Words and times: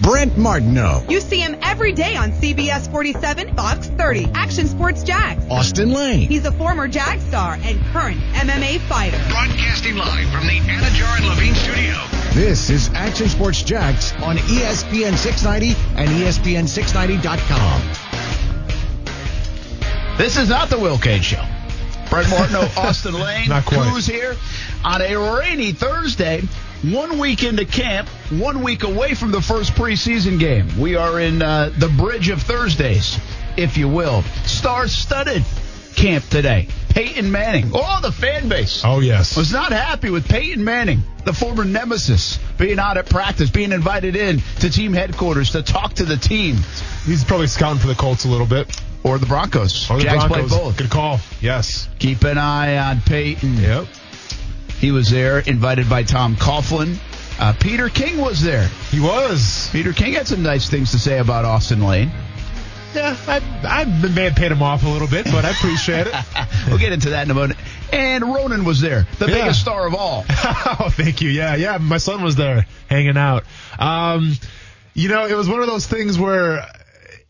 Brent 0.00 0.36
Martineau. 0.38 1.02
You 1.08 1.20
see 1.20 1.40
him 1.40 1.56
every 1.62 1.92
day 1.92 2.16
on 2.16 2.30
CBS 2.32 2.90
47, 2.90 3.54
Fox 3.56 3.88
30, 3.88 4.30
Action 4.34 4.66
Sports 4.66 5.02
Jax. 5.02 5.44
Austin 5.50 5.92
Lane. 5.92 6.28
He's 6.28 6.44
a 6.44 6.52
former 6.52 6.86
Jag 6.88 7.20
star 7.20 7.58
and 7.62 7.80
current 7.86 8.18
MMA 8.34 8.78
fighter. 8.88 9.18
Broadcasting 9.28 9.96
live 9.96 10.28
from 10.30 10.46
the 10.46 10.60
Anajar 10.60 11.16
and 11.16 11.26
Levine 11.26 11.54
studio. 11.54 11.96
This 12.32 12.70
is 12.70 12.90
Action 12.94 13.28
Sports 13.28 13.62
Jax 13.62 14.12
on 14.22 14.36
ESPN 14.36 15.16
690 15.16 15.74
and 15.96 16.10
E 16.10 16.24
ESPN690.com. 16.24 17.82
This 20.16 20.36
is 20.36 20.48
not 20.48 20.68
the 20.68 20.78
Will 20.78 20.98
Cage 20.98 21.24
Show. 21.24 21.44
Brent 22.10 22.28
Martineau, 22.30 22.68
Austin 22.76 23.14
Lane, 23.14 23.48
Not 23.48 23.64
quite. 23.64 23.90
Cruz 23.90 24.06
here 24.06 24.36
on 24.84 25.02
a 25.02 25.14
rainy 25.16 25.72
Thursday. 25.72 26.42
One 26.84 27.18
week 27.18 27.42
into 27.42 27.64
camp, 27.64 28.08
one 28.30 28.62
week 28.62 28.84
away 28.84 29.14
from 29.14 29.32
the 29.32 29.40
first 29.42 29.72
preseason 29.72 30.38
game. 30.38 30.78
We 30.78 30.94
are 30.94 31.18
in 31.20 31.42
uh, 31.42 31.72
the 31.76 31.88
bridge 31.88 32.28
of 32.28 32.40
Thursdays, 32.42 33.18
if 33.56 33.76
you 33.76 33.88
will. 33.88 34.22
Star-studded 34.44 35.42
camp 35.96 36.24
today. 36.28 36.68
Peyton 36.90 37.30
Manning, 37.30 37.70
oh, 37.74 37.98
the 38.02 38.10
fan 38.10 38.48
base 38.48 38.82
Oh 38.84 38.98
yes. 39.00 39.36
was 39.36 39.52
not 39.52 39.70
happy 39.72 40.10
with 40.10 40.28
Peyton 40.28 40.64
Manning, 40.64 41.02
the 41.24 41.32
former 41.32 41.64
nemesis, 41.64 42.38
being 42.56 42.78
out 42.78 42.96
at 42.96 43.08
practice, 43.08 43.50
being 43.50 43.72
invited 43.72 44.16
in 44.16 44.40
to 44.60 44.70
team 44.70 44.92
headquarters 44.92 45.50
to 45.52 45.62
talk 45.62 45.94
to 45.94 46.04
the 46.04 46.16
team 46.16 46.56
He's 47.04 47.22
probably 47.24 47.46
scouting 47.46 47.78
for 47.80 47.86
the 47.88 47.94
Colts 47.94 48.24
a 48.24 48.28
little 48.28 48.46
bit. 48.46 48.80
or 49.04 49.18
the 49.18 49.26
Broncos. 49.26 49.88
Or 49.90 49.98
the 49.98 50.04
Jags 50.04 50.24
Broncos. 50.26 50.50
both. 50.50 50.76
Good 50.76 50.90
call. 50.90 51.20
Yes. 51.40 51.88
Keep 51.98 52.24
an 52.24 52.38
eye 52.38 52.78
on 52.78 53.00
Peyton. 53.00 53.56
Yep. 53.58 53.86
He 54.80 54.90
was 54.92 55.10
there, 55.10 55.40
invited 55.40 55.88
by 55.90 56.02
Tom 56.04 56.36
Coughlin. 56.36 56.96
Uh, 57.40 57.52
Peter 57.58 57.88
King 57.88 58.18
was 58.18 58.42
there. 58.42 58.66
He 58.90 59.00
was. 59.00 59.68
Peter 59.72 59.92
King 59.92 60.14
had 60.14 60.26
some 60.26 60.42
nice 60.42 60.68
things 60.68 60.90
to 60.92 60.98
say 60.98 61.18
about 61.18 61.44
Austin 61.44 61.82
Lane. 61.84 62.10
Yeah, 62.94 63.16
I, 63.26 63.40
I 63.64 63.84
may 63.84 64.24
have 64.24 64.34
paid 64.34 64.50
him 64.50 64.62
off 64.62 64.84
a 64.84 64.88
little 64.88 65.08
bit, 65.08 65.26
but 65.26 65.44
I 65.44 65.50
appreciate 65.50 66.06
it. 66.06 66.14
We'll 66.68 66.78
get 66.78 66.92
into 66.92 67.10
that 67.10 67.24
in 67.24 67.30
a 67.30 67.34
moment. 67.34 67.58
And 67.92 68.22
Ronan 68.24 68.64
was 68.64 68.80
there, 68.80 69.06
the 69.18 69.26
Yeah. 69.26 69.34
biggest 69.34 69.60
star 69.60 69.86
of 69.86 69.94
all. 69.94 70.24
oh, 70.28 70.88
thank 70.90 71.22
you. 71.22 71.30
Yeah, 71.30 71.54
yeah. 71.54 71.78
My 71.78 71.96
son 71.96 72.22
was 72.22 72.36
there 72.36 72.66
hanging 72.90 73.16
out. 73.16 73.44
Um, 73.78 74.32
you 74.92 75.08
know, 75.08 75.24
it 75.26 75.34
was 75.34 75.48
one 75.48 75.60
of 75.60 75.66
those 75.66 75.86
things 75.86 76.18
where 76.18 76.66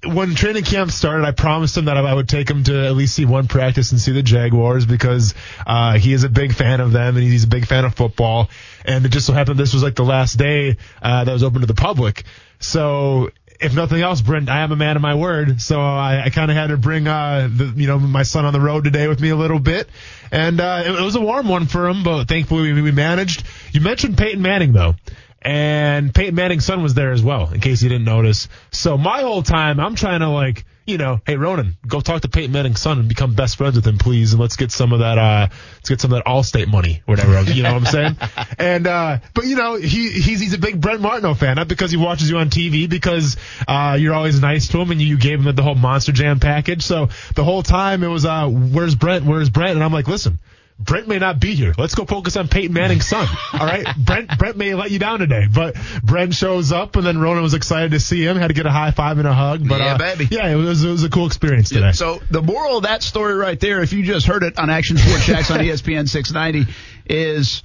when 0.04 0.34
training 0.34 0.62
camp 0.62 0.92
started, 0.92 1.26
I 1.26 1.32
promised 1.32 1.76
him 1.76 1.86
that 1.86 1.96
I 1.96 2.14
would 2.14 2.28
take 2.28 2.48
him 2.48 2.62
to 2.64 2.86
at 2.86 2.94
least 2.94 3.14
see 3.14 3.24
one 3.24 3.48
practice 3.48 3.90
and 3.90 4.00
see 4.00 4.12
the 4.12 4.22
Jaguars 4.22 4.86
because 4.86 5.34
uh, 5.66 5.98
he 5.98 6.12
is 6.12 6.22
a 6.22 6.28
big 6.28 6.54
fan 6.54 6.80
of 6.80 6.92
them 6.92 7.16
and 7.16 7.24
he's 7.24 7.44
a 7.44 7.48
big 7.48 7.66
fan 7.66 7.84
of 7.84 7.94
football. 7.94 8.48
And 8.84 9.04
it 9.04 9.08
just 9.08 9.26
so 9.26 9.32
happened 9.32 9.58
this 9.58 9.74
was 9.74 9.82
like 9.82 9.96
the 9.96 10.04
last 10.04 10.34
day 10.34 10.76
uh, 11.02 11.24
that 11.24 11.32
was 11.32 11.42
open 11.42 11.62
to 11.62 11.66
the 11.66 11.74
public. 11.74 12.22
So 12.60 13.30
if 13.60 13.74
nothing 13.74 14.00
else, 14.00 14.20
Brent, 14.20 14.48
I 14.48 14.60
am 14.60 14.70
a 14.70 14.76
man 14.76 14.94
of 14.94 15.02
my 15.02 15.16
word, 15.16 15.60
so 15.60 15.80
I, 15.80 16.22
I 16.26 16.30
kind 16.30 16.50
of 16.50 16.56
had 16.56 16.68
to 16.68 16.76
bring, 16.76 17.08
uh, 17.08 17.48
the, 17.52 17.72
you 17.76 17.88
know, 17.88 17.98
my 17.98 18.22
son 18.22 18.44
on 18.44 18.52
the 18.52 18.60
road 18.60 18.84
today 18.84 19.08
with 19.08 19.20
me 19.20 19.30
a 19.30 19.36
little 19.36 19.58
bit, 19.58 19.88
and 20.30 20.60
uh, 20.60 20.82
it, 20.86 20.92
it 20.92 21.02
was 21.02 21.16
a 21.16 21.20
warm 21.20 21.48
one 21.48 21.66
for 21.66 21.88
him, 21.88 22.04
but 22.04 22.26
thankfully 22.28 22.72
we, 22.72 22.82
we 22.82 22.92
managed. 22.92 23.44
You 23.72 23.80
mentioned 23.80 24.16
Peyton 24.16 24.42
Manning 24.42 24.72
though, 24.72 24.94
and 25.42 26.12
Peyton 26.12 26.34
Manning's 26.34 26.64
son 26.64 26.82
was 26.82 26.94
there 26.94 27.12
as 27.12 27.22
well, 27.22 27.52
in 27.52 27.60
case 27.60 27.82
you 27.82 27.88
didn't 27.88 28.04
notice. 28.04 28.48
So 28.72 28.98
my 28.98 29.20
whole 29.22 29.42
time, 29.42 29.78
I'm 29.78 29.94
trying 29.94 30.20
to 30.20 30.28
like, 30.28 30.64
you 30.84 30.98
know, 30.98 31.20
hey 31.26 31.36
Ronan, 31.36 31.76
go 31.86 32.00
talk 32.00 32.22
to 32.22 32.28
Peyton 32.28 32.50
Manning's 32.50 32.80
son 32.80 32.98
and 32.98 33.08
become 33.08 33.34
best 33.34 33.56
friends 33.56 33.76
with 33.76 33.86
him, 33.86 33.98
please, 33.98 34.32
and 34.32 34.40
let's 34.40 34.56
get 34.56 34.72
some 34.72 34.92
of 34.92 35.00
that, 35.00 35.16
uh, 35.16 35.48
let's 35.76 35.88
get 35.88 36.00
some 36.00 36.12
of 36.12 36.18
that 36.18 36.24
Allstate 36.28 36.66
money, 36.66 37.02
whatever. 37.06 37.40
You 37.42 37.62
know 37.62 37.74
what 37.74 37.82
I'm 37.82 37.86
saying? 37.86 38.16
And 38.58 38.86
uh, 38.88 39.18
but 39.34 39.44
you 39.44 39.54
know, 39.54 39.76
he 39.76 40.10
he's 40.10 40.40
he's 40.40 40.52
a 40.52 40.58
big 40.58 40.80
Brent 40.80 41.00
Martineau 41.00 41.34
fan, 41.34 41.56
not 41.56 41.68
because 41.68 41.92
he 41.92 41.96
watches 41.96 42.28
you 42.28 42.38
on 42.38 42.50
TV, 42.50 42.88
because 42.88 43.36
uh, 43.68 43.96
you're 43.98 44.14
always 44.14 44.40
nice 44.40 44.68
to 44.68 44.80
him 44.80 44.90
and 44.90 45.00
you, 45.00 45.06
you 45.06 45.18
gave 45.18 45.44
him 45.44 45.54
the 45.54 45.62
whole 45.62 45.76
Monster 45.76 46.10
Jam 46.12 46.40
package. 46.40 46.82
So 46.82 47.08
the 47.36 47.44
whole 47.44 47.62
time 47.62 48.02
it 48.02 48.08
was, 48.08 48.24
uh, 48.24 48.48
where's 48.48 48.96
Brent? 48.96 49.24
Where's 49.24 49.50
Brent? 49.50 49.74
And 49.74 49.84
I'm 49.84 49.92
like, 49.92 50.08
listen. 50.08 50.40
Brent 50.78 51.08
may 51.08 51.18
not 51.18 51.40
be 51.40 51.54
here. 51.54 51.74
Let's 51.76 51.94
go 51.96 52.04
focus 52.04 52.36
on 52.36 52.46
Peyton 52.46 52.72
Manning's 52.72 53.06
son. 53.06 53.26
All 53.52 53.66
right. 53.66 53.86
Brent 53.98 54.38
Brent 54.38 54.56
may 54.56 54.74
let 54.74 54.90
you 54.90 54.98
down 54.98 55.18
today, 55.18 55.46
but 55.52 55.76
Brent 56.04 56.34
shows 56.34 56.70
up, 56.70 56.94
and 56.94 57.04
then 57.04 57.18
Ronan 57.18 57.42
was 57.42 57.54
excited 57.54 57.90
to 57.92 58.00
see 58.00 58.22
him. 58.24 58.36
Had 58.36 58.48
to 58.48 58.54
get 58.54 58.64
a 58.64 58.70
high 58.70 58.92
five 58.92 59.18
and 59.18 59.26
a 59.26 59.34
hug. 59.34 59.68
But 59.68 59.80
Yeah, 59.80 59.94
uh, 59.94 59.98
baby. 59.98 60.28
Yeah, 60.30 60.48
it 60.48 60.54
was 60.54 60.84
it 60.84 60.90
was 60.90 61.02
a 61.02 61.10
cool 61.10 61.26
experience 61.26 61.68
today. 61.70 61.92
So 61.92 62.20
the 62.30 62.42
moral 62.42 62.76
of 62.76 62.84
that 62.84 63.02
story 63.02 63.34
right 63.34 63.58
there, 63.58 63.82
if 63.82 63.92
you 63.92 64.04
just 64.04 64.26
heard 64.26 64.44
it 64.44 64.58
on 64.58 64.70
Action 64.70 64.98
Sports 64.98 65.26
Jax 65.26 65.50
on 65.50 65.58
ESPN 65.60 66.08
690, 66.08 66.72
is 67.06 67.62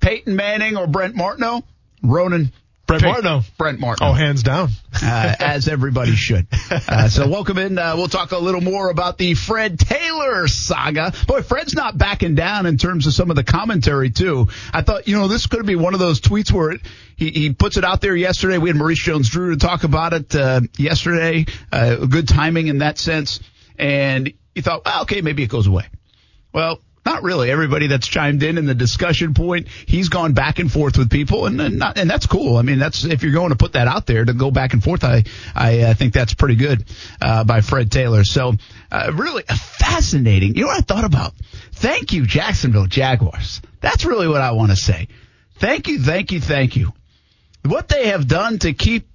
Peyton 0.00 0.34
Manning 0.34 0.76
or 0.78 0.86
Brent 0.86 1.14
Martineau, 1.14 1.62
Ronan. 2.02 2.52
Brent 2.90 3.04
Martineau. 3.04 3.42
Brent 3.56 3.80
Martineau. 3.80 4.10
Oh, 4.10 4.12
hands 4.12 4.42
down. 4.42 4.70
uh, 5.02 5.34
as 5.38 5.68
everybody 5.68 6.12
should. 6.12 6.46
Uh, 6.70 7.08
so 7.08 7.28
welcome 7.28 7.58
in. 7.58 7.78
Uh, 7.78 7.94
we'll 7.96 8.08
talk 8.08 8.32
a 8.32 8.38
little 8.38 8.60
more 8.60 8.90
about 8.90 9.18
the 9.18 9.34
Fred 9.34 9.78
Taylor 9.78 10.48
saga. 10.48 11.12
Boy, 11.26 11.42
Fred's 11.42 11.74
not 11.74 11.98
backing 11.98 12.34
down 12.34 12.66
in 12.66 12.78
terms 12.78 13.06
of 13.06 13.12
some 13.12 13.28
of 13.30 13.36
the 13.36 13.44
commentary 13.44 14.10
too. 14.10 14.48
I 14.72 14.82
thought, 14.82 15.06
you 15.06 15.16
know, 15.16 15.28
this 15.28 15.46
could 15.46 15.66
be 15.66 15.76
one 15.76 15.94
of 15.94 16.00
those 16.00 16.20
tweets 16.20 16.52
where 16.52 16.72
it, 16.72 16.80
he, 17.16 17.30
he 17.30 17.52
puts 17.52 17.76
it 17.76 17.84
out 17.84 18.00
there 18.00 18.14
yesterday. 18.14 18.58
We 18.58 18.70
had 18.70 18.76
Maurice 18.76 19.00
Jones-Drew 19.00 19.50
to 19.50 19.56
talk 19.56 19.84
about 19.84 20.12
it 20.12 20.34
uh, 20.34 20.62
yesterday. 20.78 21.46
Uh, 21.70 22.06
good 22.06 22.28
timing 22.28 22.68
in 22.68 22.78
that 22.78 22.98
sense. 22.98 23.40
And 23.78 24.32
you 24.54 24.62
thought, 24.62 24.84
well, 24.84 25.02
okay, 25.02 25.20
maybe 25.20 25.42
it 25.42 25.50
goes 25.50 25.66
away. 25.66 25.86
Well, 26.52 26.80
not 27.10 27.22
really. 27.24 27.50
Everybody 27.50 27.88
that's 27.88 28.06
chimed 28.06 28.42
in 28.42 28.56
in 28.56 28.66
the 28.66 28.74
discussion 28.74 29.34
point, 29.34 29.68
he's 29.68 30.08
gone 30.08 30.32
back 30.32 30.58
and 30.58 30.70
forth 30.70 30.96
with 30.96 31.10
people, 31.10 31.46
and 31.46 31.60
and, 31.60 31.78
not, 31.78 31.98
and 31.98 32.08
that's 32.08 32.26
cool. 32.26 32.56
I 32.56 32.62
mean, 32.62 32.78
that's 32.78 33.04
if 33.04 33.22
you're 33.22 33.32
going 33.32 33.50
to 33.50 33.56
put 33.56 33.72
that 33.72 33.88
out 33.88 34.06
there 34.06 34.24
to 34.24 34.32
go 34.32 34.50
back 34.50 34.72
and 34.72 34.82
forth, 34.82 35.02
I 35.02 35.24
I 35.54 35.80
uh, 35.80 35.94
think 35.94 36.14
that's 36.14 36.34
pretty 36.34 36.56
good 36.56 36.84
uh, 37.20 37.44
by 37.44 37.62
Fred 37.62 37.90
Taylor. 37.90 38.24
So 38.24 38.54
uh, 38.92 39.12
really 39.14 39.42
fascinating. 39.42 40.54
You 40.54 40.62
know 40.62 40.68
what 40.68 40.78
I 40.78 40.82
thought 40.82 41.04
about? 41.04 41.34
Thank 41.72 42.12
you, 42.12 42.26
Jacksonville 42.26 42.86
Jaguars. 42.86 43.60
That's 43.80 44.04
really 44.04 44.28
what 44.28 44.40
I 44.40 44.52
want 44.52 44.70
to 44.70 44.76
say. 44.76 45.08
Thank 45.56 45.88
you, 45.88 46.00
thank 46.00 46.32
you, 46.32 46.40
thank 46.40 46.76
you. 46.76 46.92
What 47.64 47.88
they 47.88 48.08
have 48.08 48.26
done 48.26 48.58
to 48.60 48.72
keep 48.72 49.09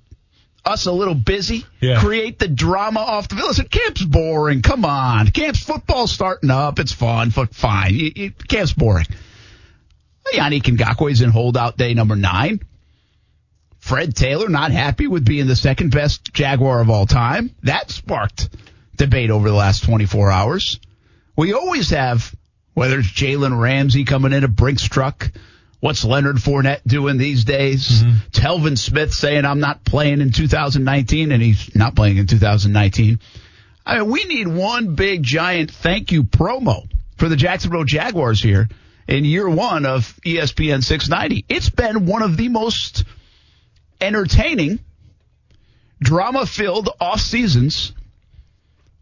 us 0.65 0.85
a 0.87 0.91
little 0.91 1.15
busy, 1.15 1.65
Yeah. 1.79 1.99
create 1.99 2.39
the 2.39 2.47
drama 2.47 2.99
off 2.99 3.27
the 3.27 3.35
field. 3.35 3.49
Listen, 3.49 3.67
camp's 3.67 4.03
boring. 4.03 4.61
Come 4.61 4.83
on. 4.85 5.27
Camp's 5.29 5.59
football 5.63 6.07
starting 6.07 6.49
up. 6.51 6.79
It's 6.79 6.91
fun, 6.91 7.31
fine. 7.31 7.93
You, 7.93 8.11
you, 8.15 8.31
camp's 8.47 8.73
boring. 8.73 9.05
Yannick 10.33 10.63
Ngakoue's 10.63 11.21
in 11.21 11.29
holdout 11.29 11.77
day 11.77 11.93
number 11.93 12.15
nine. 12.15 12.59
Fred 13.77 14.15
Taylor 14.15 14.49
not 14.49 14.71
happy 14.71 15.05
with 15.05 15.23
being 15.23 15.45
the 15.45 15.55
second 15.55 15.91
best 15.91 16.33
Jaguar 16.33 16.81
of 16.81 16.89
all 16.89 17.05
time. 17.05 17.51
That 17.61 17.91
sparked 17.91 18.49
debate 18.95 19.29
over 19.29 19.47
the 19.47 19.55
last 19.55 19.83
24 19.83 20.31
hours. 20.31 20.79
We 21.37 21.53
always 21.53 21.91
have, 21.91 22.33
whether 22.73 22.97
it's 22.99 23.09
Jalen 23.11 23.59
Ramsey 23.59 24.03
coming 24.03 24.33
in 24.33 24.43
a 24.43 24.47
Brinks 24.47 24.83
truck, 24.85 25.31
what's 25.85 26.03
Leonard 26.03 26.37
Fournette 26.37 26.81
doing 26.87 27.17
these 27.17 27.43
days? 27.45 28.01
Mm-hmm. 28.01 28.17
Telvin 28.31 28.75
Smith 28.75 29.13
saying 29.13 29.45
I'm 29.45 29.59
not 29.59 29.85
playing 29.85 30.19
in 30.19 30.31
2019, 30.31 31.31
and 31.31 31.43
he's 31.43 31.75
not 31.75 31.95
playing 31.95 32.17
in 32.17 32.25
2019. 32.25 33.19
I 33.85 33.99
mean, 33.99 34.09
we 34.09 34.23
need 34.23 34.47
one 34.47 34.95
big 34.95 35.21
giant 35.21 35.69
thank 35.69 36.11
you 36.11 36.23
promo 36.23 36.89
for 37.17 37.29
the 37.29 37.35
Jacksonville 37.35 37.83
Jaguars 37.83 38.41
here 38.41 38.67
in 39.07 39.25
year 39.25 39.47
one 39.47 39.85
of 39.85 40.19
ESPN 40.25 40.83
690. 40.83 41.45
It's 41.49 41.69
been 41.69 42.07
one 42.07 42.23
of 42.23 42.35
the 42.35 42.49
most 42.49 43.03
entertaining, 44.01 44.79
drama 46.01 46.47
filled 46.47 46.89
off 46.99 47.19
seasons 47.19 47.93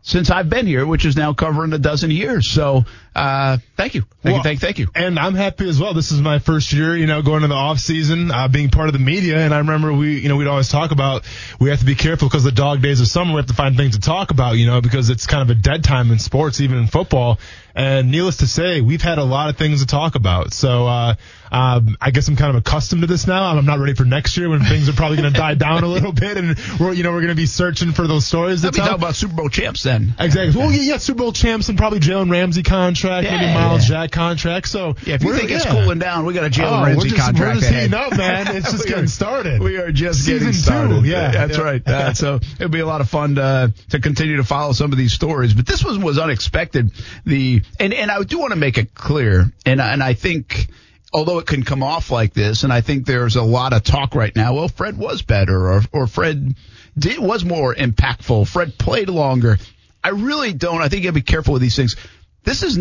since 0.04 0.30
I've 0.30 0.50
been 0.50 0.68
here, 0.68 0.86
which 0.86 1.06
is 1.06 1.16
now 1.16 1.34
covering 1.34 1.72
a 1.72 1.80
dozen 1.80 2.12
years. 2.12 2.50
So, 2.50 2.84
uh, 3.16 3.58
thank 3.78 3.96
you. 3.96 4.02
Thank 4.02 4.24
Well, 4.24 4.36
you. 4.36 4.44
Thank, 4.44 4.60
thank 4.60 4.78
you. 4.78 4.88
And 4.94 5.18
I'm 5.18 5.34
happy 5.34 5.68
as 5.68 5.80
well. 5.80 5.94
This 5.94 6.12
is 6.12 6.22
my 6.22 6.40
first 6.40 6.74
year, 6.74 6.96
you 6.98 7.08
know, 7.08 7.22
going 7.22 7.42
to 7.42 7.48
the 7.48 7.54
off 7.54 7.80
season, 7.80 8.30
uh, 8.30 8.50
being 8.50 8.70
part 8.70 8.90
of 8.90 8.94
the 8.94 9.00
media. 9.00 9.38
And 9.38 9.54
I 9.54 9.60
remember 9.60 9.94
we, 9.94 10.20
you 10.20 10.28
know, 10.28 10.36
we'd 10.36 10.48
always 10.48 10.68
talk 10.68 10.92
about 10.92 11.24
we 11.60 11.70
have 11.70 11.80
to 11.80 11.86
be 11.86 11.96
careful 11.96 12.28
because 12.28 12.44
the 12.44 12.52
dog 12.52 12.82
days 12.82 13.00
of 13.00 13.08
summer 13.08 13.32
we 13.32 13.38
have 13.38 13.48
to 13.48 13.54
find 13.54 13.78
things 13.78 13.96
to 13.96 14.02
talk 14.02 14.32
about, 14.32 14.58
you 14.58 14.66
know, 14.66 14.82
because 14.82 15.10
it's 15.10 15.26
kind 15.26 15.50
of 15.50 15.56
a 15.56 15.60
dead 15.60 15.86
time 15.86 16.12
in 16.12 16.20
sports, 16.20 16.60
even 16.60 16.78
in 16.78 16.88
football. 16.88 17.40
And 17.76 18.12
needless 18.12 18.38
to 18.38 18.48
say, 18.48 18.82
we've 18.82 19.02
had 19.02 19.18
a 19.18 19.24
lot 19.24 19.50
of 19.50 19.58
things 19.58 19.82
to 19.82 19.88
talk 19.88 20.14
about. 20.16 20.54
So, 20.54 20.86
uh, 20.88 21.16
um, 21.52 21.98
I 22.02 22.12
guess 22.12 22.28
I'm 22.28 22.36
kind 22.36 22.50
of 22.50 22.56
accustomed 22.58 23.02
to 23.02 23.08
this 23.08 23.26
now. 23.28 23.46
I'm 23.46 23.66
not 23.66 23.80
ready 23.80 23.94
for 23.96 24.06
next 24.06 24.38
year 24.38 24.50
when 24.50 24.62
things 24.64 24.90
are 24.90 24.94
probably 24.94 25.18
going 25.18 25.32
to 25.34 25.40
die 25.40 25.54
down 25.56 25.84
a 25.84 25.88
little 25.88 26.12
bit, 26.12 26.38
and 26.38 26.56
we're, 26.80 26.94
you 26.94 27.04
know, 27.04 27.12
we're 27.12 27.22
going 27.22 27.30
to 27.30 27.36
be 27.36 27.46
searching 27.46 27.92
for 27.92 28.08
those 28.08 28.26
stories 28.28 28.62
to 28.62 28.68
Let 28.68 28.74
me 28.74 28.80
tell. 28.80 28.88
talk 28.90 28.98
about 28.98 29.16
Super 29.16 29.34
Bowl 29.36 29.50
champs 29.50 29.84
then. 29.84 30.14
Exactly. 30.20 30.60
Well, 30.60 30.72
yeah, 30.72 30.82
yeah, 30.82 30.98
Super 30.98 31.20
Bowl 31.20 31.32
champs 31.32 31.70
and 31.70 31.78
probably 31.78 32.00
Jalen 32.00 32.30
Ramsey 32.32 32.62
contract, 32.64 33.28
maybe 33.30 33.46
Myles 33.54 33.82
yeah. 33.90 34.04
Jack 34.04 34.12
contract. 34.12 34.68
So 34.68 34.96
Yeah, 35.06 35.16
if 35.16 35.24
you 35.24 35.34
think 35.36 35.50
it's 35.52 35.66
yeah. 35.66 35.72
cooling 35.72 36.00
down, 36.00 36.26
we 36.26 36.34
got 36.34 36.46
a 36.46 36.50
Jalen 36.50 36.82
Oh, 36.82 36.86
Ramsey 36.86 36.98
we're 37.10 37.16
just, 37.16 37.22
contract 37.26 37.56
We're 37.56 37.62
just 37.62 37.74
heating 37.74 37.94
up, 37.94 38.18
man. 38.18 38.56
It's 38.56 38.72
just 38.72 38.88
getting 38.88 39.08
started. 39.08 39.62
We 39.62 39.78
are 39.78 39.92
just 39.92 40.20
Season 40.26 40.34
getting 40.40 40.54
two, 40.54 40.60
started. 40.60 41.06
yeah. 41.06 41.32
that's 41.32 41.58
Yeah. 41.58 41.64
right. 41.64 41.88
Uh, 41.88 42.14
so 42.14 42.36
it'll 42.56 42.70
be 42.70 42.80
a 42.82 42.86
lot 42.86 43.02
of 43.02 43.10
fun 43.10 43.36
to, 43.36 43.74
to 43.92 44.00
continue 44.00 44.38
to 44.38 44.44
follow 44.44 44.74
some 44.74 44.92
of 44.92 44.98
these 44.98 45.14
stories. 45.14 45.54
But 45.56 45.66
this 45.66 45.84
one 45.84 46.02
was 46.02 46.18
unexpected. 46.20 46.92
The 47.26 47.62
and 47.80 47.94
and 47.94 48.12
I 48.12 48.22
do 48.24 48.40
want 48.40 48.52
to 48.52 48.60
make 48.60 48.78
it 48.78 48.94
clear, 48.94 49.52
and 49.66 49.82
and 49.82 50.04
I 50.04 50.14
think 50.14 50.68
although 51.14 51.40
it 51.40 51.46
can 51.46 51.64
come 51.64 51.84
off 51.84 52.12
like 52.12 52.34
this, 52.34 52.64
and 52.64 52.74
I 52.74 52.82
think 52.82 53.06
there's 53.06 53.36
a 53.36 53.44
lot 53.44 53.74
of 53.74 53.84
talk 53.84 54.16
right 54.16 54.36
now. 54.36 54.56
Well, 54.56 54.68
Fred 54.68 54.98
was 54.98 55.22
better, 55.22 55.72
or 55.72 55.82
or 55.92 56.08
Fred 56.08 56.56
did 56.98 57.20
was 57.20 57.46
more 57.46 57.74
impactful. 57.74 58.48
Fred 58.48 58.78
played 58.78 59.10
longer. 59.10 59.58
I 60.04 60.10
really 60.10 60.54
don't. 60.54 60.82
I 60.82 60.90
think 60.90 61.04
you 61.04 61.08
have 61.08 61.16
to 61.16 61.22
be 61.22 61.24
careful 61.24 61.54
with 61.54 61.62
these 61.62 61.76
things. 61.76 61.96
This 62.44 62.64
is 62.64 62.78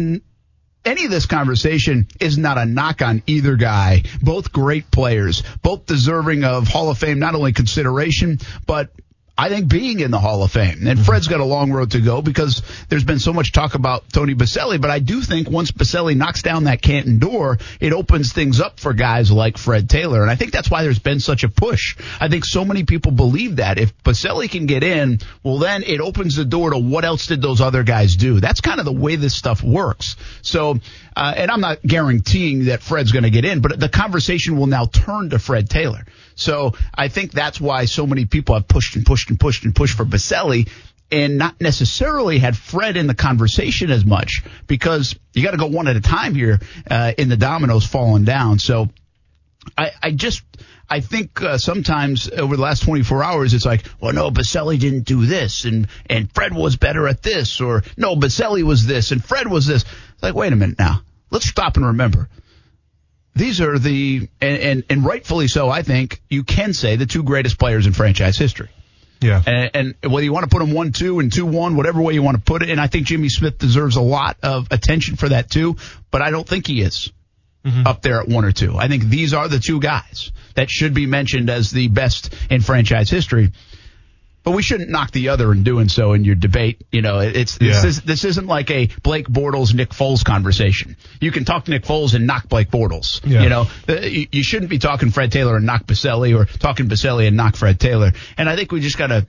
any 0.85 1.05
of 1.05 1.11
this 1.11 1.27
conversation 1.27 2.09
is 2.21 2.37
not 2.37 2.59
a 2.59 2.65
knock 2.65 3.03
on 3.03 3.23
either 3.27 3.57
guy. 3.57 4.03
Both 4.21 4.53
great 4.53 4.91
players, 4.91 5.43
both 5.63 5.87
deserving 5.87 6.45
of 6.45 6.67
Hall 6.67 6.91
of 6.91 6.99
Fame, 6.99 7.19
not 7.19 7.35
only 7.35 7.53
consideration, 7.53 8.39
but 8.67 8.91
I 9.37 9.49
think 9.49 9.69
being 9.69 10.01
in 10.01 10.11
the 10.11 10.19
Hall 10.19 10.43
of 10.43 10.53
Fame. 10.53 10.87
And 10.87 11.05
Fred's 11.05 11.27
got 11.27 11.41
a 11.41 11.45
long 11.45 11.73
road 11.73 11.93
to 11.93 12.01
go 12.01 12.21
because 12.21 12.61
there's 12.91 13.05
been 13.05 13.19
so 13.19 13.33
much 13.33 13.53
talk 13.53 13.75
about 13.75 14.05
Tony 14.13 14.35
Boselli, 14.35 14.79
but 14.79 14.91
I 14.91 14.99
do 14.99 15.23
think 15.23 15.49
once 15.49 15.73
Boselli 15.73 16.15
knocks 16.15 16.43
down 16.43 16.65
that 16.65 16.83
Canton 16.83 17.19
door, 17.19 17.59
it 17.81 17.95
opens 17.95 18.33
things 18.33 18.61
up 18.61 18.79
for 18.79 18.93
guys 18.93 19.33
like 19.33 19.57
Fred 19.57 19.89
Taylor. 19.89 20.21
And 20.21 20.31
I 20.31 20.35
think 20.35 20.53
that's 20.53 20.71
why 20.71 20.83
there's 20.83 20.99
been 20.99 21.19
such 21.19 21.45
a 21.45 21.49
push. 21.49 21.97
I 22.21 22.29
think 22.29 22.45
so 22.45 22.65
many 22.65 22.85
people 22.85 23.11
believe 23.11 23.57
that 23.57 23.79
if 23.79 23.97
Boselli 24.03 24.51
can 24.51 24.67
get 24.67 24.85
in, 24.85 25.19
well 25.43 25.59
then 25.59 25.83
it 25.83 26.01
opens 26.01 26.37
the 26.37 26.45
door 26.45 26.71
to 26.71 26.79
what 26.79 27.07
else 27.07 27.27
did 27.27 27.41
those 27.41 27.63
other 27.63 27.85
guys 27.85 28.17
do. 28.17 28.39
That's 28.39 28.61
kind 28.61 28.81
of 28.81 28.85
the 28.85 28.93
way 28.93 29.17
this 29.17 29.35
stuff 29.35 29.63
works. 29.63 30.17
So, 30.43 30.79
uh, 31.17 31.35
and 31.37 31.51
I'm 31.51 31.61
not 31.61 31.81
guaranteeing 31.83 32.67
that 32.67 32.83
Fred's 32.83 33.13
going 33.13 33.25
to 33.25 33.31
get 33.31 33.47
in, 33.47 33.61
but 33.61 33.81
the 33.81 33.89
conversation 33.89 34.59
will 34.59 34.67
now 34.67 34.85
turn 34.85 35.31
to 35.31 35.39
Fred 35.39 35.71
Taylor. 35.71 36.05
So 36.35 36.73
I 36.95 37.09
think 37.09 37.33
that's 37.33 37.61
why 37.61 37.85
so 37.85 38.07
many 38.07 38.25
people 38.25 38.55
have 38.55 38.69
pushed 38.69 38.97
and 38.97 39.05
pushed 39.07 39.31
and 39.31 39.39
pushed 39.39 39.65
and 39.65 39.75
pushed 39.75 39.97
for 39.97 40.05
Boselli 40.05 40.69
and 41.11 41.37
not 41.37 41.61
necessarily 41.61 42.39
had 42.39 42.57
Fred 42.57 42.97
in 42.97 43.07
the 43.07 43.15
conversation 43.15 43.91
as 43.91 44.05
much 44.05 44.43
because 44.67 45.15
you 45.35 45.43
got 45.43 45.51
to 45.51 45.59
go 45.59 45.67
one 45.67 45.87
at 45.87 45.97
a 45.97 46.01
time 46.01 46.35
here 46.35 46.59
uh, 46.91 47.13
in 47.19 47.29
the 47.29 47.37
dominoes 47.37 47.87
falling 47.87 48.25
down. 48.25 48.59
So 48.59 48.89
I, 49.77 49.91
I 50.03 50.11
just 50.11 50.43
I 50.89 51.01
think 51.01 51.41
uh, 51.43 51.59
sometimes 51.59 52.29
over 52.31 52.57
the 52.57 52.63
last 52.63 52.83
24 52.83 53.23
hours 53.23 53.55
it's 53.55 53.67
like, 53.67 53.85
well, 54.01 54.13
no, 54.13 54.31
Boselli 54.31 54.79
didn't 54.79 55.05
do 55.05 55.27
this, 55.27 55.65
and 55.65 55.87
and 56.07 56.33
Fred 56.33 56.55
was 56.55 56.77
better 56.77 57.07
at 57.07 57.23
this, 57.23 57.61
or 57.61 57.83
no, 57.97 58.17
Boselli 58.17 58.63
was 58.63 58.87
this, 58.87 59.13
and 59.13 59.25
Fred 59.25 59.47
was 59.47 59.67
this. 59.67 59.85
It's 60.15 60.23
like, 60.23 60.35
wait 60.35 60.53
a 60.53 60.57
minute 60.57 60.79
now, 60.79 61.03
let's 61.31 61.49
stop 61.49 61.77
and 61.77 61.87
remember. 61.87 62.29
These 63.35 63.61
are 63.61 63.79
the 63.79 64.29
and, 64.41 64.59
and 64.59 64.85
and 64.91 65.05
rightfully 65.05 65.49
so. 65.49 65.71
I 65.71 65.83
think 65.83 66.21
you 66.29 66.45
can 66.45 66.75
say 66.75 66.97
the 66.97 67.07
two 67.07 67.23
greatest 67.23 67.59
players 67.59 67.87
in 67.87 67.93
franchise 67.93 68.37
history. 68.37 68.69
Yeah. 69.23 69.41
And, 69.47 69.95
and 70.03 70.13
whether 70.13 70.25
you 70.25 70.33
want 70.33 70.45
to 70.45 70.51
put 70.51 70.59
them 70.59 70.73
one 70.75 70.93
two 70.93 71.21
and 71.21 71.33
two 71.33 71.47
one, 71.47 71.77
whatever 71.77 72.03
way 72.03 72.13
you 72.13 72.23
want 72.23 72.37
to 72.37 72.43
put 72.43 72.63
it, 72.63 72.71
and 72.71 72.81
I 72.81 72.89
think 72.89 73.07
Jimmy 73.07 73.29
Smith 73.29 73.57
deserves 73.57 73.97
a 73.97 74.03
lot 74.03 74.37
of 74.43 74.69
attention 74.71 75.17
for 75.17 75.29
that 75.29 75.51
too. 75.51 75.77
But 76.11 76.23
I 76.23 76.31
don't 76.31 76.47
think 76.47 76.67
he 76.67 76.83
is 76.83 77.13
mm-hmm. 77.65 77.87
up 77.87 78.03
there 78.03 78.21
at 78.21 78.29
one 78.29 78.45
or 78.45 78.53
two. 78.53 78.77
I 78.77 78.89
think 78.89 79.05
these 79.05 79.33
are 79.33 79.49
the 79.49 79.59
two 79.59 79.81
guys 79.81 80.33
that 80.55 80.71
should 80.71 80.93
be 80.93 81.07
mentioned 81.07 81.51
as 81.51 81.71
the 81.71 81.89
best 81.89 82.35
in 82.51 82.61
franchise 82.61 83.11
history. 83.11 83.53
But 84.45 84.53
we 84.53 84.63
shouldn't 84.63 84.91
knock 84.91 85.13
the 85.13 85.29
other 85.29 85.53
in 85.53 85.63
doing 85.63 85.89
so 85.89 86.15
in 86.15 86.25
your 86.25 86.35
debate. 86.35 86.83
You 86.91 87.01
know, 87.01 87.21
it's 87.21 87.59
this, 87.59 87.83
Yeah. 87.83 87.89
is, 87.89 88.03
this 88.03 88.25
isn't 88.25 88.47
like 88.49 88.71
a 88.73 88.89
Blake 89.03 89.29
Bortles 89.29 89.73
Nick 89.73 89.91
Foles 89.91 90.25
conversation. 90.25 90.97
You 91.21 91.31
can 91.31 91.45
talk 91.45 91.67
to 91.67 91.71
Nick 91.71 91.85
Foles 91.85 92.15
and 92.15 92.27
knock 92.27 92.49
Blake 92.49 92.69
Bortles. 92.71 93.21
Yeah. 93.25 93.43
You 93.45 93.49
know, 93.49 93.67
you, 94.33 94.43
shouldn't 94.43 94.71
be 94.71 94.79
talking 94.79 95.11
Fred 95.13 95.31
Taylor 95.31 95.57
and 95.57 95.65
knock 95.65 95.85
Boselli 95.85 96.37
or 96.37 96.45
talking 96.47 96.89
Boselli 96.89 97.29
and 97.29 97.37
knock 97.37 97.55
Fred 97.55 97.79
Taylor. 97.79 98.13
And 98.37 98.49
I 98.49 98.57
think 98.57 98.73
we 98.73 98.81
just 98.81 98.99
gotta. 98.99 99.27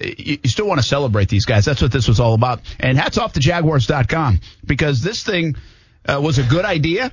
You 0.00 0.38
you 0.42 0.50
still 0.50 0.66
want 0.66 0.80
to 0.80 0.86
celebrate 0.86 1.28
these 1.28 1.44
guys. 1.44 1.64
That's 1.64 1.80
what 1.80 1.92
this 1.92 2.08
was 2.08 2.18
all 2.18 2.34
about. 2.34 2.60
And 2.80 2.98
hats 2.98 3.16
off 3.16 3.34
to 3.34 3.40
Jaguars.com 3.40 4.40
because 4.64 5.02
this 5.02 5.22
thing 5.22 5.54
uh, 6.06 6.20
was 6.22 6.38
a 6.38 6.42
good 6.42 6.64
idea. 6.64 7.12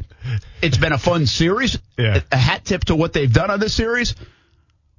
It's 0.62 0.78
been 0.78 0.92
a 0.92 0.98
fun 0.98 1.28
series. 1.28 1.78
Yeah. 1.98 2.22
A 2.32 2.38
hat 2.38 2.66
tip 2.66 2.86
to 2.86 2.96
what 2.96 3.14
they've 3.14 3.32
done 3.32 3.52
on 3.52 3.60
this 3.60 3.74
series. 3.76 4.16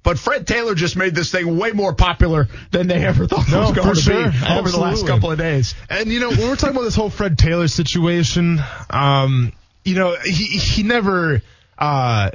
But 0.03 0.19
Fred 0.19 0.45
Taylor 0.45 0.75
just 0.75 0.97
made 0.97 1.15
this 1.15 1.31
thing 1.31 1.57
way 1.57 1.71
more 1.71 1.93
popular 1.95 2.47
than 2.71 2.87
they 2.87 3.05
ever 3.05 3.25
thought 3.25 3.49
No, 3.49 3.57
it 3.57 3.61
was 3.61 3.71
going 3.71 3.87
for 3.87 3.95
to 3.95 4.01
sure. 4.01 4.31
be 4.31 4.37
over 4.51 4.69
the 4.69 4.77
last 4.79 5.07
couple 5.07 5.31
of 5.31 5.37
days. 5.37 5.75
And 5.89 6.09
you 6.11 6.19
know, 6.19 6.29
when 6.29 6.41
we're 6.41 6.55
talking 6.57 6.75
about 6.75 6.83
this 6.83 6.95
whole 6.95 7.09
Fred 7.09 7.37
Taylor 7.37 7.67
situation, 7.69 8.59
um, 8.89 9.53
you 9.85 9.95
know, 9.95 10.15
he 10.23 10.43
he 10.43 10.83
never 10.83 11.41
uh 11.77 12.31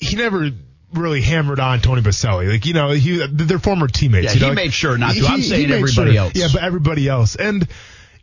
he 0.00 0.16
never 0.16 0.50
really 0.94 1.20
hammered 1.20 1.60
on 1.60 1.80
Tony 1.80 2.00
Boselli. 2.00 2.50
Like, 2.50 2.64
you 2.64 2.74
know, 2.74 2.90
he 2.90 3.26
they're 3.30 3.58
former 3.58 3.88
teammates. 3.88 4.26
Yeah, 4.26 4.32
you 4.34 4.40
know? 4.40 4.46
he 4.46 4.50
Like, 4.50 4.64
made 4.66 4.72
sure 4.72 4.96
not 4.96 5.14
to. 5.14 5.26
I'm 5.26 5.42
saying 5.42 5.70
everybody 5.70 6.16
else. 6.16 6.32
Yeah, 6.34 6.48
but 6.52 6.62
everybody 6.62 7.08
else. 7.08 7.34
And 7.36 7.66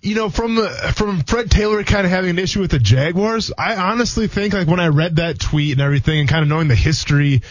you 0.01 0.15
know, 0.15 0.29
from 0.29 0.57
from 0.93 1.23
Fred 1.23 1.49
Taylor 1.51 1.83
kind 1.83 2.05
of 2.05 2.11
having 2.11 2.29
an 2.29 2.39
issue 2.39 2.61
with 2.61 2.71
the 2.71 2.79
Jaguars, 2.79 3.51
I 3.57 3.75
honestly 3.75 4.27
think 4.27 4.53
like 4.53 4.67
when 4.67 4.79
I 4.79 4.87
read 4.87 5.17
that 5.17 5.39
tweet 5.39 5.73
and 5.73 5.81
everything, 5.81 6.19
and 6.21 6.29
kind 6.29 6.41
of 6.43 6.47
knowing 6.47 6.67
the 6.67 6.75
history 6.75 7.41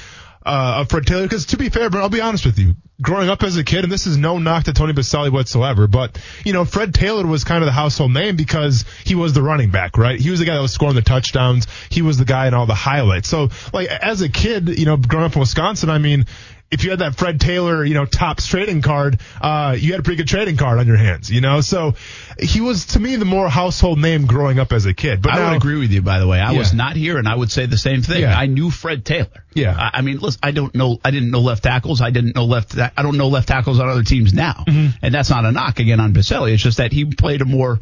uh, 0.44 0.80
of 0.80 0.90
Fred 0.90 1.06
Taylor, 1.06 1.22
because 1.22 1.46
to 1.46 1.56
be 1.56 1.68
fair, 1.68 1.90
but 1.90 2.00
I'll 2.00 2.08
be 2.08 2.20
honest 2.20 2.44
with 2.44 2.58
you, 2.58 2.74
growing 3.00 3.28
up 3.28 3.42
as 3.42 3.56
a 3.56 3.64
kid, 3.64 3.84
and 3.84 3.92
this 3.92 4.06
is 4.06 4.16
no 4.16 4.38
knock 4.38 4.64
to 4.64 4.72
Tony 4.72 4.92
Boselli 4.92 5.32
whatsoever, 5.32 5.86
but 5.86 6.20
you 6.44 6.52
know, 6.52 6.64
Fred 6.64 6.94
Taylor 6.94 7.26
was 7.26 7.44
kind 7.44 7.62
of 7.62 7.66
the 7.66 7.72
household 7.72 8.12
name 8.12 8.36
because 8.36 8.84
he 9.04 9.14
was 9.14 9.32
the 9.32 9.42
running 9.42 9.70
back, 9.70 9.96
right? 9.96 10.20
He 10.20 10.30
was 10.30 10.40
the 10.40 10.46
guy 10.46 10.54
that 10.54 10.62
was 10.62 10.72
scoring 10.72 10.94
the 10.94 11.02
touchdowns. 11.02 11.66
He 11.88 12.02
was 12.02 12.18
the 12.18 12.24
guy 12.24 12.46
in 12.46 12.54
all 12.54 12.66
the 12.66 12.74
highlights. 12.74 13.28
So, 13.28 13.48
like 13.72 13.88
as 13.88 14.20
a 14.20 14.28
kid, 14.28 14.78
you 14.78 14.84
know, 14.84 14.96
growing 14.96 15.26
up 15.26 15.34
in 15.34 15.40
Wisconsin, 15.40 15.90
I 15.90 15.98
mean 15.98 16.26
if 16.70 16.82
you 16.82 16.90
had 16.90 16.98
that 17.00 17.14
Fred 17.16 17.40
Taylor, 17.40 17.84
you 17.84 17.94
know, 17.94 18.04
tops 18.04 18.46
trading 18.48 18.82
card, 18.82 19.20
uh, 19.40 19.76
you 19.78 19.92
had 19.92 20.00
a 20.00 20.02
pretty 20.02 20.16
good 20.16 20.28
trading 20.28 20.56
card 20.56 20.78
on 20.80 20.86
your 20.88 20.96
hands, 20.96 21.30
you 21.30 21.40
know? 21.40 21.60
So 21.60 21.94
he 22.38 22.60
was, 22.60 22.86
to 22.86 23.00
me, 23.00 23.14
the 23.16 23.24
more 23.24 23.48
household 23.48 23.98
name 24.00 24.26
growing 24.26 24.58
up 24.58 24.72
as 24.72 24.84
a 24.86 24.92
kid. 24.94 25.22
But 25.22 25.34
I 25.34 25.38
now, 25.38 25.48
would 25.50 25.56
agree 25.58 25.78
with 25.78 25.92
you, 25.92 26.02
by 26.02 26.18
the 26.18 26.26
way. 26.26 26.40
I 26.40 26.52
Yeah. 26.52 26.58
was 26.58 26.74
not 26.74 26.96
here, 26.96 27.16
and 27.18 27.28
I 27.28 27.34
would 27.36 27.52
say 27.52 27.66
the 27.66 27.78
same 27.78 28.02
thing. 28.02 28.22
Yeah. 28.22 28.36
I 28.36 28.46
knew 28.46 28.70
Fred 28.70 29.04
Taylor. 29.04 29.44
Yeah. 29.54 29.76
I, 29.78 29.98
I 29.98 30.00
mean, 30.02 30.18
listen, 30.18 30.40
I 30.42 30.50
don't 30.50 30.74
know. 30.74 30.98
I 31.04 31.12
didn't 31.12 31.30
know 31.30 31.40
left 31.40 31.62
tackles. 31.62 32.00
I 32.00 32.10
didn't 32.10 32.34
know 32.34 32.44
left. 32.44 32.76
I 32.76 33.02
don't 33.02 33.18
know 33.18 33.28
left 33.28 33.46
tackles 33.48 33.78
on 33.78 33.88
other 33.88 34.02
teams 34.02 34.34
now, 34.34 34.64
Mm-hmm. 34.66 34.96
and 35.02 35.14
that's 35.14 35.30
not 35.30 35.44
a 35.44 35.52
knock 35.52 35.78
again 35.78 36.00
on 36.00 36.12
Boselli. 36.12 36.54
It's 36.54 36.62
just 36.62 36.78
that 36.78 36.92
he 36.92 37.04
played 37.04 37.40
a 37.40 37.44
more 37.44 37.78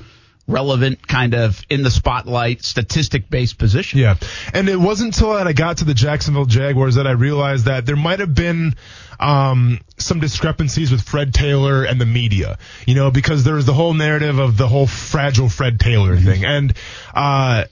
relevant 0.49 1.06
kind 1.06 1.35
of 1.35 1.62
in 1.71 1.83
the 1.83 1.91
spotlight, 1.91 2.62
statistic 2.65 3.31
based 3.31 3.59
position. 3.59 4.00
Yeah. 4.00 4.17
And 4.53 4.69
it 4.69 4.77
wasn't 4.77 5.15
until 5.15 5.35
that 5.35 5.47
I 5.47 5.53
got 5.53 5.79
to 5.79 5.85
the 5.85 5.94
Jacksonville 5.94 6.47
Jaguars 6.47 6.97
that 6.97 7.06
I 7.06 7.12
realized 7.12 7.67
that 7.67 7.87
there 7.87 7.97
might 7.97 8.21
have 8.21 8.35
been 8.35 8.75
um, 9.21 9.79
some 9.99 10.19
discrepancies 10.19 10.91
with 10.91 11.03
Fred 11.03 11.33
Taylor 11.33 11.85
and 11.85 12.00
the 12.00 12.06
media, 12.06 12.59
you 12.87 12.97
know, 12.97 13.11
because 13.11 13.44
there 13.44 13.55
was 13.55 13.67
the 13.67 13.73
whole 13.73 13.94
narrative 13.94 14.39
of 14.39 14.56
the 14.56 14.67
whole 14.67 14.89
fragile 14.89 15.49
Fred 15.49 15.79
Taylor 15.79 16.17
thing. 16.17 16.44
And, 16.44 16.75
uh, 17.15 17.65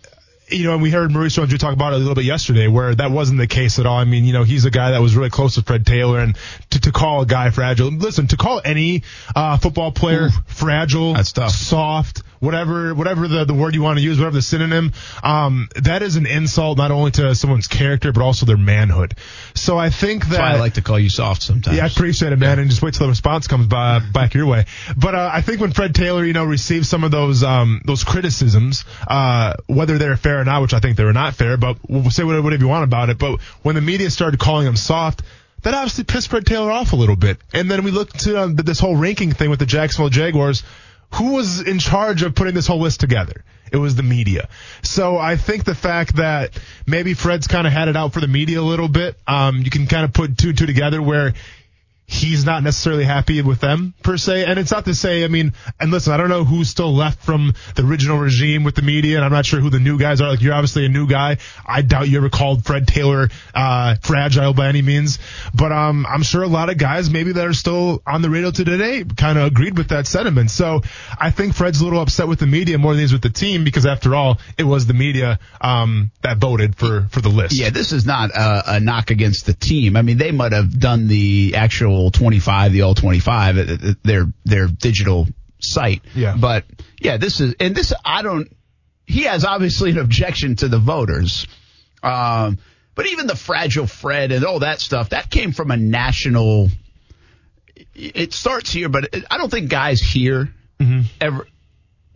you 0.49 0.65
know, 0.65 0.75
and 0.75 0.83
we 0.83 0.91
heard 0.91 1.11
Maurice 1.11 1.35
Jones-Drew 1.35 1.59
talk 1.59 1.73
about 1.73 1.93
it 1.93 1.97
a 1.97 1.99
little 1.99 2.15
bit 2.15 2.25
yesterday, 2.25 2.67
where 2.67 2.95
that 2.95 3.11
wasn't 3.11 3.39
the 3.39 3.47
case 3.47 3.79
at 3.79 3.87
all. 3.87 3.99
I 3.99 4.05
mean, 4.05 4.25
you 4.25 4.33
know, 4.33 4.43
he's 4.43 4.65
a 4.65 4.71
guy 4.71 4.93
that 4.93 5.01
was 5.01 5.17
really 5.17 5.31
close 5.31 5.55
to 5.57 5.63
Fred 5.63 5.87
Taylor, 5.87 6.19
and 6.19 6.37
to, 6.71 6.81
to 6.81 6.93
call 6.93 7.23
a 7.23 7.27
guy 7.27 7.51
fragile, 7.51 7.89
listen, 7.89 8.27
to 8.29 8.37
call 8.37 8.61
any 8.65 9.03
uh, 9.35 9.59
football 9.59 9.93
player 9.93 10.29
fragile, 10.47 11.15
That's 11.15 11.33
tough. 11.33 11.53
soft, 11.53 12.23
whatever, 12.41 12.95
whatever 12.95 13.29
the, 13.29 13.45
the 13.45 13.55
word 13.55 13.75
you 13.75 13.83
want 13.83 13.99
to 13.99 14.03
use, 14.03 14.19
whatever 14.19 14.35
the 14.35 14.43
synonym, 14.43 14.93
um, 15.23 15.69
that 15.77 16.03
is 16.03 16.17
an 16.17 16.27
insult 16.27 16.79
not 16.79 16.91
only 16.91 17.11
to 17.13 17.35
someone's 17.35 17.69
character 17.69 18.13
but 18.13 18.23
also 18.23 18.47
their 18.47 18.57
manhood. 18.57 19.15
So 19.55 19.79
I 19.79 19.91
think 19.91 20.25
that 20.25 20.31
That's 20.31 20.41
why 20.41 20.53
I 20.53 20.59
like 20.59 20.75
to 20.75 20.83
call 20.83 20.99
you 20.99 21.11
soft 21.11 21.43
sometimes. 21.43 21.77
yeah, 21.77 21.85
I 21.85 21.87
appreciate 21.87 22.33
it, 22.33 22.39
man, 22.39 22.59
and 22.59 22.69
just 22.69 22.83
wait 22.83 22.95
till 22.95 23.07
the 23.07 23.11
response 23.11 23.47
comes 23.47 23.67
by, 23.67 24.01
back 24.01 24.35
your 24.35 24.47
way. 24.47 24.65
But 24.97 25.15
uh, 25.15 25.31
I 25.33 25.43
think 25.43 25.61
when 25.61 25.73
Fred 25.73 25.95
Taylor, 25.95 26.25
you 26.25 26.33
know, 26.33 26.45
received 26.45 26.87
some 26.87 27.05
of 27.05 27.11
those 27.11 27.43
um, 27.43 27.83
those 27.85 28.05
criticisms, 28.05 28.85
uh, 29.07 29.55
whether 29.67 29.99
they're 29.99 30.17
fair 30.17 30.41
or 30.41 30.45
not, 30.45 30.63
which 30.63 30.75
I 30.75 30.81
think 30.81 30.97
they 30.97 31.05
were 31.05 31.13
not 31.13 31.35
fair, 31.35 31.57
but 31.57 31.77
we'll 31.89 32.11
say 32.11 32.25
whatever, 32.25 32.51
you 32.51 32.69
want 32.69 32.85
about 32.85 33.11
it. 33.11 33.19
But 33.19 33.41
when 33.63 33.75
the 33.75 33.81
media 33.81 34.11
started 34.11 34.41
calling 34.41 34.67
him 34.67 34.77
soft. 34.77 35.23
That 35.63 35.75
obviously 35.75 36.05
pissed 36.05 36.31
Fred 36.31 36.47
Taylor 36.47 36.71
off 36.71 36.95
a 36.95 36.97
little 36.97 37.17
bit. 37.17 37.37
And 37.53 37.71
then 37.71 37.85
we 37.85 37.91
looked 37.91 38.21
to 38.21 38.45
um, 38.45 38.57
this 38.57 38.81
whole 38.81 38.97
ranking 38.97 39.33
thing 39.33 39.51
with 39.51 39.59
the 39.59 39.67
Jacksonville 39.67 40.09
Jaguars. 40.09 40.63
Who 41.15 41.33
was 41.33 41.61
in 41.61 41.79
charge 41.79 42.23
of 42.23 42.35
putting 42.35 42.55
this 42.55 42.67
whole 42.67 42.81
list 42.81 43.01
together? 43.01 43.45
It 43.73 43.77
was 43.77 43.95
the 43.95 44.03
media. 44.03 44.49
So 44.83 45.17
I 45.17 45.37
think 45.37 45.65
the 45.65 45.75
fact 45.75 46.17
that 46.17 46.59
maybe 46.87 47.15
Fred's 47.15 47.47
kind 47.47 47.67
of 47.67 47.73
had 47.73 47.89
it 47.89 47.97
out 47.97 48.13
for 48.13 48.21
the 48.21 48.27
media 48.27 48.61
a 48.61 48.63
little 48.63 48.89
bit, 48.89 49.17
um, 49.27 49.59
you 49.59 49.71
can 49.71 49.87
kind 49.87 50.05
of 50.05 50.13
put 50.13 50.37
two 50.37 50.49
and 50.49 50.59
two 50.59 50.67
together 50.67 51.01
where 51.01 51.35
he's 52.11 52.45
not 52.45 52.65
necessarily 52.65 53.05
happy 53.05 53.41
with 53.41 53.61
them 53.61 53.95
per 54.03 54.17
se. 54.17 54.45
And 54.45 54.59
it's 54.59 54.73
not 54.73 54.85
to 54.87 54.95
say, 54.97 55.23
I 55.23 55.29
mean, 55.29 55.53
and 55.79 55.93
listen, 55.93 56.13
I 56.13 56.17
don't 56.17 56.29
know 56.29 56.43
who's 56.43 56.69
still 56.69 56.93
left 56.93 57.23
from 57.23 57.55
the 57.77 57.85
original 57.85 58.19
regime 58.19 58.65
with 58.65 58.75
the 58.75 58.83
media, 58.83 59.15
and 59.15 59.25
I'm 59.25 59.31
not 59.31 59.47
sure 59.47 59.61
who 59.61 59.71
the 59.71 59.79
new 59.79 59.97
guys 59.97 60.21
are. 60.21 60.29
Like 60.29 60.43
you're 60.43 60.53
obviously 60.53 60.85
a 60.87 60.89
new 60.89 61.07
guy. 61.07 61.37
I 61.65 61.83
doubt 61.83 62.09
you 62.09 62.17
ever 62.17 62.29
called 62.29 62.65
Fred 62.65 62.89
Taylor 62.89 63.29
uh 63.55 63.95
fragile 64.03 64.53
by 64.55 64.69
any 64.69 64.83
means. 64.83 65.21
But 65.55 65.71
um 65.71 66.05
I'm 66.05 66.25
sure 66.25 66.43
a 66.43 66.49
lot 66.49 66.69
of 66.69 66.79
guys 66.79 67.11
maybe 67.11 67.33
that 67.33 67.47
are 67.47 67.53
still 67.53 68.03
on 68.05 68.23
the 68.23 68.31
radio 68.31 68.51
to 68.51 68.65
today 68.65 69.05
kind 69.17 69.39
of 69.39 69.47
agreed 69.47 69.79
with 69.79 69.91
that 69.91 70.09
sentiment. 70.09 70.51
So 70.51 70.83
I 71.17 71.31
think 71.31 71.55
Fred's 71.55 71.81
a 71.81 71.85
little 71.85 72.01
upset 72.01 72.27
with 72.27 72.41
the 72.41 72.49
media 72.49 72.77
more 72.77 72.93
than 72.93 73.03
he's 73.03 73.13
with 73.13 73.23
the 73.23 73.31
team 73.31 73.63
because 73.63 73.87
after 73.87 74.17
all, 74.17 74.41
it 74.59 74.65
was 74.65 74.87
the 74.89 74.95
media 74.95 75.39
um 75.61 76.11
that 76.23 76.39
voted 76.39 76.75
for 76.75 77.07
for 77.13 77.21
the 77.21 77.29
list. 77.29 77.55
Yeah, 77.55 77.71
this 77.71 77.93
is 77.93 78.05
not 78.05 78.31
a, 78.31 78.75
a 78.75 78.81
knock 78.81 79.13
against 79.13 79.47
the 79.47 79.53
team. 79.53 79.97
I 79.97 80.03
mean, 80.03 80.19
they 80.19 80.33
might 80.33 80.53
have 80.53 80.77
done 80.77 81.07
the 81.07 81.55
actual 81.55 82.00
25, 82.09 82.73
the 82.73 82.81
all 82.83 82.95
25, 82.95 83.59
uh, 83.59 83.61
uh, 83.61 83.93
their 84.03 84.25
their 84.47 84.67
digital 84.69 85.27
site. 85.59 86.01
Yeah. 86.15 86.35
But 86.41 86.65
yeah, 86.99 87.19
this 87.19 87.41
is 87.41 87.55
and 87.61 87.75
this 87.75 87.93
I 88.03 88.23
don't. 88.23 88.51
He 89.05 89.25
has 89.25 89.45
obviously 89.45 89.91
an 89.91 89.99
objection 89.99 90.57
to 90.57 90.69
the 90.69 90.79
voters. 90.79 91.47
Um, 92.03 92.59
but 92.95 93.07
even 93.09 93.27
the 93.27 93.37
fragile 93.37 93.87
Fred 93.87 94.33
and 94.33 94.45
all 94.45 94.61
that 94.61 94.81
stuff, 94.81 95.11
that 95.11 95.29
came 95.31 95.53
from 95.53 95.71
a 95.71 95.77
national. 95.77 96.69
It 97.95 98.33
starts 98.33 98.73
here, 98.73 98.89
but 98.89 99.15
I 99.31 99.37
don't 99.37 99.51
think 99.51 99.69
guys 99.69 100.01
here 100.01 100.49
Mm-hmm. 100.81 101.01
ever 101.21 101.47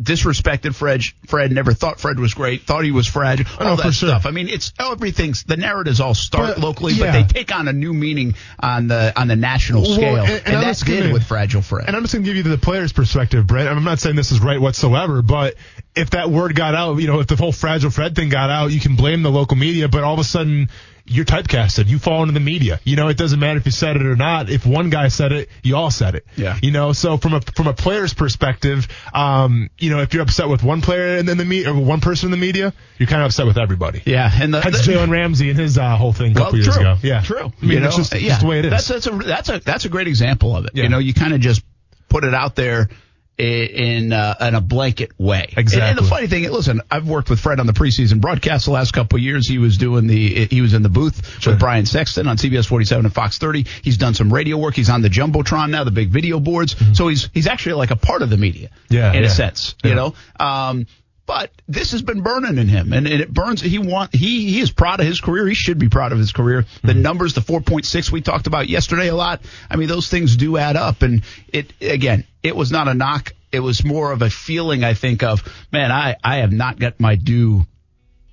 disrespected 0.02 0.74
Fred. 0.74 1.02
Fred 1.26 1.52
never 1.52 1.72
thought 1.72 2.00
Fred 2.00 2.18
was 2.18 2.34
great. 2.34 2.62
Thought 2.62 2.84
he 2.84 2.90
was 2.90 3.06
fragile. 3.06 3.46
Oh, 3.58 3.64
all 3.64 3.70
no, 3.70 3.76
that 3.76 3.82
for 3.86 3.92
sure. 3.92 4.08
stuff. 4.10 4.26
I 4.26 4.30
mean, 4.32 4.48
it's 4.48 4.72
everything's 4.78 5.44
the 5.44 5.56
narratives 5.56 6.00
all 6.00 6.14
start 6.14 6.56
But, 6.56 6.58
locally, 6.58 6.94
yeah. 6.94 7.06
but 7.06 7.12
they 7.12 7.22
take 7.40 7.54
on 7.54 7.68
a 7.68 7.72
new 7.72 7.94
meaning 7.94 8.34
on 8.58 8.88
the 8.88 9.12
on 9.18 9.28
the 9.28 9.36
national 9.36 9.82
Well, 9.82 9.94
scale, 9.94 10.16
and- 10.16 10.28
and, 10.30 10.46
and 10.46 10.56
I'm 10.56 10.62
that 10.62 10.70
just 10.70 10.84
did 10.86 11.00
gonna- 11.02 11.12
with 11.12 11.24
fragile 11.24 11.62
Fred. 11.62 11.86
And 11.86 11.96
I'm 11.96 12.02
just 12.02 12.14
going 12.14 12.24
to 12.24 12.28
give 12.32 12.36
you 12.36 12.42
the 12.50 12.58
player's 12.58 12.92
perspective, 12.92 13.46
Brent. 13.46 13.68
I'm 13.68 13.84
not 13.84 14.00
saying 14.00 14.16
this 14.16 14.32
is 14.32 14.40
right 14.40 14.60
whatsoever, 14.60 15.22
but 15.22 15.54
if 15.94 16.10
that 16.10 16.28
word 16.30 16.56
got 16.56 16.74
out, 16.74 16.96
you 16.96 17.06
know, 17.06 17.20
if 17.20 17.28
the 17.28 17.36
whole 17.36 17.52
fragile 17.52 17.90
Fred 17.90 18.16
thing 18.16 18.28
got 18.28 18.50
out, 18.50 18.72
you 18.72 18.80
can 18.80 18.96
blame 18.96 19.22
the 19.22 19.30
local 19.30 19.56
media, 19.56 19.88
but 19.88 20.02
all 20.02 20.14
of 20.14 20.20
a 20.20 20.24
sudden 20.24 20.68
you're 21.06 21.24
typecasted. 21.26 21.86
You 21.86 21.98
fall 21.98 22.22
into 22.22 22.32
the 22.32 22.40
media. 22.40 22.80
You 22.84 22.96
know, 22.96 23.08
it 23.08 23.16
doesn't 23.18 23.38
matter 23.38 23.58
if 23.58 23.66
you 23.66 23.72
said 23.72 23.96
it 23.96 24.06
or 24.06 24.16
not. 24.16 24.48
If 24.48 24.64
one 24.64 24.88
guy 24.88 25.08
said 25.08 25.32
it, 25.32 25.50
you 25.62 25.76
all 25.76 25.90
said 25.90 26.14
it. 26.14 26.26
Yeah. 26.36 26.58
You 26.62 26.70
know, 26.70 26.92
so 26.92 27.18
from 27.18 27.34
a 27.34 27.40
from 27.42 27.66
a 27.66 27.74
player's 27.74 28.14
perspective, 28.14 28.88
um, 29.12 29.68
you 29.78 29.90
know, 29.90 30.00
if 30.00 30.14
you're 30.14 30.22
upset 30.22 30.48
with 30.48 30.62
one 30.62 30.80
player 30.80 31.16
and 31.18 31.28
then 31.28 31.36
the 31.36 31.44
media 31.44 31.72
or 31.72 31.78
one 31.78 32.00
person 32.00 32.28
in 32.28 32.30
the 32.30 32.36
media, 32.46 32.72
you're 32.98 33.06
kind 33.08 33.20
of 33.22 33.26
upset 33.26 33.46
with 33.46 33.58
everybody. 33.58 34.02
yeah, 34.06 34.30
and 34.34 34.54
the, 34.54 34.60
That's 34.60 34.86
Jalen 34.86 35.10
Ramsey 35.10 35.50
and 35.50 35.58
his 35.58 35.76
uh, 35.76 35.96
whole 35.96 36.12
thing 36.12 36.32
a 36.32 36.34
Well, 36.34 36.44
couple 36.44 36.58
years 36.60 36.74
true. 36.74 36.80
ago. 36.80 36.96
Yeah, 37.02 37.20
true. 37.20 37.52
I 37.60 37.64
mean, 37.64 37.70
you 37.70 37.80
know, 37.80 37.90
just, 37.90 38.14
yeah, 38.14 38.28
just 38.28 38.40
the 38.40 38.46
way 38.46 38.60
it 38.60 38.64
is. 38.64 38.70
That's 38.70 38.88
that's 38.88 39.06
a 39.06 39.10
that's 39.10 39.48
a 39.50 39.58
that's 39.60 39.84
a 39.84 39.88
great 39.90 40.08
example 40.08 40.56
of 40.56 40.64
it. 40.64 40.70
Yeah. 40.74 40.84
You 40.84 40.88
know, 40.88 40.98
you 40.98 41.12
kind 41.12 41.34
of 41.34 41.40
just 41.40 41.62
put 42.08 42.24
it 42.24 42.32
out 42.34 42.54
there 42.54 42.88
in 43.38 44.12
uh, 44.12 44.34
in 44.40 44.54
a 44.54 44.60
blanket 44.60 45.12
way. 45.18 45.52
And- 45.56 45.72
And, 45.72 45.98
the 45.98 46.02
funny 46.02 46.26
thing, 46.28 46.48
listen, 46.50 46.80
I've 46.90 47.08
worked 47.08 47.30
with 47.30 47.40
Fred 47.40 47.58
on 47.60 47.66
the 47.66 47.72
preseason 47.72 48.20
broadcast 48.20 48.66
the 48.66 48.70
last 48.70 48.92
couple 48.92 49.16
of 49.16 49.22
years. 49.22 49.48
He 49.48 49.58
was 49.58 49.76
doing 49.76 50.06
the 50.06 50.46
he 50.46 50.60
was 50.60 50.74
in 50.74 50.82
the 50.82 50.88
booth 50.88 51.40
Sure. 51.40 51.52
with 51.54 51.60
Brian 51.60 51.86
Sexton 51.86 52.28
on 52.28 52.36
CBS 52.36 52.66
47 52.66 53.04
and 53.06 53.14
Fox 53.14 53.38
30. 53.38 53.66
He's 53.82 53.96
done 53.96 54.14
some 54.14 54.32
radio 54.32 54.56
work. 54.56 54.74
He's 54.74 54.90
on 54.90 55.02
the 55.02 55.10
jumbotron 55.10 55.70
now, 55.70 55.84
the 55.84 55.90
big 55.90 56.10
video 56.10 56.38
boards. 56.40 56.76
So 56.96 57.08
he's 57.08 57.28
he's 57.34 57.46
actually 57.46 57.74
like 57.74 57.90
a 57.90 57.96
part 57.96 58.22
of 58.22 58.30
the 58.30 58.36
media. 58.36 58.68
Mm-hmm. 58.68 58.94
Yeah, 58.94 59.12
in 59.12 59.22
yeah. 59.22 59.28
a 59.28 59.30
sense, 59.30 59.74
you 59.82 59.94
know. 59.94 60.14
Um, 60.38 60.86
but 61.26 61.50
this 61.66 61.92
has 61.92 62.02
been 62.02 62.20
burning 62.22 62.58
in 62.58 62.68
him, 62.68 62.92
and, 62.92 63.06
and 63.06 63.20
it 63.20 63.32
burns. 63.32 63.60
He 63.62 63.78
want 63.78 64.14
he 64.14 64.50
he 64.50 64.60
is 64.60 64.70
proud 64.70 65.00
of 65.00 65.06
his 65.06 65.20
career. 65.20 65.46
He 65.46 65.54
should 65.54 65.78
be 65.78 65.88
proud 65.88 66.12
of 66.12 66.18
his 66.18 66.32
career. 66.32 66.64
The 66.82 66.92
Mm-hmm. 66.92 67.02
numbers, 67.02 67.34
the 67.34 67.40
four 67.40 67.60
point 67.60 67.86
six 67.86 68.12
we 68.12 68.20
talked 68.20 68.46
about 68.46 68.68
yesterday 68.68 69.08
a 69.08 69.14
lot. 69.14 69.40
I 69.70 69.76
mean, 69.76 69.88
those 69.88 70.08
things 70.08 70.36
do 70.36 70.56
add 70.58 70.76
up. 70.76 71.02
And 71.02 71.22
it 71.48 71.72
again, 71.80 72.24
it 72.42 72.54
was 72.54 72.70
not 72.70 72.88
a 72.88 72.94
knock. 72.94 73.32
It 73.52 73.60
was 73.60 73.84
more 73.84 74.12
of 74.12 74.20
a 74.22 74.28
feeling. 74.30 74.84
I 74.84 74.94
think 74.94 75.22
of 75.22 75.42
man, 75.72 75.90
I 75.92 76.16
I 76.22 76.36
have 76.38 76.52
not 76.52 76.78
got 76.78 77.00
my 77.00 77.14
due 77.14 77.66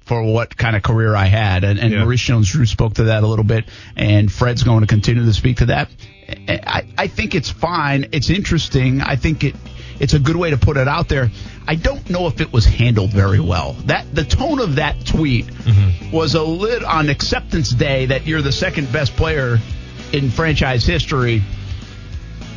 for 0.01 0.23
what 0.23 0.57
kind 0.57 0.75
of 0.75 0.83
career 0.83 1.15
I 1.15 1.25
had. 1.25 1.63
And, 1.63 1.79
and 1.79 1.93
Yeah. 1.93 1.99
Maurice 2.03 2.21
Jones-Drew 2.21 2.65
spoke 2.65 2.95
to 2.95 3.03
that 3.05 3.23
a 3.23 3.27
little 3.27 3.45
bit, 3.45 3.65
and 3.95 4.29
Fred's 4.29 4.63
going 4.63 4.81
to 4.81 4.87
continue 4.87 5.23
to 5.23 5.33
speak 5.33 5.57
to 5.57 5.67
that. 5.67 5.89
I, 6.27 6.87
I 6.97 7.07
think 7.07 7.35
it's 7.35 7.49
fine. 7.49 8.09
It's 8.11 8.29
interesting. 8.29 8.99
I 9.01 9.15
think 9.15 9.43
it 9.43 9.55
it's 10.01 10.13
a 10.13 10.19
good 10.19 10.35
way 10.35 10.49
to 10.49 10.57
put 10.57 10.75
it 10.77 10.87
out 10.87 11.07
there. 11.07 11.29
I 11.67 11.75
don't 11.75 12.09
know 12.09 12.27
if 12.27 12.41
it 12.41 12.51
was 12.51 12.65
handled 12.65 13.11
very 13.11 13.39
well. 13.39 13.73
That 13.85 14.13
the 14.13 14.23
tone 14.25 14.59
of 14.59 14.75
that 14.75 15.05
tweet 15.05 15.45
was 16.11 16.33
a 16.35 16.43
lit 16.43 16.83
on 16.83 17.07
acceptance 17.09 17.69
day 17.69 18.07
that 18.07 18.25
you're 18.25 18.41
the 18.41 18.51
second 18.51 18.91
best 18.91 19.15
player 19.15 19.59
in 20.11 20.29
franchise 20.31 20.85
history. 20.85 21.41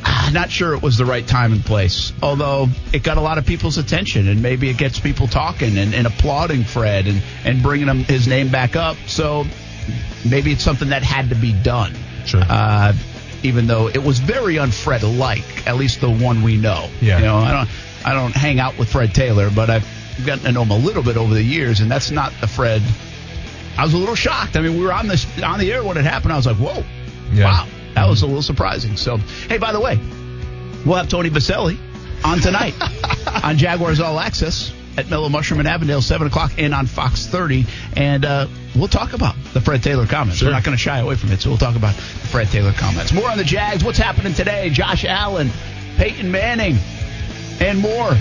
Ah, 0.06 0.30
Not 0.32 0.50
sure 0.50 0.74
it 0.74 0.82
was 0.82 0.96
the 0.96 1.04
right 1.04 1.26
time 1.26 1.52
and 1.52 1.64
place. 1.64 2.12
Although 2.22 2.68
it 2.92 3.02
got 3.02 3.16
a 3.18 3.20
lot 3.20 3.38
of 3.38 3.46
people's 3.46 3.78
attention, 3.78 4.26
and 4.28 4.42
maybe 4.42 4.68
it 4.70 4.76
gets 4.78 4.98
people 4.98 5.26
talking 5.28 5.76
and, 5.78 5.94
and 5.94 6.06
applauding 6.06 6.64
Fred 6.64 7.06
and, 7.06 7.22
and 7.44 7.62
bringing 7.62 7.88
him 7.88 7.98
his 8.04 8.26
name 8.26 8.50
back 8.50 8.74
up. 8.74 8.96
So 9.06 9.44
maybe 10.28 10.50
it's 10.52 10.64
something 10.64 10.88
that 10.90 11.02
had 11.02 11.28
to 11.28 11.34
be 11.34 11.52
done. 11.52 11.94
Sure. 12.26 12.42
Uh, 12.48 12.94
even 13.44 13.66
though 13.66 13.88
it 13.88 14.02
was 14.02 14.18
very 14.18 14.54
unFred 14.56 15.18
like, 15.18 15.66
at 15.66 15.76
least 15.76 16.00
the 16.00 16.10
one 16.10 16.42
we 16.42 16.56
know. 16.56 16.88
Yeah. 17.00 17.18
You 17.18 17.24
know, 17.26 17.36
I 17.36 17.52
don't 17.52 17.68
I 18.06 18.12
don't 18.14 18.34
hang 18.34 18.58
out 18.60 18.76
with 18.78 18.90
Fred 18.90 19.14
Taylor, 19.14 19.50
but 19.50 19.70
I've 19.70 19.86
gotten 20.26 20.44
to 20.44 20.52
know 20.52 20.62
him 20.62 20.70
a 20.70 20.76
little 20.78 21.02
bit 21.02 21.16
over 21.16 21.32
the 21.34 21.42
years, 21.42 21.80
and 21.80 21.90
that's 21.90 22.10
not 22.10 22.32
the 22.40 22.46
Fred. 22.46 22.82
I 23.76 23.84
was 23.84 23.94
a 23.94 23.98
little 23.98 24.14
shocked. 24.14 24.56
I 24.56 24.60
mean, 24.60 24.78
we 24.78 24.84
were 24.84 24.92
on 24.92 25.08
this 25.08 25.26
on 25.42 25.58
the 25.58 25.72
air 25.72 25.82
when 25.84 25.96
it 25.96 26.04
happened. 26.04 26.32
I 26.32 26.36
was 26.36 26.46
like, 26.46 26.56
whoa, 26.56 26.82
Yeah. 27.32 27.44
wow, 27.44 27.68
that 27.94 28.08
was 28.08 28.22
a 28.22 28.26
little 28.26 28.42
surprising. 28.42 28.96
So, 28.96 29.16
hey, 29.48 29.58
by 29.58 29.72
the 29.72 29.80
way, 29.80 29.98
we'll 30.84 30.96
have 30.96 31.08
Tony 31.08 31.30
Boselli 31.30 31.78
on 32.24 32.38
tonight 32.40 32.74
on 33.44 33.56
Jaguars 33.58 34.00
All 34.00 34.18
Access 34.20 34.72
at 34.96 35.08
Mellow 35.08 35.28
Mushroom 35.28 35.60
in 35.60 35.66
Avondale, 35.66 36.02
7 36.02 36.26
o'clock, 36.26 36.52
and 36.58 36.74
on 36.74 36.86
Fox 36.86 37.26
30. 37.26 37.66
And 37.96 38.24
uh, 38.24 38.46
we'll 38.74 38.88
talk 38.88 39.12
about 39.12 39.34
the 39.52 39.60
Fred 39.60 39.82
Taylor 39.82 40.06
comments. 40.06 40.38
Sure. 40.38 40.48
We're 40.48 40.54
not 40.54 40.64
going 40.64 40.76
to 40.76 40.82
shy 40.82 40.98
away 40.98 41.16
from 41.16 41.32
it, 41.32 41.40
so 41.40 41.50
we'll 41.50 41.58
talk 41.58 41.76
about 41.76 41.94
the 41.94 42.02
Fred 42.02 42.48
Taylor 42.48 42.72
comments. 42.72 43.12
More 43.12 43.28
on 43.30 43.38
the 43.38 43.44
Jags. 43.44 43.84
What's 43.84 43.98
happening 43.98 44.34
today? 44.34 44.70
Josh 44.70 45.04
Allen, 45.04 45.50
Peyton 45.96 46.30
Manning, 46.30 46.76
and 47.60 47.78
more 47.78 48.16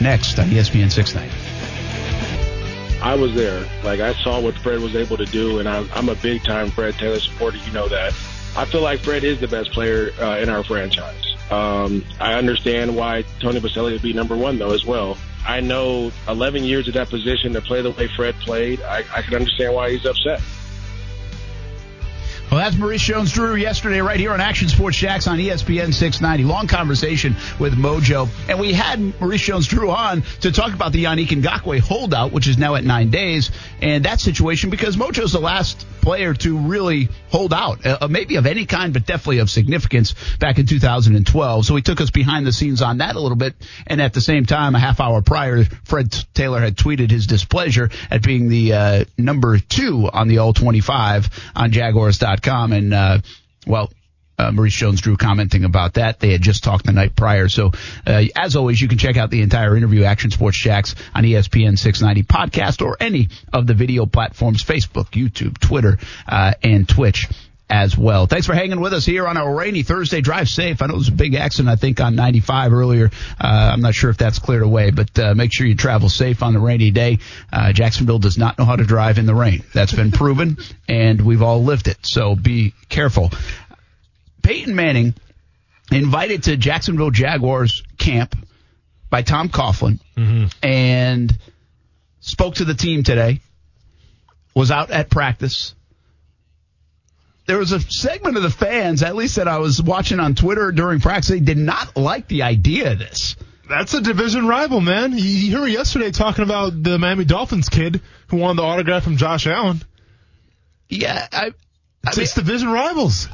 next 0.00 0.38
on 0.38 0.48
ESPN 0.48 0.90
690. 0.90 1.52
I 3.02 3.16
was 3.16 3.34
there. 3.34 3.66
Like 3.82 4.00
I 4.00 4.14
saw 4.14 4.40
what 4.40 4.54
Fred 4.54 4.80
was 4.80 4.94
able 4.94 5.16
to 5.16 5.26
do, 5.26 5.58
and 5.58 5.68
I'm, 5.68 5.90
I'm 5.92 6.08
a 6.08 6.14
big 6.14 6.44
time 6.44 6.70
Fred 6.70 6.94
Taylor 6.94 7.18
supporter. 7.18 7.56
You 7.58 7.72
know 7.72 7.88
that. 7.88 8.14
I 8.56 8.64
feel 8.64 8.82
like 8.82 9.00
Fred 9.00 9.24
is 9.24 9.40
the 9.40 9.48
best 9.48 9.72
player 9.72 10.12
uh, 10.20 10.38
in 10.38 10.48
our 10.48 10.62
franchise. 10.62 11.24
Um, 11.50 12.04
I 12.20 12.34
understand 12.34 12.94
why 12.94 13.24
Tony 13.40 13.60
Boselli 13.60 13.92
would 13.92 14.02
be 14.02 14.12
number 14.12 14.36
one 14.36 14.58
though 14.58 14.72
as 14.72 14.84
well. 14.84 15.18
I 15.46 15.60
know 15.60 16.12
11 16.28 16.64
years 16.64 16.88
at 16.88 16.94
that 16.94 17.10
position 17.10 17.52
to 17.54 17.60
play 17.60 17.82
the 17.82 17.90
way 17.90 18.08
Fred 18.08 18.34
played. 18.40 18.80
I, 18.82 19.04
I 19.14 19.22
can 19.22 19.34
understand 19.34 19.74
why 19.74 19.90
he's 19.90 20.06
upset. 20.06 20.40
Well, 22.52 22.60
that's 22.60 22.76
Maurice 22.76 23.00
Jones 23.00 23.32
Drew 23.32 23.54
yesterday 23.54 24.02
right 24.02 24.20
here 24.20 24.30
on 24.30 24.38
Action 24.42 24.68
Sports 24.68 24.98
Jax 24.98 25.26
on 25.26 25.38
ESPN 25.38 25.94
690. 25.94 26.44
Long 26.44 26.66
conversation 26.66 27.34
with 27.58 27.72
Mojo. 27.72 28.28
And 28.46 28.60
we 28.60 28.74
had 28.74 29.00
Maurice 29.18 29.40
Jones 29.40 29.66
Drew 29.66 29.90
on 29.90 30.20
to 30.42 30.52
talk 30.52 30.74
about 30.74 30.92
the 30.92 31.04
Yannick 31.04 31.28
Ngakoue 31.28 31.80
holdout, 31.80 32.30
which 32.30 32.46
is 32.46 32.58
now 32.58 32.74
at 32.74 32.84
nine 32.84 33.08
days, 33.08 33.50
and 33.80 34.04
that 34.04 34.20
situation 34.20 34.68
because 34.68 34.98
Mojo's 34.98 35.32
the 35.32 35.40
last 35.40 35.86
player 36.02 36.34
to 36.34 36.58
really 36.58 37.08
hold 37.30 37.54
out, 37.54 37.86
uh, 37.86 38.06
maybe 38.10 38.36
of 38.36 38.44
any 38.44 38.66
kind, 38.66 38.92
but 38.92 39.06
definitely 39.06 39.38
of 39.38 39.48
significance 39.48 40.14
back 40.38 40.58
in 40.58 40.66
2012. 40.66 41.64
So 41.64 41.74
he 41.74 41.80
took 41.80 42.02
us 42.02 42.10
behind 42.10 42.46
the 42.46 42.52
scenes 42.52 42.82
on 42.82 42.98
that 42.98 43.16
a 43.16 43.20
little 43.20 43.36
bit. 43.36 43.54
And 43.86 44.02
at 44.02 44.12
the 44.12 44.20
same 44.20 44.44
time, 44.44 44.74
a 44.74 44.78
half 44.78 45.00
hour 45.00 45.22
prior, 45.22 45.64
Fred 45.84 46.12
Taylor 46.34 46.60
had 46.60 46.76
tweeted 46.76 47.10
his 47.10 47.26
displeasure 47.26 47.88
at 48.10 48.22
being 48.22 48.50
the 48.50 48.72
uh, 48.74 49.04
number 49.16 49.58
two 49.58 50.10
on 50.12 50.28
the 50.28 50.38
All 50.38 50.52
25 50.52 51.30
on 51.56 51.70
Jaguars.com. 51.70 52.41
And, 52.48 52.92
uh, 52.92 53.18
well, 53.66 53.90
uh, 54.38 54.50
Maurice 54.50 54.74
Jones-Drew 54.74 55.16
commenting 55.16 55.64
about 55.64 55.94
that. 55.94 56.18
They 56.18 56.32
had 56.32 56.42
just 56.42 56.64
talked 56.64 56.86
the 56.86 56.92
night 56.92 57.14
prior. 57.14 57.48
So, 57.48 57.72
uh, 58.06 58.24
as 58.36 58.56
always, 58.56 58.80
you 58.80 58.88
can 58.88 58.98
check 58.98 59.16
out 59.16 59.30
the 59.30 59.42
entire 59.42 59.76
interview, 59.76 60.04
Action 60.04 60.30
Sports 60.30 60.58
Jax, 60.58 60.94
on 61.14 61.24
ESPN 61.24 61.78
690 61.78 62.22
podcast 62.24 62.84
or 62.84 62.96
any 62.98 63.28
of 63.52 63.66
the 63.66 63.74
video 63.74 64.06
platforms, 64.06 64.62
Facebook, 64.62 65.10
YouTube, 65.10 65.58
Twitter, 65.58 65.98
uh, 66.26 66.54
and 66.62 66.88
Twitch 66.88 67.28
as 67.68 67.96
well. 67.96 68.26
Thanks 68.26 68.46
for 68.46 68.54
hanging 68.54 68.80
with 68.80 68.92
us 68.92 69.06
here 69.06 69.26
on 69.26 69.36
a 69.36 69.50
rainy 69.50 69.82
Thursday. 69.82 70.20
Drive 70.20 70.48
safe. 70.48 70.82
I 70.82 70.86
know 70.86 70.94
it 70.94 70.98
was 70.98 71.08
a 71.08 71.12
big 71.12 71.34
accident, 71.34 71.70
I 71.70 71.76
think, 71.76 72.00
on 72.00 72.14
95 72.14 72.72
earlier. 72.72 73.10
Uh, 73.40 73.70
I'm 73.72 73.80
not 73.80 73.94
sure 73.94 74.10
if 74.10 74.18
that's 74.18 74.38
cleared 74.38 74.62
away, 74.62 74.90
but 74.90 75.18
uh, 75.18 75.34
make 75.34 75.52
sure 75.52 75.66
you 75.66 75.74
travel 75.74 76.08
safe 76.08 76.42
on 76.42 76.52
the 76.52 76.60
rainy 76.60 76.90
day. 76.90 77.18
Uh, 77.52 77.72
Jacksonville 77.72 78.18
does 78.18 78.36
not 78.36 78.58
know 78.58 78.64
how 78.64 78.76
to 78.76 78.84
drive 78.84 79.18
in 79.18 79.26
the 79.26 79.34
rain. 79.34 79.64
That's 79.72 79.92
been 79.92 80.10
proven, 80.12 80.58
and 80.88 81.20
we've 81.20 81.42
all 81.42 81.64
lived 81.64 81.88
it. 81.88 81.98
So 82.02 82.36
be 82.36 82.74
careful. 82.88 83.30
Peyton 84.42 84.74
Manning 84.74 85.14
invited 85.90 86.44
to 86.44 86.56
Jacksonville 86.56 87.10
Jaguars 87.10 87.82
camp 87.98 88.36
by 89.08 89.22
Tom 89.22 89.48
Coughlin 89.48 89.98
and 90.62 91.36
spoke 92.20 92.56
to 92.56 92.64
the 92.64 92.74
team 92.74 93.02
today. 93.02 93.40
Was 94.54 94.70
out 94.70 94.90
at 94.90 95.08
practice. 95.08 95.74
There 97.46 97.58
was 97.58 97.72
a 97.72 97.80
segment 97.80 98.36
of 98.36 98.42
the 98.42 98.50
fans, 98.50 99.02
at 99.02 99.16
least 99.16 99.36
that 99.36 99.48
I 99.48 99.58
was 99.58 99.82
watching 99.82 100.20
on 100.20 100.34
Twitter 100.34 100.70
during 100.72 101.00
practice, 101.00 101.28
they 101.30 101.40
did 101.40 101.58
not 101.58 101.96
like 101.96 102.28
the 102.28 102.42
idea 102.42 102.92
of 102.92 102.98
this. 102.98 103.36
That's 103.68 103.94
a 103.94 104.00
division 104.00 104.46
rival, 104.46 104.80
man. 104.80 105.12
You, 105.16 105.56
heard 105.56 105.64
me 105.66 105.72
yesterday 105.72 106.10
talking 106.10 106.44
about 106.44 106.82
the 106.82 106.98
Miami 106.98 107.24
Dolphins 107.24 107.68
kid 107.68 108.00
who 108.28 108.36
won 108.36 108.56
the 108.56 108.62
autograph 108.62 109.04
from 109.04 109.16
Josh 109.16 109.46
Allen. 109.46 109.82
Yeah, 110.88 111.26
I, 111.32 111.46
I 111.46 111.50
It's, 112.08 112.16
mean, 112.16 112.24
it's 112.24 112.34
division 112.34 112.68
rivals. 112.70 113.28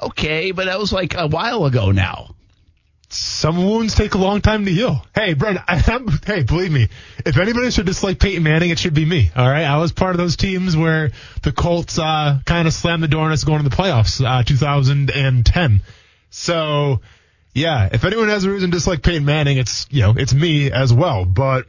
okay, 0.00 0.50
but 0.52 0.66
that 0.66 0.78
was 0.78 0.92
like 0.92 1.14
a 1.14 1.26
while 1.26 1.64
ago 1.64 1.90
now. 1.92 2.33
Some 3.08 3.64
wounds 3.64 3.94
take 3.94 4.14
a 4.14 4.18
long 4.18 4.40
time 4.40 4.64
to 4.64 4.70
heal. 4.70 5.04
Hey, 5.14 5.34
Brent, 5.34 5.58
I'm, 5.68 6.08
hey, 6.26 6.42
believe 6.42 6.72
me, 6.72 6.88
if 7.24 7.36
anybody 7.36 7.70
should 7.70 7.86
dislike 7.86 8.18
Peyton 8.18 8.42
Manning, 8.42 8.70
it 8.70 8.78
should 8.78 8.94
be 8.94 9.04
me. 9.04 9.30
All 9.36 9.48
right, 9.48 9.64
I 9.64 9.78
was 9.78 9.92
part 9.92 10.12
of 10.12 10.18
those 10.18 10.36
teams 10.36 10.76
where 10.76 11.10
the 11.42 11.52
Colts 11.52 11.98
uh, 11.98 12.40
kind 12.44 12.66
of 12.66 12.74
slammed 12.74 13.02
the 13.02 13.08
door 13.08 13.26
on 13.26 13.32
us 13.32 13.44
going 13.44 13.62
to 13.62 13.68
the 13.68 13.74
playoffs, 13.74 14.24
uh, 14.24 14.42
2010. 14.42 15.82
So, 16.30 17.00
yeah, 17.52 17.88
if 17.92 18.04
anyone 18.04 18.28
has 18.28 18.44
a 18.44 18.50
reason 18.50 18.70
to 18.70 18.76
dislike 18.76 19.02
Peyton 19.02 19.24
Manning, 19.24 19.58
it's 19.58 19.86
you 19.90 20.02
know 20.02 20.14
it's 20.16 20.34
me 20.34 20.72
as 20.72 20.92
well. 20.92 21.24
But 21.24 21.66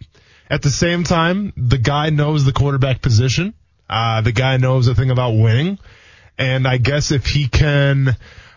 at 0.50 0.62
the 0.62 0.72
same 0.72 1.04
time, 1.04 1.54
the 1.56 1.78
guy 1.78 2.10
knows 2.10 2.46
the 2.46 2.54
quarterback 2.54 3.02
position. 3.02 3.54
Uh, 3.90 4.22
the 4.22 4.32
guy 4.32 4.58
knows 4.58 4.88
a 4.88 4.96
thing 4.96 5.12
about 5.12 5.32
winning. 5.32 5.80
And 6.38 6.68
I 6.68 6.78
guess 6.78 7.12
if 7.12 7.28
he 7.28 7.48
can, 7.48 8.16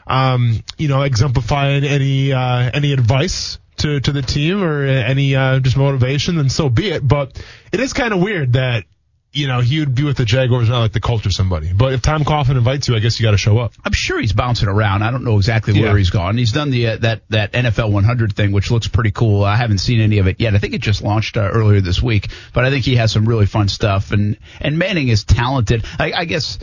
um, 0.08 0.62
you 0.76 0.88
know, 0.88 1.02
exemplifying 1.02 1.84
any, 1.84 2.32
uh, 2.32 2.70
any 2.72 2.92
advice 2.92 3.58
to, 3.78 4.00
to 4.00 4.12
the 4.12 4.22
team 4.22 4.62
or 4.62 4.84
any, 4.84 5.36
uh, 5.36 5.60
just 5.60 5.76
motivation, 5.76 6.36
then 6.36 6.48
so 6.48 6.68
be 6.68 6.90
it. 6.90 7.06
But 7.06 7.40
it 7.72 7.80
is 7.80 7.92
kind 7.92 8.12
of 8.12 8.20
weird 8.20 8.54
that, 8.54 8.84
you 9.30 9.46
know, 9.46 9.60
he 9.60 9.78
would 9.80 9.94
be 9.94 10.04
with 10.04 10.16
the 10.16 10.24
Jaguars, 10.24 10.70
not 10.70 10.80
like 10.80 10.92
the 10.92 11.00
Colts 11.00 11.26
or 11.26 11.30
somebody. 11.30 11.70
But 11.72 11.92
if 11.92 12.00
Tom 12.00 12.24
Coughlin 12.24 12.56
invites 12.56 12.88
you, 12.88 12.96
I 12.96 12.98
guess 12.98 13.20
you 13.20 13.24
got 13.26 13.32
to 13.32 13.36
show 13.38 13.58
up. 13.58 13.74
I'm 13.84 13.92
sure 13.92 14.18
he's 14.18 14.32
bouncing 14.32 14.68
around. 14.68 15.02
I 15.02 15.10
don't 15.10 15.22
know 15.22 15.36
exactly 15.36 15.74
where 15.78 15.90
Yeah. 15.92 15.96
he's 15.98 16.08
gone. 16.08 16.38
He's 16.38 16.50
done 16.50 16.70
the 16.70 16.86
uh, 16.88 16.96
that 16.96 17.22
that 17.28 17.52
NFL 17.52 17.92
100 17.92 18.34
thing, 18.34 18.52
which 18.52 18.70
looks 18.70 18.88
pretty 18.88 19.10
cool. 19.10 19.44
I 19.44 19.54
haven't 19.56 19.78
seen 19.78 20.00
any 20.00 20.18
of 20.18 20.26
it 20.28 20.40
yet. 20.40 20.54
I 20.54 20.58
think 20.58 20.72
it 20.72 20.80
just 20.80 21.02
launched 21.02 21.36
uh, 21.36 21.42
earlier 21.42 21.82
this 21.82 22.02
week, 22.02 22.28
but 22.54 22.64
I 22.64 22.70
think 22.70 22.86
he 22.86 22.96
has 22.96 23.12
some 23.12 23.26
really 23.28 23.46
fun 23.46 23.68
stuff. 23.68 24.12
And 24.12 24.38
and 24.62 24.78
Manning 24.78 25.08
is 25.08 25.24
talented. 25.24 25.84
I, 25.98 26.12
I 26.12 26.24
guess. 26.24 26.58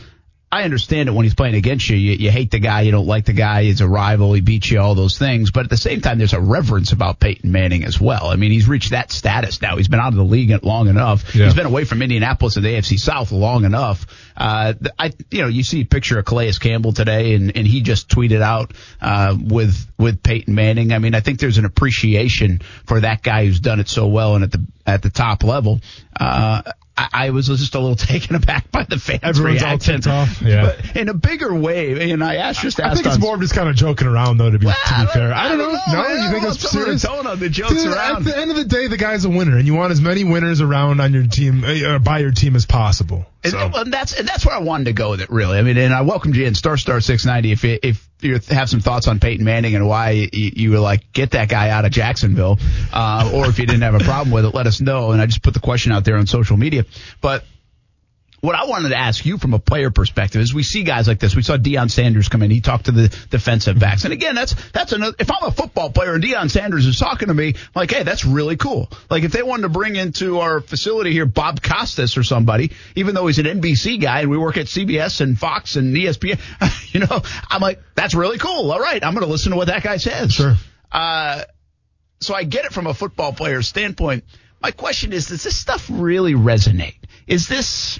I 0.55 0.63
understand 0.63 1.09
it 1.09 1.11
when 1.11 1.25
he's 1.25 1.35
playing 1.35 1.55
against 1.55 1.89
you. 1.89 1.97
you. 1.97 2.13
You 2.13 2.31
hate 2.31 2.49
the 2.49 2.59
guy, 2.59 2.81
you 2.81 2.91
don't 2.91 3.07
like 3.07 3.25
the 3.25 3.33
guy, 3.33 3.63
he's 3.63 3.81
a 3.81 3.87
rival, 3.89 4.31
he 4.31 4.39
beats 4.39 4.71
you, 4.71 4.79
all 4.79 4.95
those 4.95 5.17
things. 5.17 5.51
But 5.51 5.65
at 5.65 5.69
the 5.69 5.75
same 5.75 5.99
time, 5.99 6.17
there's 6.17 6.31
a 6.31 6.39
reverence 6.39 6.93
about 6.93 7.19
Peyton 7.19 7.51
Manning 7.51 7.83
as 7.83 7.99
well. 7.99 8.27
I 8.27 8.37
mean, 8.37 8.51
he's 8.51 8.65
reached 8.65 8.91
that 8.91 9.11
status 9.11 9.61
now. 9.61 9.75
He's 9.75 9.89
been 9.89 9.99
out 9.99 10.13
of 10.13 10.15
the 10.15 10.23
league 10.23 10.63
long 10.63 10.87
enough. 10.87 11.35
Yeah. 11.35 11.43
He's 11.43 11.55
been 11.55 11.65
away 11.65 11.83
from 11.83 12.01
Indianapolis 12.01 12.55
and 12.55 12.63
the 12.63 12.69
AFC 12.69 12.97
South 12.97 13.33
long 13.33 13.65
enough. 13.65 14.05
Uh, 14.37 14.75
I, 14.97 15.11
you 15.29 15.41
know, 15.41 15.49
you 15.49 15.61
see 15.63 15.81
a 15.81 15.85
picture 15.85 16.19
of 16.19 16.25
Calais 16.25 16.53
Campbell 16.53 16.93
today, 16.93 17.35
and, 17.35 17.51
and 17.57 17.67
he 17.67 17.81
just 17.81 18.07
tweeted 18.07 18.41
out 18.41 18.71
uh, 19.01 19.35
with 19.37 19.85
with 19.97 20.23
Peyton 20.23 20.55
Manning. 20.55 20.93
I 20.93 20.99
mean, 20.99 21.15
I 21.15 21.19
think 21.19 21.39
there's 21.41 21.57
an 21.57 21.65
appreciation 21.65 22.61
for 22.85 23.01
that 23.01 23.23
guy 23.23 23.45
who's 23.45 23.59
done 23.59 23.81
it 23.81 23.89
so 23.89 24.07
well 24.07 24.35
and 24.35 24.45
at 24.45 24.53
the 24.53 24.65
at 24.85 25.01
the 25.01 25.09
top 25.09 25.43
level. 25.43 25.81
Uh, 26.17 26.61
I, 26.97 27.09
I 27.13 27.29
was 27.31 27.47
just 27.47 27.75
a 27.75 27.79
little 27.79 27.95
taken 28.07 28.35
aback 28.35 28.71
by 28.71 28.83
the 28.83 28.97
fans' 28.97 29.19
Everyone's 29.23 29.61
all 29.61 29.69
reaction. 29.69 29.95
ticked 29.95 30.07
off, 30.07 30.41
yeah. 30.41 30.75
But 30.77 30.95
in 30.95 31.09
a 31.09 31.13
bigger 31.13 31.53
way, 31.53 32.11
and 32.11 32.23
I 32.23 32.35
asked 32.35 32.61
just 32.61 32.79
I 32.79 32.85
asked 32.89 33.03
think 33.03 33.07
it's 33.07 33.19
more 33.23 33.35
of 33.35 33.41
just 33.41 33.53
kind 33.53 33.67
of 33.69 33.75
joking 33.75 34.07
around, 34.07 34.37
though. 34.37 34.49
To 34.49 34.57
be, 34.59 34.65
to 34.65 34.71
be 34.99 35.05
fair, 35.07 35.33
I 35.33 35.49
don't 35.49 35.57
know. 35.57 35.71
No, 35.71 36.03
man. 36.03 36.23
you 36.23 36.31
think 36.31 36.43
it's 36.43 36.45
love 36.45 36.61
the 36.61 36.67
serious? 36.67 37.01
tone 37.03 37.27
of 37.27 37.39
the 37.39 37.49
jokes 37.49 37.73
Dude, 37.73 37.93
around. 37.93 38.17
At 38.17 38.23
the 38.23 38.37
end 38.37 38.51
of 38.51 38.57
the 38.57 38.65
day, 38.65 38.87
the 38.87 38.97
guy's 38.97 39.25
a 39.25 39.29
winner, 39.29 39.57
and 39.57 39.67
you 39.67 39.73
want 39.73 39.91
as 39.91 40.01
many 40.01 40.23
winners 40.23 40.61
around 40.61 41.01
on 41.01 41.13
your 41.13 41.27
team, 41.27 41.63
uh, 41.65 41.99
by 41.99 42.19
your 42.19 42.31
team 42.31 42.55
as 42.55 42.65
possible. 42.65 43.25
And, 43.45 43.73
So. 43.73 43.81
and 43.81 43.93
that's 43.93 44.17
and 44.19 44.27
that's 44.27 44.45
where 44.45 44.55
I 44.55 44.59
wanted 44.59 44.85
to 44.85 44.93
go 44.93 45.11
with 45.11 45.21
it. 45.21 45.29
Really, 45.29 45.57
I 45.57 45.61
mean, 45.61 45.77
and 45.77 45.93
I 45.93 46.01
welcomed 46.01 46.35
you 46.35 46.45
in 46.45 46.55
Star 46.55 46.77
Star 46.77 46.99
six 47.01 47.25
ninety. 47.25 47.51
If 47.51 47.63
you, 47.63 47.79
if 47.81 48.07
you 48.21 48.39
have 48.49 48.69
some 48.69 48.79
thoughts 48.79 49.07
on 49.07 49.19
Peyton 49.19 49.45
Manning 49.45 49.75
and 49.75 49.87
why 49.87 50.11
you, 50.11 50.29
you 50.31 50.71
were 50.71 50.79
like 50.79 51.11
get 51.13 51.31
that 51.31 51.49
guy 51.49 51.69
out 51.69 51.85
of 51.85 51.91
Jacksonville, 51.91 52.57
uh, 52.91 53.31
or 53.33 53.47
if 53.47 53.59
you 53.59 53.65
didn't 53.65 53.83
have 53.83 53.95
a 53.95 53.99
problem 53.99 54.31
with 54.31 54.45
it, 54.45 54.53
let 54.53 54.67
us 54.67 54.81
know. 54.81 55.11
And 55.11 55.21
I 55.21 55.25
just 55.25 55.41
put 55.43 55.53
the 55.53 55.59
question 55.59 55.91
out 55.91 56.03
there 56.05 56.17
on 56.17 56.27
social 56.27 56.57
media, 56.57 56.85
but. 57.21 57.43
What 58.45 58.55
I 58.55 58.65
wanted 58.65 58.89
to 58.89 58.97
ask 58.97 59.25
you 59.25 59.39
from 59.39 59.55
a 59.55 59.59
player 59.59 59.89
perspective 59.89 60.39
is 60.39 60.53
we 60.53 60.61
see 60.61 60.83
guys 60.83 61.07
like 61.07 61.19
this. 61.19 61.35
We 61.35 61.41
saw 61.41 61.57
Deion 61.57 61.89
Sanders 61.89 62.29
come 62.29 62.43
in. 62.43 62.51
He 62.51 62.61
talked 62.61 62.85
to 62.85 62.91
the 62.91 63.07
defensive 63.31 63.79
backs. 63.79 64.03
And 64.03 64.13
again, 64.13 64.35
that's, 64.35 64.53
that's 64.71 64.91
another, 64.91 65.15
if 65.17 65.31
I'm 65.31 65.43
a 65.43 65.51
football 65.51 65.89
player 65.89 66.13
and 66.13 66.23
Deion 66.23 66.51
Sanders 66.51 66.85
is 66.85 66.99
talking 66.99 67.29
to 67.29 67.33
me, 67.33 67.49
I'm 67.49 67.71
like, 67.73 67.91
hey, 67.91 68.03
that's 68.03 68.23
really 68.23 68.55
cool. 68.55 68.91
Like 69.09 69.23
if 69.23 69.31
they 69.31 69.41
wanted 69.41 69.63
to 69.63 69.69
bring 69.69 69.95
into 69.95 70.39
our 70.41 70.61
facility 70.61 71.11
here 71.11 71.25
Bob 71.25 71.63
Costas 71.63 72.17
or 72.17 72.23
somebody, 72.23 72.71
even 72.95 73.15
though 73.15 73.25
he's 73.25 73.39
an 73.39 73.45
NBC 73.45 73.99
guy 73.99 74.21
and 74.21 74.29
we 74.29 74.37
work 74.37 74.57
at 74.57 74.67
CBS 74.67 75.21
and 75.21 75.39
Fox 75.39 75.75
and 75.75 75.95
ESPN, 75.95 76.39
you 76.93 76.99
know, 76.99 77.21
I'm 77.49 77.61
like, 77.61 77.81
that's 77.95 78.13
really 78.13 78.37
cool. 78.37 78.71
All 78.71 78.79
right. 78.79 79.03
I'm 79.03 79.15
going 79.15 79.25
to 79.25 79.31
listen 79.31 79.53
to 79.53 79.57
what 79.57 79.67
that 79.67 79.81
guy 79.81 79.97
says. 79.97 80.33
Sure. 80.33 80.55
Uh, 80.91 81.41
so 82.19 82.35
I 82.35 82.43
get 82.43 82.65
it 82.65 82.73
from 82.73 82.85
a 82.85 82.93
football 82.93 83.33
player's 83.33 83.67
standpoint. 83.67 84.23
My 84.61 84.71
question 84.71 85.13
is, 85.13 85.27
does 85.27 85.43
this 85.43 85.55
stuff 85.57 85.89
really 85.91 86.33
resonate? 86.33 86.97
Is 87.27 87.47
this, 87.47 87.99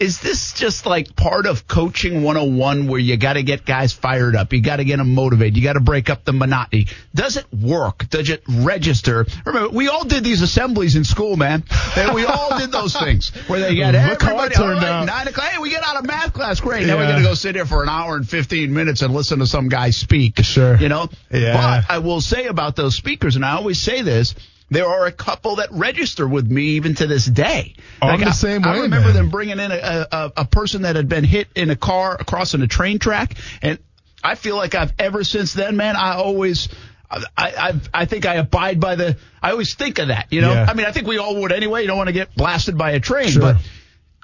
is 0.00 0.20
this 0.20 0.52
just 0.52 0.86
like 0.86 1.14
part 1.14 1.46
of 1.46 1.68
coaching 1.68 2.24
101 2.24 2.88
where 2.88 2.98
you 2.98 3.16
got 3.16 3.34
to 3.34 3.42
get 3.44 3.64
guys 3.64 3.92
fired 3.92 4.34
up? 4.34 4.52
You 4.52 4.60
got 4.60 4.76
to 4.76 4.84
get 4.84 4.96
them 4.96 5.14
motivated. 5.14 5.56
You 5.56 5.62
got 5.62 5.74
to 5.74 5.80
break 5.80 6.10
up 6.10 6.24
the 6.24 6.32
monotony. 6.32 6.86
Does 7.14 7.36
it 7.36 7.46
work? 7.52 8.08
Does 8.10 8.28
it 8.28 8.42
register? 8.48 9.24
Remember, 9.46 9.70
we 9.70 9.88
all 9.88 10.04
did 10.04 10.24
these 10.24 10.42
assemblies 10.42 10.96
in 10.96 11.04
school, 11.04 11.36
man. 11.36 11.62
And 11.96 12.12
we 12.12 12.24
all 12.24 12.58
did 12.58 12.72
those 12.72 12.96
things 12.96 13.30
where 13.46 13.60
they 13.60 13.76
got 13.76 13.94
everybody 13.94 14.54
turned 14.54 14.74
all 14.74 14.80
right, 14.80 14.84
out. 14.84 15.06
nine 15.06 15.28
o'clock. 15.28 15.46
Hey, 15.46 15.58
we 15.58 15.70
get 15.70 15.84
out 15.84 15.96
of 15.96 16.06
math 16.06 16.32
class. 16.32 16.60
Great. 16.60 16.86
Now 16.86 16.96
we're 16.96 17.06
going 17.06 17.22
to 17.22 17.28
go 17.28 17.34
sit 17.34 17.54
here 17.54 17.66
for 17.66 17.82
an 17.82 17.88
hour 17.88 18.16
and 18.16 18.28
15 18.28 18.74
minutes 18.74 19.02
and 19.02 19.14
listen 19.14 19.38
to 19.38 19.46
some 19.46 19.68
guy 19.68 19.90
speak. 19.90 20.42
Sure. 20.42 20.76
You 20.76 20.88
know? 20.88 21.08
Yeah. 21.30 21.54
But 21.54 21.94
I 21.94 21.98
will 21.98 22.20
say 22.20 22.46
about 22.46 22.74
those 22.74 22.96
speakers, 22.96 23.36
and 23.36 23.44
I 23.44 23.52
always 23.52 23.78
say 23.78 24.02
this, 24.02 24.34
there 24.70 24.86
are 24.86 25.06
a 25.06 25.12
couple 25.12 25.56
that 25.56 25.68
register 25.72 26.26
with 26.26 26.50
me 26.50 26.62
even 26.76 26.94
to 26.96 27.06
this 27.06 27.26
day. 27.26 27.74
Oh, 28.02 28.08
I'm 28.08 28.20
the 28.20 28.26
I, 28.26 28.30
same 28.30 28.64
I 28.64 28.72
way, 28.72 28.80
remember 28.82 29.08
man. 29.08 29.16
them 29.16 29.30
bringing 29.30 29.58
in 29.58 29.70
a, 29.70 30.06
a, 30.10 30.32
a 30.38 30.44
person 30.44 30.82
that 30.82 30.96
had 30.96 31.08
been 31.08 31.24
hit 31.24 31.48
in 31.54 31.70
a 31.70 31.76
car 31.76 32.16
crossing 32.18 32.62
a 32.62 32.66
train 32.66 32.98
track, 32.98 33.34
and 33.62 33.78
I 34.22 34.34
feel 34.36 34.56
like 34.56 34.74
I've 34.74 34.92
ever 34.98 35.22
since 35.24 35.52
then, 35.52 35.76
man, 35.76 35.96
I 35.96 36.14
always. 36.14 36.68
I, 37.10 37.22
I 37.36 37.80
I 37.92 38.04
think 38.06 38.26
I 38.26 38.36
abide 38.36 38.80
by 38.80 38.96
the. 38.96 39.16
I 39.40 39.52
always 39.52 39.74
think 39.74 40.00
of 40.00 40.08
that, 40.08 40.32
you 40.32 40.40
know. 40.40 40.52
Yeah. 40.52 40.66
I 40.68 40.74
mean, 40.74 40.86
I 40.86 40.90
think 40.90 41.06
we 41.06 41.18
all 41.18 41.40
would 41.42 41.52
anyway. 41.52 41.82
You 41.82 41.86
don't 41.86 41.98
want 41.98 42.08
to 42.08 42.12
get 42.14 42.34
blasted 42.34 42.76
by 42.76 42.92
a 42.92 43.00
train, 43.00 43.28
Sure. 43.28 43.42
but 43.42 43.56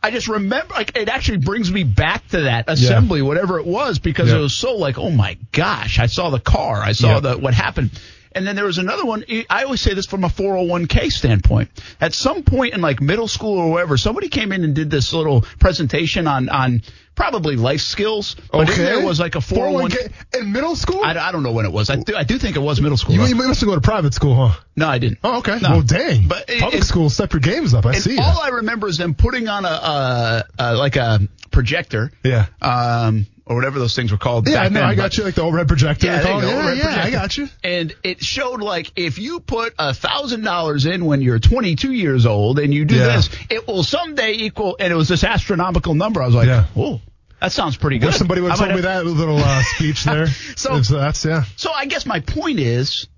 I 0.03 0.11
just 0.11 0.26
remember, 0.26 0.72
like, 0.74 0.96
it 0.96 1.09
actually 1.09 1.38
brings 1.38 1.70
me 1.70 1.85
back 1.85 2.26
to 2.29 2.40
that 2.42 2.64
assembly, 2.68 3.20
whatever 3.22 3.61
it 3.61 3.66
was, 3.66 3.98
because 4.00 4.31
Yeah. 4.31 4.38
it 4.38 4.40
was 4.40 4.55
so 4.57 4.74
like, 4.76 4.98
oh 4.98 5.11
my 5.11 5.37
gosh, 5.53 5.98
I 6.00 6.07
saw 6.07 6.31
the 6.31 6.40
car, 6.40 6.81
I 6.83 6.92
saw 6.92 7.14
Yeah. 7.14 7.20
the 7.20 7.38
what 7.38 7.55
happened. 7.55 7.90
And 8.32 8.46
then 8.46 8.54
there 8.56 8.64
was 8.64 8.78
another 8.78 9.04
one. 9.04 9.24
I 9.48 9.64
always 9.64 9.80
say 9.80 9.94
this 9.94 10.06
from 10.06 10.24
a 10.24 10.28
401k 10.28 11.10
standpoint. 11.10 11.70
At 12.00 12.14
some 12.14 12.42
point 12.44 12.74
in 12.74 12.80
like 12.80 13.00
middle 13.00 13.28
school 13.28 13.58
or 13.58 13.72
wherever, 13.72 13.96
somebody 13.96 14.28
came 14.28 14.52
in 14.52 14.62
and 14.64 14.74
did 14.74 14.90
this 14.90 15.12
little 15.12 15.42
presentation 15.58 16.26
on 16.28 16.48
on 16.48 16.82
probably 17.16 17.56
life 17.56 17.80
skills. 17.80 18.36
But 18.52 18.70
in 18.70 18.78
there 18.78 19.04
was 19.04 19.18
like 19.20 19.34
a 19.34 19.38
401k. 19.38 19.90
401k 19.90 20.40
in 20.40 20.52
middle 20.52 20.76
school. 20.76 21.02
I, 21.04 21.10
I 21.18 21.32
don't 21.32 21.42
know 21.42 21.52
when 21.52 21.66
it 21.66 21.72
was. 21.72 21.90
I 21.90 21.96
do, 21.96 22.14
I 22.14 22.22
do 22.24 22.38
think 22.38 22.56
it 22.56 22.60
was 22.60 22.80
middle 22.80 22.96
school. 22.96 23.16
you, 23.16 23.24
you 23.26 23.34
must 23.34 23.60
have 23.60 23.68
gone 23.68 23.76
to 23.76 23.80
private 23.82 24.14
school, 24.14 24.34
huh? 24.48 24.60
no, 24.76 24.86
I 24.88 24.98
didn't. 24.98 25.18
Oh, 25.24 25.38
okay. 25.38 25.58
No. 25.60 25.70
Well, 25.70 25.82
dang. 25.82 26.28
But 26.28 26.48
it- 26.48 26.60
public 26.60 26.82
it- 26.82 26.86
school, 26.86 27.10
step 27.10 27.32
your 27.32 27.40
games 27.40 27.74
up. 27.74 27.84
I 27.84 27.94
see. 27.98 28.18
all 28.18 28.40
I 28.40 28.48
remember 28.48 28.86
is 28.88 28.96
them 28.96 29.14
putting 29.14 29.48
on 29.48 29.64
a, 29.64 29.68
uh 29.68 30.42
uh 30.58 30.76
like 30.78 30.96
a 30.96 31.20
projector. 31.50 32.10
Yeah. 32.22 32.46
Um, 32.62 33.26
or 33.50 33.56
whatever 33.56 33.80
those 33.80 33.96
things 33.96 34.12
were 34.12 34.16
called. 34.18 34.48
yeah, 34.48 34.62
no, 34.62 34.68
then, 34.68 34.84
I 34.84 34.94
got 34.94 35.18
you. 35.18 35.24
Like 35.24 35.34
the 35.34 35.42
overhead 35.42 35.66
projector. 35.66 36.06
Yeah, 36.06 36.22
go, 36.22 36.38
yeah, 36.40 36.66
red 36.68 36.78
yeah, 36.78 37.02
I 37.04 37.10
got 37.10 37.36
you. 37.36 37.48
And 37.64 37.92
it 38.04 38.22
showed 38.22 38.62
like 38.62 38.92
if 38.94 39.18
you 39.18 39.40
put 39.40 39.74
a 39.76 39.92
thousand 39.92 40.42
dollars 40.44 40.86
in 40.86 41.04
when 41.04 41.20
you're 41.20 41.40
22 41.40 41.92
years 41.92 42.26
old 42.26 42.60
and 42.60 42.72
you 42.72 42.84
do 42.84 42.94
Yeah. 42.94 43.16
this, 43.16 43.28
it 43.50 43.66
will 43.66 43.82
someday 43.82 44.34
equal. 44.34 44.76
And 44.78 44.92
it 44.92 44.96
was 44.96 45.08
this 45.08 45.24
astronomical 45.24 45.94
number. 45.94 46.22
I 46.22 46.26
was 46.26 46.34
like, 46.36 46.46
Yeah. 46.46 46.66
oh, 46.76 47.00
that 47.40 47.50
sounds 47.50 47.76
pretty 47.76 47.98
good. 47.98 48.06
Wish 48.06 48.16
somebody 48.18 48.40
would 48.40 48.50
have 48.50 48.58
told 48.60 48.72
me 48.74 48.82
that 48.82 49.04
little 49.04 49.38
uh, 49.38 49.62
speech 49.74 50.04
there. 50.04 50.28
So- 50.54 50.80
so 50.82 50.98
that's 50.98 51.24
yeah. 51.24 51.42
So 51.56 51.72
I 51.72 51.86
guess 51.86 52.06
my 52.06 52.20
point 52.20 52.60
is. 52.60 53.08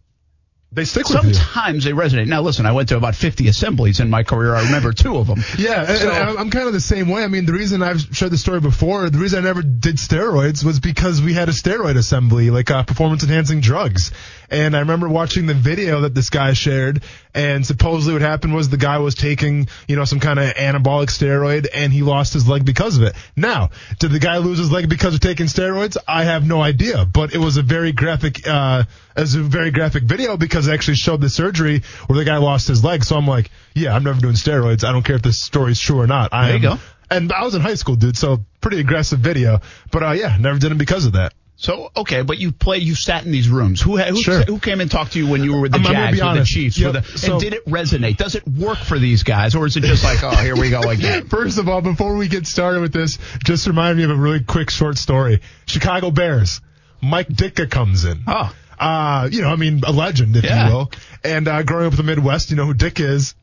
They 0.75 0.85
stick 0.87 1.07
with 1.09 1.23
you. 1.25 1.35
Sometimes 1.35 1.85
they 1.85 1.91
resonate. 1.93 2.29
Now, 2.29 2.41
listen, 2.41 2.65
I 2.65 2.73
went 2.73 2.89
to 2.89 2.97
about 2.97 3.15
50 3.15 3.47
assemblies 3.49 4.01
in 4.01 4.09
my 4.09 4.23
career. 4.23 4.55
I 4.55 4.65
remember 4.65 4.93
two 4.93 5.19
of 5.19 5.27
them. 5.27 5.45
Yeah, 5.59 5.85
So- 5.87 6.09
and 6.09 6.13
I'm- 6.13 6.39
I'm 6.39 6.51
kind 6.51 6.67
of 6.67 6.73
the 6.73 6.81
same 6.81 7.09
way. 7.09 7.23
I 7.25 7.27
mean, 7.29 7.45
the 7.45 7.53
reason 7.53 7.83
I've 7.83 8.01
shared 8.13 8.33
the 8.33 8.39
story 8.39 8.61
before, 8.61 9.11
the 9.11 9.19
reason 9.19 9.41
I 9.41 9.43
never 9.43 9.63
did 9.63 9.97
steroids 9.97 10.65
was 10.65 10.81
because 10.81 11.21
we 11.21 11.35
had 11.35 11.49
a 11.51 11.53
steroid 11.53 11.97
assembly, 11.97 12.49
like 12.51 12.71
uh, 12.71 12.85
performance 12.85 13.23
enhancing 13.23 13.61
drugs. 13.61 14.13
And 14.51 14.75
I 14.77 14.81
remember 14.81 15.09
watching 15.09 15.47
the 15.47 15.55
video 15.55 16.03
that 16.03 16.15
this 16.15 16.29
guy 16.31 16.53
shared, 16.53 17.03
and 17.35 17.67
supposedly 17.67 18.13
what 18.15 18.23
happened 18.23 18.55
was 18.55 18.69
the 18.69 18.77
guy 18.77 18.99
was 18.99 19.15
taking, 19.15 19.69
you 19.89 19.97
know, 19.97 20.05
some 20.05 20.21
kind 20.21 20.39
of 20.39 20.55
anabolic 20.55 21.09
steroid, 21.09 21.67
and 21.75 21.91
he 21.93 22.03
lost 22.03 22.33
his 22.35 22.47
leg 22.49 22.65
because 22.65 22.97
of 22.99 23.03
it. 23.05 23.15
Now, 23.37 23.71
did 23.99 24.11
the 24.11 24.19
guy 24.19 24.39
lose 24.39 24.59
his 24.59 24.71
leg 24.71 24.89
because 24.91 25.15
of 25.15 25.21
taking 25.21 25.47
steroids? 25.47 25.97
I 26.09 26.25
have 26.25 26.47
no 26.47 26.61
idea, 26.63 27.05
but 27.07 27.35
it 27.35 27.39
was 27.39 27.57
a 27.57 27.63
very 27.63 27.93
graphic, 27.93 28.47
uh, 28.47 28.85
as 29.16 29.35
a 29.35 29.42
very 29.42 29.70
graphic 29.70 30.05
video 30.05 30.37
because 30.37 30.68
it 30.68 30.72
actually 30.72 30.96
showed 30.96 31.20
the 31.20 31.29
surgery 31.31 31.83
where 32.07 32.18
the 32.18 32.25
guy 32.25 32.37
lost 32.38 32.68
his 32.68 32.83
leg. 32.85 33.05
So 33.05 33.16
I'm 33.16 33.27
like, 33.27 33.51
yeah, 33.75 33.94
I'm 33.94 34.05
never 34.05 34.20
doing 34.20 34.35
steroids. 34.35 34.85
I 34.85 34.92
don't 34.92 35.03
care 35.03 35.16
if 35.16 35.22
this 35.22 35.40
story's 35.42 35.81
true 35.81 36.01
or 36.01 36.07
not. 36.07 36.33
I 36.33 36.48
There 36.48 36.59
you 36.59 36.68
am- 36.70 36.77
go. 36.77 36.83
And 37.11 37.33
I 37.33 37.42
was 37.44 37.55
in 37.55 37.61
high 37.61 37.75
school, 37.75 37.94
dude, 37.96 38.16
so 38.16 38.42
pretty 38.62 38.81
aggressive 38.81 39.18
video. 39.18 39.61
But 39.90 40.03
uh, 40.03 40.11
yeah, 40.12 40.37
never 40.40 40.59
did 40.59 40.72
it 40.72 40.79
because 40.79 41.05
of 41.05 41.12
that. 41.12 41.35
So 41.57 41.92
okay, 41.96 42.22
but 42.22 42.38
you 42.38 42.51
play, 42.51 42.79
you 42.79 42.94
sat 42.96 43.25
in 43.25 43.31
these 43.31 43.48
rooms. 43.48 43.81
Who 43.81 43.96
who, 43.98 44.16
Sure. 44.20 44.40
who 44.42 44.59
came 44.59 44.81
and 44.81 44.90
talked 44.90 45.12
to 45.12 45.18
you 45.20 45.29
when 45.29 45.44
you 45.44 45.53
were 45.55 45.61
with 45.61 45.72
the 45.72 45.79
I'm- 45.79 45.92
Jags, 45.92 46.20
with 46.20 46.35
the 46.38 46.44
Chiefs, 46.44 46.79
Yep. 46.79 46.94
with 46.94 47.12
the, 47.12 47.18
So- 47.18 47.33
and 47.33 47.40
did 47.40 47.53
it 47.55 47.66
resonate? 47.66 48.16
Does 48.16 48.35
it 48.35 48.48
work 48.48 48.79
for 48.79 48.98
these 48.98 49.22
guys, 49.22 49.55
or 49.55 49.66
is 49.66 49.77
it 49.77 49.83
just 49.83 50.03
like, 50.03 50.25
oh, 50.25 50.31
here 50.42 50.57
we 50.57 50.70
go 50.70 50.81
again? 50.81 51.27
First 51.29 51.59
of 51.59 51.68
all, 51.68 51.81
before 51.83 52.16
we 52.16 52.27
get 52.29 52.46
started 52.48 52.81
with 52.81 52.92
this, 52.92 53.18
just 53.44 53.66
remind 53.68 53.98
me 53.98 54.05
of 54.05 54.11
a 54.11 54.14
really 54.16 54.42
quick 54.42 54.70
short 54.70 54.96
story. 54.98 55.40
Chicago 55.66 56.11
Bears. 56.11 56.61
Mike 57.01 57.29
Ditka 57.29 57.70
comes 57.70 58.05
in. 58.07 58.22
Oh. 58.27 58.53
Uh, 58.83 59.29
you 59.31 59.42
know, 59.42 59.49
I 59.49 59.57
mean, 59.57 59.83
a 59.87 59.92
legend, 59.92 60.35
if 60.37 60.45
Yeah. 60.45 60.66
you 60.68 60.75
will. 60.75 60.92
And 61.23 61.47
uh, 61.47 61.62
growing 61.62 61.87
up 61.87 61.92
in 61.92 61.97
the 61.99 62.03
Midwest, 62.03 62.51
you 62.51 62.57
know 62.57 62.66
who 62.66 62.75
Dick 62.75 62.99
is. 62.99 63.35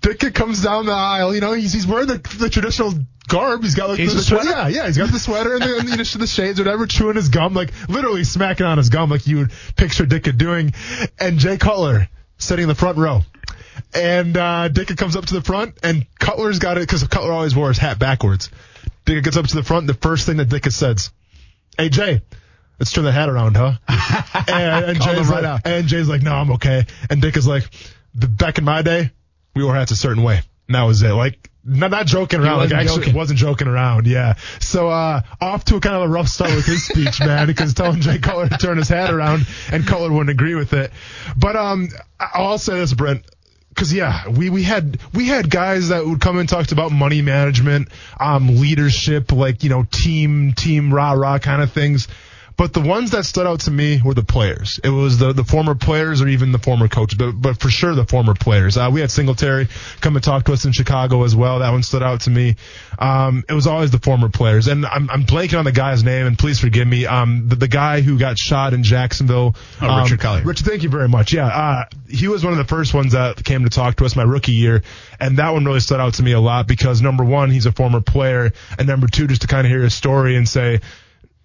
Ditka 0.00 0.34
comes 0.34 0.62
down 0.62 0.86
the 0.86 0.92
aisle. 0.92 1.34
You 1.34 1.40
know, 1.40 1.52
he's 1.52 1.72
he's 1.72 1.86
wearing 1.86 2.08
the, 2.08 2.18
the 2.38 2.50
traditional 2.50 2.92
garb. 3.28 3.62
He's 3.62 3.74
got 3.76 3.90
like 3.90 3.98
He's 4.00 4.14
the, 4.14 4.20
a 4.20 4.22
sweater? 4.22 4.50
Yeah, 4.50 4.68
yeah. 4.68 4.86
He's 4.86 4.98
got 4.98 5.12
the 5.12 5.18
sweater 5.20 5.54
and 5.54 5.62
the, 5.62 5.76
and, 5.78 5.88
you 5.88 5.96
know, 5.96 6.02
the 6.02 6.26
shades, 6.26 6.58
whatever, 6.58 6.86
chewing 6.86 7.16
his 7.16 7.28
gum, 7.28 7.54
like 7.54 7.70
literally 7.88 8.24
smacking 8.24 8.66
on 8.66 8.78
his 8.78 8.88
gum, 8.88 9.08
like 9.10 9.26
you 9.26 9.38
would 9.38 9.52
picture 9.76 10.04
Ditka 10.04 10.36
doing. 10.36 10.74
And 11.18 11.38
Jay 11.38 11.58
Cutler 11.58 12.08
sitting 12.38 12.64
in 12.64 12.68
the 12.68 12.74
front 12.74 12.98
row. 12.98 13.20
and 13.94 14.36
uh, 14.36 14.68
Ditka 14.68 14.96
comes 14.96 15.14
up 15.14 15.26
to 15.26 15.34
the 15.34 15.42
front, 15.42 15.78
and 15.84 16.06
Cutler's 16.18 16.58
got 16.58 16.76
it 16.76 16.80
because 16.80 17.06
Cutler 17.06 17.30
always 17.32 17.54
wore 17.54 17.68
his 17.68 17.78
hat 17.78 17.98
backwards. 18.00 18.50
Ditka 19.06 19.22
gets 19.22 19.36
up 19.36 19.46
to 19.46 19.54
the 19.54 19.62
front. 19.62 19.86
The 19.86 19.94
first 19.94 20.26
thing 20.26 20.38
that 20.38 20.48
Ditka 20.48 20.72
says, 20.72 21.10
"Hey 21.78 21.88
Jay, 21.88 22.22
let's 22.82 22.90
turn 22.90 23.04
the 23.04 23.12
hat 23.12 23.28
around, 23.28 23.56
huh?" 23.56 23.74
and, 24.48 24.84
and, 24.86 25.00
Jay's 25.00 25.28
right 25.28 25.44
like, 25.44 25.44
out. 25.44 25.60
and 25.64 25.86
Jay's 25.86 26.08
like, 26.08 26.20
"No, 26.22 26.34
I'm 26.34 26.50
okay." 26.52 26.84
And 27.08 27.22
Dick 27.22 27.36
is 27.36 27.46
like, 27.46 27.62
"The- 28.16 28.26
"Back 28.26 28.58
in 28.58 28.64
my 28.64 28.82
day, 28.82 29.12
we 29.54 29.62
wore 29.62 29.72
hats 29.72 29.92
a 29.92 29.96
certain 29.96 30.24
way, 30.24 30.40
and 30.66 30.74
that 30.74 30.82
was 30.82 31.00
it." 31.02 31.12
Like. 31.12 31.48
Not, 31.64 31.92
not 31.92 32.06
joking 32.06 32.40
around. 32.40 32.56
Like 32.56 32.70
wasn't 32.72 32.80
actually 32.80 32.98
joking. 33.02 33.14
wasn't 33.14 33.38
joking 33.38 33.68
around. 33.68 34.08
Yeah. 34.08 34.34
So 34.58 34.88
uh 34.88 35.22
off 35.40 35.64
to 35.66 35.76
a 35.76 35.80
kind 35.80 35.94
of 35.94 36.02
a 36.02 36.08
rough 36.08 36.26
start 36.26 36.50
with 36.56 36.66
his 36.66 36.84
speech, 36.84 37.20
man, 37.24 37.46
because 37.46 37.72
telling 37.72 38.00
Jay 38.00 38.18
Cutler 38.18 38.48
to 38.48 38.58
turn 38.58 38.78
his 38.78 38.88
hat 38.88 39.14
around 39.14 39.46
and 39.70 39.86
Cutler 39.86 40.10
wouldn't 40.10 40.30
agree 40.30 40.56
with 40.56 40.72
it. 40.72 40.90
But 41.36 41.54
um 41.54 41.86
I'll 42.18 42.58
say 42.58 42.80
this, 42.80 42.92
Brent. 42.92 43.24
Cause 43.76 43.92
yeah, 43.92 44.28
we, 44.28 44.50
we 44.50 44.64
had, 44.64 44.98
we 45.14 45.28
had 45.28 45.48
guys 45.48 45.90
that 45.90 46.04
would 46.04 46.20
come 46.20 46.38
and 46.38 46.48
talked 46.48 46.72
about 46.72 46.90
money 46.90 47.22
management, 47.22 47.90
um, 48.18 48.56
leadership, 48.56 49.30
like, 49.30 49.62
you 49.62 49.70
know, 49.70 49.86
team, 49.88 50.54
team 50.54 50.92
rah 50.92 51.12
rah 51.12 51.38
kind 51.38 51.62
of 51.62 51.72
things. 51.72 52.08
But 52.56 52.72
the 52.72 52.80
ones 52.80 53.12
that 53.12 53.24
stood 53.24 53.46
out 53.46 53.60
to 53.60 53.70
me 53.70 54.00
were 54.04 54.14
the 54.14 54.24
players. 54.24 54.80
It 54.82 54.88
was 54.88 55.18
the, 55.18 55.32
the 55.32 55.44
former 55.44 55.74
players 55.74 56.22
or 56.22 56.28
even 56.28 56.52
the 56.52 56.58
former 56.58 56.88
coaches, 56.88 57.18
but, 57.18 57.32
but 57.32 57.60
for 57.60 57.70
sure 57.70 57.94
the 57.94 58.04
former 58.04 58.34
players. 58.34 58.76
Uh, 58.76 58.90
we 58.92 59.00
had 59.00 59.10
Singletary 59.10 59.68
come 60.00 60.16
and 60.16 60.24
talk 60.24 60.44
to 60.44 60.52
us 60.52 60.64
in 60.64 60.72
Chicago 60.72 61.24
as 61.24 61.34
well. 61.34 61.60
That 61.60 61.70
one 61.70 61.82
stood 61.82 62.02
out 62.02 62.22
to 62.22 62.30
me. 62.30 62.56
Um, 62.98 63.44
it 63.48 63.52
was 63.52 63.66
always 63.66 63.90
the 63.90 63.98
former 63.98 64.28
players. 64.28 64.68
And 64.68 64.84
I'm, 64.86 65.10
I'm 65.10 65.24
blanking 65.24 65.58
on 65.58 65.64
the 65.64 65.72
guy's 65.72 66.04
name 66.04 66.26
and 66.26 66.38
please 66.38 66.60
forgive 66.60 66.86
me. 66.86 67.06
Um, 67.06 67.48
the, 67.48 67.56
the 67.56 67.68
guy 67.68 68.00
who 68.00 68.18
got 68.18 68.38
shot 68.38 68.74
in 68.74 68.82
Jacksonville. 68.82 69.56
Oh, 69.80 69.88
um, 69.88 70.02
Richard 70.02 70.20
Collier. 70.20 70.44
Richard, 70.44 70.66
thank 70.66 70.82
you 70.82 70.88
very 70.88 71.08
much. 71.08 71.32
Yeah, 71.32 71.46
uh, 71.46 71.84
he 72.08 72.28
was 72.28 72.44
one 72.44 72.52
of 72.52 72.58
the 72.58 72.64
first 72.64 72.94
ones 72.94 73.12
that 73.12 73.42
came 73.44 73.64
to 73.64 73.70
talk 73.70 73.96
to 73.96 74.04
us 74.04 74.14
my 74.16 74.22
rookie 74.22 74.52
year, 74.52 74.82
and 75.18 75.38
that 75.38 75.50
one 75.50 75.64
really 75.64 75.80
stood 75.80 76.00
out 76.00 76.14
to 76.14 76.22
me 76.22 76.32
a 76.32 76.40
lot 76.40 76.66
because 76.66 77.00
number 77.00 77.24
one, 77.24 77.50
he's 77.50 77.66
a 77.66 77.72
former 77.72 78.00
player, 78.00 78.52
and 78.78 78.86
number 78.86 79.06
two, 79.06 79.26
just 79.26 79.42
to 79.42 79.46
kind 79.46 79.66
of 79.66 79.70
hear 79.70 79.82
his 79.82 79.94
story 79.94 80.36
and 80.36 80.48
say 80.48 80.80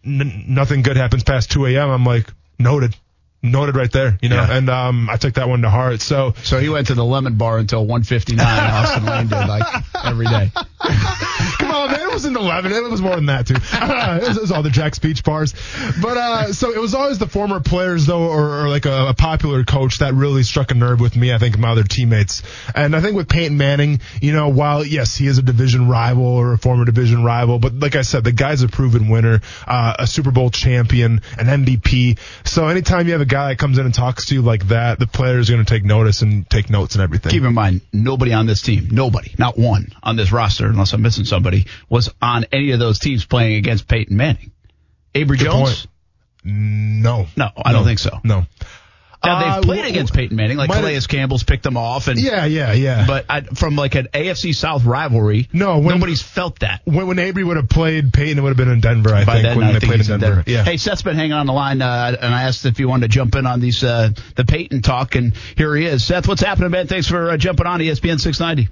n- 0.05 0.45
nothing 0.47 0.81
good 0.81 0.97
happens 0.97 1.23
past 1.23 1.51
2 1.51 1.65
a.m. 1.67 1.89
I'm 1.89 2.03
like 2.05 2.31
noted, 2.59 2.95
noted 3.43 3.75
right 3.75 3.91
there, 3.91 4.17
you 4.21 4.29
know, 4.29 4.35
Yeah. 4.35 4.57
and 4.57 4.69
um, 4.69 5.09
I 5.09 5.17
took 5.17 5.35
that 5.35 5.47
one 5.47 5.61
to 5.61 5.69
heart. 5.69 6.01
So 6.01 6.33
So 6.43 6.59
he 6.59 6.69
went 6.69 6.87
to 6.87 6.95
the 6.95 7.05
lemon 7.05 7.35
bar 7.35 7.57
until 7.57 7.81
159. 7.85 8.39
Austin 8.45 9.05
Lane 9.05 9.27
did 9.27 9.47
like 9.47 9.83
every 10.03 10.25
day. 10.25 10.51
Come 11.59 11.71
on, 11.71 11.76
wasn't 12.17 12.35
11. 12.35 12.71
It 12.71 12.89
was 12.89 12.99
more 12.99 13.15
than 13.15 13.27
that, 13.27 13.45
too. 13.45 13.53
it, 13.71 14.27
was, 14.27 14.37
it 14.37 14.41
was 14.41 14.51
all 14.51 14.63
the 14.63 14.71
Jax 14.71 14.97
Beach 14.97 15.23
bars. 15.23 15.53
But, 16.01 16.17
uh, 16.17 16.53
so 16.53 16.71
it 16.71 16.81
was 16.81 16.95
always 16.95 17.19
the 17.19 17.27
former 17.27 17.59
players, 17.59 18.07
though, 18.07 18.23
or, 18.23 18.61
or 18.61 18.69
like 18.69 18.87
a, 18.87 19.09
a 19.09 19.13
popular 19.13 19.63
coach 19.63 19.99
that 19.99 20.15
really 20.15 20.41
struck 20.41 20.71
a 20.71 20.73
nerve 20.73 20.99
with 20.99 21.15
me, 21.15 21.31
I 21.31 21.37
think, 21.37 21.59
my 21.59 21.69
other 21.69 21.83
teammates. 21.83 22.41
And 22.73 22.95
I 22.95 23.01
think 23.01 23.15
with 23.15 23.29
Peyton 23.29 23.55
Manning, 23.55 24.01
you 24.19 24.33
know, 24.33 24.49
while, 24.49 24.83
yes, 24.83 25.15
he 25.15 25.27
is 25.27 25.37
a 25.37 25.43
division 25.43 25.87
rival 25.87 26.25
or 26.25 26.53
a 26.53 26.57
former 26.57 26.85
division 26.85 27.23
rival, 27.23 27.59
but 27.59 27.75
like 27.75 27.95
I 27.95 28.01
said, 28.01 28.23
the 28.23 28.31
guy's 28.31 28.63
a 28.63 28.67
proven 28.67 29.09
winner, 29.09 29.41
uh, 29.67 29.97
a 29.99 30.07
Super 30.07 30.31
Bowl 30.31 30.49
champion, 30.49 31.21
an 31.37 31.65
MVP. 31.65 32.17
So 32.45 32.67
anytime 32.67 33.05
you 33.05 33.11
have 33.11 33.21
a 33.21 33.25
guy 33.25 33.49
that 33.49 33.59
comes 33.59 33.77
in 33.77 33.85
and 33.85 33.93
talks 33.93 34.25
to 34.25 34.33
you 34.33 34.41
like 34.41 34.69
that, 34.69 34.97
the 34.97 35.05
players 35.05 35.51
are 35.51 35.53
going 35.53 35.65
to 35.65 35.71
take 35.71 35.85
notice 35.85 36.23
and 36.23 36.49
take 36.49 36.71
notes 36.71 36.95
and 36.95 37.03
everything. 37.03 37.31
Keep 37.31 37.43
in 37.43 37.53
mind, 37.53 37.81
nobody 37.93 38.33
on 38.33 38.47
this 38.47 38.63
team, 38.63 38.87
nobody, 38.91 39.35
not 39.37 39.55
one 39.55 39.93
on 40.01 40.15
this 40.15 40.31
roster, 40.31 40.65
unless 40.65 40.93
I'm 40.93 41.03
missing 41.03 41.25
somebody, 41.25 41.67
was 41.89 42.06
on 42.21 42.45
any 42.51 42.71
of 42.71 42.79
those 42.79 42.99
teams 42.99 43.25
playing 43.25 43.55
against 43.57 43.87
Peyton 43.87 44.15
Manning. 44.17 44.51
Avery 45.15 45.37
Good 45.37 45.45
Jones? 45.45 45.85
point. 45.85 45.87
No. 46.43 47.27
No, 47.35 47.49
I 47.63 47.73
don't 47.73 47.85
think 47.85 47.99
so. 47.99 48.19
No. 48.23 48.45
Now 49.25 49.39
they've 49.39 49.47
Uh, 49.49 49.61
played 49.61 49.77
w- 49.77 49.89
against 49.93 50.13
Peyton 50.13 50.37
Manning, 50.37 50.57
like 50.57 50.69
Calais 50.71 50.99
Campbell's 51.01 51.43
picked 51.43 51.63
them 51.63 51.75
off, 51.75 52.07
and 52.07 52.19
Yeah, 52.21 52.45
yeah, 52.45 52.71
yeah. 52.73 53.05
but 53.07 53.25
I, 53.27 53.41
from 53.41 53.75
like 53.75 53.95
an 53.95 54.07
AFC 54.13 54.53
South 54.53 54.85
rivalry, 54.85 55.49
No, 55.51 55.79
when- 55.79 55.95
nobody's 55.95 56.21
felt 56.21 56.59
that. 56.59 56.81
when, 56.85 57.07
when 57.07 57.17
Avery 57.19 57.43
would 57.43 57.57
have 57.57 57.67
played, 57.67 58.13
Peyton 58.13 58.37
it 58.37 58.41
would 58.41 58.49
have 58.49 58.57
been 58.57 58.69
in 58.69 58.79
Denver, 58.79 59.13
I 59.13 59.25
By 59.25 59.33
think, 59.33 59.43
then, 59.47 59.57
when 59.57 59.67
I 59.67 59.71
they 59.73 59.79
think 59.79 59.89
played 59.89 59.99
in 60.01 60.05
Denver. 60.07 60.25
Denver. 60.27 60.43
Yeah. 60.45 60.63
Hey, 60.63 60.77
Seth's 60.77 61.01
been 61.01 61.15
hanging 61.15 61.33
on 61.33 61.47
the 61.47 61.51
line, 61.53 61.81
uh, 61.81 62.15
and 62.21 62.33
I 62.33 62.43
asked 62.43 62.65
if 62.67 62.79
you 62.79 62.87
wanted 62.87 63.07
to 63.11 63.13
jump 63.15 63.35
in 63.35 63.47
on 63.47 63.59
these 63.59 63.83
uh, 63.83 64.11
the 64.35 64.45
Peyton 64.45 64.83
talk, 64.83 65.15
and 65.15 65.33
here 65.57 65.75
he 65.75 65.85
is. 65.87 66.05
Seth, 66.05 66.27
what's 66.27 66.43
happening, 66.43 66.69
man? 66.69 66.85
Thanks 66.87 67.07
for 67.07 67.31
uh, 67.31 67.37
jumping 67.37 67.65
on 67.65 67.79
ESPN 67.81 68.19
690. 68.21 68.69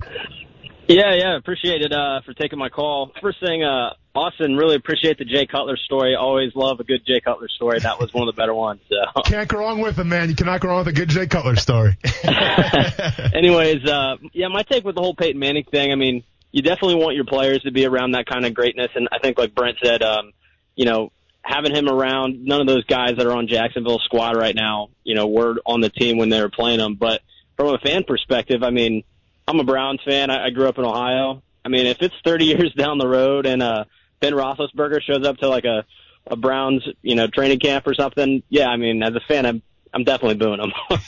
Yeah, 0.87 1.15
yeah, 1.15 1.35
appreciate 1.37 1.81
it 1.81 1.91
uh, 1.91 2.21
for 2.25 2.33
taking 2.33 2.59
my 2.59 2.69
call. 2.69 3.11
First 3.21 3.39
thing, 3.39 3.63
uh, 3.63 3.93
Austin, 4.13 4.55
really 4.55 4.75
appreciate 4.75 5.17
the 5.17 5.25
Jay 5.25 5.47
Cutler 5.47 5.77
story. 5.77 6.15
Always 6.15 6.55
love 6.55 6.79
a 6.79 6.83
good 6.83 7.05
Jay 7.05 7.19
Cutler 7.19 7.47
story. 7.49 7.79
That 7.79 7.99
was 7.99 8.13
one 8.13 8.27
of 8.27 8.35
the 8.35 8.39
better 8.39 8.53
ones. 8.53 8.81
So. 8.89 9.21
Can't 9.25 9.49
go 9.49 9.59
wrong 9.59 9.81
with 9.81 9.97
him, 9.97 10.09
man. 10.09 10.29
You 10.29 10.35
cannot 10.35 10.61
go 10.61 10.69
wrong 10.69 10.79
with 10.79 10.89
a 10.89 10.93
good 10.93 11.09
Jay 11.09 11.27
Cutler 11.27 11.55
story. 11.55 11.97
Anyways, 13.33 13.83
uh, 13.85 14.17
yeah, 14.33 14.47
my 14.47 14.61
take 14.63 14.83
with 14.83 14.95
the 14.95 15.01
whole 15.01 15.15
Peyton 15.15 15.39
Manning 15.39 15.65
thing. 15.65 15.91
I 15.91 15.95
mean, 15.95 16.23
you 16.51 16.61
definitely 16.61 16.95
want 16.95 17.15
your 17.15 17.25
players 17.25 17.63
to 17.63 17.71
be 17.71 17.85
around 17.85 18.11
that 18.11 18.27
kind 18.27 18.45
of 18.45 18.53
greatness, 18.53 18.91
and 18.95 19.09
I 19.11 19.19
think, 19.19 19.37
like 19.37 19.55
Brent 19.55 19.77
said, 19.83 20.03
um, 20.03 20.31
you 20.75 20.85
know, 20.85 21.11
having 21.41 21.75
him 21.75 21.89
around, 21.89 22.45
none 22.45 22.61
of 22.61 22.67
those 22.67 22.85
guys 22.85 23.15
that 23.17 23.25
are 23.25 23.33
on 23.33 23.47
Jacksonville's 23.47 24.03
squad 24.03 24.37
right 24.37 24.55
now, 24.55 24.89
you 25.03 25.15
know, 25.15 25.27
were 25.27 25.55
on 25.65 25.81
the 25.81 25.89
team 25.89 26.17
when 26.17 26.29
they 26.29 26.41
were 26.41 26.49
playing 26.49 26.79
them. 26.79 26.95
But 26.95 27.21
from 27.57 27.73
a 27.73 27.77
fan 27.79 28.03
perspective, 28.03 28.63
I 28.63 28.69
mean, 28.69 29.03
I'm 29.47 29.59
a 29.59 29.63
Browns 29.63 30.01
fan. 30.03 30.29
I, 30.29 30.45
I 30.45 30.49
grew 30.49 30.67
up 30.67 30.77
in 30.77 30.85
Ohio. 30.85 31.41
I 31.63 31.69
mean, 31.69 31.85
if 31.87 31.97
it's 32.01 32.15
30 32.23 32.45
years 32.45 32.73
down 32.73 32.97
the 32.97 33.07
road 33.07 33.45
and 33.45 33.61
uh, 33.61 33.85
Ben 34.19 34.33
Roethlisberger 34.33 35.01
shows 35.01 35.25
up 35.25 35.37
to 35.37 35.49
like 35.49 35.65
a 35.65 35.85
a 36.27 36.35
Browns, 36.35 36.83
you 37.03 37.13
know, 37.13 37.27
training 37.27 37.59
camp 37.59 37.85
or 37.85 37.93
something, 37.93 38.41
yeah, 38.49 38.67
I 38.67 38.77
mean, 38.77 39.03
as 39.03 39.13
a 39.13 39.19
fan, 39.27 39.45
I'm 39.45 39.61
I'm 39.93 40.03
definitely 40.03 40.35
booing 40.37 40.59
him. 40.59 40.73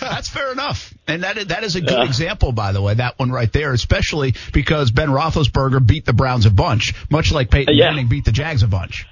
That's 0.00 0.28
fair 0.28 0.52
enough, 0.52 0.94
and 1.08 1.24
that 1.24 1.36
is, 1.36 1.46
that 1.48 1.64
is 1.64 1.74
a 1.76 1.80
good 1.80 1.90
Yeah. 1.90 2.04
example, 2.04 2.52
by 2.52 2.70
the 2.72 2.80
way. 2.80 2.94
That 2.94 3.18
one 3.18 3.30
right 3.32 3.52
there, 3.52 3.72
especially 3.72 4.34
because 4.52 4.90
Ben 4.92 5.08
Roethlisberger 5.08 5.84
beat 5.84 6.04
the 6.06 6.12
Browns 6.12 6.46
a 6.46 6.50
bunch, 6.50 6.94
much 7.10 7.32
like 7.32 7.50
Peyton 7.50 7.74
Yeah. 7.76 7.90
Manning 7.90 8.06
beat 8.08 8.24
the 8.24 8.32
Jags 8.32 8.62
a 8.62 8.68
bunch. 8.68 9.06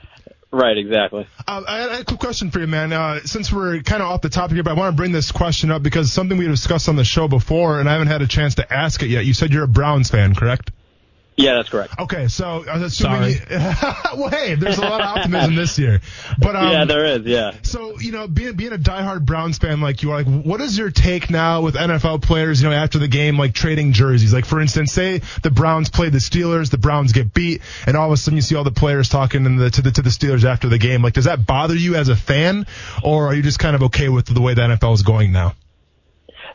Right, 0.54 0.76
exactly. 0.76 1.26
Um, 1.46 1.64
I 1.68 1.78
had 1.78 2.00
a 2.00 2.04
quick 2.04 2.20
question 2.20 2.50
for 2.50 2.60
you, 2.60 2.66
man. 2.66 2.92
Uh, 2.92 3.20
since 3.20 3.52
we're 3.52 3.82
kind 3.82 4.02
of 4.02 4.08
off 4.08 4.22
the 4.22 4.28
topic 4.28 4.54
here, 4.54 4.62
but 4.62 4.70
I 4.70 4.74
want 4.74 4.92
to 4.92 4.96
bring 4.96 5.12
this 5.12 5.32
question 5.32 5.70
up 5.70 5.82
because 5.82 6.12
something 6.12 6.38
we 6.38 6.46
discussed 6.46 6.88
on 6.88 6.96
the 6.96 7.04
show 7.04 7.28
before, 7.28 7.80
and 7.80 7.88
I 7.88 7.92
haven't 7.92 8.08
had 8.08 8.22
a 8.22 8.26
chance 8.26 8.56
to 8.56 8.72
ask 8.72 9.02
it 9.02 9.08
yet. 9.08 9.24
You 9.24 9.34
said 9.34 9.52
you're 9.52 9.64
a 9.64 9.68
Browns 9.68 10.10
fan, 10.10 10.34
correct? 10.34 10.70
Yeah, 11.36 11.54
that's 11.54 11.68
correct. 11.68 11.94
Okay, 11.98 12.28
so 12.28 12.64
I 12.68 12.78
was 12.78 12.82
assuming. 12.82 13.38
well, 13.50 14.28
hey, 14.28 14.54
there's 14.54 14.78
a 14.78 14.82
lot 14.82 15.00
of 15.00 15.06
optimism 15.18 15.56
this 15.56 15.76
year, 15.80 16.00
but 16.38 16.54
um, 16.54 16.70
yeah, 16.70 16.84
there 16.84 17.04
is. 17.06 17.22
Yeah. 17.24 17.52
So 17.62 17.98
you 17.98 18.12
know, 18.12 18.28
being 18.28 18.54
being 18.54 18.72
a 18.72 18.78
diehard 18.78 19.24
Browns 19.24 19.58
fan 19.58 19.80
like 19.80 20.04
you 20.04 20.12
are, 20.12 20.22
like, 20.22 20.44
what 20.44 20.60
is 20.60 20.78
your 20.78 20.90
take 20.90 21.30
now 21.30 21.62
with 21.62 21.74
NFL 21.74 22.22
players? 22.22 22.62
You 22.62 22.70
know, 22.70 22.74
after 22.76 23.00
the 23.00 23.08
game, 23.08 23.36
like 23.36 23.52
trading 23.52 23.92
jerseys. 23.92 24.32
Like 24.32 24.44
for 24.44 24.60
instance, 24.60 24.92
say 24.92 25.22
the 25.42 25.50
Browns 25.50 25.90
play 25.90 26.08
the 26.08 26.18
Steelers, 26.18 26.70
the 26.70 26.78
Browns 26.78 27.10
get 27.10 27.34
beat, 27.34 27.62
and 27.84 27.96
all 27.96 28.06
of 28.06 28.12
a 28.12 28.16
sudden 28.16 28.36
you 28.36 28.42
see 28.42 28.54
all 28.54 28.64
the 28.64 28.70
players 28.70 29.08
talking 29.08 29.44
in 29.44 29.56
the, 29.56 29.70
to 29.70 29.82
the 29.82 29.90
to 29.90 30.02
the 30.02 30.10
Steelers 30.10 30.44
after 30.44 30.68
the 30.68 30.78
game. 30.78 31.02
Like, 31.02 31.14
does 31.14 31.24
that 31.24 31.44
bother 31.44 31.74
you 31.74 31.96
as 31.96 32.08
a 32.08 32.16
fan, 32.16 32.64
or 33.02 33.26
are 33.26 33.34
you 33.34 33.42
just 33.42 33.58
kind 33.58 33.74
of 33.74 33.82
okay 33.84 34.08
with 34.08 34.26
the 34.26 34.40
way 34.40 34.54
the 34.54 34.62
NFL 34.62 34.94
is 34.94 35.02
going 35.02 35.32
now? 35.32 35.54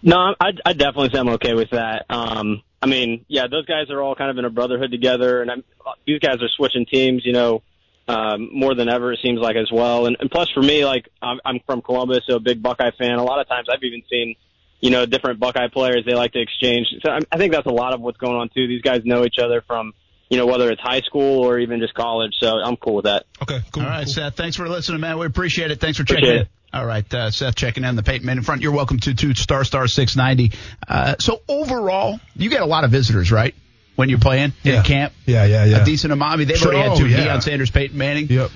No, 0.01 0.33
I, 0.39 0.51
I 0.65 0.71
definitely 0.71 1.09
say 1.09 1.19
I'm 1.19 1.29
okay 1.29 1.53
with 1.53 1.71
that. 1.71 2.05
Um, 2.09 2.61
I 2.81 2.87
mean, 2.87 3.25
yeah, 3.27 3.47
those 3.47 3.65
guys 3.65 3.89
are 3.89 4.01
all 4.01 4.15
kind 4.15 4.31
of 4.31 4.37
in 4.37 4.45
a 4.45 4.49
brotherhood 4.49 4.91
together, 4.91 5.41
and 5.41 5.51
I'm, 5.51 5.63
these 6.07 6.19
guys 6.19 6.41
are 6.41 6.47
switching 6.55 6.85
teams, 6.85 7.25
you 7.25 7.33
know, 7.33 7.61
um, 8.07 8.49
more 8.53 8.73
than 8.73 8.89
ever 8.89 9.13
it 9.13 9.19
seems 9.21 9.39
like 9.39 9.55
as 9.55 9.69
well. 9.71 10.05
And, 10.05 10.17
and 10.19 10.31
plus 10.31 10.49
for 10.49 10.61
me, 10.61 10.85
like 10.85 11.09
I'm, 11.21 11.39
I'm 11.45 11.59
from 11.65 11.81
Columbus, 11.81 12.21
so 12.27 12.37
a 12.37 12.39
big 12.39 12.61
Buckeye 12.61 12.91
fan. 12.97 13.19
A 13.19 13.23
lot 13.23 13.39
of 13.39 13.47
times 13.47 13.67
I've 13.71 13.83
even 13.83 14.01
seen, 14.09 14.35
you 14.79 14.89
know, 14.89 15.05
different 15.05 15.39
Buckeye 15.39 15.67
players 15.67 16.05
they 16.05 16.15
like 16.15 16.31
to 16.33 16.41
exchange. 16.41 16.87
So 17.03 17.11
I, 17.11 17.19
I 17.31 17.37
think 17.37 17.53
that's 17.53 17.67
a 17.67 17.71
lot 17.71 17.93
of 17.93 18.01
what's 18.01 18.17
going 18.17 18.35
on 18.35 18.49
too. 18.49 18.67
These 18.67 18.81
guys 18.81 19.01
know 19.03 19.25
each 19.25 19.37
other 19.37 19.61
from, 19.61 19.93
you 20.29 20.37
know, 20.37 20.45
whether 20.45 20.71
it's 20.71 20.81
high 20.81 21.01
school 21.01 21.43
or 21.43 21.59
even 21.59 21.81
just 21.81 21.93
college. 21.93 22.33
So 22.39 22.57
I'm 22.57 22.77
cool 22.77 22.95
with 22.95 23.05
that. 23.05 23.25
Okay, 23.41 23.59
cool. 23.71 23.83
All 23.83 23.89
right, 23.89 24.05
cool. 24.05 24.13
Seth. 24.13 24.35
Thanks 24.35 24.55
for 24.55 24.67
listening, 24.69 25.01
man. 25.01 25.19
We 25.19 25.25
appreciate 25.25 25.69
it. 25.69 25.79
Thanks 25.79 25.97
for 25.97 26.03
Appreciate 26.03 26.21
checking 26.21 26.35
in. 26.35 26.41
it. 26.43 26.47
All 26.71 26.85
right, 26.85 27.11
uh, 27.13 27.31
Seth 27.31 27.55
checking 27.55 27.83
in 27.83 27.95
the 27.95 28.03
Peyton 28.03 28.25
Manning 28.27 28.43
front. 28.43 28.61
You're 28.61 28.71
welcome 28.71 28.99
to 28.99 29.13
to 29.15 29.33
star 29.33 29.63
star 29.63 29.87
six 29.87 30.15
ninety. 30.15 30.51
Uh, 30.87 31.15
so 31.19 31.41
overall, 31.47 32.19
you 32.35 32.49
get 32.49 32.61
a 32.61 32.65
lot 32.65 32.83
of 32.83 32.91
visitors, 32.91 33.31
right? 33.31 33.55
When 33.95 34.07
you're 34.09 34.19
playing 34.19 34.53
in 34.63 34.73
Yeah. 34.75 34.83
camp, 34.83 35.13
Yeah, 35.25 35.45
yeah, 35.45 35.65
yeah. 35.65 35.81
a 35.81 35.85
decent 35.85 36.13
amount. 36.13 36.31
I 36.33 36.35
mean, 36.37 36.47
they've 36.47 36.57
Sure. 36.57 36.73
already 36.73 36.89
had 36.89 36.91
Oh, 36.95 36.99
two: 36.99 37.07
yeah. 37.09 37.25
Deion 37.25 37.41
Sanders, 37.43 37.71
Peyton 37.71 37.97
Manning. 37.97 38.27
Yep. 38.29 38.51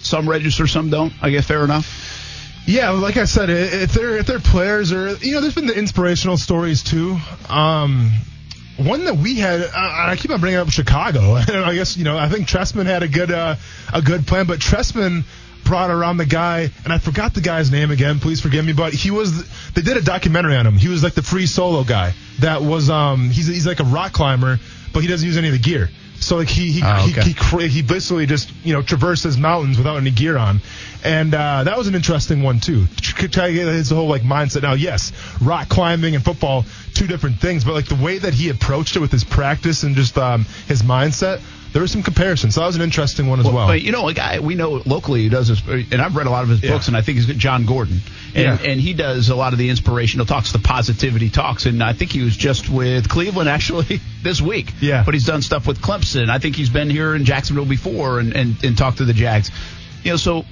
Some 0.00 0.28
register, 0.28 0.66
some 0.66 0.88
don't. 0.90 1.12
I 1.20 1.28
guess 1.30 1.46
fair 1.46 1.62
enough. 1.64 1.86
Yeah, 2.66 2.90
like 2.90 3.16
I 3.18 3.24
said, 3.26 3.50
if 3.50 3.92
they're 3.92 4.16
if 4.16 4.26
they're 4.26 4.40
players 4.40 4.90
or 4.92 5.14
you 5.16 5.32
know, 5.32 5.40
there's 5.42 5.54
been 5.54 5.66
the 5.66 5.76
inspirational 5.78 6.38
stories 6.38 6.82
too. 6.82 7.18
Um, 7.48 8.10
one 8.78 9.04
that 9.04 9.16
we 9.18 9.34
had, 9.34 9.60
uh, 9.60 9.70
I 9.74 10.16
keep 10.18 10.30
on 10.30 10.40
bringing 10.40 10.58
up 10.58 10.70
Chicago, 10.70 11.36
and 11.36 11.50
I 11.50 11.74
guess 11.74 11.96
you 11.96 12.04
know, 12.04 12.16
I 12.16 12.28
think 12.30 12.48
Trestman 12.48 12.86
had 12.86 13.02
a 13.02 13.08
good 13.08 13.30
uh, 13.30 13.56
a 13.92 14.00
good 14.00 14.26
plan, 14.26 14.46
but 14.46 14.60
Trestman 14.60 15.24
brought 15.64 15.90
around 15.90 16.16
the 16.16 16.26
guy, 16.26 16.70
and 16.84 16.92
I 16.92 16.98
forgot 16.98 17.34
the 17.34 17.40
guy's 17.40 17.70
name 17.70 17.90
again. 17.90 18.18
Please 18.20 18.40
forgive 18.40 18.64
me, 18.64 18.72
but 18.72 18.92
he 18.92 19.10
was 19.10 19.48
they 19.72 19.82
did 19.82 19.96
a 19.96 20.02
documentary 20.02 20.56
on 20.56 20.66
him. 20.66 20.74
He 20.74 20.88
was 20.88 21.02
like 21.02 21.14
the 21.14 21.22
free 21.22 21.46
solo 21.46 21.84
guy 21.84 22.12
that 22.40 22.62
was 22.62 22.90
um 22.90 23.30
he's 23.30 23.46
he's 23.46 23.66
like 23.66 23.80
a 23.80 23.84
rock 23.84 24.12
climber, 24.12 24.58
but 24.92 25.00
he 25.00 25.08
doesn't 25.08 25.26
use 25.26 25.36
any 25.36 25.48
of 25.48 25.52
the 25.54 25.60
gear. 25.60 25.88
So 26.20 26.36
like 26.36 26.48
he 26.48 26.70
he 26.70 26.82
Oh, 26.84 27.06
okay. 27.10 27.22
he, 27.22 27.32
he, 27.32 27.68
he 27.68 27.82
basically 27.82 28.26
just 28.26 28.52
you 28.64 28.72
know 28.72 28.82
traverses 28.82 29.36
mountains 29.36 29.76
without 29.76 29.96
any 29.96 30.10
gear 30.10 30.36
on, 30.36 30.60
and 31.04 31.34
uh, 31.34 31.64
that 31.64 31.76
was 31.76 31.88
an 31.88 31.94
interesting 31.96 32.42
one 32.42 32.60
too. 32.60 32.86
To 32.86 33.28
try 33.28 33.48
to 33.48 33.52
get 33.52 33.66
his 33.66 33.90
whole 33.90 34.08
like 34.08 34.22
mindset. 34.22 34.62
Now, 34.62 34.74
yes, 34.74 35.12
rock 35.40 35.68
climbing 35.68 36.14
and 36.14 36.24
football 36.24 36.64
two 36.94 37.06
different 37.06 37.40
things, 37.40 37.64
but 37.64 37.74
like 37.74 37.86
the 37.86 37.94
way 37.96 38.18
that 38.18 38.34
he 38.34 38.48
approached 38.50 38.94
it 38.96 39.00
with 39.00 39.10
his 39.12 39.24
practice 39.24 39.82
and 39.82 39.94
just 39.96 40.16
um, 40.18 40.44
his 40.66 40.82
mindset, 40.82 41.40
there 41.72 41.82
was 41.82 41.90
some 41.90 42.02
comparisons. 42.02 42.54
So 42.54 42.60
that 42.60 42.66
was 42.66 42.76
an 42.76 42.82
interesting 42.82 43.28
one 43.28 43.40
as 43.40 43.46
well. 43.46 43.66
But 43.66 43.82
you 43.82 43.92
know, 43.92 44.08
a 44.08 44.14
guy 44.14 44.40
we 44.40 44.54
know 44.54 44.82
locally 44.84 45.22
who 45.24 45.30
does 45.30 45.48
this, 45.48 45.62
and 45.66 46.00
I've 46.02 46.14
read 46.16 46.26
a 46.26 46.30
lot 46.30 46.42
of 46.44 46.50
his 46.50 46.62
Yeah. 46.62 46.70
books, 46.72 46.88
and 46.88 46.96
I 46.96 47.00
think 47.02 47.18
he's 47.18 47.26
Jon 47.36 47.64
Gordon, 47.66 48.00
and 48.34 48.60
Yeah. 48.60 48.66
and 48.70 48.80
he 48.80 48.92
does 48.92 49.28
a 49.30 49.34
lot 49.34 49.52
of 49.52 49.58
the 49.58 49.68
inspirational 49.70 50.26
talks, 50.26 50.52
the 50.52 50.58
positivity 50.58 51.30
talks, 51.30 51.66
and 51.66 51.82
I 51.82 51.92
think 51.94 52.12
he 52.12 52.22
was 52.22 52.36
just 52.36 52.68
with 52.68 53.08
Cleveland 53.08 53.48
actually 53.56 54.00
this 54.22 54.40
week. 54.40 54.72
Yeah. 54.80 55.02
but 55.04 55.14
he's 55.14 55.24
done 55.24 55.42
stuff 55.42 55.66
with 55.66 55.80
Clemson. 55.80 56.28
I 56.28 56.38
think 56.38 56.56
he's 56.56 56.70
been 56.70 56.90
here 56.90 57.14
in 57.14 57.24
Jacksonville 57.24 57.64
before 57.64 58.18
and 58.20 58.34
and, 58.36 58.56
and 58.62 58.76
talked 58.76 58.98
to 58.98 59.04
the 59.04 59.14
Jags. 59.14 59.50
You 60.04 60.10
know, 60.12 60.16
so. 60.16 60.44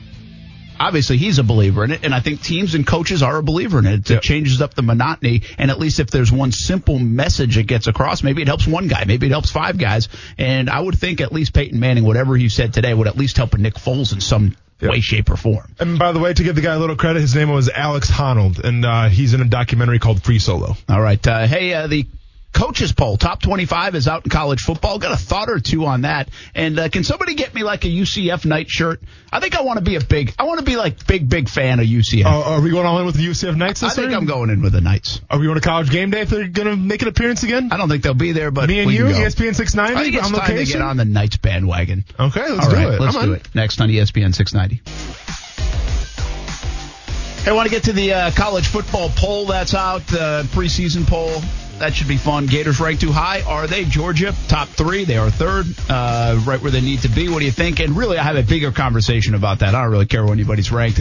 Obviously, 0.80 1.18
he's 1.18 1.38
a 1.38 1.44
believer 1.44 1.84
in 1.84 1.90
it, 1.90 2.00
and 2.04 2.14
I 2.14 2.20
think 2.20 2.42
teams 2.42 2.74
and 2.74 2.86
coaches 2.86 3.22
are 3.22 3.36
a 3.36 3.42
believer 3.42 3.78
in 3.78 3.86
it. 3.86 4.00
It 4.00 4.10
Yep. 4.10 4.22
changes 4.22 4.62
up 4.62 4.74
the 4.74 4.82
monotony, 4.82 5.42
and 5.58 5.70
at 5.70 5.78
least 5.78 6.00
if 6.00 6.10
there's 6.10 6.32
one 6.32 6.52
simple 6.52 6.98
message 6.98 7.58
it 7.58 7.64
gets 7.66 7.86
across, 7.86 8.22
maybe 8.22 8.40
it 8.40 8.48
helps 8.48 8.66
one 8.66 8.88
guy, 8.88 9.04
maybe 9.06 9.26
it 9.26 9.30
helps 9.30 9.50
five 9.50 9.76
guys. 9.76 10.08
And 10.38 10.70
I 10.70 10.80
would 10.80 10.98
think 10.98 11.20
at 11.20 11.32
least 11.32 11.52
Peyton 11.52 11.78
Manning, 11.78 12.04
whatever 12.04 12.34
he 12.34 12.48
said 12.48 12.72
today, 12.72 12.94
would 12.94 13.06
at 13.08 13.16
least 13.18 13.36
help 13.36 13.52
a 13.54 13.58
Nick 13.58 13.74
Foles 13.74 14.12
in 14.14 14.20
some 14.20 14.56
Yep. 14.80 14.90
way, 14.92 15.00
shape, 15.00 15.28
or 15.30 15.36
form. 15.36 15.66
And 15.78 15.98
by 15.98 16.12
the 16.12 16.18
way, 16.18 16.32
to 16.32 16.42
give 16.42 16.54
the 16.56 16.62
guy 16.62 16.72
a 16.72 16.78
little 16.78 16.96
credit, 16.96 17.20
his 17.20 17.34
name 17.34 17.50
was 17.50 17.68
Alex 17.68 18.10
Honnold, 18.10 18.58
and 18.64 18.82
uh, 18.86 19.10
he's 19.10 19.34
in 19.34 19.42
a 19.42 19.44
documentary 19.44 19.98
called 19.98 20.22
Free 20.22 20.38
Solo. 20.38 20.74
All 20.88 21.02
right. 21.02 21.24
Uh, 21.26 21.46
hey, 21.46 21.74
uh, 21.74 21.86
the 21.86 22.06
coaches 22.52 22.92
poll, 22.92 23.16
top 23.16 23.40
25 23.42 23.94
is 23.94 24.08
out 24.08 24.24
in 24.24 24.30
college 24.30 24.60
football. 24.60 24.98
Got 24.98 25.12
a 25.12 25.16
thought 25.16 25.48
or 25.48 25.60
two 25.60 25.86
on 25.86 26.02
that. 26.02 26.28
And 26.54 26.78
uh, 26.78 26.88
can 26.88 27.04
somebody 27.04 27.34
get 27.34 27.54
me 27.54 27.62
like 27.62 27.84
a 27.84 27.88
UCF 27.88 28.44
night 28.44 28.68
shirt? 28.68 29.00
I 29.32 29.40
think 29.40 29.56
I 29.56 29.62
want 29.62 29.78
to 29.78 29.84
be 29.84 29.96
a 29.96 30.00
big, 30.00 30.34
I 30.38 30.44
want 30.44 30.58
to 30.58 30.64
be 30.64 30.76
like 30.76 31.06
big, 31.06 31.28
big 31.28 31.48
fan 31.48 31.80
of 31.80 31.86
UCF. 31.86 32.24
Uh, 32.24 32.54
are 32.54 32.60
we 32.60 32.70
going 32.70 32.86
all 32.86 32.98
in 32.98 33.06
with 33.06 33.14
the 33.16 33.26
UCF 33.26 33.56
Knights 33.56 33.82
i 33.82 33.90
think 33.90 34.08
year? 34.08 34.18
i'm 34.18 34.26
going 34.26 34.50
in 34.50 34.62
with 34.62 34.72
the 34.72 34.80
Knights. 34.80 35.20
Are 35.30 35.38
we 35.38 35.46
going 35.46 35.54
to 35.60 35.66
college 35.66 35.90
game 35.90 36.10
day 36.10 36.22
if 36.22 36.30
they're 36.30 36.48
going 36.48 36.68
to 36.68 36.76
make 36.76 37.02
an 37.02 37.08
appearance 37.08 37.42
again? 37.42 37.70
I 37.72 37.76
don't 37.76 37.88
think 37.88 38.02
they'll 38.02 38.14
be 38.14 38.32
there, 38.32 38.50
but 38.50 38.68
Me 38.68 38.80
and 38.80 38.90
you. 38.90 39.04
ESPN 39.04 39.50
I 39.50 39.52
690 39.52 40.02
think 40.04 40.16
it's 40.16 40.26
on 40.26 40.38
time 40.38 40.56
to 40.56 40.64
get 40.64 40.82
on 40.82 40.96
the 40.96 41.04
Knights 41.04 41.36
bandwagon. 41.36 42.04
Okay, 42.18 42.48
let's 42.50 42.64
All 42.66 42.70
do 42.70 42.76
right, 42.76 42.94
it. 42.94 43.00
let's 43.00 43.16
I'm 43.16 43.24
do 43.24 43.30
on. 43.32 43.36
it. 43.36 43.48
Next 43.54 43.80
on 43.80 43.88
ESPN 43.88 44.34
690. 44.34 44.82
Hey, 47.44 47.50
I 47.50 47.54
want 47.54 47.66
to 47.66 47.70
get 47.70 47.84
to 47.84 47.92
the 47.94 48.12
uh, 48.12 48.30
college 48.32 48.68
football 48.68 49.08
poll 49.16 49.46
that's 49.46 49.74
out, 49.74 50.02
uh, 50.12 50.42
preseason 50.44 51.06
poll. 51.06 51.40
That 51.80 51.94
should 51.94 52.08
be 52.08 52.18
fun. 52.18 52.44
Gators 52.44 52.78
ranked 52.78 53.00
too 53.00 53.10
high. 53.10 53.40
Are 53.40 53.66
they? 53.66 53.86
Georgia, 53.86 54.34
top 54.48 54.68
three. 54.68 55.04
They 55.04 55.16
are 55.16 55.30
third, 55.30 55.64
uh, 55.88 56.38
right 56.44 56.60
where 56.60 56.70
they 56.70 56.82
need 56.82 57.00
to 57.00 57.08
be. 57.08 57.30
What 57.30 57.38
do 57.38 57.46
you 57.46 57.50
think? 57.50 57.80
And 57.80 57.96
really, 57.96 58.18
I 58.18 58.22
have 58.22 58.36
a 58.36 58.42
bigger 58.42 58.70
conversation 58.70 59.34
about 59.34 59.60
that. 59.60 59.74
I 59.74 59.80
don't 59.80 59.90
really 59.90 60.04
care 60.04 60.22
where 60.22 60.34
anybody's 60.34 60.70
ranked. 60.70 61.00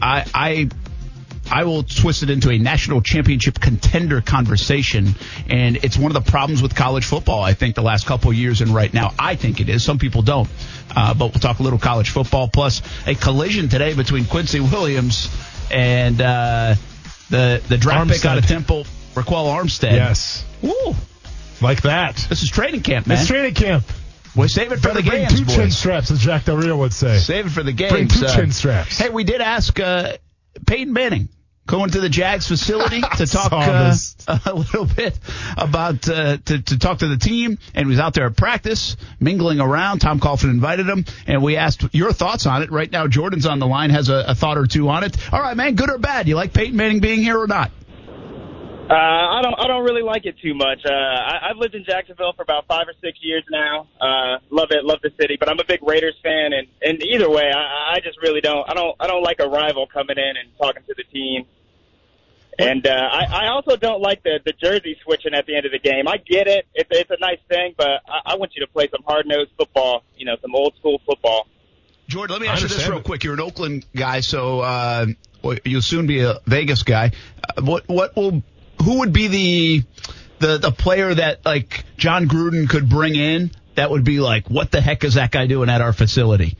I, 0.00 0.24
I 0.32 0.68
I 1.50 1.64
will 1.64 1.82
twist 1.82 2.22
it 2.22 2.30
into 2.30 2.50
a 2.50 2.58
national 2.58 3.00
championship 3.02 3.58
contender 3.58 4.20
conversation. 4.20 5.14
And 5.48 5.78
it's 5.82 5.96
one 5.96 6.14
of 6.14 6.24
the 6.24 6.30
problems 6.30 6.62
with 6.62 6.76
college 6.76 7.04
football, 7.04 7.42
I 7.42 7.54
think, 7.54 7.74
the 7.74 7.82
last 7.82 8.06
couple 8.06 8.30
of 8.30 8.36
years 8.36 8.60
and 8.60 8.70
right 8.70 8.92
now. 8.92 9.14
I 9.18 9.34
think 9.34 9.60
it 9.60 9.68
is. 9.68 9.82
Some 9.82 9.98
people 9.98 10.22
don't. 10.22 10.48
Uh, 10.94 11.14
but 11.14 11.32
we'll 11.32 11.40
talk 11.40 11.58
a 11.58 11.62
little 11.62 11.78
college 11.78 12.10
football 12.10 12.48
plus 12.48 12.82
a 13.06 13.14
collision 13.14 13.68
today 13.68 13.94
between 13.94 14.26
Quincy 14.26 14.60
Williams 14.60 15.28
and 15.72 16.20
uh, 16.20 16.74
the 17.30 17.62
the 17.68 17.76
draft 17.76 18.10
pick 18.10 18.24
out 18.24 18.38
of 18.38 18.46
Temple, 18.46 18.86
Ryquell 19.22 19.46
Armstead. 19.62 19.92
Yes, 19.92 20.44
Woo. 20.62 20.94
like 21.60 21.82
that. 21.82 22.16
This 22.28 22.42
is 22.42 22.50
training 22.50 22.82
camp, 22.82 23.06
man. 23.06 23.18
It's 23.18 23.26
training 23.26 23.54
camp. 23.54 23.84
We'll 24.36 24.48
save 24.48 24.70
it 24.72 24.76
for 24.76 24.88
Better 24.88 25.02
the 25.02 25.08
bring 25.08 25.28
games, 25.28 25.40
two 25.40 25.46
chin 25.46 25.70
straps, 25.70 26.10
as 26.10 26.20
Jack 26.20 26.44
Del 26.44 26.56
Rio 26.56 26.76
would 26.76 26.92
say. 26.92 27.18
Save 27.18 27.46
it 27.46 27.50
for 27.50 27.62
the 27.62 27.72
games. 27.72 27.92
Bring 27.92 28.08
two 28.08 28.26
Uh, 28.26 28.36
chin 28.36 28.52
straps. 28.52 28.98
Hey, 28.98 29.08
we 29.08 29.24
did 29.24 29.40
ask 29.40 29.78
uh, 29.80 30.12
Peyton 30.66 30.92
Manning 30.92 31.28
going 31.66 31.90
to 31.90 32.00
the 32.00 32.08
Jags 32.08 32.46
facility 32.48 33.00
to 33.16 33.26
talk 33.26 33.52
uh, 33.52 33.94
a 34.46 34.54
little 34.54 34.84
bit 34.86 35.18
about 35.56 36.08
uh, 36.08 36.36
to, 36.44 36.62
to 36.62 36.78
talk 36.78 36.98
to 37.00 37.08
the 37.08 37.16
team, 37.16 37.58
and 37.74 37.86
he 37.86 37.90
was 37.90 37.98
out 37.98 38.14
there 38.14 38.26
at 38.26 38.36
practice, 38.36 38.96
mingling 39.18 39.60
around. 39.60 39.98
Tom 40.00 40.20
Coughlin 40.20 40.50
invited 40.50 40.86
him, 40.88 41.04
and 41.26 41.42
we 41.42 41.56
asked 41.56 41.84
your 41.92 42.12
thoughts 42.12 42.46
on 42.46 42.62
it. 42.62 42.70
Right 42.70 42.90
now, 42.92 43.06
Jordan's 43.08 43.46
on 43.46 43.58
the 43.58 43.66
line, 43.66 43.90
has 43.90 44.08
a, 44.08 44.24
a 44.28 44.34
thought 44.34 44.56
or 44.56 44.66
two 44.66 44.88
on 44.88 45.02
it. 45.04 45.16
All 45.32 45.40
right, 45.40 45.56
man, 45.56 45.74
good 45.74 45.90
or 45.90 45.98
bad? 45.98 46.28
You 46.28 46.36
like 46.36 46.52
Peyton 46.52 46.76
Manning 46.76 47.00
being 47.00 47.20
here 47.22 47.38
or 47.38 47.46
not? 47.46 47.70
Uh, 48.88 48.94
I 48.94 49.42
don't. 49.42 49.54
I 49.58 49.66
don't 49.66 49.84
really 49.84 50.02
like 50.02 50.24
it 50.24 50.38
too 50.38 50.54
much. 50.54 50.80
Uh, 50.86 50.92
I, 50.92 51.50
I've 51.50 51.58
lived 51.58 51.74
in 51.74 51.84
Jacksonville 51.84 52.32
for 52.32 52.42
about 52.42 52.66
five 52.66 52.88
or 52.88 52.94
six 53.02 53.18
years 53.20 53.44
now. 53.50 53.86
Uh, 54.00 54.38
love 54.48 54.68
it. 54.70 54.82
Love 54.82 55.00
the 55.02 55.10
city. 55.20 55.36
But 55.38 55.50
I'm 55.50 55.60
a 55.60 55.64
big 55.64 55.80
Raiders 55.82 56.16
fan, 56.22 56.54
and 56.54 56.66
and 56.80 57.02
either 57.02 57.28
way, 57.28 57.50
I, 57.54 57.96
I 57.96 58.00
just 58.02 58.16
really 58.22 58.40
don't. 58.40 58.68
I 58.68 58.72
don't. 58.72 58.96
I 58.98 59.06
don't 59.06 59.22
like 59.22 59.40
a 59.40 59.48
rival 59.48 59.86
coming 59.86 60.16
in 60.16 60.36
and 60.38 60.48
talking 60.56 60.82
to 60.86 60.94
the 60.96 61.04
team. 61.04 61.44
And 62.58 62.86
uh, 62.86 62.90
I, 62.90 63.44
I 63.44 63.48
also 63.48 63.76
don't 63.76 64.00
like 64.00 64.22
the 64.22 64.40
the 64.42 64.52
jersey 64.52 64.96
switching 65.04 65.34
at 65.34 65.44
the 65.44 65.54
end 65.54 65.66
of 65.66 65.72
the 65.72 65.78
game. 65.78 66.08
I 66.08 66.16
get 66.16 66.48
it. 66.48 66.66
It's 66.74 66.88
it's 66.90 67.10
a 67.10 67.18
nice 67.20 67.40
thing, 67.46 67.74
but 67.76 68.00
I, 68.08 68.32
I 68.32 68.36
want 68.36 68.52
you 68.56 68.64
to 68.64 68.72
play 68.72 68.88
some 68.90 69.02
hard 69.06 69.26
nosed 69.26 69.50
football. 69.58 70.02
You 70.16 70.24
know, 70.24 70.36
some 70.40 70.54
old 70.54 70.74
school 70.76 71.00
football. 71.04 71.46
Jordan, 72.08 72.34
let 72.34 72.40
me 72.42 72.48
ask 72.48 72.62
you 72.62 72.68
this 72.68 72.88
real 72.88 73.02
quick. 73.02 73.22
You're 73.22 73.34
an 73.34 73.40
Oakland 73.40 73.84
guy, 73.94 74.20
so 74.20 74.60
uh, 74.60 75.06
you'll 75.64 75.82
soon 75.82 76.06
be 76.06 76.20
a 76.20 76.38
Vegas 76.46 76.82
guy. 76.82 77.12
Uh, 77.46 77.62
what 77.62 77.86
what 77.86 78.16
will 78.16 78.42
who 78.82 79.00
would 79.00 79.12
be 79.12 79.26
the 79.28 79.82
the 80.40 80.58
the 80.58 80.70
player 80.70 81.14
that 81.14 81.44
like 81.44 81.84
Jon 81.96 82.28
Gruden 82.28 82.68
could 82.68 82.88
bring 82.88 83.14
in 83.14 83.50
that 83.74 83.90
would 83.90 84.04
be 84.04 84.20
like, 84.20 84.48
what 84.48 84.70
the 84.70 84.80
heck 84.80 85.04
is 85.04 85.14
that 85.14 85.30
guy 85.30 85.46
doing 85.46 85.68
at 85.68 85.80
our 85.80 85.92
facility? 85.92 86.56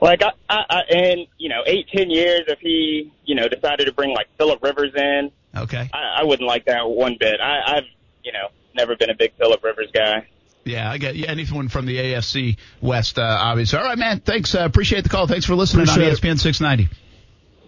Like 0.00 0.22
I, 0.22 0.30
I, 0.48 0.64
I 0.68 0.80
and 0.90 1.26
you 1.38 1.48
know, 1.48 1.62
eight 1.66 1.88
ten 1.92 2.10
years 2.10 2.42
if 2.48 2.58
he 2.60 3.12
you 3.24 3.34
know 3.34 3.48
decided 3.48 3.86
to 3.86 3.92
bring 3.92 4.10
like 4.10 4.26
Philip 4.38 4.62
Rivers 4.62 4.92
in. 4.96 5.30
Okay. 5.54 5.90
I, 5.92 6.20
I 6.20 6.24
wouldn't 6.24 6.48
like 6.48 6.64
that 6.64 6.88
one 6.88 7.16
bit. 7.20 7.38
I, 7.40 7.76
I've, 7.76 7.84
you 8.24 8.32
know, 8.32 8.48
never 8.74 8.96
been 8.96 9.10
a 9.10 9.14
big 9.14 9.32
Philip 9.36 9.62
Rivers 9.62 9.90
guy. 9.92 10.26
Yeah, 10.64 10.90
I 10.90 10.98
get 10.98 11.16
yeah, 11.16 11.28
anyone 11.28 11.68
from 11.68 11.86
the 11.86 11.98
AFC 11.98 12.56
West, 12.80 13.18
uh, 13.18 13.22
obviously. 13.22 13.78
All 13.78 13.84
right, 13.84 13.98
man. 13.98 14.20
Thanks. 14.20 14.54
Uh, 14.54 14.64
appreciate 14.64 15.02
the 15.02 15.10
call. 15.10 15.26
Thanks 15.26 15.44
for 15.44 15.56
listening 15.56 15.82
Appreciate 15.82 16.04
on 16.04 16.10
E 16.10 16.12
it. 16.12 16.20
ESPN 16.20 16.38
690. 16.38 16.88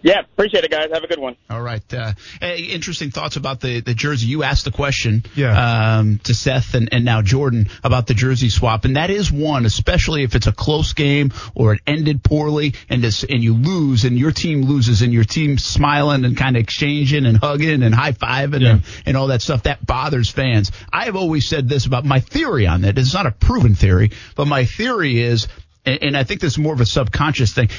Yeah, 0.05 0.19
appreciate 0.19 0.63
it, 0.63 0.69
guys. 0.69 0.91
Have 0.93 1.03
a 1.03 1.07
good 1.07 1.17
one. 1.17 1.35
All 1.49 1.63
right. 1.63 1.81
Uh, 1.91 2.13
hey, 2.39 2.59
interesting 2.65 3.09
thoughts 3.09 3.37
about 3.37 3.59
the, 3.59 3.79
the 3.81 3.95
jersey. 3.95 4.27
You 4.27 4.43
asked 4.43 4.65
the 4.65 4.71
question 4.71 5.23
Yeah. 5.33 5.97
um, 5.97 6.19
to 6.25 6.35
Seth 6.35 6.75
and, 6.75 6.89
and 6.91 7.03
now 7.03 7.23
Jordan 7.23 7.69
about 7.83 8.05
the 8.05 8.13
jersey 8.13 8.49
swap, 8.49 8.85
and 8.85 8.97
that 8.97 9.09
is 9.09 9.31
one, 9.31 9.65
especially 9.65 10.21
if 10.21 10.35
it's 10.35 10.45
a 10.45 10.51
close 10.51 10.93
game 10.93 11.33
or 11.55 11.73
it 11.73 11.81
ended 11.87 12.23
poorly 12.23 12.75
and 12.87 13.03
this, 13.03 13.23
and 13.23 13.43
you 13.43 13.55
lose 13.55 14.03
and 14.05 14.15
your 14.15 14.31
team 14.31 14.61
loses 14.61 15.01
and 15.01 15.11
your 15.11 15.23
team 15.23 15.57
smiling 15.57 16.23
and 16.23 16.37
kind 16.37 16.55
of 16.55 16.61
exchanging 16.61 17.25
and 17.25 17.37
hugging 17.37 17.81
and 17.81 17.95
high 17.95 18.11
fiving 18.11 18.61
Yeah. 18.61 18.69
and, 18.73 18.83
and 19.07 19.17
all 19.17 19.27
that 19.27 19.41
stuff. 19.41 19.63
That 19.63 19.83
bothers 19.83 20.29
fans. 20.29 20.71
I 20.93 21.05
have 21.05 21.15
always 21.15 21.47
said 21.47 21.67
this 21.67 21.87
about 21.87 22.05
my 22.05 22.19
theory 22.19 22.67
on 22.67 22.81
that. 22.81 22.95
It's 22.99 23.15
not 23.15 23.25
a 23.25 23.31
proven 23.31 23.73
theory, 23.73 24.11
but 24.35 24.45
my 24.45 24.65
theory 24.65 25.19
is, 25.19 25.47
and, 25.83 26.03
and 26.03 26.15
I 26.17 26.25
think 26.25 26.41
this 26.41 26.51
is 26.53 26.57
more 26.59 26.73
of 26.75 26.81
a 26.81 26.85
subconscious 26.85 27.53
thing. 27.55 27.69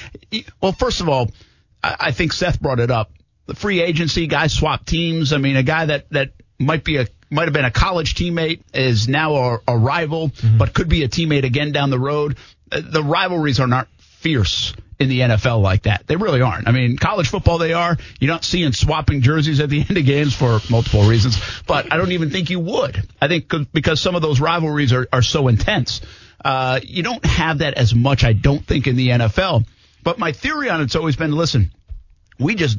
Well, 0.60 0.72
first 0.72 1.00
of 1.00 1.08
all, 1.08 1.30
I, 1.98 2.12
think 2.12 2.32
Seth 2.32 2.60
brought 2.60 2.80
it 2.80 2.90
up. 2.90 3.12
The 3.46 3.54
free 3.54 3.80
agency 3.80 4.26
guys 4.26 4.52
swap 4.52 4.84
teams. 4.84 5.32
I 5.32 5.38
mean, 5.38 5.56
a 5.56 5.62
guy 5.62 5.86
that 5.86 6.10
that 6.10 6.30
might 6.58 6.84
be 6.84 6.96
a 6.96 7.06
might 7.30 7.44
have 7.44 7.52
been 7.52 7.64
a 7.64 7.70
college 7.70 8.14
teammate 8.14 8.60
is 8.72 9.08
now 9.08 9.34
a, 9.34 9.58
a 9.68 9.76
rival, 9.76 10.32
but 10.58 10.74
could 10.74 10.88
be 10.88 11.02
a 11.02 11.08
teammate 11.08 11.44
again 11.44 11.72
down 11.72 11.90
the 11.90 11.98
road. 11.98 12.36
Uh, 12.70 12.80
The 12.84 13.02
rivalries 13.02 13.60
are 13.60 13.66
not 13.66 13.88
fierce 13.98 14.74
in 14.98 15.08
the 15.08 15.20
NFL 15.20 15.60
like 15.60 15.82
that. 15.82 16.06
They 16.06 16.16
really 16.16 16.40
aren't. 16.40 16.66
I 16.66 16.72
mean, 16.72 16.96
college 16.96 17.28
football 17.28 17.58
they 17.58 17.72
are. 17.72 17.96
You're 18.18 18.32
not 18.32 18.44
seeing 18.44 18.72
swapping 18.72 19.20
jerseys 19.20 19.60
at 19.60 19.68
the 19.68 19.80
end 19.88 19.98
of 19.98 20.04
games 20.04 20.34
for 20.34 20.60
multiple 20.70 21.08
reasons, 21.08 21.38
but 21.66 21.92
I 21.92 21.96
don't 21.96 22.12
even 22.12 22.30
think 22.30 22.50
you 22.50 22.60
would. 22.60 23.08
I 23.20 23.28
think 23.28 23.52
because 23.72 24.00
some 24.00 24.14
of 24.14 24.22
those 24.22 24.40
rivalries 24.40 24.92
are, 24.92 25.06
are 25.12 25.22
so 25.22 25.48
intense. 25.48 26.00
Uh, 26.44 26.80
you 26.82 27.02
don't 27.02 27.24
have 27.24 27.58
that 27.58 27.74
as 27.74 27.94
much, 27.94 28.24
I 28.24 28.32
don't 28.32 28.64
think, 28.64 28.86
in 28.86 28.96
the 28.96 29.08
NFL. 29.08 29.66
But 30.02 30.18
my 30.18 30.32
theory 30.32 30.70
on 30.70 30.80
it's 30.80 30.94
always 30.94 31.16
been, 31.16 31.32
listen, 31.32 31.72
we 32.38 32.54
just 32.54 32.78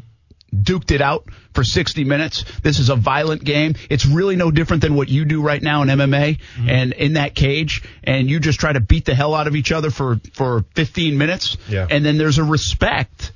duked 0.56 0.91
it 0.91 1.02
out 1.02 1.26
for 1.54 1.63
60 1.63 2.06
minutes. 2.06 2.46
This 2.63 2.80
is 2.80 2.89
a 2.89 2.96
violent 2.96 3.43
game. 3.43 3.76
It's 3.89 4.06
really 4.06 4.38
no 4.38 4.50
different 4.50 4.82
than 4.82 4.96
what 4.96 5.10
you 5.10 5.26
do 5.26 5.41
right 5.41 5.62
now 5.62 5.82
in 5.82 5.89
MMA 5.89 6.38
Mm-hmm. 6.38 6.70
and 6.70 6.93
in 6.93 7.13
that 7.13 7.36
cage 7.36 7.84
and 8.04 8.30
you 8.30 8.39
just 8.39 8.60
try 8.60 8.72
to 8.72 8.80
beat 8.80 9.06
the 9.06 9.13
hell 9.13 9.34
out 9.36 9.48
of 9.48 9.56
each 9.56 9.72
other 9.74 9.91
for 9.91 10.20
for 10.34 10.63
15 10.76 11.17
minutes 11.17 11.58
Yeah. 11.67 11.86
and 11.89 12.06
then 12.06 12.17
there's 12.17 12.38
a 12.38 12.43
respect 12.43 13.34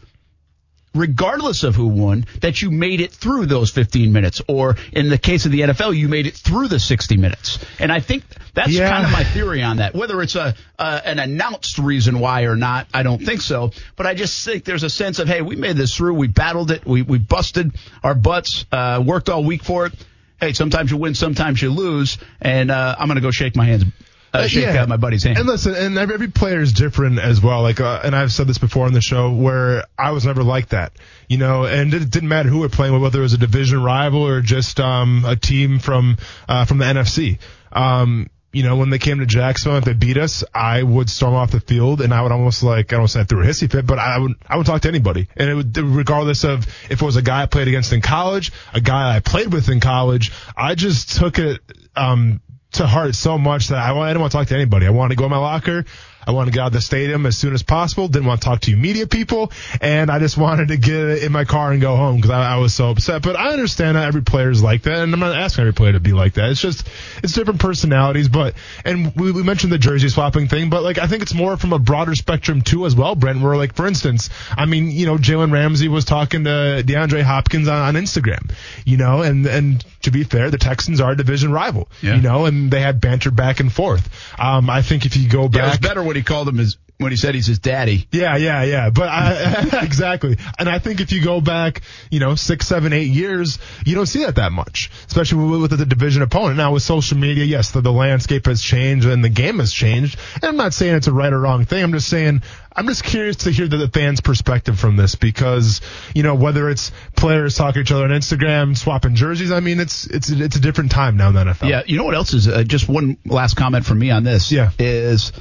regardless 0.94 1.64
of 1.64 1.76
who 1.76 1.88
won, 1.88 2.26
that 2.42 2.62
you 2.62 2.70
made 2.72 3.00
it 3.02 3.12
through 3.12 3.46
those 3.46 3.72
15 3.72 4.12
minutes. 4.12 4.42
Or 4.48 4.76
in 4.92 5.10
the 5.10 5.18
case 5.18 5.46
of 5.46 5.52
the 5.52 5.62
NFL, 5.62 5.96
you 5.96 6.08
made 6.08 6.28
it 6.28 6.36
through 6.36 6.68
the 6.68 6.80
60 6.80 7.18
minutes. 7.18 7.60
And 7.80 7.92
I 7.92 8.00
think 8.00 8.24
that's 8.54 8.72
Yeah. 8.72 8.90
kind 8.90 9.06
of 9.06 9.12
my 9.12 9.24
theory 9.24 9.64
on 9.64 9.78
that. 9.78 9.96
Whether 9.96 10.22
it's 10.22 10.36
a, 10.36 10.54
uh, 10.78 11.00
an 11.06 11.20
announced 11.20 11.78
reason 11.78 12.20
why 12.20 12.44
or 12.44 12.56
not, 12.56 12.88
I 12.94 13.04
don't 13.04 13.24
think 13.24 13.42
so. 13.42 13.72
But 13.96 14.06
I 14.06 14.14
just 14.14 14.44
think 14.44 14.66
there's 14.66 14.84
a 14.84 14.90
sense 14.90 15.20
of, 15.20 15.28
hey, 15.28 15.42
we 15.42 15.56
made 15.56 15.78
this 15.78 15.96
through. 15.96 16.16
We 16.16 16.28
battled 16.28 16.72
it. 16.72 16.86
We, 16.86 17.02
we 17.04 17.20
busted 17.20 17.72
our 18.04 18.16
butts, 18.16 18.66
uh, 18.72 19.02
worked 19.06 19.30
all 19.30 19.44
week 19.44 19.64
for 19.64 19.86
it. 19.86 19.94
Hey, 20.40 20.54
sometimes 20.54 20.92
you 20.92 20.98
win, 20.98 21.14
sometimes 21.16 21.62
you 21.62 21.70
lose. 21.70 22.18
And, 22.42 22.72
uh, 22.72 22.96
I'm 23.00 23.08
going 23.08 23.16
to 23.16 23.22
go 23.22 23.32
shake 23.32 23.56
my 23.56 23.66
hands. 23.66 23.86
Uh, 24.34 24.48
shake 24.48 24.64
yeah. 24.66 24.84
uh, 24.84 24.88
my 24.88 24.98
buddy's 24.98 25.24
hand. 25.24 25.38
And 25.38 25.48
listen, 25.48 25.76
and 25.76 25.98
every, 25.98 26.16
every 26.16 26.28
player 26.30 26.62
is 26.62 26.74
different 26.74 27.20
as 27.20 27.42
well. 27.42 27.62
Like, 27.62 27.80
uh, 27.80 28.02
and 28.04 28.16
I've 28.16 28.32
said 28.32 28.48
this 28.48 28.58
before 28.58 28.86
on 28.86 28.94
the 28.94 29.02
show, 29.02 29.32
where 29.32 29.86
I 29.98 30.12
was 30.12 30.26
never 30.26 30.44
like 30.44 30.70
that, 30.70 30.94
you 31.28 31.38
know. 31.38 31.66
And 31.66 31.94
it 31.94 32.10
didn't 32.10 32.30
matter 32.30 32.50
who 32.50 32.60
we're 32.60 32.70
playing 32.70 32.94
with, 32.94 33.02
whether 33.02 33.20
it 33.20 33.24
was 33.24 33.34
a 33.34 33.38
division 33.38 33.84
rival 33.84 34.26
or 34.26 34.42
just 34.42 34.80
um, 34.80 35.24
a 35.26 35.36
team 35.36 35.80
from 35.80 36.18
uh, 36.48 36.66
from 36.66 36.78
the 36.78 36.86
NFC. 36.86 37.40
Um, 37.72 38.30
you 38.54 38.64
know, 38.64 38.76
when 38.76 38.90
they 38.90 39.00
came 39.00 39.20
to 39.20 39.26
Jacksonville, 39.26 39.78
if 39.78 39.86
they 39.86 39.94
beat 39.94 40.18
us, 40.18 40.44
I 40.54 40.84
would 40.84 41.10
storm 41.10 41.36
off 41.36 41.52
the 41.52 41.62
field 41.62 42.02
and 42.02 42.14
I 42.14 42.22
would 42.22 42.34
almost 42.34 42.64
like, 42.64 42.92
I 42.92 42.98
don't 42.98 43.08
say 43.08 43.22
I 43.22 43.24
threw 43.24 43.42
a 43.42 43.46
hissy 43.46 43.72
fit, 43.72 43.86
but 43.86 43.98
I 43.98 44.18
would, 44.18 44.34
I 44.46 44.58
would 44.58 44.66
talk 44.66 44.82
to 44.82 44.90
anybody. 44.90 45.30
And 45.38 45.50
it 45.50 45.54
would, 45.56 45.78
regardless 45.78 46.44
of 46.44 46.68
if 46.90 47.02
it 47.02 47.06
was 47.06 47.16
a 47.16 47.22
guy 47.22 47.44
I 47.44 47.46
played 47.46 47.70
against 47.70 47.94
in 47.94 48.02
college, 48.02 48.52
a 48.74 48.82
guy 48.82 49.16
I 49.16 49.22
played 49.22 49.54
with 49.54 49.70
in 49.70 49.80
college, 49.80 50.34
I 50.58 50.76
just 50.76 51.18
took 51.18 51.40
it, 51.40 51.62
um, 51.96 52.42
to 52.74 52.88
heart 52.88 53.16
so 53.16 53.38
much 53.38 53.68
that 53.70 53.78
I, 53.78 53.98
I 53.98 54.10
didn't 54.10 54.22
want 54.22 54.32
to 54.32 54.38
talk 54.38 54.48
to 54.48 54.56
anybody. 54.56 54.86
I 54.86 54.92
wanted 54.92 55.16
to 55.16 55.16
go 55.18 55.26
in 55.26 55.32
my 55.32 55.38
locker. 55.38 55.86
I 56.26 56.32
wanted 56.32 56.52
to 56.52 56.56
get 56.56 56.62
out 56.62 56.68
of 56.68 56.74
the 56.74 56.82
stadium 56.82 57.26
as 57.26 57.38
soon 57.38 57.54
as 57.54 57.64
possible. 57.64 58.08
Didn't 58.08 58.28
want 58.28 58.42
to 58.42 58.46
talk 58.46 58.62
to 58.62 58.72
you 58.72 58.78
media 58.78 59.08
people, 59.08 59.52
and 59.80 60.10
I 60.10 60.20
just 60.20 60.38
wanted 60.38 60.70
to 60.70 60.78
get 60.78 61.24
in 61.24 61.32
my 61.32 61.46
car 61.46 61.72
and 61.72 61.82
go 61.82 61.96
home 61.96 62.18
because 62.18 62.32
I, 62.32 62.54
I, 62.54 62.58
was 62.58 62.74
so 62.74 62.90
upset. 62.90 63.22
But 63.22 63.36
I 63.36 63.52
understand 63.52 63.98
that 63.98 64.06
every 64.06 64.22
player 64.22 64.50
is 64.50 64.62
like 64.62 64.84
that, 64.84 65.00
and 65.00 65.14
I'm 65.14 65.20
not 65.20 65.36
asking 65.36 65.64
every 65.64 65.74
player 65.74 65.94
to 65.94 66.00
be 66.00 66.14
like 66.14 66.34
that. 66.36 66.50
It's 66.52 66.62
just 66.62 66.88
it's 67.24 67.34
different 67.34 67.60
personalities. 67.60 68.30
But 68.30 68.56
and 68.86 69.16
we, 69.16 69.32
we 69.32 69.44
mentioned 69.44 69.72
the 69.72 69.78
jersey 69.78 70.10
swapping 70.10 70.48
thing, 70.48 70.70
but 70.70 70.84
like 70.84 70.98
I 70.98 71.08
think 71.08 71.22
it's 71.24 71.34
more 71.34 71.58
from 71.58 71.74
a 71.74 71.80
broader 71.80 72.16
spectrum 72.16 72.62
too 72.62 72.86
as 72.86 72.96
well, 72.96 73.16
Brent. 73.16 73.42
Where 73.42 73.58
like 73.58 73.76
for 73.76 73.88
instance, 73.88 74.30
I 74.52 74.66
mean 74.66 74.92
you 74.92 75.06
know 75.06 75.18
Jalen 75.18 75.52
Ramsey 75.52 75.88
was 75.88 76.06
talking 76.06 76.44
to 76.46 76.84
DeAndre 76.86 77.22
Hopkins 77.24 77.68
on, 77.68 77.96
on 77.96 78.02
Instagram, 78.02 78.52
you 78.86 78.98
know, 78.98 79.22
and 79.22 79.46
and 79.46 79.84
to 80.04 80.12
be 80.12 80.24
fair, 80.24 80.50
the 80.50 80.58
Texans 80.58 81.00
are 81.00 81.12
a 81.12 81.18
division 81.18 81.52
rival, 81.52 81.88
Yeah. 82.02 82.16
you 82.16 82.22
know, 82.22 82.46
and 82.46 82.72
they 82.72 82.82
had 82.82 83.00
banter 83.00 83.32
back 83.32 83.60
and 83.60 83.72
forth. 83.72 84.10
Um, 84.40 84.70
I 84.70 84.82
think 84.82 85.06
if 85.06 85.16
you 85.16 85.30
go 85.30 85.48
back, 85.48 85.82
yeah, 85.82 85.88
it 86.12 86.18
was 86.18 86.18
better 86.18 86.18
when 86.18 86.18
he 86.18 86.24
called 86.24 86.48
him 86.48 86.58
his 86.58 86.78
when 87.02 87.12
he 87.12 87.18
said 87.18 87.34
he's 87.34 87.48
his 87.48 87.60
daddy. 87.60 88.08
yeah, 88.12 88.38
yeah, 88.38 88.64
yeah. 88.64 88.90
But 88.92 89.10
I, 89.10 89.82
exactly. 89.84 90.38
And 90.60 90.70
I 90.70 90.80
think 90.80 91.02
if 91.02 91.12
you 91.12 91.24
go 91.24 91.42
back, 91.42 91.82
you 92.12 92.20
know, 92.20 92.36
six, 92.36 92.68
seven, 92.68 92.94
eight 92.94 93.10
years, 93.10 93.58
you 93.86 93.96
don't 93.96 94.06
see 94.06 94.24
that 94.24 94.36
that 94.36 94.52
much, 94.52 94.92
especially 95.08 95.44
with, 95.50 95.62
with 95.72 95.80
the 95.80 95.86
division 95.86 96.22
opponent. 96.22 96.58
Now 96.58 96.74
with 96.74 96.84
social 96.84 97.18
media, 97.18 97.44
yes, 97.44 97.72
the, 97.72 97.82
the 97.82 97.92
landscape 97.92 98.46
has 98.46 98.62
changed 98.62 99.08
and 99.08 99.24
the 99.24 99.30
game 99.30 99.60
has 99.60 99.74
changed. 99.74 100.20
And 100.36 100.44
I'm 100.46 100.58
not 100.58 100.74
saying 100.74 100.96
it's 100.96 101.08
a 101.08 101.14
right 101.14 101.34
or 101.34 101.40
wrong 101.40 101.66
thing. 101.66 101.84
I'm 101.84 101.92
just 101.92 102.08
saying, 102.08 102.44
I'm 102.74 102.88
just 102.88 103.04
curious 103.04 103.38
to 103.38 103.52
hear 103.52 103.68
the, 103.68 103.78
the 103.78 103.88
fans' 103.88 104.22
perspective 104.22 104.80
from 104.80 104.96
this 104.96 105.16
because, 105.16 105.82
you 106.14 106.24
know, 106.24 106.36
whether 106.36 106.70
it's 106.70 106.92
players 107.16 107.56
talking 107.56 107.74
to 107.74 107.82
each 107.82 107.92
other 107.92 108.04
on 108.04 108.12
Instagram, 108.12 108.78
swapping 108.78 109.16
jerseys, 109.16 109.52
I 109.52 109.60
mean, 109.60 109.80
it's, 109.80 110.06
it's, 110.06 110.30
it's 110.30 110.56
a 110.56 110.62
different 110.62 110.92
time 110.92 111.18
now 111.18 111.30
in 111.30 111.36
the 111.36 111.44
NFL. 111.46 111.70
Yeah, 111.70 111.82
you 111.86 111.98
know 111.98 112.06
what 112.06 112.16
else 112.16 112.34
is 112.34 112.48
uh, 112.48 112.64
just 112.64 112.88
one 112.88 113.18
last 113.26 113.56
comment 113.56 113.86
from 113.86 113.98
me 113.98 114.12
on 114.12 114.24
this. 114.24 114.52
Yeah. 114.52 114.70
is 114.78 115.32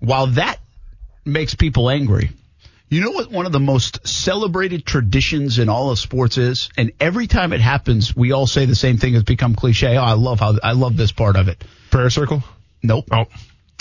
while 0.00 0.28
that 0.28 0.58
makes 1.24 1.54
people 1.54 1.90
angry. 1.90 2.30
You 2.88 3.00
know 3.00 3.10
what 3.10 3.32
one 3.32 3.46
of 3.46 3.52
the 3.52 3.58
most 3.60 4.06
celebrated 4.06 4.86
traditions 4.86 5.58
in 5.58 5.68
all 5.68 5.90
of 5.90 5.98
sports 5.98 6.38
is? 6.38 6.68
And 6.76 6.92
every 7.00 7.26
time 7.26 7.52
it 7.52 7.60
happens, 7.60 8.14
we 8.14 8.30
all 8.30 8.46
say 8.46 8.64
the 8.64 8.76
same 8.76 8.96
thing. 8.96 9.14
It's 9.16 9.24
become 9.24 9.56
cliche. 9.56 9.96
Oh, 9.96 10.02
I 10.02 10.12
love 10.12 10.38
how 10.38 10.54
I 10.62 10.72
love 10.72 10.96
this 10.96 11.10
part 11.10 11.34
of 11.34 11.48
it. 11.48 11.64
Prayer 11.90 12.10
circle? 12.10 12.44
Nope. 12.84 13.08
Oh. 13.10 13.24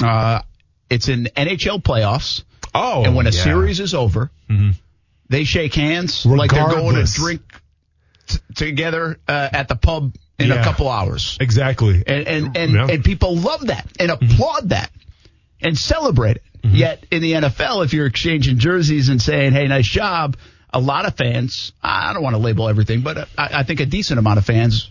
Uh, 0.03 0.41
it's 0.89 1.07
in 1.07 1.25
NHL 1.37 1.83
playoffs. 1.83 2.43
Oh. 2.73 3.05
and 3.05 3.15
when 3.15 3.27
a 3.27 3.29
yeah. 3.29 3.43
series 3.43 3.79
is 3.79 3.93
over, 3.93 4.31
they 5.29 5.43
shake 5.43 5.75
hands 5.75 6.25
like 6.25 6.51
they're 6.51 6.67
going 6.67 6.95
to 6.95 7.05
drink 7.13 7.41
t- 8.27 8.39
together 8.55 9.17
uh, 9.27 9.49
at 9.53 9.67
the 9.67 9.75
pub 9.75 10.15
in 10.39 10.51
a 10.51 10.63
couple 10.63 10.89
hours. 10.89 11.37
Exactly. 11.39 12.03
And 12.05 12.27
and 12.27 12.57
and, 12.57 12.71
Yeah. 12.73 12.87
and 12.89 13.03
people 13.03 13.37
love 13.37 13.67
that 13.67 13.87
and 13.99 14.11
applaud 14.11 14.69
that 14.69 14.89
and 15.65 15.77
celebrate 15.77 16.37
it. 16.37 16.43
Yet 16.63 17.05
in 17.11 17.21
the 17.21 17.33
NFL, 17.33 17.85
if 17.85 17.93
you're 17.93 18.07
exchanging 18.07 18.57
jerseys 18.57 19.09
and 19.09 19.21
saying, 19.21 19.51
"Hey, 19.51 19.67
nice 19.67 19.85
job," 19.87 20.35
a 20.73 20.79
lot 20.79 21.05
of 21.05 21.15
fans, 21.15 21.73
I 21.83 22.11
don't 22.13 22.23
want 22.23 22.35
to 22.35 22.41
label 22.41 22.67
everything, 22.67 23.01
but 23.01 23.29
I, 23.37 23.49
I 23.59 23.63
think 23.63 23.81
a 23.81 23.85
decent 23.85 24.17
amount 24.17 24.39
of 24.39 24.45
fans 24.45 24.89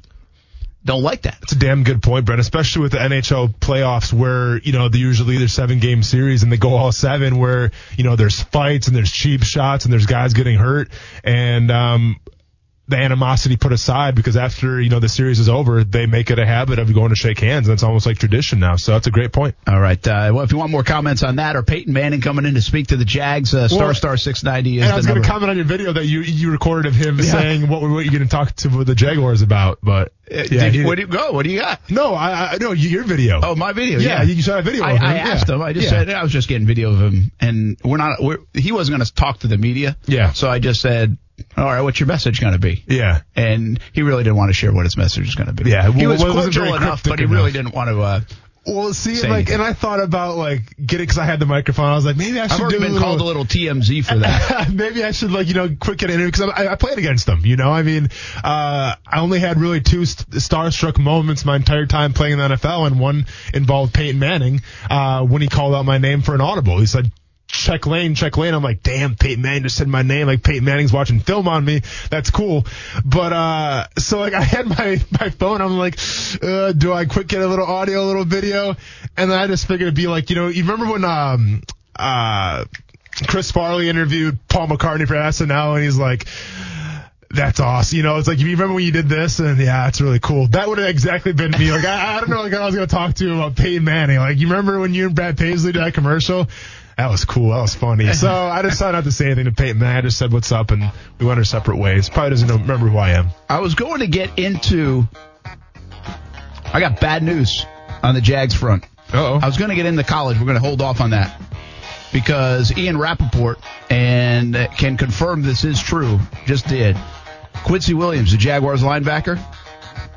don't 0.84 1.02
like 1.02 1.22
that. 1.22 1.38
It's 1.42 1.52
a 1.52 1.58
damn 1.58 1.82
good 1.82 2.02
point, 2.02 2.26
Brent, 2.26 2.40
especially 2.40 2.82
with 2.82 2.92
the 2.92 2.98
NHL 2.98 3.54
playoffs 3.54 4.12
where, 4.12 4.58
you 4.58 4.72
know, 4.72 4.88
they 4.88 4.98
usually 4.98 5.38
there's 5.38 5.52
seven 5.52 5.80
game 5.80 6.02
series 6.02 6.42
and 6.42 6.52
they 6.52 6.58
go 6.58 6.74
all 6.74 6.92
seven 6.92 7.38
where, 7.38 7.70
you 7.96 8.04
know, 8.04 8.16
there's 8.16 8.40
fights 8.40 8.86
and 8.86 8.96
there's 8.96 9.10
cheap 9.10 9.42
shots 9.42 9.84
and 9.84 9.92
there's 9.92 10.06
guys 10.06 10.34
getting 10.34 10.58
hurt 10.58 10.90
and, 11.22 11.70
um, 11.70 12.20
the 12.86 12.96
animosity 12.98 13.56
put 13.56 13.72
aside 13.72 14.14
because 14.14 14.36
after, 14.36 14.78
you 14.80 14.90
know, 14.90 15.00
the 15.00 15.08
series 15.08 15.38
is 15.38 15.48
over, 15.48 15.84
they 15.84 16.04
make 16.04 16.30
it 16.30 16.38
a 16.38 16.44
habit 16.46 16.78
of 16.78 16.92
going 16.92 17.08
to 17.08 17.16
shake 17.16 17.38
hands 17.40 17.66
and 17.66 17.72
it's 17.72 17.82
almost 17.82 18.04
like 18.04 18.18
tradition 18.18 18.58
now. 18.60 18.76
So 18.76 18.92
that's 18.92 19.06
a 19.06 19.10
great 19.10 19.32
point. 19.32 19.54
All 19.66 19.80
right. 19.80 20.06
Uh, 20.06 20.30
well, 20.34 20.40
if 20.44 20.52
you 20.52 20.58
want 20.58 20.70
more 20.70 20.84
comments 20.84 21.22
on 21.22 21.36
that 21.36 21.56
or 21.56 21.62
Peyton 21.62 21.94
Manning 21.94 22.20
coming 22.20 22.44
in 22.44 22.54
to 22.54 22.60
speak 22.62 22.88
to 22.88 22.98
the 22.98 23.06
Jags, 23.06 23.54
uh, 23.54 23.68
Star 23.68 23.86
Well, 23.86 23.94
Star 23.94 24.16
690 24.18 24.78
is 24.78 24.82
And 24.84 24.92
I 24.92 24.96
was 24.96 25.06
going 25.06 25.22
to 25.22 25.26
comment 25.26 25.48
on 25.50 25.56
your 25.56 25.64
video 25.64 25.92
that 25.94 26.04
you 26.04 26.20
you 26.20 26.50
recorded 26.50 26.86
of 26.86 26.94
him 26.94 27.22
saying 27.22 27.68
what, 27.68 27.80
what 27.80 28.04
you're 28.04 28.12
going 28.12 28.22
to 28.22 28.28
talk 28.28 28.54
to 28.56 28.68
the 28.84 28.94
Jaguars 28.94 29.40
about, 29.40 29.78
but 29.82 30.12
Uh, 30.30 30.36
yeah, 30.50 30.64
did- 30.64 30.74
he- 30.74 30.84
where 30.84 30.96
do 30.96 31.02
you 31.02 31.08
go? 31.08 31.32
What 31.32 31.44
do 31.44 31.50
you 31.50 31.60
got? 31.60 31.80
no, 31.90 32.12
I, 32.14 32.52
I 32.52 32.58
no 32.60 32.72
your 32.72 33.04
video. 33.04 33.40
Oh, 33.42 33.54
my 33.54 33.72
video. 33.72 33.98
yeah, 33.98 34.22
Yeah, 34.22 34.22
you 34.24 34.42
saw 34.42 34.58
a 34.58 34.62
video. 34.62 34.84
I. 34.84 34.92
I 34.92 35.14
asked 35.16 35.48
yeah. 35.48 35.54
him. 35.54 35.62
I 35.62 35.72
just 35.72 35.84
Yeah. 35.84 35.90
said 36.04 36.10
I 36.10 36.22
was 36.22 36.32
just 36.32 36.48
getting 36.48 36.66
video 36.66 36.90
of 36.92 37.00
him, 37.00 37.30
and 37.40 37.78
we're 37.82 37.96
not. 37.96 38.22
We're, 38.22 38.38
he 38.52 38.72
wasn't 38.72 38.98
going 38.98 39.06
to 39.06 39.14
talk 39.14 39.38
to 39.40 39.46
the 39.46 39.56
media. 39.56 39.96
Yeah. 40.06 40.32
So 40.32 40.50
I 40.50 40.58
just 40.58 40.80
said, 40.82 41.16
"All 41.56 41.64
right, 41.64 41.80
what's 41.80 42.00
your 42.00 42.06
message 42.06 42.40
going 42.40 42.52
to 42.52 42.58
be?" 42.58 42.84
yeah. 42.86 43.22
And 43.36 43.78
he 43.92 44.02
really 44.02 44.24
didn't 44.24 44.36
want 44.36 44.50
to 44.50 44.54
share 44.54 44.72
what 44.72 44.84
his 44.84 44.96
message 44.96 45.26
was 45.26 45.34
going 45.34 45.54
to 45.54 45.64
be. 45.64 45.70
Yeah, 45.70 45.90
he 45.90 46.06
well, 46.06 46.12
was 46.12 46.22
it 46.22 46.34
wasn't 46.34 46.54
cordial 46.56 46.76
enough, 46.76 47.02
but 47.04 47.18
he 47.18 47.26
really 47.26 47.52
didn't 47.52 47.74
want 47.74 47.90
to. 47.90 48.00
Uh, 48.00 48.20
Well, 48.66 48.94
see, 48.94 49.14
Say 49.16 49.28
like, 49.28 49.50
and 49.50 49.62
I 49.62 49.74
thought 49.74 50.00
about 50.00 50.36
like 50.36 50.62
getting 50.78 51.04
because 51.04 51.18
I 51.18 51.26
had 51.26 51.38
the 51.38 51.44
microphone. 51.44 51.84
I 51.84 51.94
was 51.96 52.06
like, 52.06 52.16
maybe 52.16 52.40
I 52.40 52.46
should 52.46 52.54
I've 52.54 52.60
already 52.62 52.78
do 52.78 52.80
been 52.84 52.90
a 52.92 52.94
little, 52.94 53.08
called 53.08 53.20
a 53.20 53.24
little 53.24 53.44
TMZ 53.44 54.06
for 54.06 54.18
that. 54.20 54.70
maybe 54.72 55.04
I 55.04 55.10
should 55.10 55.32
like 55.32 55.48
you 55.48 55.54
know 55.54 55.76
quick 55.78 55.98
get 55.98 56.08
an 56.08 56.14
interview 56.14 56.32
because 56.32 56.50
I, 56.50 56.72
I 56.72 56.76
played 56.76 56.96
against 56.96 57.26
them. 57.26 57.44
You 57.44 57.56
know, 57.56 57.70
I 57.70 57.82
mean, 57.82 58.08
uh, 58.42 58.94
I 59.06 59.20
only 59.20 59.38
had 59.38 59.60
really 59.60 59.82
two 59.82 60.06
st- 60.06 60.30
starstruck 60.30 60.98
moments 60.98 61.44
my 61.44 61.56
entire 61.56 61.84
time 61.84 62.14
playing 62.14 62.34
in 62.34 62.38
the 62.38 62.56
NFL, 62.56 62.86
and 62.86 62.98
one 62.98 63.26
involved 63.52 63.92
Peyton 63.92 64.18
Manning 64.18 64.62
uh, 64.88 65.24
when 65.26 65.42
he 65.42 65.48
called 65.48 65.74
out 65.74 65.84
my 65.84 65.98
name 65.98 66.22
for 66.22 66.34
an 66.34 66.40
audible. 66.40 66.78
He 66.78 66.86
said. 66.86 67.12
Check 67.54 67.86
lane, 67.86 68.16
check 68.16 68.36
lane. 68.36 68.52
I'm 68.52 68.64
like, 68.64 68.82
damn, 68.82 69.14
Peyton 69.14 69.40
Manning 69.40 69.62
just 69.62 69.76
said 69.76 69.86
my 69.86 70.02
name. 70.02 70.26
Like 70.26 70.42
Peyton 70.42 70.64
Manning's 70.64 70.92
watching 70.92 71.20
film 71.20 71.46
on 71.46 71.64
me. 71.64 71.82
That's 72.10 72.30
cool. 72.30 72.66
But 73.04 73.32
uh, 73.32 73.86
so 73.96 74.18
like 74.18 74.34
I 74.34 74.42
had 74.42 74.66
my 74.66 75.00
my 75.20 75.30
phone. 75.30 75.60
I'm 75.60 75.78
like, 75.78 75.98
uh, 76.42 76.72
do 76.72 76.92
I 76.92 77.04
quick 77.04 77.28
get 77.28 77.42
a 77.42 77.46
little 77.46 77.64
audio, 77.64 78.02
a 78.02 78.06
little 78.06 78.24
video? 78.24 78.74
And 79.16 79.30
then 79.30 79.38
I 79.38 79.46
just 79.46 79.68
figured 79.68 79.82
it'd 79.82 79.94
be 79.94 80.08
like, 80.08 80.30
you 80.30 80.36
know, 80.36 80.48
you 80.48 80.62
remember 80.62 80.92
when 80.92 81.04
um 81.04 81.62
uh 81.96 82.64
Chris 83.28 83.52
Farley 83.52 83.88
interviewed 83.88 84.36
Paul 84.48 84.66
McCartney 84.66 85.06
for 85.06 85.14
SNL, 85.14 85.76
and 85.76 85.84
he's 85.84 85.96
like, 85.96 86.26
"That's 87.30 87.60
awesome." 87.60 87.96
You 87.96 88.02
know, 88.02 88.18
it's 88.18 88.26
like 88.26 88.40
you 88.40 88.50
remember 88.50 88.74
when 88.74 88.84
you 88.84 88.90
did 88.90 89.08
this, 89.08 89.38
and 89.38 89.56
yeah, 89.58 89.86
it's 89.86 90.00
really 90.00 90.18
cool. 90.18 90.48
That 90.48 90.68
would 90.68 90.78
have 90.78 90.88
exactly 90.88 91.32
been 91.32 91.52
me. 91.52 91.70
Like 91.70 91.84
I, 91.84 92.16
I 92.16 92.20
don't 92.20 92.30
know, 92.30 92.42
like 92.42 92.52
I 92.52 92.66
was 92.66 92.74
gonna 92.74 92.88
talk 92.88 93.14
to 93.14 93.28
him 93.28 93.38
about 93.38 93.54
Peyton 93.54 93.84
Manning. 93.84 94.18
Like 94.18 94.38
you 94.38 94.48
remember 94.48 94.80
when 94.80 94.92
you 94.92 95.06
and 95.06 95.14
Brad 95.14 95.38
Paisley 95.38 95.70
did 95.70 95.82
that 95.82 95.94
commercial? 95.94 96.48
That 96.96 97.10
was 97.10 97.24
cool. 97.24 97.50
That 97.50 97.60
was 97.60 97.74
funny. 97.74 98.12
So 98.12 98.30
I 98.32 98.62
decided 98.62 98.92
not 98.92 99.04
to 99.04 99.12
say 99.12 99.26
anything 99.26 99.46
to 99.46 99.52
Peyton. 99.52 99.82
I 99.82 100.00
just 100.00 100.16
said 100.16 100.32
what's 100.32 100.52
up, 100.52 100.70
and 100.70 100.92
we 101.18 101.26
went 101.26 101.38
our 101.38 101.44
separate 101.44 101.76
ways. 101.76 102.08
Probably 102.08 102.30
doesn't 102.30 102.48
know, 102.48 102.56
remember 102.56 102.86
who 102.86 102.98
I 102.98 103.10
am. 103.10 103.28
I 103.48 103.60
was 103.60 103.74
going 103.74 104.00
to 104.00 104.06
get 104.06 104.38
into. 104.38 105.08
I 106.72 106.80
got 106.80 107.00
bad 107.00 107.22
news 107.22 107.66
on 108.02 108.14
the 108.14 108.20
Jags 108.20 108.54
front. 108.54 108.86
Oh, 109.12 109.38
I 109.42 109.46
was 109.46 109.56
going 109.56 109.70
to 109.70 109.76
get 109.76 109.86
into 109.86 110.04
college. 110.04 110.38
We're 110.38 110.46
going 110.46 110.60
to 110.60 110.66
hold 110.66 110.82
off 110.82 111.00
on 111.00 111.10
that 111.10 111.40
because 112.12 112.76
Ian 112.76 112.96
Rapoport 112.96 113.58
and 113.90 114.54
can 114.76 114.96
confirm 114.96 115.42
this 115.42 115.64
is 115.64 115.80
true. 115.80 116.20
Just 116.46 116.68
did. 116.68 116.96
Quincy 117.64 117.94
Williams, 117.94 118.32
the 118.32 118.38
Jaguars 118.38 118.82
linebacker, 118.82 119.40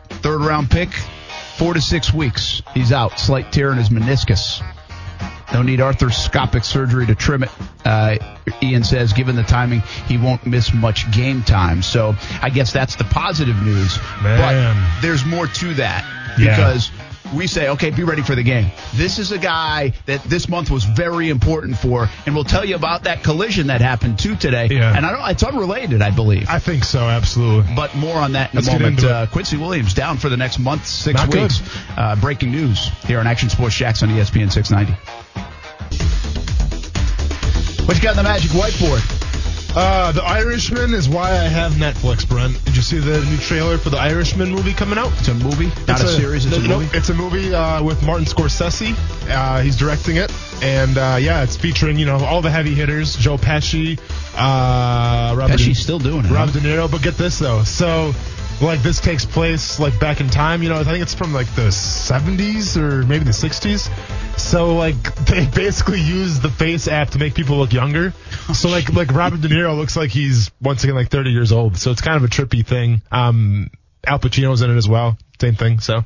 third 0.09 0.41
round 0.41 0.69
pick, 0.69 0.89
four 1.57 1.73
to 1.73 1.81
six 1.81 2.13
weeks. 2.13 2.61
He's 2.73 2.91
out. 2.91 3.19
Slight 3.19 3.51
tear 3.51 3.71
in 3.71 3.77
his 3.77 3.89
meniscus. 3.89 4.61
They'll 5.51 5.63
need 5.63 5.79
arthroscopic 5.79 6.63
surgery 6.65 7.05
to 7.07 7.15
trim 7.15 7.43
it. 7.43 7.49
Uh, 7.85 8.17
Ian 8.61 8.83
says, 8.83 9.13
given 9.13 9.35
the 9.35 9.43
timing, 9.43 9.81
he 10.07 10.17
won't 10.17 10.45
miss 10.45 10.73
much 10.73 11.09
game 11.11 11.41
time. 11.43 11.81
So 11.81 12.15
I 12.41 12.49
guess 12.49 12.73
that's 12.73 12.95
the 12.95 13.05
positive 13.05 13.61
news. 13.63 13.97
Man. 14.21 14.75
But 14.75 15.01
there's 15.01 15.25
more 15.25 15.47
to 15.47 15.73
that 15.75 16.05
Yeah. 16.37 16.55
because 16.55 16.91
we 17.33 17.45
say, 17.47 17.69
okay, 17.69 17.89
be 17.89 18.03
ready 18.05 18.21
for 18.21 18.35
the 18.35 18.43
game. 18.43 18.71
This 18.95 19.19
is 19.19 19.31
a 19.33 19.37
guy 19.37 19.91
that 20.05 20.23
this 20.23 20.47
month 20.47 20.69
was 20.71 20.85
very 20.85 21.29
important 21.29 21.77
for, 21.77 22.07
and 22.25 22.33
we'll 22.35 22.45
tell 22.45 22.63
you 22.63 22.75
about 22.75 23.03
that 23.03 23.21
collision 23.23 23.67
that 23.67 23.81
happened 23.81 24.17
too 24.19 24.35
today. 24.37 24.67
Yeah. 24.71 24.95
And 24.95 25.05
I 25.05 25.11
don't, 25.11 25.29
it's 25.31 25.43
unrelated, 25.43 26.01
I 26.01 26.11
believe. 26.11 26.47
I 26.49 26.59
think 26.59 26.85
so. 26.85 26.99
Absolutely. 26.99 27.73
but 27.75 27.95
more 27.95 28.15
on 28.15 28.33
that 28.33 28.51
in 28.53 28.57
Let's 28.57 28.67
a 28.69 28.71
moment. 28.73 29.03
Uh, 29.03 29.27
Quincy 29.27 29.57
Williams 29.57 29.93
down 29.93 30.17
for 30.17 30.29
the 30.29 30.37
next 30.37 30.57
month, 30.59 30.85
six 30.87 31.19
Not 31.19 31.33
weeks. 31.33 31.61
Uh, 31.97 32.15
breaking 32.15 32.51
news 32.51 32.87
here 33.05 33.19
on 33.19 33.27
Action 33.27 33.49
Sports 33.49 33.75
Jax 33.75 34.03
on 34.03 34.09
ESPN 34.09 34.49
690. 34.51 34.97
What 37.87 37.95
you 37.95 38.03
got 38.03 38.17
on 38.17 38.23
the 38.23 38.23
magic 38.23 38.51
whiteboard? 38.51 38.99
Uh, 39.73 40.11
the 40.11 40.21
Irishman 40.21 40.93
is 40.93 41.07
why 41.07 41.29
I 41.29 41.45
have 41.45 41.73
Netflix, 41.73 42.27
Brent. 42.27 42.61
Did 42.65 42.75
you 42.75 42.81
see 42.81 42.97
the 42.97 43.23
new 43.23 43.37
trailer 43.37 43.77
for 43.77 43.89
the 43.89 43.97
Irishman 43.97 44.49
movie 44.49 44.73
coming 44.73 44.97
out? 44.97 45.13
It's 45.19 45.29
a 45.29 45.33
movie, 45.33 45.71
not 45.87 46.03
a, 46.03 46.07
series. 46.09 46.45
It's 46.45 46.57
no, 46.57 46.65
a 46.65 46.79
movie. 46.79 46.97
it's 46.97 47.07
a 47.07 47.13
movie 47.13 47.53
uh, 47.53 47.81
with 47.81 48.03
Martin 48.03 48.25
Scorsese. 48.25 48.93
Uh, 49.29 49.61
he's 49.61 49.77
directing 49.77 50.17
it, 50.17 50.33
and 50.61 50.97
uh, 50.97 51.17
yeah, 51.17 51.43
it's 51.43 51.55
featuring 51.55 51.97
you 51.97 52.05
know 52.05 52.17
all 52.17 52.41
the 52.41 52.51
heavy 52.51 52.75
hitters: 52.75 53.15
Joe 53.15 53.37
Pesci, 53.37 53.97
uh, 54.35 55.33
Robert 55.37 55.53
Pesci's 55.53 55.79
still 55.79 55.99
doing 55.99 56.25
it. 56.25 56.31
Robert 56.31 56.55
De 56.55 56.59
Niro. 56.59 56.91
But 56.91 57.03
get 57.03 57.15
this 57.15 57.39
though, 57.39 57.63
so 57.63 58.13
like 58.61 58.81
this 58.81 58.99
takes 58.99 59.25
place 59.25 59.79
like 59.79 59.99
back 59.99 60.19
in 60.19 60.29
time. 60.29 60.63
You 60.63 60.69
know, 60.69 60.79
I 60.79 60.83
think 60.83 61.01
it's 61.01 61.13
from 61.13 61.33
like 61.33 61.47
the 61.55 61.69
70s 61.69 62.77
or 62.77 63.03
maybe 63.05 63.25
the 63.25 63.31
60s. 63.31 63.89
So 64.39 64.75
like 64.75 64.95
they 65.25 65.45
basically 65.45 66.01
use 66.01 66.39
the 66.39 66.49
Face 66.49 66.87
app 66.87 67.11
to 67.11 67.19
make 67.19 67.35
people 67.35 67.57
look 67.57 67.73
younger. 67.73 68.13
So 68.53 68.69
like 68.69 68.91
like 68.93 69.11
Robert 69.11 69.41
De 69.41 69.47
Niro 69.47 69.77
looks 69.77 69.95
like 69.95 70.09
he's 70.09 70.51
once 70.61 70.83
again 70.83 70.95
like 70.95 71.09
30 71.09 71.29
years 71.31 71.51
old. 71.51 71.77
So 71.77 71.91
it's 71.91 72.01
kind 72.01 72.17
of 72.17 72.23
a 72.23 72.27
trippy 72.27 72.65
thing. 72.65 73.01
Um, 73.11 73.69
Al 74.05 74.19
Pacino's 74.19 74.61
in 74.61 74.71
it 74.71 74.77
as 74.77 74.87
well. 74.87 75.17
Same 75.39 75.55
thing. 75.55 75.79
So 75.79 76.03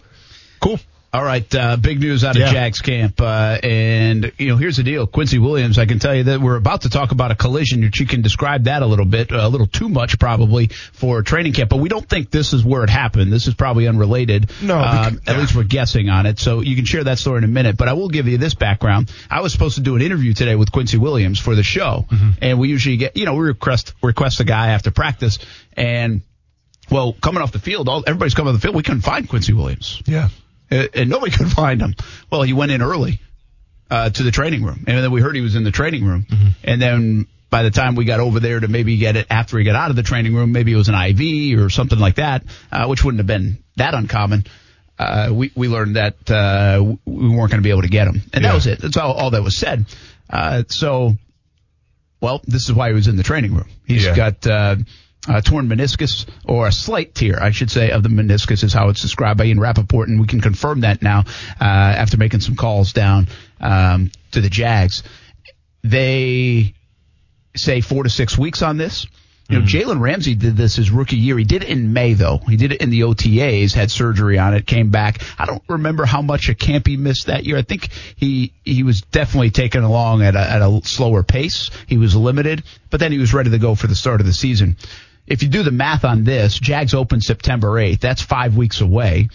cool. 0.60 0.80
All 1.14 1.22
right, 1.22 1.53
uh, 1.55 1.76
big 1.76 1.99
news 1.99 2.24
out 2.24 2.38
of 2.38 2.41
Yeah. 2.41 2.53
Jags 2.53 2.80
camp, 2.80 3.20
uh, 3.20 3.57
and 3.62 4.32
you 4.38 4.47
know 4.47 4.55
here's 4.55 4.78
the 4.78 4.84
deal. 4.84 5.05
Quincy 5.07 5.39
Williams, 5.39 5.78
I 5.78 5.86
can 5.86 5.99
tell 5.99 6.16
you 6.16 6.24
that 6.24 6.39
we're 6.39 6.55
about 6.55 6.84
to 6.84 6.89
talk 6.89 7.12
about 7.12 7.32
a 7.32 7.36
collision. 7.36 7.82
You 7.93 8.05
can 8.05 8.22
describe 8.22 8.64
that 8.64 8.82
a 8.82 8.86
little 8.86 9.03
bit, 9.03 9.32
a 9.32 9.49
little 9.49 9.68
too 9.68 9.89
much 9.89 10.20
probably 10.20 10.68
for 10.93 11.22
training 11.22 11.51
camp, 11.51 11.70
but 11.70 11.78
we 11.78 11.89
don't 11.89 12.07
think 12.07 12.32
this 12.32 12.53
is 12.53 12.64
where 12.64 12.86
it 12.86 12.89
happened. 12.89 13.30
This 13.30 13.47
is 13.47 13.53
probably 13.55 13.88
unrelated. 13.89 14.51
No, 14.62 14.78
um, 14.80 15.16
bec- 15.16 15.28
at 15.28 15.38
least 15.38 15.53
we're 15.53 15.64
guessing 15.64 16.07
on 16.09 16.26
it. 16.28 16.39
So 16.39 16.62
you 16.62 16.78
can 16.78 16.86
share 16.86 17.03
that 17.03 17.20
story 17.20 17.39
in 17.39 17.43
a 17.43 17.47
minute. 17.47 17.76
But 17.76 17.89
I 17.89 17.93
will 17.93 18.07
give 18.07 18.30
you 18.30 18.38
this 18.38 18.53
background. 18.53 19.12
I 19.30 19.41
was 19.41 19.51
supposed 19.51 19.76
to 19.76 19.82
do 19.82 19.97
an 19.97 20.01
interview 20.01 20.34
today 20.34 20.55
with 20.55 20.72
Quincy 20.72 20.97
Williams 20.97 21.39
for 21.39 21.55
the 21.55 21.64
show, 21.64 22.05
and 22.41 22.57
we 22.57 22.70
usually 22.70 22.95
get, 22.95 23.18
you 23.18 23.26
know, 23.26 23.34
we 23.34 23.47
request 23.47 23.93
request 24.01 24.39
a 24.39 24.45
guy 24.45 24.70
after 24.70 24.91
practice, 24.91 25.39
and 25.74 26.22
well, 26.89 27.12
coming 27.12 27.41
off 27.43 27.51
the 27.51 27.59
field, 27.59 27.89
all 27.89 28.01
everybody's 28.07 28.34
coming 28.34 28.53
off 28.53 28.62
the 28.62 28.66
field. 28.66 28.76
We 28.78 28.84
couldn't 28.84 29.01
find 29.01 29.28
Quincy 29.28 29.51
Williams 29.51 30.01
Yeah. 30.05 30.30
Uh, 30.72 30.88
and 30.93 31.09
nobody 31.09 31.32
could 31.38 31.51
find 31.51 31.82
him. 31.82 31.95
Well, 32.32 32.43
he 32.43 32.53
went 32.53 32.72
in 32.72 32.82
early 32.82 33.19
uh, 33.89 34.09
to 34.09 34.24
the 34.24 34.32
training 34.32 34.63
room, 34.63 34.84
and 34.88 34.97
then 35.03 35.11
we 35.11 35.22
heard 35.22 35.36
he 35.36 35.41
was 35.41 35.55
in 35.55 35.63
the 35.63 35.72
training 35.72 36.05
room, 36.05 36.26
and 36.63 36.82
then. 36.82 37.28
By 37.51 37.63
the 37.63 37.69
time 37.72 37.95
we 37.95 38.05
got 38.05 38.22
over 38.22 38.39
there 38.39 38.61
to 38.61 38.69
maybe 38.69 38.95
get 38.95 39.17
it 39.17 39.28
after 39.30 39.57
he 39.57 39.65
got 39.65 39.76
out 39.76 39.89
of 39.89 39.97
the 39.97 40.03
training 40.03 40.34
room, 40.34 40.53
maybe 40.53 40.72
it 40.72 40.78
was 40.78 40.88
an 40.88 40.95
IV 40.95 41.59
or 41.59 41.69
something 41.69 41.99
like 41.99 42.15
that, 42.15 42.45
uh, 42.72 42.86
which 42.88 43.03
wouldn't 43.03 43.19
have 43.19 43.28
been 43.28 43.61
that 43.76 43.93
uncommon. 43.93 44.45
Uh, 44.97 45.32
we 45.34 45.51
we 45.53 45.67
learned 45.67 45.97
that 45.97 46.32
uh, 46.32 46.82
we 47.03 47.28
weren't 47.28 47.51
going 47.51 47.57
to 47.57 47.61
be 47.61 47.72
able 47.72 47.82
to 47.82 47.89
get 47.89 48.07
him, 48.07 48.22
and 48.32 48.45
that 48.45 48.53
was 48.53 48.67
it. 48.67 48.80
That's 48.80 48.95
all, 48.95 49.11
all 49.11 49.32
that 49.32 49.43
was 49.43 49.57
said. 49.57 49.86
Uh, 50.30 50.63
so, 50.69 51.17
well, 52.22 52.39
this 52.47 52.69
is 52.69 52.74
why 52.74 52.88
he 52.88 52.93
was 52.93 53.09
in 53.09 53.17
the 53.17 53.24
training 53.24 53.53
room. 53.53 53.67
He's 53.86 54.05
Yeah. 54.05 54.15
got 54.15 54.47
uh, 55.30 55.38
a 55.38 55.41
torn 55.41 55.67
meniscus, 55.67 56.26
or 56.45 56.67
a 56.67 56.72
slight 56.72 57.13
tear, 57.13 57.41
I 57.41 57.51
should 57.51 57.69
say, 57.69 57.91
of 57.91 58.03
the 58.03 58.09
meniscus 58.09 58.63
is 58.63 58.74
how 58.74 58.89
it's 58.89 59.01
described 59.01 59.38
by 59.38 59.45
Ian 59.45 59.59
Rapoport, 59.59 60.09
and 60.09 60.19
we 60.19 60.28
can 60.28 60.41
confirm 60.41 60.82
that 60.82 61.01
now 61.01 61.26
uh, 61.59 61.63
after 61.63 62.17
making 62.17 62.39
some 62.39 62.55
calls 62.55 62.93
down 62.93 63.28
um, 63.59 64.11
to 64.32 64.41
the 64.41 64.49
Jags. 64.49 65.03
They 65.84 66.74
say 67.55 67.82
four 67.82 68.03
to 68.03 68.09
six 68.09 68.38
weeks 68.38 68.61
on 68.61 68.78
this. 68.78 69.07
You 69.51 69.59
know, 69.59 69.65
Jalen 69.65 69.99
Ramsey 69.99 70.36
did 70.36 70.55
this 70.55 70.78
his 70.78 70.91
rookie 70.91 71.17
year. 71.17 71.38
He 71.38 71.43
did 71.43 71.63
it 71.63 71.69
in 71.69 71.91
May 71.91 72.13
though. 72.13 72.38
He 72.38 72.55
did 72.55 72.72
it 72.72 72.82
in 72.82 72.89
the 72.89 73.01
OTAs, 73.01 73.74
had 73.74 73.91
surgery 73.91 74.39
on 74.39 74.53
it, 74.53 74.65
came 74.65 74.91
back. 74.91 75.22
I 75.38 75.45
don't 75.45 75.61
remember 75.67 76.05
how 76.05 76.22
much 76.22 76.47
a 76.47 76.55
camp 76.55 76.88
he 76.88 76.95
missed 76.95 77.28
that 77.28 77.43
year. 77.43 77.57
I 77.57 77.61
think 77.61 77.89
he 78.15 78.53
he 78.63 78.84
was 78.84 79.01
definitely 79.01 79.49
taken 79.49 79.84
along 79.84 80.22
at 80.22 80.36
a, 80.36 80.39
at 80.39 80.61
a 80.61 80.80
slower 80.86 81.22
pace. 81.22 81.69
He 81.86 81.97
was 81.97 82.15
limited, 82.15 82.63
but 82.89 83.01
then 83.01 83.11
he 83.11 83.17
was 83.17 83.34
ready 83.34 83.49
to 83.49 83.59
go 83.59 83.76
for 83.76 83.88
the 83.88 83.95
start 83.95 84.22
of 84.22 84.26
the 84.26 84.32
season. 84.32 84.78
If 85.28 85.43
you 85.43 85.49
do 85.49 85.63
the 85.63 85.72
math 85.72 86.03
on 86.03 86.24
this, 86.24 86.59
Jags 86.59 86.93
open 86.93 87.22
September 87.22 87.69
8th. 87.69 87.99
That's 87.99 88.22
five 88.22 88.55
weeks 88.57 88.82
away 88.82 89.30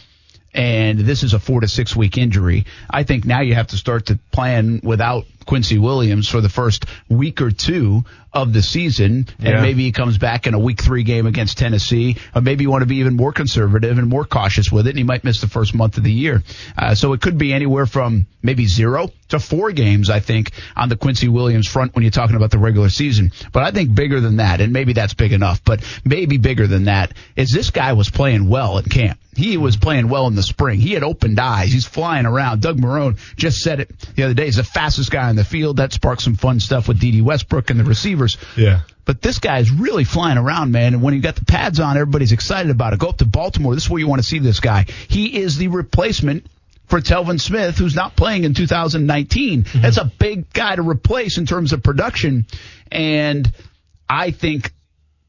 and 0.56 0.98
this 0.98 1.22
is 1.22 1.34
a 1.34 1.38
four 1.38 1.60
to 1.60 1.68
six 1.68 1.94
week 1.94 2.16
injury. 2.16 2.64
I 2.88 3.02
think 3.02 3.26
now 3.26 3.42
you 3.42 3.54
have 3.54 3.68
to 3.68 3.76
start 3.76 4.06
to 4.06 4.18
plan 4.32 4.80
without 4.82 5.26
Quincy 5.46 5.78
Williams 5.78 6.28
for 6.28 6.40
the 6.40 6.48
first 6.48 6.84
week 7.08 7.40
or 7.40 7.50
two 7.50 8.04
of 8.32 8.52
the 8.52 8.60
season, 8.60 9.26
and 9.38 9.48
Yeah. 9.48 9.62
maybe 9.62 9.84
he 9.84 9.92
comes 9.92 10.18
back 10.18 10.46
in 10.46 10.52
a 10.52 10.58
week 10.58 10.82
three 10.82 11.04
game 11.04 11.26
against 11.26 11.56
Tennessee, 11.56 12.16
or 12.34 12.42
maybe 12.42 12.64
you 12.64 12.70
want 12.70 12.82
to 12.82 12.86
be 12.86 12.96
even 12.96 13.14
more 13.16 13.32
conservative 13.32 13.96
and 13.96 14.08
more 14.08 14.26
cautious 14.26 14.70
with 14.70 14.86
it, 14.86 14.90
and 14.90 14.98
he 14.98 15.04
might 15.04 15.24
miss 15.24 15.40
the 15.40 15.48
first 15.48 15.74
month 15.74 15.96
of 15.96 16.04
the 16.04 16.12
year. 16.12 16.42
Uh, 16.76 16.94
so 16.94 17.14
it 17.14 17.22
could 17.22 17.38
be 17.38 17.54
anywhere 17.54 17.86
from 17.86 18.26
maybe 18.42 18.66
zero 18.66 19.10
to 19.28 19.38
four 19.38 19.72
games, 19.72 20.10
I 20.10 20.20
think, 20.20 20.50
on 20.76 20.90
the 20.90 20.96
Quincy 20.96 21.28
Williams 21.28 21.66
front 21.66 21.94
when 21.94 22.02
you're 22.02 22.10
talking 22.10 22.36
about 22.36 22.50
the 22.50 22.58
regular 22.58 22.90
season. 22.90 23.32
But 23.52 23.62
I 23.62 23.70
think 23.70 23.94
bigger 23.94 24.20
than 24.20 24.36
that, 24.36 24.60
and 24.60 24.70
maybe 24.72 24.92
that's 24.92 25.14
big 25.14 25.32
enough, 25.32 25.62
but 25.64 25.82
maybe 26.04 26.36
bigger 26.36 26.66
than 26.66 26.84
that, 26.84 27.14
is 27.36 27.50
this 27.52 27.70
guy 27.70 27.94
was 27.94 28.10
playing 28.10 28.48
well 28.48 28.76
at 28.78 28.88
camp. 28.90 29.18
He 29.34 29.58
was 29.58 29.76
playing 29.76 30.08
well 30.08 30.26
in 30.28 30.34
the 30.34 30.42
spring. 30.42 30.80
He 30.80 30.92
had 30.92 31.02
opened 31.02 31.38
eyes. 31.38 31.70
He's 31.70 31.84
flying 31.86 32.24
around. 32.24 32.62
Doug 32.62 32.78
Marrone 32.78 33.18
just 33.36 33.60
said 33.60 33.80
it 33.80 33.90
the 34.14 34.22
other 34.22 34.32
day. 34.34 34.46
He's 34.46 34.56
the 34.56 34.64
fastest 34.64 35.10
guy 35.10 35.28
on 35.28 35.35
the 35.36 35.44
field. 35.44 35.78
That 35.78 35.92
sparked 35.92 36.22
some 36.22 36.34
fun 36.34 36.60
stuff 36.60 36.88
with 36.88 36.98
Dede 36.98 37.22
Westbrook 37.22 37.70
and 37.70 37.78
the 37.78 37.84
receivers. 37.84 38.36
Yeah. 38.56 38.80
But 39.04 39.22
this 39.22 39.38
guy 39.38 39.58
is 39.58 39.70
really 39.70 40.04
flying 40.04 40.36
around, 40.36 40.72
man. 40.72 40.94
And 40.94 41.02
when 41.02 41.14
he 41.14 41.20
got 41.20 41.36
the 41.36 41.44
pads 41.44 41.78
on, 41.78 41.96
everybody's 41.96 42.32
excited 42.32 42.70
about 42.70 42.92
it. 42.92 42.98
Go 42.98 43.08
up 43.08 43.18
to 43.18 43.24
Baltimore. 43.24 43.74
This 43.74 43.84
is 43.84 43.90
where 43.90 44.00
you 44.00 44.08
want 44.08 44.20
to 44.20 44.28
see 44.28 44.40
this 44.40 44.58
guy. 44.58 44.86
He 45.08 45.38
is 45.40 45.56
the 45.56 45.68
replacement 45.68 46.46
for 46.86 47.00
Telvin 47.00 47.40
Smith, 47.40 47.78
who's 47.78 47.94
not 47.94 48.16
playing 48.16 48.44
in 48.44 48.54
2019. 48.54 49.62
Mm-hmm. 49.62 49.80
That's 49.80 49.98
a 49.98 50.04
big 50.04 50.52
guy 50.52 50.76
to 50.76 50.82
replace 50.82 51.38
in 51.38 51.46
terms 51.46 51.72
of 51.72 51.82
production. 51.82 52.46
And 52.90 53.52
I 54.08 54.32
think 54.32 54.72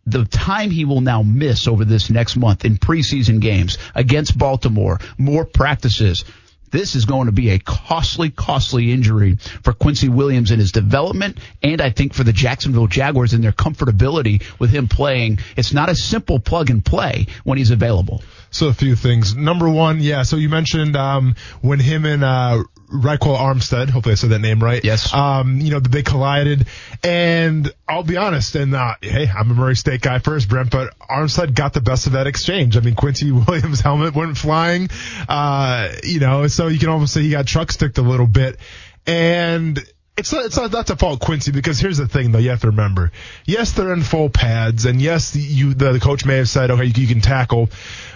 the 0.07 0.25
time 0.25 0.71
he 0.71 0.85
will 0.85 1.01
now 1.01 1.21
miss 1.21 1.67
over 1.67 1.83
this 1.83 2.09
next 2.09 2.35
month 2.35 2.63
in 2.63 2.77
preseason 2.77 3.41
games 3.41 3.77
against 3.93 4.37
Baltimore, 4.37 4.99
more 5.17 5.45
practices. 5.45 6.23
This 6.69 6.95
is 6.95 7.05
going 7.05 7.27
to 7.27 7.31
be 7.31 7.49
a 7.51 7.59
costly, 7.59 8.29
costly 8.29 8.91
injury 8.91 9.37
for 9.63 9.73
Quincy 9.73 10.09
Williams 10.09 10.51
in 10.51 10.59
his 10.59 10.71
development, 10.71 11.39
and 11.63 11.81
I 11.81 11.91
think 11.91 12.13
for 12.13 12.23
the 12.23 12.33
Jacksonville 12.33 12.87
Jaguars 12.87 13.33
in 13.33 13.41
their 13.41 13.53
comfortability 13.53 14.43
with 14.59 14.69
him 14.69 14.87
playing. 14.87 15.39
It's 15.55 15.73
not 15.73 15.89
a 15.89 15.95
simple 15.95 16.39
plug 16.39 16.69
and 16.69 16.83
play 16.83 17.27
when 17.43 17.57
he's 17.57 17.71
available. 17.71 18.21
So 18.57 18.69
a 18.69 18.73
few 18.73 18.95
things. 18.95 19.35
Number 19.35 19.69
one, 19.69 20.01
yeah. 20.01 20.23
So 20.23 20.35
you 20.35 20.49
mentioned 20.49 20.95
um, 20.95 21.35
when 21.61 21.79
him 21.79 22.05
and 22.05 22.23
uh, 22.23 22.63
Ryquell 22.91 23.37
Armstead, 23.37 23.91
hopefully 23.91 24.13
I 24.13 24.15
said 24.15 24.31
that 24.31 24.39
name 24.39 24.63
right. 24.63 24.83
Yes. 24.83 25.13
Um, 25.13 25.61
you 25.61 25.69
know 25.69 25.79
they 25.79 26.01
collided, 26.01 26.65
and 27.03 27.71
I'll 27.87 28.01
be 28.01 28.17
honest. 28.17 28.55
And 28.55 28.73
uh, 28.73 28.95
hey, 28.99 29.29
I'm 29.29 29.51
a 29.51 29.53
Murray 29.53 29.75
State 29.75 30.01
guy 30.01 30.17
first, 30.17 30.49
Brent, 30.49 30.71
but 30.71 30.97
Armstead 30.97 31.53
got 31.53 31.73
the 31.73 31.81
best 31.81 32.07
of 32.07 32.13
that 32.13 32.25
exchange. 32.25 32.77
I 32.77 32.79
mean, 32.79 32.95
Quincy 32.95 33.31
Williams' 33.47 33.79
helmet 33.79 34.15
went 34.15 34.35
flying. 34.35 34.89
Uh, 35.29 35.89
you 36.03 36.19
know, 36.19 36.47
so 36.47 36.65
you 36.65 36.79
can 36.79 36.89
almost 36.89 37.13
say 37.13 37.21
he 37.21 37.29
got 37.29 37.45
truck 37.45 37.71
sticked 37.71 37.99
a 37.99 38.01
little 38.01 38.25
bit, 38.25 38.57
and. 39.05 39.79
It's 40.17 40.33
not, 40.33 40.45
it's 40.45 40.57
not, 40.57 40.71
not 40.71 40.87
to 40.87 40.95
fault 40.95 41.19
Quincy 41.19 41.51
because 41.51 41.79
here's 41.79 41.97
the 41.97 42.07
thing 42.07 42.31
though, 42.31 42.39
you 42.39 42.49
have 42.49 42.61
to 42.61 42.67
remember. 42.67 43.11
Yes, 43.45 43.73
they're 43.73 43.93
in 43.93 44.01
full 44.01 44.29
pads 44.29 44.85
and 44.85 44.99
yes, 44.99 45.35
you, 45.35 45.75
the, 45.75 45.93
the 45.93 45.99
coach 45.99 46.25
may 46.25 46.37
have 46.37 46.49
said, 46.49 46.71
okay, 46.71 46.85
you, 46.85 46.93
you 46.95 47.07
can 47.07 47.21
tackle, 47.21 47.69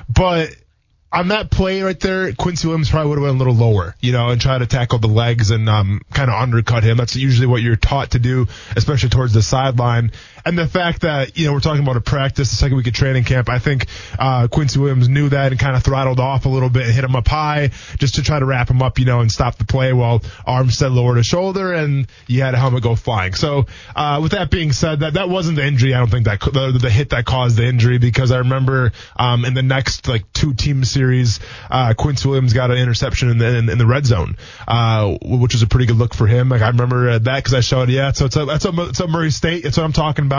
but 0.10 0.56
on 1.14 1.28
that 1.28 1.52
play 1.52 1.82
right 1.82 2.00
there, 2.00 2.32
Quincy 2.34 2.68
Williams 2.68 2.90
probably 2.90 3.10
would 3.10 3.18
have 3.18 3.24
went 3.24 3.36
a 3.36 3.38
little 3.38 3.54
lower, 3.54 3.96
you 4.00 4.14
know, 4.14 4.30
and 4.30 4.40
try 4.40 4.58
to 4.58 4.66
tackle 4.66 4.98
the 4.98 5.08
legs 5.08 5.52
and 5.52 5.68
um, 5.68 6.02
kind 6.14 6.32
of 6.32 6.42
undercut 6.42 6.84
him. 6.84 6.96
That's 6.98 7.16
usually 7.16 7.48
what 7.48 7.62
you're 7.62 7.76
taught 7.76 8.12
to 8.12 8.20
do, 8.20 8.48
especially 8.78 9.10
towards 9.10 9.34
the 9.34 9.42
sideline. 9.42 10.12
And 10.46 10.58
the 10.58 10.68
fact 10.68 11.02
that, 11.02 11.38
you 11.38 11.48
know, 11.48 11.54
we're 11.54 11.60
talking 11.60 11.84
about 11.84 11.98
a 11.98 12.02
practice, 12.02 12.50
the 12.50 12.56
second 12.56 12.78
week 12.78 12.88
of 12.88 12.94
training 12.94 13.24
camp, 13.24 13.50
I 13.50 13.60
think 13.60 13.88
uh, 14.18 14.48
Quincy 14.48 14.80
Williams 14.80 15.10
knew 15.10 15.30
that 15.30 15.52
and 15.52 15.60
kind 15.60 15.76
of 15.76 15.84
throttled 15.84 16.20
off 16.20 16.46
a 16.46 16.50
little 16.50 16.70
bit 16.70 16.84
and 16.84 16.94
hit 16.94 17.04
him 17.04 17.16
up 17.16 17.28
high 17.28 17.72
just 17.98 18.16
to 18.16 18.24
try 18.24 18.40
to 18.40 18.46
wrap 18.46 18.70
him 18.70 18.82
up, 18.82 19.00
you 19.00 19.06
know, 19.06 19.20
and 19.20 19.32
stop 19.32 19.58
the 19.58 19.66
play 19.66 19.94
while 19.94 20.20
Armstead 20.48 20.94
lowered 20.94 21.18
his 21.18 21.26
shoulder 21.26 21.74
and 21.74 22.08
you 22.28 22.42
had 22.42 22.54
a 22.54 22.58
helmet 22.58 22.84
go 22.84 22.96
flying. 22.96 23.34
So 23.34 23.66
uh, 23.96 24.20
with 24.22 24.32
that 24.32 24.50
being 24.50 24.72
said, 24.72 25.02
that 25.02 25.14
that 25.14 25.30
wasn't 25.30 25.58
the 25.58 25.66
injury. 25.66 25.94
I 25.94 26.00
don't 26.00 26.10
think 26.10 26.26
that 26.26 26.40
the, 26.42 26.78
the 26.82 26.90
hit 26.90 27.12
that 27.12 27.26
caused 27.26 27.58
the 27.58 27.66
injury 27.66 27.98
because 27.98 28.32
I 28.32 28.40
remember 28.40 28.92
um, 29.16 29.46
in 29.46 29.54
the 29.54 29.64
next 29.64 30.08
like 30.08 30.32
two 30.34 30.54
team 30.54 30.84
series, 30.84 31.40
uh, 31.70 31.94
Quincy 31.98 32.28
Williams 32.28 32.54
got 32.54 32.72
an 32.72 32.78
interception 32.78 33.30
in 33.30 33.38
the 33.38 33.58
in, 33.58 33.70
in 33.70 33.78
the 33.78 33.86
red 33.86 34.06
zone, 34.06 34.38
uh, 34.68 35.18
which 35.22 35.54
was 35.54 35.62
a 35.62 35.68
pretty 35.68 35.86
good 35.86 35.98
look 35.98 36.14
for 36.14 36.28
him. 36.28 36.50
Like 36.50 36.62
I 36.62 36.70
remember 36.70 37.10
uh, 37.10 37.20
that 37.20 37.38
because 37.38 37.54
I 37.54 37.60
showed 37.62 37.90
yeah, 37.90 38.12
so 38.12 38.26
it's 38.26 38.36
a, 38.36 38.46
that's 38.46 38.66
a, 38.66 38.72
it's 38.90 39.00
a 39.00 39.08
Murray 39.08 39.32
State. 39.32 39.66
It's 39.66 39.78
what 39.78 39.84
I'm 39.84 39.94
talking 39.94 40.26
about. 40.26 40.31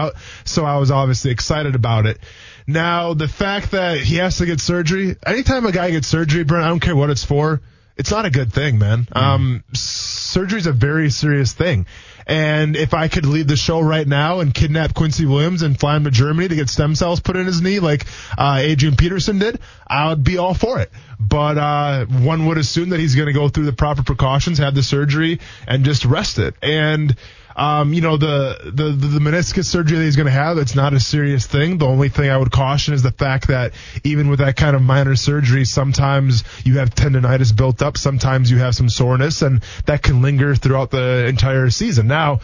So 0.44 0.64
I 0.64 0.78
was 0.78 0.90
obviously 0.90 1.30
excited 1.30 1.74
about 1.74 2.06
it. 2.06 2.18
Now 2.66 3.14
the 3.14 3.28
fact 3.28 3.72
that 3.72 3.98
he 3.98 4.16
has 4.16 4.38
to 4.38 4.46
get 4.46 4.60
surgery, 4.60 5.16
anytime 5.26 5.66
a 5.66 5.72
guy 5.72 5.90
gets 5.90 6.08
surgery, 6.08 6.44
Brent, 6.44 6.64
I 6.64 6.68
don't 6.68 6.80
care 6.80 6.96
what 6.96 7.10
it's 7.10 7.24
for. 7.24 7.60
It's 7.96 8.10
not 8.10 8.24
a 8.24 8.30
good 8.30 8.52
thing, 8.52 8.78
man. 8.78 9.06
Um, 9.12 9.64
surgery 9.74 10.58
is 10.58 10.66
a 10.66 10.72
very 10.72 11.10
serious 11.10 11.52
thing. 11.52 11.86
And 12.26 12.76
if 12.76 12.94
I 12.94 13.08
could 13.08 13.26
leave 13.26 13.48
the 13.48 13.56
show 13.56 13.80
right 13.80 14.06
now 14.06 14.40
and 14.40 14.54
kidnap 14.54 14.94
Quincy 14.94 15.26
Williams 15.26 15.62
and 15.62 15.78
fly 15.78 15.96
him 15.96 16.04
to 16.04 16.10
Germany 16.10 16.48
to 16.48 16.54
get 16.54 16.68
stem 16.68 16.94
cells 16.94 17.20
put 17.20 17.36
in 17.36 17.46
his 17.46 17.60
knee 17.60 17.80
like 17.80 18.06
uh, 18.38 18.58
Adrian 18.60 18.96
Peterson 18.96 19.38
did, 19.38 19.58
I 19.86 20.08
would 20.08 20.24
be 20.24 20.38
all 20.38 20.54
for 20.54 20.80
it. 20.80 20.90
But 21.20 21.58
uh, 21.58 22.06
one 22.06 22.46
would 22.46 22.58
assume 22.58 22.90
that 22.90 23.00
he's 23.00 23.14
going 23.14 23.26
to 23.26 23.32
go 23.32 23.48
through 23.48 23.66
the 23.66 23.72
proper 23.72 24.02
precautions, 24.02 24.58
have 24.58 24.74
the 24.74 24.82
surgery, 24.82 25.40
and 25.66 25.84
just 25.84 26.04
rest 26.04 26.38
it. 26.38 26.54
And 26.62 27.16
Um, 27.56 27.92
you 27.92 28.00
know, 28.00 28.16
the, 28.16 28.72
the, 28.72 28.90
the 28.90 29.18
meniscus 29.18 29.66
surgery 29.66 29.98
that 29.98 30.04
he's 30.04 30.16
going 30.16 30.26
to 30.26 30.32
have, 30.32 30.58
it's 30.58 30.74
not 30.74 30.92
a 30.92 31.00
serious 31.00 31.46
thing. 31.46 31.78
The 31.78 31.86
only 31.86 32.08
thing 32.08 32.30
I 32.30 32.36
would 32.36 32.50
caution 32.50 32.94
is 32.94 33.02
the 33.02 33.12
fact 33.12 33.48
that 33.48 33.72
even 34.04 34.28
with 34.28 34.38
that 34.40 34.56
kind 34.56 34.76
of 34.76 34.82
minor 34.82 35.16
surgery, 35.16 35.64
sometimes 35.64 36.44
you 36.64 36.78
have 36.78 36.90
tendonitis 36.90 37.54
built 37.54 37.82
up, 37.82 37.96
sometimes 37.96 38.50
you 38.50 38.58
have 38.58 38.74
some 38.74 38.88
soreness, 38.88 39.42
and 39.42 39.62
that 39.86 40.02
can 40.02 40.22
linger 40.22 40.54
throughout 40.54 40.90
the 40.90 41.26
entire 41.26 41.70
season. 41.70 42.06
Now, 42.06 42.40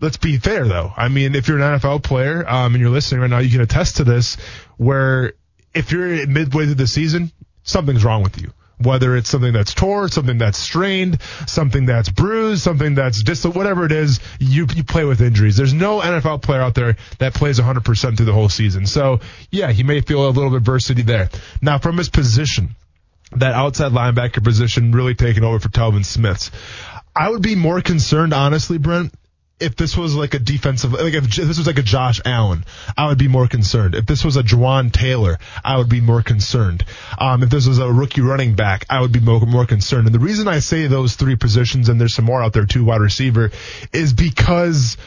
let's 0.00 0.16
be 0.16 0.38
fair 0.38 0.66
though. 0.66 0.92
I 0.96 1.08
mean, 1.08 1.34
if 1.34 1.48
you're 1.48 1.60
an 1.60 1.78
NFL 1.78 2.02
player, 2.02 2.48
um, 2.48 2.74
and 2.74 2.80
you're 2.80 2.90
listening 2.90 3.20
right 3.20 3.30
now, 3.30 3.38
you 3.38 3.50
can 3.50 3.60
attest 3.60 3.96
to 3.96 4.04
this, 4.04 4.36
where 4.76 5.34
if 5.74 5.92
you're 5.92 6.26
midway 6.26 6.64
through 6.64 6.74
the 6.74 6.86
season, 6.86 7.32
something's 7.62 8.04
wrong 8.04 8.22
with 8.22 8.40
you 8.40 8.52
whether 8.78 9.16
it's 9.16 9.28
something 9.28 9.52
that's 9.52 9.74
tore, 9.74 10.08
something 10.08 10.38
that's 10.38 10.58
strained, 10.58 11.20
something 11.46 11.86
that's 11.86 12.08
bruised, 12.08 12.62
something 12.62 12.94
that's 12.94 13.22
distal, 13.22 13.52
whatever 13.52 13.84
it 13.86 13.92
is, 13.92 14.20
you 14.38 14.66
you 14.74 14.84
play 14.84 15.04
with 15.04 15.20
injuries. 15.20 15.56
There's 15.56 15.72
no 15.72 16.00
NFL 16.00 16.42
player 16.42 16.60
out 16.60 16.74
there 16.74 16.96
that 17.18 17.34
plays 17.34 17.58
100% 17.58 18.16
through 18.16 18.26
the 18.26 18.32
whole 18.32 18.48
season. 18.48 18.86
So 18.86 19.20
yeah, 19.50 19.72
he 19.72 19.82
may 19.82 20.00
feel 20.00 20.26
a 20.26 20.30
little 20.30 20.54
adversity 20.54 21.02
there. 21.02 21.30
Now 21.62 21.78
from 21.78 21.96
his 21.96 22.08
position, 22.08 22.76
that 23.32 23.54
outside 23.54 23.92
linebacker 23.92 24.44
position 24.44 24.92
really 24.92 25.14
taking 25.14 25.44
over 25.44 25.58
for 25.58 25.68
Telvin 25.68 26.04
Smiths. 26.04 26.50
I 27.14 27.30
would 27.30 27.42
be 27.42 27.54
more 27.56 27.80
concerned, 27.80 28.34
honestly, 28.34 28.76
Brent, 28.76 29.12
if 29.58 29.74
this 29.74 29.96
was 29.96 30.14
like 30.14 30.34
a 30.34 30.38
defensive, 30.38 30.92
like 30.92 31.14
if 31.14 31.34
this 31.34 31.58
was 31.58 31.66
like 31.66 31.78
a 31.78 31.82
Josh 31.82 32.20
Allen, 32.24 32.64
I 32.96 33.08
would 33.08 33.18
be 33.18 33.28
more 33.28 33.48
concerned. 33.48 33.94
If 33.94 34.04
this 34.04 34.24
was 34.24 34.36
a 34.36 34.42
Jawaan 34.42 34.92
Taylor, 34.92 35.38
I 35.64 35.78
would 35.78 35.88
be 35.88 36.00
more 36.00 36.22
concerned. 36.22 36.84
Um, 37.18 37.42
if 37.42 37.48
this 37.48 37.66
was 37.66 37.78
a 37.78 37.90
rookie 37.90 38.20
running 38.20 38.54
back, 38.54 38.84
I 38.90 39.00
would 39.00 39.12
be 39.12 39.20
more, 39.20 39.40
more 39.40 39.66
concerned. 39.66 40.06
And 40.06 40.14
the 40.14 40.20
reason 40.20 40.46
I 40.46 40.58
say 40.58 40.86
those 40.86 41.14
three 41.14 41.36
positions, 41.36 41.88
and 41.88 41.98
there's 42.00 42.14
some 42.14 42.26
more 42.26 42.42
out 42.42 42.52
there 42.52 42.66
too, 42.66 42.84
wide 42.84 43.00
receiver, 43.00 43.50
is 43.92 44.12
because 44.12 44.98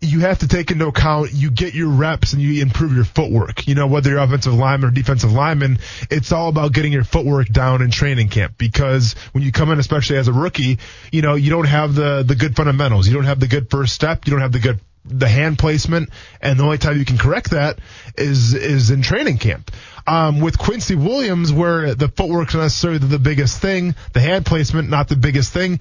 you 0.00 0.20
have 0.20 0.38
to 0.38 0.48
take 0.48 0.70
into 0.70 0.86
account 0.86 1.32
you 1.32 1.50
get 1.50 1.74
your 1.74 1.88
reps 1.88 2.32
and 2.32 2.40
you 2.40 2.62
improve 2.62 2.94
your 2.94 3.04
footwork. 3.04 3.66
You 3.66 3.74
know, 3.74 3.88
whether 3.88 4.10
you're 4.10 4.20
offensive 4.20 4.54
lineman 4.54 4.90
or 4.90 4.92
defensive 4.92 5.32
lineman, 5.32 5.78
it's 6.08 6.30
all 6.30 6.48
about 6.48 6.72
getting 6.72 6.92
your 6.92 7.04
footwork 7.04 7.48
down 7.48 7.82
in 7.82 7.90
training 7.90 8.28
camp 8.28 8.54
because 8.58 9.14
when 9.32 9.42
you 9.42 9.50
come 9.50 9.70
in, 9.70 9.78
especially 9.80 10.16
as 10.16 10.28
a 10.28 10.32
rookie, 10.32 10.78
you 11.10 11.22
know, 11.22 11.34
you 11.34 11.50
don't 11.50 11.66
have 11.66 11.94
the, 11.94 12.22
the 12.22 12.36
good 12.36 12.54
fundamentals. 12.54 13.08
You 13.08 13.14
don't 13.14 13.24
have 13.24 13.40
the 13.40 13.48
good 13.48 13.70
first 13.70 13.92
step. 13.92 14.26
You 14.26 14.32
don't 14.32 14.40
have 14.40 14.52
the 14.52 14.60
good 14.60 14.80
the 15.10 15.28
hand 15.28 15.58
placement, 15.58 16.10
and 16.42 16.58
the 16.58 16.64
only 16.64 16.76
time 16.76 16.98
you 16.98 17.04
can 17.04 17.16
correct 17.16 17.52
that 17.52 17.78
is 18.18 18.52
is 18.52 18.90
in 18.90 19.00
training 19.00 19.38
camp. 19.38 19.70
Um, 20.06 20.40
with 20.40 20.58
Quincy 20.58 20.96
Williams, 20.96 21.50
where 21.50 21.94
the 21.94 22.08
footwork's 22.08 22.54
not 22.54 22.62
necessarily 22.62 22.98
the 22.98 23.18
biggest 23.18 23.58
thing, 23.58 23.94
the 24.12 24.20
hand 24.20 24.44
placement 24.44 24.90
not 24.90 25.08
the 25.08 25.16
biggest 25.16 25.52
thing 25.52 25.80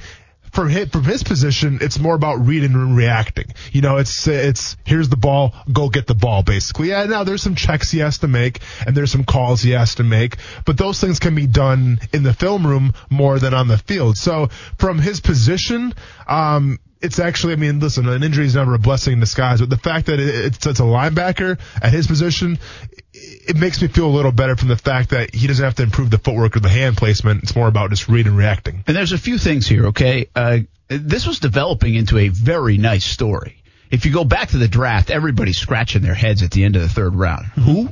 from 0.58 0.70
his, 0.70 0.90
from 0.90 1.04
his 1.04 1.22
position, 1.22 1.78
it's 1.82 2.00
more 2.00 2.16
about 2.16 2.44
reading 2.48 2.74
and 2.74 2.98
reacting. 2.98 3.46
You 3.72 3.82
know, 3.82 3.98
it's 3.98 4.28
it's 4.28 4.76
here's 4.84 5.08
the 5.08 5.16
ball, 5.16 5.54
go 5.72 5.88
get 5.88 6.08
the 6.08 6.16
ball, 6.16 6.42
basically. 6.42 6.90
Yeah, 6.90 7.06
now 7.06 7.24
there's 7.24 7.44
some 7.44 7.54
checks 7.54 7.92
he 7.92 8.00
has 8.00 8.18
to 8.20 8.28
make, 8.28 8.62
and 8.84 8.98
there's 8.98 9.12
some 9.12 9.24
calls 9.24 9.62
he 9.62 9.70
has 9.72 9.94
to 9.96 10.04
make, 10.04 10.38
but 10.66 10.76
those 10.76 11.00
things 11.00 11.20
can 11.20 11.36
be 11.36 11.46
done 11.46 12.00
in 12.12 12.24
the 12.24 12.34
film 12.34 12.66
room 12.66 12.96
more 13.12 13.38
than 13.38 13.54
on 13.54 13.68
the 13.68 13.78
field. 13.78 14.18
So 14.18 14.48
from 14.80 14.98
his 14.98 15.20
position, 15.20 15.94
um, 16.28 16.80
it's 17.02 17.20
actually, 17.20 17.54
I 17.54 17.58
mean, 17.58 17.80
listen, 17.80 18.10
an 18.10 18.24
injury 18.24 18.48
is 18.48 18.56
never 18.56 18.74
a 18.74 18.80
blessing 18.80 19.14
in 19.14 19.20
disguise, 19.20 19.60
but 19.60 19.70
the 19.70 19.78
fact 19.78 20.08
that 20.08 20.20
it's, 20.20 20.66
it's 20.66 20.80
a 20.80 20.84
linebacker 20.84 21.60
at 21.84 21.94
his 21.94 22.08
position, 22.08 22.58
it 23.48 23.56
makes 23.56 23.82
me 23.82 23.88
feel 23.88 24.08
a 24.08 24.16
little 24.16 24.32
better 24.32 24.56
from 24.56 24.68
the 24.68 24.76
fact 24.76 25.12
that 25.12 25.34
he 25.34 25.48
doesn't 25.48 25.64
have 25.64 25.76
to 25.76 25.84
improve 25.84 26.10
the 26.10 26.18
footwork 26.18 26.56
or 26.56 26.60
the 26.60 26.70
hand 26.70 26.98
placement. 26.98 27.44
It's 27.44 27.56
more 27.56 27.68
about 27.68 27.90
just 27.90 28.08
reading 28.08 28.32
and 28.32 28.38
reacting. 28.38 28.84
And 28.88 28.96
there's 28.96 29.14
a 29.14 29.18
few 29.18 29.38
things 29.38 29.68
here, 29.68 29.88
okay? 29.88 30.30
Uh, 30.36 30.60
this 30.88 31.26
was 31.26 31.40
developing 31.40 31.96
into 31.96 32.18
a 32.18 32.30
very 32.30 32.78
nice 32.78 33.06
story. 33.06 33.64
If 33.90 34.06
you 34.06 34.12
go 34.12 34.26
back 34.26 34.50
to 34.50 34.58
the 34.58 34.68
draft, 34.68 35.10
everybody's 35.10 35.58
scratching 35.58 36.02
their 36.02 36.14
heads 36.14 36.44
at 36.44 36.52
the 36.52 36.64
end 36.64 36.76
of 36.76 36.82
the 36.82 36.90
third 36.90 37.16
round. 37.16 37.46
Who? 37.46 37.90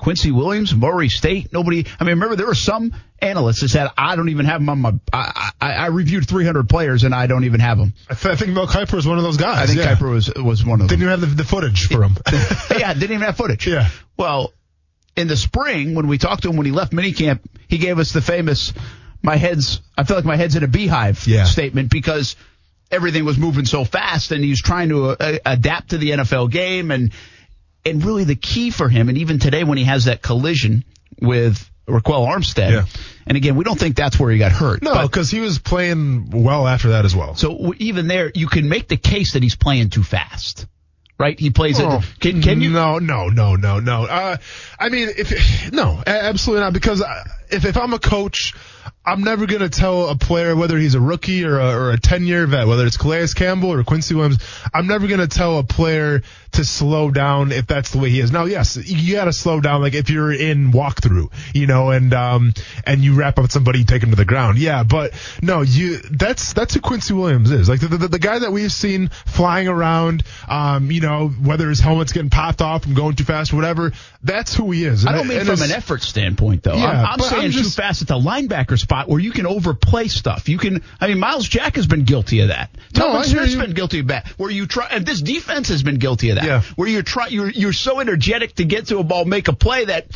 Quincy 0.00 0.30
Williams, 0.30 0.74
Murray 0.74 1.08
State. 1.08 1.52
Nobody. 1.52 1.86
I 1.98 2.04
mean, 2.04 2.14
remember 2.14 2.36
there 2.36 2.46
were 2.46 2.54
some 2.54 2.94
analysts 3.20 3.60
that 3.60 3.68
said 3.68 3.90
I 3.98 4.16
don't 4.16 4.30
even 4.30 4.46
have 4.46 4.60
him 4.60 4.68
on 4.70 4.80
my. 4.80 4.94
I, 5.12 5.50
I, 5.60 5.72
I 5.72 5.86
reviewed 5.88 6.26
300 6.26 6.68
players 6.68 7.04
and 7.04 7.14
I 7.14 7.26
don't 7.26 7.44
even 7.44 7.60
have 7.60 7.76
them. 7.76 7.92
I, 8.08 8.14
th- 8.14 8.32
I 8.32 8.36
think 8.36 8.52
Mel 8.52 8.66
Kiper 8.66 8.94
was 8.94 9.06
one 9.06 9.18
of 9.18 9.24
those 9.24 9.36
guys. 9.36 9.58
I 9.58 9.66
think 9.66 9.78
yeah. 9.78 9.94
Kiper 9.94 10.10
was 10.10 10.32
was 10.34 10.64
one 10.64 10.80
of 10.80 10.88
them. 10.88 10.98
Didn't 10.98 11.02
even 11.02 11.20
have 11.20 11.36
the, 11.36 11.42
the 11.42 11.44
footage 11.44 11.88
for 11.88 12.02
him. 12.02 12.16
yeah, 12.78 12.94
didn't 12.94 13.10
even 13.10 13.20
have 13.22 13.36
footage. 13.36 13.66
Yeah. 13.70 13.88
Well, 14.16 14.52
in 15.16 15.28
the 15.28 15.36
spring 15.36 15.94
when 15.94 16.06
we 16.06 16.18
talked 16.18 16.42
to 16.42 16.50
him 16.50 16.56
when 16.56 16.66
he 16.66 16.72
left 16.72 16.92
minicamp, 16.92 17.40
he 17.68 17.78
gave 17.78 17.98
us 17.98 18.12
the 18.12 18.20
famous 18.20 18.72
"my 19.22 19.36
head's 19.36 19.80
I 19.96 20.04
feel 20.04 20.16
like 20.16 20.24
my 20.24 20.36
head's 20.36 20.56
in 20.56 20.62
a 20.64 20.68
beehive" 20.68 21.26
Yeah. 21.26 21.44
statement 21.44 21.90
because 21.90 22.36
everything 22.90 23.24
was 23.24 23.38
moving 23.38 23.64
so 23.66 23.84
fast 23.84 24.32
and 24.32 24.42
he's 24.44 24.60
trying 24.62 24.88
to 24.88 25.10
uh, 25.10 25.38
adapt 25.46 25.90
to 25.90 25.98
the 25.98 26.10
NFL 26.10 26.50
game 26.50 26.90
and 26.90 27.12
and 27.84 28.04
really 28.04 28.24
the 28.24 28.36
key 28.36 28.70
for 28.70 28.88
him 28.88 29.08
and 29.08 29.18
even 29.18 29.38
today 29.38 29.64
when 29.64 29.78
he 29.78 29.84
has 29.84 30.04
that 30.06 30.22
collision 30.22 30.84
with 31.20 31.66
Ryquell 31.88 32.26
Armstead. 32.28 32.72
Yeah. 32.72 32.84
And 33.26 33.36
again, 33.36 33.56
we 33.56 33.64
don't 33.64 33.78
think 33.78 33.96
that's 33.96 34.18
where 34.18 34.30
he 34.30 34.38
got 34.38 34.52
hurt. 34.52 34.82
No, 34.82 35.02
because 35.02 35.30
he 35.30 35.40
was 35.40 35.58
playing 35.58 36.30
well 36.30 36.66
after 36.66 36.90
that 36.90 37.04
as 37.04 37.14
well. 37.16 37.34
so 37.34 37.74
even 37.78 38.06
there, 38.06 38.30
you 38.34 38.46
can 38.48 38.68
make 38.68 38.88
the 38.88 38.96
case 38.96 39.32
that 39.32 39.42
he's 39.42 39.56
playing 39.56 39.90
too 39.90 40.02
fast, 40.02 40.66
right? 41.20 41.38
He 41.38 41.50
plays 41.50 41.78
Oh, 41.78 41.98
it. 41.98 42.04
Can, 42.18 42.42
can 42.42 42.60
you? 42.62 42.70
No, 42.70 42.98
no, 42.98 43.28
no, 43.28 43.54
no, 43.54 43.78
no. 43.78 44.04
Uh, 44.06 44.38
I 44.78 44.88
mean, 44.88 45.08
if 45.16 45.72
no, 45.72 46.02
absolutely 46.06 46.62
not. 46.64 46.72
Because 46.72 47.02
I- 47.02 47.22
if 47.52 47.64
if 47.64 47.76
I'm 47.76 47.92
a 47.92 47.98
coach, 47.98 48.54
I'm 49.04 49.22
never 49.22 49.46
gonna 49.46 49.68
tell 49.68 50.08
a 50.08 50.16
player 50.16 50.54
whether 50.54 50.76
he's 50.78 50.94
a 50.94 51.00
rookie 51.00 51.44
or 51.44 51.58
a, 51.58 51.74
or 51.74 51.90
a 51.92 51.98
10 51.98 52.26
year 52.26 52.46
vet, 52.46 52.66
whether 52.66 52.86
it's 52.86 52.96
Calais 52.96 53.28
Campbell 53.34 53.72
or 53.72 53.82
Quincy 53.84 54.14
Williams. 54.14 54.38
I'm 54.74 54.86
never 54.86 55.06
gonna 55.06 55.26
tell 55.26 55.58
a 55.58 55.64
player 55.64 56.22
to 56.52 56.64
slow 56.64 57.10
down 57.12 57.52
if 57.52 57.66
that's 57.66 57.92
the 57.92 57.98
way 57.98 58.10
he 58.10 58.20
is. 58.20 58.32
Now, 58.32 58.44
yes, 58.44 58.76
you 58.76 59.14
gotta 59.14 59.32
slow 59.32 59.60
down. 59.60 59.80
Like 59.80 59.94
if 59.94 60.10
you're 60.10 60.32
in 60.32 60.72
walkthrough, 60.72 61.30
you 61.54 61.66
know, 61.66 61.90
and 61.90 62.12
um 62.12 62.52
and 62.84 63.02
you 63.02 63.14
wrap 63.14 63.38
up 63.38 63.50
somebody, 63.50 63.80
you 63.80 63.84
take 63.84 64.02
him 64.02 64.10
to 64.10 64.16
the 64.16 64.24
ground. 64.24 64.58
Yeah, 64.58 64.82
but 64.82 65.12
no, 65.42 65.62
you 65.62 65.98
that's 65.98 66.52
that's 66.52 66.74
who 66.74 66.80
Quincy 66.80 67.14
Williams 67.14 67.50
is. 67.50 67.68
Like 67.68 67.80
the 67.80 67.88
the, 67.88 68.08
the 68.08 68.18
guy 68.18 68.38
that 68.40 68.52
we've 68.52 68.72
seen 68.72 69.08
flying 69.08 69.68
around, 69.68 70.24
um, 70.48 70.90
you 70.90 71.00
know, 71.00 71.28
whether 71.28 71.68
his 71.68 71.80
helmet's 71.80 72.12
getting 72.12 72.30
popped 72.30 72.60
off 72.60 72.82
from 72.82 72.94
going 72.94 73.16
too 73.16 73.24
fast 73.24 73.52
or 73.52 73.56
whatever. 73.56 73.92
That's 74.22 74.54
who 74.54 74.70
he 74.72 74.84
is. 74.84 75.06
I 75.06 75.12
don't 75.12 75.20
And- 75.20 75.28
mean 75.30 75.44
from 75.44 75.62
an 75.62 75.70
effort 75.72 76.02
standpoint, 76.02 76.62
though. 76.64 76.74
Yeah, 76.74 76.86
I'm, 76.90 77.06
I'm 77.14 77.20
saying 77.20 77.39
Just- 77.48 77.76
too 77.76 77.82
fast 77.82 78.02
at 78.02 78.08
the 78.08 78.18
linebacker 78.18 78.78
spot 78.78 79.08
where 79.08 79.20
you 79.20 79.32
can 79.32 79.46
overplay 79.46 80.08
stuff. 80.08 80.48
You 80.48 80.58
can. 80.58 80.82
I 81.00 81.08
mean, 81.08 81.18
Myles 81.18 81.48
Jack 81.48 81.76
has 81.76 81.86
been 81.86 82.04
guilty 82.04 82.40
of 82.40 82.48
that. 82.48 82.70
No, 82.96 83.20
hear 83.22 83.40
been 83.56 83.72
guilty 83.72 84.00
of 84.00 84.08
that. 84.08 84.28
Where 84.36 84.50
you 84.50 84.66
try, 84.66 84.88
and 84.90 85.04
this 85.06 85.20
defense 85.20 85.68
has 85.68 85.82
been 85.82 85.96
guilty 85.96 86.30
of 86.30 86.36
that. 86.36 86.44
Yeah. 86.44 86.62
Where 86.76 86.88
you're 86.88 87.02
try, 87.02 87.28
you're 87.28 87.50
you're 87.50 87.72
so 87.72 88.00
energetic 88.00 88.54
to 88.56 88.64
get 88.64 88.86
to 88.88 88.98
a 88.98 89.04
ball, 89.04 89.24
make 89.24 89.48
a 89.48 89.52
play 89.52 89.86
that, 89.86 90.06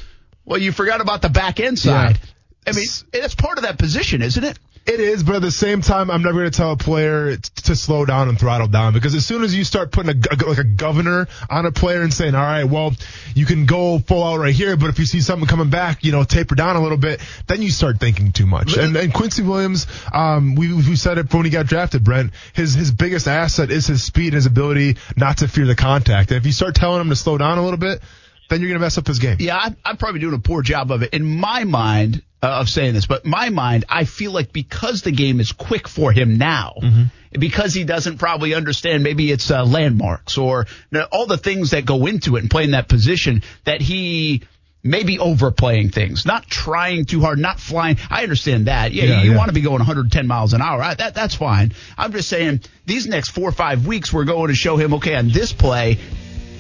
well, 0.45 0.61
you 0.61 0.73
forgot 0.73 1.01
about 1.01 1.23
the 1.23 1.29
back 1.31 1.61
end 1.61 1.79
side. 1.79 2.19
I 2.67 2.73
mean, 2.73 2.87
that's 3.13 3.35
part 3.35 3.59
of 3.59 3.65
that 3.65 3.79
position, 3.79 4.23
isn't 4.23 4.43
it? 4.43 4.59
It 4.87 5.01
is, 5.01 5.23
but 5.23 5.37
at 5.37 5.43
the 5.43 5.51
same 5.51 5.81
time, 5.81 6.11
I'm 6.11 6.23
never 6.23 6.41
going 6.41 6.51
to 6.51 6.57
tell 6.57 6.73
a 6.73 6.77
player 6.77 7.37
to 7.37 7.75
slow 7.75 8.05
down 8.05 8.29
and 8.29 8.39
throttle 8.39 8.69
down 8.69 8.93
because 8.93 9.15
as 9.15 9.25
soon 9.25 9.43
as 9.43 9.55
you 9.55 9.65
start 9.65 9.91
putting 9.91 10.11
a, 10.11 10.47
like 10.47 10.59
a 10.59 10.65
governor 10.65 11.27
on 11.49 11.65
a 11.65 11.73
player 11.73 12.03
and 12.03 12.13
saying, 12.13 12.35
all 12.35 12.43
right, 12.43 12.65
well, 12.65 12.93
you 13.35 13.47
can 13.47 13.65
go 13.65 13.99
full 13.99 14.23
out 14.23 14.39
right 14.41 14.55
here, 14.55 14.77
but 14.77 14.91
if 14.91 14.99
you 14.99 15.07
see 15.07 15.23
something 15.23 15.49
coming 15.49 15.71
back, 15.71 16.05
you 16.05 16.13
know, 16.13 16.23
taper 16.23 16.55
down 16.55 16.77
a 16.77 16.83
little 16.83 16.99
bit, 16.99 17.23
then 17.47 17.63
you 17.63 17.71
start 17.71 17.99
thinking 17.99 18.33
too 18.33 18.45
much. 18.45 18.77
And, 18.77 18.95
and 18.95 19.15
Quincy 19.15 19.43
Williams, 19.43 19.87
um, 20.13 20.55
we, 20.55 20.71
we 20.75 20.97
said 20.97 21.17
it 21.17 21.33
when 21.33 21.47
he 21.47 21.51
got 21.51 21.65
drafted, 21.65 22.05
Brent, 22.05 22.33
his, 22.53 22.75
his 22.75 22.93
biggest 22.93 23.27
asset 23.27 23.71
is 23.71 23.87
his 23.87 24.03
speed, 24.03 24.27
and 24.27 24.35
his 24.35 24.47
ability 24.47 24.99
not 25.17 25.39
to 25.39 25.49
fear 25.49 25.65
the 25.65 25.77
contact. 25.77 26.31
And 26.31 26.37
if 26.37 26.45
you 26.45 26.53
start 26.53 26.75
telling 26.75 27.01
him 27.01 27.09
to 27.09 27.17
slow 27.17 27.39
down 27.39 27.57
a 27.57 27.63
little 27.63 27.79
bit, 27.79 28.03
then 28.51 28.61
you're 28.61 28.69
going 28.69 28.79
to 28.79 28.85
mess 28.85 28.99
up 28.99 29.07
his 29.07 29.19
game. 29.19 29.39
Yeah, 29.41 29.57
I'm, 29.57 29.77
I'm 29.83 29.97
probably 29.97 30.21
doing 30.21 30.35
a 30.35 30.39
poor 30.39 30.61
job 30.61 30.93
of 30.93 31.03
it 31.03 31.15
in 31.15 31.25
my 31.25 31.65
mind 31.65 32.23
uh, 32.45 32.61
of 32.61 32.69
saying 32.69 32.93
this, 32.95 33.07
but 33.07 33.25
my 33.25 33.49
mind, 33.49 33.87
I 33.89 34.05
feel 34.05 34.31
like 34.33 34.53
because 34.53 35.03
the 35.03 35.11
game 35.13 35.41
is 35.41 35.51
quick 35.53 35.89
for 35.89 36.13
him 36.13 36.37
now, 36.37 36.75
because 37.33 37.73
he 37.75 37.85
doesn't 37.85 38.19
probably 38.19 38.55
understand, 38.55 39.03
maybe 39.03 39.33
it's 39.33 39.51
uh, 39.51 39.65
landmarks 39.65 40.37
or 40.39 40.67
you 40.91 40.99
know, 40.99 41.07
all 41.11 41.27
the 41.27 41.39
things 41.39 41.71
that 41.71 41.87
go 41.87 42.07
into 42.07 42.37
it 42.37 42.41
and 42.43 42.51
playing 42.51 42.73
that 42.73 42.89
position 42.89 43.43
that 43.65 43.81
he. 43.81 44.43
Maybe 44.87 45.19
overplaying 45.19 45.93
things, 45.93 46.27
not 46.27 46.47
trying 46.47 47.07
too 47.07 47.23
hard, 47.23 47.39
not 47.39 47.59
flying. 47.59 47.97
I 48.11 48.23
understand 48.23 48.67
that. 48.67 48.93
Yeah, 48.93 49.05
Yeah, 49.05 49.23
you 49.23 49.31
yeah. 49.31 49.37
want 49.39 49.49
to 49.49 49.55
be 49.55 49.63
going 49.63 49.79
110 49.79 50.27
miles 50.27 50.53
an 50.53 50.61
hour. 50.61 50.83
I, 50.83 50.93
that 50.93 51.15
that's 51.15 51.35
fine. 51.35 51.73
I'm 51.97 52.13
just 52.13 52.29
saying 52.29 52.61
these 52.85 53.07
next 53.07 53.31
four 53.31 53.49
or 53.49 53.53
five 53.53 53.87
weeks, 53.87 54.13
we're 54.13 54.27
going 54.27 54.49
to 54.49 54.55
show 54.55 54.77
him. 54.77 54.93
Okay, 54.93 55.15
on 55.15 55.31
this 55.31 55.55
play, 55.55 55.97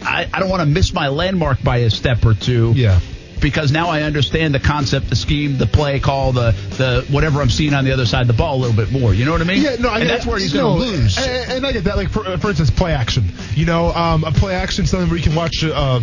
I, 0.03 0.26
I 0.32 0.41
don't 0.41 0.49
want 0.49 0.62
to 0.62 0.66
miss 0.66 0.95
my 0.95 1.09
landmark 1.09 1.62
by 1.62 1.78
a 1.85 1.91
step 1.91 2.24
or 2.24 2.32
two 2.32 2.72
Yeah. 2.74 2.99
Because 3.41 3.72
now 3.72 3.89
I 3.89 4.03
understand 4.03 4.55
the 4.55 4.61
concept, 4.61 5.11
the 5.11 5.16
scheme, 5.16 5.59
the 5.59 5.66
play 5.66 6.01
call, 6.01 6.32
the 6.32 6.53
the 6.76 7.07
whatever 7.11 7.41
I'm 7.41 7.51
seeing 7.51 7.74
on 7.74 7.85
the 7.85 7.93
other 7.93 8.07
side 8.07 8.22
of 8.22 8.28
the 8.28 8.35
ball 8.35 8.57
a 8.57 8.61
little 8.61 8.76
bit 8.76 8.93
more. 8.93 9.14
You 9.14 9.24
know 9.24 9.32
what 9.32 9.41
I 9.41 9.45
mean? 9.45 9.62
Yeah, 9.62 9.76
no, 9.76 9.91
I 9.91 10.01
and 10.01 10.09
that's 10.09 10.26
where 10.26 10.39
he's 10.39 10.55
no, 10.55 10.76
going 10.76 10.80
to 10.80 10.97
lose. 10.99 11.18
And, 11.18 11.53
and 11.53 11.66
I 11.66 11.72
get 11.72 11.85
that. 11.85 11.97
Like 11.97 12.11
for, 12.11 12.24
for 12.39 12.49
instance, 12.49 12.70
play 12.70 12.93
action. 12.93 13.24
You 13.55 13.66
know, 13.66 13.93
um, 13.93 14.24
a 14.24 14.32
play 14.32 14.55
action, 14.55 14.87
something 14.87 15.09
where 15.09 15.18
you 15.18 15.24
can 15.24 15.35
watch 15.35 15.62
a, 15.62 16.03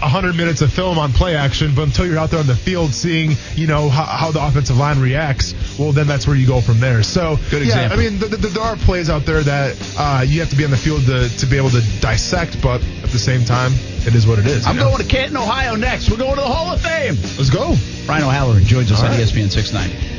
100 0.00 0.36
minutes 0.36 0.60
of 0.60 0.72
film 0.72 0.98
on 0.98 1.12
play 1.12 1.36
action, 1.36 1.74
but 1.74 1.82
until 1.82 2.06
you're 2.06 2.18
out 2.18 2.30
there 2.30 2.40
on 2.40 2.46
the 2.46 2.56
field 2.56 2.92
seeing, 2.92 3.32
you 3.54 3.66
know, 3.66 3.88
how, 3.88 4.04
how 4.04 4.30
the 4.30 4.44
offensive 4.44 4.76
line 4.76 5.00
reacts, 5.00 5.54
well, 5.78 5.92
then 5.92 6.06
that's 6.06 6.26
where 6.26 6.36
you 6.36 6.46
go 6.46 6.60
from 6.60 6.80
there. 6.80 7.02
So, 7.02 7.36
Good 7.50 7.62
yeah, 7.62 7.86
example. 7.86 7.98
I 7.98 8.02
mean, 8.02 8.18
th- 8.18 8.30
th- 8.30 8.54
there 8.54 8.62
are 8.62 8.76
plays 8.76 9.08
out 9.08 9.24
there 9.24 9.42
that 9.42 9.94
uh, 9.98 10.24
you 10.26 10.40
have 10.40 10.50
to 10.50 10.56
be 10.56 10.64
on 10.64 10.70
the 10.70 10.76
field 10.76 11.02
to, 11.06 11.28
to 11.38 11.46
be 11.46 11.56
able 11.56 11.70
to 11.70 11.80
dissect, 12.00 12.60
but 12.60 12.82
at 13.02 13.10
the 13.10 13.18
same 13.18 13.44
time, 13.44 13.72
it 14.06 14.14
is 14.14 14.26
what 14.26 14.38
it 14.38 14.46
is. 14.46 14.66
I'm 14.66 14.76
you 14.76 14.82
know? 14.82 14.90
going 14.90 15.02
to 15.02 15.08
Canton, 15.08 15.36
Ohio 15.36 15.74
next. 15.76 16.10
We're 16.10 16.18
going 16.18 16.34
to 16.34 16.40
the 16.40 16.46
Hall 16.46 16.72
of 16.72 16.80
Fame. 16.80 17.14
Let's 17.38 17.50
go. 17.50 17.74
Ryan 18.06 18.24
O'Halloran 18.24 18.64
joins 18.64 18.92
us 18.92 19.00
All 19.00 19.06
on 19.06 19.12
right. 19.12 19.20
ESPN 19.20 19.50
690. 19.50 20.16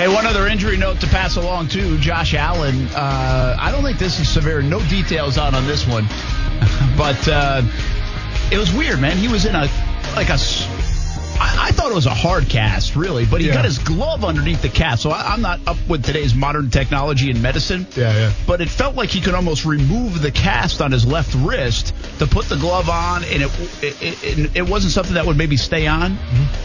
Hey, 0.00 0.08
one 0.08 0.24
other 0.26 0.46
injury 0.46 0.78
note 0.78 0.98
to 1.02 1.06
pass 1.06 1.36
along 1.36 1.68
too. 1.68 1.98
Josh 1.98 2.32
Allen. 2.32 2.86
Uh, 2.88 3.54
I 3.60 3.70
don't 3.70 3.82
think 3.82 3.98
this 3.98 4.18
is 4.18 4.30
severe. 4.30 4.62
No 4.62 4.80
details 4.88 5.36
out 5.36 5.52
on 5.52 5.66
this 5.66 5.86
one, 5.86 6.06
but 6.96 7.28
uh, 7.28 7.62
it 8.52 8.58
was 8.58 8.72
weird, 8.72 9.00
man. 9.00 9.16
He 9.16 9.28
was 9.28 9.44
in 9.46 9.54
a 9.54 9.68
like 10.14 10.28
a. 10.28 10.38
I, 11.42 11.68
I 11.68 11.70
thought 11.72 11.90
it 11.90 11.94
was 11.94 12.04
a 12.04 12.12
hard 12.14 12.50
cast, 12.50 12.96
really, 12.96 13.24
but 13.24 13.40
he 13.40 13.46
Yeah. 13.46 13.54
got 13.54 13.64
his 13.64 13.78
glove 13.78 14.24
underneath 14.26 14.60
the 14.60 14.68
cast. 14.68 15.02
So 15.02 15.10
I, 15.10 15.32
I'm 15.32 15.40
not 15.40 15.58
up 15.66 15.78
with 15.88 16.04
today's 16.04 16.34
modern 16.34 16.68
technology 16.68 17.30
in 17.30 17.40
medicine. 17.40 17.86
Yeah, 17.96 18.12
yeah. 18.12 18.32
But 18.46 18.60
it 18.60 18.68
felt 18.68 18.94
like 18.94 19.08
he 19.08 19.22
could 19.22 19.32
almost 19.32 19.64
remove 19.64 20.20
the 20.20 20.30
cast 20.30 20.82
on 20.82 20.92
his 20.92 21.06
left 21.06 21.34
wrist 21.36 21.94
to 22.18 22.26
put 22.26 22.44
the 22.46 22.56
glove 22.56 22.90
on, 22.90 23.24
and 23.24 23.42
it 23.44 23.50
it, 23.82 24.24
it, 24.38 24.56
it 24.56 24.68
wasn't 24.68 24.92
something 24.92 25.14
that 25.14 25.24
would 25.24 25.38
maybe 25.38 25.56
stay 25.56 25.86
on 25.86 26.18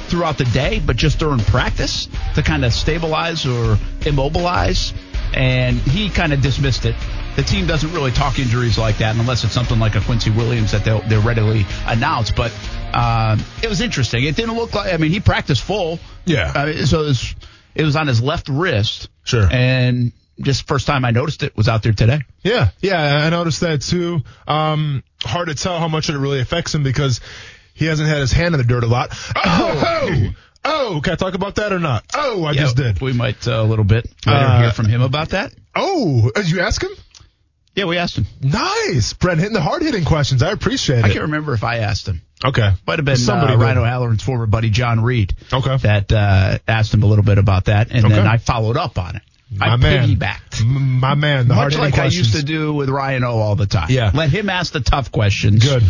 throughout 0.08 0.38
the 0.38 0.46
day, 0.46 0.82
but 0.86 0.98
just 0.98 1.20
during 1.20 1.40
practice 1.40 2.10
to 2.34 2.44
kind 2.44 2.66
of 2.66 2.74
stabilize 2.74 3.46
or 3.46 3.78
immobilize. 4.06 4.94
And 5.34 5.78
he 5.80 6.10
kind 6.10 6.34
of 6.34 6.42
dismissed 6.42 6.86
it. 6.86 6.96
The 7.36 7.44
team 7.44 7.68
doesn't 7.68 7.92
really 7.94 8.12
talk 8.12 8.40
injuries 8.40 8.78
like 8.78 9.00
that 9.00 9.16
unless 9.16 9.44
it's 9.44 9.54
something 9.54 9.80
like 9.80 9.96
a 9.96 10.02
Quincy 10.02 10.30
Williams 10.32 10.72
that 10.72 10.86
they'll, 10.86 11.02
they'll 11.02 11.22
readily 11.22 11.66
announce. 11.86 12.32
But 12.32 12.54
uh, 12.94 13.38
it 13.62 13.68
was 13.70 13.82
interesting. 13.82 14.24
It 14.24 14.36
didn't 14.36 14.56
look 14.56 14.74
like. 14.74 14.94
I 14.94 14.98
mean, 14.98 15.12
he 15.12 15.20
practiced 15.20 15.62
full. 15.64 16.00
Yeah. 16.26 16.52
Uh, 16.56 16.86
so 16.86 17.02
it 17.02 17.06
was, 17.08 17.36
it 17.76 17.84
was 17.84 17.96
on 17.96 18.08
his 18.08 18.22
left 18.22 18.48
wrist. 18.50 19.10
Sure. 19.24 19.48
And 19.52 20.14
just 20.40 20.68
first 20.68 20.86
time 20.88 21.04
I 21.06 21.12
noticed 21.12 21.44
it 21.44 21.56
was 21.56 21.68
out 21.68 21.84
there 21.84 21.94
today. 21.94 22.20
Yeah, 22.44 22.70
yeah, 22.82 23.02
I 23.26 23.30
noticed 23.30 23.62
that 23.62 23.82
too. 23.82 24.22
Um, 24.48 25.04
hard 25.24 25.48
to 25.48 25.56
tell 25.56 25.80
how 25.80 25.88
much 25.88 26.10
it 26.10 26.18
really 26.18 26.40
affects 26.42 26.76
him 26.76 26.84
because 26.84 27.22
he 27.74 27.86
hasn't 27.86 28.10
had 28.10 28.20
his 28.20 28.32
hand 28.34 28.54
in 28.54 28.60
the 28.60 28.66
dirt 28.68 28.84
a 28.84 28.88
lot. 28.88 29.18
Oh, 29.36 30.30
oh, 30.66 31.02
can 31.04 31.14
I 31.14 31.16
talk 31.16 31.36
about 31.36 31.56
that 31.56 31.72
or 31.72 31.80
not? 31.80 32.06
Oh, 32.14 32.44
I 32.44 32.54
just 32.54 32.76
did. 32.76 33.00
We 33.02 33.14
might 33.14 33.48
uh, 33.48 33.62
a 33.62 33.64
little 33.64 33.86
bit 33.86 34.06
later 34.26 34.40
Uh, 34.40 34.62
hear 34.62 34.72
from 34.72 34.88
him 34.88 35.02
about 35.02 35.30
that. 35.30 35.54
Oh, 35.74 36.30
did 36.36 36.50
you 36.50 36.60
ask 36.62 36.84
him? 36.84 36.92
Yeah, 37.76 37.86
we 37.86 37.98
asked 37.98 38.18
him. 38.18 38.26
Nice, 38.42 39.14
Brent, 39.14 39.40
hitting 39.40 39.54
the 39.54 39.62
hard 39.62 39.82
hitting 39.82 40.06
questions. 40.06 40.42
I 40.42 40.52
appreciate 40.52 41.00
it. 41.00 41.06
I 41.06 41.10
can't 41.10 41.24
remember 41.24 41.54
if 41.54 41.64
I 41.64 41.80
asked 41.80 42.08
him. 42.08 42.22
Okay, 42.44 42.70
Might 42.86 43.00
have 43.00 43.06
been 43.06 43.16
Somebody 43.18 43.54
uh, 43.54 43.58
did. 43.58 43.64
Ryan 43.64 43.78
former 44.22 44.46
buddy 44.46 44.70
John 44.70 45.02
Reed. 45.02 45.34
Okay. 45.52 45.78
That 45.78 46.12
uh, 46.12 46.58
asked 46.68 46.94
him 46.94 47.04
a 47.04 47.06
little 47.06 47.24
bit 47.24 47.38
about 47.38 47.66
that, 47.66 47.92
and 47.92 48.06
Okay. 48.06 48.14
then 48.16 48.28
I 48.28 48.38
followed 48.38 48.78
up 48.78 48.98
on 48.98 49.16
it. 49.16 49.22
I 49.60 49.70
My 49.70 49.78
man. 49.78 50.10
piggybacked. 50.10 50.66
My 50.66 51.16
man, 51.16 51.48
the 51.48 51.54
hard 51.54 51.68
Much 51.74 51.74
hitting 51.74 51.92
like 51.92 52.00
I 52.00 52.06
used 52.08 52.34
to 52.36 52.44
do 52.44 52.74
with 52.74 52.90
Ryan 52.90 53.24
O 53.24 53.38
all 53.38 53.56
the 53.56 53.66
time. 53.68 53.88
Yeah. 53.90 54.12
Let 54.14 54.30
him 54.30 54.50
ask 54.50 54.74
the 54.74 54.80
tough 54.82 55.12
questions. 55.12 55.64
Good. 55.64 55.84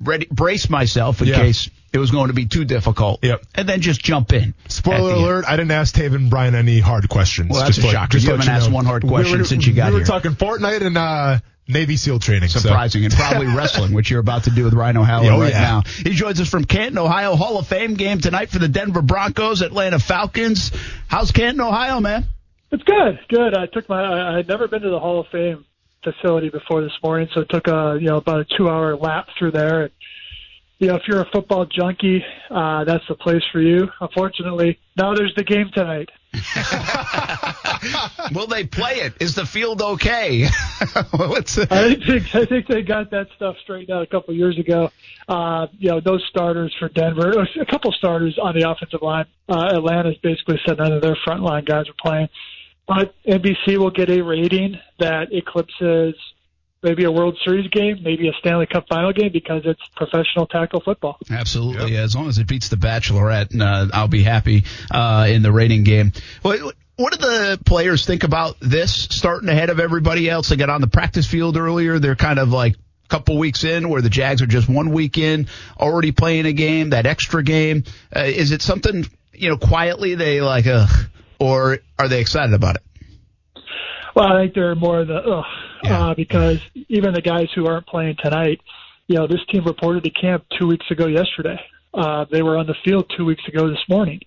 Ready, 0.00 0.26
brace 0.30 0.70
myself 0.70 1.20
in 1.22 1.28
Yeah. 1.28 1.36
case 1.36 1.68
it 1.92 1.98
was 1.98 2.10
going 2.10 2.28
to 2.28 2.34
be 2.34 2.46
too 2.46 2.64
difficult. 2.64 3.20
Yep. 3.24 3.42
And 3.54 3.68
then 3.68 3.80
just 3.80 4.02
jump 4.02 4.32
in. 4.32 4.54
Spoiler 4.68 5.08
the 5.10 5.14
end. 5.16 5.24
alert: 5.24 5.44
I 5.48 5.56
didn't 5.56 5.70
ask 5.72 5.94
Taven 5.94 6.28
Bryan 6.30 6.54
any 6.54 6.80
hard 6.80 7.08
questions. 7.08 7.50
Well, 7.50 7.60
that's 7.64 7.76
just 7.76 7.84
a 7.84 7.86
let- 7.88 7.92
shocker. 7.94 8.12
Just 8.12 8.26
You 8.26 8.32
haven't 8.32 8.48
asked 8.48 8.68
know. 8.68 8.74
one 8.74 8.84
hard 8.84 9.04
We 9.04 9.10
question 9.10 9.38
were- 9.38 9.44
since 9.44 9.66
you 9.66 9.72
got 9.74 9.84
here. 9.86 9.94
we 9.94 10.00
here. 10.00 10.02
were 10.02 10.06
talking 10.06 10.32
Fortnite 10.32 10.82
and 10.82 10.98
uh, 10.98 11.38
Navy 11.66 11.96
SEAL 11.96 12.18
training. 12.20 12.48
so- 12.48 12.60
Surprising 12.60 13.04
and 13.04 13.12
probably 13.14 13.46
wrestling, 13.54 13.92
which 13.94 14.10
you're 14.10 14.20
about 14.20 14.44
to 14.44 14.50
do 14.50 14.64
with 14.64 14.74
Ryan 14.74 14.98
O'Halloran 14.98 15.32
Oh, 15.34 15.40
right 15.40 15.52
yeah. 15.52 15.60
now. 15.60 15.82
He 15.86 16.10
joins 16.10 16.40
us 16.40 16.48
from 16.48 16.64
Canton, 16.64 16.98
Ohio. 16.98 17.36
Hall 17.36 17.58
of 17.58 17.66
Fame 17.66 17.94
game 17.94 18.20
tonight 18.20 18.50
for 18.50 18.58
the 18.58 18.68
Denver 18.68 19.02
Broncos, 19.02 19.62
Atlanta 19.62 19.98
Falcons. 19.98 20.72
How's 21.08 21.30
Canton, 21.32 21.60
Ohio, 21.60 22.00
man? 22.00 22.24
It's 22.70 22.82
good, 22.82 23.18
good. 23.30 23.56
I 23.56 23.64
took 23.66 23.88
my. 23.88 24.02
I 24.02 24.32
I 24.34 24.36
had 24.36 24.48
never 24.48 24.68
been 24.68 24.82
to 24.82 24.90
the 24.90 24.98
Hall 25.00 25.20
of 25.20 25.26
Fame 25.28 25.64
facility 26.04 26.50
before 26.50 26.82
this 26.82 26.92
morning, 27.02 27.28
so 27.34 27.40
it 27.40 27.48
took 27.48 27.66
a 27.66 27.96
you 28.00 28.08
know 28.08 28.16
about 28.18 28.40
a 28.40 28.46
two-hour 28.56 28.94
lap 28.96 29.28
through 29.38 29.52
there. 29.52 29.82
And, 29.84 29.90
you 30.78 30.86
know, 30.86 30.94
if 30.94 31.02
you're 31.08 31.20
a 31.20 31.28
football 31.32 31.66
junkie, 31.66 32.24
uh, 32.50 32.84
that's 32.84 33.02
the 33.08 33.16
place 33.16 33.42
for 33.50 33.60
you. 33.60 33.88
Unfortunately, 34.00 34.78
now 34.96 35.12
there's 35.14 35.34
the 35.36 35.42
game 35.42 35.70
tonight. 35.74 36.08
Will 38.34 38.46
they 38.46 38.64
play 38.64 39.00
it? 39.00 39.14
Is 39.20 39.34
the 39.34 39.46
field 39.46 39.82
okay? 39.82 40.44
What's 41.10 41.56
the, 41.56 41.66
I 41.70 41.94
think 41.94 42.34
I 42.34 42.44
think 42.44 42.66
they 42.68 42.82
got 42.82 43.10
that 43.10 43.26
stuff 43.34 43.56
straightened 43.62 43.90
out 43.90 44.02
a 44.02 44.06
couple 44.06 44.30
of 44.32 44.36
years 44.36 44.58
ago. 44.58 44.90
Uh, 45.26 45.66
you 45.78 45.88
know, 45.90 46.00
those 46.00 46.24
starters 46.30 46.74
for 46.78 46.88
Denver, 46.90 47.32
a 47.60 47.66
couple 47.66 47.90
starters 47.92 48.38
on 48.40 48.54
the 48.54 48.70
offensive 48.70 49.02
line. 49.02 49.24
Uh, 49.48 49.76
Atlanta's 49.76 50.18
basically 50.22 50.60
said 50.66 50.78
none 50.78 50.92
of 50.92 51.02
their 51.02 51.16
frontline 51.26 51.66
guys 51.66 51.88
are 51.88 51.94
playing. 52.00 52.28
But 52.86 53.14
NBC 53.26 53.78
will 53.78 53.90
get 53.90 54.10
a 54.10 54.22
rating 54.22 54.78
that 54.98 55.32
eclipses 55.32 56.14
maybe 56.82 57.04
a 57.04 57.10
World 57.10 57.36
Series 57.44 57.68
game, 57.70 57.98
maybe 58.02 58.28
a 58.28 58.32
Stanley 58.40 58.66
Cup 58.66 58.86
final 58.88 59.12
game 59.12 59.30
because 59.32 59.62
it's 59.64 59.80
professional 59.96 60.46
tackle 60.46 60.80
football. 60.80 61.18
Absolutely. 61.30 61.96
As 61.96 62.14
long 62.14 62.28
as 62.28 62.38
it 62.38 62.46
beats 62.46 62.68
the 62.68 62.76
Bachelorette, 62.76 63.58
uh, 63.60 63.88
I'll 63.92 64.08
be 64.08 64.22
happy 64.22 64.64
uh, 64.90 65.26
in 65.28 65.42
the 65.42 65.52
rating 65.52 65.84
game. 65.84 66.12
What, 66.42 66.74
what 66.96 67.12
do 67.12 67.18
the 67.18 67.60
players 67.64 68.06
think 68.06 68.24
about 68.24 68.56
this 68.60 68.92
starting 68.92 69.48
ahead 69.48 69.70
of 69.70 69.80
everybody 69.80 70.28
else? 70.28 70.48
They 70.48 70.56
got 70.56 70.70
on 70.70 70.80
the 70.80 70.88
practice 70.88 71.26
field 71.26 71.56
earlier. 71.56 71.98
They're 71.98 72.16
kind 72.16 72.38
of 72.38 72.50
like 72.50 72.74
a 72.74 73.08
couple 73.08 73.38
weeks 73.38 73.64
in 73.64 73.88
where 73.88 74.02
the 74.02 74.10
Jags 74.10 74.42
are 74.42 74.46
just 74.46 74.68
one 74.68 74.90
week 74.90 75.18
in, 75.18 75.48
already 75.78 76.12
playing 76.12 76.46
a 76.46 76.52
game, 76.52 76.90
that 76.90 77.06
extra 77.06 77.42
game. 77.42 77.84
Uh, 78.14 78.20
is 78.20 78.52
it 78.52 78.62
something, 78.62 79.04
you 79.32 79.48
know, 79.48 79.56
quietly 79.56 80.14
they 80.14 80.40
like, 80.40 80.66
ugh, 80.66 80.90
or 81.40 81.78
are 81.98 82.08
they 82.08 82.20
excited 82.20 82.54
about 82.54 82.76
it? 82.76 82.82
Well, 84.14 84.26
I 84.26 84.42
think 84.42 84.54
they're 84.54 84.74
more 84.74 85.04
the 85.04 85.14
ugh, 85.14 85.44
uh, 85.84 86.14
because 86.14 86.60
even 86.88 87.12
the 87.12 87.22
guys 87.22 87.48
who 87.54 87.66
aren't 87.66 87.86
playing 87.86 88.16
tonight, 88.22 88.60
you 89.06 89.16
know, 89.16 89.26
this 89.26 89.40
team 89.50 89.64
reported 89.64 90.04
to 90.04 90.10
camp 90.10 90.44
two 90.58 90.66
weeks 90.66 90.86
ago 90.90 91.06
yesterday. 91.06 91.58
Uh, 91.94 92.26
they 92.30 92.42
were 92.42 92.56
on 92.56 92.66
the 92.66 92.74
field 92.84 93.10
two 93.16 93.24
weeks 93.24 93.42
ago 93.48 93.68
this 93.68 93.82
morning. 93.88 94.20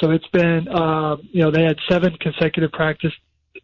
So 0.00 0.10
it's 0.10 0.26
been, 0.28 0.68
uh, 0.68 1.16
you 1.30 1.42
know, 1.42 1.50
they 1.50 1.62
had 1.62 1.76
seven 1.88 2.16
consecutive 2.20 2.72
practices 2.72 3.18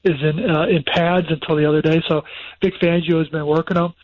in 0.05 0.51
uh, 0.51 0.66
in 0.66 0.85
pads 0.85 1.26
until 1.31 1.57
the 1.57 1.66
other 1.66 1.83
day. 1.83 2.03
So 2.09 2.22
Vic 2.62 2.74
Fangio 2.83 3.18
has 3.18 3.29
been 3.29 3.47
working 3.47 3.76
them. 3.76 3.95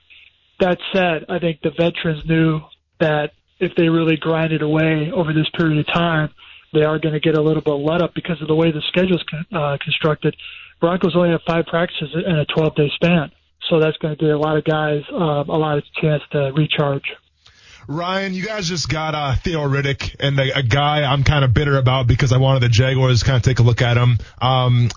That 0.60 0.78
said, 0.92 1.26
I 1.28 1.38
think 1.38 1.60
the 1.62 1.70
veterans 1.70 2.24
knew 2.26 2.60
that 3.00 3.32
if 3.58 3.74
they 3.76 3.88
really 3.88 4.16
grinded 4.16 4.62
away 4.62 5.10
over 5.12 5.32
this 5.32 5.48
period 5.56 5.78
of 5.78 5.92
time, 5.92 6.30
they 6.72 6.82
are 6.82 6.98
going 6.98 7.14
to 7.14 7.20
get 7.20 7.36
a 7.36 7.42
little 7.42 7.62
bit 7.62 7.72
let 7.72 8.02
up 8.02 8.14
because 8.14 8.40
of 8.40 8.48
the 8.48 8.54
way 8.54 8.70
the 8.70 8.82
schedule's 8.88 9.24
con- 9.28 9.46
uh, 9.52 9.76
constructed. 9.82 10.36
Broncos 10.80 11.16
only 11.16 11.30
have 11.30 11.42
five 11.46 11.66
practices 11.66 12.10
in 12.14 12.36
a 12.36 12.44
12 12.46 12.74
day 12.74 12.90
span. 12.94 13.30
So 13.70 13.80
that's 13.80 13.96
going 13.96 14.16
to 14.16 14.22
give 14.22 14.34
a 14.34 14.38
lot 14.38 14.56
of 14.58 14.64
guys 14.64 15.02
um, 15.10 15.48
a 15.48 15.56
lot 15.56 15.78
of 15.78 15.84
chance 16.00 16.22
to 16.32 16.52
recharge. 16.54 17.04
Ryan, 17.86 18.32
you 18.32 18.44
guys 18.44 18.68
just 18.68 18.88
got 18.88 19.14
uh, 19.14 19.34
Theo 19.34 19.60
Riddick 19.60 20.16
and 20.18 20.38
a, 20.38 20.58
a 20.58 20.62
guy 20.62 21.02
I'm 21.02 21.22
kind 21.22 21.44
of 21.44 21.52
bitter 21.52 21.76
about 21.76 22.06
because 22.06 22.32
I 22.32 22.38
wanted 22.38 22.62
the 22.62 22.68
Jaguars 22.68 23.20
to 23.20 23.26
kind 23.26 23.36
of 23.36 23.42
take 23.42 23.58
a 23.58 23.62
look 23.62 23.82
at 23.82 23.96
him. 23.96 24.18
Um, 24.40 24.90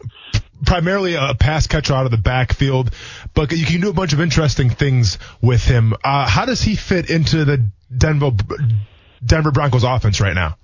primarily 0.65 1.15
a 1.15 1.36
pass 1.36 1.67
catcher 1.67 1.93
out 1.93 2.05
of 2.05 2.11
the 2.11 2.17
backfield, 2.17 2.93
but 3.34 3.51
you 3.51 3.65
can 3.65 3.82
do 3.82 3.89
a 3.89 3.93
bunch 3.93 4.13
of 4.13 4.21
interesting 4.21 4.69
things 4.69 5.17
with 5.41 5.63
him. 5.63 5.93
Uh, 6.03 6.28
how 6.28 6.45
does 6.45 6.61
he 6.61 6.75
fit 6.75 7.09
into 7.09 7.45
the 7.45 7.69
Denver 7.95 8.32
Denver 9.25 9.51
Broncos 9.51 9.84
offense 9.84 10.21
right 10.21 10.36
now? 10.36 10.57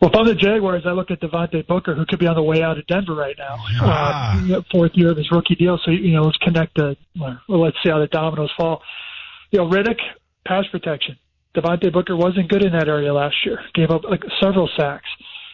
Well, 0.00 0.10
I'm 0.14 0.24
the 0.24 0.34
Jaguars, 0.34 0.84
I 0.86 0.92
look 0.92 1.10
at 1.10 1.20
Devontae 1.20 1.66
Booker, 1.66 1.94
who 1.94 2.06
could 2.06 2.18
be 2.18 2.26
on 2.26 2.34
the 2.34 2.42
way 2.42 2.62
out 2.62 2.78
of 2.78 2.86
Denver 2.86 3.14
right 3.14 3.36
now. 3.36 3.56
Ah. 3.82 4.42
Uh, 4.50 4.62
fourth 4.72 4.92
year 4.94 5.10
of 5.10 5.18
his 5.18 5.30
rookie 5.30 5.54
deal. 5.54 5.78
So, 5.84 5.90
you 5.90 6.14
know, 6.14 6.22
let's 6.22 6.38
connect 6.38 6.76
the, 6.76 6.96
well, 7.18 7.60
let's 7.60 7.76
see 7.82 7.90
how 7.90 7.98
the 7.98 8.06
dominoes 8.06 8.50
fall. 8.56 8.80
You 9.50 9.58
know, 9.58 9.68
Riddick, 9.68 9.98
pass 10.46 10.64
protection. 10.72 11.18
Devontae 11.54 11.92
Booker 11.92 12.16
wasn't 12.16 12.48
good 12.48 12.64
in 12.64 12.72
that 12.72 12.88
area 12.88 13.12
last 13.12 13.36
year. 13.44 13.60
Gave 13.74 13.90
up 13.90 14.04
like 14.04 14.22
several 14.40 14.70
sacks. 14.74 15.08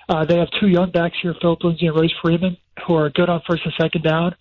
Uh, 0.09 0.25
they 0.25 0.39
have 0.39 0.49
two 0.61 0.69
young 0.69 0.93
backs 0.93 1.17
here, 1.21 1.35
Phillip 1.41 1.65
Lindsay 1.65 1.87
and 1.87 1.97
Royce 1.97 2.15
Freeman, 2.23 2.57
who 2.87 2.95
are 2.95 3.11
good 3.11 3.29
on 3.29 3.43
first 3.49 3.63
and 3.65 3.75
second 3.81 4.05
down, 4.05 4.37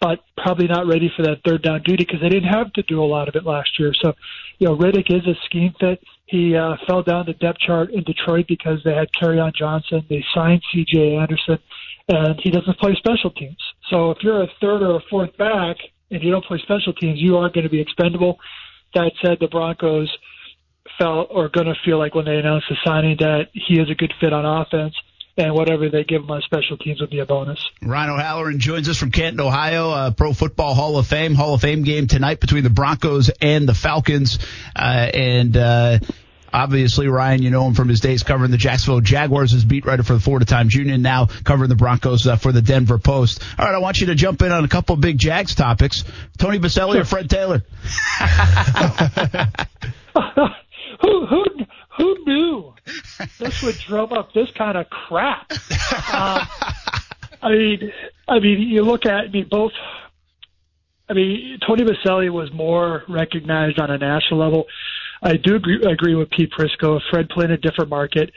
but 0.00 0.20
probably 0.38 0.68
not 0.68 0.86
ready 0.86 1.12
for 1.14 1.22
that 1.24 1.42
third 1.44 1.62
down 1.62 1.82
duty 1.82 2.04
because 2.06 2.22
they 2.22 2.30
didn't 2.30 2.48
have 2.48 2.72
to 2.72 2.82
do 2.84 3.02
a 3.02 3.04
lot 3.04 3.28
of 3.28 3.34
it 3.34 3.44
last 3.44 3.78
year. 3.78 3.92
So, 4.00 4.14
you 4.58 4.68
know, 4.68 4.76
Riddick 4.76 5.14
is 5.14 5.26
a 5.26 5.34
scheme 5.44 5.74
fit. 5.78 6.02
He 6.30 6.54
uh, 6.56 6.76
fell 6.86 7.02
down 7.02 7.26
the 7.26 7.32
depth 7.32 7.58
chart 7.58 7.90
in 7.90 8.04
Detroit 8.04 8.46
because 8.46 8.78
they 8.84 8.94
had 8.94 9.08
on 9.20 9.52
Johnson. 9.58 10.06
They 10.08 10.24
signed 10.32 10.62
C.J. 10.72 11.16
Anderson, 11.16 11.58
and 12.06 12.38
he 12.40 12.50
doesn't 12.52 12.78
play 12.78 12.94
special 12.94 13.32
teams. 13.32 13.58
So 13.90 14.12
if 14.12 14.18
you're 14.22 14.40
a 14.40 14.46
third 14.60 14.82
or 14.82 14.96
a 14.96 15.00
fourth 15.10 15.36
back 15.36 15.76
and 16.08 16.22
you 16.22 16.30
don't 16.30 16.44
play 16.44 16.58
special 16.62 16.92
teams, 16.92 17.18
you 17.18 17.36
are 17.38 17.48
going 17.48 17.64
to 17.64 17.70
be 17.70 17.80
expendable. 17.80 18.38
That 18.94 19.10
said, 19.20 19.38
the 19.40 19.48
Broncos 19.48 20.08
felt 20.98 21.28
or 21.32 21.48
going 21.48 21.66
to 21.66 21.74
feel 21.84 21.98
like 21.98 22.14
when 22.14 22.26
they 22.26 22.36
announced 22.36 22.66
the 22.68 22.76
signing 22.84 23.16
that 23.18 23.48
he 23.52 23.80
is 23.80 23.90
a 23.90 23.94
good 23.96 24.12
fit 24.20 24.32
on 24.32 24.46
offense. 24.46 24.94
and 25.36 25.54
whatever 25.54 25.88
they 25.88 26.04
give 26.04 26.22
him 26.22 26.30
on 26.30 26.42
special 26.42 26.76
teams 26.76 27.00
would 27.00 27.10
be 27.10 27.20
a 27.20 27.26
bonus. 27.26 27.64
Ryan 27.82 28.10
O'Halloran 28.10 28.58
joins 28.58 28.88
us 28.88 28.98
from 28.98 29.10
Canton, 29.10 29.40
Ohio, 29.40 29.90
uh, 29.90 30.10
Pro 30.10 30.32
Football 30.32 30.74
Hall 30.74 30.98
of 30.98 31.06
Fame, 31.06 31.34
Hall 31.34 31.54
of 31.54 31.60
Fame 31.62 31.82
game 31.82 32.06
tonight 32.06 32.40
between 32.40 32.64
the 32.64 32.70
Broncos 32.70 33.30
and 33.40 33.68
the 33.68 33.74
Falcons. 33.74 34.38
Uh, 34.76 35.08
and, 35.14 35.56
uh, 35.56 35.98
Obviously, 36.52 37.08
Ryan, 37.08 37.42
you 37.42 37.50
know 37.50 37.66
him 37.66 37.74
from 37.74 37.88
his 37.88 38.00
days 38.00 38.22
covering 38.22 38.50
the 38.50 38.56
Jacksonville 38.56 39.00
Jaguars 39.00 39.54
as 39.54 39.64
beat 39.64 39.86
writer 39.86 40.02
for 40.02 40.14
the 40.14 40.20
Florida 40.20 40.44
Times 40.44 40.74
Union, 40.74 41.02
now 41.02 41.26
covering 41.44 41.68
the 41.68 41.76
Broncos 41.76 42.26
uh, 42.26 42.36
for 42.36 42.52
the 42.52 42.62
Denver 42.62 42.98
Post. 42.98 43.42
All 43.58 43.66
right, 43.66 43.74
I 43.74 43.78
want 43.78 44.00
you 44.00 44.08
to 44.08 44.14
jump 44.14 44.42
in 44.42 44.52
on 44.52 44.64
a 44.64 44.68
couple 44.68 44.96
big 44.96 45.18
Jags 45.18 45.54
topics. 45.54 46.04
Tony 46.38 46.58
Boselli 46.58 47.00
or 47.00 47.04
Fred 47.04 47.30
Taylor? 47.30 47.62
who 51.00 51.26
who 51.26 51.44
who 51.96 52.16
knew 52.26 52.74
this 53.38 53.62
would 53.62 53.78
drum 53.78 54.12
up 54.12 54.32
this 54.32 54.50
kind 54.52 54.76
of 54.76 54.88
crap? 54.90 55.50
Um, 56.12 56.46
I 57.42 57.50
mean, 57.50 57.92
I 58.28 58.38
mean, 58.38 58.60
you 58.60 58.82
look 58.82 59.06
at 59.06 59.24
I 59.24 59.28
mean 59.28 59.46
both. 59.50 59.72
I 61.08 61.12
mean, 61.12 61.58
Tony 61.66 61.84
Boselli 61.84 62.30
was 62.30 62.52
more 62.52 63.02
recognized 63.08 63.80
on 63.80 63.90
a 63.90 63.98
national 63.98 64.38
level. 64.38 64.66
I 65.22 65.36
do 65.36 65.56
agree, 65.56 65.82
agree 65.82 66.14
with 66.14 66.30
Pete 66.30 66.50
Prisco. 66.50 66.96
If 66.96 67.02
Fred 67.10 67.28
played 67.28 67.50
in 67.50 67.52
a 67.52 67.58
different 67.58 67.90
market, 67.90 68.32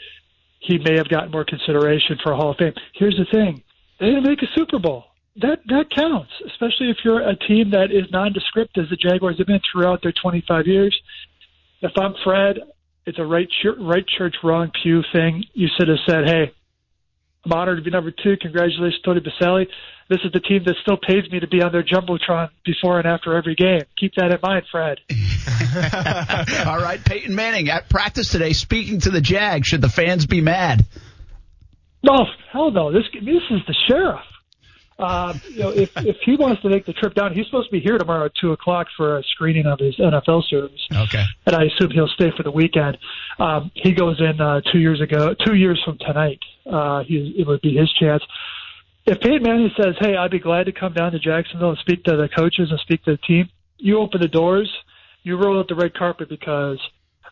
he 0.60 0.78
may 0.78 0.98
have 0.98 1.10
gotten 1.10 1.32
more 1.32 1.46
consideration 1.46 2.18
for 2.22 2.34
Hall 2.34 2.52
of 2.52 2.58
Fame. 2.58 2.74
Here's 2.94 3.18
the 3.18 3.26
thing: 3.32 3.64
they 4.00 4.08
didn't 4.08 4.24
make 4.24 4.42
a 4.42 4.48
Super 4.56 4.80
Bowl. 4.80 5.06
That 5.38 5.60
that 5.68 5.86
counts, 5.96 6.32
especially 6.46 6.90
if 6.90 6.98
you're 7.04 7.28
a 7.28 7.36
team 7.36 7.72
that 7.72 7.92
is 7.92 8.12
nondescript 8.12 8.78
as 8.78 8.90
the 8.90 8.96
Jaguars 8.96 9.38
have 9.38 9.48
been 9.48 9.62
throughout 9.72 10.02
their 10.04 10.14
25 10.22 10.68
years. 10.68 10.96
If 11.82 11.92
I'm 12.00 12.14
Fred, 12.24 12.60
it's 13.06 13.20
a 13.20 13.26
right 13.26 13.48
church, 13.62 13.78
right 13.80 14.06
church, 14.18 14.36
wrong 14.44 14.72
pew 14.82 15.04
thing. 15.12 15.44
You 15.54 15.68
should 15.78 15.88
have 15.88 15.98
said, 16.08 16.28
"Hey, 16.28 16.52
I'm 17.46 17.52
honored 17.52 17.78
to 17.78 17.84
be 17.84 17.92
number 17.92 18.12
two. 18.12 18.38
Congratulations, 18.38 19.02
Tony 19.04 19.22
Boselli. 19.22 19.68
This 20.10 20.20
is 20.24 20.32
the 20.34 20.40
team 20.40 20.64
that 20.66 20.76
still 20.82 20.98
pays 20.98 21.30
me 21.32 21.40
to 21.40 21.48
be 21.48 21.64
on 21.64 21.72
their 21.72 21.84
jumbotron 21.84 22.50
before 22.64 23.00
and 23.00 23.08
after 23.08 23.36
every 23.36 23.56
game. 23.56 23.82
Keep 23.98 24.16
that 24.16 24.32
in 24.32 24.40
mind, 24.44 24.66
Fred." 24.72 25.00
All 26.68 26.80
right, 26.80 27.00
Peyton 27.04 27.36
Manning 27.36 27.70
at 27.70 27.90
practice 27.90 28.30
today, 28.30 28.54
speaking 28.54 29.00
to 29.02 29.10
the 29.10 29.22
Jag. 29.22 29.66
Should 29.66 29.82
the 29.82 29.90
fans 29.90 30.26
be 30.26 30.42
mad? 30.42 30.86
No, 32.04 32.26
hell 32.52 32.72
no. 32.72 32.92
This 32.92 33.04
this 33.14 33.44
is 33.50 33.62
the 33.68 33.76
sheriff. 33.88 34.20
Uh, 35.00 35.34
you 35.50 35.60
know, 35.60 35.70
if 35.70 35.92
if 35.98 36.18
he 36.24 36.36
wants 36.36 36.62
to 36.62 36.70
make 36.70 36.86
the 36.86 36.94
trip 36.94 37.16
down, 37.16 37.34
he's 37.34 37.46
supposed 37.48 37.68
to 37.68 37.72
be 37.72 37.80
here 37.80 37.98
tomorrow 37.98 38.26
at 38.26 38.32
two 38.40 38.52
o'clock 38.52 38.88
for 38.96 39.18
a 39.18 39.24
screening 39.24 39.66
of 39.66 39.80
his 39.80 39.96
NFL 39.98 40.44
service. 40.50 40.88
Okay. 40.94 41.24
And 41.46 41.56
I 41.56 41.64
assume 41.64 41.92
he'll 41.92 42.08
stay 42.10 42.32
for 42.38 42.44
the 42.44 42.52
weekend. 42.52 42.98
Um, 43.40 43.72
he 43.74 43.94
goes 43.94 44.22
in 44.22 44.40
uh, 44.40 44.62
two 44.72 44.80
years 44.80 45.02
ago, 45.02 45.34
two 45.46 45.56
years 45.56 45.82
from 45.84 45.98
tonight. 45.98 46.40
Uh, 46.70 47.04
he, 47.04 47.36
it 47.38 47.48
would 47.48 47.62
be 47.62 47.76
his 47.76 47.92
chance. 48.00 48.24
If 49.06 49.20
Peyton 49.20 49.44
Manning 49.44 49.72
says, 49.76 49.96
"Hey, 50.00 50.16
I'd 50.16 50.32
be 50.32 50.40
glad 50.40 50.68
to 50.68 50.72
come 50.72 50.94
down 50.94 51.12
to 51.14 51.20
Jacksonville 51.20 51.72
and 51.72 51.80
speak 51.80 52.04
to 52.04 52.16
the 52.16 52.30
coaches 52.30 52.70
and 52.70 52.80
speak 52.80 53.04
to 53.06 53.12
the 53.12 53.18
team," 53.18 53.50
you 53.78 54.00
open 54.00 54.22
the 54.22 54.28
doors, 54.28 54.72
you 55.24 55.38
roll 55.38 55.60
out 55.60 55.68
the 55.68 55.76
red 55.76 55.94
carpet 55.94 56.30
because 56.30 56.80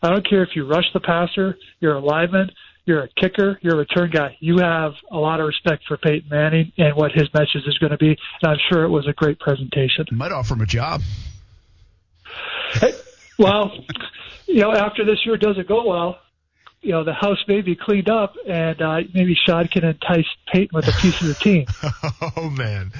I 0.01 0.09
don't 0.09 0.27
care 0.27 0.43
if 0.43 0.49
you 0.55 0.65
rush 0.65 0.85
the 0.93 0.99
passer, 0.99 1.57
you're 1.79 1.95
a 1.95 1.99
lineman, 1.99 2.51
you're 2.85 3.03
a 3.03 3.09
kicker, 3.09 3.59
you're 3.61 3.75
a 3.75 3.77
return 3.77 4.09
guy. 4.11 4.35
You 4.39 4.57
have 4.57 4.93
a 5.11 5.17
lot 5.17 5.39
of 5.39 5.45
respect 5.45 5.83
for 5.87 5.97
Peyton 5.97 6.29
Manning 6.29 6.71
and 6.77 6.95
what 6.95 7.11
his 7.11 7.31
message 7.33 7.67
is 7.67 7.77
going 7.77 7.91
to 7.91 7.97
be. 7.97 8.09
And 8.09 8.51
I'm 8.51 8.57
sure 8.71 8.83
it 8.83 8.89
was 8.89 9.07
a 9.07 9.13
great 9.13 9.39
presentation. 9.39 10.05
Might 10.11 10.31
offer 10.31 10.55
him 10.55 10.61
a 10.61 10.65
job. 10.65 11.01
Hey, 12.73 12.93
well, 13.37 13.71
you 14.47 14.61
know, 14.61 14.71
after 14.71 15.05
this 15.05 15.19
year 15.25 15.37
doesn't 15.37 15.67
go 15.67 15.87
well, 15.87 16.19
you 16.81 16.91
know, 16.91 17.03
the 17.03 17.13
house 17.13 17.37
may 17.47 17.61
be 17.61 17.75
cleaned 17.75 18.09
up, 18.09 18.35
and 18.47 18.81
uh, 18.81 19.01
maybe 19.13 19.35
Sean 19.35 19.67
can 19.67 19.83
entice 19.83 20.25
Peyton 20.51 20.69
with 20.73 20.87
a 20.87 20.91
piece 20.93 21.21
of 21.21 21.27
the 21.27 21.35
team. 21.35 21.67
oh 22.37 22.49
man, 22.49 22.91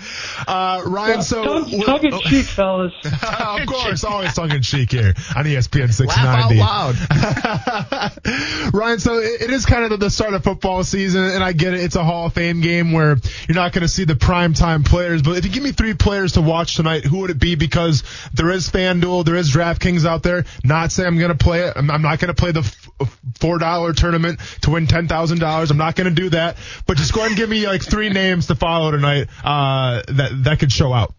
uh, 0.48 0.84
Ryan. 0.86 1.16
Well, 1.16 1.22
so 1.24 1.44
tongue, 1.44 1.82
tongue 1.82 2.06
in 2.06 2.20
cheek, 2.20 2.46
fellas. 2.46 2.94
of 3.04 3.66
course, 3.66 4.04
always 4.04 4.36
tongue 4.36 4.52
in 4.52 4.62
cheek 4.62 4.92
here 4.92 5.14
on 5.36 5.46
ESPN 5.46 5.92
690. 5.92 6.60
Laugh 6.60 6.96
out 7.10 8.12
loud. 8.24 8.74
Ryan, 8.74 9.00
so 9.00 9.18
it 9.18 9.42
it 9.42 9.50
is 9.50 9.66
kind 9.66 9.92
of 9.92 10.00
the 10.00 10.12
start 10.12 10.36
of 10.36 10.44
football 10.44 10.84
season, 10.84 11.24
and 11.24 11.44
I 11.44 11.54
get 11.54 11.74
it. 11.74 11.80
It's 11.80 11.96
a 11.96 12.04
Hall 12.04 12.28
of 12.28 12.34
Fame 12.34 12.62
game 12.62 12.92
where 12.92 13.18
you're 13.48 13.56
not 13.56 13.72
going 13.72 13.82
to 13.82 13.88
see 13.88 14.04
the 14.04 14.16
prime 14.16 14.54
time 14.54 14.84
players. 14.84 15.24
But 15.24 15.38
if 15.38 15.46
you 15.46 15.52
give 15.52 15.64
me 15.64 15.72
three 15.72 15.96
players 15.96 16.34
to 16.34 16.42
watch 16.42 16.76
tonight, 16.76 17.04
who 17.04 17.22
would 17.22 17.32
it 17.32 17.40
be? 17.40 17.56
Because 17.56 18.04
there 18.34 18.52
is 18.52 18.70
FanDuel, 18.70 19.26
there 19.26 19.36
is 19.36 19.52
DraftKings 19.52 20.06
out 20.06 20.22
there. 20.22 20.46
Not 20.64 20.92
saying 20.92 21.08
I'm 21.08 21.18
going 21.18 21.36
to 21.36 21.44
play 21.44 21.62
it. 21.62 21.74
I'm 21.76 21.90
I'm 21.90 22.04
not 22.04 22.20
going 22.20 22.34
to 22.34 22.40
play 22.40 22.52
the 22.52 22.60
f- 22.60 23.20
four 23.40 23.58
dollar 23.72 23.94
tournament 23.94 24.40
to 24.62 24.72
win 24.72 24.88
ten 24.88 25.08
thousand 25.08 25.40
dollars. 25.40 25.72
I'm 25.72 25.78
not 25.78 25.96
going 25.96 26.14
to 26.14 26.22
do 26.22 26.30
that. 26.30 26.58
But 26.86 26.98
just 26.98 27.14
go 27.14 27.22
ahead 27.22 27.32
and 27.32 27.38
give 27.38 27.50
me 27.50 27.66
like 27.68 27.84
three 27.84 28.10
names 28.22 28.48
to 28.48 28.56
follow 28.56 28.92
tonight 28.92 29.28
uh, 29.44 30.02
that 30.08 30.44
that 30.44 30.60
could 30.60 30.72
show 30.72 30.94
out. 30.94 31.14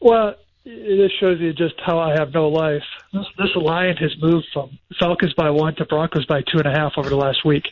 Well, 0.00 0.34
it 0.64 1.08
just 1.08 1.20
shows 1.20 1.40
you 1.40 1.52
just 1.52 1.74
how 1.84 1.98
I 1.98 2.12
have 2.18 2.32
no 2.34 2.48
life. 2.48 2.82
This, 3.12 3.24
this 3.38 3.54
line 3.56 3.96
has 3.96 4.14
moved 4.20 4.46
from 4.52 4.78
Falcons 4.98 5.32
by 5.34 5.50
one 5.50 5.74
to 5.76 5.84
Broncos 5.86 6.26
by 6.26 6.40
two 6.40 6.58
and 6.58 6.66
a 6.66 6.72
half 6.72 6.92
over 6.96 7.08
the 7.08 7.16
last 7.16 7.44
week. 7.44 7.64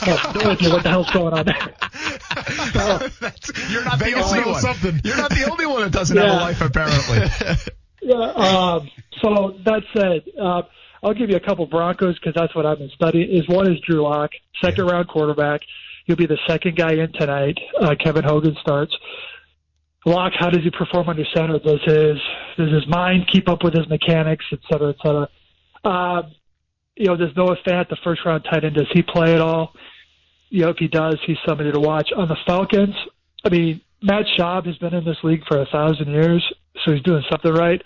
I 0.00 0.10
have 0.10 0.34
no 0.36 0.50
idea 0.52 0.70
what 0.70 0.82
the 0.84 0.88
hell's 0.88 1.10
going 1.10 1.34
on 1.34 1.44
there. 1.44 1.56
You're 3.70 3.84
not 3.84 3.98
Vegas 3.98 4.30
the 4.30 4.38
only 4.38 4.52
one. 4.52 4.60
something. 4.60 5.00
You're 5.04 5.16
not 5.16 5.30
the 5.30 5.50
only 5.50 5.66
one 5.66 5.82
that 5.82 5.92
doesn't 5.92 6.16
have 6.16 6.26
a 6.26 6.34
life, 6.34 6.60
apparently. 6.60 7.28
Yeah, 8.02 8.14
um, 8.14 8.88
so 9.20 9.58
that 9.64 9.82
said, 9.92 10.22
uh, 10.40 10.62
I'll 11.06 11.14
give 11.14 11.30
you 11.30 11.36
a 11.36 11.40
couple 11.40 11.64
Broncos 11.66 12.18
because 12.18 12.34
that's 12.34 12.52
what 12.56 12.66
I've 12.66 12.78
been 12.78 12.90
studying. 12.96 13.30
Is 13.30 13.48
one 13.48 13.70
is 13.70 13.78
Drew 13.86 14.02
Lock, 14.02 14.30
second 14.60 14.86
round 14.86 15.06
quarterback. 15.06 15.60
He'll 16.04 16.16
be 16.16 16.26
the 16.26 16.38
second 16.48 16.76
guy 16.76 16.94
in 16.94 17.12
tonight. 17.12 17.56
Uh, 17.80 17.94
Kevin 18.02 18.24
Hogan 18.24 18.56
starts. 18.60 18.92
Lock, 20.04 20.32
how 20.36 20.50
does 20.50 20.64
he 20.64 20.70
perform 20.70 21.08
under 21.08 21.24
center? 21.32 21.60
Does 21.60 21.80
his 21.84 22.18
does 22.56 22.72
his 22.72 22.88
mind 22.88 23.28
keep 23.32 23.48
up 23.48 23.62
with 23.62 23.74
his 23.74 23.88
mechanics, 23.88 24.44
et 24.50 24.58
cetera, 24.68 24.90
et 24.90 24.96
cetera? 25.00 25.28
Um, 25.84 26.32
you 26.96 27.06
know, 27.06 27.16
there's 27.16 27.36
Noah 27.36 27.56
Fant, 27.64 27.88
the 27.88 27.96
first 28.02 28.22
round 28.24 28.42
tight 28.42 28.64
end. 28.64 28.74
Does 28.74 28.88
he 28.92 29.02
play 29.02 29.32
at 29.32 29.40
all? 29.40 29.74
You 30.48 30.62
know, 30.62 30.70
if 30.70 30.78
he 30.78 30.88
does, 30.88 31.18
he's 31.24 31.36
somebody 31.46 31.70
to 31.70 31.78
watch. 31.78 32.10
On 32.16 32.26
the 32.26 32.36
Falcons, 32.46 32.96
I 33.44 33.48
mean, 33.48 33.80
Matt 34.02 34.24
Schaub 34.36 34.66
has 34.66 34.76
been 34.78 34.94
in 34.94 35.04
this 35.04 35.18
league 35.22 35.42
for 35.46 35.60
a 35.60 35.66
thousand 35.66 36.08
years, 36.08 36.44
so 36.84 36.92
he's 36.92 37.02
doing 37.02 37.22
something 37.30 37.52
right. 37.52 37.80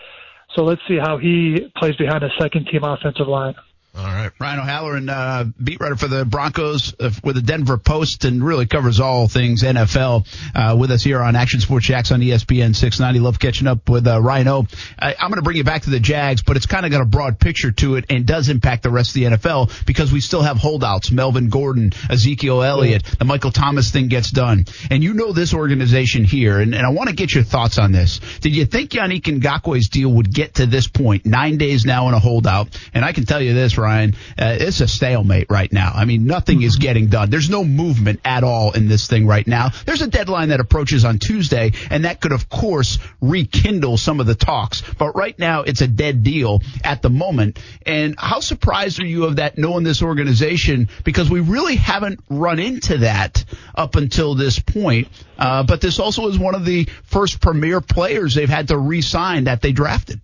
So 0.56 0.64
let's 0.64 0.80
see 0.88 0.98
how 0.98 1.16
he 1.16 1.70
plays 1.76 1.96
behind 1.96 2.24
a 2.24 2.30
second 2.40 2.66
team 2.66 2.82
offensive 2.82 3.28
line. 3.28 3.54
All 3.92 4.04
right. 4.04 4.30
Ryan 4.38 4.60
O'Halloran, 4.60 5.08
uh, 5.08 5.44
beat 5.62 5.80
writer 5.80 5.96
for 5.96 6.06
the 6.06 6.24
Broncos 6.24 6.94
uh, 7.00 7.10
with 7.24 7.34
the 7.34 7.42
Denver 7.42 7.76
Post 7.76 8.24
and 8.24 8.42
really 8.42 8.66
covers 8.66 9.00
all 9.00 9.26
things 9.26 9.64
NFL 9.64 10.28
uh, 10.54 10.76
with 10.76 10.92
us 10.92 11.02
here 11.02 11.20
on 11.20 11.34
Action 11.34 11.58
Sports 11.58 11.86
Jax 11.86 12.12
on 12.12 12.20
ESPN 12.20 12.76
690. 12.76 13.18
Love 13.18 13.40
catching 13.40 13.66
up 13.66 13.88
with 13.88 14.06
uh, 14.06 14.20
Ryan 14.20 14.46
O. 14.46 14.66
I, 14.96 15.16
I'm 15.18 15.28
going 15.28 15.38
to 15.38 15.42
bring 15.42 15.56
you 15.56 15.64
back 15.64 15.82
to 15.82 15.90
the 15.90 15.98
Jags, 15.98 16.40
but 16.40 16.56
it's 16.56 16.66
kind 16.66 16.86
of 16.86 16.92
got 16.92 17.00
a 17.00 17.04
broad 17.04 17.40
picture 17.40 17.72
to 17.72 17.96
it 17.96 18.04
and 18.08 18.24
does 18.24 18.48
impact 18.48 18.84
the 18.84 18.90
rest 18.90 19.10
of 19.10 19.14
the 19.14 19.24
NFL 19.24 19.84
because 19.86 20.12
we 20.12 20.20
still 20.20 20.42
have 20.42 20.56
holdouts. 20.56 21.10
Melvin 21.10 21.48
Gordon, 21.48 21.92
Ezekiel 22.08 22.62
Elliott, 22.62 23.02
the 23.18 23.24
Michael 23.24 23.50
Thomas 23.50 23.90
thing 23.90 24.06
gets 24.06 24.30
done. 24.30 24.66
And 24.88 25.02
you 25.02 25.14
know 25.14 25.32
this 25.32 25.52
organization 25.52 26.22
here, 26.22 26.60
and, 26.60 26.76
and 26.76 26.86
I 26.86 26.90
want 26.90 27.08
to 27.08 27.14
get 27.16 27.34
your 27.34 27.42
thoughts 27.42 27.76
on 27.76 27.90
this. 27.90 28.20
Did 28.40 28.54
you 28.54 28.66
think 28.66 28.90
Yannick 28.90 29.22
Ngakoue's 29.22 29.88
deal 29.88 30.12
would 30.12 30.32
get 30.32 30.54
to 30.54 30.66
this 30.66 30.86
point, 30.86 31.26
nine 31.26 31.58
days 31.58 31.84
now 31.84 32.06
in 32.06 32.14
a 32.14 32.20
holdout? 32.20 32.68
And 32.94 33.04
I 33.04 33.10
can 33.10 33.24
tell 33.24 33.42
you 33.42 33.52
this, 33.52 33.79
Ryan, 33.80 34.14
uh, 34.38 34.56
it's 34.60 34.80
a 34.80 34.88
stalemate 34.88 35.46
right 35.50 35.72
now. 35.72 35.92
I 35.94 36.04
mean, 36.04 36.26
nothing 36.26 36.62
is 36.62 36.76
getting 36.76 37.08
done. 37.08 37.30
There's 37.30 37.50
no 37.50 37.64
movement 37.64 38.20
at 38.24 38.44
all 38.44 38.72
in 38.72 38.88
this 38.88 39.06
thing 39.06 39.26
right 39.26 39.46
now. 39.46 39.70
There's 39.86 40.02
a 40.02 40.06
deadline 40.06 40.50
that 40.50 40.60
approaches 40.60 41.04
on 41.04 41.18
Tuesday, 41.18 41.72
and 41.90 42.04
that 42.04 42.20
could, 42.20 42.32
of 42.32 42.48
course, 42.48 42.98
rekindle 43.20 43.96
some 43.96 44.20
of 44.20 44.26
the 44.26 44.34
talks. 44.34 44.82
But 44.98 45.16
right 45.16 45.38
now, 45.38 45.62
it's 45.62 45.80
a 45.80 45.88
dead 45.88 46.22
deal 46.22 46.62
at 46.84 47.02
the 47.02 47.10
moment. 47.10 47.58
And 47.86 48.14
how 48.18 48.40
surprised 48.40 49.00
are 49.00 49.06
you 49.06 49.24
of 49.24 49.36
that 49.36 49.58
knowing 49.58 49.84
this 49.84 50.02
organization? 50.02 50.88
Because 51.04 51.30
we 51.30 51.40
really 51.40 51.76
haven't 51.76 52.20
run 52.28 52.58
into 52.58 52.98
that 52.98 53.44
up 53.74 53.96
until 53.96 54.34
this 54.34 54.58
point. 54.58 55.08
Uh, 55.38 55.62
but 55.62 55.80
this 55.80 55.98
also 55.98 56.28
is 56.28 56.38
one 56.38 56.54
of 56.54 56.64
the 56.64 56.86
first 57.04 57.40
premier 57.40 57.80
players 57.80 58.34
they've 58.34 58.48
had 58.48 58.68
to 58.68 58.78
re-sign 58.78 59.44
that 59.44 59.62
they 59.62 59.72
drafted. 59.72 60.20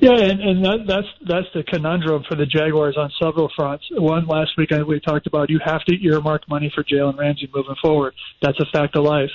Yeah, 0.00 0.16
and, 0.16 0.40
and 0.40 0.64
that, 0.64 0.78
that's 0.86 1.06
that's 1.28 1.46
the 1.54 1.62
conundrum 1.62 2.24
for 2.28 2.34
the 2.36 2.46
Jaguars 2.46 2.96
on 2.96 3.10
several 3.22 3.50
fronts. 3.54 3.84
One 3.92 4.26
last 4.26 4.52
week 4.56 4.72
I, 4.72 4.82
we 4.82 5.00
talked 5.00 5.26
about 5.26 5.50
you 5.50 5.60
have 5.64 5.84
to 5.84 5.94
earmark 6.04 6.48
money 6.48 6.72
for 6.74 6.82
Jalen 6.84 7.18
Ramsey 7.18 7.48
moving 7.54 7.76
forward. 7.82 8.14
That's 8.42 8.58
a 8.60 8.66
fact 8.72 8.96
of 8.96 9.04
life. 9.04 9.30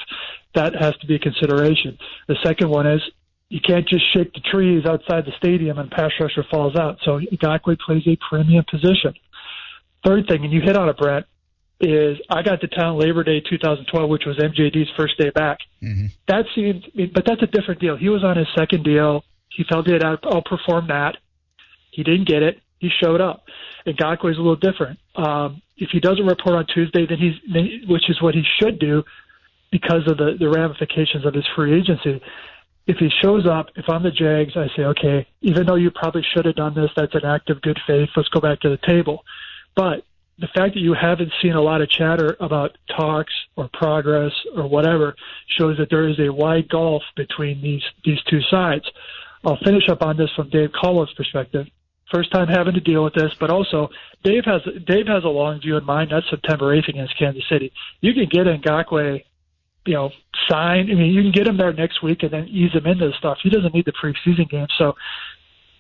That 0.56 0.74
has 0.76 0.96
to 0.98 1.08
be 1.08 1.16
a 1.16 1.20
consideration. 1.20 1.98
The 2.28 2.38
second 2.44 2.70
one 2.70 2.88
is 2.88 3.02
you 3.50 3.60
can't 3.66 3.88
just 3.88 4.04
shake 4.14 4.34
the 4.34 4.42
trees 4.52 4.86
outside 4.86 5.26
the 5.26 5.34
stadium 5.38 5.80
and 5.80 5.90
pass 5.90 6.12
rusher 6.20 6.46
falls 6.50 6.76
out. 6.76 6.98
So 7.04 7.20
Ngakoue 7.20 7.80
plays 7.80 8.04
a 8.08 8.18
premium 8.30 8.64
position. 8.70 9.14
Third 10.06 10.28
thing, 10.28 10.44
and 10.44 10.54
you 10.54 10.62
hit 10.62 10.78
on 10.78 10.88
it, 10.88 10.98
Brent, 10.98 11.26
is 11.82 12.18
I 12.30 12.42
got 12.44 12.62
to 12.62 12.68
town 12.68 13.00
Labor 13.00 13.24
Day 13.24 13.42
2012, 13.42 14.10
which 14.10 14.24
was 14.26 14.38
MJD's 14.38 14.90
first 14.98 15.18
day 15.18 15.30
back. 15.30 15.58
Mm-hmm. 15.82 16.08
That 16.28 16.46
seemed, 16.54 17.14
but 17.14 17.26
that's 17.26 17.42
a 17.42 17.48
different 17.48 17.82
deal. 17.82 17.98
He 17.98 18.10
was 18.10 18.24
on 18.24 18.38
his 18.38 18.48
second 18.58 18.84
deal. 18.84 19.24
He 19.50 19.64
felt 19.64 19.88
out- 19.90 20.22
outperformed 20.24 20.88
that. 20.88 21.18
He 21.92 22.04
didn't 22.04 22.28
get 22.28 22.44
it. 22.44 22.60
He 22.80 22.90
showed 23.04 23.22
up. 23.22 23.44
And 23.86 23.98
Ngakoue's 23.98 24.38
a 24.38 24.42
little 24.42 24.56
different. 24.56 25.00
Um, 25.16 25.62
if 25.78 25.90
he 25.92 26.00
doesn't 26.00 26.26
report 26.26 26.56
on 26.56 26.66
Tuesday, 26.74 27.06
then 27.08 27.18
he's, 27.18 27.36
then, 27.52 27.82
which 27.88 28.10
is 28.10 28.22
what 28.22 28.36
he 28.36 28.44
should 28.60 28.80
do 28.80 29.04
because 29.72 30.08
of 30.08 30.18
the, 30.18 30.36
the 30.40 30.50
ramifications 30.50 31.26
of 31.26 31.34
his 31.34 31.46
free 31.56 31.78
agency. 31.80 32.22
If 32.88 32.98
he 32.98 33.10
shows 33.22 33.46
up, 33.46 33.68
if 33.76 33.86
I'm 33.88 34.04
the 34.04 34.12
Jags, 34.12 34.54
I 34.56 34.68
say, 34.76 34.84
okay, 34.84 35.28
even 35.42 35.66
though 35.66 35.76
you 35.76 35.92
probably 35.92 36.24
should 36.34 36.46
have 36.46 36.56
done 36.56 36.74
this, 36.74 36.90
that's 36.96 37.14
an 37.14 37.26
act 37.26 37.50
of 37.50 37.62
good 37.62 37.80
faith. 37.86 38.10
Let's 38.16 38.30
go 38.30 38.40
back 38.40 38.62
to 38.62 38.70
the 38.70 38.80
table. 38.88 39.24
But 39.76 40.04
the 40.40 40.48
fact 40.56 40.74
that 40.74 40.80
you 40.80 40.94
haven't 40.94 41.32
seen 41.42 41.54
a 41.54 41.62
lot 41.62 41.82
of 41.82 41.90
chatter 41.90 42.36
about 42.40 42.78
talks 42.96 43.34
or 43.56 43.70
progress 43.74 44.32
or 44.56 44.68
whatever 44.68 45.16
shows 45.58 45.78
that 45.78 45.90
there 45.90 46.08
is 46.08 46.20
a 46.20 46.34
wide 46.34 46.70
gulf 46.70 47.04
between 47.16 47.62
these 47.62 47.84
these 48.06 48.20
two 48.30 48.42
sides. 48.50 48.86
I'll 49.46 49.58
finish 49.64 49.88
up 49.90 50.02
on 50.02 50.18
this 50.18 50.30
from 50.36 50.50
Dave 50.50 50.70
Caldwell's 50.80 51.14
perspective. 51.14 51.68
First 52.14 52.32
time 52.32 52.48
having 52.48 52.74
to 52.74 52.80
deal 52.80 53.04
with 53.04 53.14
this, 53.14 53.32
but 53.40 53.52
also 53.52 53.90
Dave 54.24 54.44
has 54.46 54.62
Dave 54.88 55.08
has 55.08 55.24
a 55.24 55.30
long 55.30 55.62
view 55.62 55.78
in 55.78 55.84
mind. 55.86 56.12
That's 56.12 56.30
September 56.30 56.76
8th 56.76 56.90
against 56.90 57.18
Kansas 57.18 57.44
City. 57.50 57.72
You 58.02 58.14
can 58.14 58.28
get 58.32 58.48
Ngakoue, 58.48 59.24
you 59.86 59.94
know, 59.94 60.10
sign. 60.50 60.90
I 60.90 60.96
mean, 60.96 61.14
you 61.14 61.22
can 61.22 61.32
get 61.32 61.48
him 61.48 61.58
there 61.58 61.72
next 61.72 62.02
week 62.02 62.24
and 62.24 62.32
then 62.32 62.48
ease 62.48 62.74
him 62.74 62.88
into 62.88 63.08
the 63.08 63.14
stuff. 63.20 63.38
He 63.44 63.50
doesn't 63.50 63.74
need 63.74 63.86
the 63.86 63.94
preseason 63.94 64.50
game. 64.50 64.68
So 64.78 64.94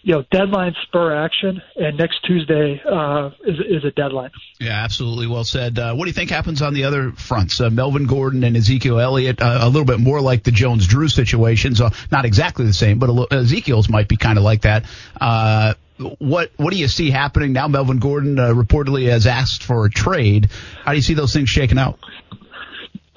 you 0.02 0.16
know, 0.16 0.24
deadline 0.32 0.76
spur 0.84 1.14
action, 1.14 1.62
and 1.76 1.98
next 1.98 2.24
Tuesday 2.26 2.82
uh, 2.90 3.32
is, 3.46 3.60
is 3.60 3.84
a 3.84 3.92
deadline. 3.92 4.32
Yeah, 4.60 4.84
absolutely. 4.84 5.28
Well 5.28 5.44
said. 5.44 5.78
Uh, 5.78 5.94
what 5.94 6.06
do 6.06 6.10
you 6.10 6.14
think 6.14 6.30
happens 6.30 6.62
on 6.62 6.74
the 6.74 6.86
other 6.86 7.12
fronts? 7.12 7.60
Uh, 7.60 7.70
Melvin 7.70 8.06
Gordon 8.06 8.44
and 8.44 8.56
Ezekiel 8.56 9.00
Elliott, 9.00 9.42
uh, 9.42 9.60
a 9.62 9.68
little 9.68 9.86
bit 9.86 10.00
more 10.00 10.22
like 10.22 10.44
the 10.44 10.52
Jones 10.52 10.88
Drew 10.88 11.10
situation. 11.10 11.76
So 11.76 11.90
not 12.12 12.26
exactly 12.26 12.66
the 12.66 12.74
same, 12.74 13.00
but 13.00 13.10
little, 13.10 13.28
Ezekiel's 13.30 13.90
might 13.90 14.08
be 14.08 14.16
kind 14.16 14.38
of 14.38 14.44
like 14.44 14.62
that. 14.62 14.86
Uh, 15.20 15.74
what 16.20 16.52
what 16.56 16.72
do 16.72 16.80
you 16.80 16.88
see 16.88 17.12
happening 17.12 17.52
now? 17.52 17.68
Melvin 17.68 18.00
Gordon 18.00 18.40
uh, 18.40 18.54
reportedly 18.54 19.10
has 19.10 19.28
asked 19.28 19.64
for 19.64 19.86
a 19.86 19.90
trade. 19.90 20.50
How 20.86 20.92
do 20.92 20.98
you 20.98 21.04
see 21.04 21.14
those 21.14 21.34
things 21.34 21.50
shaking 21.50 21.78
out? 21.78 22.00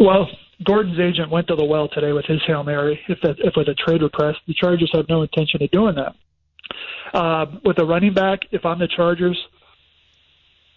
Well, 0.01 0.28
Gordon's 0.64 0.99
agent 0.99 1.30
went 1.30 1.47
to 1.47 1.55
the 1.55 1.64
well 1.64 1.89
today 1.89 2.12
with 2.12 2.24
his 2.26 2.43
hail 2.45 2.64
mary. 2.64 2.99
If 3.09 3.20
that, 3.22 3.37
if 3.39 3.55
with 3.57 3.68
a 3.68 3.74
trade 3.74 4.03
request, 4.03 4.39
the 4.49 4.55
Chargers 4.55 4.91
have 4.95 5.09
no 5.09 5.22
intention 5.22 5.62
of 5.62 5.70
doing 5.70 5.95
that. 5.95 6.16
Uh, 7.12 7.47
with 7.64 7.77
the 7.77 7.85
running 7.85 8.14
back, 8.14 8.41
if 8.51 8.64
I'm 8.64 8.79
the 8.79 8.89
Chargers, 8.89 9.39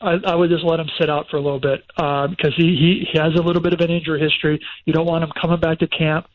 I, 0.02 0.18
I 0.26 0.36
would 0.36 0.50
just 0.50 0.64
let 0.64 0.80
him 0.80 0.90
sit 1.00 1.10
out 1.10 1.28
for 1.30 1.38
a 1.38 1.42
little 1.42 1.60
bit 1.60 1.84
uh, 1.98 2.28
because 2.28 2.54
he, 2.56 2.64
he 2.64 3.08
he 3.12 3.18
has 3.18 3.34
a 3.36 3.42
little 3.42 3.62
bit 3.62 3.74
of 3.74 3.80
an 3.80 3.90
injury 3.90 4.20
history. 4.20 4.60
You 4.86 4.94
don't 4.94 5.06
want 5.06 5.24
him 5.24 5.32
coming 5.42 5.60
back 5.60 5.80
to 5.80 5.88
camp 5.88 6.28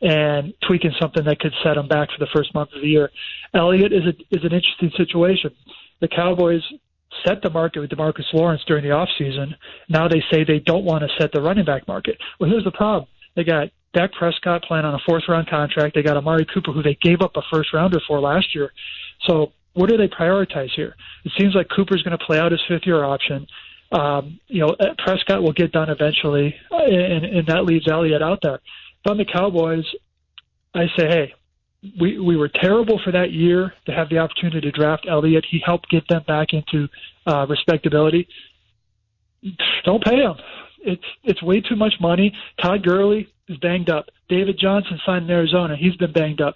and 0.00 0.54
tweaking 0.66 0.92
something 1.00 1.24
that 1.24 1.40
could 1.40 1.52
set 1.64 1.76
him 1.76 1.88
back 1.88 2.08
for 2.10 2.24
the 2.24 2.30
first 2.34 2.54
month 2.54 2.70
of 2.74 2.82
the 2.82 2.88
year. 2.88 3.10
Elliott 3.52 3.92
is 3.92 4.04
a, 4.04 4.14
is 4.36 4.44
an 4.44 4.52
interesting 4.52 4.92
situation. 4.96 5.50
The 6.00 6.08
Cowboys 6.08 6.62
set 7.26 7.42
the 7.42 7.50
market 7.50 7.80
with 7.80 7.90
Demarcus 7.90 8.32
Lawrence 8.32 8.62
during 8.66 8.84
the 8.84 8.90
offseason. 8.90 9.54
Now 9.88 10.06
they 10.06 10.22
say 10.30 10.44
they 10.44 10.60
don't 10.60 10.84
want 10.84 11.02
to 11.02 11.08
set 11.20 11.32
the 11.32 11.42
running 11.42 11.64
back 11.64 11.88
market. 11.88 12.18
Well, 12.38 12.48
here's 12.48 12.64
the 12.64 12.70
problem. 12.70 13.08
They 13.34 13.44
got 13.44 13.68
Dak 13.94 14.12
Prescott 14.12 14.62
playing 14.62 14.84
on 14.84 14.94
a 14.94 14.98
fourth 15.06 15.24
round 15.28 15.48
contract. 15.48 15.94
They 15.94 16.02
got 16.02 16.16
Amari 16.16 16.46
Cooper, 16.52 16.72
who 16.72 16.82
they 16.82 16.96
gave 17.00 17.20
up 17.20 17.32
a 17.36 17.42
first 17.52 17.72
rounder 17.72 18.00
for 18.06 18.20
last 18.20 18.54
year. 18.54 18.72
So 19.26 19.52
what 19.74 19.88
do 19.88 19.96
they 19.96 20.08
prioritize 20.08 20.70
here? 20.74 20.94
It 21.24 21.32
seems 21.38 21.54
like 21.54 21.68
Cooper's 21.74 22.02
going 22.02 22.16
to 22.16 22.24
play 22.24 22.38
out 22.38 22.52
his 22.52 22.60
fifth 22.68 22.86
year 22.86 23.04
option. 23.04 23.46
Um, 23.92 24.38
you 24.48 24.60
know, 24.60 24.76
Prescott 24.98 25.42
will 25.42 25.52
get 25.52 25.72
done 25.72 25.88
eventually, 25.88 26.54
and, 26.70 27.24
and 27.24 27.46
that 27.46 27.64
leaves 27.64 27.88
Elliott 27.90 28.22
out 28.22 28.40
there. 28.42 28.56
If 28.56 29.10
I'm 29.10 29.16
the 29.16 29.24
Cowboys, 29.24 29.84
I 30.74 30.86
say, 30.96 31.06
hey, 31.08 31.34
we 32.00 32.18
we 32.18 32.36
were 32.36 32.48
terrible 32.48 33.00
for 33.04 33.12
that 33.12 33.30
year 33.30 33.72
to 33.86 33.92
have 33.92 34.08
the 34.08 34.18
opportunity 34.18 34.60
to 34.60 34.70
draft 34.72 35.06
Elliott. 35.08 35.46
He 35.48 35.62
helped 35.64 35.88
get 35.88 36.06
them 36.08 36.22
back 36.26 36.48
into 36.52 36.88
uh, 37.26 37.46
respectability. 37.46 38.26
Don't 39.84 40.02
pay 40.02 40.16
him. 40.16 40.34
It's 40.80 41.04
it's 41.24 41.42
way 41.42 41.60
too 41.60 41.76
much 41.76 41.94
money. 42.00 42.36
Todd 42.60 42.84
Gurley 42.84 43.28
is 43.48 43.56
banged 43.58 43.90
up. 43.90 44.06
David 44.28 44.58
Johnson 44.60 45.00
signed 45.06 45.24
in 45.26 45.30
Arizona. 45.30 45.76
He's 45.76 45.96
been 45.96 46.12
banged 46.12 46.40
up. 46.40 46.54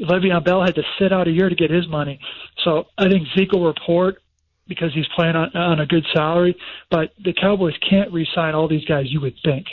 Le'Veon 0.00 0.44
Bell 0.44 0.64
had 0.64 0.74
to 0.76 0.82
sit 0.98 1.12
out 1.12 1.28
a 1.28 1.30
year 1.30 1.48
to 1.48 1.54
get 1.54 1.70
his 1.70 1.86
money. 1.88 2.20
So 2.64 2.84
I 2.96 3.08
think 3.08 3.28
Zeke 3.36 3.52
will 3.52 3.66
report 3.66 4.22
because 4.66 4.94
he's 4.94 5.06
playing 5.16 5.36
on, 5.36 5.54
on 5.56 5.80
a 5.80 5.86
good 5.86 6.06
salary, 6.14 6.56
but 6.90 7.12
the 7.22 7.32
Cowboys 7.32 7.74
can't 7.88 8.12
re-sign 8.12 8.54
all 8.54 8.68
these 8.68 8.84
guys. 8.84 9.06
You 9.08 9.20
would 9.20 9.34
think. 9.44 9.66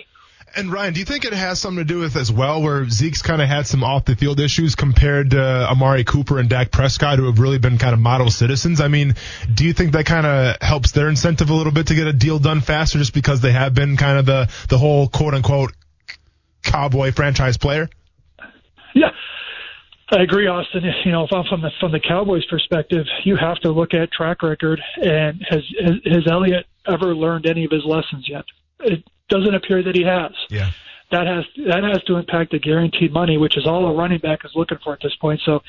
And 0.56 0.72
Ryan, 0.72 0.94
do 0.94 1.00
you 1.00 1.06
think 1.06 1.26
it 1.26 1.34
has 1.34 1.60
something 1.60 1.86
to 1.86 1.94
do 1.94 2.00
with 2.00 2.16
as 2.16 2.32
well, 2.32 2.62
where 2.62 2.90
Zeke's 2.90 3.22
kind 3.22 3.42
of 3.42 3.48
had 3.48 3.68
some 3.68 3.84
off 3.84 4.06
the 4.06 4.16
field 4.16 4.40
issues 4.40 4.76
compared 4.76 5.32
to 5.32 5.40
Amari 5.40 6.04
Cooper 6.04 6.40
and 6.40 6.50
Dak 6.50 6.72
Prescott, 6.72 7.20
who 7.20 7.26
have 7.26 7.38
really 7.38 7.60
been 7.60 7.78
kind 7.78 7.94
of 7.94 8.00
model 8.00 8.32
citizens? 8.32 8.82
I 8.82 8.88
mean, 8.88 9.16
do 9.54 9.66
you 9.66 9.74
think 9.74 9.92
that 9.92 10.06
kind 10.06 10.26
of 10.26 10.56
helps 10.62 10.94
their 10.94 11.10
incentive 11.10 11.50
a 11.50 11.54
little 11.54 11.74
bit 11.74 11.88
to 11.88 11.96
get 11.96 12.08
a 12.08 12.14
deal 12.14 12.40
done 12.40 12.62
faster, 12.62 12.98
just 12.98 13.14
because 13.14 13.42
they 13.42 13.52
have 13.52 13.74
been 13.74 13.98
kind 13.98 14.18
of 14.18 14.26
the 14.26 14.50
the 14.70 14.78
whole 14.78 15.10
quote 15.10 15.34
unquote 15.34 15.74
cowboy 16.64 17.12
franchise 17.12 17.58
player? 17.58 17.90
Yeah, 18.96 19.12
I 20.10 20.22
agree, 20.22 20.48
Austin. 20.48 20.84
You 21.04 21.12
know, 21.12 21.26
if 21.26 21.34
I'm 21.34 21.44
from 21.46 21.62
the 21.62 21.70
from 21.80 21.92
the 21.92 22.00
Cowboys' 22.00 22.46
perspective, 22.46 23.06
you 23.26 23.36
have 23.36 23.58
to 23.58 23.72
look 23.72 23.94
at 23.94 24.12
track 24.12 24.42
record 24.42 24.82
and 24.96 25.44
has 25.50 25.62
has, 25.84 25.96
has 26.06 26.28
Elliott 26.32 26.66
ever 26.88 27.14
learned 27.14 27.46
any 27.46 27.66
of 27.66 27.72
his 27.72 27.84
lessons 27.84 28.28
yet? 28.28 28.46
It 28.80 29.04
doesn't 29.30 29.54
appear 29.54 29.84
that 29.84 29.96
he 29.96 30.04
has. 30.04 30.32
Yeah. 30.50 30.72
That 31.12 31.28
has 31.28 31.46
that 31.68 31.84
has 31.84 32.04
to 32.06 32.16
impact 32.16 32.52
the 32.52 32.60
guaranteed 32.60 33.12
money, 33.12 33.38
which 33.38 33.58
is 33.58 33.68
all 33.68 33.86
a 33.86 33.94
running 33.94 34.20
back 34.20 34.46
is 34.46 34.52
looking 34.56 34.78
for 34.84 34.94
at 34.94 35.00
this 35.02 35.16
point. 35.16 35.42
So, 35.46 35.60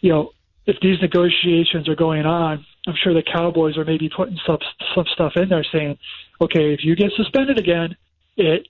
you 0.00 0.10
know, 0.10 0.32
if 0.66 0.76
these 0.80 1.00
negotiations 1.00 1.88
are 1.88 1.94
going 1.94 2.26
on, 2.26 2.66
I'm 2.86 2.94
sure 3.02 3.14
the 3.14 3.22
Cowboys 3.22 3.78
are 3.78 3.84
maybe 3.84 4.10
putting 4.14 4.38
some 4.46 4.58
some 4.94 5.04
stuff 5.14 5.32
in 5.36 5.48
there 5.48 5.64
saying, 5.72 5.96
okay, 6.40 6.74
if 6.74 6.80
you 6.84 6.96
get 6.96 7.12
suspended 7.16 7.58
again, 7.58 7.96
it 8.36 8.68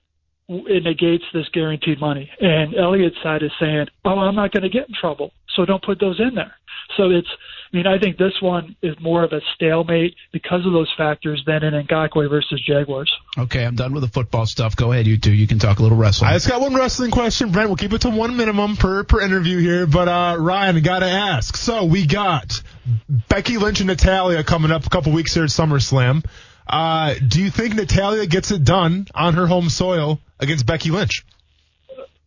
it 0.49 0.85
negates 0.85 1.25
this 1.33 1.49
guaranteed 1.53 2.01
money. 2.01 2.31
And 2.41 2.75
Elliott's 2.75 3.17
side 3.23 3.43
is 3.43 3.53
saying, 3.59 3.87
"Oh, 4.05 4.19
I'm 4.19 4.37
not 4.37 4.53
going 4.53 4.63
to 4.63 4.69
get 4.69 4.89
in 4.89 4.95
trouble, 4.95 5.33
so 5.55 5.65
don't 5.65 5.83
put 5.83 5.99
those 6.01 6.21
in 6.21 6.35
there." 6.35 6.55
So 6.97 7.11
it's, 7.11 7.29
I 7.73 7.77
mean, 7.77 7.87
I 7.87 7.99
think 7.99 8.17
this 8.17 8.41
one 8.41 8.77
is 8.81 8.95
more 9.01 9.25
of 9.25 9.33
a 9.33 9.41
stalemate 9.55 10.15
because 10.33 10.65
of 10.65 10.73
those 10.73 10.93
factors 10.97 11.43
than 11.47 11.65
an 11.65 11.87
Ngakoue 11.87 12.31
versus 12.31 12.63
Jaguars. 12.65 13.13
Okay, 13.37 13.65
I'm 13.65 13.75
done 13.75 13.93
with 13.93 14.03
the 14.03 14.09
football 14.09 14.47
stuff. 14.47 14.77
Go 14.77 14.93
ahead, 14.93 15.07
you 15.07 15.19
two. 15.19 15.33
You 15.33 15.47
can 15.47 15.59
talk 15.59 15.79
a 15.79 15.83
little 15.83 15.99
wrestling. 15.99 16.31
I 16.31 16.35
just 16.35 16.49
got 16.49 16.61
one 16.61 16.75
wrestling 16.75 17.11
question, 17.11 17.51
Brent. 17.51 17.69
We'll 17.69 17.77
keep 17.77 17.93
it 17.93 18.03
to 18.03 18.11
one 18.11 18.37
minimum 18.37 18.77
per 18.77 19.05
per 19.05 19.21
interview 19.21 19.59
here. 19.59 19.87
But 19.87 20.09
uh, 20.09 20.37
Ryan, 20.39 20.81
got 20.83 21.01
to 21.01 21.07
ask. 21.07 21.57
So 21.57 21.85
we 21.85 22.07
got 22.07 22.63
Becky 23.09 23.59
Lynch 23.59 23.81
and 23.81 23.89
Natalya 23.89 24.45
coming 24.45 24.71
up 24.71 24.87
a 24.87 24.91
couple 24.91 25.13
weeks 25.13 25.35
here 25.35 25.45
at 25.45 25.51
SummerSlam. 25.51 26.25
Uh, 26.69 27.15
do 27.27 27.43
you 27.43 27.51
think 27.51 27.75
Natalya 27.75 28.27
gets 28.27 28.51
it 28.51 28.65
done 28.65 29.07
on 29.15 29.35
her 29.35 29.47
home 29.47 29.69
soil 29.69 30.21
against 30.41 30.67
Becky 30.67 30.91
Lynch? 30.91 31.25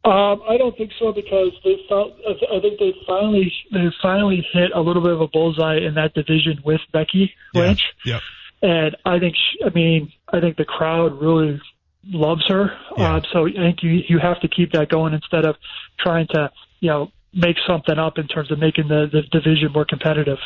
Um, 0.06 0.42
I 0.48 0.58
don't 0.58 0.76
think 0.78 0.92
so 0.98 1.12
because 1.12 1.52
they 1.64 1.76
felt. 1.90 2.14
I 2.26 2.60
think 2.62 2.80
they 2.80 2.94
finally 3.06 3.52
they 3.72 3.86
finally 4.02 4.46
hit 4.54 4.72
a 4.74 4.80
little 4.80 5.02
bit 5.02 5.12
of 5.12 5.22
a 5.22 5.28
bullseye 5.28 5.78
in 5.78 5.96
that 5.96 6.14
division 6.14 6.62
with 6.64 6.80
Becky 6.94 7.34
Lynch. 7.54 7.82
Yeah. 8.06 8.20
And 8.62 8.96
I 9.06 9.20
think 9.20 9.36
she, 9.36 9.66
I 9.66 9.70
mean 9.72 10.12
I 10.32 10.40
think 10.40 10.56
the 10.56 10.66
crowd 10.66 11.22
really 11.22 11.60
loves 12.06 12.48
her. 12.48 12.72
Yeah. 12.98 13.18
Uh, 13.18 13.22
so 13.34 13.48
I 13.48 13.52
think 13.52 13.84
you 13.84 14.02
you 14.08 14.20
have 14.20 14.40
to 14.40 14.48
keep 14.48 14.72
that 14.72 14.88
going 14.90 15.14
instead 15.14 15.46
of 15.46 15.58
trying 16.00 16.28
to 16.28 16.50
you 16.80 16.90
know 16.90 17.12
make 17.34 17.58
something 17.68 18.00
up 18.00 18.18
in 18.18 18.28
terms 18.28 18.52
of 18.52 18.60
making 18.60 18.88
the, 18.88 19.08
the 19.12 19.22
division 19.38 19.72
more 19.74 19.86
competitive. 19.86 20.40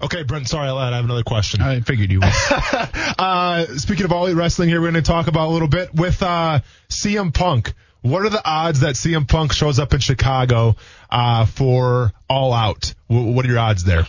Okay, 0.00 0.22
Brent, 0.22 0.48
sorry, 0.48 0.68
I 0.68 0.70
lied. 0.72 0.92
I 0.92 0.96
have 0.96 1.04
another 1.04 1.24
question. 1.24 1.60
I 1.60 1.80
figured 1.80 2.10
you 2.10 2.20
would. 2.20 2.28
uh, 3.18 3.66
speaking 3.78 4.04
of 4.04 4.12
all 4.12 4.26
elite 4.26 4.36
wrestling 4.36 4.68
here, 4.68 4.80
we're 4.80 4.92
going 4.92 5.02
to 5.02 5.08
talk 5.10 5.26
about 5.26 5.48
a 5.48 5.52
little 5.52 5.68
bit 5.68 5.92
with 5.94 6.22
uh, 6.22 6.60
CM 6.88 7.34
Punk. 7.34 7.72
What 8.02 8.24
are 8.24 8.30
the 8.30 8.42
odds 8.48 8.80
that 8.80 8.94
CM 8.94 9.26
Punk 9.26 9.52
shows 9.52 9.80
up 9.80 9.92
in 9.92 9.98
Chicago 10.00 10.76
uh, 11.10 11.46
for 11.46 12.12
All 12.30 12.52
Out? 12.52 12.94
W- 13.10 13.32
what 13.32 13.44
are 13.44 13.48
your 13.48 13.58
odds 13.58 13.82
there? 13.82 14.06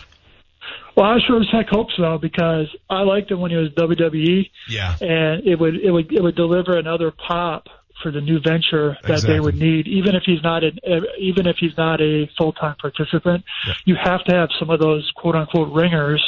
Well, 0.96 1.06
I 1.06 1.18
sure 1.26 1.40
as 1.40 1.48
heck 1.50 1.68
hope 1.68 1.88
so 1.96 2.18
because 2.18 2.66
I 2.88 3.02
liked 3.02 3.30
him 3.30 3.40
when 3.40 3.50
he 3.50 3.56
was 3.56 3.70
WWE, 3.70 4.48
Yeah. 4.68 4.94
and 5.00 5.44
it 5.46 5.58
would 5.58 5.74
it 5.76 5.90
would 5.90 6.12
it 6.12 6.22
would 6.22 6.36
deliver 6.36 6.76
another 6.78 7.10
pop 7.10 7.66
for 8.02 8.10
the 8.10 8.20
new 8.20 8.40
venture 8.40 8.96
that 9.02 9.10
Exactly. 9.10 9.34
they 9.34 9.40
would 9.40 9.56
need, 9.56 9.86
even 9.86 10.14
if 10.14 10.22
he's 10.24 10.42
not 10.42 10.64
an 10.64 10.78
even 11.18 11.46
if 11.46 11.56
he's 11.58 11.76
not 11.76 12.00
a 12.00 12.28
full 12.38 12.52
time 12.52 12.76
participant. 12.80 13.44
Yeah. 13.66 13.74
You 13.84 13.96
have 14.02 14.24
to 14.24 14.34
have 14.34 14.48
some 14.58 14.70
of 14.70 14.80
those 14.80 15.10
quote 15.16 15.36
unquote 15.36 15.72
ringers 15.72 16.22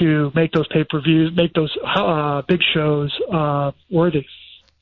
to 0.00 0.32
make 0.34 0.52
those 0.52 0.66
pay 0.68 0.84
per 0.84 1.00
views, 1.00 1.30
make 1.34 1.52
those 1.54 1.76
uh, 1.84 2.42
big 2.48 2.60
shows 2.74 3.12
uh, 3.32 3.72
worthy. 3.90 4.26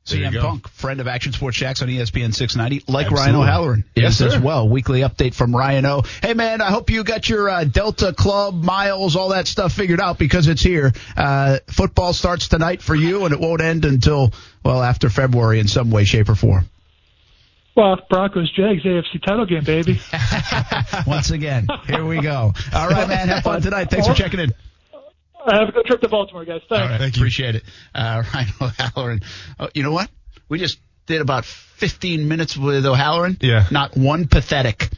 There 0.05 0.19
CM. 0.33 0.41
Punk, 0.41 0.69
friend 0.71 1.01
of 1.01 1.07
Action 1.07 1.33
Sports 1.33 1.59
Jax 1.59 1.81
on 1.81 1.87
ESPN 1.87 2.35
690, 2.35 2.91
like 2.93 3.07
Absolutely. 3.07 3.17
Ryan 3.17 3.37
O'Halloran 3.37 3.85
Yes, 3.95 4.21
is 4.21 4.35
as 4.35 4.41
well. 4.41 4.69
Weekly 4.69 5.03
update 5.03 5.33
from 5.33 5.55
Ryan 5.55 5.87
O. 5.87 6.03
Hey 6.21 6.35
man, 6.35 6.61
I 6.61 6.71
hope 6.73 6.91
you 6.91 7.05
got 7.05 7.29
your 7.29 7.49
uh, 7.49 7.63
Delta 7.63 8.13
Club 8.13 8.65
miles, 8.65 9.15
all 9.15 9.29
that 9.29 9.47
stuff 9.47 9.73
figured 9.73 10.01
out 10.01 10.19
because 10.19 10.49
it's 10.49 10.61
here. 10.63 10.93
Uh, 11.17 11.59
football 11.69 12.13
starts 12.15 12.49
tonight 12.49 12.83
for 12.83 12.97
you, 12.97 13.27
and 13.27 13.33
it 13.33 13.39
won't 13.39 13.61
end 13.61 13.85
until 13.85 14.33
well 14.65 14.83
after 14.83 15.09
February 15.11 15.61
in 15.61 15.69
some 15.69 15.91
way, 15.91 16.05
shape, 16.05 16.29
or 16.29 16.35
form. 16.35 16.69
Well, 17.75 17.97
Broncos 18.11 18.53
Jags 18.53 18.83
AFC 18.83 19.25
title 19.27 19.47
game, 19.47 19.65
baby. 19.65 19.99
Once 21.07 21.31
again, 21.31 21.67
here 21.87 22.05
we 22.05 22.21
go. 22.21 22.53
All 22.75 22.89
right, 22.89 23.09
man, 23.09 23.29
have 23.29 23.43
fun 23.45 23.63
tonight. 23.63 23.91
Thanks 23.91 24.07
for 24.07 24.15
checking 24.15 24.41
in. 24.41 24.53
Uh, 25.45 25.59
have 25.59 25.69
a 25.71 25.73
good 25.73 25.87
trip 25.87 26.01
to 26.03 26.09
Baltimore, 26.09 26.45
guys. 26.45 26.61
Thanks. 26.69 26.83
All 26.83 26.89
right, 26.89 26.99
Thank 27.01 27.17
you. 27.17 27.23
appreciate 27.23 27.55
it. 27.57 27.63
Uh, 27.95 28.23
Ryan 28.35 28.49
O'Halloran. 28.61 29.21
Oh, 29.59 29.69
you 29.75 29.83
know 29.83 29.93
what? 29.93 30.09
We 30.49 30.59
just 30.59 30.79
did 31.07 31.21
about 31.21 31.45
15 31.45 32.29
minutes 32.29 32.57
with 32.57 32.85
O'Halloran. 32.87 33.39
Yeah. 33.41 33.67
Not 33.71 33.97
one 33.97 34.29
pathetic. 34.29 34.89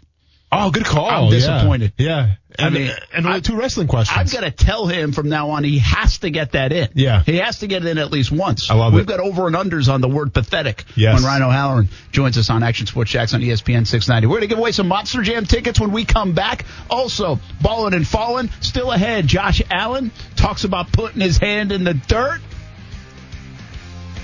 Oh, 0.52 0.70
good 0.70 0.84
call. 0.84 1.06
I'm 1.10 1.30
disappointed. 1.30 1.92
Yeah. 1.98 2.36
And, 2.56 2.66
I 2.66 2.70
mean, 2.70 2.90
and 3.12 3.26
only 3.26 3.38
I- 3.38 3.40
two 3.40 3.56
wrestling 3.56 3.88
questions. 3.88 4.16
I've 4.16 4.30
got 4.32 4.42
to 4.42 4.52
tell 4.52 4.86
him 4.86 5.10
from 5.10 5.28
now 5.28 5.50
on 5.50 5.64
he 5.64 5.78
has 5.80 6.18
to 6.18 6.30
get 6.30 6.52
that 6.52 6.70
in. 6.70 6.90
Yeah. 6.94 7.24
He 7.24 7.38
has 7.38 7.58
to 7.58 7.66
get 7.66 7.84
it 7.84 7.88
in 7.88 7.98
at 7.98 8.12
least 8.12 8.30
once. 8.30 8.70
I 8.70 8.74
love 8.74 8.92
We've 8.92 9.02
it. 9.02 9.08
got 9.08 9.18
over 9.18 9.48
and 9.48 9.56
unders 9.56 9.92
on 9.92 10.00
the 10.00 10.08
word 10.08 10.32
pathetic 10.32 10.84
Yes. 10.94 11.14
when 11.16 11.24
Ryan 11.24 11.42
O'Halloran 11.42 11.88
joins 12.12 12.38
us 12.38 12.50
on 12.50 12.62
Action 12.62 12.86
Sports 12.86 13.10
Jax 13.10 13.34
on 13.34 13.40
ESPN 13.40 13.84
690. 13.84 14.28
We're 14.28 14.34
going 14.34 14.42
to 14.42 14.46
give 14.46 14.58
away 14.58 14.70
some 14.70 14.86
Monster 14.86 15.22
Jam 15.22 15.44
tickets 15.46 15.80
when 15.80 15.90
we 15.90 16.04
come 16.04 16.34
back. 16.34 16.64
Also, 16.88 17.40
Ballin' 17.60 17.92
and 17.94 18.06
Fallin' 18.06 18.48
still 18.62 18.92
ahead. 18.92 19.26
Josh 19.26 19.60
Allen 19.72 20.12
talks 20.36 20.62
about 20.62 20.92
putting 20.92 21.20
his 21.20 21.36
hand 21.38 21.72
in 21.72 21.82
the 21.82 21.94
dirt. 21.94 22.40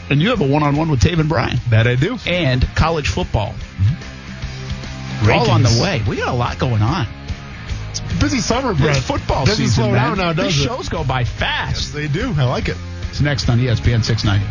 And 0.08 0.20
you 0.22 0.30
have 0.30 0.40
a 0.40 0.46
one-on-one 0.46 0.88
with 0.90 1.00
Taven 1.00 1.28
Bryan 1.28 1.58
that 1.70 1.86
I 1.88 1.94
do. 1.96 2.18
and 2.26 2.62
college 2.76 3.08
football. 3.08 3.52
Mm-hmm. 3.52 4.06
All 5.28 5.50
on 5.50 5.62
the 5.62 5.78
way. 5.82 6.02
We 6.08 6.16
got 6.16 6.28
a 6.28 6.36
lot 6.36 6.58
going 6.58 6.82
on. 6.82 7.06
It's 7.90 8.00
busy 8.20 8.38
summer, 8.40 8.72
Brett. 8.74 8.96
It's 8.96 9.06
football 9.06 9.44
Doesn't 9.44 9.64
season, 9.66 9.84
slow 9.84 9.92
man. 9.92 10.16
down 10.16 10.18
now, 10.18 10.32
does 10.32 10.54
These 10.54 10.64
it? 10.64 10.68
shows 10.68 10.88
go 10.88 11.04
by 11.04 11.24
fast. 11.24 11.86
Yes, 11.86 11.92
they 11.92 12.08
do. 12.08 12.32
I 12.38 12.44
like 12.44 12.68
it. 12.68 12.76
It's 13.10 13.20
next 13.20 13.48
on 13.48 13.58
ESPN 13.58 14.04
690. 14.04 14.46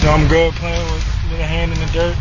You 0.00 0.04
know, 0.06 0.12
I'm 0.12 0.28
good 0.28 0.52
playing 0.54 0.84
with, 0.92 1.04
with 1.30 1.40
a 1.40 1.46
hand 1.46 1.72
in 1.72 1.78
the 1.80 1.86
dirt. 1.86 2.16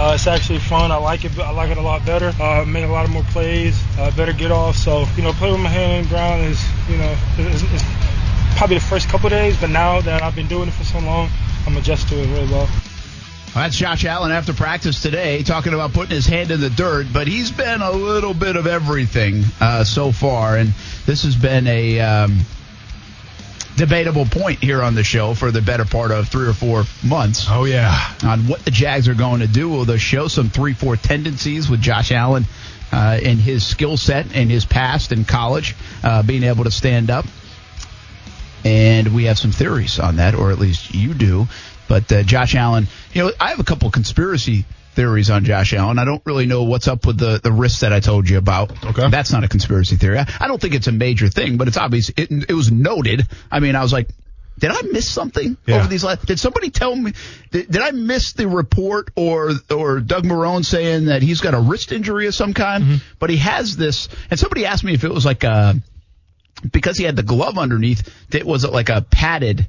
Uh, 0.00 0.12
it's 0.14 0.26
actually 0.26 0.58
fun. 0.58 0.90
I 0.90 0.96
like 0.96 1.24
it. 1.24 1.38
I 1.38 1.50
like 1.50 1.70
it 1.70 1.78
a 1.78 1.82
lot 1.82 2.04
better. 2.04 2.32
Uh, 2.40 2.64
make 2.66 2.84
a 2.84 2.88
lot 2.88 3.04
of 3.04 3.10
more 3.10 3.22
plays. 3.24 3.80
Uh, 3.98 4.10
better 4.16 4.32
get 4.32 4.50
off. 4.50 4.76
So 4.76 5.04
you 5.16 5.22
know, 5.22 5.32
playing 5.32 5.54
with 5.54 5.62
my 5.62 5.68
hand 5.70 5.92
in 5.92 6.02
the 6.04 6.08
ground 6.10 6.44
is 6.44 6.62
you 6.88 6.96
know 6.98 7.16
is, 7.38 7.62
is 7.62 7.82
probably 8.56 8.76
the 8.76 8.84
first 8.84 9.08
couple 9.08 9.28
days, 9.30 9.56
but 9.60 9.70
now 9.70 10.00
that 10.02 10.22
I've 10.22 10.34
been 10.34 10.48
doing 10.48 10.68
it 10.68 10.72
for 10.72 10.84
so 10.84 10.98
long, 11.00 11.28
I'm 11.66 11.76
adjusted 11.76 12.08
to 12.10 12.20
it 12.20 12.26
really 12.32 12.50
well. 12.50 12.68
Well, 13.54 13.64
that's 13.64 13.76
Josh 13.76 14.06
Allen 14.06 14.32
after 14.32 14.54
practice 14.54 15.02
today, 15.02 15.42
talking 15.42 15.74
about 15.74 15.92
putting 15.92 16.14
his 16.14 16.26
hand 16.26 16.50
in 16.50 16.60
the 16.60 16.70
dirt. 16.70 17.08
But 17.12 17.28
he's 17.28 17.50
been 17.50 17.82
a 17.82 17.92
little 17.92 18.32
bit 18.32 18.56
of 18.56 18.66
everything 18.66 19.44
uh, 19.60 19.84
so 19.84 20.10
far, 20.10 20.56
and 20.56 20.72
this 21.04 21.24
has 21.24 21.36
been 21.36 21.66
a 21.66 22.00
um, 22.00 22.38
debatable 23.76 24.24
point 24.24 24.60
here 24.60 24.82
on 24.82 24.94
the 24.94 25.04
show 25.04 25.34
for 25.34 25.50
the 25.50 25.60
better 25.60 25.84
part 25.84 26.12
of 26.12 26.28
three 26.28 26.46
or 26.46 26.54
four 26.54 26.84
months. 27.04 27.46
Oh 27.50 27.64
yeah. 27.64 28.14
on 28.24 28.46
what 28.46 28.64
the 28.64 28.70
Jags 28.70 29.06
are 29.06 29.14
going 29.14 29.40
to 29.40 29.46
do. 29.46 29.68
Will 29.68 29.84
they 29.84 29.98
show 29.98 30.28
some 30.28 30.48
3 30.48 30.72
4 30.72 30.96
tendencies 30.96 31.68
with 31.68 31.82
Josh 31.82 32.10
Allen 32.10 32.46
uh, 32.90 33.18
in 33.22 33.36
his 33.36 33.66
skill 33.66 33.98
set 33.98 34.34
and 34.34 34.50
his 34.50 34.64
past 34.64 35.12
in 35.12 35.26
college, 35.26 35.74
uh, 36.02 36.22
being 36.22 36.42
able 36.42 36.64
to 36.64 36.70
stand 36.70 37.10
up? 37.10 37.26
And 38.64 39.12
we 39.12 39.24
have 39.24 39.38
some 39.38 39.50
theories 39.50 39.98
on 39.98 40.16
that, 40.16 40.34
or 40.34 40.52
at 40.52 40.58
least 40.58 40.94
you 40.94 41.14
do. 41.14 41.48
But 41.92 42.10
uh, 42.10 42.22
Josh 42.22 42.54
Allen, 42.54 42.88
you 43.12 43.22
know, 43.22 43.32
I 43.38 43.50
have 43.50 43.60
a 43.60 43.64
couple 43.64 43.90
conspiracy 43.90 44.64
theories 44.94 45.28
on 45.28 45.44
Josh 45.44 45.74
Allen. 45.74 45.98
I 45.98 46.06
don't 46.06 46.22
really 46.24 46.46
know 46.46 46.62
what's 46.62 46.88
up 46.88 47.04
with 47.04 47.18
the, 47.18 47.38
the 47.38 47.52
risks 47.52 47.80
that 47.80 47.92
I 47.92 48.00
told 48.00 48.30
you 48.30 48.38
about. 48.38 48.82
Okay. 48.82 49.10
That's 49.10 49.30
not 49.30 49.44
a 49.44 49.48
conspiracy 49.48 49.96
theory. 49.96 50.16
I, 50.18 50.26
I 50.40 50.48
don't 50.48 50.58
think 50.58 50.72
it's 50.72 50.86
a 50.86 50.92
major 50.92 51.28
thing, 51.28 51.58
but 51.58 51.68
it's 51.68 51.76
obvious. 51.76 52.08
It, 52.16 52.30
it 52.48 52.54
was 52.54 52.72
noted. 52.72 53.26
I 53.50 53.60
mean, 53.60 53.76
I 53.76 53.82
was 53.82 53.92
like, 53.92 54.08
did 54.58 54.70
I 54.70 54.80
miss 54.90 55.06
something 55.06 55.58
Yeah. 55.66 55.80
over 55.80 55.86
these 55.88 56.02
last? 56.02 56.24
Did 56.24 56.40
somebody 56.40 56.70
tell 56.70 56.96
me? 56.96 57.12
Did, 57.50 57.70
did 57.70 57.82
I 57.82 57.90
miss 57.90 58.32
the 58.32 58.48
report 58.48 59.10
or 59.14 59.50
or 59.70 60.00
Doug 60.00 60.24
Marrone 60.24 60.64
saying 60.64 61.06
that 61.06 61.20
he's 61.20 61.42
got 61.42 61.52
a 61.52 61.60
wrist 61.60 61.92
injury 61.92 62.26
of 62.26 62.34
some 62.34 62.54
kind? 62.54 62.84
Mm-hmm. 62.84 62.96
But 63.18 63.28
he 63.28 63.36
has 63.36 63.76
this. 63.76 64.08
And 64.30 64.40
somebody 64.40 64.64
asked 64.64 64.82
me 64.82 64.94
if 64.94 65.04
it 65.04 65.12
was 65.12 65.26
like 65.26 65.44
a 65.44 65.74
because 66.70 66.96
he 66.96 67.04
had 67.04 67.16
the 67.16 67.22
glove 67.22 67.58
underneath. 67.58 68.10
That 68.30 68.44
was 68.44 68.64
it 68.64 68.72
like 68.72 68.88
a 68.88 69.02
padded 69.02 69.68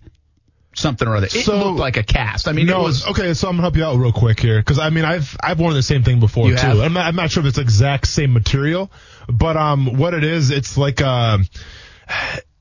something 0.76 1.07
or 1.07 1.15
other. 1.15 1.28
It 1.28 1.45
So- 1.45 1.57
looked 1.57 1.80
like 1.80 1.97
a 1.97 2.03
cast. 2.03 2.47
I 2.47 2.51
mean, 2.51 2.67
no, 2.67 2.82
it 2.82 2.84
was. 2.84 3.07
okay. 3.07 3.34
So 3.34 3.47
I'm 3.47 3.53
gonna 3.53 3.63
help 3.63 3.76
you 3.78 3.86
out 3.86 3.97
real 3.97 4.11
quick 4.11 4.39
here 4.39 4.59
because 4.59 4.80
I 4.80 4.89
mean 4.89 5.05
I've 5.05 5.36
I've 5.41 5.59
worn 5.59 5.74
the 5.74 5.84
same 5.84 6.03
thing 6.03 6.19
before 6.19 6.49
too. 6.49 6.55
I'm 6.57 6.93
not, 6.93 7.05
I'm 7.07 7.15
not 7.15 7.32
sure 7.32 7.41
if 7.41 7.47
it's 7.49 7.57
exact 7.57 8.07
same 8.07 8.34
material, 8.34 8.91
but 9.28 9.57
um, 9.57 9.97
what 9.97 10.13
it 10.13 10.24
is, 10.24 10.51
it's 10.51 10.78
like 10.78 11.01
a. 11.01 11.39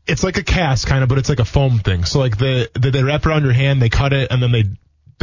It's 0.04 0.24
like 0.24 0.36
a 0.36 0.42
cast 0.42 0.88
kind 0.88 1.04
of, 1.04 1.08
but 1.08 1.18
it's 1.18 1.28
like 1.28 1.38
a 1.38 1.44
foam 1.44 1.78
thing. 1.78 2.04
So 2.04 2.18
like 2.18 2.36
the, 2.36 2.68
the 2.74 2.90
they 2.90 3.04
wrap 3.04 3.24
it 3.24 3.28
around 3.28 3.44
your 3.44 3.52
hand, 3.52 3.80
they 3.80 3.88
cut 3.88 4.12
it, 4.12 4.32
and 4.32 4.42
then 4.42 4.50
they 4.50 4.64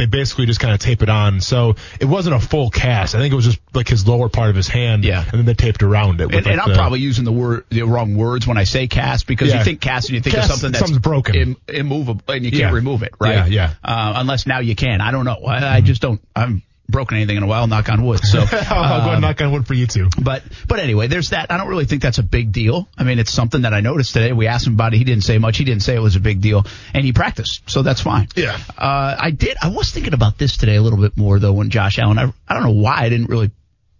they 0.00 0.06
basically 0.06 0.46
just 0.46 0.60
kind 0.60 0.72
of 0.72 0.80
tape 0.80 1.02
it 1.02 1.10
on. 1.10 1.40
So 1.42 1.76
it 2.00 2.06
wasn't 2.06 2.34
a 2.34 2.40
full 2.40 2.70
cast. 2.70 3.14
I 3.14 3.18
think 3.18 3.32
it 3.32 3.36
was 3.36 3.44
just 3.44 3.60
like 3.74 3.86
his 3.86 4.08
lower 4.08 4.30
part 4.30 4.48
of 4.48 4.56
his 4.56 4.66
hand. 4.66 5.04
Yeah. 5.04 5.22
And 5.22 5.32
then 5.38 5.44
they 5.44 5.52
taped 5.54 5.82
around 5.82 6.20
it. 6.22 6.34
And, 6.34 6.46
and 6.46 6.60
I'm 6.60 6.70
the- 6.70 6.74
probably 6.74 7.00
using 7.00 7.24
the 7.24 7.32
word 7.32 7.64
the 7.68 7.82
wrong 7.82 8.16
words 8.16 8.46
when 8.46 8.56
I 8.56 8.64
say 8.64 8.88
cast 8.88 9.26
because 9.26 9.48
Yeah. 9.50 9.58
you 9.58 9.64
think 9.64 9.80
cast 9.82 10.08
and 10.08 10.14
you 10.14 10.20
think 10.22 10.34
Cast, 10.36 10.46
of 10.48 10.52
something 10.56 10.72
that's 10.72 10.78
something's 10.80 11.02
broken. 11.02 11.34
Im- 11.36 11.56
immovable, 11.68 12.22
and 12.28 12.44
you 12.44 12.50
can't 12.50 12.62
Yeah. 12.62 12.72
remove 12.72 13.02
it, 13.02 13.12
right? 13.20 13.34
Yeah, 13.34 13.46
yeah. 13.46 13.70
Uh, 13.84 14.14
unless 14.16 14.46
now 14.46 14.60
you 14.60 14.74
can. 14.74 15.00
I 15.02 15.10
don't 15.10 15.26
know. 15.26 15.44
I, 15.46 15.76
I 15.76 15.80
just 15.82 16.00
don't. 16.00 16.20
I 16.34 16.40
haven't 16.40 16.62
broken 16.90 17.16
anything 17.16 17.36
in 17.36 17.42
a 17.42 17.46
while. 17.46 17.66
Knock 17.66 17.88
on 17.88 18.04
wood. 18.04 18.20
So 18.24 18.40
I'll 18.52 19.04
go 19.06 19.10
um, 19.14 19.20
knock 19.20 19.40
on 19.40 19.52
wood 19.52 19.66
for 19.66 19.74
you 19.74 19.86
too. 19.86 20.08
But 20.20 20.42
but 20.68 20.78
anyway, 20.78 21.06
there's 21.06 21.30
that. 21.30 21.50
I 21.50 21.56
don't 21.56 21.68
really 21.68 21.84
think 21.86 22.02
that's 22.02 22.18
a 22.18 22.22
big 22.22 22.52
deal. 22.52 22.88
I 22.98 23.04
mean, 23.04 23.18
it's 23.18 23.32
something 23.32 23.62
that 23.62 23.72
I 23.74 23.80
noticed 23.80 24.12
today. 24.12 24.32
We 24.32 24.46
asked 24.46 24.66
him 24.66 24.74
about 24.74 24.94
it. 24.94 24.98
He 24.98 25.04
didn't 25.04 25.24
say 25.24 25.38
much. 25.38 25.56
He 25.58 25.64
didn't 25.64 25.82
say 25.82 25.94
it 25.94 26.00
was 26.02 26.16
a 26.16 26.20
big 26.20 26.40
deal, 26.40 26.66
and 26.94 27.04
he 27.04 27.12
practiced, 27.12 27.68
so 27.70 27.82
that's 27.82 28.00
fine. 28.00 28.28
Yeah. 28.36 28.58
Uh, 28.76 29.16
I 29.18 29.30
did. 29.30 29.56
I 29.62 29.68
was 29.68 29.90
thinking 29.90 30.14
about 30.14 30.38
this 30.38 30.56
today 30.56 30.76
a 30.76 30.82
little 30.82 30.98
bit 31.00 31.16
more 31.16 31.38
though. 31.38 31.52
When 31.52 31.70
Josh 31.70 31.98
Allen, 31.98 32.18
I, 32.18 32.32
I 32.48 32.54
don't 32.54 32.62
know 32.62 32.80
why 32.82 32.96
I 32.98 33.08
didn't 33.08 33.28
really 33.28 33.50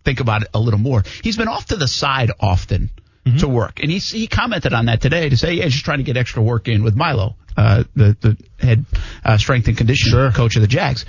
think 0.05 0.21
about 0.21 0.43
it 0.43 0.49
a 0.55 0.59
little 0.61 0.81
more. 0.81 1.03
He's 1.23 1.37
been 1.37 1.49
off 1.49 1.67
to 1.67 1.77
the 1.77 1.89
side 1.89 2.31
often 2.41 2.91
to 3.39 3.47
work, 3.47 3.79
and 3.81 3.91
he 3.91 3.99
he 3.99 4.27
commented 4.27 4.73
on 4.73 4.87
that 4.87 5.01
today 5.01 5.29
to 5.29 5.37
say, 5.37 5.53
yeah, 5.53 5.65
he's 5.65 5.75
just 5.75 5.85
trying 5.85 5.99
to 5.99 6.05
get 6.05 6.17
extra 6.17 6.43
work 6.43 6.67
in 6.69 6.83
with 6.83 6.97
Milo, 6.97 7.37
uh, 7.57 7.85
the 7.95 8.17
the 8.21 8.37
head 8.59 8.85
uh, 9.25 9.37
strength 9.37 9.69
and 9.69 9.77
conditioning 9.77 10.13
Sure. 10.13 10.33
coach 10.33 10.57
of 10.57 10.63
the 10.63 10.69
Jags. 10.69 11.05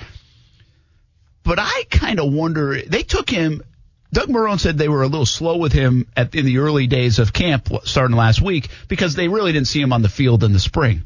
But 1.44 1.60
I 1.60 1.86
kind 1.90 2.20
of 2.20 2.32
wonder. 2.32 2.82
They 2.82 3.04
took 3.04 3.30
him. 3.30 3.64
Doug 4.14 4.28
Marrone 4.28 4.60
said 4.60 4.78
they 4.78 4.90
were 4.90 5.04
a 5.04 5.08
little 5.08 5.26
slow 5.26 5.58
with 5.58 5.72
him 5.72 6.06
at, 6.18 6.36
in 6.36 6.46
the 6.46 6.58
early 6.58 6.86
days 6.86 7.18
of 7.20 7.32
camp 7.32 7.70
starting 7.86 8.18
last 8.18 8.42
week 8.42 8.68
because 8.90 9.16
they 9.16 9.30
really 9.30 9.54
didn't 9.54 9.68
see 9.68 9.80
him 9.82 9.94
on 9.94 10.02
the 10.02 10.10
field 10.10 10.44
in 10.44 10.52
the 10.52 10.60
spring. 10.60 11.04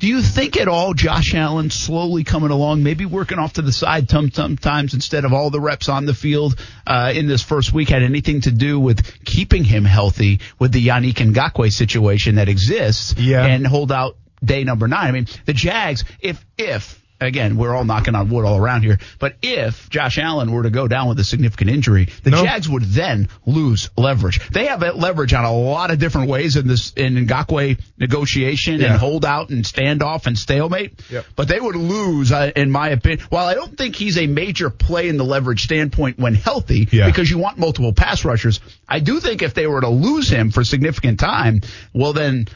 Do 0.00 0.08
you 0.08 0.20
think 0.20 0.56
at 0.56 0.66
all 0.66 0.92
Josh 0.92 1.32
Allen 1.34 1.70
slowly 1.70 2.24
coming 2.24 2.50
along, 2.50 2.82
maybe 2.82 3.06
working 3.06 3.38
off 3.38 3.52
to 3.54 3.62
the 3.62 3.70
side 3.72 4.10
sometimes 4.10 4.92
instead 4.92 5.24
of 5.24 5.32
all 5.32 5.50
the 5.50 5.60
reps 5.60 5.88
on 5.88 6.04
the 6.04 6.12
field 6.14 6.58
uh, 6.84 7.12
in 7.14 7.28
this 7.28 7.42
first 7.42 7.72
week 7.72 7.90
had 7.90 8.02
anything 8.02 8.40
to 8.42 8.50
do 8.50 8.80
with 8.80 9.24
keeping 9.24 9.62
him 9.62 9.84
healthy 9.84 10.40
with 10.58 10.72
the 10.72 10.84
Yannick 10.84 11.14
Ngakoue 11.14 11.72
situation 11.72 12.34
that 12.34 12.48
exists 12.48 13.14
Yeah. 13.16 13.46
and 13.46 13.64
hold 13.64 13.92
out 13.92 14.16
day 14.44 14.64
number 14.64 14.88
nine? 14.88 15.06
I 15.06 15.12
mean, 15.12 15.26
the 15.46 15.52
Jags, 15.52 16.02
if 16.20 16.44
if 16.58 17.00
again 17.24 17.56
we're 17.56 17.74
all 17.74 17.84
knocking 17.84 18.14
on 18.14 18.28
wood 18.30 18.44
all 18.44 18.56
around 18.58 18.82
here, 18.82 18.98
but 19.18 19.34
if 19.42 19.88
Josh 19.90 20.18
Allen 20.18 20.50
were 20.52 20.62
to 20.62 20.70
go 20.70 20.86
down 20.88 21.08
with 21.08 21.18
a 21.20 21.24
significant 21.24 21.70
injury, 21.70 22.08
the 22.22 22.30
No. 22.30 22.44
Jags 22.44 22.68
would 22.68 22.82
then 22.84 23.28
lose 23.46 23.90
leverage. 23.96 24.40
They 24.50 24.66
have 24.66 24.82
leverage 24.82 25.32
on 25.34 25.44
a 25.44 25.52
lot 25.52 25.90
of 25.90 25.98
different 25.98 26.28
ways 26.28 26.56
in 26.56 26.66
this 26.68 26.92
in 26.92 27.14
Ngakoue 27.26 27.80
negotiation 27.98 28.80
Yeah. 28.80 28.92
and 28.92 29.00
holdout 29.00 29.50
and 29.50 29.64
standoff 29.64 30.26
and 30.26 30.38
stalemate. 30.38 31.00
Yep. 31.10 31.26
But 31.36 31.48
they 31.48 31.58
would 31.60 31.76
lose, 31.76 32.32
uh, 32.32 32.50
in 32.54 32.70
my 32.70 32.90
opinion. 32.90 33.20
While 33.30 33.46
I 33.46 33.54
don't 33.54 33.76
think 33.76 33.96
he's 33.96 34.18
a 34.18 34.26
major 34.26 34.70
play 34.70 35.08
in 35.08 35.16
the 35.16 35.24
leverage 35.24 35.64
standpoint 35.64 36.18
when 36.18 36.34
healthy, 36.34 36.88
Yeah. 36.90 37.06
because 37.06 37.30
you 37.30 37.38
want 37.38 37.58
multiple 37.58 37.92
pass 37.92 38.24
rushers, 38.24 38.60
I 38.88 39.00
do 39.00 39.20
think 39.20 39.42
if 39.42 39.54
they 39.54 39.66
were 39.66 39.80
to 39.80 39.88
lose 39.88 40.28
him 40.28 40.50
for 40.50 40.64
significant 40.64 41.18
time, 41.20 41.62
well 41.92 42.12
then 42.12 42.48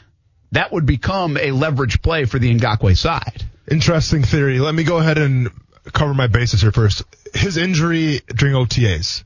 that 0.51 0.71
would 0.71 0.85
become 0.85 1.37
a 1.37 1.51
leverage 1.51 2.01
play 2.01 2.25
for 2.25 2.39
the 2.39 2.53
Ngakoue 2.53 2.97
side. 2.97 3.43
Interesting 3.69 4.23
theory. 4.23 4.59
Let 4.59 4.73
me 4.73 4.83
go 4.83 4.97
ahead 4.97 5.17
and 5.17 5.49
cover 5.93 6.13
my 6.13 6.27
bases 6.27 6.61
here 6.61 6.71
first. 6.71 7.03
His 7.33 7.57
injury 7.57 8.21
during 8.27 8.55
OTAs, 8.55 9.23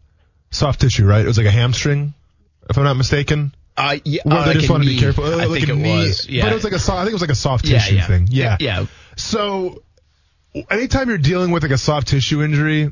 soft 0.51 0.81
tissue, 0.81 1.05
right? 1.05 1.21
It 1.21 1.27
was 1.27 1.37
like 1.37 1.47
a 1.47 1.51
hamstring, 1.51 2.13
if 2.69 2.77
I'm 2.77 2.83
not 2.83 2.95
mistaken. 2.95 3.53
Uh, 3.75 3.97
yeah, 4.05 4.21
uh, 4.25 4.45
they 4.45 4.51
like 4.51 4.57
just 4.57 4.69
want 4.69 4.83
to 4.83 4.89
be 4.89 4.99
careful. 4.99 5.25
I 5.25 5.45
like 5.45 5.61
think 5.61 5.69
it 5.69 5.75
knee, 5.75 5.97
was. 5.97 6.27
Yeah. 6.29 6.43
But 6.43 6.51
it 6.51 6.55
was 6.55 6.63
like 6.63 6.73
a 6.73 6.79
soft, 6.79 6.97
I 6.97 7.01
think 7.03 7.11
it 7.11 7.15
was 7.15 7.21
like 7.21 7.31
a 7.31 7.35
soft 7.35 7.65
yeah, 7.65 7.79
tissue 7.79 7.95
yeah. 7.95 8.07
thing. 8.07 8.27
Yeah. 8.29 8.57
Yeah. 8.59 8.85
So 9.17 9.81
anytime 10.69 11.09
you're 11.09 11.17
dealing 11.17 11.51
with 11.51 11.63
like 11.63 11.71
a 11.71 11.77
soft 11.77 12.07
tissue 12.07 12.43
injury, 12.43 12.89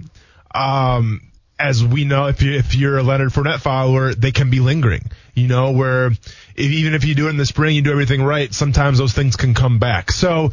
um, 0.54 1.32
as 1.60 1.86
we 1.86 2.06
know, 2.06 2.26
if 2.26 2.42
you 2.42 2.54
if 2.54 2.76
you're 2.76 2.98
a 2.98 3.04
Leonard 3.04 3.30
Fournette 3.30 3.60
follower, 3.60 4.14
they 4.16 4.32
can 4.32 4.50
be 4.50 4.60
lingering. 4.60 5.12
You 5.36 5.48
know, 5.48 5.72
where 5.72 6.08
if, 6.08 6.58
even 6.58 6.94
if 6.96 7.06
you 7.06 7.14
do 7.14 7.28
it 7.28 7.30
in 7.30 7.38
the 7.38 7.46
spring, 7.46 7.76
you 7.76 7.84
do 7.84 7.92
everything 7.92 8.24
right, 8.24 8.52
sometimes 8.54 8.98
those 8.98 9.14
things 9.14 9.36
can 9.36 9.54
come 9.54 9.78
back. 9.78 10.12
So 10.12 10.52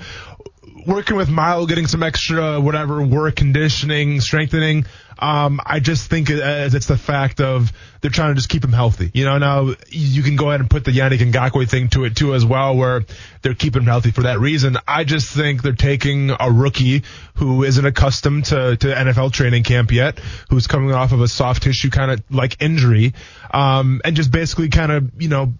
working 0.88 1.16
with 1.16 1.28
Milo, 1.28 1.66
getting 1.66 1.86
some 1.86 2.02
extra 2.02 2.58
whatever 2.60 3.02
work, 3.02 3.36
conditioning, 3.36 4.20
strengthening. 4.20 4.86
Um, 5.18 5.60
I 5.64 5.80
just 5.80 6.08
think 6.08 6.30
as 6.30 6.74
it's 6.74 6.86
the 6.86 6.96
fact 6.96 7.40
of 7.40 7.72
they're 8.00 8.10
trying 8.10 8.30
to 8.30 8.34
just 8.36 8.48
keep 8.48 8.64
him 8.64 8.72
healthy. 8.72 9.10
You 9.12 9.26
know, 9.26 9.36
now 9.36 9.74
you 9.88 10.22
can 10.22 10.36
go 10.36 10.48
ahead 10.48 10.60
and 10.60 10.70
put 10.70 10.84
the 10.84 10.92
Yannick 10.92 11.18
Ngakoue 11.18 11.68
thing 11.68 11.88
to 11.90 12.04
it 12.04 12.16
too 12.16 12.34
as 12.34 12.44
well, 12.44 12.76
where 12.76 13.04
they're 13.42 13.54
keeping 13.54 13.82
him 13.82 13.88
healthy 13.88 14.12
for 14.12 14.22
that 14.22 14.38
reason. 14.40 14.78
I 14.86 15.04
just 15.04 15.30
think 15.30 15.62
they're 15.62 15.72
taking 15.72 16.30
a 16.30 16.50
rookie 16.50 17.02
who 17.34 17.64
isn't 17.64 17.84
accustomed 17.84 18.46
to, 18.46 18.76
to 18.76 18.86
NFL 18.86 19.32
training 19.32 19.64
camp 19.64 19.92
yet, 19.92 20.20
who's 20.48 20.66
coming 20.66 20.92
off 20.92 21.12
of 21.12 21.20
a 21.20 21.28
soft 21.28 21.64
tissue 21.64 21.90
kind 21.90 22.12
of 22.12 22.22
like 22.30 22.62
injury, 22.62 23.12
um, 23.52 24.00
and 24.04 24.16
just 24.16 24.30
basically 24.30 24.68
kind 24.70 24.92
of, 24.92 25.10
you 25.20 25.28
know, 25.28 25.52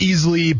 easily 0.00 0.54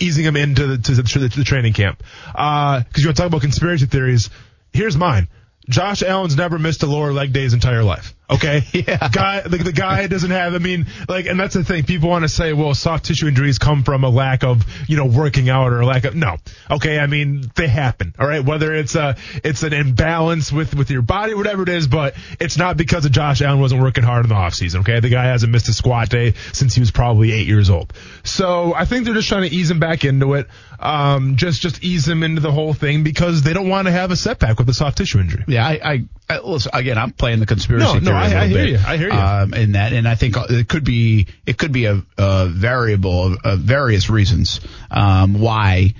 easing 0.00 0.24
him 0.24 0.36
into 0.36 0.66
the, 0.66 0.78
to 0.78 0.94
the, 0.94 1.02
to 1.02 1.18
the, 1.18 1.44
training 1.44 1.72
camp. 1.72 2.02
Uh, 2.34 2.80
because 2.80 3.02
you 3.02 3.08
want 3.08 3.16
to 3.16 3.22
talk 3.22 3.28
about 3.28 3.40
conspiracy 3.40 3.86
theories. 3.86 4.30
Here's 4.72 4.96
mine. 4.96 5.28
Josh 5.68 6.02
Allen's 6.02 6.36
never 6.36 6.58
missed 6.58 6.82
a 6.82 6.86
lower 6.86 7.12
leg 7.12 7.32
day 7.32 7.42
his 7.42 7.54
entire 7.54 7.84
life. 7.84 8.14
Okay. 8.30 8.64
Yeah. 8.78 9.08
Guy, 9.10 9.40
the, 9.40 9.58
the 9.58 9.72
guy 9.72 10.06
doesn't 10.06 10.30
have, 10.30 10.54
I 10.54 10.58
mean, 10.58 10.86
like, 11.08 11.26
and 11.26 11.38
that's 11.38 11.54
the 11.54 11.64
thing. 11.64 11.82
People 11.82 12.10
want 12.10 12.22
to 12.22 12.28
say, 12.28 12.52
well, 12.52 12.74
soft 12.74 13.06
tissue 13.06 13.26
injuries 13.26 13.58
come 13.58 13.82
from 13.82 14.04
a 14.04 14.08
lack 14.08 14.44
of, 14.44 14.64
you 14.88 14.96
know, 14.96 15.06
working 15.06 15.48
out 15.48 15.72
or 15.72 15.80
a 15.80 15.86
lack 15.86 16.04
of, 16.04 16.14
no. 16.14 16.36
Okay. 16.70 16.98
I 16.98 17.06
mean, 17.08 17.50
they 17.56 17.66
happen. 17.66 18.14
All 18.18 18.26
right. 18.26 18.44
Whether 18.44 18.72
it's 18.72 18.94
a, 18.94 19.16
it's 19.42 19.64
an 19.64 19.72
imbalance 19.72 20.52
with, 20.52 20.74
with 20.76 20.90
your 20.90 21.02
body, 21.02 21.34
whatever 21.34 21.64
it 21.64 21.68
is, 21.68 21.88
but 21.88 22.14
it's 22.38 22.56
not 22.56 22.76
because 22.76 23.04
of 23.04 23.12
Josh 23.12 23.42
Allen 23.42 23.60
wasn't 23.60 23.82
working 23.82 24.04
hard 24.04 24.24
in 24.24 24.28
the 24.28 24.36
offseason. 24.36 24.80
Okay. 24.80 25.00
The 25.00 25.10
guy 25.10 25.24
hasn't 25.24 25.50
missed 25.52 25.68
a 25.68 25.74
squat 25.74 26.08
day 26.08 26.34
since 26.52 26.74
he 26.74 26.80
was 26.80 26.92
probably 26.92 27.32
eight 27.32 27.48
years 27.48 27.68
old. 27.68 27.92
So 28.22 28.74
I 28.74 28.84
think 28.84 29.06
they're 29.06 29.14
just 29.14 29.28
trying 29.28 29.48
to 29.48 29.54
ease 29.54 29.70
him 29.70 29.80
back 29.80 30.04
into 30.04 30.34
it. 30.34 30.46
Um, 30.80 31.34
just, 31.36 31.60
just 31.60 31.82
ease 31.82 32.06
him 32.06 32.22
into 32.22 32.40
the 32.40 32.52
whole 32.52 32.72
thing 32.72 33.02
because 33.02 33.42
they 33.42 33.52
don't 33.52 33.68
want 33.68 33.86
to 33.86 33.92
have 33.92 34.10
a 34.12 34.16
setback 34.16 34.58
with 34.58 34.68
a 34.68 34.74
soft 34.74 34.98
tissue 34.98 35.18
injury. 35.18 35.44
Yeah, 35.48 35.66
I, 35.66 35.80
I, 35.82 36.04
I 36.30 36.38
listen, 36.40 36.70
again, 36.72 36.96
I'm 36.98 37.10
playing 37.10 37.40
the 37.40 37.46
conspiracy 37.46 37.84
No, 37.84 37.94
no, 37.94 38.00
theory. 38.00 38.14
a 38.14 38.38
I- 38.38 38.42
I 38.42 38.46
hear 38.46 38.56
bit, 38.58 38.68
you. 38.68 38.78
I 38.86 38.96
hear 38.96 39.08
you. 39.08 39.14
Um, 39.18 39.54
in 39.54 39.72
that, 39.72 39.92
and 39.92 40.06
I 40.06 40.14
think 40.14 40.36
it 40.36 40.68
could 40.68 40.84
be, 40.84 41.26
it 41.46 41.58
could 41.58 41.72
be 41.72 41.86
a, 41.86 42.00
a 42.16 42.46
variable 42.48 43.32
of, 43.32 43.38
of 43.44 43.58
various 43.60 44.08
reasons, 44.08 44.60
um, 44.90 45.40
why 45.40 45.94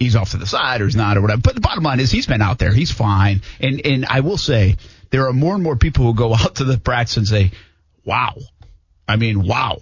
he's 0.00 0.16
off 0.16 0.32
to 0.32 0.38
the 0.38 0.46
side 0.46 0.80
or 0.80 0.86
he's 0.86 0.96
not 0.96 1.16
or 1.16 1.20
whatever. 1.22 1.40
But 1.42 1.54
the 1.54 1.60
bottom 1.60 1.84
line 1.84 2.00
is 2.00 2.10
he's 2.10 2.26
been 2.26 2.42
out 2.42 2.58
there. 2.58 2.72
He's 2.72 2.90
fine. 2.90 3.42
And, 3.60 3.80
and 3.86 4.04
I 4.06 4.20
will 4.20 4.38
say 4.38 4.76
there 5.10 5.28
are 5.28 5.32
more 5.32 5.54
and 5.54 5.62
more 5.62 5.76
people 5.76 6.04
who 6.06 6.14
go 6.14 6.34
out 6.34 6.56
to 6.56 6.64
the 6.64 6.78
practice 6.78 7.16
and 7.16 7.28
say, 7.28 7.52
wow. 8.04 8.34
I 9.06 9.14
mean, 9.16 9.46
wow. 9.46 9.78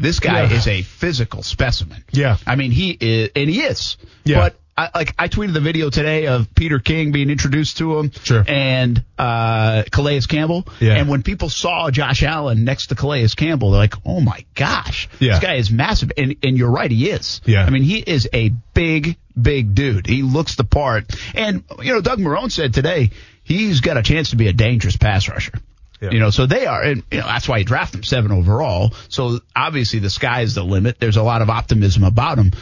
This 0.00 0.18
guy 0.20 0.42
Yeah. 0.44 0.56
is 0.56 0.66
a 0.66 0.82
physical 0.82 1.42
specimen. 1.42 2.02
Yeah. 2.10 2.36
I 2.46 2.56
mean, 2.56 2.70
he 2.70 2.90
is, 2.98 3.30
and 3.36 3.48
he 3.50 3.60
is. 3.60 3.96
Yeah. 4.24 4.38
But 4.38 4.56
I, 4.78 4.88
like 4.98 5.14
I 5.18 5.28
tweeted 5.28 5.52
the 5.52 5.60
video 5.60 5.90
today 5.90 6.26
of 6.26 6.54
Peter 6.54 6.78
King 6.78 7.12
being 7.12 7.28
introduced 7.28 7.76
to 7.78 7.98
him, 7.98 8.10
Sure. 8.22 8.42
and 8.48 9.04
uh, 9.18 9.82
Calais 9.92 10.20
Campbell. 10.22 10.66
Yeah. 10.80 10.94
And 10.94 11.08
when 11.10 11.22
people 11.22 11.50
saw 11.50 11.90
Josh 11.90 12.22
Allen 12.22 12.64
next 12.64 12.86
to 12.86 12.94
Calais 12.94 13.28
Campbell, 13.36 13.72
they're 13.72 13.80
like, 13.80 13.94
"Oh 14.06 14.20
my 14.20 14.42
gosh, 14.54 15.08
Yeah. 15.18 15.32
this 15.34 15.40
guy 15.40 15.54
is 15.56 15.70
massive." 15.70 16.12
And 16.16 16.36
and 16.42 16.56
you're 16.56 16.70
right, 16.70 16.90
he 16.90 17.10
is. 17.10 17.42
Yeah. 17.44 17.64
I 17.66 17.68
mean, 17.70 17.82
he 17.82 17.98
is 17.98 18.26
a 18.32 18.48
big, 18.72 19.16
big 19.40 19.74
dude. 19.74 20.06
He 20.06 20.22
looks 20.22 20.54
the 20.54 20.64
part. 20.64 21.14
And 21.34 21.62
you 21.82 21.92
know, 21.92 22.00
Doug 22.00 22.18
Marrone 22.20 22.50
said 22.50 22.72
today 22.72 23.10
he's 23.42 23.80
got 23.82 23.98
a 23.98 24.02
chance 24.02 24.30
to 24.30 24.36
be 24.36 24.48
a 24.48 24.52
dangerous 24.54 24.96
pass 24.96 25.28
rusher. 25.28 25.52
Yeah. 26.00 26.10
You 26.12 26.18
know, 26.18 26.30
so 26.30 26.46
they 26.46 26.66
are, 26.66 26.82
and 26.82 27.02
you 27.10 27.18
know, 27.18 27.26
that's 27.26 27.46
why 27.48 27.58
you 27.58 27.64
draft 27.64 27.92
them 27.92 28.02
seven 28.02 28.32
overall. 28.32 28.94
So 29.08 29.40
obviously 29.54 29.98
the 29.98 30.10
sky 30.10 30.40
is 30.40 30.54
the 30.54 30.64
limit. 30.64 30.98
There's 30.98 31.18
a 31.18 31.22
lot 31.22 31.42
of 31.42 31.50
optimism 31.50 32.04
about 32.04 32.38
him, 32.38 32.52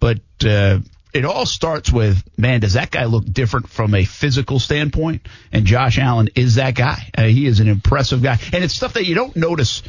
but 0.00 0.20
uh, 0.44 0.78
it 1.12 1.24
all 1.24 1.46
starts 1.46 1.92
with, 1.92 2.22
man, 2.36 2.60
does 2.60 2.74
that 2.74 2.90
guy 2.90 3.04
look 3.04 3.24
different 3.24 3.68
from 3.68 3.94
a 3.94 4.04
physical 4.04 4.58
standpoint? 4.58 5.26
And 5.52 5.66
Josh 5.66 5.98
Allen 5.98 6.28
is 6.34 6.56
that 6.56 6.74
guy. 6.74 7.10
Uh, 7.16 7.24
he 7.24 7.46
is 7.46 7.60
an 7.60 7.68
impressive 7.68 8.22
guy, 8.22 8.38
and 8.52 8.64
it's 8.64 8.74
stuff 8.74 8.94
that 8.94 9.06
you 9.06 9.14
don't 9.14 9.36
notice. 9.36 9.82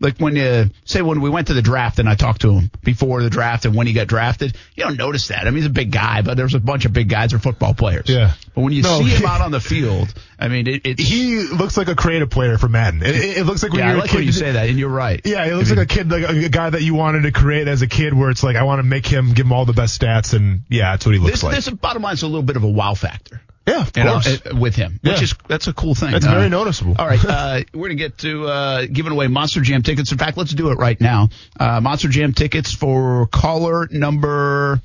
Like 0.00 0.16
when 0.18 0.34
you 0.34 0.70
say 0.86 1.02
when 1.02 1.20
we 1.20 1.28
went 1.28 1.48
to 1.48 1.54
the 1.54 1.60
draft 1.62 1.98
and 1.98 2.08
I 2.08 2.14
talked 2.14 2.40
to 2.40 2.52
him 2.54 2.70
before 2.82 3.22
the 3.22 3.28
draft 3.28 3.66
and 3.66 3.74
when 3.76 3.86
he 3.86 3.92
got 3.92 4.06
drafted, 4.06 4.56
you 4.74 4.84
don't 4.84 4.96
notice 4.96 5.28
that. 5.28 5.42
I 5.42 5.44
mean, 5.50 5.56
he's 5.56 5.66
a 5.66 5.70
big 5.70 5.90
guy, 5.92 6.22
but 6.22 6.38
there's 6.38 6.54
a 6.54 6.58
bunch 6.60 6.86
of 6.86 6.92
big 6.94 7.08
guys 7.10 7.32
who 7.32 7.36
are 7.36 7.40
football 7.40 7.74
players. 7.74 8.08
Yeah. 8.08 8.32
But 8.54 8.62
when 8.62 8.72
you 8.72 8.82
No, 8.82 8.98
see 9.02 9.10
him 9.10 9.26
out 9.26 9.42
on 9.42 9.50
the 9.50 9.60
field, 9.60 10.12
I 10.38 10.48
mean, 10.48 10.66
it, 10.66 10.82
it's 10.86 11.02
He 11.02 11.40
looks 11.40 11.76
like 11.76 11.88
a 11.88 11.94
creative 11.94 12.30
player 12.30 12.56
for 12.56 12.68
Madden. 12.68 13.02
It, 13.02 13.14
it, 13.14 13.36
it 13.38 13.44
looks 13.44 13.62
like 13.62 13.72
when 13.72 13.80
yeah, 13.80 13.90
you're 13.90 13.98
like 13.98 14.06
a 14.06 14.12
kid. 14.12 14.16
when 14.16 14.24
you 14.26 14.32
say 14.32 14.52
that, 14.52 14.68
and 14.70 14.78
you're 14.78 14.88
right. 14.88 15.20
Yeah, 15.24 15.44
it 15.44 15.54
looks 15.54 15.68
I 15.70 15.72
mean, 15.74 15.78
like 15.80 15.92
a 15.92 15.94
kid, 15.94 16.10
like 16.10 16.22
a, 16.22 16.46
a 16.46 16.48
guy 16.48 16.70
that 16.70 16.80
you 16.82 16.94
wanted 16.94 17.22
to 17.24 17.32
create 17.32 17.68
as 17.68 17.82
a 17.82 17.86
kid, 17.86 18.14
where 18.14 18.30
it's 18.30 18.42
like 18.42 18.56
I 18.56 18.62
want 18.62 18.78
to 18.78 18.84
make 18.84 19.06
him, 19.06 19.34
give 19.34 19.44
him 19.44 19.52
all 19.52 19.66
the 19.66 19.74
best 19.74 20.00
stats, 20.00 20.32
and 20.34 20.62
yeah, 20.70 20.92
that's 20.92 21.04
what 21.04 21.14
he 21.14 21.18
looks 21.20 21.32
This, 21.34 21.42
like. 21.42 21.54
this 21.56 21.68
bottom 21.68 22.02
line 22.02 22.14
is 22.14 22.22
a 22.22 22.26
little 22.26 22.42
bit 22.42 22.56
of 22.56 22.64
a 22.64 22.68
wow 22.70 22.94
factor. 22.94 23.42
Yeah, 23.70 23.80
of 23.82 23.96
You 23.96 24.04
know, 24.04 24.20
uh, 24.24 24.56
with 24.58 24.74
him, 24.76 24.98
which 25.02 25.16
Yeah. 25.18 25.22
is 25.22 25.34
that's 25.48 25.66
a 25.68 25.72
cool 25.72 25.94
thing. 25.94 26.10
That's 26.12 26.26
Uh, 26.26 26.30
very 26.34 26.48
noticeable. 26.48 26.96
All 26.98 27.06
right, 27.06 27.24
uh, 27.28 27.60
we're 27.72 27.88
gonna 27.88 27.94
get 27.96 28.18
to 28.18 28.46
uh, 28.46 28.86
giving 28.92 29.12
away 29.12 29.28
Monster 29.28 29.60
Jam 29.60 29.82
tickets. 29.82 30.12
In 30.12 30.18
fact, 30.18 30.36
let's 30.36 30.52
do 30.52 30.70
it 30.70 30.74
right 30.78 31.00
now. 31.00 31.28
Uh, 31.58 31.80
Monster 31.80 32.08
Jam 32.08 32.32
tickets 32.34 32.74
for 32.74 33.26
caller 33.28 33.88
number. 33.90 34.80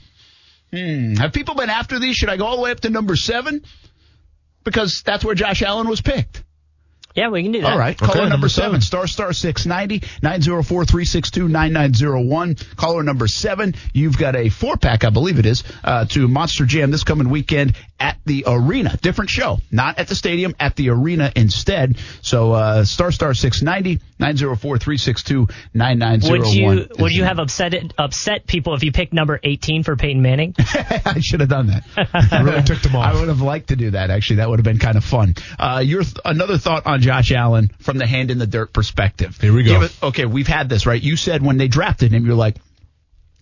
Hmm, 0.72 1.16
have 1.16 1.34
people 1.34 1.56
been 1.56 1.70
after 1.70 2.00
these? 2.00 2.16
Should 2.16 2.30
I 2.30 2.38
go 2.38 2.46
all 2.46 2.56
the 2.58 2.62
way 2.64 2.72
up 2.72 2.80
to 2.82 2.90
number 2.90 3.16
seven? 3.16 3.62
Because 4.64 5.04
that's 5.06 5.24
where 5.24 5.36
Josh 5.36 5.62
Allen 5.62 5.88
was 5.88 6.02
picked. 6.02 6.44
Yeah, 7.16 7.30
we 7.30 7.44
can 7.44 7.54
do 7.54 7.62
that. 7.62 7.72
All 7.72 7.80
right. 7.80 7.96
Okay, 7.96 8.06
Caller 8.06 8.24
number, 8.24 8.30
number 8.32 8.50
seven, 8.50 8.72
seven. 8.72 8.82
star 8.82 9.08
star 9.08 9.34
690 9.34 10.06
904 10.22 10.86
362 10.86 11.48
9901. 11.48 12.56
Caller 12.76 13.04
number 13.04 13.28
seven, 13.28 13.74
you've 13.94 14.18
got 14.18 14.36
a 14.36 14.50
four 14.50 14.76
pack, 14.78 15.04
I 15.06 15.10
believe 15.10 15.40
it 15.40 15.46
is, 15.46 15.64
uh, 15.84 16.06
to 16.06 16.28
Monster 16.28 16.66
Jam 16.66 16.92
this 16.92 17.04
coming 17.04 17.30
weekend 17.30 17.74
at 18.00 18.18
the 18.26 18.44
arena. 18.48 18.98
Different 19.02 19.30
show. 19.30 19.60
Not 19.72 19.98
at 19.98 20.10
the 20.10 20.16
stadium, 20.16 20.56
at 20.60 20.76
the 20.76 20.90
arena 20.90 21.32
instead. 21.36 21.98
So, 22.22 22.52
uh, 22.52 22.84
star 22.84 23.12
star 23.12 23.34
690 23.34 24.02
904 24.20 24.78
362 24.78 25.48
9901. 25.74 26.40
Would 26.40 26.54
you 26.54 26.88
would 27.02 27.12
you 27.14 27.24
have 27.24 27.40
upset 27.40 27.74
upset 27.98 28.46
people 28.48 28.74
if 28.74 28.84
you 28.84 28.92
picked 28.92 29.14
number 29.14 29.40
18 29.42 29.84
for 29.84 29.96
Peyton 29.96 30.22
Manning? 30.22 30.54
I 30.60 31.20
should 31.22 31.40
have 31.40 31.50
done 31.50 31.68
that. 31.68 32.44
really 32.44 32.62
ticked 32.66 32.86
him 32.86 32.96
off. 32.96 33.06
I 33.16 33.20
would 33.20 33.30
have 33.30 33.42
liked 33.42 33.70
to 33.70 33.76
do 33.76 33.92
that. 33.92 34.10
Actually, 34.10 34.38
that 34.38 34.50
would 34.50 34.60
have 34.60 34.66
been 34.66 34.80
kind 34.80 34.98
of 34.98 35.04
fun. 35.06 35.36
Uh, 35.58 35.82
your 35.86 36.04
th- 36.04 36.18
another 36.26 36.58
thought 36.58 36.86
on 36.86 37.02
Josh 37.06 37.32
Allen 37.32 37.70
from 37.80 37.98
the 37.98 38.08
hand 38.08 38.32
in 38.32 38.40
the 38.40 38.48
dirt 38.48 38.74
perspective. 38.74 39.38
Here 39.40 39.54
we 39.54 39.64
go. 39.64 39.74
Give 39.74 39.84
it- 39.84 40.04
okay, 40.04 40.26
we've 40.26 40.48
had 40.48 40.68
this 40.70 40.86
right. 40.86 41.02
You 41.02 41.16
said 41.16 41.42
when 41.44 41.58
they 41.58 41.68
drafted 41.68 42.12
him, 42.12 42.26
you're 42.26 42.36
like. 42.36 42.56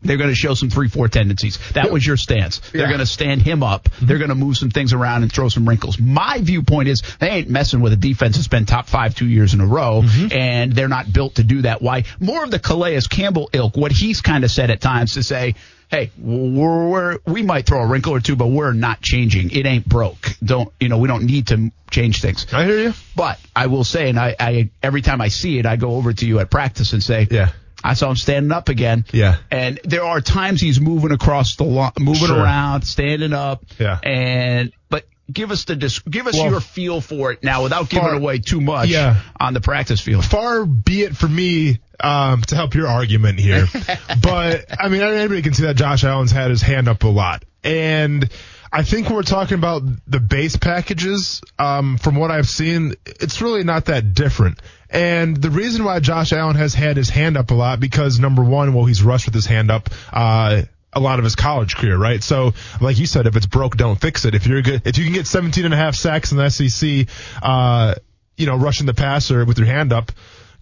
They're 0.06 0.18
going 0.18 0.32
to 0.32 0.36
show 0.36 0.54
some 0.54 0.70
three 0.70 0.90
four 0.90 1.08
tendencies. 1.08 1.58
That 1.76 1.90
was 1.90 2.06
your 2.06 2.18
stance. 2.18 2.60
They're 2.74 2.88
going 2.88 3.00
to 3.00 3.06
stand 3.06 3.42
him 3.42 3.64
up. 3.64 3.88
They're 4.02 4.18
going 4.18 4.32
to 4.32 4.36
move 4.36 4.58
some 4.58 4.70
things 4.70 4.92
around 4.92 5.24
and 5.24 5.32
throw 5.32 5.48
some 5.48 5.66
wrinkles. 5.66 5.98
My 5.98 6.40
viewpoint 6.42 6.90
is 6.90 7.02
they 7.22 7.30
ain't 7.30 7.50
messing 7.50 7.80
with 7.80 7.94
a 7.94 7.96
defense 7.96 8.36
that's 8.36 8.50
been 8.50 8.66
top 8.66 8.88
five 8.88 9.16
two 9.16 9.26
years 9.30 9.54
in 9.54 9.62
a 9.62 9.66
row, 9.66 10.02
Mm-hmm. 10.04 10.38
and 10.38 10.74
they're 10.74 10.90
not 10.90 11.14
built 11.14 11.36
to 11.36 11.44
do 11.46 11.62
that. 11.62 11.82
Why? 11.82 12.04
More 12.20 12.44
of 12.44 12.52
the 12.52 12.60
Calais 12.60 13.00
Campbell 13.10 13.50
ilk. 13.54 13.78
What 13.78 13.94
he's 13.94 14.20
kind 14.20 14.44
of 14.44 14.52
said 14.52 14.72
at 14.72 14.82
times 14.82 15.14
to 15.14 15.24
say, 15.24 15.56
"Hey, 15.94 16.12
we're, 16.18 16.90
we're 16.90 17.20
we 17.26 17.44
might 17.44 17.68
throw 17.68 17.82
a 17.82 17.86
wrinkle 17.86 18.14
or 18.14 18.20
two, 18.20 18.36
but 18.36 18.48
we're 18.48 18.74
not 18.74 19.00
changing. 19.02 19.52
It 19.52 19.66
ain't 19.68 19.88
broke. 19.88 20.36
Don't 20.44 20.74
you 20.80 20.90
know? 20.90 20.98
We 20.98 21.08
don't 21.08 21.26
need 21.26 21.48
to 21.48 21.72
change 21.92 22.20
things." 22.22 22.48
I 22.52 22.66
hear 22.66 22.80
you. 22.80 22.94
But 23.16 23.40
I 23.56 23.68
will 23.68 23.84
say, 23.84 24.10
and 24.10 24.20
I, 24.20 24.36
I 24.40 24.70
every 24.82 25.04
time 25.04 25.22
I 25.22 25.28
see 25.28 25.60
it, 25.60 25.66
I 25.68 25.76
go 25.76 25.92
over 25.96 26.12
to 26.12 26.26
you 26.26 26.40
at 26.40 26.50
practice 26.50 26.94
and 26.94 27.04
say, 27.04 27.28
Yeah. 27.30 27.52
I 27.84 27.96
saw 27.96 28.10
him 28.10 28.16
standing 28.16 28.52
up 28.54 28.70
again. 28.70 29.06
Yeah. 29.12 29.38
And 29.52 29.80
there 29.84 30.04
are 30.06 30.22
times 30.22 30.62
he's 30.62 30.80
moving 30.80 31.12
across 31.12 31.58
the 31.58 31.66
lawn, 31.66 31.92
moving 32.00 32.28
Sure. 32.28 32.40
around, 32.42 32.84
standing 32.84 33.34
up. 33.34 33.64
Yeah. 33.78 34.00
And 34.02 34.72
but 34.90 35.06
give 35.32 35.52
us 35.52 35.66
the 35.66 35.76
give 36.10 36.26
us 36.28 36.34
Well, 36.36 36.50
your 36.50 36.60
feel 36.62 37.02
for 37.02 37.34
it 37.34 37.44
now 37.44 37.64
without 37.64 37.90
giving 37.90 38.14
away 38.14 38.40
too 38.40 38.62
much 38.62 38.88
Yeah. 38.90 39.22
on 39.40 39.54
the 39.54 39.62
practice 39.62 40.00
field. 40.02 40.26
Far 40.26 40.66
be 40.66 41.04
it 41.04 41.16
for 41.16 41.28
me 41.28 41.80
um, 42.00 42.42
to 42.44 42.56
help 42.56 42.76
your 42.76 42.88
argument 42.88 43.40
here, 43.40 43.66
but 44.22 44.66
I 44.80 44.90
mean, 44.90 45.02
anybody 45.02 45.42
can 45.42 45.54
see 45.54 45.64
that 45.64 45.76
Josh 45.76 46.04
Allen's 46.04 46.32
had 46.32 46.50
his 46.50 46.62
hand 46.62 46.88
up 46.88 47.04
a 47.04 47.08
lot, 47.08 47.44
and 47.64 48.30
I 48.74 48.82
think 48.82 49.12
we're 49.12 49.22
talking 49.22 49.60
about 49.60 49.84
the 50.08 50.20
base 50.20 50.56
packages, 50.56 51.42
um, 51.60 52.00
from 52.00 52.16
what 52.16 52.32
I've 52.32 52.50
seen, 52.50 52.96
it's 53.06 53.40
really 53.40 53.64
not 53.64 53.86
that 53.86 54.16
different. 54.16 54.60
And 54.90 55.38
the 55.38 55.52
reason 55.52 55.86
why 55.86 56.00
Josh 56.00 56.34
Allen 56.34 56.56
has 56.56 56.74
had 56.74 56.98
his 56.98 57.08
hand 57.08 57.38
up 57.38 57.52
a 57.52 57.54
lot 57.54 57.80
because 57.80 58.20
number 58.20 58.44
one, 58.44 58.74
well, 58.74 58.86
he's 58.86 59.04
rushed 59.04 59.28
with 59.28 59.36
his 59.36 59.46
hand 59.46 59.70
up. 59.70 59.90
Uh, 60.12 60.64
a 60.92 61.00
lot 61.00 61.20
of 61.20 61.24
his 61.24 61.36
college 61.36 61.76
career, 61.76 61.98
right? 61.98 62.24
So, 62.24 62.54
like 62.82 62.98
you 62.98 63.06
said, 63.06 63.28
if 63.28 63.36
it's 63.36 63.46
broke, 63.46 63.78
don't 63.78 64.00
fix 64.00 64.26
it. 64.26 64.34
If 64.34 64.48
you're 64.48 64.62
good, 64.64 64.82
if 64.86 64.98
you 64.98 65.04
can 65.04 65.14
get 65.14 65.28
17 65.28 65.66
and 65.66 65.74
a 65.74 65.78
half 65.78 65.96
sacks 65.96 66.32
in 66.32 66.38
the 66.38 66.50
SEC, 66.50 67.08
uh, 67.42 67.96
you 68.38 68.48
know, 68.48 68.56
rushing 68.56 68.88
the 68.88 68.94
passer 68.94 69.46
with 69.46 69.60
your 69.60 69.68
hand 69.68 69.94
up, 69.94 70.12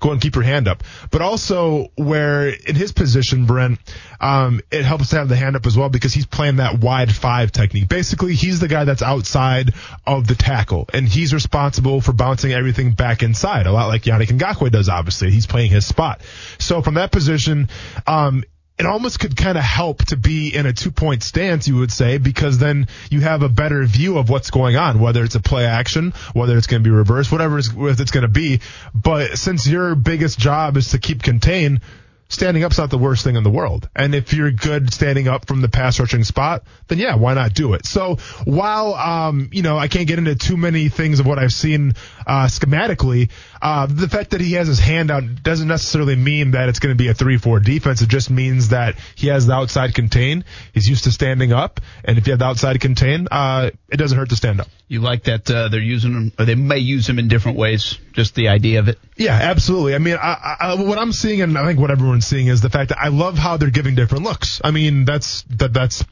go 0.02 0.12
and 0.12 0.20
keep 0.20 0.36
your 0.36 0.43
hand 0.43 0.68
up. 0.68 0.84
But 1.12 1.22
also 1.22 1.88
where 1.95 2.49
in 2.49 2.75
his 2.75 2.92
position, 2.92 3.46
Brent, 3.46 3.80
um, 4.20 4.59
it 4.71 4.84
helps 4.84 5.09
to 5.12 5.17
have 5.17 5.30
the 5.30 5.36
hand 5.38 5.55
up 5.55 5.66
as 5.66 5.78
well 5.78 5.88
because 5.88 6.13
he's 6.13 6.25
playing 6.25 6.58
that 6.58 6.80
wide 6.80 7.13
five 7.16 7.51
technique. 7.51 7.88
Basically, 7.88 8.34
he's 8.34 8.59
the 8.59 8.67
guy 8.67 8.84
that's 8.84 9.01
outside 9.01 9.74
of 10.05 10.28
the 10.28 10.36
tackle 10.36 10.89
and 10.93 11.08
he's 11.08 11.34
responsible 11.34 12.01
for 12.01 12.12
bouncing 12.12 12.51
everything 12.51 12.92
back 12.92 13.24
inside. 13.24 13.67
A 13.67 13.71
lot 13.71 13.88
like 13.88 14.04
Yannick 14.04 14.38
Ngakoue 14.38 14.71
does, 14.71 14.89
obviously. 14.89 15.32
He's 15.32 15.47
playing 15.47 15.71
his 15.71 15.86
spot. 15.86 16.21
So 16.59 16.82
from 16.82 16.96
that 16.96 17.12
position, 17.12 17.70
um, 18.08 18.43
it 18.82 18.87
almost 18.87 19.20
could 19.20 19.37
kind 19.37 19.59
of 19.59 19.63
help 19.63 20.03
to 20.05 20.17
be 20.17 20.55
in 20.55 20.66
a 20.66 20.74
two 20.74 20.89
point 20.89 21.21
stance, 21.21 21.67
you 21.67 21.75
would 21.75 21.91
say, 21.91 22.17
because 22.17 22.58
then 22.58 22.87
you 23.12 23.21
have 23.21 23.43
a 23.43 23.49
better 23.49 23.86
view 23.86 24.17
of 24.17 24.28
what's 24.28 24.49
going 24.49 24.75
on, 24.75 24.99
whether 24.99 25.24
it's 25.24 25.36
a 25.36 25.39
play 25.39 25.66
action, 25.66 26.16
whether 26.33 26.58
it's 26.58 26.66
going 26.66 26.83
to 26.83 26.89
be 26.89 26.93
reversed, 26.93 27.32
whatever 27.32 27.59
it's, 27.59 27.70
going 27.70 28.24
to 28.24 28.28
be. 28.28 28.59
But 28.95 29.37
since 29.37 29.67
your 29.67 29.93
biggest 29.93 30.39
job 30.39 30.78
is 30.78 30.89
to 30.89 30.97
keep 30.97 31.21
contained, 31.21 31.82
standing 32.28 32.63
up's 32.63 32.79
not 32.79 32.89
the 32.89 32.97
worst 32.97 33.24
thing 33.24 33.36
in 33.36 33.43
the 33.43 33.51
world. 33.51 33.87
And 33.95 34.16
if 34.16 34.33
you're 34.33 34.51
good 34.51 34.91
standing 34.91 35.28
up 35.28 35.45
from 35.45 35.62
the 35.62 35.70
pass 35.70 35.99
rushing 35.99 36.24
spot, 36.24 36.63
then 36.87 36.97
yeah, 36.97 37.16
why 37.16 37.36
not 37.36 37.53
do 37.53 37.74
it? 37.74 37.86
So 37.86 38.16
while, 38.45 38.95
um, 38.95 39.49
you 39.51 39.62
know, 39.62 39.78
I 39.78 39.89
can't 39.89 40.08
get 40.08 40.17
into 40.17 40.33
too 40.36 40.58
many 40.58 40.89
things 40.89 41.20
of 41.20 41.28
what 41.28 41.37
I've 41.37 41.51
seen, 41.51 41.93
uh, 42.25 42.45
schematically, 42.45 43.29
Uh, 43.62 43.86
the 43.86 44.09
fact 44.09 44.32
that 44.32 44.42
he 44.42 44.54
has 44.54 44.67
his 44.67 44.79
hand 44.79 45.12
out 45.12 45.24
doesn't 45.43 45.67
necessarily 45.67 46.16
mean 46.16 46.51
that 46.51 46.70
it's 46.70 46.79
going 46.79 46.96
to 46.96 46.97
be 46.97 47.09
a 47.09 47.13
3-4 47.13 47.63
defense. 47.63 48.01
It 48.01 48.09
just 48.09 48.32
means 48.32 48.70
that 48.70 48.96
he 49.16 49.28
has 49.28 49.46
the 49.46 49.54
outside 49.54 49.93
contain. 49.93 50.46
He's 50.74 50.89
used 50.89 51.04
to 51.04 51.12
standing 51.12 51.54
up, 51.54 51.79
and 52.04 52.17
if 52.17 52.25
you 52.25 52.32
have 52.32 52.39
the 52.39 52.46
outside 52.46 52.82
contain, 52.82 53.28
uh, 53.29 53.70
it 53.89 53.97
doesn't 53.97 54.17
hurt 54.17 54.29
to 54.29 54.36
stand 54.36 54.62
up. 54.62 54.67
You 54.88 55.01
like 55.01 55.25
that 55.25 55.50
uh, 55.50 55.67
they're 55.67 55.79
using 55.79 56.12
him, 56.12 56.32
or 56.39 56.46
they 56.46 56.55
may 56.55 56.79
use 56.79 57.08
him 57.08 57.20
in 57.20 57.28
different 57.28 57.58
ways. 57.58 57.97
Just 58.13 58.36
the 58.36 58.50
idea 58.50 58.79
of 58.79 58.88
it. 58.88 58.97
Yeah, 59.16 59.33
absolutely. 59.33 59.96
I 59.96 60.00
mean, 60.00 60.17
I, 60.21 60.58
I, 60.59 60.74
what 60.75 60.97
I'm 60.97 61.13
seeing, 61.13 61.42
and 61.42 61.58
I 61.58 61.66
think 61.66 61.79
what 61.79 61.92
everyone's 61.92 62.25
seeing, 62.25 62.47
is 62.47 62.62
the 62.62 62.70
fact 62.70 62.89
that 62.89 63.00
I 63.00 63.09
love 63.09 63.38
how 63.38 63.58
they're 63.58 63.70
giving 63.70 63.96
different 63.96 64.24
looks. 64.24 64.59
I 64.63 64.71
mean, 64.71 65.05
that's 65.05 65.43
that 65.43 65.71
that's 65.71 66.04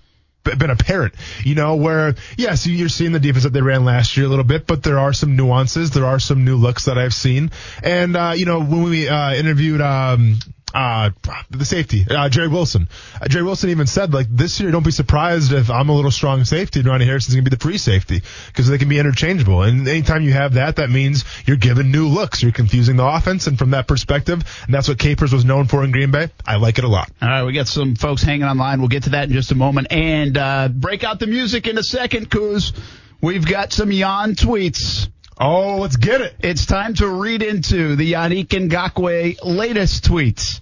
been 0.44 0.70
apparent, 0.70 1.14
you 1.44 1.56
know, 1.56 1.76
where 1.76 2.16
yes, 2.38 2.66
you're 2.66 2.90
seeing 2.90 3.12
the 3.12 3.20
defense 3.20 3.44
that 3.44 3.54
they 3.54 3.62
ran 3.62 3.86
last 3.86 4.18
year 4.18 4.26
a 4.26 4.30
little 4.30 4.46
bit, 4.46 4.68
but 4.68 4.84
there 4.84 5.00
are 5.00 5.14
some 5.14 5.36
nuances, 5.36 5.92
there 5.92 6.06
are 6.06 6.20
some 6.20 6.46
new 6.46 6.56
looks 6.56 6.86
that 6.86 6.98
I've 6.98 7.14
seen, 7.14 7.52
and 7.84 8.16
uh, 8.16 8.34
you 8.36 8.46
know, 8.46 8.60
when 8.60 8.84
we 8.84 9.08
uh, 9.08 9.34
interviewed 9.34 9.82
um, 9.82 10.40
uh, 10.74 11.10
the 11.50 11.66
safety, 11.66 12.06
uh, 12.10 12.30
Jarrod 12.30 12.52
Wilson. 12.52 12.90
Uh, 13.16 13.26
Jarrod 13.26 13.46
Wilson 13.46 13.70
even 13.70 13.88
said, 13.88 14.14
like, 14.14 14.28
this 14.30 14.60
year, 14.60 14.72
don't 14.72 14.86
be 14.86 14.92
surprised 14.92 15.52
if 15.52 15.70
I'm 15.70 15.90
a 15.90 15.96
little 15.96 16.12
strong 16.12 16.46
safety 16.46 16.80
and 16.80 16.90
Ronnie 16.90 17.06
Harrison's 17.06 17.36
going 17.36 17.46
to 17.46 17.50
be 17.50 17.56
the 17.56 17.62
free 17.62 17.78
safety 17.78 18.22
because 18.48 18.68
they 18.68 18.78
can 18.78 18.90
be 18.90 19.00
interchangeable. 19.00 19.64
And 19.64 19.88
anytime 19.88 20.24
you 20.24 20.34
have 20.34 20.54
that, 20.54 20.78
that 20.78 20.90
means 20.90 21.26
you're 21.46 21.58
given 21.58 21.92
new 21.92 22.08
looks. 22.08 22.44
You're 22.44 22.52
confusing 22.52 22.96
the 22.96 23.06
offense. 23.06 23.48
And 23.48 23.58
from 23.58 23.72
that 23.72 23.88
perspective, 23.88 24.44
and 24.66 24.74
that's 24.74 24.88
what 24.88 25.00
Capers 25.00 25.34
was 25.34 25.46
known 25.46 25.66
for 25.66 25.84
in 25.84 25.92
Green 25.92 26.12
Bay, 26.12 26.30
I 26.46 26.58
like 26.58 26.78
it 26.78 26.84
a 26.84 26.88
lot. 26.88 27.12
All 27.22 27.28
right, 27.28 27.44
we 27.44 27.54
got 27.54 27.68
some 27.68 27.96
folks 27.96 28.22
hanging 28.22 28.44
online. 28.44 28.80
We'll 28.80 28.90
get 28.90 29.04
to 29.04 29.12
that 29.12 29.28
in 29.28 29.34
just 29.34 29.52
a 29.52 29.56
moment. 29.56 29.88
And 29.92 30.38
uh, 30.38 30.68
break 30.70 31.04
out 31.04 31.20
the 31.20 31.28
music 31.28 31.68
in 31.68 31.78
a 31.78 31.84
second, 31.84 32.30
Kuz. 32.30 32.74
We've 33.22 33.46
got 33.46 33.74
some 33.74 33.92
Jan 33.92 34.36
tweets. 34.36 35.10
Oh, 35.42 35.78
let's 35.78 35.96
get 35.96 36.20
it. 36.20 36.36
It's 36.40 36.66
time 36.66 36.96
to 36.96 37.08
read 37.08 37.42
into 37.42 37.96
the 37.96 38.12
Yannick 38.12 38.48
Ngakoue 38.48 39.38
latest 39.42 40.04
tweets. 40.04 40.60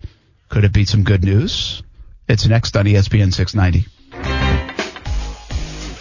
Could 0.50 0.66
it 0.66 0.74
be 0.74 0.86
some 0.86 1.04
good 1.04 1.24
news? 1.24 1.82
It's 2.28 2.46
next 2.46 2.78
on 2.78 2.86
ESPN 2.86 3.34
690. 3.34 3.88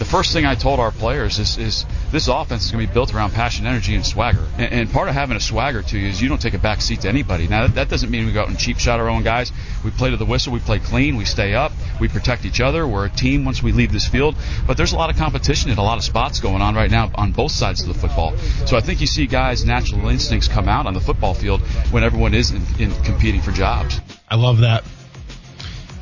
First 0.07 0.33
thing 0.33 0.47
I 0.47 0.55
told 0.55 0.79
our 0.79 0.93
players 0.93 1.41
is, 1.41 1.59
is 1.59 1.85
this 2.13 2.29
offense 2.29 2.67
is 2.67 2.71
going 2.71 2.87
to 2.87 2.89
be 2.89 2.95
built 2.95 3.13
around 3.13 3.33
passion, 3.33 3.67
energy, 3.67 3.97
and 3.97 4.07
swagger. 4.07 4.47
And, 4.57 4.73
and 4.73 4.91
part 4.91 5.09
of 5.09 5.15
having 5.15 5.37
a 5.37 5.41
swagger 5.41 5.83
to 5.83 5.99
you 5.99 6.07
is 6.07 6.23
you 6.23 6.29
don't 6.29 6.41
take 6.41 6.55
a 6.55 6.61
back 6.61 6.81
seat 6.81 7.01
to 7.01 7.09
anybody. 7.09 7.49
Now, 7.49 7.63
that, 7.67 7.75
that 7.75 7.89
doesn't 7.89 8.09
mean 8.09 8.25
we 8.25 8.33
go 8.33 8.43
out 8.43 8.49
and 8.49 8.57
cheap 8.57 8.79
shot 8.79 9.01
our 9.01 9.09
own 9.09 9.25
guys. 9.25 9.51
We 9.85 9.91
play 9.91 10.11
to 10.11 10.17
the 10.17 10.25
whistle. 10.25 10.53
We 10.53 10.61
play 10.61 10.79
clean. 10.79 11.17
We 11.17 11.25
stay 11.25 11.55
up. 11.55 11.73
We 12.01 12.07
protect 12.07 12.45
each 12.45 12.61
other. 12.61 12.87
We're 12.87 13.07
a 13.07 13.11
team 13.11 13.45
once 13.45 13.65
we 13.65 13.73
leave 13.73 13.91
this 13.91 14.07
field. 14.07 14.37
But 14.65 14.77
there's 14.77 14.93
a 14.93 14.97
lot 14.97 15.11
of 15.11 15.17
competition 15.17 15.73
in 15.73 15.79
a 15.79 15.83
lot 15.83 15.99
of 15.99 16.05
spots 16.05 16.39
going 16.39 16.63
on 16.63 16.77
right 16.77 16.91
now 16.91 17.11
on 17.17 17.33
both 17.33 17.51
sides 17.51 17.83
of 17.83 17.89
the 17.89 17.95
football. 17.95 18.37
So 18.67 18.77
I 18.77 18.81
think 18.81 19.01
you 19.01 19.09
see 19.09 19.27
guys' 19.27 19.65
natural 19.65 20.09
instincts 20.09 20.47
come 20.47 20.69
out 20.69 20.87
on 20.87 20.95
the 20.95 21.01
football 21.01 21.35
field 21.35 21.63
when 21.91 22.05
everyone 22.05 22.33
is 22.33 22.53
in, 22.53 22.63
in 22.79 22.93
competing 23.03 23.41
for 23.41 23.51
jobs. 23.51 24.01
I 24.29 24.37
love 24.37 24.59
that. 24.59 24.85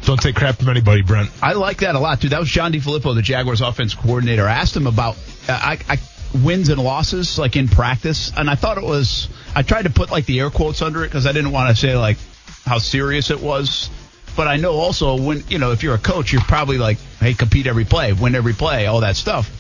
Don't 0.05 0.21
take 0.21 0.37
crap 0.37 0.57
from 0.57 0.69
anybody, 0.69 1.01
Brent. 1.01 1.31
I 1.43 1.55
like 1.55 1.79
that 1.79 1.95
a 1.95 1.99
lot, 1.99 2.21
dude. 2.21 2.33
That 2.33 2.41
was 2.41 2.49
John 2.51 2.73
DeFilippo, 2.73 3.15
the 3.15 3.23
Jaguars 3.23 3.63
offense 3.63 3.95
coordinator. 3.95 4.47
I 4.47 4.53
asked 4.53 4.77
him 4.77 4.87
about 4.87 5.17
uh, 5.49 5.53
I, 5.53 5.79
I, 5.89 5.99
wins 6.43 6.69
and 6.69 6.83
losses, 6.83 7.39
like 7.39 7.57
in 7.57 7.69
practice, 7.69 8.31
and 8.37 8.51
I 8.51 8.55
thought 8.55 8.77
it 8.77 8.85
was. 8.85 9.29
I 9.55 9.63
tried 9.63 9.83
to 9.83 9.91
put 9.91 10.11
like 10.11 10.27
the 10.27 10.41
air 10.41 10.51
quotes 10.51 10.83
under 10.83 11.05
it 11.05 11.09
because 11.09 11.27
I 11.27 11.33
didn't 11.33 11.53
want 11.53 11.71
to 11.71 11.77
say 11.81 11.97
like 11.97 12.19
how 12.67 12.79
serious 12.79 13.31
it 13.31 13.41
was. 13.41 13.89
But 14.37 14.47
I 14.47 14.57
know 14.57 14.73
also 14.75 15.17
when 15.21 15.45
you 15.49 15.59
know 15.59 15.73
if 15.73 15.83
you're 15.83 15.95
a 15.95 15.99
coach, 15.99 16.33
you're 16.33 16.43
probably 16.43 16.77
like, 16.77 16.99
hey, 17.21 17.33
compete 17.33 17.67
every 17.67 17.87
play, 17.87 18.13
win 18.13 18.35
every 18.35 18.53
play, 18.53 18.87
all 18.87 19.01
that 19.01 19.17
stuff. 19.17 19.51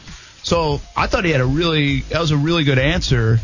So 0.43 0.83
I 0.95 1.07
thought 1.07 1.25
he 1.25 1.31
had 1.31 1.41
a 1.41 1.47
really 1.47 2.01
that 2.01 2.21
was 2.21 2.33
a 2.33 2.37
really 2.37 2.65
good 2.65 2.79
answer 2.79 3.39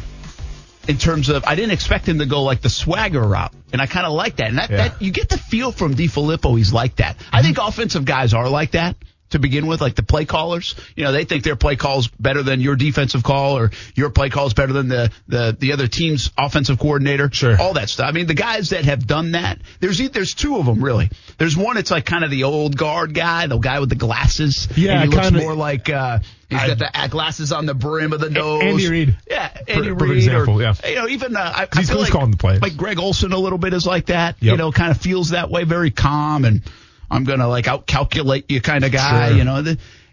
in 0.88 0.98
terms 0.98 1.28
of 1.28 1.44
I 1.46 1.54
didn't 1.54 1.72
expect 1.72 2.06
him 2.08 2.18
to 2.18 2.26
go 2.26 2.42
like 2.42 2.60
the 2.62 2.70
swagger 2.70 3.20
route, 3.22 3.52
and 3.72 3.80
I 3.80 3.86
kind 3.86 4.06
of 4.06 4.12
like 4.12 4.36
that. 4.36 4.48
And 4.48 4.58
that, 4.58 4.70
Yeah. 4.70 4.76
that 4.88 5.02
you 5.02 5.10
get 5.12 5.28
the 5.28 5.38
feel 5.38 5.72
from 5.72 5.94
DeFilippo, 5.94 6.56
he's 6.56 6.72
like 6.72 6.96
that. 6.96 7.16
I 7.32 7.42
think 7.42 7.58
offensive 7.58 8.04
guys 8.04 8.34
are 8.34 8.48
like 8.48 8.72
that 8.72 8.96
to 9.30 9.38
begin 9.38 9.68
with, 9.68 9.80
like 9.80 9.94
the 9.94 10.02
play 10.02 10.24
callers. 10.24 10.74
You 10.96 11.04
know, 11.04 11.12
they 11.12 11.24
think 11.24 11.44
their 11.44 11.54
play 11.54 11.76
calls 11.76 12.08
better 12.08 12.42
than 12.42 12.60
your 12.60 12.74
defensive 12.74 13.22
call, 13.22 13.56
or 13.58 13.70
your 13.94 14.10
play 14.10 14.28
calls 14.28 14.54
better 14.54 14.72
than 14.72 14.88
the 14.88 15.12
the 15.28 15.56
the 15.56 15.72
other 15.72 15.86
team's 15.86 16.30
offensive 16.36 16.78
coordinator. 16.80 17.30
Sure. 17.32 17.60
all 17.60 17.74
that 17.74 17.90
stuff. 17.90 18.08
I 18.08 18.12
mean, 18.12 18.26
the 18.26 18.34
guys 18.34 18.70
that 18.70 18.84
have 18.86 19.06
done 19.06 19.32
that, 19.32 19.58
there's 19.78 19.98
there's 20.10 20.34
two 20.34 20.56
of 20.56 20.66
them 20.66 20.82
really. 20.82 21.10
There's 21.38 21.56
one, 21.56 21.76
it's 21.76 21.90
like 21.92 22.06
kind 22.06 22.24
of 22.24 22.30
the 22.32 22.44
old 22.44 22.76
guard 22.76 23.14
guy, 23.14 23.46
the 23.46 23.58
guy 23.58 23.78
with 23.78 23.90
the 23.90 23.94
glasses. 23.94 24.66
Yeah, 24.76 25.02
and 25.02 25.12
he 25.12 25.16
looks 25.16 25.30
more 25.30 25.54
like. 25.54 25.88
uh 25.90 26.18
He's 26.50 26.58
I- 26.60 26.66
got 26.68 26.78
the 26.78 27.00
uh, 27.00 27.06
glasses 27.08 27.52
on 27.52 27.64
the 27.66 27.74
brim 27.74 28.12
of 28.12 28.20
the 28.20 28.28
nose. 28.30 28.62
Andy 28.62 28.88
Reid. 28.88 29.16
Yeah, 29.28 29.56
Andy 29.68 29.90
Reid. 29.92 30.16
example, 30.16 30.58
or, 30.58 30.62
yeah. 30.62 30.74
You 30.86 30.94
know, 30.96 31.08
even 31.08 31.36
uh, 31.36 31.40
I, 31.40 31.68
I 31.72 31.82
feel 31.84 31.98
like, 32.00 32.10
calling 32.12 32.32
the 32.32 32.36
plays. 32.36 32.60
Like 32.60 32.76
Greg 32.76 32.98
Olson 32.98 33.32
a 33.32 33.38
little 33.38 33.58
bit 33.58 33.72
is 33.72 33.86
like 33.86 34.06
that. 34.06 34.36
You 34.40 34.56
know, 34.56 34.72
kind 34.72 34.90
of 34.90 34.98
feels 35.00 35.30
that 35.30 35.50
way, 35.50 35.64
very 35.64 35.90
calm, 35.90 36.44
and 36.44 36.62
I'm 37.10 37.24
gonna 37.24 37.48
like 37.48 37.68
out 37.68 37.86
calculate 37.86 38.50
you 38.50 38.60
kind 38.60 38.84
of 38.84 38.92
guy. 38.92 39.28
Sure. 39.28 39.38
You 39.38 39.44
know, 39.44 39.64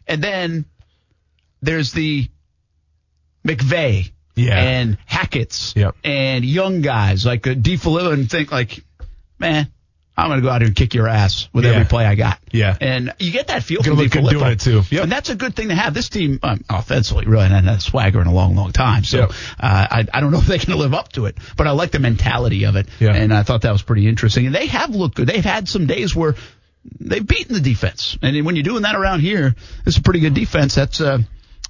and 0.08 0.24
then 0.24 0.66
there's 1.62 1.92
the 1.92 2.30
McVay 3.46 4.12
Yeah. 4.36 4.58
and 4.60 4.98
Hackett's 5.06 5.74
Yep. 5.76 5.96
and 6.04 6.46
young 6.46 6.82
guys 6.82 7.26
like 7.26 7.48
uh, 7.48 7.54
DeFilippo 7.54 8.14
and 8.14 8.30
think 8.30 8.52
like, 8.52 8.84
man, 9.40 9.72
I'm 10.18 10.30
gonna 10.30 10.42
go 10.42 10.50
out 10.50 10.62
here 10.62 10.68
and 10.68 10.76
kick 10.76 10.96
your 10.96 11.08
ass 11.08 11.48
with 11.54 11.64
Yeah. 11.66 11.72
every 11.74 11.86
play 11.86 12.06
I 12.06 12.16
got. 12.16 12.40
Yeah. 12.52 12.76
and 12.82 13.14
you 13.20 13.32
get 13.32 13.48
that 13.48 13.62
feel 13.64 13.84
from 13.84 13.98
DeFilippo. 13.98 14.30
doing 14.32 14.52
it, 14.54 14.60
too. 14.60 14.82
Yep. 14.90 15.04
And 15.04 15.12
that's 15.12 15.30
a 15.30 15.36
good 15.36 15.56
thing 15.56 15.68
to 15.70 15.76
have. 15.76 15.94
This 15.94 16.10
team, 16.10 16.40
um, 16.42 16.64
offensively, 16.70 17.26
really 17.28 17.48
hasn't 17.48 17.68
had 17.68 17.82
swagger 17.84 18.20
in 18.20 18.26
a 18.28 18.34
long, 18.34 18.56
long 18.56 18.72
time. 18.72 19.04
So 19.04 19.20
Yep. 19.20 19.30
uh, 19.60 19.88
I, 19.92 20.06
I 20.14 20.20
don't 20.22 20.32
know 20.32 20.40
if 20.40 20.48
they 20.48 20.58
can 20.58 20.74
live 20.76 20.94
up 20.96 21.12
to 21.14 21.26
it, 21.28 21.38
but 21.56 21.68
I 21.68 21.72
like 21.72 21.92
the 21.92 22.00
mentality 22.00 22.64
of 22.66 22.76
it. 22.78 22.88
Yeah. 23.00 23.14
And 23.14 23.32
I 23.34 23.44
thought 23.44 23.62
that 23.62 23.72
was 23.72 23.84
pretty 23.84 24.08
interesting. 24.08 24.48
And 24.48 24.56
they 24.56 24.66
have 24.68 24.96
looked 24.96 25.16
good. 25.16 25.28
They've 25.28 25.46
had 25.46 25.70
some 25.70 25.86
days 25.86 26.16
where 26.16 26.34
they've 27.00 27.26
beaten 27.26 27.54
the 27.54 27.60
defense. 27.62 28.18
And 28.22 28.44
when 28.46 28.56
you're 28.56 28.64
doing 28.64 28.84
that 28.84 28.96
around 28.96 29.20
here, 29.20 29.56
it's 29.86 29.98
a 29.98 30.02
pretty 30.02 30.22
good 30.22 30.34
defense. 30.34 30.74
That's 30.76 31.00
uh, 31.00 31.20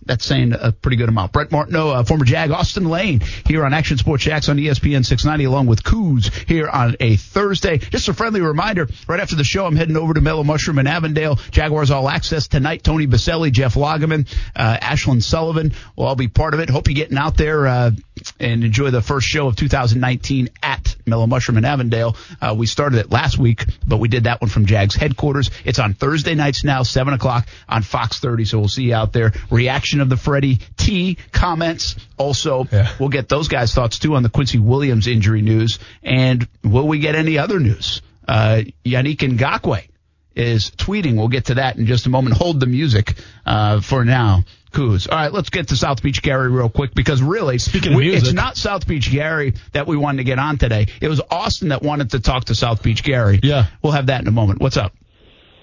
that's 0.08 0.26
saying 0.26 0.54
a 0.60 0.72
pretty 0.72 0.98
good 0.98 1.10
amount. 1.10 1.32
Brent 1.32 1.52
Martineau, 1.52 1.90
uh, 1.90 2.04
former 2.04 2.26
Jag, 2.26 2.52
Austin 2.52 2.86
Lane 2.86 3.22
here 3.46 3.66
on 3.66 3.74
Action 3.74 3.98
Sports 3.98 4.24
Jax 4.24 4.50
on 4.50 4.58
ESPN 4.58 5.06
690, 5.06 5.46
along 5.46 5.68
with 5.68 5.84
Coos 5.84 6.30
here 6.48 6.68
on 6.68 6.96
a 7.00 7.16
Thursday. 7.16 7.78
Just 7.78 8.08
a 8.08 8.14
friendly 8.14 8.42
reminder, 8.42 8.88
right 9.08 9.20
after 9.20 9.36
the 9.36 9.44
show, 9.44 9.66
I'm 9.66 9.76
heading 9.76 9.98
over 9.98 10.14
to 10.14 10.22
Mellow 10.22 10.44
Mushroom 10.44 10.80
in 10.80 10.88
Avondale. 10.88 11.36
Jaguars 11.52 11.92
All 11.92 12.10
Access 12.10 12.48
tonight. 12.48 12.84
Tony 12.84 13.08
Boselli, 13.08 13.52
Jeff 13.52 13.76
Lageman, 13.76 14.28
uh, 14.56 14.78
Ashlyn 14.78 15.22
Sullivan 15.22 15.74
will 15.96 16.06
all 16.06 16.16
be 16.16 16.28
part 16.28 16.54
of 16.54 16.60
it. 16.60 16.70
Hope 16.70 16.88
you're 16.88 16.96
getting 16.96 17.18
out 17.18 17.38
there 17.38 17.68
uh, 17.68 17.92
and 18.40 18.64
enjoy 18.64 18.92
the 18.92 19.02
first 19.02 19.28
show 19.28 19.48
of 19.48 19.56
2019 19.56 20.50
at 20.64 20.77
Mellow 21.08 21.26
Mushroom 21.26 21.58
in 21.58 21.66
Avondale. 21.66 22.16
Uh, 22.42 22.54
we 22.58 22.68
started 22.68 23.00
it 23.00 23.12
last 23.12 23.38
week, 23.38 23.66
but 23.88 23.98
we 23.98 24.08
did 24.10 24.26
that 24.26 24.42
one 24.42 24.50
from 24.50 24.66
Jags 24.66 24.94
headquarters. 24.96 25.50
It's 25.66 25.80
on 25.80 25.94
Thursday 25.94 26.36
nights 26.36 26.64
now, 26.64 26.84
7 26.84 27.14
o'clock 27.14 27.48
on 27.68 27.82
Fox 27.82 28.20
30. 28.20 28.46
So 28.46 28.60
we'll 28.60 28.68
see 28.68 28.84
you 28.84 28.94
out 28.96 29.14
there. 29.14 29.32
Reaction 29.50 30.02
of 30.02 30.10
the 30.10 30.18
Freddie 30.18 30.60
T 30.76 31.18
comments. 31.32 31.96
Also, 32.18 32.68
Yeah. 32.72 32.92
we'll 33.00 33.10
get 33.10 33.30
those 33.30 33.48
guys' 33.48 33.74
thoughts 33.74 34.00
too 34.00 34.16
on 34.16 34.24
the 34.24 34.30
Quincy 34.30 34.60
Williams 34.60 35.08
injury 35.08 35.42
news. 35.42 35.80
And 36.04 36.48
will 36.64 36.88
we 36.88 37.00
get 37.00 37.16
any 37.16 37.38
other 37.38 37.60
news? 37.60 38.02
Uh, 38.28 38.64
Yannick 38.86 39.18
Ngakoue 39.20 39.88
is 40.38 40.70
tweeting. 40.72 41.16
We'll 41.18 41.28
get 41.28 41.46
to 41.46 41.56
that 41.56 41.78
in 41.78 41.86
just 41.86 42.06
a 42.06 42.10
moment. 42.10 42.38
Hold 42.38 42.60
the 42.60 42.66
music 42.68 43.16
uh, 43.46 43.82
for 43.82 44.06
now. 44.06 44.44
Coos. 44.74 45.08
All 45.08 45.18
right, 45.18 45.32
let's 45.32 45.50
get 45.50 45.70
to 45.70 45.78
South 45.78 46.04
Beach 46.04 46.22
Gary 46.22 46.52
real 46.52 46.70
quick 46.70 46.94
because 46.94 47.22
really, 47.22 47.58
Speaking 47.58 47.94
of 47.94 47.98
we- 47.98 48.14
it's 48.14 48.34
not 48.34 48.58
South 48.58 48.86
Beach 48.86 49.10
Gary 49.10 49.54
that 49.72 49.88
we 49.88 49.98
wanted 49.98 50.18
to 50.18 50.24
get 50.26 50.40
on 50.40 50.58
today. 50.58 50.88
It 51.02 51.08
was 51.08 51.22
Austin 51.32 51.70
that 51.70 51.82
wanted 51.82 52.12
to 52.12 52.20
talk 52.20 52.46
to 52.46 52.56
South 52.56 52.84
Beach 52.84 53.02
Gary. 53.04 53.40
Yeah. 53.42 53.68
We'll 53.82 53.94
have 53.94 54.08
that 54.08 54.22
in 54.22 54.28
a 54.28 54.32
moment. 54.32 54.60
What's 54.62 54.78
up? 54.78 54.94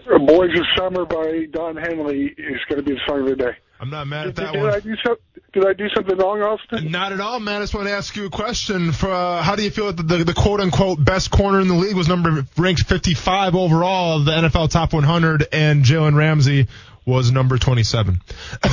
Boys 0.07 0.51
of 0.59 0.65
Summer 0.77 1.05
by 1.07 1.47
Don 1.51 1.77
Henley 1.77 2.25
is 2.37 2.61
going 2.69 2.83
to 2.83 2.83
be 2.83 2.93
the 2.93 3.01
song 3.07 3.21
of 3.21 3.27
the 3.29 3.37
day. 3.37 3.57
I'm 3.81 3.91
not 3.91 4.07
mad 4.07 4.29
at 4.29 4.35
Did, 4.35 4.45
that 4.45 4.53
did 4.53 4.63
one. 4.63 4.75
I 4.75 4.81
do 4.81 4.95
so, 5.05 5.17
did 5.53 5.67
I 5.67 5.73
do 5.73 5.89
something 5.95 6.17
wrong, 6.17 6.41
Austin? 6.41 6.91
Not 6.91 7.13
at 7.13 7.21
all, 7.21 7.41
man. 7.41 7.57
I 7.57 7.65
just 7.65 7.75
want 7.75 7.87
to 7.87 7.93
ask 7.93 8.15
you 8.17 8.27
a 8.27 8.31
question. 8.31 8.93
For 8.93 9.11
uh, 9.11 9.43
how 9.43 9.57
do 9.57 9.63
you 9.63 9.71
feel 9.71 9.87
that 9.93 9.97
the, 9.97 10.19
the, 10.19 10.25
the 10.25 10.35
quote 10.35 10.61
unquote 10.61 11.05
best 11.05 11.31
corner 11.31 11.61
in 11.61 11.69
the 11.69 11.75
league 11.75 11.97
was 11.97 12.09
number 12.09 12.47
ranked 12.57 12.85
55 12.85 13.55
overall 13.55 14.19
of 14.19 14.25
the 14.25 14.33
NFL 14.33 14.71
top 14.71 14.93
100, 14.93 15.49
and 15.53 15.85
Jalen 15.85 16.17
Ramsey 16.17 16.69
was 17.07 17.31
number 17.31 17.59
27. 17.59 18.21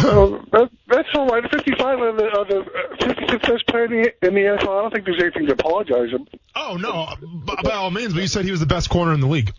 well, 0.03 0.45
that, 0.51 0.69
that's 0.87 1.09
all 1.15 1.27
right. 1.27 1.43
55 1.49 1.99
of 1.99 2.17
the, 2.17 2.25
of 2.27 2.47
the 2.47 2.59
uh, 2.59 2.95
55th 2.97 3.41
best 3.41 3.67
player 3.67 3.85
in 3.85 3.91
the, 3.91 4.27
in 4.27 4.33
the 4.33 4.39
NFL. 4.39 4.61
I 4.61 4.81
don't 4.81 4.93
think 4.93 5.05
there's 5.05 5.21
anything 5.21 5.47
to 5.47 5.53
apologize. 5.53 6.09
oh 6.55 6.77
no, 6.77 7.13
by, 7.43 7.55
by 7.63 7.71
all 7.71 7.91
means. 7.91 8.13
But 8.13 8.21
you 8.21 8.27
said 8.27 8.45
he 8.45 8.51
was 8.51 8.59
the 8.59 8.65
best 8.65 8.89
corner 8.89 9.13
in 9.13 9.19
the 9.19 9.27
league. 9.27 9.51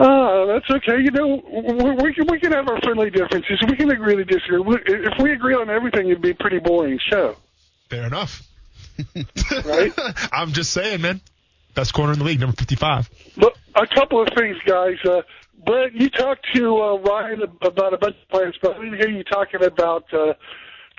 Ah, 0.00 0.46
that's 0.46 0.70
okay. 0.70 1.02
You 1.02 1.10
know, 1.10 1.42
we, 1.50 2.04
we, 2.04 2.14
can, 2.14 2.26
we 2.30 2.38
can 2.38 2.52
have 2.52 2.68
our 2.68 2.80
friendly 2.80 3.10
differences. 3.10 3.58
We 3.68 3.76
can 3.76 3.90
agree 3.90 4.16
to 4.16 4.24
disagree. 4.24 4.60
If 4.86 5.20
we 5.20 5.32
agree 5.32 5.54
on 5.54 5.68
everything, 5.70 6.06
it'd 6.08 6.22
be 6.22 6.30
a 6.30 6.34
pretty 6.34 6.60
boring 6.60 7.00
show. 7.10 7.36
Fair 7.88 8.06
enough. 8.06 8.42
Right? 9.64 9.92
I'm 10.32 10.52
just 10.52 10.72
saying, 10.72 11.02
man. 11.02 11.20
Best 11.74 11.94
corner 11.94 12.12
in 12.12 12.18
the 12.18 12.24
league, 12.24 12.40
number 12.40 12.56
55. 12.56 13.08
Look, 13.36 13.54
a 13.76 13.86
couple 13.86 14.20
of 14.20 14.28
things, 14.36 14.56
guys. 14.66 14.96
Uh, 15.08 15.22
Brett, 15.64 15.94
you 15.94 16.10
talked 16.10 16.46
to 16.54 16.76
uh, 16.76 16.96
Ryan 16.98 17.42
about 17.62 17.94
a 17.94 17.98
bunch 17.98 18.16
of 18.20 18.28
players, 18.28 18.58
but 18.60 18.76
I 18.76 18.84
didn't 18.84 18.98
hear 18.98 19.08
you 19.08 19.22
talking 19.22 19.62
about 19.62 20.12
uh, 20.12 20.34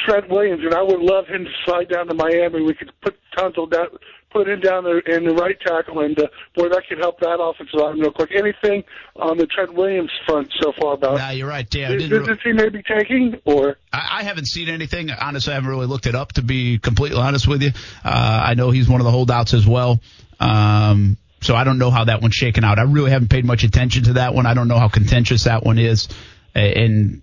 Trent 0.06 0.30
Williams, 0.30 0.62
and 0.64 0.74
I 0.74 0.82
would 0.82 1.02
love 1.02 1.28
him 1.28 1.44
to 1.46 1.52
slide 1.66 1.90
down 1.90 2.08
to 2.08 2.14
Miami. 2.14 2.62
We 2.62 2.74
could 2.74 2.92
put 3.02 3.18
Tonto 3.38 3.66
down, 3.66 3.88
put 4.32 4.48
in 4.48 4.60
down 4.60 4.84
there 4.84 5.00
in 5.00 5.26
the 5.26 5.34
right 5.34 5.60
tackle, 5.60 6.00
and 6.02 6.18
uh, 6.20 6.28
boy, 6.56 6.70
that 6.70 6.84
could 6.88 7.00
help 7.00 7.20
that 7.20 7.40
offensive 7.42 7.80
line 7.80 8.00
real 8.00 8.12
quick. 8.12 8.32
Anything 8.36 8.84
on 9.16 9.38
the 9.38 9.46
Trent 9.46 9.74
Williams 9.74 10.12
front 10.28 10.52
so 10.60 10.72
far 10.80 10.94
about? 10.94 11.18
Nah, 11.18 11.32
you're 11.32 11.48
right, 11.48 11.70
Dan. 11.70 11.92
I 11.92 11.96
Is, 11.96 12.04
is 12.12 12.28
this 12.28 12.38
he 12.44 12.54
may 12.54 12.70
be 12.70 12.84
taking, 12.84 13.40
or 13.46 13.78
I, 13.92 14.20
I 14.20 14.24
haven't 14.24 14.48
seen 14.48 14.70
anything. 14.70 15.12
Honestly, 15.12 15.52
I 15.52 15.56
haven't 15.56 15.70
really 15.70 15.88
looked 15.88 16.08
it 16.08 16.16
up 16.16 16.34
to 16.34 16.42
be 16.42 16.80
completely 16.80 17.20
honest 17.20 17.48
with 17.48 17.62
you. 17.62 17.72
Uh, 18.04 18.44
I 18.46 18.54
know 18.54 18.72
he's 18.72 18.88
one 18.88 19.02
of 19.02 19.06
the 19.06 19.12
holdouts 19.12 19.54
as 19.54 19.66
well. 19.66 20.00
Um, 20.40 21.18
so 21.42 21.56
I 21.56 21.64
don't 21.64 21.78
know 21.78 21.92
how 21.92 22.06
that 22.06 22.22
one's 22.22 22.36
shaken 22.36 22.64
out. 22.64 22.80
I 22.80 22.84
really 22.84 23.12
haven't 23.12 23.30
paid 23.30 23.46
much 23.46 23.64
attention 23.64 24.04
to 24.06 24.14
that 24.14 24.34
one. 24.34 24.46
I 24.46 24.54
don't 24.54 24.68
know 24.68 24.78
how 24.78 24.90
contentious 24.90 25.46
that 25.46 25.64
one 25.64 25.80
is. 25.80 26.10
And, 26.54 27.22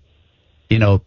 you 0.69 0.79
know, 0.79 1.01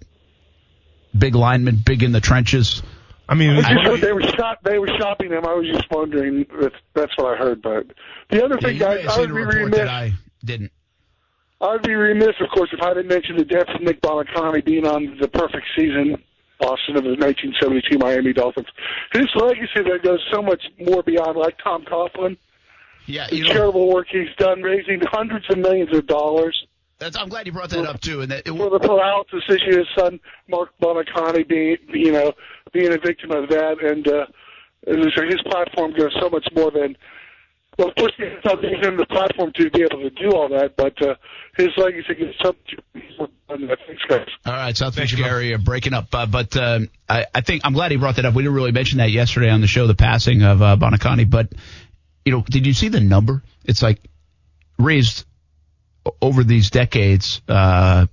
big 1.17 1.35
lineman, 1.35 1.77
big 1.85 2.03
in 2.03 2.13
the 2.13 2.21
trenches. 2.21 2.83
I 3.31 3.35
mean, 3.35 3.51
I 3.51 3.61
just 3.75 3.87
heard 3.87 4.01
they 4.01 4.13
were 4.13 4.23
shop 4.23 4.59
they 4.65 4.79
were 4.79 4.91
shopping 4.99 5.31
him. 5.31 5.47
I 5.47 5.55
was 5.55 5.67
just 5.73 5.89
wondering. 5.91 6.45
If 6.51 6.73
that's 6.95 7.17
what 7.17 7.33
I 7.33 7.37
heard. 7.37 7.63
But 7.63 7.87
the 8.29 8.45
other 8.45 8.57
Yeah, 8.61 8.67
thing, 8.67 8.75
you 8.75 8.81
guys, 8.81 9.07
I 9.07 9.21
would 9.21 9.29
be 9.29 9.35
remiss. 9.43 9.79
that 9.79 9.89
I 9.89 10.13
didn't. 10.45 10.73
I 11.61 11.73
would 11.73 11.83
be 11.83 11.95
remiss, 11.95 12.35
of 12.41 12.49
course, 12.53 12.71
if 12.73 12.81
I 12.83 12.89
didn't 12.95 13.09
mention 13.09 13.37
the 13.37 13.45
death 13.45 13.69
of 13.69 13.83
Nick 13.83 14.01
Buoniconti 14.01 14.65
being 14.65 14.87
on 14.87 15.17
the 15.21 15.29
perfect 15.29 15.67
season, 15.77 16.17
Austin 16.61 16.97
of 16.97 17.05
the 17.05 17.11
1972 17.17 17.99
Miami 17.99 18.33
Dolphins. 18.33 18.67
His 19.13 19.27
legacy 19.37 19.69
that 19.77 20.01
goes 20.03 20.21
so 20.33 20.41
much 20.43 20.63
more 20.81 21.03
beyond, 21.03 21.37
like 21.37 21.57
Tom 21.63 21.85
Coughlin. 21.85 22.37
Yeah, 23.07 23.29
the 23.29 23.37
you 23.37 23.45
know- 23.45 23.53
terrible 23.53 23.93
work 23.93 24.09
he's 24.11 24.35
done, 24.39 24.63
raising 24.63 25.01
hundreds 25.03 25.45
of 25.51 25.59
millions 25.59 25.95
of 25.95 26.07
dollars. 26.07 26.67
That's, 26.99 27.17
I'm 27.17 27.31
glad 27.31 27.47
you 27.47 27.53
brought 27.53 27.71
that 27.71 27.87
up 27.87 28.01
too. 28.01 28.21
And 28.21 28.31
that 28.31 28.47
it, 28.47 28.51
for 28.55 28.69
the 28.69 28.79
paralysis 28.79 29.43
issue, 29.49 29.79
his 29.79 29.87
son 29.99 30.21
Marc 30.49 30.69
Buoniconti 30.83 31.49
being, 31.49 31.79
you 31.95 32.13
know, 32.13 32.33
being 32.73 32.93
a 32.93 32.99
victim 32.99 33.31
of 33.31 33.49
that, 33.49 33.77
and 33.83 34.07
uh, 34.09 34.27
as 34.87 34.97
I 34.97 35.27
his 35.27 35.43
platform 35.45 35.93
goes 35.97 36.15
so 36.21 36.29
much 36.29 36.47
more 36.55 36.71
than. 36.71 36.97
Well, 37.79 37.89
of 37.89 37.95
course, 37.95 38.13
it's 38.19 38.45
not 38.45 38.61
giving 38.61 38.83
him 38.83 38.97
the 38.99 39.07
platform 39.07 39.53
to 39.55 39.71
be 39.71 39.83
able 39.83 40.03
to 40.03 40.11
do 40.11 40.33
all 40.33 40.49
that, 40.51 40.77
but 40.77 41.01
uh, 41.01 41.15
his 41.57 41.69
legacy 41.79 42.15
goes 42.15 42.35
so 42.43 42.55
much 42.95 43.05
more 43.19 43.29
than 43.49 43.69
that. 43.69 43.79
Thanks, 43.87 44.03
guys. 44.07 44.27
All 44.45 44.53
right, 44.53 44.77
South 44.77 44.97
Beach 44.97 45.19
area 45.19 45.57
breaking 45.57 45.95
up, 45.95 46.09
uh, 46.13 46.27
but 46.27 46.55
um, 46.57 46.89
I, 47.09 47.27
I 47.35 47.41
think 47.41 47.63
I'm 47.65 47.73
glad 47.73 47.91
he 47.91 47.97
brought 47.97 48.17
that 48.17 48.25
up. 48.27 48.35
We 48.35 48.43
didn't 48.43 48.57
really 48.57 48.73
mention 48.73 48.99
that 48.99 49.11
yesterday 49.11 49.49
on 49.49 49.61
the 49.61 49.67
show, 49.67 49.87
the 49.87 49.95
passing 49.95 50.43
of 50.43 50.61
uh, 50.61 50.77
Buoniconti. 50.77 51.31
But 51.31 51.53
you 52.25 52.33
know, 52.33 52.43
did 52.43 52.67
you 52.67 52.75
see 52.75 52.89
the 52.89 53.01
number? 53.01 53.43
It's 53.65 53.83
like 53.83 54.01
raised 54.79 55.25
over 56.21 56.45
these 56.45 56.71
decades 56.71 57.41
uh, 57.49 58.07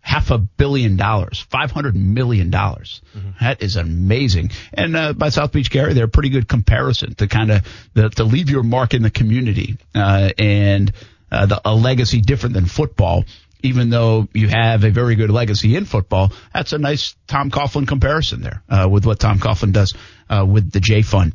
half 0.00 0.30
a 0.30 0.38
billion 0.38 0.96
dollars, 0.96 1.40
five 1.50 1.70
hundred 1.70 1.94
million 1.94 2.50
dollars. 2.50 3.02
That 3.40 3.62
is 3.62 3.76
amazing. 3.76 4.50
And 4.72 4.96
uh, 4.96 5.12
by 5.12 5.28
South 5.28 5.52
Beach 5.52 5.70
Gary, 5.70 5.94
they're 5.94 6.04
a 6.04 6.08
pretty 6.08 6.30
good 6.30 6.48
comparison 6.48 7.14
to 7.16 7.28
kind 7.28 7.50
of 7.50 7.66
the, 7.94 8.08
to 8.10 8.24
leave 8.24 8.50
your 8.50 8.62
mark 8.62 8.94
in 8.94 9.02
the 9.02 9.10
community 9.10 9.76
uh, 9.94 10.30
and 10.38 10.92
uh, 11.30 11.46
the, 11.46 11.60
a 11.64 11.74
legacy 11.74 12.20
different 12.20 12.54
than 12.54 12.66
football. 12.66 13.24
Even 13.62 13.90
though 13.90 14.26
you 14.32 14.48
have 14.48 14.84
a 14.84 14.90
very 14.90 15.16
good 15.16 15.28
legacy 15.28 15.76
in 15.76 15.84
football, 15.84 16.32
that's 16.54 16.72
a 16.72 16.78
nice 16.78 17.14
Tom 17.26 17.50
Coughlin 17.50 17.86
comparison 17.86 18.40
there 18.40 18.62
uh, 18.70 18.88
with 18.90 19.04
what 19.04 19.20
Tom 19.20 19.38
Coughlin 19.38 19.72
does 19.72 19.94
uh, 20.30 20.46
with 20.48 20.72
the 20.72 20.80
Jay 20.80 21.02
Fund. 21.02 21.34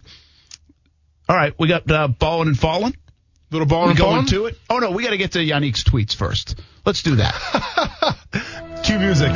All 1.30 1.36
right, 1.36 1.54
we 1.60 1.68
got 1.68 1.90
uh, 1.90 2.08
balling 2.08 2.48
and 2.48 2.58
falling. 2.58 2.96
Little 3.52 3.68
balling 3.68 3.88
we 3.88 3.92
and 3.92 4.00
going 4.00 4.12
falling? 4.12 4.28
to 4.28 4.46
it. 4.48 4.58
Oh 4.70 4.80
no, 4.80 4.92
we 4.92 5.04
got 5.04 5.12
to 5.12 5.18
get 5.18 5.34
to 5.34 5.40
Yannick's 5.40 5.84
tweets 5.84 6.16
first. 6.16 6.60
Let's 6.84 7.04
do 7.04 7.18
that. 7.18 8.18
Music. 8.98 9.32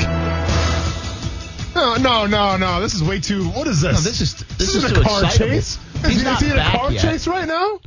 No, 1.76 1.96
no, 1.96 2.26
no, 2.26 2.58
no. 2.58 2.82
This 2.82 2.94
is 2.96 3.04
way 3.04 3.20
too. 3.20 3.48
What 3.50 3.68
is 3.68 3.82
this? 3.82 3.94
No, 3.94 4.00
this 4.02 4.22
is- 4.22 4.36
this 4.58 4.76
is 4.76 4.84
isn't 4.84 4.98
a 4.98 5.02
car 5.02 5.24
excitable. 5.24 5.50
chase. 5.56 5.78
Is 5.96 6.06
He's 6.08 6.18
he, 6.20 6.24
not 6.24 6.42
is 6.42 6.48
he 6.48 6.54
in 6.54 6.60
a 6.60 6.64
car 6.64 6.92
yet. 6.92 7.02
chase 7.02 7.28
right 7.28 7.48
now? 7.48 7.80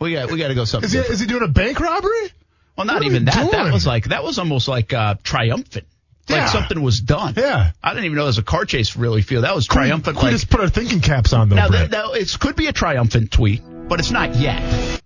We 0.00 0.12
got 0.12 0.30
we 0.30 0.38
got 0.38 0.48
to 0.48 0.54
go 0.54 0.64
something. 0.64 0.86
Is 0.86 0.92
he, 0.92 0.98
is 1.12 1.20
he 1.20 1.26
doing 1.26 1.42
a 1.42 1.48
bank 1.48 1.80
robbery? 1.80 2.32
Well, 2.76 2.86
not 2.86 3.02
even 3.02 3.24
that. 3.26 3.50
That 3.50 3.72
was 3.72 3.86
like 3.86 4.04
that 4.10 4.22
was 4.24 4.38
almost 4.38 4.68
like 4.68 4.92
uh, 4.92 5.16
triumphant. 5.22 5.86
Like 6.28 6.36
Yeah. 6.38 6.46
something 6.46 6.80
was 6.80 7.00
done. 7.00 7.34
Yeah. 7.36 7.72
I 7.82 7.90
didn't 7.90 8.04
even 8.04 8.16
know 8.16 8.22
there 8.22 8.28
was 8.28 8.38
a 8.38 8.42
car 8.42 8.64
chase 8.64 8.96
really 8.96 9.22
feel. 9.22 9.42
That 9.42 9.54
was 9.54 9.68
we- 9.68 9.74
triumphant. 9.74 10.16
we 10.16 10.22
like 10.24 10.32
just 10.32 10.48
put 10.50 10.60
our 10.60 10.68
thinking 10.68 11.00
caps 11.00 11.32
on 11.32 11.48
though, 11.48 11.56
now, 11.56 11.68
Brett? 11.68 11.90
that, 11.90 11.96
now 11.96 12.12
it 12.12 12.30
could 12.38 12.56
be 12.56 12.66
a 12.68 12.72
triumphant 12.72 13.30
tweet, 13.32 13.62
but 13.88 13.98
it's 14.00 14.10
not 14.12 14.36
yet. 14.36 14.60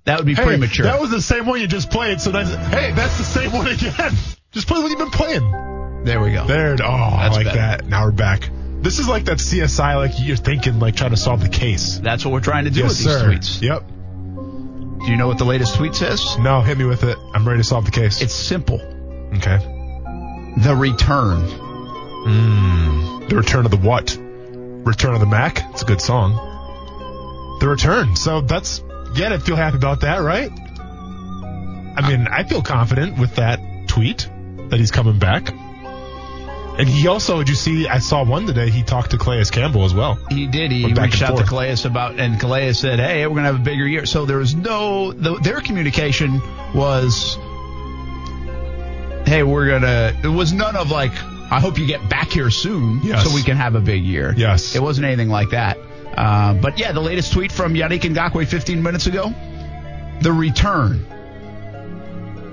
That 0.04 0.18
would 0.18 0.26
be 0.26 0.34
Hey, 0.34 0.44
premature. 0.44 0.84
That 0.84 1.00
was 1.00 1.10
the 1.10 1.22
same 1.22 1.46
one 1.46 1.60
you 1.60 1.66
just 1.66 1.90
played. 1.90 2.20
So 2.20 2.30
that's 2.30 2.50
hey, 2.50 2.92
that's 2.92 3.16
the 3.16 3.24
same 3.24 3.52
one 3.52 3.68
again. 3.68 4.12
Just 4.52 4.68
play 4.68 4.80
what 4.82 4.90
you've 4.90 4.98
been 4.98 5.10
playing. 5.10 5.73
There 6.04 6.20
we 6.20 6.32
go. 6.32 6.46
There. 6.46 6.76
Oh, 6.82 6.86
I 6.86 7.24
That's 7.24 7.36
like 7.36 7.46
better. 7.46 7.58
that. 7.58 7.86
Now 7.86 8.04
we're 8.04 8.12
back. 8.12 8.50
This 8.82 8.98
is 8.98 9.08
like 9.08 9.24
that 9.24 9.38
CSI. 9.38 9.96
Like 9.96 10.12
you're 10.18 10.36
thinking, 10.36 10.78
like 10.78 10.96
trying 10.96 11.10
to 11.10 11.16
solve 11.16 11.40
the 11.40 11.48
case. 11.48 11.98
That's 11.98 12.24
what 12.24 12.32
we're 12.32 12.40
trying 12.40 12.64
to 12.64 12.70
do 12.70 12.80
yes, 12.80 12.90
with 12.90 12.98
these 12.98 13.16
tweets. 13.16 13.62
Yep. 13.62 13.88
Do 15.04 15.10
you 15.10 15.16
know 15.16 15.26
what 15.26 15.38
the 15.38 15.44
latest 15.44 15.76
tweet 15.76 15.94
says? 15.94 16.38
No, 16.38 16.60
hit 16.60 16.78
me 16.78 16.84
with 16.84 17.02
it. 17.04 17.16
I'm 17.34 17.46
ready 17.46 17.60
to 17.60 17.64
solve 17.64 17.84
the 17.86 17.90
case. 17.90 18.22
It's 18.22 18.34
simple. 18.34 18.80
okay. 19.36 19.58
The 20.58 20.74
return. 20.76 21.42
Mm, 22.26 23.28
the 23.28 23.36
return 23.36 23.64
of 23.64 23.70
the 23.70 23.76
what? 23.76 24.16
Return 24.18 25.14
of 25.14 25.20
the 25.20 25.26
Mac. 25.26 25.62
It's 25.70 25.82
a 25.82 25.86
good 25.86 26.00
song. 26.00 27.58
The 27.60 27.68
return. 27.68 28.16
So 28.16 28.42
that's 28.42 28.82
yeah. 29.14 29.32
I 29.32 29.38
feel 29.38 29.56
happy 29.56 29.76
about 29.76 30.00
that, 30.00 30.18
right? 30.18 30.50
I 31.96 32.08
mean, 32.08 32.26
I 32.28 32.44
feel 32.44 32.60
confident 32.60 33.18
with 33.18 33.36
that 33.36 33.60
tweet 33.88 34.28
that 34.68 34.78
he's 34.78 34.90
coming 34.90 35.18
back. 35.18 35.52
And 36.76 36.88
he 36.88 37.06
also, 37.06 37.38
did 37.38 37.48
you 37.48 37.54
see? 37.54 37.86
I 37.86 37.98
saw 38.00 38.24
one 38.24 38.46
today. 38.46 38.68
He 38.68 38.82
talked 38.82 39.12
to 39.12 39.18
Calais 39.18 39.44
Campbell 39.44 39.84
as 39.84 39.94
well. 39.94 40.18
He 40.30 40.48
did. 40.48 40.72
He 40.72 40.86
reached 40.86 41.22
out 41.22 41.28
to 41.28 41.36
forth. 41.36 41.48
Calais 41.48 41.76
about, 41.84 42.18
and 42.18 42.40
Calais 42.40 42.72
said, 42.72 42.98
"Hey, 42.98 43.24
we're 43.28 43.36
gonna 43.36 43.46
have 43.46 43.60
a 43.60 43.64
bigger 43.64 43.86
year." 43.86 44.06
So 44.06 44.26
there 44.26 44.38
was 44.38 44.56
no. 44.56 45.12
The, 45.12 45.36
their 45.36 45.60
communication 45.60 46.40
was, 46.74 47.36
"Hey, 49.24 49.44
we're 49.44 49.68
gonna." 49.68 50.16
It 50.24 50.28
was 50.28 50.52
none 50.52 50.74
of 50.74 50.90
like, 50.90 51.12
"I 51.52 51.60
hope 51.60 51.78
you 51.78 51.86
get 51.86 52.08
back 52.08 52.30
here 52.30 52.50
soon, 52.50 53.00
Yes. 53.04 53.22
so 53.24 53.32
we 53.32 53.44
can 53.44 53.56
have 53.56 53.76
a 53.76 53.80
big 53.80 54.02
year." 54.02 54.34
Yes. 54.36 54.74
It 54.74 54.82
wasn't 54.82 55.06
anything 55.06 55.28
like 55.28 55.50
that. 55.50 55.78
Uh, 56.16 56.54
but 56.54 56.76
yeah, 56.78 56.90
the 56.90 57.00
latest 57.00 57.32
tweet 57.32 57.52
from 57.52 57.74
Yannick 57.74 58.00
Ngakoue 58.00 58.46
15 58.48 58.82
minutes 58.82 59.06
ago, 59.06 59.32
the 60.22 60.32
return, 60.32 61.06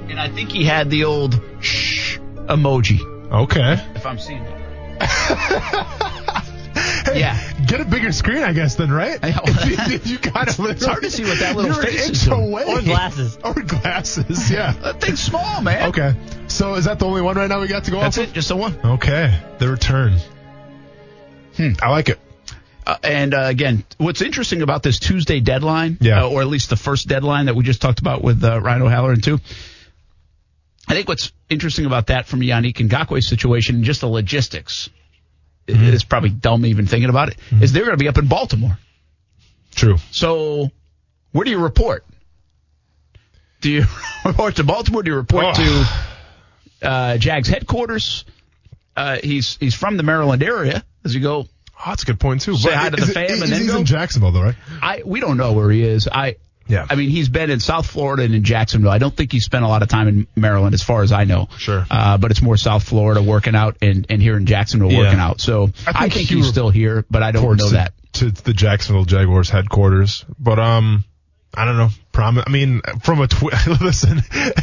and 0.10 0.19
I 0.19 0.30
think 0.30 0.52
he 0.52 0.64
had 0.64 0.91
the 0.91 1.06
old 1.06 1.39
shh 1.60 2.18
emoji. 2.45 2.99
Okay. 3.31 3.73
If 3.95 4.05
I'm 4.05 4.19
seeing 4.19 4.43
it. 4.43 4.57
yeah. 7.15 7.37
Get 7.65 7.81
a 7.81 7.85
bigger 7.85 8.11
screen, 8.11 8.43
I 8.43 8.53
guess, 8.53 8.75
then, 8.75 8.91
right? 8.91 9.17
Yeah, 9.23 9.39
well, 9.45 9.55
If 9.93 10.07
you 10.07 10.17
got 10.19 10.47
it's, 10.49 10.59
it's 10.59 10.85
hard 10.85 11.03
to 11.03 11.11
see 11.11 11.23
what 11.23 11.39
that 11.39 11.55
little 11.55 11.71
You're 11.71 11.81
an 11.81 11.87
face 11.87 12.07
inch 12.07 12.17
is 12.17 12.27
away. 12.27 12.63
Or 12.65 12.81
glasses. 12.81 13.37
Or 13.43 13.53
glasses, 13.53 14.51
yeah. 14.51 14.73
That 14.73 14.99
thing's 15.01 15.21
small, 15.21 15.61
man. 15.61 15.89
Okay. 15.89 16.13
So 16.47 16.75
is 16.75 16.85
that 16.85 16.99
the 16.99 17.05
only 17.05 17.21
one 17.21 17.37
right 17.37 17.47
now 17.47 17.61
we 17.61 17.67
got 17.67 17.85
to 17.85 17.91
go 17.91 17.99
That's 18.01 18.17
off 18.17 18.27
it, 18.29 18.33
just 18.33 18.49
the 18.49 18.55
one. 18.57 18.77
Okay. 18.83 19.33
The 19.59 19.69
return. 19.69 20.17
Hmm. 21.55 21.71
I 21.81 21.89
like 21.89 22.09
it. 22.09 22.19
Uh, 22.85 22.97
and 23.03 23.33
uh, 23.33 23.43
again, 23.45 23.83
what's 23.97 24.21
interesting 24.21 24.61
about 24.61 24.83
this 24.83 24.99
Tuesday 24.99 25.39
deadline, 25.39 25.97
Yeah. 26.01 26.23
uh, 26.23 26.29
or 26.29 26.41
at 26.41 26.47
least 26.47 26.69
the 26.69 26.75
first 26.75 27.07
deadline 27.07 27.45
that 27.45 27.55
we 27.55 27.63
just 27.63 27.81
talked 27.81 27.99
about 27.99 28.21
with 28.23 28.43
uh, 28.43 28.59
Ryan 28.59 28.81
O'Halloran 28.81 29.21
too. 29.21 29.39
I 30.91 30.95
think 30.95 31.07
what's 31.07 31.31
interesting 31.49 31.85
about 31.85 32.07
that 32.07 32.26
from 32.27 32.41
Yannick 32.41 32.76
Ngakoue's 32.76 33.27
situation, 33.27 33.84
just 33.84 34.01
the 34.01 34.07
logistics, 34.07 34.89
Mm-hmm. 35.68 35.93
it's 35.93 36.03
probably 36.03 36.31
dumb 36.31 36.65
even 36.65 36.85
thinking 36.88 37.09
about 37.09 37.30
it, 37.30 37.38
is 37.61 37.72
they're 37.72 37.85
going 37.85 37.95
to 37.97 38.03
be 38.03 38.07
up 38.09 38.18
in 38.18 38.27
Baltimore. 38.27 38.77
True. 39.76 39.97
So, 40.09 40.69
where 41.31 41.45
do 41.45 41.51
you 41.51 41.59
report? 41.59 42.03
Do 43.61 43.69
you 43.69 43.85
report 44.26 44.55
to 44.55 44.63
Baltimore? 44.63 45.03
Do 45.03 45.11
you 45.11 45.18
report 45.18 45.45
Oh. 45.49 45.85
to 46.81 46.88
uh, 46.88 47.18
Jags 47.18 47.47
headquarters? 47.47 48.26
Uh, 48.97 49.18
he's 49.23 49.55
he's 49.57 49.76
from 49.76 49.97
the 49.97 50.03
Maryland 50.03 50.43
area. 50.43 50.84
As 51.05 51.13
you 51.15 51.22
go? 51.22 51.45
Oh, 51.80 51.84
that's 51.85 52.03
a 52.03 52.05
good 52.07 52.19
point 52.19 52.41
too. 52.41 52.57
Say 52.57 52.69
But 52.69 52.77
hi 52.77 52.89
to 52.89 52.95
the 52.97 53.03
it- 53.03 53.13
fam 53.13 53.41
and 53.43 53.51
then 53.51 53.61
he's 53.61 53.72
go? 53.72 53.77
in 53.77 53.85
Jacksonville 53.85 54.31
though, 54.31 54.41
right? 54.43 54.55
I 54.81 55.03
we 55.05 55.19
don't 55.22 55.38
know 55.38 55.53
where 55.53 55.69
he 55.69 55.84
is. 55.84 56.07
I 56.11 56.35
Yeah. 56.72 56.88
I 56.89 56.95
mean 56.95 57.10
he's 57.10 57.30
been 57.30 57.49
in 57.49 57.60
South 57.60 57.85
Florida 57.85 58.23
and 58.23 58.34
in 58.34 58.43
Jacksonville. 58.43 58.91
I 58.91 58.98
don't 58.98 59.15
think 59.15 59.31
he 59.31 59.39
spent 59.39 59.64
a 59.65 59.68
lot 59.68 59.84
of 59.84 59.89
time 59.89 60.07
in 60.07 60.27
Maryland, 60.35 60.73
as 60.73 60.81
far 60.81 61.03
as 61.03 61.11
I 61.11 61.26
know. 61.26 61.49
Sure. 61.57 61.85
Uh, 61.91 62.18
but 62.18 62.31
it's 62.31 62.41
more 62.41 62.56
South 62.57 62.84
Florida 62.84 63.22
working 63.22 63.56
out 63.56 63.77
and 63.81 64.06
and 64.10 64.22
here 64.22 64.38
in 64.38 64.45
Jacksonville 64.45 64.91
Yeah. 64.91 64.99
working 64.99 65.19
out. 65.19 65.41
So 65.41 65.72
I 65.85 65.89
I 65.89 65.93
think 66.03 66.14
think, 66.14 66.30
he 66.30 66.35
he's 66.38 66.48
still 66.48 66.69
here, 66.69 67.06
but 67.11 67.22
I 67.23 67.31
don't 67.31 67.57
know 67.57 67.69
that. 67.69 67.93
to 68.14 68.31
the 68.31 68.53
Jacksonville 68.53 69.06
Jaguars 69.06 69.49
headquarters. 69.49 70.26
But 70.39 70.60
um, 70.60 71.03
I 71.53 71.65
don't 71.65 71.77
know. 71.77 71.89
Prom- 72.13 72.43
I 72.45 72.49
mean, 72.49 72.81
from 73.03 73.19
a 73.21 73.27
twi- 73.27 73.51
listen, 73.81 74.21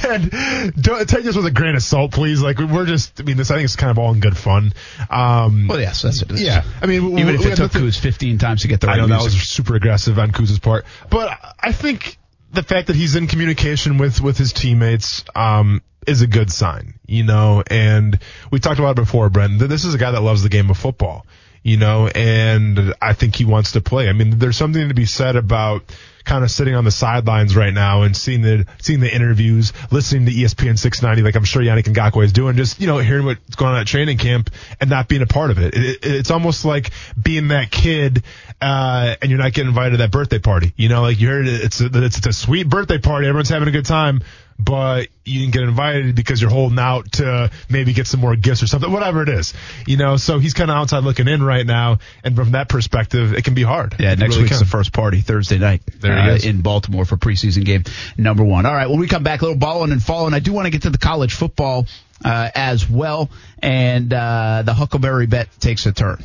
and 0.08 0.72
don't 0.80 1.08
take 1.08 1.24
this 1.24 1.36
with 1.36 1.46
a 1.46 1.50
grain 1.50 1.74
of 1.76 1.82
salt, 1.82 2.12
please. 2.12 2.40
Like 2.40 2.58
we're 2.58 2.86
just. 2.86 3.20
I 3.20 3.24
mean, 3.24 3.36
this 3.36 3.50
I 3.50 3.54
think 3.56 3.64
it's 3.64 3.76
kind 3.76 3.90
of 3.90 3.98
all 3.98 4.12
in 4.12 4.20
good 4.20 4.36
fun. 4.36 4.72
Um, 5.10 5.66
Well, 5.68 5.80
yes, 5.80 6.02
that's 6.02 6.22
it. 6.22 6.30
yeah. 6.38 6.62
I 6.80 6.86
mean, 6.86 7.18
Even 7.18 7.34
if 7.34 7.40
we 7.40 7.46
it 7.46 7.56
took 7.56 7.72
nothing- 7.74 7.82
Kuz 7.82 7.98
15 7.98 8.38
times 8.38 8.62
to 8.62 8.68
get 8.68 8.80
the 8.80 8.88
I 8.88 8.92
right 8.92 9.00
know 9.00 9.06
that 9.08 9.22
was 9.22 9.34
super 9.34 9.74
aggressive 9.76 10.18
on 10.18 10.30
Kuz's 10.32 10.58
part, 10.58 10.84
but 11.10 11.38
I 11.60 11.72
think 11.72 12.16
the 12.52 12.62
fact 12.62 12.86
that 12.86 12.96
he's 12.96 13.16
in 13.16 13.26
communication 13.26 13.98
with 13.98 14.20
with 14.20 14.38
his 14.38 14.52
teammates 14.52 15.24
um, 15.34 15.82
is 16.06 16.22
a 16.22 16.26
good 16.26 16.50
sign, 16.50 16.94
you 17.06 17.22
know. 17.24 17.62
And 17.70 18.18
we 18.50 18.60
talked 18.60 18.78
about 18.78 18.92
it 18.92 19.02
before, 19.02 19.28
Brendan. 19.28 19.68
This 19.68 19.84
is 19.84 19.94
a 19.94 19.98
guy 19.98 20.10
that 20.12 20.22
loves 20.22 20.42
the 20.42 20.48
game 20.48 20.70
of 20.70 20.78
football. 20.78 21.26
you 21.62 21.76
know, 21.76 22.06
and 22.06 22.94
I 23.02 23.12
think 23.12 23.34
he 23.34 23.44
wants 23.44 23.72
to 23.72 23.80
play. 23.82 24.08
I 24.08 24.12
mean, 24.12 24.38
there's 24.38 24.56
something 24.56 24.88
to 24.88 24.94
be 24.94 25.04
said 25.06 25.36
about 25.36 25.82
kind 26.24 26.44
of 26.44 26.50
sitting 26.50 26.74
on 26.74 26.84
the 26.84 26.90
sidelines 26.90 27.56
right 27.56 27.72
now 27.72 28.02
and 28.02 28.16
seeing 28.16 28.42
the 28.42 28.66
seeing 28.80 29.00
the 29.00 29.12
interviews, 29.12 29.72
listening 29.90 30.26
to 30.26 30.32
ESPN 30.32 30.78
690, 30.78 31.22
like 31.22 31.36
I'm 31.36 31.44
sure 31.44 31.62
Yannick 31.62 31.84
Ngakoue 31.84 32.24
is 32.24 32.32
doing, 32.32 32.56
just 32.56 32.80
you 32.80 32.86
know 32.86 32.98
hearing 32.98 33.26
what's 33.26 33.56
going 33.56 33.74
on 33.74 33.80
at 33.80 33.86
training 33.86 34.18
camp 34.18 34.50
and 34.80 34.90
not 34.90 35.08
being 35.08 35.22
a 35.22 35.26
part 35.26 35.50
of 35.50 35.58
it. 35.58 35.74
it, 35.74 35.84
it 35.84 35.98
it's 36.02 36.30
almost 36.30 36.64
like 36.64 36.90
being 37.20 37.48
that 37.48 37.70
kid 37.70 38.22
uh, 38.60 39.14
and 39.22 39.30
you're 39.30 39.38
not 39.38 39.52
getting 39.52 39.68
invited 39.68 39.92
to 39.92 39.96
that 39.98 40.10
birthday 40.10 40.38
party. 40.38 40.72
You 40.76 40.88
know, 40.88 41.02
like 41.02 41.20
you 41.20 41.28
heard 41.28 41.46
it, 41.46 41.60
it's 41.62 41.80
a, 41.80 41.86
it's, 42.04 42.18
it's 42.18 42.26
a 42.26 42.32
sweet 42.32 42.68
birthday 42.68 42.98
party, 42.98 43.26
everyone's 43.26 43.48
having 43.48 43.68
a 43.68 43.72
good 43.72 43.86
time. 43.86 44.22
But 44.60 45.08
you 45.24 45.40
didn't 45.40 45.52
get 45.52 45.62
invited 45.62 46.16
because 46.16 46.40
you're 46.42 46.50
holding 46.50 46.80
out 46.80 47.12
to 47.12 47.50
maybe 47.70 47.92
get 47.92 48.08
some 48.08 48.20
more 48.20 48.34
gifts 48.34 48.62
or 48.62 48.66
something, 48.66 48.90
whatever 48.90 49.22
it 49.22 49.28
is, 49.28 49.54
you 49.86 49.96
know. 49.96 50.16
So 50.16 50.40
he's 50.40 50.52
kind 50.52 50.68
of 50.68 50.76
outside 50.76 51.04
looking 51.04 51.28
in 51.28 51.42
right 51.42 51.64
now, 51.64 51.98
and 52.24 52.34
from 52.34 52.52
that 52.52 52.68
perspective, 52.68 53.34
it 53.34 53.44
can 53.44 53.54
be 53.54 53.62
hard. 53.62 53.94
Yeah, 54.00 54.14
next 54.14 54.30
really 54.30 54.42
week's 54.42 54.58
can. 54.58 54.66
the 54.66 54.70
first 54.70 54.92
party, 54.92 55.20
Thursday 55.20 55.58
night 55.58 55.82
There 56.00 56.12
uh, 56.12 56.38
in 56.42 56.62
Baltimore 56.62 57.04
for 57.04 57.16
preseason 57.16 57.64
game 57.64 57.84
number 58.16 58.42
one. 58.42 58.66
All 58.66 58.74
right, 58.74 58.90
when 58.90 58.98
we 58.98 59.06
come 59.06 59.22
back, 59.22 59.42
a 59.42 59.44
little 59.44 59.58
balling 59.58 59.92
and 59.92 60.02
falling. 60.02 60.34
I 60.34 60.40
do 60.40 60.52
want 60.52 60.66
to 60.66 60.70
get 60.70 60.82
to 60.82 60.90
the 60.90 60.98
college 60.98 61.34
football 61.34 61.86
uh, 62.24 62.50
as 62.52 62.88
well, 62.88 63.30
and 63.60 64.12
uh, 64.12 64.62
the 64.64 64.74
Huckleberry 64.74 65.26
bet 65.26 65.48
takes 65.60 65.86
a 65.86 65.92
turn. 65.92 66.22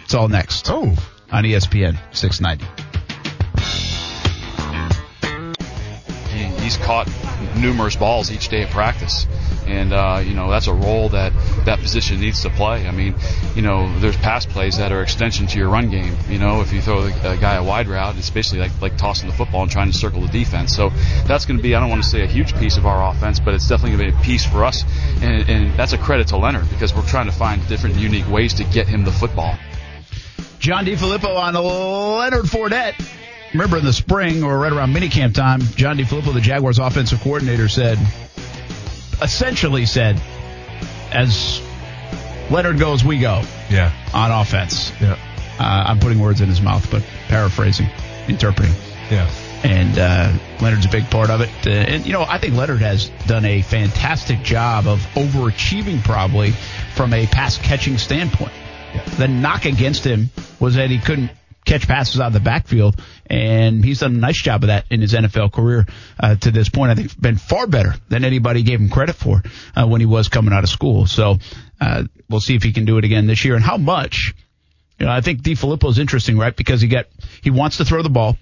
It's 0.00 0.14
all 0.14 0.28
next. 0.28 0.70
Oh. 0.70 0.96
On 1.30 1.44
ESPN 1.44 1.98
690. 2.12 2.97
He's 6.68 6.76
caught 6.76 7.08
numerous 7.56 7.96
balls 7.96 8.30
each 8.30 8.50
day 8.50 8.60
at 8.60 8.68
practice. 8.68 9.26
And, 9.66 9.94
uh, 9.94 10.22
you 10.22 10.34
know, 10.34 10.50
that's 10.50 10.66
a 10.66 10.74
role 10.74 11.08
that 11.08 11.32
that 11.64 11.78
position 11.78 12.20
needs 12.20 12.42
to 12.42 12.50
play. 12.50 12.86
I 12.86 12.90
mean, 12.90 13.14
you 13.54 13.62
know, 13.62 13.98
there's 14.00 14.18
pass 14.18 14.44
plays 14.44 14.76
that 14.76 14.92
are 14.92 15.00
extension 15.00 15.46
to 15.46 15.58
your 15.58 15.70
run 15.70 15.88
game. 15.88 16.14
You 16.28 16.38
know, 16.38 16.60
if 16.60 16.70
you 16.70 16.82
throw 16.82 17.04
a 17.06 17.38
guy 17.38 17.54
a 17.54 17.64
wide 17.64 17.88
route, 17.88 18.18
it's 18.18 18.28
basically 18.28 18.58
like, 18.58 18.82
like 18.82 18.98
tossing 18.98 19.30
the 19.30 19.34
football 19.34 19.62
and 19.62 19.70
trying 19.70 19.90
to 19.90 19.96
circle 19.96 20.20
the 20.20 20.28
defense. 20.28 20.76
So 20.76 20.90
that's 21.24 21.46
going 21.46 21.56
to 21.56 21.62
be, 21.62 21.74
I 21.74 21.80
don't 21.80 21.88
want 21.88 22.02
to 22.02 22.08
say 22.08 22.20
a 22.20 22.26
huge 22.26 22.54
piece 22.56 22.76
of 22.76 22.84
our 22.84 23.10
offense, 23.10 23.40
but 23.40 23.54
it's 23.54 23.66
definitely 23.66 23.96
going 23.96 24.10
to 24.10 24.16
be 24.18 24.22
a 24.22 24.26
piece 24.26 24.44
for 24.44 24.62
us. 24.62 24.84
And, 25.22 25.48
and 25.48 25.72
that's 25.78 25.94
a 25.94 25.98
credit 25.98 26.28
to 26.28 26.36
Leonard 26.36 26.68
because 26.68 26.94
we're 26.94 27.06
trying 27.06 27.26
to 27.26 27.32
find 27.32 27.66
different 27.66 27.96
unique 27.96 28.28
ways 28.28 28.52
to 28.54 28.64
get 28.64 28.86
him 28.86 29.06
the 29.06 29.12
football. 29.12 29.56
John 30.58 30.84
DeFilippo 30.84 31.34
on 31.34 31.54
Leonard 31.54 32.44
Fournette. 32.44 33.17
Remember 33.52 33.78
in 33.78 33.84
the 33.84 33.92
spring 33.92 34.42
or 34.44 34.58
right 34.58 34.72
around 34.72 34.94
minicamp 34.94 35.34
time, 35.34 35.60
John 35.74 35.96
DeFilippo, 35.96 36.34
the 36.34 36.40
Jaguars 36.40 36.78
offensive 36.78 37.20
coordinator, 37.20 37.68
said, 37.68 37.98
essentially 39.22 39.86
said, 39.86 40.20
as 41.10 41.60
Leonard 42.50 42.78
goes, 42.78 43.04
we 43.04 43.18
go 43.18 43.42
Yeah. 43.70 43.90
on 44.12 44.30
offense. 44.30 44.92
Yeah. 45.00 45.16
Uh, 45.58 45.62
I'm 45.88 45.98
putting 45.98 46.18
words 46.18 46.40
in 46.40 46.48
his 46.48 46.60
mouth, 46.60 46.88
but 46.90 47.02
paraphrasing, 47.28 47.88
interpreting. 48.28 48.72
Yeah. 49.10 49.28
And 49.64 49.98
uh, 49.98 50.32
Leonard's 50.60 50.86
a 50.86 50.90
big 50.90 51.10
part 51.10 51.30
of 51.30 51.40
it. 51.40 51.50
Uh, 51.66 51.70
and, 51.70 52.06
you 52.06 52.12
know, 52.12 52.22
I 52.28 52.38
think 52.38 52.54
Leonard 52.54 52.80
has 52.80 53.08
done 53.26 53.44
a 53.44 53.62
fantastic 53.62 54.42
job 54.42 54.86
of 54.86 55.00
overachieving 55.14 56.04
probably 56.04 56.52
from 56.94 57.12
a 57.12 57.26
pass 57.26 57.58
catching 57.58 57.98
standpoint. 57.98 58.52
The 59.16 59.26
knock 59.26 59.64
against 59.64 60.04
him 60.04 60.30
was 60.60 60.76
that 60.76 60.90
he 60.90 60.98
couldn't 60.98 61.30
catch 61.64 61.86
passes 61.86 62.20
out 62.20 62.28
of 62.28 62.32
the 62.32 62.40
backfield, 62.40 63.00
and 63.26 63.84
he's 63.84 64.00
done 64.00 64.14
a 64.14 64.18
nice 64.18 64.40
job 64.40 64.64
of 64.64 64.68
that 64.68 64.86
in 64.90 65.00
his 65.00 65.12
NFL 65.12 65.52
career 65.52 65.86
uh, 66.18 66.34
to 66.36 66.50
this 66.50 66.68
point. 66.68 66.90
I 66.90 66.94
think 66.94 67.20
been 67.20 67.36
far 67.36 67.66
better 67.66 67.94
than 68.08 68.24
anybody 68.24 68.62
gave 68.62 68.80
him 68.80 68.88
credit 68.88 69.16
for 69.16 69.42
uh, 69.76 69.86
when 69.86 70.00
he 70.00 70.06
was 70.06 70.28
coming 70.28 70.54
out 70.54 70.64
of 70.64 70.70
school. 70.70 71.06
So 71.06 71.38
uh, 71.80 72.04
we'll 72.28 72.40
see 72.40 72.54
if 72.54 72.62
he 72.62 72.72
can 72.72 72.84
do 72.84 72.98
it 72.98 73.04
again 73.04 73.26
this 73.26 73.44
year, 73.44 73.54
and 73.54 73.64
how 73.64 73.76
much. 73.76 74.34
You 74.98 75.06
know, 75.06 75.12
I 75.12 75.20
think 75.20 75.42
DeFilippo 75.42 75.90
is 75.90 75.98
interesting, 76.00 76.38
right? 76.38 76.54
Because 76.54 76.80
he 76.80 76.88
got 76.88 77.06
he 77.42 77.50
wants 77.50 77.76
to 77.76 77.84
throw 77.84 78.02
the 78.02 78.10
ball, 78.10 78.36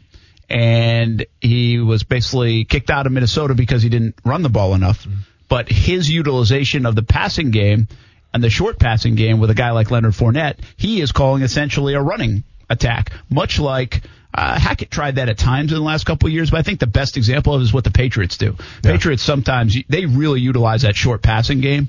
and 0.48 1.26
he 1.40 1.78
was 1.78 2.02
basically 2.02 2.64
kicked 2.64 2.88
out 2.88 3.06
of 3.06 3.12
Minnesota 3.12 3.54
because 3.54 3.82
he 3.82 3.90
didn't 3.90 4.14
run 4.24 4.42
the 4.42 4.48
ball 4.48 4.74
enough. 4.74 5.06
But 5.48 5.70
his 5.70 6.10
utilization 6.10 6.86
of 6.86 6.94
the 6.94 7.02
passing 7.02 7.50
game 7.50 7.88
and 8.32 8.42
the 8.42 8.50
short 8.50 8.78
passing 8.78 9.14
game 9.14 9.38
with 9.38 9.50
a 9.50 9.54
guy 9.54 9.70
like 9.70 9.90
Leonard 9.90 10.12
Fournette, 10.12 10.58
he 10.76 11.00
is 11.00 11.12
calling 11.12 11.42
essentially 11.42 11.94
a 11.94 12.00
running 12.00 12.42
attack, 12.68 13.12
much 13.30 13.58
like 13.58 14.02
uh, 14.34 14.58
Hackett 14.58 14.90
tried 14.90 15.16
that 15.16 15.28
at 15.28 15.38
times 15.38 15.72
in 15.72 15.78
the 15.78 15.84
last 15.84 16.04
couple 16.04 16.26
of 16.26 16.32
years. 16.32 16.50
But 16.50 16.58
I 16.58 16.62
think 16.62 16.80
the 16.80 16.86
best 16.86 17.16
example 17.16 17.54
of 17.54 17.60
it 17.60 17.64
is 17.64 17.72
what 17.72 17.84
the 17.84 17.90
Patriots 17.90 18.36
do. 18.36 18.56
Patriots 18.82 19.22
sometimes 19.22 19.76
they 19.88 20.06
really 20.06 20.40
utilize 20.40 20.82
that 20.82 20.94
short 20.96 21.22
passing 21.22 21.60
game 21.60 21.88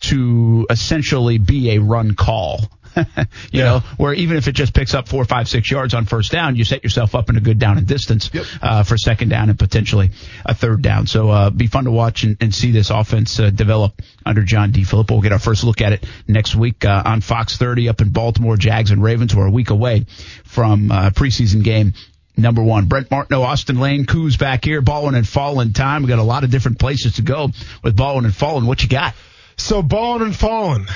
to 0.00 0.66
essentially 0.70 1.38
be 1.38 1.72
a 1.72 1.78
run 1.78 2.14
call. 2.14 2.70
you 3.52 3.60
know, 3.60 3.80
where 3.96 4.12
even 4.12 4.36
if 4.36 4.48
it 4.48 4.52
just 4.52 4.74
picks 4.74 4.94
up 4.94 5.08
four, 5.08 5.24
five, 5.24 5.48
six 5.48 5.70
yards 5.70 5.94
on 5.94 6.04
first 6.04 6.32
down, 6.32 6.56
you 6.56 6.64
set 6.64 6.82
yourself 6.84 7.14
up 7.14 7.30
in 7.30 7.36
a 7.36 7.40
good 7.40 7.58
down 7.58 7.78
and 7.78 7.86
distance 7.86 8.30
uh, 8.62 8.82
for 8.82 8.96
second 8.96 9.28
down 9.28 9.50
and 9.50 9.58
potentially 9.58 10.10
a 10.44 10.54
third 10.54 10.82
down. 10.82 11.06
So 11.06 11.30
uh, 11.30 11.50
be 11.50 11.66
fun 11.66 11.84
to 11.84 11.90
watch 11.90 12.24
and, 12.24 12.36
and 12.40 12.54
see 12.54 12.70
this 12.70 12.90
offense 12.90 13.38
uh, 13.40 13.50
develop 13.50 14.00
under 14.24 14.42
John 14.42 14.72
DeFilippo. 14.72 15.10
We'll 15.10 15.22
get 15.22 15.32
our 15.32 15.38
first 15.38 15.64
look 15.64 15.80
at 15.80 15.92
it 15.92 16.06
next 16.28 16.54
week 16.54 16.84
uh, 16.84 17.02
on 17.04 17.20
Fox 17.20 17.56
30 17.56 17.88
up 17.88 18.00
in 18.00 18.10
Baltimore. 18.10 18.56
Jags 18.56 18.90
and 18.90 19.02
Ravens. 19.02 19.34
We're 19.34 19.46
a 19.46 19.50
week 19.50 19.70
away 19.70 20.06
from 20.44 20.90
uh, 20.90 21.10
preseason 21.10 21.62
game 21.62 21.94
number 22.36 22.62
one. 22.62 22.86
Brent 22.86 23.10
Martineau, 23.10 23.42
Austin 23.42 23.78
Lane, 23.78 24.06
Coos 24.06 24.36
back 24.36 24.64
here, 24.64 24.80
Baldwin 24.80 25.14
and 25.14 25.26
Fallen 25.26 25.72
time. 25.72 26.02
We 26.02 26.08
got 26.08 26.18
a 26.18 26.22
lot 26.22 26.44
of 26.44 26.50
different 26.50 26.78
places 26.78 27.14
to 27.14 27.22
go 27.22 27.50
with 27.82 27.96
Baldwin 27.96 28.24
and 28.24 28.34
Fallen. 28.34 28.66
What 28.66 28.82
you 28.82 28.88
got? 28.88 29.14
So 29.56 29.82
balling 29.82 30.22
and 30.22 30.36
falling, 30.36 30.86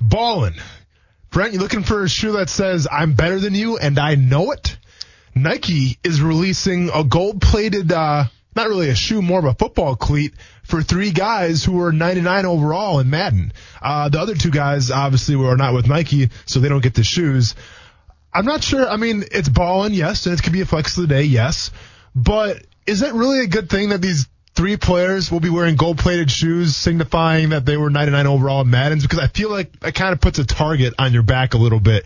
balling. 0.00 0.54
Brent, 1.30 1.52
you 1.52 1.60
looking 1.60 1.84
for 1.84 2.02
a 2.02 2.08
shoe 2.08 2.32
that 2.32 2.50
says 2.50 2.88
"I'm 2.90 3.12
better 3.12 3.38
than 3.38 3.54
you" 3.54 3.78
and 3.78 3.98
I 3.98 4.16
know 4.16 4.50
it? 4.50 4.76
Nike 5.32 5.96
is 6.02 6.20
releasing 6.20 6.90
a 6.92 7.04
gold-plated, 7.04 7.92
uh, 7.92 8.24
not 8.56 8.68
really 8.68 8.88
a 8.88 8.96
shoe, 8.96 9.22
more 9.22 9.38
of 9.38 9.44
a 9.44 9.54
football 9.54 9.94
cleat 9.94 10.34
for 10.64 10.82
three 10.82 11.12
guys 11.12 11.64
who 11.64 11.72
were 11.72 11.92
99 11.92 12.46
overall 12.46 12.98
in 12.98 13.10
Madden. 13.10 13.52
Uh, 13.80 14.08
the 14.08 14.20
other 14.20 14.34
two 14.34 14.50
guys 14.50 14.90
obviously 14.90 15.36
were 15.36 15.56
not 15.56 15.72
with 15.72 15.86
Nike, 15.86 16.30
so 16.46 16.58
they 16.58 16.68
don't 16.68 16.82
get 16.82 16.94
the 16.94 17.04
shoes. 17.04 17.54
I'm 18.32 18.44
not 18.44 18.64
sure. 18.64 18.88
I 18.88 18.96
mean, 18.96 19.24
it's 19.30 19.48
balling, 19.48 19.94
yes, 19.94 20.26
and 20.26 20.36
it 20.36 20.42
could 20.42 20.52
be 20.52 20.62
a 20.62 20.66
flex 20.66 20.96
of 20.96 21.02
the 21.02 21.14
day, 21.14 21.22
yes. 21.22 21.70
But 22.14 22.64
is 22.86 23.00
that 23.00 23.14
really 23.14 23.40
a 23.40 23.46
good 23.46 23.70
thing 23.70 23.90
that 23.90 24.02
these 24.02 24.26
three 24.54 24.76
players 24.76 25.30
will 25.30 25.40
be 25.40 25.50
wearing 25.50 25.76
gold-plated 25.76 26.30
shoes, 26.30 26.76
signifying 26.76 27.50
that 27.50 27.64
they 27.64 27.76
were 27.76 27.90
99 27.90 28.26
overall 28.26 28.60
in 28.62 28.70
Madden's? 28.70 29.02
Because 29.02 29.18
I 29.18 29.28
feel 29.28 29.50
like 29.50 29.78
that 29.80 29.94
kind 29.94 30.12
of 30.12 30.20
puts 30.20 30.38
a 30.38 30.44
target 30.44 30.94
on 30.98 31.12
your 31.12 31.22
back 31.22 31.54
a 31.54 31.58
little 31.58 31.80
bit 31.80 32.04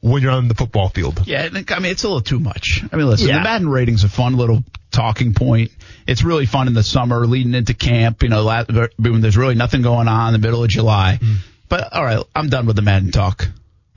when 0.00 0.22
you're 0.22 0.32
on 0.32 0.48
the 0.48 0.54
football 0.54 0.88
field. 0.88 1.26
Yeah, 1.26 1.48
I 1.68 1.78
mean 1.78 1.92
it's 1.92 2.04
a 2.04 2.08
little 2.08 2.22
too 2.22 2.40
much. 2.40 2.82
I 2.90 2.96
mean, 2.96 3.06
listen, 3.06 3.28
Yeah. 3.28 3.38
the 3.38 3.44
Madden 3.44 3.68
rating's 3.68 4.04
a 4.04 4.08
fun 4.08 4.34
little 4.36 4.64
talking 4.90 5.34
point. 5.34 5.70
It's 6.06 6.22
really 6.22 6.46
fun 6.46 6.68
in 6.68 6.74
the 6.74 6.82
summer, 6.82 7.26
leading 7.26 7.54
into 7.54 7.74
camp. 7.74 8.22
You 8.22 8.30
know, 8.30 8.44
when 8.96 9.20
there's 9.20 9.36
really 9.36 9.54
nothing 9.54 9.82
going 9.82 10.08
on 10.08 10.34
in 10.34 10.40
the 10.40 10.46
middle 10.46 10.64
of 10.64 10.70
July. 10.70 11.18
Mm. 11.20 11.36
But 11.68 11.92
all 11.92 12.04
right, 12.04 12.24
I'm 12.34 12.48
done 12.48 12.66
with 12.66 12.76
the 12.76 12.82
Madden 12.82 13.12
talk. 13.12 13.46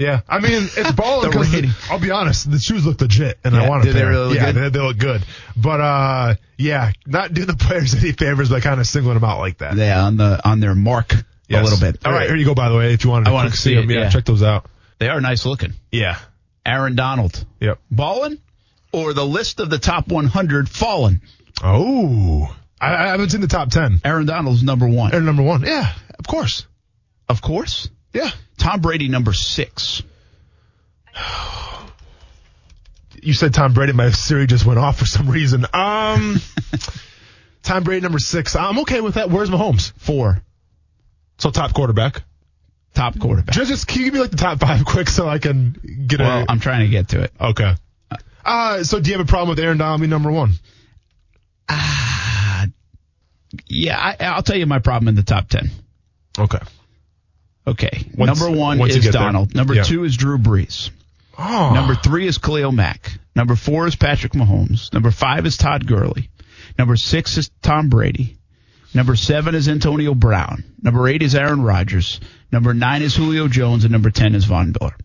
Yeah, 0.04 0.22
I 0.28 0.40
mean 0.40 0.52
it's 0.76 0.92
balling 0.96 1.32
because. 1.32 1.90
I'll 1.90 2.00
be 2.00 2.12
honest, 2.12 2.50
the 2.52 2.60
shoes 2.60 2.86
look 2.86 3.00
legit, 3.00 3.40
and 3.44 3.56
I 3.56 3.70
want 3.70 3.84
to. 3.84 3.90
do 3.92 3.98
they 3.98 4.04
really 4.06 4.28
look 4.28 4.36
yeah, 4.36 4.52
good? 4.52 4.64
They, 4.64 4.70
they 4.80 4.86
look 4.86 4.98
good. 4.98 5.26
But 5.56 5.82
uh, 5.82 6.36
yeah, 6.58 6.92
not 7.06 7.34
do 7.34 7.46
the 7.46 7.56
players 7.60 7.96
any 7.96 8.12
favors 8.12 8.50
by 8.50 8.60
kind 8.60 8.80
of 8.80 8.88
singling 8.88 9.16
them 9.16 9.24
out 9.24 9.40
like 9.40 9.60
that. 9.60 9.76
Yeah, 9.76 10.04
on 10.04 10.18
the 10.18 10.40
on 10.48 10.60
their 10.60 10.76
mark 10.76 11.14
Yes. 11.48 11.60
a 11.60 11.64
little 11.64 11.80
bit. 11.80 12.06
All 12.06 12.12
right, 12.12 12.28
here 12.28 12.36
you 12.38 12.46
go. 12.46 12.56
By 12.56 12.70
the 12.70 12.78
way, 12.78 12.94
if 12.94 13.04
you 13.04 13.10
want 13.10 13.26
to, 13.26 13.32
I 13.32 13.34
wanna 13.34 13.52
see 13.52 13.76
them, 13.76 13.90
it, 13.90 13.94
yeah, 13.94 14.00
yeah. 14.02 14.10
check 14.10 14.26
those 14.26 14.42
out. 14.44 14.66
They 15.00 15.10
are 15.10 15.20
nice 15.22 15.46
looking. 15.46 15.74
Yeah. 15.92 16.18
Aaron 16.66 16.96
Donald, 16.96 17.46
Yep. 17.60 17.80
Ballin, 17.92 18.40
or 18.94 19.14
the 19.14 19.26
list 19.26 19.60
of 19.60 19.70
the 19.70 19.78
top 19.78 20.08
100 20.08 20.70
fallen. 20.70 21.22
Oh, 21.62 22.56
I, 22.80 22.94
I 22.94 23.08
haven't 23.10 23.30
seen 23.32 23.42
the 23.42 23.48
top 23.48 23.70
ten. 23.70 24.00
Aaron 24.06 24.26
Donald's 24.26 24.64
number 24.64 24.88
one. 24.88 25.12
They're 25.12 25.22
number 25.22 25.44
one. 25.44 25.64
Yeah, 25.64 25.94
of 26.18 26.26
course. 26.26 26.66
Of 27.28 27.42
course. 27.42 27.90
Yeah. 28.14 28.30
Tom 28.57 28.81
Brady 28.81 29.07
number 29.10 29.34
six. 29.34 30.03
You 33.22 33.34
said 33.34 33.53
Tom 33.53 33.73
Brady. 33.73 33.94
My 33.94 34.10
Siri 34.10 34.48
just 34.48 34.65
went 34.65 34.80
off 34.80 34.98
for 34.99 35.06
some 35.06 35.30
reason. 35.30 35.65
Um, 35.72 36.41
Tom 37.64 37.84
Brady 37.84 38.02
number 38.02 38.19
six. 38.19 38.53
I'm 38.53 38.80
okay 38.80 38.99
with 38.99 39.14
that. 39.15 39.30
Where's 39.30 39.49
Mahomes? 39.49 39.94
Four. 39.98 40.41
So 41.38 41.49
top 41.49 41.73
quarterback. 41.73 42.23
Top 42.94 43.18
quarterback. 43.18 43.56
Just, 43.56 43.69
just 43.69 43.88
can 43.88 43.99
you 43.99 44.06
give 44.07 44.14
me 44.15 44.19
like 44.19 44.31
the 44.31 44.38
top 44.38 44.60
five 44.60 44.84
quick 44.85 45.07
so 45.07 45.30
I 45.30 45.38
can 45.40 46.06
get 46.06 46.19
Well, 46.19 46.41
a. 46.41 46.45
I'm 46.49 46.60
trying 46.60 46.81
to 46.81 46.90
get 46.90 47.10
to 47.10 47.22
it. 47.23 47.31
Okay. 47.40 47.76
Uh, 48.44 48.84
so 48.84 48.99
do 48.99 49.10
you 49.10 49.18
have 49.18 49.26
a 49.26 49.30
problem 49.30 49.49
with 49.49 49.60
Aaron 49.60 49.77
Donald 49.77 50.02
being 50.02 50.10
number 50.10 50.31
one? 50.31 50.52
Yeah, 53.68 53.98
I, 53.98 54.15
I'll 54.26 54.44
tell 54.44 54.57
you 54.57 54.65
my 54.65 54.80
problem 54.80 55.07
in 55.07 55.15
the 55.15 55.23
top 55.23 55.48
10. 55.48 55.69
Okay. 56.40 56.60
Okay. 57.65 58.06
Once- 58.15 58.40
Number 58.40 58.56
one 58.57 58.81
is 58.81 58.95
get 58.95 59.03
there. 59.03 59.11
Donald. 59.14 59.56
Number 59.56 59.73
Yeah. 59.76 59.84
two 59.84 60.03
is 60.03 60.18
Drew 60.18 60.38
Brees. 60.38 60.90
Oh. 61.38 61.72
Number 61.73 61.95
three 61.95 62.27
is 62.27 62.38
Khalil 62.38 62.72
Mack. 62.72 63.18
Number 63.35 63.56
four 63.56 63.88
is 63.88 63.95
Patrick 63.95 64.34
Mahomes. 64.34 64.91
Number 64.94 65.10
five 65.11 65.45
is 65.45 65.57
Todd 65.57 65.88
Gurley. 65.88 66.30
Number 66.77 66.95
six 66.95 67.38
is 67.38 67.49
Tom 67.61 67.90
Brady. 67.90 68.38
Number 68.94 69.15
seven 69.15 69.56
is 69.56 69.68
Antonio 69.68 70.14
Brown. 70.14 70.64
Number 70.81 71.07
eight 71.07 71.23
is 71.23 71.34
Aaron 71.34 71.61
Rodgers. 71.64 72.19
Number 72.52 72.73
nine 72.76 73.02
is 73.02 73.15
Julio 73.15 73.48
Jones, 73.48 73.84
and 73.85 73.91
number 73.91 74.11
ten 74.11 74.35
is 74.35 74.45
Von 74.45 74.76
Miller. 74.80 74.95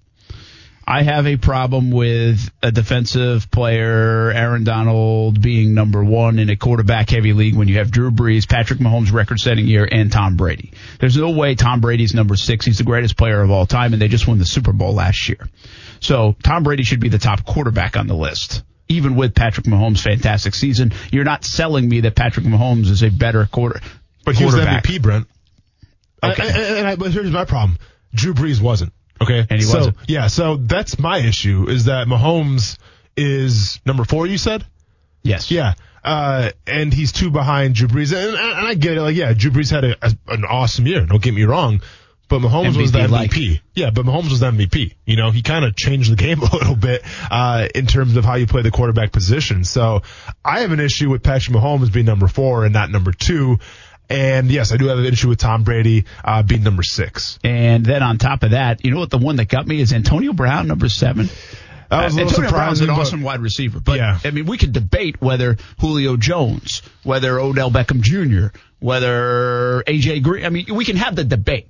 I 0.91 1.03
have 1.03 1.27
a 1.27 1.37
problem 1.37 1.91
with 1.91 2.51
a 2.63 2.73
defensive 2.73 3.51
player, 3.51 4.31
Aaron 4.31 4.65
Donald, 4.65 5.39
being 5.43 5.75
number 5.75 6.03
one 6.03 6.39
in 6.39 6.49
a 6.49 6.57
quarterback 6.57 7.11
heavy 7.11 7.35
league 7.35 7.55
when 7.57 7.69
you 7.69 7.77
have 7.77 7.91
Drew 7.91 8.11
Brees, 8.11 8.49
Patrick 8.49 8.79
Mahomes 8.79 9.13
record 9.13 9.39
setting 9.39 9.67
year, 9.67 9.87
and 9.91 10.11
Tom 10.11 10.37
Brady. 10.37 10.73
There's 10.99 11.19
no 11.19 11.29
way 11.33 11.55
Tom 11.57 11.83
Brady's 11.83 12.15
number 12.15 12.37
six. 12.37 12.65
He's 12.65 12.79
the 12.79 12.85
greatest 12.85 13.19
player 13.19 13.43
of 13.43 13.51
all 13.51 13.67
time, 13.67 13.93
and 13.93 14.01
they 14.01 14.09
just 14.09 14.27
won 14.27 14.39
the 14.39 14.47
Super 14.47 14.73
Bowl 14.73 14.95
last 14.95 15.29
year. 15.29 15.47
So 16.01 16.35
Tom 16.43 16.63
Brady 16.63 16.85
should 16.85 17.01
be 17.01 17.11
the 17.11 17.19
top 17.19 17.45
quarterback 17.45 17.99
on 17.99 18.07
the 18.07 18.17
list. 18.17 18.63
Even 18.89 19.15
with 19.15 19.35
Patrick 19.35 19.67
Mahomes' 19.67 20.01
fantastic 20.01 20.55
season, 20.55 20.93
you're 21.13 21.25
not 21.25 21.45
selling 21.45 21.87
me 21.87 22.01
that 22.01 22.15
Patrick 22.17 22.47
Mahomes 22.47 22.89
is 22.89 23.03
a 23.03 23.11
better 23.11 23.45
quarter. 23.45 23.81
But 24.25 24.37
he 24.37 24.47
was 24.47 24.55
the. 24.55 24.63
MVP, 24.63 25.03
Brent. 25.03 25.27
Okay. 26.23 26.49
And, 26.49 26.57
and- 26.57 26.77
and 26.79 26.87
I, 26.89 26.97
but 26.97 27.11
here's 27.13 27.31
my 27.31 27.45
problem. 27.45 27.77
Drew 28.15 28.33
Brees 28.33 28.59
wasn't. 28.63 28.95
Okay. 29.21 29.47
And 29.49 29.61
he 29.61 29.63
so, 29.63 29.79
wasn't. 29.79 29.97
Yeah. 30.07 30.29
So 30.29 30.57
that's 30.57 30.99
my 30.99 31.19
issue 31.19 31.69
is 31.69 31.87
that 31.87 32.07
Mahomes 32.07 32.79
is 33.17 33.81
number 33.85 34.05
four, 34.05 34.27
you 34.27 34.39
said? 34.39 34.65
Yes. 35.23 35.51
Yeah. 35.51 35.75
Uh, 36.05 36.51
and 36.67 36.93
he's 36.95 37.13
two 37.13 37.31
behind 37.31 37.75
Drew 37.75 37.89
Brees. 37.89 38.17
And, 38.17 38.37
and 38.37 38.67
I 38.67 38.75
get 38.75 38.97
it. 38.97 39.03
Like, 39.03 39.17
yeah, 39.17 39.35
Drew 39.35 39.51
Brees 39.51 39.71
had 39.71 39.85
a, 39.85 39.97
a, 40.01 40.17
an 40.29 40.45
awesome 40.45 40.87
year. 40.87 41.05
Don't 41.05 41.23
get 41.23 41.35
me 41.35 41.45
wrong. 41.45 41.83
But 42.29 42.41
Mahomes 42.41 42.77
was 42.77 42.93
the 42.93 42.99
MVP 42.99 43.29
MVP. 43.29 43.51
like. 43.51 43.63
Yeah, 43.75 43.91
but 43.91 44.05
Mahomes 44.05 44.31
was 44.31 44.41
the 44.41 44.51
MVP. 44.51 44.95
You 45.07 45.17
know, 45.17 45.31
he 45.31 45.41
kind 45.41 45.65
of 45.65 45.75
changed 45.75 46.13
the 46.13 46.17
game 46.17 46.41
a 46.43 46.57
little 46.57 46.77
bit, 46.77 47.03
uh, 47.31 47.69
in 47.75 47.87
terms 47.87 48.17
of 48.17 48.25
how 48.25 48.35
you 48.35 48.47
play 48.47 48.63
the 48.63 48.71
quarterback 48.71 49.13
position. 49.13 49.65
So 49.65 50.03
I 50.45 50.61
have 50.61 50.73
an 50.73 50.81
issue 50.81 51.09
with 51.09 51.23
Patrick 51.23 51.57
Mahomes 51.57 51.91
being 51.91 52.07
number 52.07 52.29
four 52.29 52.65
and 52.65 52.75
not 52.75 52.91
number 52.91 53.13
two. 53.13 53.59
And 54.11 54.51
yes, 54.51 54.73
I 54.73 54.77
do 54.79 54.87
have 54.87 54.99
an 54.99 55.05
issue 55.05 55.29
with 55.29 55.39
Tom 55.39 55.65
Brady, 55.65 56.05
uh, 56.25 56.43
being 56.43 56.63
number 56.63 56.83
six. 56.83 57.39
And 57.45 57.85
then 57.85 58.03
on 58.03 58.17
top 58.19 58.43
of 58.43 58.53
that, 58.53 58.85
you 58.85 58.91
know 58.91 59.01
what? 59.01 59.11
The 59.11 59.19
one 59.19 59.37
that 59.37 59.49
got 59.49 59.67
me 59.67 59.81
is 59.81 59.93
Antonio 59.93 60.33
Brown, 60.33 60.67
number 60.67 60.89
seven. 60.89 61.29
That 61.91 62.05
was 62.07 62.17
a 62.17 62.21
Uh, 62.21 62.25
Antonio 62.25 62.51
Brown's 62.51 62.81
an 62.81 62.87
but- 62.89 62.99
awesome 63.01 63.23
wide 63.23 63.41
receiver, 63.41 63.81
but 63.81 63.97
Yeah. 63.99 64.19
I 64.25 64.31
mean, 64.31 64.47
we 64.47 64.57
could 64.59 64.73
debate 64.73 65.17
whether 65.21 65.57
Julio 65.81 66.17
Jones, 66.17 66.83
whether 67.03 67.39
Odell 67.39 67.71
Beckham 67.71 68.01
Jr., 68.01 68.49
whether 68.81 69.83
AJ 69.87 70.21
Green. 70.23 70.45
I 70.45 70.51
mean, 70.51 70.67
we 70.75 70.85
can 70.85 70.97
have 70.97 71.15
the 71.17 71.25
debate. 71.25 71.69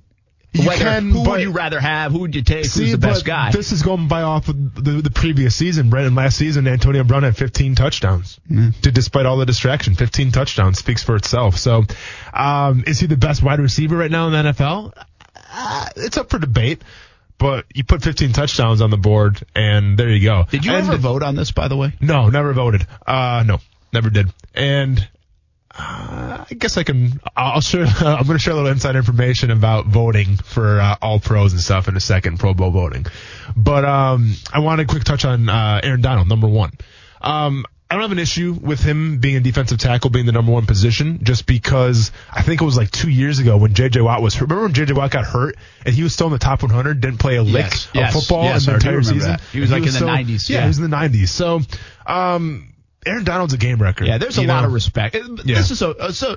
You 0.51 0.67
whether 0.67 0.83
can, 0.83 1.09
who 1.11 1.23
but- 1.23 1.31
would 1.31 1.41
you 1.41 1.51
rather 1.51 1.79
have? 1.79 2.11
Who 2.11 2.19
would 2.19 2.35
you 2.35 2.41
take? 2.41 2.65
See, 2.65 2.81
who's 2.83 2.91
the 2.93 2.97
best 2.97 3.23
guy? 3.23 3.51
This 3.51 3.71
is 3.71 3.83
going 3.83 4.07
by 4.07 4.23
off 4.23 4.49
of 4.49 4.83
the, 4.83 4.93
the 5.01 5.11
previous 5.11 5.55
season. 5.55 5.89
Brandon, 5.91 6.15
last 6.15 6.37
season, 6.37 6.67
Antonio 6.67 7.03
Brown 7.03 7.21
had 7.23 7.37
15 7.37 7.75
touchdowns. 7.75 8.39
Did 8.47 8.93
despite 8.95 9.27
all 9.27 9.37
the 9.37 9.45
distraction, 9.45 9.93
15 9.93 10.31
touchdowns 10.31 10.79
speaks 10.79 11.03
for 11.03 11.15
itself. 11.15 11.57
So, 11.57 11.83
um, 12.33 12.83
is 12.87 12.99
he 12.99 13.05
the 13.07 13.15
best 13.17 13.43
wide 13.43 13.59
receiver 13.59 13.95
right 13.95 14.09
now 14.09 14.25
in 14.27 14.33
the 14.33 14.51
NFL? 14.51 14.93
Uh, 15.51 15.85
it's 15.95 16.17
up 16.17 16.29
for 16.31 16.39
debate. 16.39 16.83
But 17.37 17.65
you 17.73 17.85
put 17.85 18.01
15 18.01 18.33
touchdowns 18.33 18.81
on 18.81 18.89
the 18.89 18.97
board, 18.97 19.41
and 19.55 19.97
there 19.97 20.09
you 20.09 20.21
go. 20.25 20.45
Did 20.49 20.65
you 20.65 20.73
And- 20.73 20.87
ever 20.89 20.97
vote 20.97 21.23
on 21.23 21.35
this, 21.35 21.51
by 21.51 21.69
the 21.69 21.77
way? 21.77 21.93
No, 22.01 22.27
never 22.27 22.51
voted. 22.53 22.85
Uh, 23.07 23.43
no, 23.47 23.61
never 23.93 24.09
did. 24.09 24.33
And 24.53 25.07
uh, 25.79 26.45
I 26.49 26.53
guess 26.55 26.77
I 26.77 26.83
can. 26.83 27.19
I'll 27.35 27.61
share. 27.61 27.85
I'm 27.99 28.25
going 28.25 28.37
to 28.37 28.39
share 28.39 28.53
a 28.53 28.55
little 28.57 28.71
inside 28.71 28.95
information 28.95 29.51
about 29.51 29.85
voting 29.85 30.35
for 30.37 30.79
uh, 30.79 30.95
all 31.01 31.19
pros 31.19 31.53
and 31.53 31.61
stuff 31.61 31.87
in 31.87 31.95
a 31.95 31.99
second. 32.01 32.39
Pro 32.39 32.53
Bowl 32.53 32.71
voting, 32.71 33.05
but 33.55 33.85
um, 33.85 34.33
I 34.53 34.59
want 34.59 34.81
a 34.81 34.85
quick 34.85 35.03
touch 35.03 35.25
on 35.25 35.47
uh, 35.49 35.79
Aaron 35.83 36.01
Donald, 36.01 36.27
number 36.27 36.47
one. 36.47 36.71
Um, 37.21 37.65
I 37.91 37.95
don't 37.95 38.03
have 38.03 38.11
an 38.11 38.19
issue 38.19 38.53
with 38.61 38.81
him 38.83 39.17
being 39.17 39.37
a 39.37 39.39
defensive 39.39 39.79
tackle, 39.79 40.11
being 40.11 40.27
the 40.27 40.31
number 40.31 40.51
one 40.51 40.67
position, 40.67 41.21
just 41.23 41.47
because 41.47 42.11
I 42.31 42.43
think 42.43 42.61
it 42.61 42.63
was 42.65 42.77
like 42.77 42.91
two 42.91 43.09
years 43.09 43.39
ago 43.39 43.57
when 43.57 43.73
J.J. 43.73 44.01
Watt 44.01 44.21
was 44.21 44.35
hurt. 44.35 44.43
Remember 44.43 44.65
when 44.65 44.73
J.J. 44.73 44.93
Watt 44.93 45.09
got 45.09 45.25
hurt 45.25 45.55
and 45.85 45.95
he 45.95 46.03
was 46.03 46.13
still 46.13 46.27
in 46.27 46.33
the 46.33 46.37
top 46.39 46.61
100, 46.61 47.01
didn't 47.01 47.17
play 47.17 47.37
a 47.37 47.41
lick 47.43 47.63
Yes, 47.71 47.85
of 47.87 47.95
yes, 47.95 48.13
football 48.13 48.43
yes, 48.43 48.67
in 48.67 48.73
the 48.73 48.75
entire 48.75 49.01
season. 49.01 49.31
that. 49.31 49.41
He 49.51 49.59
was 49.59 49.71
like 49.71 49.79
in 49.79 49.85
the 49.87 49.91
still- 49.93 50.07
90s, 50.07 50.47
Yeah, 50.49 50.57
yeah. 50.57 50.61
he 50.61 50.67
was 50.67 50.77
in 50.77 50.87
the 50.87 50.95
90s. 50.95 51.29
So, 51.29 51.61
um, 52.05 52.68
Aaron 53.05 53.23
Donald's 53.23 53.53
a 53.53 53.57
game 53.57 53.81
record. 53.81 54.07
Yeah, 54.07 54.17
there's 54.17 54.37
a 54.37 54.43
lot 54.43 54.61
know? 54.61 54.67
of 54.67 54.73
respect. 54.73 55.15
Yeah. 55.15 55.55
This 55.55 55.71
is 55.71 55.81
a, 55.81 55.89
uh, 55.89 56.11
so. 56.11 56.35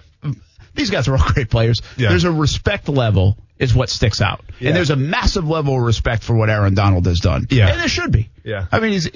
These 0.74 0.88
guys 0.90 1.06
are 1.08 1.16
all 1.16 1.24
great 1.32 1.50
players. 1.50 1.82
Yeah. 1.98 2.08
There's 2.08 2.24
a 2.24 2.32
respect 2.32 2.88
level 2.88 3.36
is 3.58 3.74
what 3.74 3.90
sticks 3.90 4.20
out, 4.22 4.42
Yeah. 4.58 4.68
and 4.68 4.76
there's 4.76 4.88
a 4.90 4.96
massive 4.96 5.46
level 5.46 5.76
of 5.76 5.82
respect 5.82 6.22
for 6.24 6.34
what 6.34 6.48
Aaron 6.48 6.74
Donald 6.74 7.04
has 7.06 7.20
done. 7.20 7.46
Yeah. 7.50 7.68
and 7.68 7.78
there 7.80 7.88
should 7.88 8.10
be. 8.10 8.30
Yeah. 8.42 8.66
I 8.72 8.80
mean, 8.80 8.92
he's. 8.92 9.10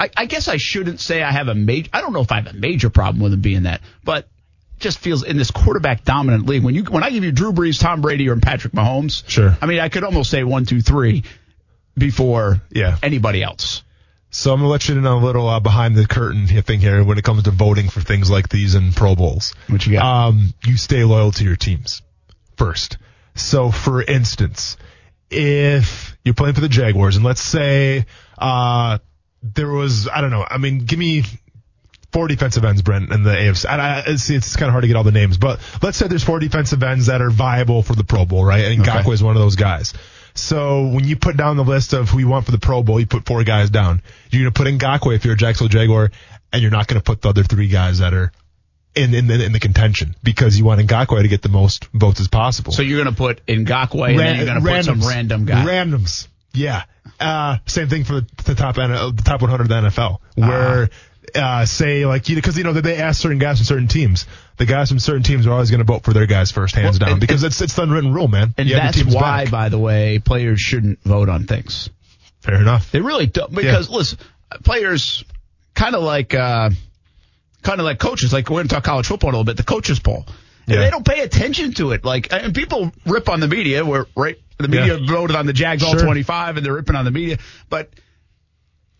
I, 0.00 0.10
I 0.16 0.26
guess 0.26 0.48
I 0.48 0.56
shouldn't 0.56 1.00
say 1.00 1.22
I 1.22 1.30
have 1.32 1.48
a 1.48 1.54
major. 1.54 1.90
I 1.92 2.00
don't 2.00 2.12
know 2.12 2.20
if 2.20 2.30
I 2.32 2.36
have 2.40 2.46
a 2.48 2.52
major 2.52 2.90
problem 2.90 3.22
with 3.22 3.32
him 3.32 3.40
being 3.40 3.62
that, 3.64 3.80
but 4.04 4.28
just 4.78 4.98
feels 4.98 5.24
in 5.24 5.36
this 5.36 5.50
quarterback 5.50 6.04
dominant 6.04 6.46
league 6.46 6.62
when 6.62 6.74
you 6.74 6.84
when 6.84 7.02
I 7.02 7.10
give 7.10 7.24
you 7.24 7.32
Drew 7.32 7.52
Brees, 7.52 7.80
Tom 7.80 8.00
Brady, 8.00 8.28
or 8.28 8.36
Patrick 8.36 8.72
Mahomes. 8.72 9.28
Sure. 9.28 9.56
I 9.60 9.66
mean, 9.66 9.80
I 9.80 9.88
could 9.88 10.04
almost 10.04 10.30
say 10.30 10.44
one, 10.44 10.64
two, 10.66 10.80
three 10.80 11.24
before 11.96 12.60
Yeah. 12.70 12.96
anybody 13.02 13.42
else. 13.42 13.82
So 14.30 14.52
I'm 14.52 14.58
gonna 14.60 14.68
let 14.70 14.88
you 14.88 14.96
in 14.96 15.06
on 15.06 15.22
a 15.22 15.24
little 15.24 15.48
uh, 15.48 15.60
behind 15.60 15.96
the 15.96 16.06
curtain 16.06 16.46
thing 16.46 16.80
here 16.80 17.02
when 17.02 17.18
it 17.18 17.24
comes 17.24 17.44
to 17.44 17.50
voting 17.50 17.88
for 17.88 18.00
things 18.00 18.30
like 18.30 18.48
these 18.48 18.74
in 18.74 18.92
Pro 18.92 19.14
Bowls. 19.16 19.54
What 19.68 19.86
you 19.86 19.94
got? 19.94 20.04
Um, 20.04 20.52
you 20.66 20.76
stay 20.76 21.02
loyal 21.04 21.32
to 21.32 21.44
your 21.44 21.56
teams 21.56 22.02
first. 22.56 22.98
So 23.34 23.70
for 23.70 24.02
instance, 24.02 24.76
if 25.30 26.16
you're 26.24 26.34
playing 26.34 26.54
for 26.54 26.60
the 26.60 26.68
Jaguars 26.68 27.16
and 27.16 27.24
let's 27.24 27.40
say 27.40 28.06
uh 28.36 28.98
there 29.42 29.68
was 29.70 30.08
I 30.08 30.20
don't 30.20 30.30
know, 30.30 30.46
I 30.48 30.58
mean, 30.58 30.84
give 30.84 30.98
me 30.98 31.24
four 32.12 32.28
defensive 32.28 32.64
ends, 32.64 32.82
Brent, 32.82 33.12
in 33.12 33.22
the 33.22 33.30
AFC. 33.30 33.66
And 33.70 33.80
I, 33.80 34.02
it's, 34.06 34.28
it's 34.30 34.56
kind 34.56 34.68
of 34.68 34.72
hard 34.72 34.82
to 34.82 34.88
get 34.88 34.96
all 34.96 35.04
the 35.04 35.12
names, 35.12 35.36
but 35.36 35.60
let's 35.82 35.96
say 35.98 36.08
there's 36.08 36.24
four 36.24 36.38
defensive 36.38 36.82
ends 36.82 37.06
that 37.06 37.20
are 37.20 37.30
viable 37.30 37.82
for 37.82 37.94
the 37.94 38.04
Pro 38.04 38.24
Bowl, 38.24 38.44
right? 38.44 38.64
And 38.64 38.80
Okay. 38.80 38.90
Ngakoue 38.90 39.12
is 39.12 39.22
one 39.22 39.36
of 39.36 39.42
those 39.42 39.56
guys. 39.56 39.92
So 40.38 40.86
when 40.86 41.04
you 41.04 41.16
put 41.16 41.36
down 41.36 41.56
the 41.56 41.64
list 41.64 41.92
of 41.92 42.08
who 42.08 42.18
you 42.18 42.28
want 42.28 42.46
for 42.46 42.52
the 42.52 42.58
Pro 42.58 42.82
Bowl, 42.82 43.00
you 43.00 43.06
put 43.06 43.26
four 43.26 43.42
guys 43.44 43.70
down. 43.70 44.02
You're 44.30 44.42
going 44.42 44.52
to 44.52 44.58
put 44.58 44.66
in 44.66 44.78
Ngakoue 44.78 45.14
if 45.14 45.24
you're 45.24 45.34
a 45.34 45.36
Jacksonville 45.36 45.68
Jaguar, 45.68 46.10
and 46.52 46.62
you're 46.62 46.70
not 46.70 46.86
going 46.86 47.00
to 47.00 47.04
put 47.04 47.22
the 47.22 47.28
other 47.28 47.42
three 47.42 47.68
guys 47.68 47.98
that 47.98 48.14
are 48.14 48.32
in, 48.94 49.14
in, 49.14 49.30
in 49.30 49.52
the 49.52 49.60
contention 49.60 50.14
because 50.22 50.58
you 50.58 50.64
want 50.64 50.80
Ngakoue 50.80 51.22
to 51.22 51.28
get 51.28 51.42
the 51.42 51.48
most 51.48 51.84
votes 51.92 52.20
as 52.20 52.28
possible. 52.28 52.72
So 52.72 52.82
you're 52.82 53.02
going 53.02 53.14
to 53.14 53.18
put 53.18 53.44
Ngakoue, 53.46 54.10
and 54.10 54.18
then 54.18 54.36
you're 54.36 54.46
going 54.46 54.62
to 54.62 54.70
put 54.70 54.84
some 54.84 55.00
random 55.00 55.44
guy. 55.44 55.64
Randoms. 55.64 56.28
Yeah. 56.54 56.84
Uh, 57.20 57.58
same 57.66 57.88
thing 57.88 58.04
for 58.04 58.20
the, 58.20 58.26
the 58.44 58.54
top 58.54 58.76
the 58.76 59.22
top 59.24 59.40
100 59.40 59.62
of 59.62 59.68
the 59.68 59.74
NFL, 59.74 60.18
where 60.36 60.90
uh, 61.34 61.64
say 61.66 62.06
like 62.06 62.28
you 62.28 62.36
because 62.36 62.56
you 62.58 62.64
know 62.64 62.72
that 62.72 62.82
they 62.82 62.96
ask 62.96 63.20
certain 63.20 63.38
guys 63.38 63.58
from 63.58 63.64
certain 63.64 63.88
teams. 63.88 64.26
The 64.56 64.66
guys 64.66 64.88
from 64.88 64.98
certain 64.98 65.22
teams 65.22 65.46
are 65.46 65.52
always 65.52 65.70
going 65.70 65.78
to 65.80 65.84
vote 65.84 66.02
for 66.04 66.12
their 66.12 66.26
guys 66.26 66.50
first, 66.50 66.74
hands 66.74 66.98
Well, 66.98 67.06
down, 67.06 67.10
and- 67.12 67.20
because 67.20 67.42
and- 67.44 67.52
it's 67.52 67.60
it's 67.60 67.74
the 67.74 67.82
unwritten 67.82 68.12
rule, 68.12 68.28
man. 68.28 68.54
And 68.58 68.68
You 68.68 68.74
that's 68.76 69.02
why, 69.04 69.44
back. 69.44 69.50
by 69.52 69.68
the 69.68 69.78
way, 69.78 70.18
players 70.18 70.60
shouldn't 70.60 71.02
vote 71.04 71.28
on 71.28 71.44
things. 71.44 71.90
Fair 72.40 72.60
enough. 72.60 72.90
They 72.90 73.00
really 73.00 73.26
don't 73.26 73.52
because 73.54 73.88
listen, 73.90 74.18
players 74.64 75.24
kind 75.74 75.94
of 75.94 76.02
like 76.02 76.34
uh 76.34 76.70
kind 77.62 77.80
of 77.80 77.84
like 77.84 77.98
coaches. 77.98 78.32
Like 78.32 78.48
we're 78.48 78.56
going 78.56 78.68
to 78.68 78.74
talk 78.74 78.84
college 78.84 79.06
football 79.06 79.30
a 79.30 79.32
little 79.32 79.44
bit. 79.44 79.56
The 79.56 79.64
coaches 79.64 79.98
poll. 79.98 80.24
And 80.66 80.74
Yeah. 80.76 80.80
They 80.84 80.90
don't 80.90 81.04
pay 81.06 81.20
attention 81.20 81.72
to 81.74 81.92
it. 81.92 82.04
Like 82.04 82.32
and 82.32 82.54
people 82.54 82.92
rip 83.06 83.28
on 83.28 83.40
the 83.40 83.48
media. 83.48 83.84
Where 83.84 84.06
right, 84.16 84.36
the 84.58 84.68
media 84.68 84.96
Yeah. 84.98 85.06
voted 85.12 85.36
on 85.36 85.46
the 85.46 85.52
Jags 85.52 85.82
all 85.82 85.94
25, 85.94 86.56
and 86.56 86.64
they're 86.66 86.74
ripping 86.74 86.96
on 86.96 87.04
the 87.04 87.10
media. 87.10 87.38
But 87.68 87.90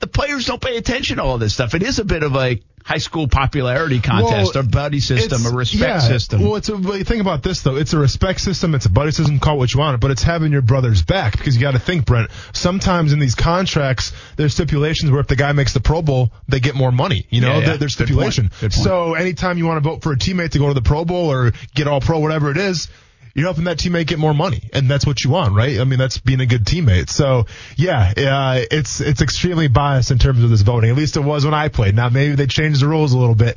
the 0.01 0.07
players 0.07 0.47
don't 0.47 0.61
pay 0.63 0.77
attention 0.77 1.17
to 1.17 1.23
all 1.23 1.39
this 1.39 1.55
stuff. 1.55 1.75
It 1.75 1.83
is 1.83 1.99
a 1.99 2.05
bit 2.05 2.23
of 2.23 2.37
a 2.37 2.61
high 2.85 2.99
school 2.99 3.29
popularity 3.29 4.01
contest, 4.01 4.55
Well, 4.55 4.65
a 4.65 4.67
buddy 4.67 5.01
system, 5.01 5.45
a 5.45 5.55
respect 5.55 5.83
yeah. 5.83 5.99
system. 5.99 6.41
Well, 6.43 6.57
it's 6.57 6.71
a, 6.71 6.77
but 6.77 7.07
think 7.07 7.21
about 7.21 7.43
this 7.43 7.61
though. 7.63 7.77
It's 7.77 7.93
a 7.93 7.99
respect 7.99 8.41
system. 8.41 8.75
It's 8.75 8.87
a 8.87 8.91
buddy 8.91 9.11
system. 9.11 9.39
Call 9.41 9.57
it 9.57 9.59
what 9.59 9.75
you 9.75 9.81
want, 9.81 10.01
but 10.01 10.11
it's 10.11 10.23
having 10.23 10.53
your 10.53 10.63
brother's 10.63 11.03
back 11.03 11.37
because 11.37 11.55
you 11.55 11.61
got 11.61 11.73
to 11.73 11.79
think, 11.79 12.07
Brent. 12.07 12.31
Sometimes 12.55 13.13
in 13.13 13.19
these 13.19 13.35
contracts, 13.35 14.13
there's 14.37 14.55
stipulations 14.55 15.11
where 15.11 15.21
if 15.21 15.27
the 15.27 15.37
guy 15.37 15.53
makes 15.53 15.75
the 15.75 15.81
Pro 15.81 16.01
Bowl, 16.01 16.31
they 16.49 16.61
get 16.61 16.75
more 16.77 16.93
money. 16.93 17.27
You 17.29 17.43
know, 17.43 17.49
Yeah, 17.55 17.59
yeah. 17.59 17.67
There- 17.67 17.77
there's 17.79 17.97
Good 17.97 18.07
stipulation. 18.07 18.45
point. 18.49 18.61
Good 18.61 18.73
point. 18.73 18.85
So 18.85 19.15
anytime 19.15 19.59
you 19.59 19.67
want 19.67 19.83
to 19.83 19.89
vote 19.89 20.03
for 20.03 20.13
a 20.13 20.17
teammate 20.17 20.53
to 20.53 20.59
go 20.59 20.69
to 20.69 20.75
the 20.75 20.81
Pro 20.83 21.05
Bowl 21.05 21.31
or 21.31 21.53
get 21.75 21.89
all 21.89 22.01
pro, 22.01 22.21
whatever 22.21 22.51
it 22.51 22.57
is. 22.57 22.89
You're 23.35 23.47
helping 23.47 23.65
that 23.65 23.79
teammate 23.79 24.07
get 24.07 24.19
more 24.19 24.35
money, 24.35 24.63
and 24.73 24.89
that's 24.89 25.07
what 25.07 25.23
you 25.25 25.31
want, 25.31 25.55
right? 25.55 25.79
I 25.79 25.85
mean, 25.85 25.99
that's 25.99 26.19
being 26.19 26.41
a 26.41 26.47
good 26.47 26.65
teammate. 26.65 27.11
So, 27.11 27.47
yeah, 27.77 28.13
uh, 28.17 28.65
it's 28.71 29.01
it's 29.01 29.23
extremely 29.23 29.69
biased 29.69 30.11
in 30.11 30.19
terms 30.19 30.43
of 30.43 30.51
this 30.51 30.63
voting. 30.63 30.91
At 30.91 30.97
least 30.97 31.17
it 31.17 31.21
was 31.21 31.45
when 31.45 31.55
I 31.55 31.69
played. 31.69 31.95
Now 31.95 32.09
maybe 32.09 32.35
they 32.35 32.47
changed 32.47 32.81
the 32.81 32.89
rules 32.89 33.13
a 33.13 33.19
little 33.19 33.35
bit. 33.35 33.57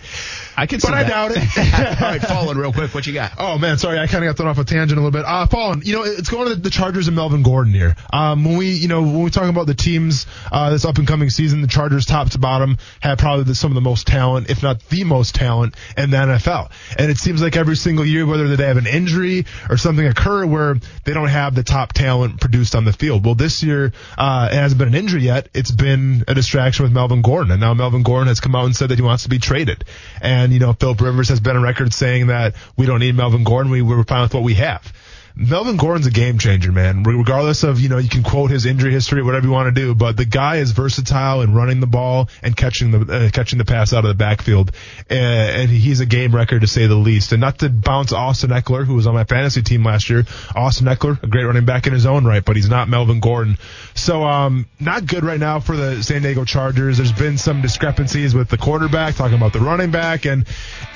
I 0.58 0.66
can, 0.66 0.80
but 0.80 0.94
I 0.94 1.04
that. 1.04 1.10
doubt 1.10 1.32
it. 1.32 1.38
all 2.02 2.10
right, 2.10 2.22
falling 2.22 2.58
real 2.58 2.74
quick. 2.74 2.94
What 2.94 3.08
you 3.08 3.14
got? 3.14 3.34
Oh 3.38 3.58
man, 3.58 3.78
sorry, 3.78 4.00
I 4.00 4.08
kind 4.08 4.24
of 4.24 4.30
got 4.30 4.38
thrown 4.38 4.50
off 4.50 4.58
a 4.58 4.64
tangent 4.64 5.00
a 5.00 5.02
little 5.04 5.12
bit. 5.12 5.26
Uh, 5.26 5.48
Fallen, 5.48 5.82
you 5.84 5.94
know, 5.94 6.04
it's 6.04 6.30
going 6.30 6.48
to 6.48 6.56
the, 6.56 6.62
the 6.62 6.70
Chargers 6.70 7.08
and 7.08 7.16
Melvin 7.16 7.44
Gordon 7.44 7.74
here. 7.74 7.96
Um, 8.14 8.44
when 8.46 8.58
we, 8.58 8.72
you 8.72 8.88
know, 8.88 9.02
when 9.02 9.24
we 9.24 9.30
talk 9.30 9.50
about 9.50 9.68
the 9.68 9.74
teams, 9.74 10.26
uh, 10.52 10.70
this 10.70 10.86
up 10.86 10.98
and 10.98 11.08
coming 11.08 11.30
season, 11.30 11.62
the 11.62 11.68
Chargers 11.68 12.06
top 12.06 12.30
to 12.32 12.40
bottom 12.40 12.78
have 13.00 13.18
probably 13.18 13.46
the, 13.46 13.56
some 13.56 13.72
of 13.72 13.76
the 13.76 13.82
most 13.82 14.08
talent, 14.08 14.50
if 14.50 14.64
not 14.64 14.80
the 14.90 15.04
most 15.04 15.36
talent 15.36 15.76
in 15.98 16.10
the 16.10 16.18
NFL. 16.18 16.72
And 16.98 17.12
it 17.12 17.18
seems 17.18 17.42
like 17.42 17.58
every 17.58 17.76
single 17.76 18.06
year, 18.06 18.26
whether 18.26 18.56
they 18.56 18.68
have 18.68 18.78
an 18.78 18.88
injury 18.88 19.46
or 19.70 19.78
something 19.78 20.06
occur 20.06 20.46
where 20.46 20.76
they 21.04 21.14
don't 21.14 21.28
have 21.28 21.56
the 21.56 21.64
top 21.64 21.94
talent 21.94 22.40
produced 22.40 22.76
on 22.76 22.86
the 22.86 22.94
field. 22.94 23.26
Well, 23.26 23.36
this 23.36 23.64
year, 23.64 23.94
uh, 24.18 24.50
it 24.52 24.56
hasn't 24.56 24.80
been 24.80 24.90
an 24.90 24.96
injury 24.96 25.24
yet. 25.24 25.50
It's 25.54 25.72
been 25.72 26.24
a 26.28 26.34
distraction 26.34 26.84
with 26.84 26.92
Melvin 26.92 27.22
Gordon. 27.22 27.52
And 27.52 27.62
now 27.62 27.74
Melvin 27.74 28.04
Gordon 28.04 28.28
has 28.28 28.40
come 28.40 28.56
out 28.56 28.66
and 28.66 28.76
said 28.76 28.90
that 28.90 28.98
he 28.98 29.04
wants 29.04 29.24
to 29.24 29.30
be 29.30 29.40
traded. 29.40 29.86
And, 30.22 30.54
you 30.54 30.60
know, 30.60 30.74
Philip 30.74 31.02
Rivers 31.02 31.30
has 31.30 31.40
been 31.40 31.56
on 31.56 31.64
record 31.64 31.94
saying 31.94 32.28
that 32.28 32.56
we 32.78 32.86
don't 32.86 33.00
need 33.00 33.16
Melvin 33.16 33.44
Gordon. 33.44 33.72
We, 33.72 33.82
we're 33.82 34.04
fine 34.04 34.24
with 34.24 34.34
what 34.34 34.44
we 34.44 34.56
have. 34.56 34.92
Melvin 35.36 35.78
Gordon's 35.78 36.08
a 36.08 36.12
game 36.12 36.38
changer, 36.38 36.72
man. 36.72 37.04
Regardless 37.04 37.64
of, 37.64 37.80
you 37.80 37.90
know, 37.90 37.98
you 37.98 38.10
can 38.10 38.24
quote 38.24 38.52
his 38.52 38.66
injury 38.66 38.92
history, 38.92 39.24
whatever 39.24 39.48
you 39.48 39.52
want 39.52 39.74
to 39.74 39.82
do, 39.82 39.96
but 39.96 40.18
the 40.18 40.26
guy 40.26 40.58
is 40.58 40.72
versatile 40.72 41.42
in 41.42 41.54
running 41.54 41.80
the 41.80 41.88
ball 41.88 42.30
and 42.44 42.56
catching 42.56 42.92
the, 42.92 43.26
uh, 43.26 43.30
catching 43.30 43.58
the 43.58 43.66
pass 43.66 43.94
out 43.94 44.04
of 44.04 44.10
the 44.10 44.16
backfield. 44.16 44.72
Uh, 45.10 45.14
and 45.14 45.70
he's 45.70 46.00
a 46.00 46.06
game 46.06 46.36
record 46.36 46.62
to 46.62 46.68
say 46.68 46.88
the 46.88 46.96
least. 46.96 47.32
And 47.32 47.42
not 47.42 47.60
to 47.60 47.70
bounce 47.70 48.12
Austin 48.12 48.52
Ekeler, 48.52 48.86
who 48.86 48.96
was 48.96 49.08
on 49.08 49.14
my 49.14 49.24
fantasy 49.24 49.62
team 49.62 49.84
last 49.84 50.10
year. 50.10 50.26
Austin 50.56 50.88
Ekeler, 50.88 51.22
a 51.24 51.28
great 51.28 51.44
running 51.44 51.66
back 51.66 51.88
in 51.88 51.94
his 51.94 52.06
own 52.06 52.26
right, 52.26 52.44
but 52.44 52.56
he's 52.56 52.70
not 52.70 52.90
Melvin 52.90 53.20
Gordon. 53.20 53.58
So, 53.94 54.24
um, 54.24 54.68
not 54.80 55.06
good 55.06 55.24
right 55.24 55.40
now 55.40 55.60
for 55.60 55.76
the 55.76 56.04
San 56.04 56.22
Diego 56.22 56.46
Chargers. 56.46 56.98
There's 56.98 57.12
been 57.12 57.38
some 57.38 57.62
discrepancies 57.62 58.36
with 58.36 58.50
the 58.50 58.58
quarterback, 58.58 59.16
talking 59.16 59.38
about 59.38 59.54
the 59.54 59.60
running 59.60 59.92
back. 59.92 60.26
And 60.26 60.46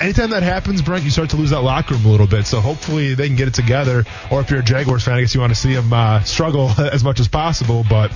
anytime 0.00 0.30
that 0.30 0.42
happens, 0.42 0.82
Brent, 0.82 1.04
you 1.04 1.10
start 1.10 1.30
to 1.30 1.36
lose 1.36 1.50
that 1.50 1.60
locker 1.60 1.94
room 1.94 2.06
a 2.06 2.08
little 2.08 2.26
bit. 2.26 2.46
So 2.46 2.60
hopefully 2.60 3.14
they 3.14 3.26
can 3.26 3.36
get 3.36 3.48
it 3.48 3.54
together. 3.54 4.04
Or 4.30 4.40
if 4.40 4.50
you're 4.50 4.60
a 4.60 4.64
Jaguars 4.64 5.04
fan, 5.04 5.14
I 5.14 5.20
guess 5.20 5.34
you 5.34 5.40
want 5.40 5.52
to 5.52 5.58
see 5.58 5.74
them 5.74 5.92
uh, 5.92 6.20
struggle 6.22 6.70
as 6.78 7.04
much 7.04 7.20
as 7.20 7.28
possible. 7.28 7.84
But 7.88 8.12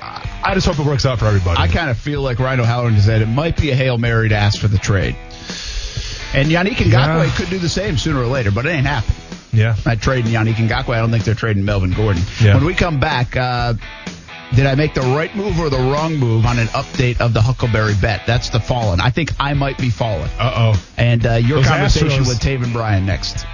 I 0.00 0.52
just 0.54 0.66
hope 0.66 0.78
it 0.78 0.86
works 0.86 1.06
out 1.06 1.18
for 1.18 1.26
everybody. 1.26 1.58
I 1.58 1.68
kind 1.68 1.90
of 1.90 1.96
feel 1.98 2.20
like 2.22 2.38
Ryan 2.38 2.60
O'Halloran 2.60 2.98
said 3.00 3.22
it 3.22 3.26
might 3.26 3.56
be 3.60 3.70
a 3.70 3.74
hail 3.74 3.98
mary 3.98 4.28
to 4.28 4.36
ask 4.36 4.60
for 4.60 4.68
the 4.68 4.78
trade. 4.78 5.16
And 6.34 6.48
Yannick 6.50 6.76
Ngakoue 6.76 7.26
Yeah. 7.26 7.30
could 7.36 7.50
do 7.50 7.58
the 7.58 7.68
same 7.68 7.96
sooner 7.96 8.20
or 8.20 8.26
later, 8.26 8.50
but 8.50 8.66
it 8.66 8.70
ain't 8.70 8.86
happening. 8.86 9.16
Yeah. 9.52 9.76
Not 9.86 10.00
trading 10.02 10.32
Yannick 10.32 10.54
Ngakoue. 10.54 10.94
I 10.94 10.98
don't 10.98 11.10
think 11.10 11.24
they're 11.24 11.34
trading 11.34 11.64
Melvin 11.64 11.92
Gordon. 11.92 12.22
Yeah. 12.42 12.54
When 12.56 12.64
we 12.64 12.74
come 12.74 12.98
back, 12.98 13.36
uh, 13.36 13.74
did 14.54 14.66
I 14.66 14.74
make 14.74 14.94
the 14.94 15.00
right 15.02 15.34
move 15.36 15.58
or 15.60 15.70
the 15.70 15.78
wrong 15.78 16.16
move 16.16 16.44
on 16.44 16.58
an 16.58 16.66
update 16.68 17.20
of 17.20 17.32
the 17.34 17.40
Huckleberry 17.40 17.94
bet? 18.00 18.22
That's 18.26 18.50
the 18.50 18.58
fallen. 18.60 19.00
I 19.00 19.10
think 19.10 19.32
I 19.38 19.54
might 19.54 19.78
be 19.78 19.90
fallen. 19.90 20.28
Uh 20.38 20.72
oh. 20.74 20.84
And 20.96 21.24
uh, 21.24 21.34
your 21.34 21.58
Those 21.58 21.66
conversation 21.68 22.24
Astros. 22.24 22.28
with 22.28 22.40
Taven 22.40 22.72
Bryan 22.72 23.06
next. 23.06 23.46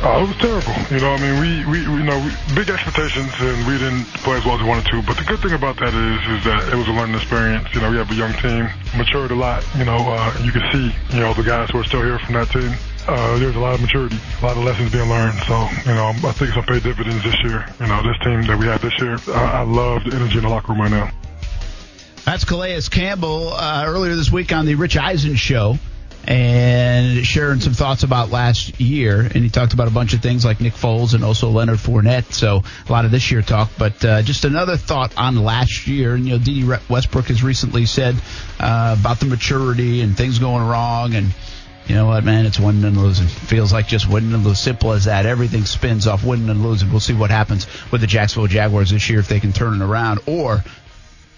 Uh, 0.00 0.24
it 0.24 0.28
was 0.32 0.36
terrible. 0.40 0.72
You 0.88 0.96
know, 0.96 1.12
I 1.12 1.20
mean, 1.20 1.36
we, 1.44 1.50
we, 1.68 1.78
you 1.84 2.04
know, 2.08 2.16
we, 2.24 2.32
big 2.56 2.70
expectations, 2.70 3.28
and 3.36 3.66
we 3.68 3.76
didn't 3.76 4.08
play 4.24 4.38
as 4.38 4.44
well 4.46 4.54
as 4.56 4.62
we 4.62 4.68
wanted 4.68 4.86
to. 4.96 5.02
But 5.02 5.18
the 5.18 5.24
good 5.24 5.40
thing 5.40 5.52
about 5.52 5.76
that 5.76 5.92
is, 5.92 6.40
is 6.40 6.44
that 6.48 6.72
it 6.72 6.76
was 6.76 6.88
a 6.88 6.92
learning 6.92 7.16
experience. 7.16 7.68
You 7.74 7.82
know, 7.82 7.90
we 7.90 7.98
have 7.98 8.10
a 8.10 8.14
young 8.14 8.32
team, 8.40 8.70
matured 8.96 9.30
a 9.30 9.34
lot. 9.34 9.60
You 9.76 9.84
know, 9.84 10.00
uh, 10.00 10.32
you 10.40 10.52
can 10.52 10.64
see, 10.72 10.88
you 11.12 11.20
know, 11.20 11.34
the 11.34 11.42
guys 11.42 11.68
who 11.68 11.80
are 11.80 11.84
still 11.84 12.00
here 12.00 12.18
from 12.18 12.32
that 12.32 12.48
team. 12.48 12.72
Uh, 13.06 13.38
there's 13.38 13.56
a 13.56 13.58
lot 13.58 13.74
of 13.74 13.82
maturity, 13.82 14.16
a 14.40 14.46
lot 14.46 14.56
of 14.56 14.64
lessons 14.64 14.90
being 14.90 15.08
learned. 15.10 15.36
So, 15.44 15.68
you 15.84 15.92
know, 15.92 16.16
I 16.16 16.32
think 16.32 16.48
it's 16.48 16.56
gonna 16.56 16.66
pay 16.66 16.80
dividends 16.80 17.22
this 17.22 17.36
year. 17.44 17.66
You 17.80 17.88
know, 17.88 18.00
this 18.00 18.16
team 18.24 18.40
that 18.48 18.58
we 18.58 18.66
have 18.72 18.80
this 18.80 18.98
year, 19.00 19.18
I, 19.36 19.60
I 19.60 19.62
love 19.62 20.04
the 20.04 20.16
energy 20.16 20.38
in 20.38 20.44
the 20.44 20.48
locker 20.48 20.72
room 20.72 20.80
right 20.80 20.90
now. 20.90 21.10
That's 22.24 22.44
Calais 22.44 22.80
Campbell 22.90 23.52
uh, 23.52 23.84
earlier 23.86 24.16
this 24.16 24.32
week 24.32 24.50
on 24.50 24.64
the 24.64 24.76
Rich 24.76 24.96
Eisen 24.96 25.34
show 25.34 25.76
and 26.24 27.24
sharing 27.26 27.60
some 27.60 27.72
thoughts 27.72 28.02
about 28.02 28.30
last 28.30 28.78
year. 28.80 29.20
And 29.20 29.36
he 29.36 29.48
talked 29.48 29.72
about 29.72 29.88
a 29.88 29.90
bunch 29.90 30.14
of 30.14 30.20
things 30.20 30.44
like 30.44 30.60
Nick 30.60 30.74
Foles 30.74 31.14
and 31.14 31.24
also 31.24 31.50
Leonard 31.50 31.78
Fournette. 31.78 32.32
So 32.32 32.62
a 32.88 32.92
lot 32.92 33.04
of 33.04 33.10
this 33.10 33.30
year 33.30 33.42
talk, 33.42 33.70
but 33.78 34.04
uh, 34.04 34.22
just 34.22 34.44
another 34.44 34.76
thought 34.76 35.16
on 35.16 35.36
last 35.36 35.86
year. 35.86 36.14
And, 36.14 36.26
you 36.26 36.38
know, 36.38 36.44
Dede 36.44 36.80
Westbrook 36.88 37.26
has 37.26 37.42
recently 37.42 37.86
said 37.86 38.16
uh, 38.58 38.96
about 38.98 39.20
the 39.20 39.26
maturity 39.26 40.02
and 40.02 40.16
things 40.16 40.38
going 40.38 40.66
wrong 40.66 41.14
and. 41.14 41.34
You 41.86 41.96
know 41.96 42.06
what, 42.06 42.22
man? 42.22 42.46
It's 42.46 42.60
winning 42.60 42.84
and 42.84 42.96
losing. 42.96 43.26
Feels 43.26 43.72
like 43.72 43.88
just 43.88 44.08
winning 44.08 44.32
and 44.32 44.44
losing. 44.44 44.54
Simple 44.54 44.92
as 44.92 45.06
that. 45.06 45.26
Everything 45.26 45.64
spins 45.64 46.06
off 46.06 46.22
winning 46.22 46.48
and 46.48 46.62
losing. 46.62 46.88
We'll 46.88 47.00
see 47.00 47.14
what 47.14 47.30
happens 47.30 47.66
with 47.90 48.00
the 48.00 48.06
Jacksonville 48.06 48.46
Jaguars 48.46 48.90
this 48.90 49.10
year 49.10 49.18
if 49.18 49.26
they 49.26 49.40
can 49.40 49.52
turn 49.52 49.80
it 49.80 49.84
around. 49.84 50.20
Or 50.26 50.62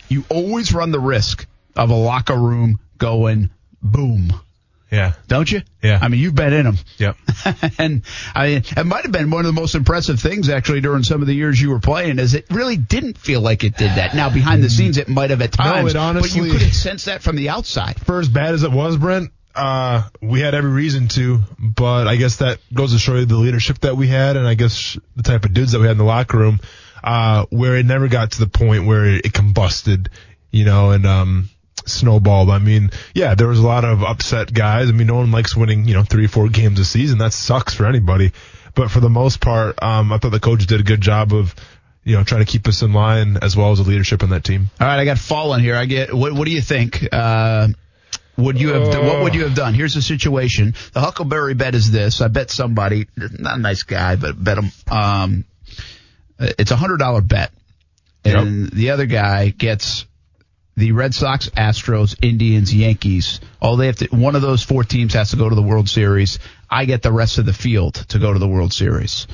you 0.08 0.24
always 0.28 0.74
run 0.74 0.90
the 0.90 1.00
risk 1.00 1.46
of 1.74 1.88
a 1.88 1.94
locker 1.94 2.36
room 2.36 2.80
going 2.98 3.48
boom. 3.80 4.34
Yeah. 4.92 5.14
Don't 5.26 5.50
you? 5.50 5.62
Yeah. 5.82 5.98
I 6.00 6.08
mean, 6.08 6.20
you've 6.20 6.34
been 6.34 6.52
in 6.52 6.66
them. 6.66 6.76
Yep. 6.98 7.16
and 7.78 8.02
I 8.34 8.46
mean, 8.46 8.62
it 8.76 8.84
might 8.84 9.04
have 9.04 9.10
been 9.12 9.30
one 9.30 9.40
of 9.40 9.46
the 9.46 9.58
most 9.58 9.74
impressive 9.74 10.20
things 10.20 10.50
actually 10.50 10.82
during 10.82 11.02
some 11.02 11.22
of 11.22 11.26
the 11.26 11.34
years 11.34 11.58
you 11.60 11.70
were 11.70 11.80
playing 11.80 12.18
is 12.18 12.34
it 12.34 12.44
really 12.50 12.76
didn't 12.76 13.16
feel 13.16 13.40
like 13.40 13.64
it 13.64 13.76
did 13.76 13.92
that. 13.92 14.14
Now 14.14 14.28
behind 14.28 14.62
the 14.62 14.68
scenes 14.68 14.98
it 14.98 15.08
might 15.08 15.30
have 15.30 15.40
at 15.40 15.58
No, 15.58 15.64
times, 15.64 15.94
it 15.94 15.96
honestly- 15.96 16.40
but 16.40 16.46
you 16.46 16.52
couldn't 16.52 16.72
sense 16.74 17.06
that 17.06 17.22
from 17.22 17.36
the 17.36 17.48
outside. 17.48 17.98
For 18.04 18.20
as 18.20 18.28
bad 18.28 18.52
as 18.52 18.64
it 18.64 18.70
was, 18.70 18.98
Brent, 18.98 19.32
uh, 19.54 20.02
we 20.20 20.40
had 20.40 20.54
every 20.54 20.70
reason 20.70 21.08
to, 21.08 21.40
but 21.58 22.06
I 22.06 22.16
guess 22.16 22.36
that 22.36 22.58
goes 22.74 22.92
to 22.92 22.98
show 22.98 23.14
you 23.16 23.24
the 23.24 23.36
leadership 23.36 23.78
that 23.80 23.96
we 23.96 24.08
had, 24.08 24.36
and 24.36 24.46
I 24.46 24.54
guess 24.54 24.98
the 25.16 25.22
type 25.22 25.44
of 25.46 25.54
dudes 25.54 25.72
that 25.72 25.78
we 25.80 25.86
had 25.86 25.92
in 25.92 25.98
the 25.98 26.04
locker 26.04 26.36
room, 26.38 26.60
uh, 27.02 27.46
where 27.48 27.76
it 27.76 27.86
never 27.86 28.08
got 28.08 28.32
to 28.32 28.40
the 28.40 28.46
point 28.46 28.86
where 28.86 29.06
it 29.06 29.32
combusted, 29.32 30.08
you 30.50 30.64
know, 30.64 30.90
and 30.90 31.06
um, 31.06 31.48
snowballed. 31.86 32.50
I 32.50 32.58
mean, 32.58 32.90
yeah, 33.14 33.34
there 33.34 33.48
was 33.48 33.58
a 33.58 33.66
lot 33.66 33.84
of 33.84 34.02
upset 34.02 34.52
guys. 34.52 34.88
I 34.88 34.92
mean, 34.92 35.06
no 35.06 35.16
one 35.16 35.30
likes 35.30 35.56
winning, 35.56 35.86
you 35.86 35.94
know, 35.94 36.02
three, 36.02 36.26
four 36.26 36.48
games 36.48 36.78
a 36.80 36.84
season. 36.84 37.18
That 37.18 37.32
sucks 37.32 37.74
for 37.74 37.86
anybody. 37.86 38.32
But 38.74 38.90
for 38.90 39.00
the 39.00 39.10
most 39.10 39.40
part, 39.40 39.82
um, 39.82 40.12
I 40.12 40.18
thought 40.18 40.30
the 40.30 40.40
coach 40.40 40.66
did 40.66 40.80
a 40.80 40.84
good 40.84 41.00
job 41.00 41.32
of, 41.32 41.54
you 42.04 42.16
know, 42.16 42.24
trying 42.24 42.44
to 42.44 42.50
keep 42.50 42.66
us 42.66 42.82
in 42.82 42.92
line 42.92 43.36
as 43.42 43.56
well 43.56 43.72
as 43.72 43.78
the 43.78 43.84
leadership 43.84 44.22
on 44.22 44.30
that 44.30 44.44
team. 44.44 44.70
All 44.80 44.86
right, 44.86 44.98
I 44.98 45.04
got 45.04 45.18
fallen 45.18 45.60
here. 45.60 45.76
I 45.76 45.84
get. 45.84 46.12
What, 46.12 46.32
what 46.32 46.46
do 46.46 46.50
you 46.50 46.62
think? 46.62 47.06
Uh, 47.12 47.68
would 48.36 48.60
you 48.60 48.70
have? 48.70 48.88
What 48.88 49.22
would 49.22 49.34
you 49.34 49.42
have 49.44 49.54
done? 49.54 49.74
Here's 49.74 49.94
the 49.94 50.02
situation. 50.02 50.74
The 50.94 51.00
Huckleberry 51.00 51.54
bet 51.54 51.74
is 51.74 51.90
this. 51.90 52.20
I 52.20 52.28
bet 52.28 52.50
somebody, 52.50 53.06
not 53.16 53.58
a 53.58 53.60
nice 53.60 53.82
guy, 53.82 54.16
but 54.16 54.42
bet 54.42 54.58
him. 54.58 54.72
Um, 54.90 55.44
it's 56.38 56.70
a 56.70 56.76
hundred 56.76 56.96
dollar 56.96 57.20
bet, 57.20 57.52
and 58.24 58.70
the 58.70 58.90
other 58.90 59.06
guy 59.06 59.50
gets 59.50 60.06
the 60.82 60.90
Red 60.90 61.14
Sox, 61.14 61.48
Astros, 61.50 62.16
Indians, 62.22 62.74
Yankees. 62.74 63.40
All 63.60 63.76
they 63.76 63.86
have 63.86 63.94
to. 63.98 64.06
One 64.08 64.34
of 64.34 64.42
those 64.42 64.64
four 64.64 64.82
teams 64.82 65.14
has 65.14 65.30
to 65.30 65.36
go 65.36 65.48
to 65.48 65.54
the 65.54 65.62
World 65.62 65.88
Series. 65.88 66.40
I 66.68 66.86
get 66.86 67.02
the 67.02 67.12
rest 67.12 67.38
of 67.38 67.46
the 67.46 67.52
field 67.52 67.94
to 68.08 68.18
go 68.18 68.32
to 68.32 68.38
the 68.40 68.48
World 68.48 68.72
Series. 68.72 69.28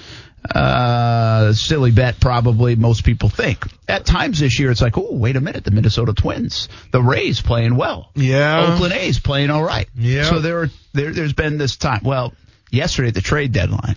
Uh, 0.55 1.53
silly 1.55 1.91
bet, 1.91 2.20
probably 2.20 2.77
most 2.77 3.03
people 3.03 3.31
think. 3.31 3.65
At 3.89 4.05
times 4.05 4.41
this 4.41 4.59
year, 4.59 4.70
it's 4.70 4.83
like, 4.83 4.99
oh, 4.99 5.09
wait 5.15 5.37
a 5.37 5.41
minute, 5.41 5.65
the 5.65 5.70
Minnesota 5.70 6.12
Twins, 6.12 6.69
the 6.93 7.03
Rays 7.03 7.41
playing 7.41 7.77
well. 7.77 8.11
Yeah. 8.15 8.73
Oakland 8.75 8.93
A's 8.93 9.19
playing 9.19 9.51
all 9.51 9.65
right. 9.65 9.89
Yeah. 9.95 10.25
So 10.25 10.41
there, 10.41 10.62
are- 10.65 10.70
there, 10.93 11.12
there's 11.12 11.33
been 11.33 11.57
this 11.57 11.77
time. 11.77 12.03
Well, 12.05 12.35
yesterday 12.70 13.09
at 13.09 13.15
the 13.15 13.20
trade 13.23 13.53
deadline, 13.53 13.97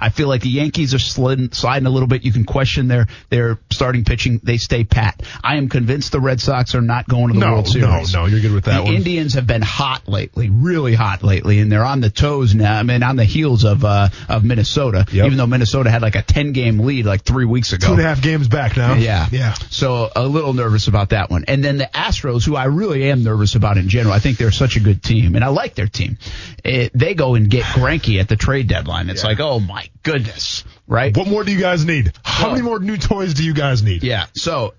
I 0.00 0.10
feel 0.10 0.28
like 0.28 0.42
the 0.42 0.48
Yankees 0.50 0.94
are 0.94 0.98
sliding, 0.98 1.52
sliding 1.52 1.86
a 1.86 1.90
little 1.90 2.08
bit. 2.08 2.24
You 2.24 2.32
can 2.32 2.44
question 2.44 2.88
their 2.88 3.06
their 3.30 3.58
starting 3.70 4.04
pitching. 4.04 4.40
They 4.42 4.56
stay 4.56 4.84
pat. 4.84 5.22
I 5.42 5.56
am 5.56 5.68
convinced 5.68 6.12
the 6.12 6.20
Red 6.20 6.40
Sox 6.40 6.74
are 6.74 6.80
not 6.80 7.08
going 7.08 7.28
to 7.28 7.34
the 7.34 7.40
No, 7.40 7.52
World 7.52 7.66
no, 7.66 7.70
Series. 7.72 8.14
no, 8.14 8.26
you're 8.26 8.40
good 8.40 8.52
with 8.52 8.64
that 8.64 8.76
one. 8.78 8.84
the 8.84 8.90
one. 8.92 8.94
Indians 8.96 9.34
have 9.34 9.46
been 9.46 9.62
hot 9.62 10.08
lately, 10.08 10.50
really 10.50 10.94
hot 10.94 11.22
lately, 11.22 11.60
and 11.60 11.70
they're 11.70 11.84
on 11.84 12.00
the 12.00 12.10
toes 12.10 12.54
now. 12.54 12.78
I 12.78 12.82
mean, 12.82 13.02
on 13.02 13.16
the 13.16 13.24
heels 13.24 13.64
of 13.64 13.84
uh, 13.84 14.08
of 14.28 14.44
Minnesota. 14.44 15.06
Yep. 15.12 15.26
Even 15.26 15.38
though 15.38 15.46
Minnesota 15.46 15.90
had 15.90 16.02
like 16.02 16.16
a 16.16 16.22
ten 16.22 16.52
game 16.52 16.78
lead 16.80 17.06
like 17.06 17.22
three 17.22 17.44
weeks 17.44 17.72
ago. 17.72 17.86
Two 17.86 17.92
and 17.94 18.00
a 18.00 18.04
half 18.04 18.22
games 18.22 18.48
back 18.48 18.76
now. 18.76 18.94
Yeah. 18.94 19.26
Yeah. 19.30 19.54
So 19.70 20.10
a 20.14 20.26
little 20.26 20.52
nervous 20.52 20.88
about 20.88 21.10
that 21.10 21.30
one. 21.30 21.44
And 21.48 21.62
then 21.64 21.78
the 21.78 21.88
Astros, 21.94 22.44
who 22.44 22.56
I 22.56 22.64
really 22.64 23.10
am 23.10 23.22
nervous 23.24 23.54
about 23.54 23.76
in 23.78 23.88
general. 23.88 24.12
I 24.14 24.18
think 24.18 24.38
they're 24.38 24.50
such 24.50 24.76
a 24.76 24.80
good 24.80 25.02
team, 25.02 25.34
and 25.34 25.44
I 25.44 25.48
like 25.48 25.74
their 25.74 25.86
team. 25.88 26.18
Eh, 26.64 26.88
they 26.94 27.14
go 27.14 27.34
and 27.34 27.48
get 27.50 27.64
Greinke 27.64 28.20
at 28.20 28.28
the 28.28 28.36
trade 28.36 28.68
deadline. 28.68 29.10
It's 29.10 29.24
like, 29.24 29.40
oh 29.40 29.60
my 29.60 29.83
goodness, 30.02 30.64
right? 30.86 31.16
What 31.16 31.28
more 31.28 31.44
do 31.44 31.52
you 31.52 31.60
guys 31.60 31.84
need? 31.84 32.12
How 32.24 32.50
many 32.50 32.62
more 32.62 32.78
new 32.78 32.96
toys 32.96 33.34
do 33.34 33.44
you 33.44 33.54
guys 33.54 33.82
need? 33.82 34.02
Yeah. 34.02 34.26
So 34.34 34.74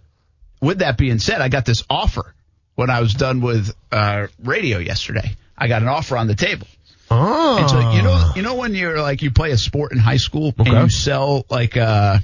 with 0.61 0.79
that 0.79 0.97
being 0.97 1.19
said, 1.19 1.41
I 1.41 1.49
got 1.49 1.65
this 1.65 1.83
offer 1.89 2.33
when 2.75 2.89
I 2.89 3.01
was 3.01 3.13
done 3.13 3.41
with 3.41 3.71
uh, 3.91 4.27
radio 4.43 4.77
yesterday. 4.79 5.35
I 5.57 5.67
got 5.67 5.81
an 5.81 5.87
offer 5.87 6.17
on 6.17 6.27
the 6.27 6.35
table. 6.35 6.67
Oh. 7.09 7.57
And 7.59 7.69
so 7.69 7.91
you 7.91 8.01
know, 8.01 8.31
you 8.35 8.41
know 8.41 8.55
when 8.55 8.73
you're 8.73 8.99
like 8.99 9.21
you 9.21 9.31
play 9.31 9.51
a 9.51 9.57
sport 9.57 9.91
in 9.91 9.99
high 9.99 10.17
school 10.17 10.53
and 10.57 10.67
you 10.67 10.89
sell 10.89 11.45
like 11.49 11.77
uh 11.77 12.17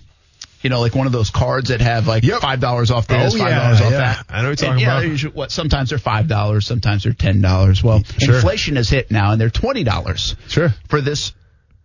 you 0.63 0.69
know, 0.69 0.79
like 0.79 0.93
one 0.93 1.07
of 1.07 1.11
those 1.13 1.31
cards 1.31 1.69
that 1.69 1.81
have 1.81 2.07
like 2.07 2.23
five 2.23 2.59
dollars 2.59 2.91
off 2.91 3.07
this, 3.07 3.33
Oh, 3.33 3.37
five 3.37 3.49
yeah, 3.49 3.59
dollars 3.63 3.81
off 3.81 3.91
yeah. 3.91 3.97
that. 3.97 4.25
I 4.29 4.41
know 4.41 4.49
what 4.49 4.61
you're 4.61 4.67
talking 4.69 4.81
yeah, 4.83 4.87
about. 4.91 4.99
they're 5.01 5.09
usually- 5.09 5.33
what 5.33 5.51
sometimes 5.51 5.89
they're 5.89 5.97
five 5.97 6.27
dollars, 6.27 6.67
sometimes 6.67 7.03
they're 7.03 7.13
ten 7.13 7.41
dollars. 7.41 7.83
Well, 7.83 8.03
Sure. 8.19 8.35
inflation 8.35 8.75
has 8.75 8.87
hit 8.89 9.09
now, 9.11 9.31
and 9.31 9.41
they're 9.41 9.49
twenty 9.49 9.83
dollars. 9.83 10.35
Sure. 10.47 10.69
For 10.87 11.01
this 11.01 11.33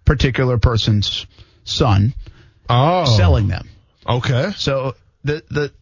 particular 0.07 0.57
person's 0.57 1.27
son, 1.65 2.15
Oh. 2.71 3.05
selling 3.17 3.49
them. 3.49 3.69
Okay. 4.09 4.53
So 4.57 4.95
the 5.25 5.43
the 5.51 5.73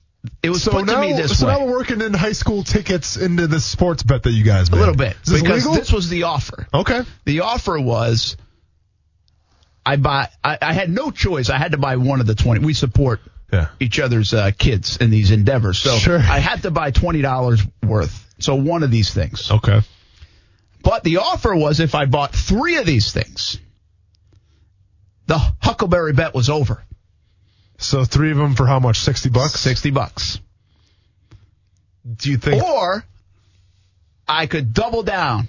it 0.42 0.48
was 0.50 0.62
so 0.62 0.72
put 0.72 0.86
now, 0.86 0.94
to 1.02 1.06
me 1.06 1.12
this 1.12 1.38
so 1.38 1.46
way. 1.46 1.52
now 1.52 1.64
we're 1.66 1.72
working 1.72 2.00
in 2.00 2.12
high 2.14 2.32
school 2.32 2.64
tickets 2.64 3.16
into 3.18 3.46
the 3.46 3.60
sports 3.60 4.02
bet 4.02 4.22
that 4.24 4.30
you 4.32 4.42
guys 4.42 4.70
made. 4.70 4.78
A 4.78 4.80
little 4.80 4.96
bit. 4.96 5.16
Is 5.24 5.32
this 5.32 5.42
because 5.42 5.64
legal? 5.66 5.74
this 5.74 5.92
was 5.92 6.08
the 6.08 6.22
offer. 6.24 6.66
Okay. 6.74 7.02
The 7.26 7.40
offer 7.40 7.78
was 7.78 8.36
I 9.86 9.96
buy 9.96 10.28
I, 10.42 10.58
I 10.60 10.72
had 10.72 10.90
no 10.90 11.10
choice. 11.10 11.50
I 11.50 11.58
had 11.58 11.72
to 11.72 11.78
buy 11.78 11.96
one 11.96 12.20
of 12.20 12.26
the 12.26 12.34
twenty. 12.34 12.64
We 12.64 12.72
support 12.74 13.20
Yeah. 13.52 13.68
each 13.80 14.00
other's 14.00 14.32
uh, 14.32 14.50
kids 14.56 14.96
in 14.96 15.10
these 15.10 15.30
endeavors. 15.30 15.78
So 15.78 15.96
Sure. 15.96 16.18
I 16.18 16.38
had 16.38 16.62
to 16.62 16.70
buy 16.70 16.90
twenty 16.90 17.20
dollars 17.20 17.60
worth. 17.82 18.26
So 18.38 18.54
one 18.54 18.82
of 18.82 18.90
these 18.90 19.12
things. 19.12 19.50
Okay. 19.50 19.82
But 20.82 21.02
the 21.04 21.18
offer 21.18 21.54
was 21.54 21.80
if 21.80 21.94
I 21.94 22.06
bought 22.06 22.34
three 22.34 22.76
of 22.78 22.86
these 22.86 23.12
things, 23.12 23.58
the 25.26 25.38
Huckleberry 25.62 26.12
bet 26.12 26.34
was 26.34 26.48
over. 26.50 26.82
So 27.78 28.04
three 28.04 28.30
of 28.30 28.36
them 28.36 28.54
for 28.54 28.66
how 28.66 28.78
much? 28.80 29.00
Sixty 29.00 29.28
bucks. 29.30 29.60
Sixty 29.60 29.90
bucks. 29.90 30.40
Do 32.16 32.30
you 32.30 32.36
think? 32.36 32.62
Or 32.62 33.04
I 34.28 34.46
could 34.46 34.72
double 34.74 35.02
down 35.02 35.48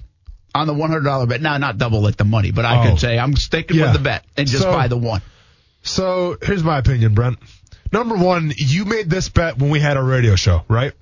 on 0.54 0.68
the 0.68 0.74
$100 0.74 1.28
bet. 1.28 1.42
Now, 1.42 1.58
not 1.58 1.78
double 1.78 2.02
like 2.02 2.16
the 2.18 2.24
money, 2.24 2.52
but 2.52 2.64
I 2.66 2.80
Oh. 2.86 2.90
could 2.92 3.00
say 3.00 3.20
I'm 3.20 3.36
sticking 3.36 3.78
Yeah. 3.78 3.86
with 3.86 3.94
the 3.94 4.00
bet 4.00 4.26
and 4.38 4.48
just 4.48 4.64
So- 4.64 4.72
buy 4.72 4.88
the 4.88 4.98
one. 4.98 5.22
So 5.84 6.38
here's 6.42 6.64
my 6.64 6.78
opinion, 6.78 7.14
Brent. 7.14 7.38
Number 7.92 8.16
one, 8.16 8.54
you 8.56 8.86
made 8.86 9.10
this 9.10 9.30
bet 9.30 9.58
when 9.58 9.70
we 9.70 9.80
had 9.80 9.98
our 9.98 10.04
radio 10.04 10.36
show, 10.36 10.64
right? 10.68 10.94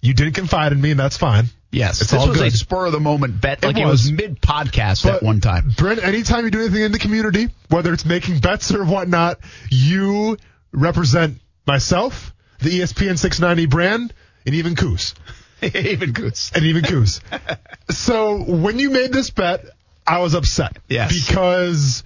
You 0.00 0.14
didn't 0.14 0.34
confide 0.34 0.72
in 0.72 0.80
me, 0.80 0.92
and 0.92 1.00
that's 1.00 1.16
fine. 1.16 1.50
Yes, 1.72 2.02
It's 2.02 2.10
this 2.10 2.26
was 2.28 2.38
a 2.40 2.50
spur 2.50 2.86
of 2.86 2.92
the 2.92 3.00
moment 3.00 3.40
bet, 3.40 3.64
It 3.64 3.66
like 3.66 3.78
it 3.78 3.84
was, 3.86 4.02
was. 4.02 4.12
mid 4.12 4.40
podcast 4.42 5.06
at 5.10 5.22
one 5.22 5.40
time. 5.40 5.72
Brent, 5.76 6.04
anytime 6.04 6.44
you 6.44 6.50
do 6.50 6.60
anything 6.60 6.82
in 6.82 6.92
the 6.92 6.98
community, 6.98 7.48
whether 7.70 7.92
it's 7.94 8.04
making 8.04 8.40
bets 8.40 8.72
or 8.74 8.84
whatnot, 8.84 9.38
you 9.70 10.36
represent 10.70 11.40
myself, 11.66 12.34
the 12.60 12.80
ESPN 12.80 13.18
690 13.18 13.66
brand, 13.66 14.12
and 14.44 14.54
even 14.54 14.76
Coos. 14.76 15.14
Even 15.62 16.12
Coos. 16.12 16.50
And 16.56 16.64
even 16.64 16.82
Coos. 16.82 17.20
so 17.90 18.42
when 18.42 18.80
you 18.80 18.90
made 18.90 19.12
this 19.12 19.30
bet, 19.30 19.64
I 20.04 20.18
was 20.18 20.34
upset. 20.34 20.76
Yes. 20.88 21.28
Because 21.28 22.02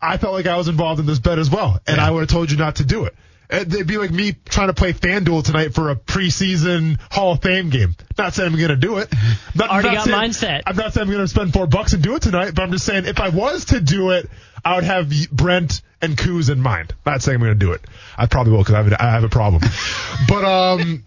I 0.00 0.16
felt 0.16 0.32
like 0.32 0.46
I 0.46 0.56
was 0.56 0.68
involved 0.68 1.00
in 1.00 1.06
this 1.06 1.18
bet 1.18 1.38
as 1.40 1.50
well, 1.50 1.80
and 1.88 1.96
Yeah. 1.96 2.06
I 2.06 2.10
would 2.12 2.20
have 2.20 2.28
told 2.28 2.50
you 2.52 2.56
not 2.56 2.76
to 2.76 2.84
do 2.84 3.04
it. 3.06 3.14
It'd 3.52 3.86
be 3.86 3.98
like 3.98 4.10
me 4.12 4.36
trying 4.48 4.68
to 4.68 4.74
play 4.74 4.92
FanDuel 4.92 5.44
tonight 5.44 5.74
for 5.74 5.90
a 5.90 5.96
preseason 5.96 6.98
Hall 7.10 7.32
of 7.32 7.42
Fame 7.42 7.68
game. 7.70 7.96
Not 8.16 8.34
saying 8.34 8.52
I'm 8.52 8.56
going 8.56 8.68
to 8.68 8.76
do 8.76 8.98
it. 8.98 9.12
Not, 9.54 9.70
Already 9.70 9.88
not 9.88 9.94
got 9.96 10.04
saying- 10.04 10.16
mine 10.16 10.32
set. 10.32 10.62
I'm 10.66 10.76
not 10.76 10.92
saying 10.92 11.06
I'm 11.08 11.12
going 11.12 11.24
to 11.24 11.28
spend 11.28 11.52
four 11.52 11.66
bucks 11.66 11.92
and 11.92 12.02
do 12.02 12.14
it 12.14 12.22
tonight, 12.22 12.54
but 12.54 12.62
I'm 12.62 12.70
just 12.70 12.86
saying 12.86 13.06
if 13.06 13.18
I 13.18 13.30
was 13.30 13.66
to 13.66 13.80
do 13.80 14.10
it, 14.10 14.30
I 14.64 14.76
would 14.76 14.84
have 14.84 15.10
Brent 15.32 15.82
and 16.00 16.16
Coos 16.16 16.48
in 16.48 16.60
mind. 16.60 16.94
Not 17.04 17.22
saying 17.22 17.36
I'm 17.36 17.40
going 17.40 17.58
to 17.58 17.66
do 17.66 17.72
it. 17.72 17.82
I 18.16 18.26
probably 18.26 18.52
will 18.52 18.60
because 18.60 18.74
I 18.74 18.82
have, 18.82 18.92
have 19.00 19.24
a 19.24 19.28
problem. 19.28 19.62
but 20.28 20.44
um, 20.44 21.04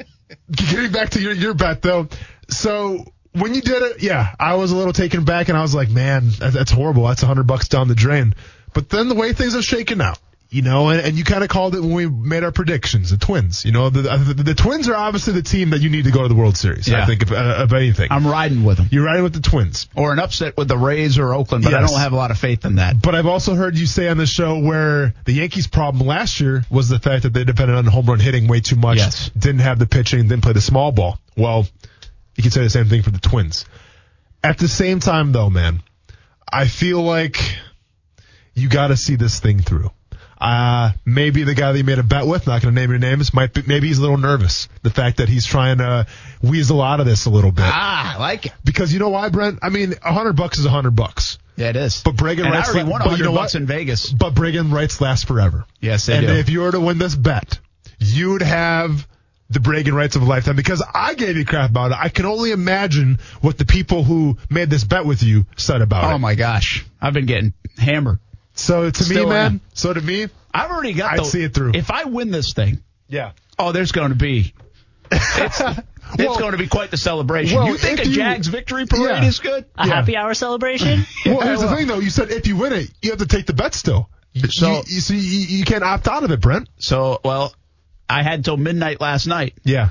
getting 0.51 0.91
back 0.91 1.11
to 1.11 1.21
your, 1.21 1.33
your 1.33 1.53
bet 1.53 1.81
though, 1.81 2.07
so 2.49 3.05
when 3.33 3.53
you 3.53 3.61
did 3.61 3.81
it, 3.83 4.03
yeah, 4.03 4.35
I 4.39 4.55
was 4.55 4.71
a 4.71 4.75
little 4.75 4.93
taken 4.93 5.23
back 5.23 5.49
and 5.49 5.57
I 5.57 5.61
was 5.61 5.73
like, 5.73 5.89
man, 5.89 6.29
that's 6.39 6.71
horrible. 6.71 7.07
That's 7.07 7.23
a 7.23 7.25
hundred 7.27 7.47
bucks 7.47 7.67
down 7.67 7.87
the 7.87 7.95
drain. 7.95 8.35
But 8.73 8.89
then 8.89 9.07
the 9.07 9.15
way 9.15 9.33
things 9.33 9.53
have 9.53 9.63
shaken 9.63 10.01
out, 10.01 10.19
you 10.53 10.61
know, 10.61 10.89
and, 10.89 11.01
and 11.01 11.17
you 11.17 11.23
kind 11.23 11.43
of 11.43 11.49
called 11.49 11.73
it 11.73 11.79
when 11.79 11.93
we 11.93 12.05
made 12.07 12.43
our 12.43 12.51
predictions, 12.51 13.09
the 13.09 13.17
Twins. 13.17 13.65
You 13.65 13.71
know, 13.71 13.89
the, 13.89 14.03
the, 14.03 14.43
the 14.43 14.53
Twins 14.53 14.87
are 14.87 14.93
obviously 14.93 15.33
the 15.33 15.41
team 15.41 15.71
that 15.71 15.81
you 15.81 15.89
need 15.89 16.05
to 16.05 16.11
go 16.11 16.21
to 16.21 16.27
the 16.27 16.35
World 16.35 16.57
Series. 16.57 16.87
Yeah. 16.87 17.01
I 17.01 17.05
think 17.07 17.23
of, 17.23 17.31
uh, 17.31 17.55
of 17.63 17.73
anything. 17.73 18.09
I'm 18.11 18.27
riding 18.27 18.63
with 18.63 18.77
them. 18.77 18.87
You're 18.91 19.03
riding 19.03 19.23
with 19.23 19.33
the 19.33 19.41
Twins. 19.41 19.87
Or 19.95 20.13
an 20.13 20.19
upset 20.19 20.55
with 20.55 20.67
the 20.67 20.77
Rays 20.77 21.17
or 21.17 21.33
Oakland, 21.33 21.63
but 21.63 21.73
I 21.73 21.79
don't 21.79 21.99
have 21.99 22.13
a 22.13 22.15
lot 22.15 22.29
of 22.29 22.37
faith 22.37 22.65
in 22.65 22.75
that. 22.75 23.01
But 23.01 23.15
I've 23.15 23.25
also 23.25 23.55
heard 23.55 23.75
you 23.75 23.87
say 23.87 24.07
on 24.09 24.17
the 24.17 24.27
show 24.27 24.59
where 24.59 25.15
the 25.25 25.33
Yankees' 25.33 25.65
problem 25.65 26.05
last 26.05 26.39
year 26.39 26.63
was 26.69 26.87
the 26.87 26.99
fact 26.99 27.23
that 27.23 27.33
they 27.33 27.43
depended 27.43 27.75
on 27.75 27.85
home 27.85 28.05
run 28.05 28.19
hitting 28.19 28.47
way 28.47 28.59
too 28.59 28.75
much. 28.75 28.97
Yes. 28.97 29.31
Didn't 29.35 29.61
have 29.61 29.79
the 29.79 29.87
pitching, 29.87 30.27
didn't 30.27 30.43
play 30.43 30.53
the 30.53 30.61
small 30.61 30.91
ball. 30.91 31.17
Well, 31.35 31.65
you 32.35 32.43
could 32.43 32.53
say 32.53 32.61
the 32.61 32.69
same 32.69 32.85
thing 32.85 33.01
for 33.01 33.09
the 33.09 33.19
Twins. 33.19 33.65
At 34.43 34.59
the 34.59 34.67
same 34.67 34.99
time, 34.99 35.31
though, 35.31 35.49
man, 35.49 35.81
I 36.47 36.67
feel 36.67 37.01
like 37.01 37.37
you 38.53 38.69
got 38.69 38.89
to 38.89 38.97
see 38.97 39.15
this 39.15 39.39
thing 39.39 39.59
through. 39.59 39.89
Uh, 40.43 40.91
maybe 41.05 41.43
the 41.43 41.55
guy 41.55 41.71
that 41.71 41.77
you 41.77 41.85
made 41.85 41.99
a 41.99 42.03
bet 42.03 42.27
with, 42.27 42.47
not 42.47 42.61
going 42.61 42.75
to 42.75 42.81
name 42.81 42.89
your 42.89 42.99
names, 42.99 43.33
might 43.33 43.53
be, 43.53 43.61
maybe 43.65 43.87
he's 43.87 43.97
a 43.97 44.01
little 44.01 44.17
nervous. 44.17 44.67
The 44.81 44.89
fact 44.89 45.17
that 45.17 45.29
he's 45.29 45.45
trying 45.45 45.77
to 45.77 46.05
weasel 46.41 46.81
out 46.81 46.99
of 46.99 47.05
this 47.05 47.25
a 47.25 47.29
little 47.29 47.51
bit. 47.53 47.63
Ah, 47.65 48.15
I 48.15 48.19
like 48.19 48.47
it. 48.47 48.51
Because 48.65 48.91
you 48.91 48.99
know 48.99 49.07
why, 49.07 49.29
Brent? 49.29 49.59
I 49.61 49.69
mean, 49.69 49.93
a 50.03 50.11
hundred 50.11 50.33
bucks 50.33 50.57
is 50.59 50.65
a 50.65 50.69
hundred 50.69 50.97
bucks. 50.97 51.37
Yeah, 51.55 51.69
it 51.69 51.77
is. 51.77 52.01
But 52.03 52.17
Bragan 52.17 52.39
and 52.45 52.47
I 52.47 52.57
rights, 52.57 52.69
already 52.69 52.83
la- 52.83 52.91
won 52.91 52.99
but 52.99 53.07
100 53.11 53.17
you 53.19 53.31
know 53.31 53.37
bucks 53.37 53.55
in 53.55 53.65
Vegas. 53.67 54.11
But 54.11 54.33
Bragan 54.33 54.73
rights 54.73 54.99
last 54.99 55.27
forever. 55.27 55.65
Yes, 55.79 56.07
they 56.07 56.17
and 56.17 56.27
do. 56.27 56.33
if 56.33 56.49
you 56.49 56.59
were 56.61 56.71
to 56.71 56.79
win 56.81 56.97
this 56.97 57.15
bet, 57.15 57.59
you'd 57.99 58.41
have 58.41 59.07
the 59.49 59.59
Bragan 59.59 59.93
rights 59.93 60.15
of 60.17 60.23
a 60.23 60.25
lifetime 60.25 60.55
because 60.57 60.83
I 60.93 61.13
gave 61.13 61.37
you 61.37 61.45
crap 61.45 61.69
about 61.69 61.91
it. 61.91 61.97
I 62.01 62.09
can 62.09 62.25
only 62.25 62.51
imagine 62.51 63.19
what 63.39 63.57
the 63.57 63.65
people 63.65 64.03
who 64.03 64.37
made 64.49 64.69
this 64.69 64.83
bet 64.83 65.05
with 65.05 65.21
you 65.23 65.45
said 65.55 65.81
about 65.81 66.11
it. 66.11 66.13
oh 66.15 66.17
my 66.17 66.35
gosh, 66.35 66.85
I've 66.99 67.13
been 67.13 67.27
getting 67.27 67.53
hammered. 67.77 68.19
So 68.53 68.89
to 68.89 69.03
Still 69.03 69.23
me, 69.25 69.29
man, 69.29 69.45
am. 69.53 69.61
so 69.73 69.93
to 69.93 70.01
me, 70.01 70.27
I've 70.53 70.69
already 70.69 70.93
got. 70.93 71.13
I'd 71.13 71.19
the, 71.19 71.23
see 71.25 71.43
it 71.43 71.53
through. 71.53 71.71
If 71.73 71.89
I 71.91 72.03
win 72.05 72.29
this 72.31 72.53
thing, 72.53 72.83
yeah. 73.07 73.31
oh, 73.57 73.71
there's 73.71 73.91
going 73.91 74.09
to 74.09 74.15
be. 74.15 74.53
It's, 75.11 75.61
it's 76.19 76.37
going 76.39 76.51
to 76.51 76.57
be 76.57 76.67
quite 76.67 76.91
the 76.91 76.97
celebration. 76.97 77.57
well, 77.57 77.67
you 77.67 77.77
think 77.77 77.99
if 77.99 78.05
a 78.05 78.09
you- 78.09 78.15
Jags 78.15 78.47
victory 78.47 78.85
parade 78.85 79.05
Yeah. 79.05 79.25
is 79.25 79.39
good? 79.39 79.65
A 79.77 79.87
Yeah. 79.87 79.93
happy 79.95 80.15
hour 80.15 80.33
celebration? 80.33 81.05
Well, 81.25 81.41
here's 81.41 81.61
the 81.61 81.75
thing 81.75 81.87
though. 81.87 81.99
You 81.99 82.09
said 82.09 82.29
if 82.31 82.45
you 82.47 82.55
win 82.57 82.73
it, 82.73 82.91
you 83.01 83.09
have 83.11 83.19
to 83.19 83.25
take 83.25 83.45
the 83.47 83.53
bet 83.53 83.73
still. 83.73 84.09
So- 84.49 84.71
you, 84.71 84.77
you, 84.87 85.01
see, 85.01 85.17
you, 85.17 85.57
you 85.59 85.65
can't 85.65 85.83
opt 85.83 86.07
out 86.07 86.23
of 86.23 86.31
it, 86.31 86.41
Brent. 86.41 86.67
So, 86.77 87.19
well, 87.23 87.53
I 88.09 88.21
had 88.23 88.43
till 88.45 88.57
midnight 88.57 88.99
last 89.01 89.25
night, 89.27 89.55
Yeah. 89.63 89.89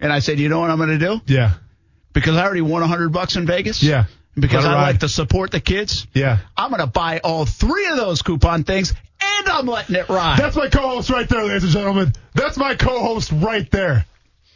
and 0.00 0.12
I 0.12 0.20
said, 0.20 0.38
you 0.38 0.48
know 0.48 0.60
what 0.60 0.70
I'm 0.70 0.76
going 0.78 0.98
to 0.98 0.98
do? 0.98 1.20
Yeah. 1.26 1.54
Because 2.14 2.36
I 2.36 2.44
already 2.44 2.60
won 2.62 2.80
100 2.80 3.10
bucks 3.12 3.36
in 3.36 3.46
Vegas. 3.46 3.82
Yeah. 3.82 4.04
Because 4.40 4.64
I 4.64 4.74
like 4.74 5.00
to 5.00 5.08
support 5.08 5.50
the 5.50 5.60
kids. 5.60 6.06
Yeah. 6.14 6.38
I'm 6.56 6.70
going 6.70 6.80
to 6.80 6.86
buy 6.86 7.20
all 7.22 7.46
three 7.46 7.86
of 7.88 7.96
those 7.96 8.22
coupon 8.22 8.64
things, 8.64 8.92
and 9.20 9.48
I'm 9.48 9.66
letting 9.66 9.96
it 9.96 10.08
ride. 10.08 10.38
That's 10.38 10.56
my 10.56 10.68
co-host 10.68 11.10
right 11.10 11.28
there, 11.28 11.44
ladies 11.44 11.64
and 11.64 11.72
gentlemen. 11.72 12.12
That's 12.34 12.56
my 12.56 12.74
co-host 12.74 13.32
right 13.32 13.70
there. 13.70 14.06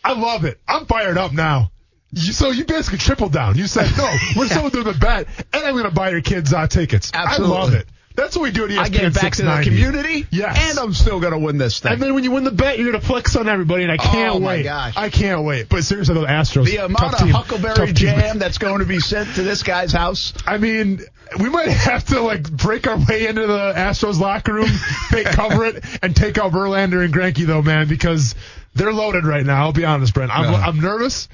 I 0.04 0.12
love 0.12 0.44
it. 0.44 0.60
I'm 0.66 0.86
fired 0.86 1.18
up 1.18 1.32
now. 1.32 1.70
You, 2.12 2.32
so 2.32 2.50
you 2.50 2.64
basically 2.64 2.98
tripled 2.98 3.32
down. 3.32 3.56
You 3.56 3.66
said, 3.66 3.90
no, 3.96 4.14
we're 4.36 4.48
still 4.48 4.68
doing 4.68 4.84
the 4.84 4.94
bet, 4.94 5.26
and 5.52 5.64
I'm 5.64 5.72
going 5.72 5.84
to 5.84 5.90
buy 5.90 6.10
your 6.10 6.20
kids 6.20 6.52
uh, 6.52 6.66
tickets. 6.66 7.10
Absolutely. 7.14 7.56
I 7.56 7.60
love 7.60 7.74
it. 7.74 7.86
That's 8.14 8.36
what 8.36 8.43
we 8.43 8.51
do 8.51 8.64
at 8.64 8.70
ESPN 8.70 8.78
I 8.78 8.89
give 8.89 9.14
back 9.14 9.32
to 9.34 9.43
the 9.43 9.60
community, 9.62 10.26
Yes. 10.30 10.70
and 10.70 10.78
I'm 10.78 10.93
still 10.93 11.18
going 11.20 11.32
to 11.32 11.39
win 11.39 11.59
this 11.59 11.80
thing. 11.80 11.93
And 11.93 12.02
then 12.02 12.14
when 12.14 12.24
you 12.24 12.30
win 12.30 12.44
the 12.44 12.51
bet, 12.51 12.78
you're 12.78 12.90
going 12.90 13.01
to 13.01 13.06
flex 13.06 13.36
on 13.36 13.48
everybody, 13.48 13.82
and 13.84 13.93
I 13.93 13.97
can't 13.97 14.34
Oh, 14.34 14.39
my 14.40 14.47
wait. 14.56 14.62
gosh. 14.64 14.94
I 14.97 15.09
can't 15.10 15.43
wait. 15.44 15.68
But 15.68 15.84
seriously, 15.84 16.14
the 16.14 16.22
Astros. 16.26 16.66
the 16.66 16.76
amount 16.84 17.14
of 17.14 17.18
team. 17.20 17.28
Huckleberry 17.30 17.74
Tough 17.74 17.86
team. 17.89 17.94
jam 17.94 18.39
that's 18.39 18.59
going 18.59 18.80
to 18.80 18.84
be 18.86 18.98
sent 19.01 19.34
to 19.36 19.43
this 19.43 19.62
guy's 19.62 19.93
house. 19.93 20.32
I 20.47 20.59
mean, 20.59 21.01
we 21.40 21.48
might 21.48 21.68
have 21.68 22.05
to 22.06 22.20
like 22.20 22.51
break 22.51 22.86
our 22.86 22.98
way 23.09 23.26
into 23.26 23.47
the 23.47 23.72
Astros 23.74 24.20
locker 24.20 24.52
room, 24.55 24.68
fake 25.09 25.26
cover 25.32 25.64
it, 25.64 25.82
and 26.02 26.14
take 26.14 26.36
out 26.39 26.52
Verlander 26.52 27.05
and 27.05 27.12
Greinke 27.14 27.47
though, 27.47 27.62
man, 27.62 27.89
because 27.89 28.34
they're 28.74 28.93
loaded 28.93 29.24
right 29.24 29.44
now. 29.44 29.62
I'll 29.64 29.72
be 29.72 29.84
honest, 29.84 30.12
Brent. 30.14 30.30
I'm. 30.36 30.55
I'm 30.55 30.80
nervous. 30.80 31.28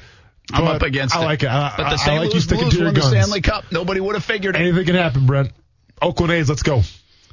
I'm 0.52 0.66
up 0.66 0.80
against 0.82 1.14
I 1.14 1.22
it. 1.22 1.24
like 1.26 1.42
it. 1.42 1.48
I, 1.50 1.74
but 1.76 1.86
I- 1.86 1.88
the 1.90 1.94
I 1.94 1.96
St. 1.96 2.16
like 2.18 2.26
you 2.28 2.30
Louis 2.34 2.44
sticking 2.44 2.62
Blues 2.64 2.72
to 2.72 2.78
your 2.78 2.86
won 2.86 2.94
the 2.94 3.00
guns. 3.00 3.12
Stanley 3.12 3.40
Cup. 3.42 3.64
Nobody 3.70 4.00
would 4.00 4.14
have 4.14 4.24
figured 4.24 4.56
it. 4.56 4.60
Anything 4.60 4.86
can 4.86 4.94
happen, 4.94 5.26
Brent. 5.26 5.50
Oakland 6.00 6.32
A's, 6.32 6.48
let's 6.48 6.62
go. 6.62 6.82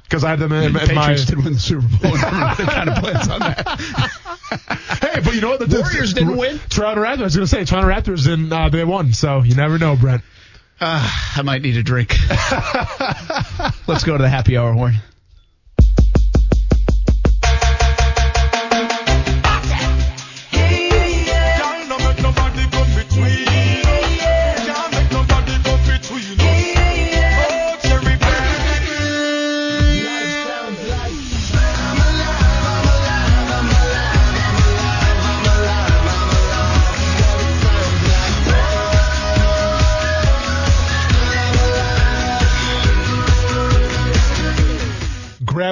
Because 0.02 0.22
I 0.22 0.30
had 0.30 0.38
them 0.38 0.52
in, 0.52 0.72
the 0.72 0.88
in 0.88 0.94
my. 0.94 1.14
Did 1.14 1.42
win 1.42 1.54
the 1.54 1.58
Super 1.58 1.80
Bowl. 1.80 2.12
Kind 2.16 2.88
of 2.88 2.96
plans 2.96 3.28
on 3.28 3.40
that. 3.40 4.12
Hey, 5.02 5.20
but 5.22 5.34
you 5.34 5.40
know 5.40 5.50
what? 5.50 5.68
The 5.68 5.80
Warriors 5.80 6.14
didn't 6.14 6.36
win. 6.36 6.60
Toronto 6.68 7.02
Raptors. 7.02 7.18
I 7.18 7.22
was 7.24 7.36
going 7.36 7.46
to 7.46 7.50
say 7.50 7.64
Toronto 7.64 7.88
Raptors, 7.88 8.32
and 8.32 8.52
uh, 8.52 8.68
they 8.68 8.84
won. 8.84 9.12
So 9.12 9.42
you 9.42 9.56
never 9.56 9.76
know, 9.76 9.96
Brent. 9.96 10.22
Uh, 10.80 11.10
I 11.36 11.42
might 11.42 11.62
need 11.62 11.76
a 11.76 11.82
drink. 11.82 12.14
Let's 13.88 14.04
go 14.04 14.16
to 14.16 14.22
the 14.22 14.28
happy 14.28 14.56
hour 14.56 14.72
horn. 14.72 14.94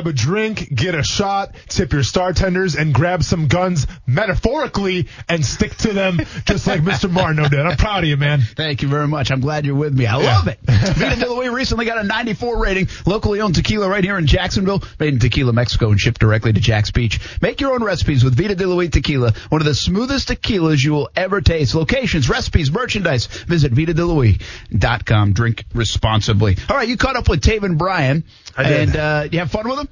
Grab 0.05 0.15
a 0.15 0.19
drink, 0.19 0.75
get 0.75 0.95
a 0.95 1.03
shot, 1.03 1.55
tip 1.69 1.95
your 1.95 2.03
star 2.03 2.35
tenders, 2.35 2.77
and 2.77 2.93
grab 2.93 3.23
some 3.23 3.49
guns 3.49 3.87
metaphorically 4.07 5.09
and 5.31 5.43
stick 5.45 5.75
to 5.79 5.95
them 5.95 6.19
just 6.45 6.67
like 6.67 6.83
Mr. 6.83 7.11
Martineau 7.11 7.49
did. 7.49 7.61
I'm 7.61 7.79
proud 7.79 8.03
of 8.05 8.09
you, 8.11 8.19
man. 8.19 8.41
Thank 8.43 8.83
you 8.83 8.89
very 8.89 9.09
much. 9.09 9.31
I'm 9.31 9.41
glad 9.41 9.65
you're 9.65 9.75
with 9.77 9.97
me. 9.97 10.05
I 10.05 10.21
Yeah. 10.21 10.37
love 10.37 10.49
it. 10.49 10.59
Vita 10.65 11.19
De 11.19 11.27
Luis 11.33 11.49
recently 11.49 11.87
got 11.87 11.97
a 11.97 12.03
94 12.07 12.59
rating. 12.63 12.89
Locally 13.07 13.41
owned 13.41 13.55
tequila 13.55 13.89
right 13.89 14.05
here 14.05 14.19
in 14.19 14.27
Jacksonville. 14.27 14.83
Made 15.01 15.15
in 15.15 15.21
Tequila, 15.21 15.55
Mexico 15.55 15.91
and 15.91 15.99
shipped 15.99 16.21
directly 16.21 16.53
to 16.53 16.61
Jax 16.61 16.91
Beach. 16.91 17.19
Make 17.41 17.63
your 17.63 17.73
own 17.73 17.83
recipes 17.83 18.23
with 18.25 18.37
Vita 18.37 18.55
De 18.57 18.67
Luis 18.67 18.91
tequila. 18.91 19.33
One 19.49 19.63
of 19.63 19.67
the 19.67 19.75
smoothest 19.75 20.29
tequilas 20.29 20.85
you 20.85 20.93
will 20.93 21.09
ever 21.17 21.41
taste. 21.41 21.75
Locations, 21.75 22.29
recipes, 22.29 22.71
merchandise. 22.71 23.27
Visit 23.27 23.73
VitaDeLuis.com. 23.73 25.33
Drink 25.33 25.65
responsibly. 25.75 26.59
All 26.69 26.77
right, 26.77 26.89
you 26.89 26.99
caught 26.99 27.17
up 27.17 27.27
with 27.29 27.41
Taven 27.41 27.79
Bryan. 27.79 28.25
I 28.57 28.63
did. 28.65 28.89
And 28.89 28.97
uh, 28.97 29.29
you 29.33 29.39
have 29.39 29.51
fun 29.51 29.69
with 29.69 29.79
him? 29.79 29.89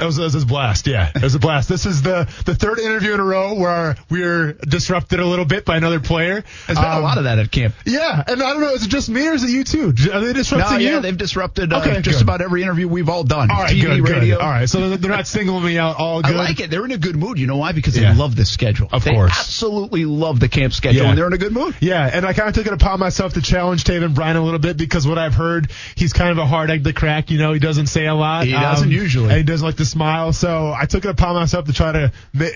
It 0.00 0.04
was, 0.04 0.18
was 0.18 0.34
a 0.34 0.46
blast, 0.46 0.86
yeah. 0.86 1.10
It 1.14 1.22
was 1.22 1.34
a 1.34 1.38
blast. 1.38 1.68
This 1.68 1.86
is 1.86 2.02
the, 2.02 2.28
the 2.46 2.54
third 2.54 2.78
interview 2.78 3.14
in 3.14 3.20
a 3.20 3.24
row 3.24 3.54
where 3.54 3.96
we're 4.08 4.52
disrupted 4.54 5.20
a 5.20 5.26
little 5.26 5.44
bit 5.44 5.64
by 5.64 5.76
another 5.76 6.00
player. 6.00 6.42
There's 6.66 6.78
been 6.78 6.88
a 6.90 7.00
lot 7.00 7.18
of 7.18 7.24
that 7.24 7.38
at 7.38 7.50
camp. 7.50 7.74
Yeah, 7.84 8.22
and 8.26 8.42
I 8.42 8.52
don't 8.52 8.60
know, 8.62 8.70
is 8.72 8.84
it 8.84 8.88
just 8.88 9.08
me 9.08 9.26
or 9.28 9.32
is 9.32 9.44
it 9.44 9.50
you 9.50 9.64
too? 9.64 9.88
Are 10.12 10.20
they 10.20 10.32
disrupting 10.32 10.72
No, 10.72 10.78
you? 10.78 10.88
yeah, 10.90 10.98
they've 11.00 11.16
disrupted 11.16 11.72
uh, 11.72 11.80
Okay, 11.80 12.00
just 12.00 12.18
good. 12.18 12.22
about 12.22 12.40
every 12.40 12.62
interview 12.62 12.88
we've 12.88 13.08
all 13.08 13.24
done. 13.24 13.50
All 13.50 13.58
right, 13.62 13.76
TV, 13.76 13.82
good, 13.82 14.04
good. 14.04 14.16
radio. 14.16 14.38
All 14.38 14.48
right, 14.50 14.68
so 14.68 14.96
they're 14.96 15.10
not 15.10 15.26
singling 15.26 15.64
me 15.64 15.78
out. 15.78 15.96
All 15.98 16.22
good. 16.22 16.34
I 16.36 16.38
like 16.38 16.60
it. 16.60 16.70
They're 16.70 16.84
in 16.84 16.92
a 16.92 16.98
good 16.98 17.16
mood. 17.16 17.38
You 17.38 17.46
know 17.46 17.56
why? 17.56 17.72
Because 17.72 17.94
they 17.94 18.02
Yeah. 18.02 18.14
love 18.14 18.36
this 18.36 18.50
schedule. 18.50 18.88
Of 18.92 19.04
they 19.04 19.12
course. 19.12 19.32
absolutely 19.38 20.04
love 20.04 20.40
the 20.40 20.48
camp 20.48 20.72
schedule, 20.72 21.02
Yeah. 21.02 21.08
and 21.10 21.18
they're 21.18 21.26
in 21.26 21.32
a 21.32 21.38
good 21.38 21.52
mood. 21.52 21.74
Yeah, 21.80 22.08
and 22.12 22.24
I 22.24 22.32
kind 22.32 22.48
of 22.48 22.54
took 22.54 22.66
it 22.66 22.72
upon 22.72 22.98
myself 23.00 23.34
to 23.34 23.42
challenge 23.42 23.84
Taven 23.84 24.14
Bryan 24.14 24.36
a 24.36 24.42
little 24.42 24.58
bit 24.60 24.76
because 24.76 25.06
what 25.06 25.18
I've 25.18 25.34
heard, 25.34 25.70
he's 25.94 26.12
kind 26.12 26.30
of 26.30 26.38
a 26.38 26.46
hard 26.46 26.70
egg 26.70 26.84
to 26.84 26.92
crack. 26.92 27.30
You 27.30 27.38
know, 27.38 27.52
he 27.52 27.58
doesn't 27.58 27.86
say 27.88 28.06
a 28.06 28.14
lot. 28.14 28.46
He 28.46 28.52
doesn't 28.52 28.90
usually. 28.90 29.28
And 29.28 29.36
he 29.36 29.42
doesn't 29.42 29.64
like 29.66 29.76
to 29.76 29.84
smile. 29.90 30.32
So 30.32 30.72
I 30.76 30.86
took 30.86 31.04
it 31.04 31.08
upon 31.10 31.34
myself 31.34 31.66
to 31.66 31.72
try 31.72 31.92
to 31.92 32.12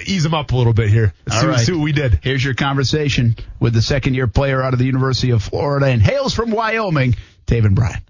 ease 0.07 0.25
him 0.25 0.35
up 0.35 0.53
a 0.53 0.57
little 0.57 0.73
bit 0.73 0.89
here. 0.89 1.13
All 1.31 1.41
see, 1.41 1.47
right. 1.47 1.61
see 1.61 1.73
what 1.73 1.83
we 1.83 1.93
did. 1.93 2.21
Here's 2.23 2.45
your 2.45 2.55
conversation 2.55 3.37
with 3.61 3.75
the 3.75 3.83
second 3.83 4.15
year 4.15 4.27
player 4.27 4.63
out 4.63 4.73
of 4.73 4.79
the 4.79 4.87
University 4.87 5.31
of 5.31 5.43
Florida 5.43 5.87
and 5.87 6.01
hails 6.01 6.35
from 6.35 6.51
Wyoming, 6.51 7.17
Taven 7.47 7.75
Bryan. 7.75 8.03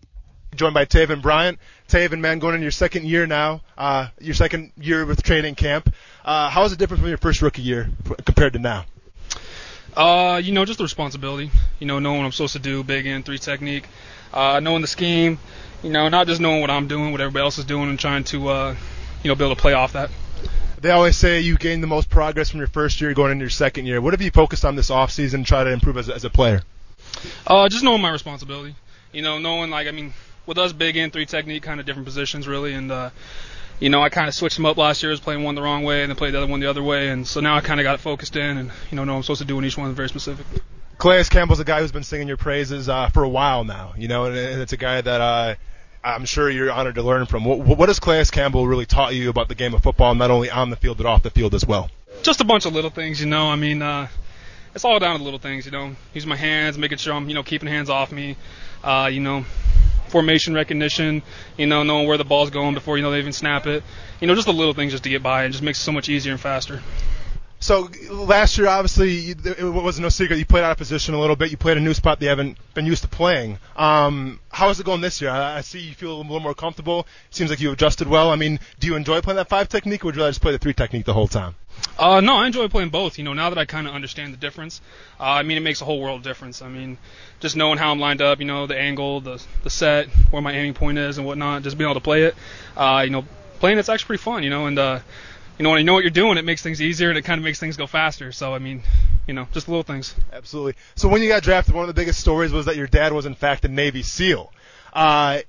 joined 0.54 0.74
by 0.74 0.84
Taven 0.84 1.22
Bryan. 1.22 1.58
Taven, 1.88 2.20
man, 2.20 2.38
going 2.38 2.54
into 2.54 2.64
your 2.64 2.70
second 2.70 3.04
year 3.04 3.26
now, 3.26 3.60
uh, 3.76 4.08
your 4.20 4.34
second 4.34 4.72
year 4.80 5.04
with 5.04 5.22
training 5.22 5.54
camp. 5.54 5.92
Uh, 6.24 6.48
how 6.48 6.64
is 6.64 6.72
it 6.72 6.78
different 6.78 7.00
from 7.00 7.08
your 7.08 7.18
first 7.18 7.42
rookie 7.42 7.62
year 7.62 7.90
compared 8.24 8.54
to 8.54 8.58
now? 8.58 8.86
Uh, 9.96 10.40
you 10.42 10.52
know, 10.52 10.64
just 10.64 10.78
the 10.78 10.84
responsibility. 10.84 11.50
You 11.78 11.86
know, 11.86 11.98
knowing 11.98 12.18
what 12.18 12.24
I'm 12.24 12.32
supposed 12.32 12.54
to 12.54 12.58
do, 12.58 12.82
big 12.82 13.06
in 13.06 13.22
three 13.22 13.38
technique, 13.38 13.86
uh, 14.32 14.60
knowing 14.60 14.80
the 14.80 14.88
scheme. 14.88 15.38
You 15.82 15.90
know, 15.90 16.08
not 16.08 16.26
just 16.26 16.40
knowing 16.40 16.62
what 16.62 16.70
I'm 16.70 16.88
doing, 16.88 17.12
what 17.12 17.20
everybody 17.20 17.44
else 17.44 17.58
is 17.58 17.66
doing, 17.66 17.90
and 17.90 17.98
trying 17.98 18.24
to, 18.24 18.48
uh, 18.48 18.76
you 19.24 19.28
know, 19.30 19.34
be 19.34 19.44
able 19.44 19.56
to 19.56 19.60
play 19.60 19.72
off 19.72 19.94
that. 19.94 20.10
They 20.80 20.90
always 20.90 21.16
say 21.16 21.40
you 21.40 21.56
gain 21.56 21.80
the 21.80 21.86
most 21.86 22.10
progress 22.10 22.50
from 22.50 22.58
your 22.58 22.68
first 22.68 23.00
year 23.00 23.12
going 23.14 23.32
into 23.32 23.42
your 23.42 23.50
second 23.50 23.86
year. 23.86 24.00
What 24.00 24.12
have 24.12 24.20
you 24.20 24.30
focused 24.30 24.64
on 24.64 24.76
this 24.76 24.90
offseason 24.90 25.38
to 25.38 25.44
try 25.44 25.64
to 25.64 25.70
improve 25.70 25.96
as, 25.96 26.08
a- 26.10 26.14
as 26.14 26.24
a 26.24 26.30
player? 26.30 26.62
Uh, 27.46 27.68
just 27.68 27.82
knowing 27.82 28.02
my 28.02 28.10
responsibility. 28.10 28.74
You 29.12 29.22
know, 29.22 29.38
knowing 29.38 29.70
like 29.70 29.88
I 29.88 29.92
mean, 29.92 30.12
with 30.46 30.58
us 30.58 30.72
big 30.72 30.96
in 30.96 31.10
three 31.10 31.24
technique, 31.26 31.62
kind 31.62 31.80
of 31.80 31.86
different 31.86 32.04
positions 32.06 32.46
really, 32.46 32.74
and 32.74 32.92
uh, 32.92 33.10
you 33.80 33.88
know, 33.88 34.02
I 34.02 34.08
kind 34.08 34.28
of 34.28 34.34
switched 34.34 34.56
them 34.56 34.66
up 34.66 34.76
last 34.76 35.02
year. 35.02 35.10
I 35.10 35.14
was 35.14 35.20
playing 35.20 35.42
one 35.42 35.54
the 35.54 35.62
wrong 35.62 35.84
way 35.84 36.02
and 36.02 36.10
then 36.10 36.16
played 36.16 36.34
the 36.34 36.38
other 36.38 36.46
one 36.46 36.60
the 36.60 36.68
other 36.68 36.82
way, 36.82 37.08
and 37.08 37.26
so 37.26 37.40
now 37.40 37.56
I 37.56 37.60
kind 37.60 37.80
of 37.80 37.84
got 37.84 37.94
it 37.94 38.00
focused 38.00 38.36
in, 38.36 38.58
and 38.58 38.70
you 38.90 38.96
know, 38.96 39.04
know 39.04 39.12
what 39.12 39.18
I'm 39.18 39.22
supposed 39.22 39.40
to 39.40 39.46
do 39.46 39.58
in 39.58 39.64
each 39.64 39.78
one 39.78 39.94
very 39.94 40.08
specific. 40.08 40.44
Calais 40.98 41.24
Campbell's 41.24 41.60
a 41.60 41.64
guy 41.64 41.80
who's 41.80 41.92
been 41.92 42.04
singing 42.04 42.28
your 42.28 42.36
praises 42.36 42.88
uh, 42.88 43.08
for 43.08 43.24
a 43.24 43.28
while 43.28 43.64
now, 43.64 43.94
you 43.96 44.06
know, 44.06 44.26
and, 44.26 44.36
and 44.36 44.60
it's 44.60 44.72
a 44.72 44.76
guy 44.76 45.00
that 45.00 45.20
uh, 45.20 45.54
I'm 46.04 46.26
sure 46.26 46.50
you're 46.50 46.70
honored 46.70 46.96
to 46.96 47.02
learn 47.02 47.24
from. 47.24 47.46
What, 47.46 47.60
what 47.60 47.88
has 47.88 47.98
Calais 47.98 48.26
Campbell 48.26 48.66
really 48.66 48.84
taught 48.84 49.14
you 49.14 49.30
about 49.30 49.48
the 49.48 49.54
game 49.54 49.72
of 49.72 49.82
football, 49.82 50.14
not 50.14 50.30
only 50.30 50.50
on 50.50 50.68
the 50.68 50.76
field 50.76 50.98
but 50.98 51.06
off 51.06 51.22
the 51.22 51.30
field 51.30 51.54
as 51.54 51.64
well? 51.64 51.90
Just 52.22 52.42
a 52.42 52.44
bunch 52.44 52.66
of 52.66 52.74
little 52.74 52.90
things, 52.90 53.20
you 53.20 53.26
know. 53.26 53.46
I 53.46 53.56
mean, 53.56 53.80
uh, 53.80 54.08
it's 54.74 54.84
all 54.84 54.98
down 54.98 55.16
to 55.16 55.24
little 55.24 55.38
things, 55.38 55.64
you 55.64 55.72
know. 55.72 55.96
Using 56.12 56.28
my 56.28 56.36
hands, 56.36 56.76
making 56.76 56.98
sure 56.98 57.14
I'm, 57.14 57.26
you 57.28 57.34
know, 57.34 57.42
keeping 57.42 57.68
hands 57.70 57.88
off 57.88 58.12
me. 58.12 58.36
Uh, 58.82 59.08
you 59.10 59.20
know, 59.20 59.46
formation 60.08 60.52
recognition. 60.52 61.22
You 61.56 61.66
know, 61.66 61.82
knowing 61.82 62.06
where 62.06 62.18
the 62.18 62.24
ball's 62.24 62.50
going 62.50 62.74
before 62.74 62.98
you 62.98 63.02
know 63.02 63.10
they 63.10 63.18
even 63.18 63.32
snap 63.32 63.66
it. 63.66 63.82
You 64.20 64.26
know, 64.26 64.34
just 64.34 64.46
the 64.46 64.52
little 64.52 64.74
things 64.74 64.92
just 64.92 65.04
to 65.04 65.10
get 65.10 65.22
by. 65.22 65.44
It 65.44 65.50
just 65.50 65.62
makes 65.62 65.80
it 65.80 65.84
so 65.84 65.92
much 65.92 66.10
easier 66.10 66.32
and 66.32 66.40
faster. 66.40 66.82
So 67.64 67.88
last 68.10 68.58
year, 68.58 68.68
obviously, 68.68 69.30
it 69.30 69.62
was 69.62 69.98
no 69.98 70.10
secret. 70.10 70.36
You 70.36 70.44
played 70.44 70.64
out 70.64 70.72
of 70.72 70.76
position 70.76 71.14
a 71.14 71.18
little 71.18 71.34
bit. 71.34 71.50
You 71.50 71.56
played 71.56 71.78
a 71.78 71.80
new 71.80 71.94
spot 71.94 72.18
that 72.20 72.22
you 72.26 72.28
haven't 72.28 72.58
been 72.74 72.84
used 72.84 73.04
to 73.04 73.08
playing. 73.08 73.56
Um, 73.74 74.38
how 74.52 74.68
is 74.68 74.80
it 74.80 74.84
going 74.84 75.00
this 75.00 75.22
year? 75.22 75.30
I 75.30 75.62
see 75.62 75.80
you 75.80 75.94
feel 75.94 76.14
a 76.14 76.18
little 76.20 76.40
more 76.40 76.52
comfortable. 76.52 77.06
Seems 77.30 77.48
like 77.48 77.60
you 77.60 77.72
adjusted 77.72 78.06
well. 78.06 78.30
I 78.30 78.36
mean, 78.36 78.60
do 78.80 78.86
you 78.86 78.96
enjoy 78.96 79.22
playing 79.22 79.36
that 79.36 79.48
five 79.48 79.70
technique, 79.70 80.04
or 80.04 80.08
would 80.08 80.14
you 80.14 80.20
rather 80.20 80.32
just 80.32 80.42
play 80.42 80.52
the 80.52 80.58
three 80.58 80.74
technique 80.74 81.06
the 81.06 81.14
whole 81.14 81.26
time? 81.26 81.54
Uh, 81.98 82.20
no, 82.20 82.36
I 82.36 82.46
enjoy 82.48 82.68
playing 82.68 82.90
both. 82.90 83.16
You 83.16 83.24
know, 83.24 83.32
now 83.32 83.48
that 83.48 83.56
I 83.56 83.64
kind 83.64 83.86
of 83.86 83.94
understand 83.94 84.34
the 84.34 84.36
difference, 84.36 84.82
uh, 85.18 85.22
I 85.22 85.42
mean, 85.42 85.56
it 85.56 85.60
makes 85.60 85.80
a 85.80 85.86
whole 85.86 86.02
world 86.02 86.22
difference. 86.22 86.60
I 86.60 86.68
mean, 86.68 86.98
just 87.40 87.56
knowing 87.56 87.78
how 87.78 87.92
I'm 87.92 87.98
lined 87.98 88.20
up, 88.20 88.40
you 88.40 88.44
know, 88.44 88.66
the 88.66 88.76
angle, 88.76 89.22
the 89.22 89.42
the 89.62 89.70
set, 89.70 90.08
where 90.30 90.42
my 90.42 90.52
aiming 90.52 90.74
point 90.74 90.98
is, 90.98 91.16
and 91.16 91.26
whatnot, 91.26 91.62
just 91.62 91.78
being 91.78 91.88
able 91.88 91.98
to 91.98 92.04
play 92.04 92.24
it. 92.24 92.34
Uh, 92.76 93.00
you 93.06 93.10
know, 93.10 93.24
playing 93.58 93.78
it's 93.78 93.88
actually 93.88 94.08
pretty 94.08 94.22
fun. 94.22 94.42
You 94.42 94.50
know, 94.50 94.66
and 94.66 94.78
uh, 94.78 94.98
you 95.58 95.62
know 95.62 95.70
when 95.70 95.78
you 95.78 95.84
know 95.84 95.94
what 95.94 96.02
you're 96.02 96.10
doing, 96.10 96.38
it 96.38 96.44
makes 96.44 96.62
things 96.62 96.82
easier 96.82 97.08
and 97.08 97.18
it 97.18 97.22
kind 97.22 97.38
of 97.38 97.44
makes 97.44 97.60
things 97.60 97.76
go 97.76 97.86
faster. 97.86 98.32
So 98.32 98.54
I 98.54 98.58
mean, 98.58 98.82
you 99.26 99.34
know, 99.34 99.46
just 99.52 99.68
little 99.68 99.82
things. 99.82 100.14
Absolutely. 100.32 100.74
So 100.96 101.08
when 101.08 101.22
you 101.22 101.28
got 101.28 101.42
drafted, 101.42 101.74
one 101.74 101.88
of 101.88 101.94
the 101.94 102.00
biggest 102.00 102.20
stories 102.20 102.52
was 102.52 102.66
that 102.66 102.76
your 102.76 102.86
dad 102.86 103.12
was 103.12 103.26
in 103.26 103.34
fact 103.34 103.64
a 103.64 103.68
Navy 103.68 104.02
SEAL. 104.02 104.52
Uh, 104.92 105.40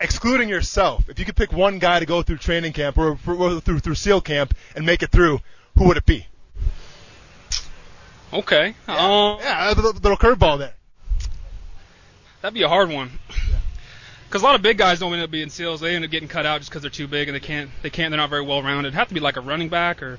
excluding 0.00 0.48
yourself, 0.48 1.08
if 1.08 1.18
you 1.18 1.24
could 1.24 1.36
pick 1.36 1.52
one 1.52 1.78
guy 1.78 2.00
to 2.00 2.06
go 2.06 2.22
through 2.22 2.38
training 2.38 2.72
camp 2.72 2.96
or, 2.98 3.18
or 3.26 3.60
through 3.60 3.80
through 3.80 3.94
SEAL 3.94 4.20
camp 4.20 4.54
and 4.76 4.86
make 4.86 5.02
it 5.02 5.10
through, 5.10 5.40
who 5.76 5.88
would 5.88 5.96
it 5.96 6.06
be? 6.06 6.26
Okay. 8.32 8.74
Um, 8.88 9.38
yeah, 9.40 9.72
a 9.72 9.74
little, 9.74 9.92
little 9.92 10.16
curveball 10.16 10.58
there. 10.58 10.74
That'd 12.40 12.54
be 12.54 12.62
a 12.62 12.68
hard 12.68 12.90
one. 12.90 13.12
Because 14.34 14.42
a 14.42 14.46
lot 14.46 14.56
of 14.56 14.62
big 14.62 14.78
guys 14.78 14.98
don't 14.98 15.12
end 15.12 15.22
up 15.22 15.30
being 15.30 15.48
seals. 15.48 15.80
They 15.80 15.94
end 15.94 16.04
up 16.04 16.10
getting 16.10 16.26
cut 16.26 16.44
out 16.44 16.58
just 16.58 16.68
because 16.68 16.82
they're 16.82 16.90
too 16.90 17.06
big 17.06 17.28
and 17.28 17.36
they 17.36 17.40
can't. 17.40 17.70
They 17.82 17.90
can't. 17.90 18.10
They're 18.10 18.18
not 18.18 18.30
very 18.30 18.44
well 18.44 18.64
rounded. 18.64 18.88
It'd 18.88 18.98
have 18.98 19.06
to 19.06 19.14
be 19.14 19.20
like 19.20 19.36
a 19.36 19.40
running 19.40 19.68
back 19.68 20.02
or, 20.02 20.18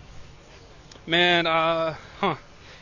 man, 1.06 1.46
uh, 1.46 1.96
huh? 2.22 2.36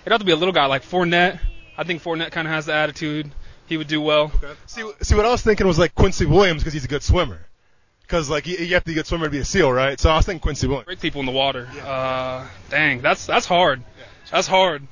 It'd 0.04 0.12
have 0.12 0.22
to 0.22 0.26
be 0.28 0.32
a 0.32 0.36
little 0.36 0.54
guy 0.54 0.68
like 0.68 0.84
Fournette. 0.84 1.40
I 1.76 1.86
think 1.86 2.04
Fournette 2.04 2.30
kind 2.30 2.48
of 2.48 2.54
has 2.54 2.68
the 2.68 2.76
attitude. 2.76 3.32
He 3.66 3.78
would 3.78 3.88
do 3.88 4.00
well. 4.00 4.32
See, 4.68 4.88
see 5.02 5.16
what 5.16 5.26
I 5.26 5.32
was 5.32 5.42
thinking 5.42 5.66
was 5.66 5.80
like 5.80 5.96
Quincy 5.96 6.28
Williams 6.28 6.62
because 6.62 6.74
he's 6.74 6.86
a 6.86 6.88
good 6.88 7.02
swimmer. 7.02 7.48
Because 8.04 8.30
like 8.30 8.46
you, 8.46 8.58
you 8.58 8.76
have 8.76 8.84
to 8.84 8.90
be 8.90 8.92
a 8.92 8.96
good 8.98 9.08
swimmer 9.08 9.26
to 9.26 9.32
be 9.32 9.40
a 9.40 9.46
SEAL, 9.46 9.74
right? 9.74 10.00
So 10.00 10.12
I 10.12 10.18
was 10.18 10.28
thinking 10.28 10.40
Quincy 10.40 10.68
Williams. 10.68 10.86
Break 10.86 11.02
people 11.02 11.22
in 11.22 11.26
the 11.26 11.32
water. 11.32 11.68
Uh, 11.84 12.48
dang, 12.70 13.02
that's 13.02 13.26
that's 13.26 13.48
hard. 13.48 13.82
That's 14.30 14.46
hard. 14.46 14.86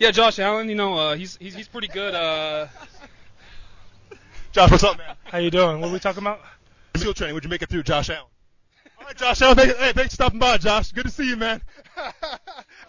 Yeah, 0.00 0.10
Josh 0.10 0.40
Allen. 0.40 0.68
You 0.68 0.74
know, 0.74 0.94
uh, 0.98 1.14
he's 1.14 1.36
he's 1.36 1.54
he's 1.54 1.68
pretty 1.68 1.86
good. 1.86 2.16
Uh, 2.16 2.66
Josh, 4.52 4.70
what's 4.70 4.84
up, 4.84 4.98
man? 4.98 5.16
How 5.24 5.38
you 5.38 5.50
doing? 5.50 5.80
What 5.80 5.88
are 5.88 5.92
we 5.94 5.98
talking 5.98 6.22
about? 6.22 6.38
SEAL 6.96 7.14
training. 7.14 7.34
Would 7.34 7.44
you 7.44 7.48
make 7.48 7.62
it 7.62 7.70
through, 7.70 7.84
Josh 7.84 8.10
Allen? 8.10 8.28
All 8.98 9.06
right, 9.06 9.16
Josh 9.16 9.40
Allen. 9.40 9.56
Make 9.56 9.74
hey, 9.78 9.92
thanks 9.94 10.10
for 10.10 10.16
stopping 10.16 10.38
by, 10.38 10.58
Josh. 10.58 10.92
Good 10.92 11.06
to 11.06 11.10
see 11.10 11.26
you, 11.26 11.36
man. 11.36 11.62
I, 11.96 12.12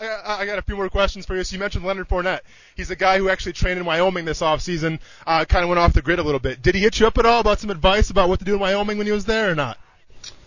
got, 0.02 0.26
I 0.26 0.46
got 0.46 0.60
a 0.60 0.62
few 0.62 0.76
more 0.76 0.90
questions 0.90 1.26
for 1.26 1.38
you. 1.38 1.44
So 1.46 1.54
you 1.54 1.62
mentioned 1.62 1.86
Leonard 1.86 2.10
Fournette. 2.10 2.42
He's 2.76 2.92
a 2.92 2.98
guy 2.98 3.18
who 3.18 3.30
actually 3.30 3.54
trained 3.54 3.80
in 3.80 3.86
Wyoming 3.86 4.26
this 4.26 4.42
offseason. 4.42 5.00
Uh, 5.26 5.46
kind 5.46 5.64
of 5.64 5.70
went 5.70 5.80
off 5.80 5.94
the 5.94 6.02
grid 6.02 6.20
a 6.20 6.24
little 6.24 6.42
bit. 6.42 6.62
Did 6.62 6.76
he 6.76 6.82
hit 6.82 7.00
you 7.00 7.08
up 7.08 7.18
at 7.18 7.26
all 7.26 7.40
about 7.40 7.62
some 7.62 7.70
advice 7.70 8.10
about 8.10 8.28
what 8.28 8.40
to 8.40 8.46
do 8.46 8.56
in 8.56 8.60
Wyoming 8.60 8.98
when 8.98 9.08
he 9.08 9.14
was 9.14 9.24
there, 9.24 9.50
or 9.50 9.56
not? 9.56 9.78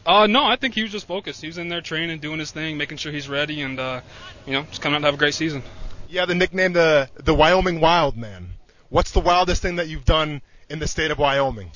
uh, 0.04 0.26
no, 0.26 0.44
I 0.44 0.56
think 0.56 0.74
he 0.74 0.82
was 0.82 0.92
just 0.92 1.06
focused. 1.06 1.40
He 1.40 1.46
was 1.46 1.56
in 1.56 1.70
there 1.70 1.80
training, 1.80 2.18
doing 2.18 2.40
his 2.40 2.50
thing, 2.50 2.76
making 2.76 2.98
sure 2.98 3.10
he's 3.10 3.26
ready, 3.28 3.62
and 3.62 3.80
uh, 3.80 4.02
you 4.46 4.52
know, 4.52 4.64
just 4.64 4.82
coming 4.82 4.96
out 4.96 5.00
to 5.00 5.06
have 5.06 5.14
a 5.14 5.18
great 5.18 5.34
season. 5.34 5.62
You 6.10 6.18
have 6.18 6.28
the 6.28 6.34
nickname 6.34 6.74
the 6.74 7.08
the 7.14 7.34
Wyoming 7.34 7.80
Wild 7.80 8.18
Man. 8.18 8.50
What's 8.90 9.12
the 9.12 9.20
wildest 9.20 9.62
thing 9.62 9.76
that 9.76 9.88
you've 9.88 10.04
done 10.04 10.42
in 10.68 10.78
the 10.78 10.86
state 10.88 11.10
of 11.10 11.18
Wyoming? 11.18 11.70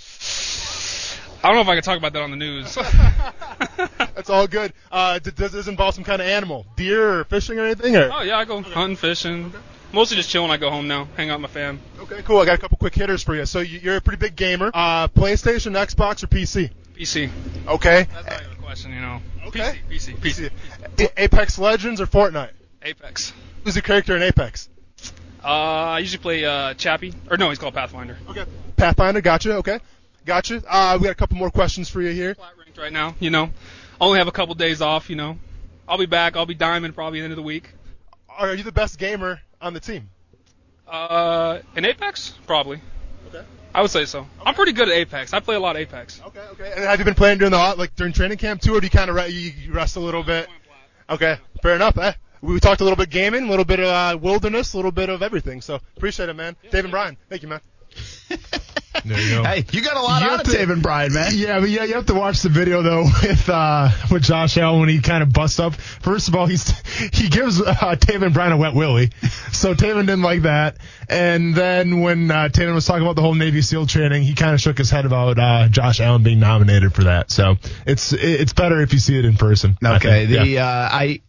I 1.43 1.47
don't 1.49 1.55
know 1.55 1.63
if 1.63 1.69
I 1.69 1.75
can 1.75 1.83
talk 1.83 1.97
about 1.97 2.13
that 2.13 2.23
on 2.23 2.31
the 2.31 2.37
news. 2.37 2.75
That's 3.99 4.29
all 4.29 4.47
good. 4.47 4.73
Uh, 4.93 5.19
d- 5.19 5.31
does 5.31 5.53
this 5.53 5.69
involve 5.69 5.95
some 5.95 6.05
kind 6.05 6.21
of 6.21 6.29
animal, 6.29 6.67
deer 6.77 7.21
or 7.21 7.25
fishing 7.25 7.59
or 7.59 7.65
anything? 7.65 7.97
Or? 7.97 8.11
oh 8.13 8.23
yeah, 8.23 8.37
I 8.37 8.45
go 8.45 8.61
hunting, 8.63 8.97
fishing. 8.97 9.53
Mostly 9.93 10.17
just 10.19 10.29
chilling. 10.29 10.51
I 10.51 10.57
go 10.59 10.71
home 10.71 10.87
now, 10.87 11.09
hang 11.17 11.31
out 11.31 11.41
with 11.41 11.51
my 11.51 11.55
fam. 11.55 11.81
Okay, 12.01 12.23
cool. 12.23 12.39
I 12.41 12.45
got 12.45 12.55
a 12.55 12.59
couple 12.59 12.77
quick 12.77 12.95
hitters 12.95 13.23
for 13.23 13.35
you. 13.35 13.47
So 13.47 13.61
you- 13.61 13.79
you're 13.81 13.97
a 13.97 14.01
pretty 14.01 14.19
big 14.21 14.37
gamer. 14.37 14.71
Uh, 14.75 15.09
PlayStation, 15.09 15.73
Xbox, 15.73 16.23
or 16.23 16.27
PC? 16.27 16.71
PC. 16.95 17.31
Okay. 17.67 18.07
That's 18.13 18.27
not 18.29 18.43
even 18.43 18.53
a 18.53 18.63
question, 18.63 18.93
you 18.93 19.01
know. 19.01 19.21
Okay. 19.47 19.81
PC, 19.91 20.17
PC, 20.19 20.51
PC. 20.99 21.07
A- 21.17 21.25
Apex 21.25 21.59
Legends 21.59 22.01
or 22.03 22.07
Fortnite? 22.07 22.51
Apex. 22.83 23.33
Who's 23.65 23.75
your 23.75 23.83
character 23.83 24.15
in 24.15 24.23
Apex? 24.23 24.69
Uh, 25.43 25.47
I 25.47 25.99
usually 26.01 26.23
play 26.23 26.45
uh, 26.45 26.75
Chappie, 26.75 27.15
or 27.31 27.37
no, 27.37 27.49
he's 27.49 27.59
called 27.59 27.75
Pathfinder. 27.75 28.17
Okay. 28.29 28.45
Pathfinder, 28.77 29.21
gotcha. 29.21 29.57
Okay, 29.57 29.81
gotcha. 30.27 30.63
Uh, 30.69 30.99
we 31.01 31.05
got 31.05 31.13
a 31.13 31.15
couple 31.15 31.37
more 31.37 31.51
questions 31.51 31.89
for 31.89 32.03
you 32.03 32.11
here. 32.11 32.35
Flat 32.35 32.53
ranked 32.59 32.79
right 32.79 32.93
now, 32.93 33.15
you 33.21 33.31
know. 33.31 33.51
Only 34.01 34.19
have 34.19 34.29
a 34.29 34.33
couple 34.33 34.55
days 34.55 34.81
off, 34.81 35.11
you 35.11 35.17
know. 35.17 35.39
I'll 35.89 35.99
be 35.99 36.07
back. 36.07 36.37
I'll 36.37 36.47
be 36.47 36.55
diamond 36.55 36.95
probably 36.95 37.19
at 37.19 37.23
the 37.23 37.25
end 37.25 37.33
of 37.33 37.37
the 37.37 37.43
week. 37.43 37.71
Are 38.29 38.55
you 38.55 38.63
the 38.63 38.73
best 38.73 38.99
gamer 38.99 39.41
on 39.61 39.75
the 39.75 39.81
team? 39.81 40.09
Uh, 40.87 41.61
in 41.77 41.85
Apex, 41.85 42.35
probably. 42.47 42.81
Okay. 43.29 43.45
I 43.75 43.83
would 43.83 43.91
say 43.91 44.05
so. 44.05 44.27
I'm 44.45 44.55
pretty 44.55 44.73
good 44.73 44.89
at 44.89 44.95
Apex. 44.95 45.33
I 45.33 45.41
play 45.41 45.55
a 45.55 45.61
lot 45.61 45.77
of 45.77 45.83
Apex. 45.83 46.21
Okay, 46.27 46.41
okay. 46.53 46.73
And 46.75 46.85
have 46.85 46.99
you 46.99 47.05
been 47.05 47.15
playing 47.15 47.39
during 47.39 47.53
the 47.53 47.75
like 47.79 47.95
during 47.95 48.13
training 48.13 48.39
camp 48.39 48.61
too, 48.61 48.75
or 48.75 48.81
do 48.81 48.87
you 48.87 48.91
kind 48.91 49.09
of 49.09 49.17
re- 49.17 49.29
you 49.29 49.73
rest 49.73 49.97
a 49.97 50.01
little 50.01 50.23
bit? 50.23 50.49
Okay, 51.09 51.39
fair 51.63 51.77
enough. 51.77 51.97
Eh? 51.99 52.13
We 52.43 52.59
talked 52.61 52.81
a 52.81 52.85
little 52.85 52.97
bit 52.97 53.11
gaming, 53.11 53.45
a 53.45 53.51
little 53.51 53.65
bit 53.65 53.81
of 53.81 53.87
uh, 53.87 54.19
wilderness, 54.21 54.73
a 54.75 54.77
little 54.77 54.93
bit 54.93 55.09
of 55.11 55.23
everything. 55.23 55.61
So 55.61 55.81
appreciate 55.97 56.29
it, 56.29 56.35
man. 56.35 56.57
Dave 56.71 56.85
and 56.85 56.91
Brian, 56.91 57.17
thank 57.29 57.43
you, 57.43 57.49
man. 57.49 57.61
There 59.05 59.19
you 59.19 59.31
go. 59.37 59.45
Hey, 59.45 59.65
you 59.73 59.83
got 59.83 59.97
a 59.97 60.01
lot 60.03 60.21
You 60.21 60.27
out 60.29 60.31
have 60.33 60.41
of 60.41 60.53
to- 60.53 60.59
Taven 60.59 60.83
Bryan, 60.83 61.15
man. 61.15 61.31
Yeah, 61.35 61.59
but 61.61 61.71
yeah, 61.71 61.85
you 61.85 61.95
have 61.95 62.07
to 62.07 62.15
watch 62.15 62.43
the 62.43 62.51
video 62.51 62.83
though 62.83 63.05
with 63.23 63.49
uh 63.49 63.89
with 64.11 64.23
Josh 64.25 64.59
Allen 64.59 64.81
when 64.81 64.89
he 64.91 65.01
kind 65.01 65.23
of 65.23 65.33
busts 65.33 65.59
up. 65.59 65.75
First 65.75 66.29
of 66.29 66.35
all, 66.35 66.45
he's 66.47 66.69
he 67.13 67.29
gives 67.29 67.63
uh, 67.63 67.73
Taven 67.97 68.35
Bryan 68.35 68.53
a 68.53 68.57
wet 68.59 68.75
willy, 68.75 69.11
so 69.53 69.75
Taven 69.75 70.01
didn't 70.03 70.21
like 70.23 70.43
that. 70.43 70.77
And 71.09 71.55
then 71.55 72.01
when 72.01 72.31
uh, 72.31 72.49
Taven 72.53 72.75
was 72.75 72.85
talking 72.85 73.03
about 73.03 73.17
the 73.17 73.23
whole 73.23 73.35
Navy 73.35 73.63
SEAL 73.63 73.87
training, 73.87 74.23
he 74.25 74.35
kind 74.35 74.53
of 74.55 74.61
shook 74.61 74.77
his 74.77 74.91
head 74.91 75.07
about 75.07 75.39
uh, 75.39 75.69
Josh 75.69 76.01
Allen 76.01 76.23
being 76.23 76.41
nominated 76.41 76.93
for 76.93 77.05
that. 77.05 77.31
So 77.31 77.57
it's 77.87 78.13
it's 78.13 78.53
better 78.53 78.81
if 78.83 78.93
you 78.93 78.99
see 78.99 79.19
it 79.19 79.25
in 79.25 79.37
person. 79.37 79.79
Okay. 79.83 80.27
think. 80.27 80.41
The 80.41 80.47
Yeah. 80.49 80.67
uh, 80.69 80.89
I. 80.93 81.21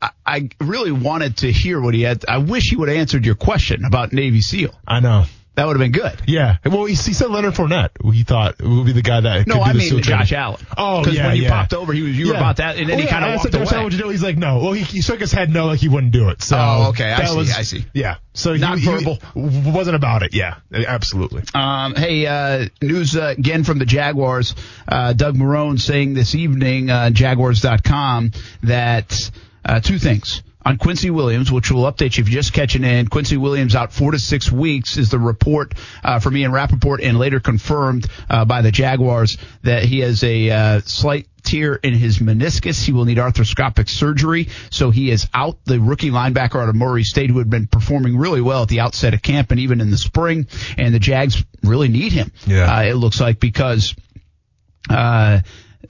I- 0.00 0.10
I 0.26 0.48
really 0.60 0.92
wanted 0.92 1.38
to 1.38 1.50
hear 1.52 1.80
what 1.80 1.94
he 1.94 2.02
had. 2.02 2.24
I 2.28 2.38
wish 2.38 2.70
he 2.70 2.76
would 2.76 2.88
have 2.88 2.98
answered 2.98 3.24
your 3.26 3.34
question 3.34 3.84
about 3.84 4.12
Navy 4.12 4.40
SEAL. 4.40 4.74
I 4.86 5.00
know. 5.00 5.24
That 5.54 5.66
would 5.66 5.74
have 5.74 5.80
been 5.80 5.90
good. 6.00 6.22
Yeah. 6.28 6.58
Well, 6.64 6.84
he, 6.84 6.94
he 6.94 7.12
said 7.12 7.30
Leonard 7.30 7.54
Fournette. 7.54 7.88
He 8.14 8.22
thought 8.22 8.62
would 8.62 8.86
be 8.86 8.92
the 8.92 9.02
guy 9.02 9.20
that. 9.22 9.44
No, 9.48 9.54
could 9.54 9.58
do 9.58 9.64
I 9.64 9.72
the 9.72 9.78
mean 9.80 9.88
SEAL 9.90 10.00
training. 10.02 10.26
Josh 10.26 10.32
Allen. 10.32 10.60
Oh, 10.76 11.00
because 11.00 11.16
yeah, 11.16 11.26
when 11.26 11.36
you 11.36 11.42
yeah. 11.42 11.50
popped 11.50 11.74
over, 11.74 11.92
he 11.92 12.02
was 12.02 12.16
you 12.16 12.28
were 12.28 12.34
about 12.36 12.58
that, 12.58 12.76
and 12.76 12.88
then 12.88 12.96
Oh, 12.96 13.02
he 13.02 13.08
kind 13.08 13.24
of 13.24 13.34
walked 13.42 13.52
away. 13.52 13.64
Allen, 13.64 13.82
what'd 13.82 13.98
you 13.98 14.04
do? 14.04 14.08
He's 14.10 14.22
like, 14.22 14.36
no. 14.36 14.58
Well, 14.60 14.72
he, 14.74 14.84
he 14.84 15.00
shook 15.02 15.18
his 15.18 15.32
head 15.32 15.52
no, 15.52 15.66
like 15.66 15.80
he 15.80 15.88
wouldn't 15.88 16.12
do 16.12 16.28
it. 16.28 16.42
So 16.44 16.56
Oh, 16.56 16.86
okay. 16.90 17.10
I 17.10 17.24
see, 17.24 17.36
Was, 17.36 17.52
I 17.56 17.62
see. 17.62 17.84
Yeah. 17.92 18.18
So 18.34 18.52
he, 18.54 18.60
Nonverbal. 18.60 19.64
he 19.64 19.70
wasn't 19.72 19.96
about 19.96 20.22
it. 20.22 20.32
Yeah, 20.32 20.58
absolutely. 20.72 21.42
Um, 21.54 21.96
hey, 21.96 22.24
uh, 22.26 22.68
news 22.80 23.16
uh, 23.16 23.34
again 23.36 23.64
from 23.64 23.80
the 23.80 23.84
Jaguars. 23.84 24.54
Uh, 24.86 25.12
Doug 25.12 25.34
Marrone 25.34 25.80
saying 25.80 26.14
this 26.14 26.36
evening, 26.36 26.88
uh, 26.88 27.10
Jaguars.com, 27.10 28.30
that 28.62 29.30
uh, 29.64 29.80
two 29.80 29.98
things. 29.98 30.42
On 30.64 30.76
Quincy 30.76 31.08
Williams, 31.08 31.50
which 31.50 31.70
will 31.70 31.90
update 31.90 32.18
you 32.18 32.22
if 32.22 32.28
you're 32.28 32.42
just 32.42 32.52
catching 32.52 32.84
in, 32.84 33.06
Quincy 33.06 33.38
Williams 33.38 33.74
out 33.74 33.92
four 33.92 34.10
to 34.10 34.18
six 34.18 34.52
weeks 34.52 34.98
is 34.98 35.08
the 35.08 35.18
report 35.18 35.72
uh, 36.04 36.18
from 36.18 36.36
Ian 36.36 36.52
Rapoport 36.52 37.00
and 37.00 37.18
later 37.18 37.40
confirmed 37.40 38.06
uh, 38.28 38.44
by 38.44 38.60
the 38.60 38.70
Jaguars 38.70 39.38
that 39.62 39.84
he 39.84 40.00
has 40.00 40.22
a 40.24 40.50
uh, 40.50 40.80
slight 40.80 41.26
tear 41.42 41.74
in 41.74 41.94
his 41.94 42.18
meniscus. 42.18 42.84
He 42.84 42.92
will 42.92 43.06
need 43.06 43.16
arthroscopic 43.16 43.88
surgery, 43.88 44.48
so 44.70 44.90
he 44.90 45.10
is 45.10 45.26
out. 45.32 45.64
The 45.64 45.80
rookie 45.80 46.10
linebacker 46.10 46.60
out 46.60 46.68
of 46.68 46.74
Murray 46.74 47.04
State, 47.04 47.30
who 47.30 47.38
had 47.38 47.48
been 47.48 47.66
performing 47.66 48.18
really 48.18 48.42
well 48.42 48.62
at 48.62 48.68
the 48.68 48.80
outset 48.80 49.14
of 49.14 49.22
camp 49.22 49.50
and 49.52 49.60
even 49.60 49.80
in 49.80 49.90
the 49.90 49.96
spring, 49.96 50.48
and 50.76 50.92
the 50.92 50.98
Jags 50.98 51.42
really 51.62 51.88
need 51.88 52.12
him. 52.12 52.30
Yeah. 52.46 52.70
Uh, 52.70 52.82
it 52.82 52.94
looks 52.94 53.20
like 53.20 53.40
because. 53.40 53.94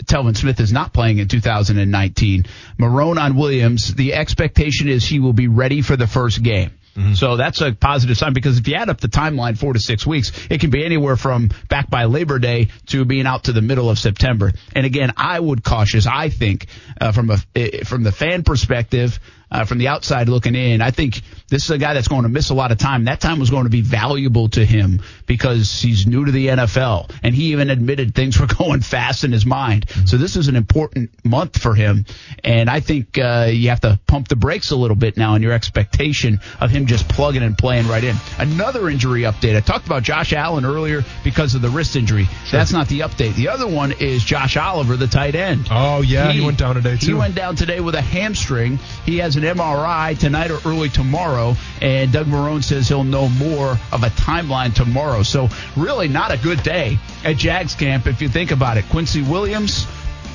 Telvin 0.05 0.37
Smith 0.37 0.61
is 0.61 0.73
not 0.73 0.93
playing 0.93 1.19
in 1.19 1.29
2019. 1.29 2.47
Marrone 2.79 3.21
on 3.21 3.37
Williams, 3.37 3.95
the 3.95 4.15
expectation 4.15 4.89
is 4.89 5.05
he 5.05 5.21
will 5.21 5.33
be 5.33 5.49
ready 5.49 5.83
for 5.83 5.97
the 5.97 6.07
first 6.07 6.43
game. 6.43 6.71
So 7.15 7.37
that's 7.37 7.61
a 7.61 7.73
positive 7.73 8.19
sign 8.19 8.33
because 8.33 8.59
if 8.59 8.67
you 8.67 8.75
add 8.75 8.89
up 8.89 9.01
the 9.01 9.09
timeline 9.09 9.57
four 9.57 9.73
to 9.73 9.79
six 9.79 10.05
weeks, 10.05 10.33
it 10.51 10.61
can 10.61 10.71
be 10.71 10.85
anywhere 10.85 11.17
from 11.17 11.51
back 11.69 11.89
by 11.89 12.07
Labor 12.07 12.41
Day 12.41 12.69
to 12.87 13.05
being 13.05 13.25
out 13.25 13.45
to 13.45 13.53
the 13.53 13.63
middle 13.63 13.89
of 13.89 14.01
September. 14.01 14.53
And 14.75 14.85
again, 14.85 15.13
I 15.17 15.39
would 15.39 15.63
cautious. 15.63 16.09
I 16.09 16.29
think 16.29 16.67
uh, 17.01 17.13
from 17.13 17.31
a 17.31 17.39
eh, 17.55 17.85
from 17.85 18.03
the 18.03 18.11
fan 18.11 18.43
perspective, 18.43 19.21
uh, 19.51 19.65
from 19.65 19.79
the 19.79 19.89
outside 19.89 20.29
looking 20.29 20.55
in, 20.55 20.83
I 20.83 20.91
think 20.91 21.23
this 21.49 21.65
is 21.65 21.71
a 21.71 21.79
guy 21.79 21.95
that's 21.95 22.09
going 22.09 22.25
to 22.25 22.29
miss 22.29 22.51
a 22.51 22.55
lot 22.55 22.73
of 22.73 22.79
time. 22.79 23.05
That 23.05 23.21
time 23.21 23.39
was 23.39 23.51
going 23.51 23.65
to 23.65 23.71
be 23.71 23.81
valuable 23.81 24.49
to 24.51 24.65
him 24.65 25.01
because 25.27 25.81
he's 25.81 26.07
new 26.07 26.27
to 26.27 26.33
the 26.33 26.49
NFL, 26.49 27.11
and 27.23 27.35
he 27.35 27.53
even 27.53 27.71
admitted 27.71 28.15
things 28.15 28.39
were 28.39 28.47
going 28.59 28.81
fast 28.81 29.25
in 29.25 29.33
his 29.33 29.47
mind. 29.47 29.87
So 30.07 30.17
this 30.17 30.37
is 30.37 30.49
an 30.49 30.57
important 30.57 31.11
month 31.25 31.61
for 31.61 31.75
him, 31.75 32.05
and 32.45 32.69
I 32.69 32.81
think 32.81 33.19
uh, 33.19 33.49
you 33.51 33.71
have 33.71 33.81
to 33.81 33.99
pump 34.07 34.29
the 34.29 34.37
brakes 34.37 34.71
a 34.71 34.77
little 34.77 34.97
bit 34.97 35.17
now 35.17 35.35
in 35.35 35.43
your 35.43 35.53
expectation 35.53 36.41
of 36.61 36.71
him 36.71 36.87
just 36.87 37.09
plugging 37.09 37.43
and 37.43 37.57
playing 37.57 37.89
right 37.89 38.05
in. 38.05 38.17
Another 38.39 38.89
injury 38.91 39.23
update. 39.23 39.57
I 39.57 39.61
talked 39.61 39.87
about 39.87 40.03
Josh 40.03 40.33
Allen 40.33 40.65
earlier 40.65 41.03
because 41.25 41.55
of 41.55 41.63
the 41.63 41.71
wrist 41.71 41.97
injury. 41.97 42.29
That's 42.51 42.73
not 42.73 42.89
the 42.89 43.01
update. 43.01 43.35
The 43.35 43.49
other 43.49 43.67
one 43.67 43.93
is 43.93 44.23
Josh 44.23 44.57
Oliver, 44.57 44.97
the 44.97 45.07
tight 45.07 45.35
end. 45.35 45.69
Oh 45.71 46.03
yeah, 46.03 46.31
he, 46.33 46.45
went 46.45 46.59
down 46.59 46.75
today 46.75 46.97
too. 46.97 47.07
He 47.07 47.15
went 47.15 47.35
down 47.35 47.57
today 47.57 47.81
with 47.81 47.95
a 47.95 48.03
hamstring. 48.03 48.79
He 49.07 49.19
has 49.19 49.38
an 49.39 49.57
MRI 49.57 50.19
tonight 50.19 50.51
or 50.51 50.59
early 50.67 50.89
tomorrow, 50.89 51.55
and 51.81 52.13
Doug 52.13 52.27
Marrone 52.27 52.63
says 52.63 52.89
he'll 52.89 53.05
know 53.05 53.29
more 53.29 53.79
of 53.93 54.03
a 54.03 54.11
timeline 54.11 54.75
tomorrow. 54.75 55.23
So 55.23 55.49
really 55.77 56.09
not 56.09 56.33
a 56.33 56.39
good 56.39 56.63
day 56.63 56.99
at 57.25 57.37
Jags 57.37 57.75
camp 57.75 58.07
if 58.07 58.21
you 58.21 58.29
think 58.29 58.51
about 58.51 58.77
it. 58.77 58.85
Quincy 58.89 59.23
Williams. 59.23 59.87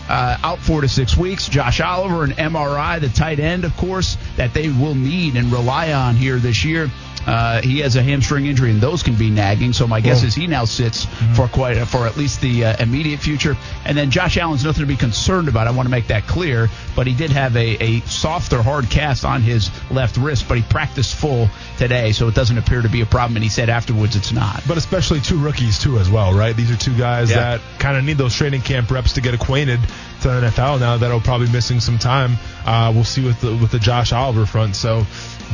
Uh, 0.09 0.37
out 0.43 0.59
four 0.59 0.81
to 0.81 0.87
six 0.89 1.15
weeks. 1.15 1.47
Josh 1.47 1.79
Oliver, 1.79 2.23
an 2.25 2.31
MRI, 2.31 2.99
the 2.99 3.09
tight 3.09 3.39
end, 3.39 3.63
of 3.63 3.75
course, 3.77 4.17
that 4.35 4.53
they 4.53 4.67
will 4.69 4.95
need 4.95 5.35
and 5.37 5.51
rely 5.51 5.93
on 5.93 6.15
here 6.15 6.37
this 6.37 6.65
year. 6.65 6.89
Uh, 7.25 7.61
he 7.61 7.79
has 7.79 7.95
a 7.95 8.03
hamstring 8.03 8.47
injury, 8.47 8.69
and 8.69 8.81
those 8.81 9.01
can 9.01 9.15
be 9.15 9.29
nagging. 9.29 9.71
So 9.71 9.87
my 9.87 10.01
guess 10.01 10.17
Well- 10.17 10.25
is 10.27 10.35
he 10.35 10.45
now 10.45 10.65
sits 10.65 11.05
Mm-hmm. 11.05 11.33
for 11.35 11.47
quite 11.47 11.75
for 11.87 12.05
at 12.05 12.17
least 12.17 12.41
the 12.41 12.65
uh, 12.65 12.83
immediate 12.83 13.21
future. 13.21 13.55
And 13.85 13.97
then 13.97 14.11
Josh 14.11 14.35
Allen's 14.35 14.65
nothing 14.65 14.81
to 14.81 14.87
be 14.87 14.97
concerned 14.97 15.47
about. 15.47 15.67
I 15.67 15.71
want 15.71 15.85
to 15.85 15.89
make 15.89 16.07
that 16.07 16.27
clear. 16.27 16.67
But 16.97 17.07
he 17.07 17.13
did 17.15 17.31
have 17.31 17.55
a, 17.55 17.81
a 17.81 17.99
soft 18.01 18.51
or 18.51 18.61
hard 18.61 18.89
cast 18.89 19.23
on 19.23 19.41
his 19.41 19.71
left 19.89 20.17
wrist, 20.17 20.49
but 20.49 20.57
he 20.57 20.63
practiced 20.63 21.15
full 21.15 21.47
today, 21.77 22.11
so 22.11 22.27
it 22.27 22.35
doesn't 22.35 22.57
appear 22.57 22.81
to 22.81 22.89
be 22.89 22.99
a 22.99 23.05
problem. 23.05 23.37
And 23.37 23.43
he 23.43 23.49
said 23.49 23.69
afterwards 23.69 24.17
it's 24.17 24.33
not. 24.33 24.61
But 24.67 24.77
especially 24.77 25.21
two 25.21 25.37
rookies 25.39 25.79
too 25.79 25.99
as 25.99 26.09
well, 26.09 26.33
right? 26.33 26.53
These 26.53 26.71
are 26.71 26.77
two 26.77 26.95
guys 26.97 27.29
Yeah. 27.31 27.37
that 27.57 27.61
kind 27.79 27.95
of 27.95 28.03
need 28.03 28.17
those 28.17 28.35
training 28.35 28.61
camp 28.63 28.91
reps 28.91 29.13
to 29.13 29.21
get 29.21 29.33
acquainted 29.33 29.79
to 30.21 30.27
the 30.29 30.47
NFL. 30.47 30.79
Now 30.79 30.97
that'll 30.97 31.19
probably 31.19 31.47
be 31.47 31.53
missing 31.53 31.79
some 31.79 31.97
time. 31.99 32.37
Uh, 32.65 32.91
we'll 32.93 33.03
see 33.03 33.23
with 33.25 33.39
the 33.41 33.55
with 33.55 33.71
the 33.71 33.79
Josh 33.79 34.13
Oliver 34.13 34.45
front. 34.45 34.75
So 34.75 35.05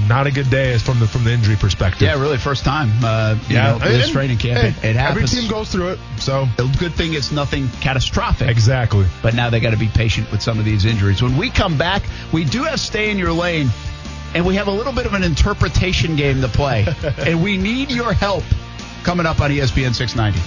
not 0.08 0.28
a 0.28 0.32
good 0.32 0.50
day 0.50 0.74
as 0.74 0.82
from 0.82 1.00
the 1.00 1.08
from 1.08 1.24
the 1.24 1.32
injury 1.32 1.56
perspective. 1.56 2.04
Yeah, 2.04 2.20
really 2.22 2.38
first 2.38 2.64
time. 2.64 2.92
Uh, 3.04 3.36
you 3.48 3.56
Yeah. 3.56 3.72
know, 3.72 3.80
this 3.80 4.12
training 4.12 4.38
camp. 4.38 4.76
hey, 4.76 4.90
it, 4.90 4.96
it 4.96 5.00
every 5.00 5.26
team 5.26 5.50
goes 5.50 5.72
through 5.72 5.90
it. 5.90 6.00
So 6.18 6.48
The 6.58 6.68
good 6.80 6.94
thing 6.94 7.14
it's 7.14 7.32
nothing 7.32 7.68
catastrophic. 7.82 8.48
exactly. 8.50 9.06
But 9.22 9.34
now 9.34 9.50
they 9.50 9.60
got 9.60 9.72
to 9.72 9.78
be 9.78 9.88
patient 9.88 10.32
with 10.32 10.42
some 10.42 10.60
of 10.60 10.66
these 10.66 10.86
injuries. 10.86 11.22
When 11.22 11.36
we 11.38 11.50
come 11.50 11.78
back, 11.78 12.04
we 12.32 12.46
do 12.46 12.64
have 12.64 12.80
stay 12.80 13.10
in 13.10 13.18
your 13.18 13.34
lane, 13.34 13.70
and 14.36 14.46
we 14.46 14.56
have 14.56 14.68
a 14.68 14.72
little 14.72 14.94
bit 14.94 15.06
of 15.08 15.14
an 15.16 15.24
interpretation 15.24 16.16
game 16.16 16.42
to 16.42 16.48
play, 16.48 16.86
and 17.18 17.44
we 17.44 17.58
need 17.58 17.90
your 17.92 18.14
help 18.14 18.44
coming 19.04 19.26
up 19.26 19.42
on 19.42 19.50
ESPN 19.52 19.96
690. 19.96 20.40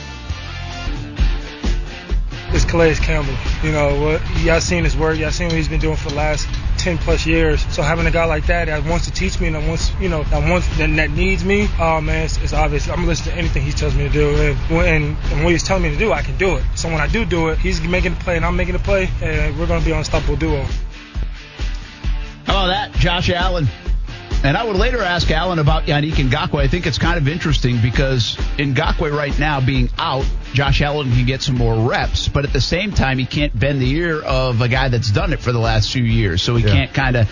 It's 2.55 2.67
Calais 2.67 2.95
Campbell. 2.97 3.35
You 3.63 3.73
know 3.73 3.99
what? 3.99 4.21
Y'all 4.43 4.61
seen 4.61 4.85
his 4.85 4.95
work. 4.95 5.19
Y'all 5.19 5.31
seen 5.31 5.47
what 5.47 5.57
he's 5.57 5.69
been 5.69 5.81
doing 5.81 5.97
for 5.97 6.11
the 6.11 6.17
last 6.17 6.47
ten 6.77 6.99
plus 6.99 7.25
years. 7.25 7.65
So 7.75 7.81
having 7.81 8.07
a 8.07 8.11
guy 8.11 8.27
like 8.27 8.45
that 8.47 8.67
that 8.67 8.85
wants 8.85 9.07
to 9.07 9.11
teach 9.11 9.41
me 9.41 9.47
and 9.47 9.57
that 9.57 9.67
wants, 9.67 9.91
you 9.99 10.11
know, 10.11 10.23
that 10.25 10.49
wants 10.51 10.69
that, 10.77 10.95
that 10.97 11.11
needs 11.13 11.45
me. 11.47 11.67
Oh 11.81 12.03
man, 12.03 12.27
it's, 12.27 12.37
it's 12.43 12.53
obvious. 12.53 12.89
I'm 12.89 12.97
gonna 12.97 13.07
listen 13.07 13.33
to 13.33 13.39
anything 13.39 13.63
he 13.63 13.73
tells 13.73 13.95
me 13.95 14.07
to 14.07 14.13
do, 14.13 14.37
and 14.37 14.57
when 14.69 15.17
and 15.33 15.45
what 15.45 15.53
he's 15.53 15.63
telling 15.63 15.83
me 15.83 15.91
to 15.91 15.99
do, 15.99 16.13
I 16.13 16.21
can 16.21 16.37
do 16.37 16.57
it. 16.57 16.65
So 16.75 16.91
when 16.91 17.01
I 17.01 17.07
do 17.07 17.25
do 17.25 17.49
it, 17.49 17.59
he's 17.59 17.81
making 17.81 18.15
the 18.15 18.21
play 18.21 18.37
and 18.37 18.45
I'm 18.45 18.57
making 18.57 18.75
the 18.75 18.81
play, 18.81 19.09
and 19.23 19.59
we're 19.59 19.67
gonna 19.67 19.85
be 19.85 19.93
unstoppable 19.93 20.37
duo. 20.37 20.67
How 22.45 22.65
about 22.65 22.67
that, 22.67 22.93
Josh 22.99 23.31
Allen? 23.31 23.67
And 24.45 24.57
I 24.57 24.65
would 24.65 24.75
later 24.77 25.01
ask 25.01 25.31
Allen 25.31 25.61
about 25.61 25.85
Yannick 25.85 26.15
Ngakoue. 26.15 26.59
I 26.61 26.67
think 26.67 26.87
it's 26.89 26.99
kind 26.99 27.17
of 27.17 27.29
interesting 27.29 27.81
because 27.81 28.37
in 28.59 28.75
Ngakoue 28.75 29.17
right 29.17 29.37
now 29.39 29.61
being 29.61 29.89
out, 29.99 30.25
Josh 30.53 30.83
Allen 30.83 31.13
can 31.13 31.25
get 31.27 31.43
some 31.43 31.57
more 31.57 31.89
reps, 31.89 32.27
but 32.27 32.45
at 32.45 32.53
the 32.53 32.61
same 32.61 32.91
time, 32.91 33.19
he 33.19 33.25
can't 33.25 33.57
bend 33.57 33.81
the 33.81 33.89
ear 33.93 34.21
of 34.21 34.61
a 34.61 34.67
guy 34.69 34.89
that's 34.89 35.13
done 35.13 35.33
it 35.33 35.39
for 35.41 35.53
the 35.53 35.61
last 35.61 35.93
few 35.93 36.03
years. 36.03 36.43
So 36.43 36.57
he 36.57 36.65
Yeah. 36.65 36.73
can't 36.73 36.93
kind 36.93 37.17
of 37.17 37.31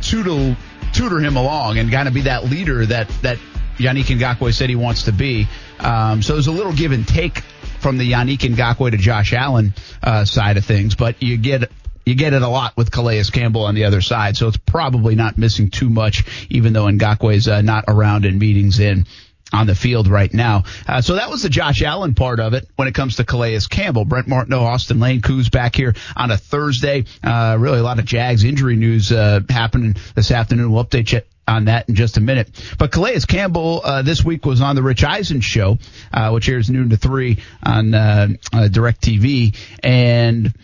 tutor, 0.00 0.56
tutor 0.92 1.20
him 1.20 1.36
along 1.36 1.78
and 1.78 1.92
kind 1.92 2.08
of 2.08 2.14
be 2.14 2.22
that 2.22 2.44
leader 2.50 2.84
that, 2.86 3.08
that 3.22 3.38
Yannick 3.78 4.06
Ngakoue 4.18 4.52
said 4.52 4.68
he 4.68 4.76
wants 4.76 5.04
to 5.04 5.12
be. 5.12 5.46
Um, 5.78 6.22
so 6.22 6.32
there's 6.32 6.48
a 6.48 6.52
little 6.52 6.72
give 6.72 6.90
and 6.90 7.06
take 7.06 7.38
from 7.78 7.98
the 7.98 8.10
Yannick 8.12 8.38
Ngakoue 8.40 8.90
to 8.90 8.96
Josh 8.96 9.32
Allen 9.32 9.74
uh, 10.02 10.24
side 10.24 10.56
of 10.56 10.64
things, 10.64 10.96
but 10.96 11.22
you 11.22 11.36
get 11.36 11.70
you 12.04 12.14
get 12.14 12.32
it 12.32 12.42
a 12.42 12.48
lot 12.48 12.76
with 12.76 12.90
Calais 12.90 13.24
Campbell 13.24 13.64
on 13.64 13.74
the 13.74 13.84
other 13.84 14.00
side, 14.00 14.36
so 14.36 14.48
it's 14.48 14.56
probably 14.56 15.14
not 15.14 15.38
missing 15.38 15.70
too 15.70 15.90
much, 15.90 16.24
even 16.50 16.72
though 16.72 16.84
Ngakoue's 16.84 17.48
uh, 17.48 17.62
not 17.62 17.84
around 17.88 18.24
in 18.24 18.38
meetings 18.38 18.80
in 18.80 19.06
on 19.52 19.66
the 19.66 19.74
field 19.74 20.08
right 20.08 20.32
now. 20.32 20.64
Uh, 20.88 21.02
so 21.02 21.16
that 21.16 21.30
was 21.30 21.42
the 21.42 21.48
Josh 21.48 21.82
Allen 21.82 22.14
part 22.14 22.40
of 22.40 22.54
it 22.54 22.68
when 22.76 22.88
it 22.88 22.94
comes 22.94 23.16
to 23.16 23.24
Calais 23.24 23.60
Campbell. 23.68 24.04
Brent 24.04 24.26
Martineau, 24.26 24.62
Austin 24.62 24.98
Lane, 24.98 25.20
Coos 25.20 25.50
back 25.50 25.76
here 25.76 25.94
on 26.16 26.30
a 26.30 26.38
Thursday. 26.38 27.04
Uh, 27.22 27.56
really 27.58 27.78
a 27.78 27.82
lot 27.82 27.98
of 27.98 28.04
Jags 28.04 28.44
injury 28.44 28.76
news 28.76 29.12
uh, 29.12 29.40
happening 29.48 29.96
this 30.14 30.30
afternoon. 30.30 30.72
We'll 30.72 30.84
update 30.84 31.12
you 31.12 31.20
on 31.46 31.66
that 31.66 31.88
in 31.88 31.94
just 31.94 32.16
a 32.16 32.20
minute. 32.20 32.48
But 32.78 32.92
Calais 32.92 33.20
Campbell 33.20 33.82
uh, 33.84 34.02
this 34.02 34.24
week 34.24 34.46
was 34.46 34.60
on 34.60 34.76
the 34.76 34.82
Rich 34.82 35.04
Eisen 35.04 35.40
show, 35.40 35.78
uh, 36.12 36.30
which 36.30 36.48
airs 36.48 36.70
noon 36.70 36.90
to 36.90 36.96
three 36.96 37.38
on 37.62 37.94
uh, 37.94 38.28
uh, 38.52 38.68
Direct 38.68 39.02
TV, 39.02 39.56
and 39.82 40.54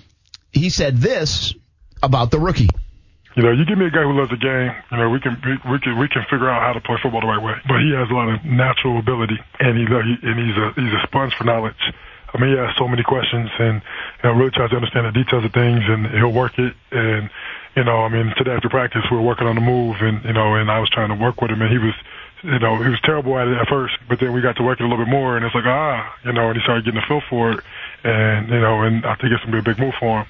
he 0.53 0.71
said 0.71 0.99
this 0.99 1.55
about 2.03 2.31
the 2.31 2.39
rookie. 2.39 2.69
You 3.37 3.43
know, 3.45 3.53
you 3.53 3.65
give 3.65 3.79
me 3.79 3.87
a 3.87 3.91
guy 3.91 4.03
who 4.03 4.19
loves 4.19 4.31
the 4.31 4.37
game. 4.37 4.75
You 4.91 4.97
know, 4.99 5.11
we 5.11 5.21
can 5.21 5.39
we, 5.71 5.79
can 5.79 5.99
we 5.99 6.09
can 6.09 6.23
figure 6.31 6.51
out 6.51 6.63
how 6.63 6.73
to 6.73 6.81
play 6.81 6.97
football 7.01 7.21
the 7.21 7.29
right 7.29 7.43
way. 7.43 7.55
But 7.69 7.79
he 7.81 7.95
has 7.95 8.11
a 8.11 8.15
lot 8.15 8.29
of 8.29 8.45
natural 8.45 8.99
ability, 8.99 9.39
and 9.61 9.79
he, 9.79 9.87
he 9.87 10.15
and 10.27 10.37
he's 10.43 10.59
a 10.59 10.73
he's 10.75 10.93
a 10.93 11.07
sponge 11.07 11.35
for 11.35 11.45
knowledge. 11.45 11.79
I 12.35 12.41
mean, 12.41 12.51
he 12.51 12.59
asks 12.59 12.77
so 12.79 12.89
many 12.89 13.05
questions, 13.05 13.49
and 13.59 13.81
you 13.81 14.25
know, 14.25 14.35
really 14.35 14.51
tries 14.51 14.71
to 14.71 14.77
understand 14.77 15.07
the 15.07 15.13
details 15.13 15.45
of 15.45 15.53
things, 15.53 15.85
and 15.87 16.07
he'll 16.11 16.33
work 16.33 16.59
it. 16.59 16.75
And 16.91 17.31
you 17.77 17.85
know, 17.85 18.03
I 18.03 18.09
mean, 18.09 18.35
today 18.37 18.53
after 18.53 18.69
practice, 18.69 19.05
we 19.11 19.17
were 19.17 19.23
working 19.23 19.47
on 19.47 19.55
the 19.55 19.63
move, 19.63 19.97
and 20.01 20.25
you 20.25 20.33
know, 20.33 20.57
and 20.57 20.71
I 20.71 20.81
was 20.81 20.91
trying 20.91 21.11
to 21.11 21.15
work 21.15 21.41
with 21.41 21.53
him, 21.53 21.63
and 21.63 21.71
he 21.71 21.79
was 21.79 21.95
you 22.43 22.59
know, 22.59 22.81
he 22.83 22.89
was 22.89 23.01
terrible 23.03 23.37
at 23.39 23.49
it 23.49 23.59
at 23.59 23.69
first, 23.69 23.99
but 24.09 24.21
then 24.21 24.33
we 24.33 24.41
got 24.41 24.57
to 24.57 24.63
work 24.63 24.81
it 24.81 24.85
a 24.85 24.89
little 24.89 25.05
bit 25.05 25.11
more, 25.11 25.37
and 25.37 25.45
it's 25.45 25.55
like, 25.55 25.67
ah, 25.67 26.15
you 26.25 26.33
know, 26.33 26.49
and 26.49 26.57
he 26.57 26.63
started 26.63 26.85
getting 26.85 27.01
a 27.03 27.07
feel 27.07 27.23
for 27.29 27.53
it, 27.53 27.65
and 28.05 28.49
you 28.49 28.61
know, 28.61 28.83
and 28.83 29.05
I 29.05 29.15
think 29.17 29.33
it's 29.33 29.45
gonna 29.45 29.61
be 29.63 29.71
a 29.71 29.75
big 29.75 29.79
move 29.79 29.95
for 29.99 30.21
him. 30.21 30.27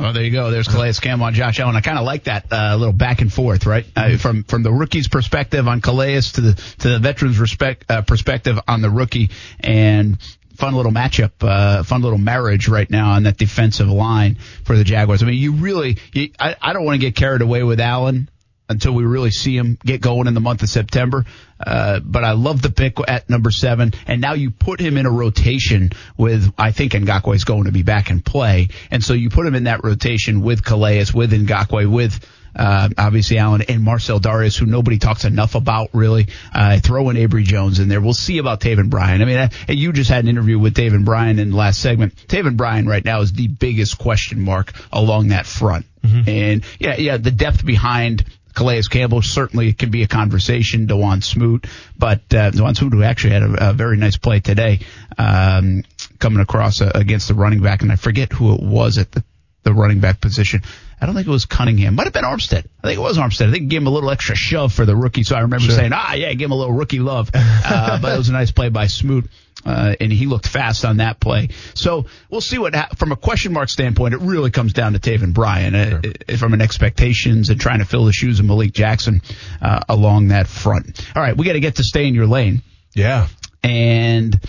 Well, 0.00 0.14
there 0.14 0.22
you 0.22 0.30
go. 0.30 0.50
There's 0.50 0.66
Calais 0.66 0.94
Campbell 0.94 1.26
and 1.26 1.36
Josh 1.36 1.60
Allen. 1.60 1.76
I 1.76 1.82
kind 1.82 1.98
of 1.98 2.06
like 2.06 2.24
that 2.24 2.50
uh, 2.50 2.74
little 2.76 2.94
back 2.94 3.20
and 3.20 3.30
forth, 3.30 3.66
right? 3.66 3.84
Uh, 3.94 4.16
from 4.16 4.44
from 4.44 4.62
the 4.62 4.72
rookie's 4.72 5.08
perspective 5.08 5.68
on 5.68 5.82
Calais 5.82 6.22
to 6.22 6.40
the 6.40 6.54
to 6.78 6.88
the 6.88 6.98
veterans' 6.98 7.38
respect 7.38 7.84
uh, 7.90 8.00
perspective 8.00 8.58
on 8.66 8.80
the 8.80 8.88
rookie, 8.88 9.28
and 9.60 10.16
fun 10.56 10.74
little 10.74 10.92
matchup, 10.92 11.32
uh, 11.42 11.82
fun 11.82 12.00
little 12.00 12.18
marriage 12.18 12.66
right 12.66 12.90
now 12.90 13.10
on 13.10 13.24
that 13.24 13.36
defensive 13.36 13.88
line 13.88 14.36
for 14.64 14.74
the 14.74 14.84
Jaguars. 14.84 15.22
I 15.22 15.26
mean, 15.26 15.36
you 15.36 15.52
really, 15.52 15.98
you, 16.14 16.30
I, 16.38 16.56
I 16.60 16.72
don't 16.72 16.84
want 16.84 16.98
to 16.98 17.06
get 17.06 17.14
carried 17.14 17.42
away 17.42 17.62
with 17.62 17.78
Allen 17.78 18.29
until 18.70 18.92
we 18.92 19.04
really 19.04 19.32
see 19.32 19.56
him 19.56 19.76
get 19.84 20.00
going 20.00 20.28
in 20.28 20.34
the 20.34 20.40
month 20.40 20.62
of 20.62 20.68
September. 20.68 21.26
Uh, 21.58 21.98
but 22.00 22.24
I 22.24 22.32
love 22.32 22.62
the 22.62 22.70
pick 22.70 22.96
at 23.06 23.28
number 23.28 23.50
seven. 23.50 23.92
And 24.06 24.20
now 24.20 24.34
you 24.34 24.52
put 24.52 24.80
him 24.80 24.96
in 24.96 25.06
a 25.06 25.10
rotation 25.10 25.90
with, 26.16 26.54
I 26.56 26.70
think 26.70 26.92
Ngakoue 26.92 27.34
is 27.34 27.44
going 27.44 27.64
to 27.64 27.72
be 27.72 27.82
back 27.82 28.10
in 28.10 28.20
play. 28.20 28.68
And 28.90 29.04
so 29.04 29.12
you 29.12 29.28
put 29.28 29.44
him 29.44 29.56
in 29.56 29.64
that 29.64 29.82
rotation 29.82 30.40
with 30.40 30.64
Calais, 30.64 31.06
with 31.12 31.32
Ngakoue, 31.32 31.90
with, 31.92 32.24
uh, 32.54 32.88
obviously 32.96 33.38
Allen 33.38 33.62
and 33.68 33.82
Marcell 33.82 34.20
Dareus, 34.20 34.58
who 34.58 34.66
nobody 34.66 34.98
talks 34.98 35.24
enough 35.24 35.54
about 35.56 35.90
really. 35.92 36.28
Uh, 36.54 36.78
throw 36.78 37.10
in 37.10 37.16
Abry 37.16 37.44
Jones 37.44 37.80
in 37.80 37.88
there. 37.88 38.00
We'll 38.00 38.12
see 38.12 38.38
about 38.38 38.60
Taven 38.60 38.88
Bryan. 38.88 39.20
I 39.20 39.24
mean, 39.24 39.36
uh, 39.36 39.48
you 39.68 39.92
just 39.92 40.10
had 40.10 40.24
an 40.24 40.30
interview 40.30 40.58
with 40.58 40.74
Taven 40.74 41.04
Bryan 41.04 41.40
in 41.40 41.50
the 41.50 41.56
last 41.56 41.80
segment. 41.80 42.14
Taven 42.28 42.56
Bryan 42.56 42.86
right 42.86 43.04
now 43.04 43.20
is 43.20 43.32
the 43.32 43.48
biggest 43.48 43.98
question 43.98 44.40
mark 44.40 44.72
along 44.92 45.28
that 45.28 45.46
front. 45.46 45.86
And 46.26 46.64
yeah, 46.78 46.96
yeah, 46.96 47.16
the 47.18 47.30
depth 47.30 47.64
behind 47.64 48.24
Calais 48.54 48.82
Campbell 48.88 49.22
certainly 49.22 49.72
can 49.72 49.90
be 49.90 50.02
a 50.02 50.06
conversation. 50.06 50.86
Dawuane 50.86 51.22
Smoot, 51.22 51.66
but 51.96 52.20
uh, 52.32 52.50
Dawuane 52.50 52.76
Smoot 52.76 52.92
who 52.92 53.02
actually 53.02 53.34
had 53.34 53.42
a, 53.42 53.70
a 53.70 53.72
very 53.72 53.96
nice 53.96 54.16
play 54.16 54.40
today, 54.40 54.80
um, 55.18 55.82
coming 56.18 56.40
across 56.40 56.80
uh, 56.80 56.90
against 56.94 57.28
the 57.28 57.34
running 57.34 57.62
back, 57.62 57.82
and 57.82 57.92
I 57.92 57.96
forget 57.96 58.32
who 58.32 58.54
it 58.54 58.62
was 58.62 58.98
at 58.98 59.12
the, 59.12 59.24
the 59.62 59.72
running 59.72 60.00
back 60.00 60.20
position. 60.20 60.62
I 61.00 61.06
don't 61.06 61.14
think 61.14 61.26
it 61.26 61.30
was 61.30 61.46
Cunningham. 61.46 61.94
Might 61.94 62.04
have 62.04 62.12
been 62.12 62.24
Armstead. 62.24 62.66
I 62.82 62.86
think 62.88 62.98
it 62.98 63.02
was 63.02 63.16
Armstead. 63.16 63.48
I 63.48 63.52
think 63.52 63.62
he 63.62 63.68
gave 63.68 63.80
him 63.80 63.86
a 63.86 63.90
little 63.90 64.10
extra 64.10 64.34
shove 64.36 64.72
for 64.72 64.84
the 64.84 64.94
rookie. 64.94 65.22
So 65.22 65.34
I 65.34 65.40
remember 65.40 65.64
Sure. 65.66 65.74
saying, 65.76 65.92
ah, 65.94 66.12
yeah, 66.14 66.32
give 66.34 66.46
him 66.46 66.52
a 66.52 66.56
little 66.56 66.74
rookie 66.74 66.98
love. 66.98 67.30
Uh, 67.34 67.98
but 68.02 68.14
it 68.14 68.18
was 68.18 68.28
a 68.28 68.32
nice 68.32 68.50
play 68.50 68.68
by 68.68 68.86
Smoot. 68.86 69.30
Uh, 69.64 69.94
and 70.00 70.10
he 70.10 70.24
looked 70.26 70.46
fast 70.46 70.86
on 70.86 70.98
that 70.98 71.20
play. 71.20 71.48
So 71.74 72.06
we'll 72.30 72.40
see 72.40 72.56
what, 72.58 72.74
ha- 72.74 72.88
from 72.96 73.12
a 73.12 73.16
question 73.16 73.52
mark 73.52 73.68
standpoint, 73.68 74.14
it 74.14 74.20
really 74.20 74.50
comes 74.50 74.72
down 74.72 74.94
to 74.94 74.98
Taven 74.98 75.34
Bryan 75.34 75.74
uh, 75.74 76.00
uh, 76.28 76.36
from 76.38 76.54
an 76.54 76.62
expectations 76.62 77.50
and 77.50 77.60
trying 77.60 77.80
to 77.80 77.84
fill 77.84 78.06
the 78.06 78.12
shoes 78.12 78.40
of 78.40 78.46
Malik 78.46 78.72
Jackson, 78.72 79.20
uh, 79.60 79.80
along 79.88 80.28
that 80.28 80.46
front. 80.46 81.06
All 81.14 81.22
right. 81.22 81.36
We 81.36 81.44
got 81.44 81.52
to 81.54 81.60
get 81.60 81.76
to 81.76 81.84
stay 81.84 82.06
in 82.08 82.14
your 82.14 82.26
lane. 82.26 82.62
Yeah. 82.94 83.28
And 83.62 84.40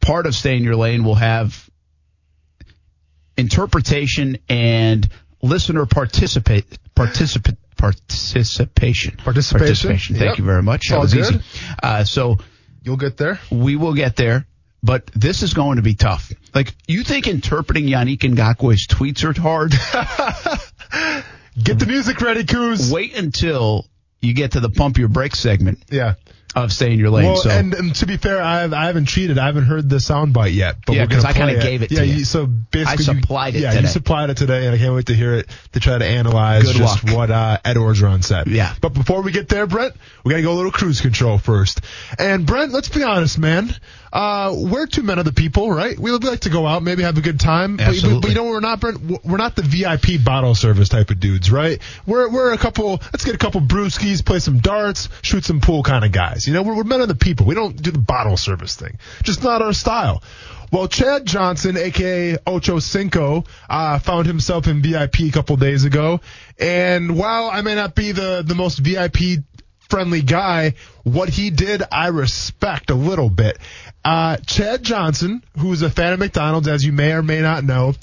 part 0.00 0.26
of 0.26 0.34
stay 0.36 0.56
in 0.56 0.62
your 0.62 0.76
lane 0.76 1.02
will 1.02 1.16
have 1.16 1.68
interpretation 3.36 4.38
and 4.48 5.08
listener 5.44 5.86
participate 5.86 6.66
participate 6.94 7.56
participation 7.76 9.16
Participation. 9.18 10.16
Thank 10.16 10.30
Yep. 10.30 10.38
you 10.38 10.44
very 10.44 10.62
much. 10.62 10.88
That 10.88 10.96
all 10.96 11.02
was 11.02 11.12
good. 11.14 11.34
easy. 11.36 11.44
Uh, 11.82 12.04
so 12.04 12.38
you'll 12.82 12.96
get 12.96 13.16
there. 13.16 13.38
We 13.50 13.76
will 13.76 13.94
get 13.94 14.16
there. 14.16 14.46
But 14.82 15.06
this 15.14 15.42
is 15.42 15.54
going 15.54 15.76
to 15.76 15.82
be 15.82 15.94
tough. 15.94 16.30
Like, 16.54 16.74
you 16.86 17.04
think 17.04 17.26
interpreting 17.26 17.86
Yannick 17.86 18.18
Ngakoue's 18.20 18.86
tweets 18.86 19.24
are 19.24 19.32
hard? 19.40 19.72
Get 21.62 21.78
the 21.78 21.86
music 21.86 22.20
ready, 22.20 22.44
Coos. 22.44 22.92
Wait 22.92 23.16
until 23.16 23.86
you 24.20 24.34
get 24.34 24.52
to 24.52 24.60
the 24.60 24.68
pump 24.68 24.98
your 24.98 25.08
brakes 25.08 25.38
segment. 25.38 25.78
Yeah. 25.90 26.14
Of 26.54 26.72
stay 26.72 26.92
in 26.92 26.98
your 27.00 27.10
lane. 27.10 27.26
Well, 27.26 27.36
so 27.36 27.50
and, 27.50 27.74
and 27.74 27.94
to 27.96 28.06
be 28.06 28.16
fair, 28.16 28.40
I, 28.40 28.60
have, 28.60 28.72
I 28.72 28.86
haven't 28.86 29.06
cheated. 29.06 29.38
I 29.38 29.46
haven't 29.46 29.64
heard 29.64 29.88
the 29.88 29.96
soundbite 29.96 30.54
yet. 30.54 30.76
But 30.86 30.94
Yeah, 30.94 31.02
we're 31.02 31.06
gonna 31.08 31.22
'cause 31.22 31.24
I 31.24 31.32
kinda 31.32 31.60
gave 31.60 31.82
it 31.82 31.88
to 31.88 31.94
yeah, 31.96 32.02
you. 32.02 32.24
so 32.24 32.46
basically, 32.46 32.92
I 33.06 33.12
you- 33.12 33.20
supplied 33.20 33.56
it 33.56 33.60
Yeah, 33.60 33.70
today. 33.70 33.80
you 33.82 33.86
supplied 33.88 34.30
it 34.30 34.36
today, 34.36 34.66
and 34.66 34.74
I 34.74 34.78
can't 34.78 34.94
wait 34.94 35.06
to 35.06 35.14
hear 35.14 35.34
it 35.34 35.48
to 35.72 35.80
try 35.80 35.98
to 35.98 36.04
analyze 36.04 36.62
Good 36.62 36.76
just 36.76 37.04
luck. 37.04 37.16
what 37.16 37.30
uh, 37.32 37.58
Ed 37.64 37.76
Orgeron 37.76 38.22
said. 38.22 38.46
Yeah. 38.46 38.72
But 38.80 38.90
before 38.94 39.22
we 39.22 39.32
get 39.32 39.48
there, 39.48 39.66
Brent, 39.66 39.94
we 40.24 40.30
got 40.30 40.36
to 40.36 40.42
go 40.42 40.52
a 40.52 40.54
little 40.54 40.70
cruise 40.70 41.00
control 41.00 41.38
first. 41.38 41.80
And 42.20 42.46
Brent, 42.46 42.70
let's 42.72 42.88
be 42.88 43.02
honest, 43.02 43.36
man. 43.38 43.74
Uh, 44.12 44.54
we're 44.56 44.86
two 44.86 45.02
men 45.02 45.18
of 45.18 45.24
the 45.24 45.32
people, 45.32 45.72
right? 45.72 45.98
We 45.98 46.12
like 46.12 46.40
to 46.42 46.50
go 46.50 46.68
out, 46.68 46.84
maybe 46.84 47.02
have 47.02 47.18
a 47.18 47.20
good 47.20 47.40
time. 47.40 47.76
But, 47.78 47.86
but, 47.86 47.88
Absolutely. 47.88 48.20
but 48.20 48.28
you 48.28 48.34
know 48.36 48.44
we're 48.44 48.60
not, 48.60 48.78
Brent? 48.78 49.24
We're 49.24 49.38
not 49.38 49.56
the 49.56 49.62
VIP 49.62 50.24
bottle 50.24 50.54
service 50.54 50.88
type 50.88 51.10
of 51.10 51.18
dudes, 51.18 51.50
right? 51.50 51.80
We're 52.06 52.30
we're 52.30 52.52
a 52.52 52.56
couple. 52.58 53.00
Let's 53.12 53.24
get 53.24 53.34
a 53.34 53.38
couple 53.38 53.60
brewskis, 53.60 54.24
play 54.24 54.38
some 54.38 54.60
darts, 54.60 55.08
shoot 55.22 55.44
some 55.44 55.60
pool 55.60 55.82
kind 55.82 56.04
of 56.04 56.12
guys. 56.12 56.43
You 56.46 56.54
know, 56.54 56.62
we're, 56.62 56.76
we're 56.76 56.84
men 56.84 57.00
of 57.00 57.08
the 57.08 57.14
people. 57.14 57.46
We 57.46 57.54
don't 57.54 57.80
do 57.80 57.90
the 57.90 57.98
bottle 57.98 58.36
service 58.36 58.76
thing. 58.76 58.98
Just 59.22 59.42
not 59.42 59.62
our 59.62 59.72
style. 59.72 60.22
Well, 60.72 60.88
Chad 60.88 61.24
Johnson, 61.24 61.76
aka 61.76 62.36
Ocho 62.46 62.80
Cinco, 62.80 63.44
uh, 63.70 63.98
found 64.00 64.26
himself 64.26 64.66
in 64.66 64.82
VIP 64.82 65.20
a 65.20 65.30
couple 65.30 65.56
days 65.56 65.84
ago. 65.84 66.20
And 66.58 67.16
while 67.16 67.48
I 67.48 67.62
may 67.62 67.74
not 67.74 67.94
be 67.94 68.12
the, 68.12 68.42
the 68.44 68.54
most 68.54 68.78
VIP 68.78 69.44
friendly 69.88 70.22
guy, 70.22 70.74
what 71.04 71.28
he 71.28 71.50
did, 71.50 71.82
I 71.92 72.08
respect 72.08 72.90
a 72.90 72.94
little 72.94 73.30
bit. 73.30 73.58
Uh, 74.04 74.38
Chad 74.38 74.82
Johnson, 74.82 75.44
who 75.58 75.72
is 75.72 75.82
a 75.82 75.90
fan 75.90 76.12
of 76.12 76.18
McDonald's, 76.18 76.66
as 76.66 76.84
you 76.84 76.92
may 76.92 77.12
or 77.12 77.22
may 77.22 77.40
not 77.40 77.62
know, 77.62 77.94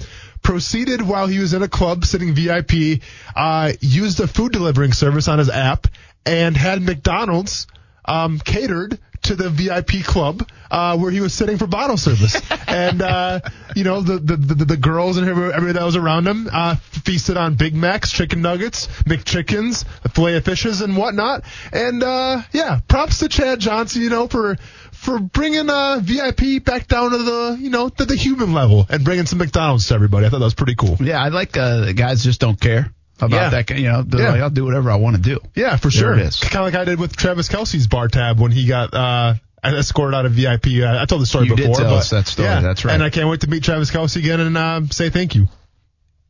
proceeded 0.41 1.01
while 1.01 1.27
he 1.27 1.39
was 1.39 1.53
in 1.53 1.63
a 1.63 1.67
club 1.67 2.05
sitting 2.05 2.33
VIP, 2.33 3.01
uh, 3.35 3.73
used 3.81 4.19
a 4.19 4.27
food 4.27 4.51
delivering 4.51 4.93
service 4.93 5.27
on 5.27 5.39
his 5.39 5.49
app 5.49 5.87
and 6.25 6.55
had 6.55 6.81
McDonald's 6.81 7.67
um, 8.05 8.39
catered 8.39 8.99
to 9.23 9.35
the 9.35 9.49
VIP 9.49 10.03
club 10.03 10.47
uh, 10.69 10.97
where 10.97 11.11
he 11.11 11.21
was 11.21 11.33
sitting 11.33 11.57
for 11.57 11.67
bottle 11.67 11.97
service, 11.97 12.35
and 12.67 13.01
uh, 13.01 13.39
you 13.75 13.83
know 13.83 14.01
the, 14.01 14.17
the 14.17 14.35
the 14.35 14.65
the 14.65 14.77
girls 14.77 15.17
and 15.17 15.27
everybody 15.27 15.53
everybody 15.53 15.79
that 15.79 15.85
was 15.85 15.95
around 15.95 16.27
him 16.27 16.49
uh, 16.51 16.75
feasted 16.75 17.37
on 17.37 17.55
Big 17.55 17.75
Macs, 17.75 18.11
chicken 18.11 18.41
nuggets, 18.41 18.87
McChickens, 19.03 19.85
fillet 20.13 20.37
of 20.37 20.45
fishes, 20.45 20.81
and 20.81 20.97
whatnot. 20.97 21.43
And 21.71 22.03
uh, 22.03 22.41
yeah, 22.51 22.79
props 22.87 23.19
to 23.19 23.29
Chad 23.29 23.59
Johnson, 23.59 24.01
you 24.01 24.09
know, 24.09 24.27
for 24.27 24.57
for 24.91 25.19
bringing 25.19 25.69
uh, 25.69 25.99
VIP 26.01 26.63
back 26.63 26.87
down 26.87 27.11
to 27.11 27.17
the 27.17 27.57
you 27.59 27.69
know 27.69 27.89
to 27.89 28.05
the 28.05 28.15
human 28.15 28.53
level 28.53 28.85
and 28.89 29.03
bringing 29.03 29.25
some 29.25 29.39
McDonald's 29.39 29.87
to 29.87 29.95
everybody. 29.95 30.25
I 30.25 30.29
thought 30.29 30.39
that 30.39 30.45
was 30.45 30.55
pretty 30.55 30.75
cool. 30.75 30.97
yeah, 30.99 31.21
I 31.21 31.29
like 31.29 31.57
uh, 31.57 31.91
guys 31.93 32.23
just 32.23 32.39
don't 32.39 32.59
care 32.59 32.91
about 33.21 33.37
Yeah. 33.37 33.49
that. 33.49 33.69
You 33.77 33.91
know, 33.91 34.01
they're 34.03 34.21
Yeah. 34.21 34.29
like, 34.31 34.41
I'll 34.41 34.49
do 34.49 34.65
whatever 34.65 34.91
I 34.91 34.95
want 34.95 35.15
to 35.17 35.21
do. 35.21 35.39
Yeah, 35.55 35.75
for 35.77 35.83
There 35.89 35.91
sure. 35.91 36.13
it 36.13 36.19
is. 36.19 36.39
Kind 36.39 36.55
of 36.67 36.73
like 36.73 36.75
I 36.75 36.85
did 36.85 36.99
with 36.99 37.15
Travis 37.15 37.47
Kelce's 37.49 37.87
bar 37.87 38.07
tab 38.07 38.39
when 38.39 38.51
he 38.51 38.65
got 38.65 38.93
uh, 38.93 39.33
escorted 39.63 40.15
out 40.15 40.25
of 40.25 40.33
VIP. 40.33 40.81
Uh, 40.83 41.01
I 41.01 41.05
told 41.05 41.21
the 41.21 41.25
story 41.25 41.47
You 41.47 41.55
did 41.55 41.67
before. 41.67 41.75
tell 41.75 41.89
but, 41.91 41.97
us 41.97 42.09
that 42.11 42.27
story. 42.27 42.47
Yeah, 42.47 42.61
That's 42.61 42.83
right. 42.85 42.93
And 42.93 43.03
I 43.03 43.09
can't 43.09 43.29
wait 43.29 43.41
to 43.41 43.49
meet 43.49 43.63
Travis 43.63 43.91
Kelce 43.91 44.15
again 44.17 44.39
and 44.39 44.57
uh, 44.57 44.81
say 44.91 45.09
thank 45.09 45.35
you. 45.35 45.47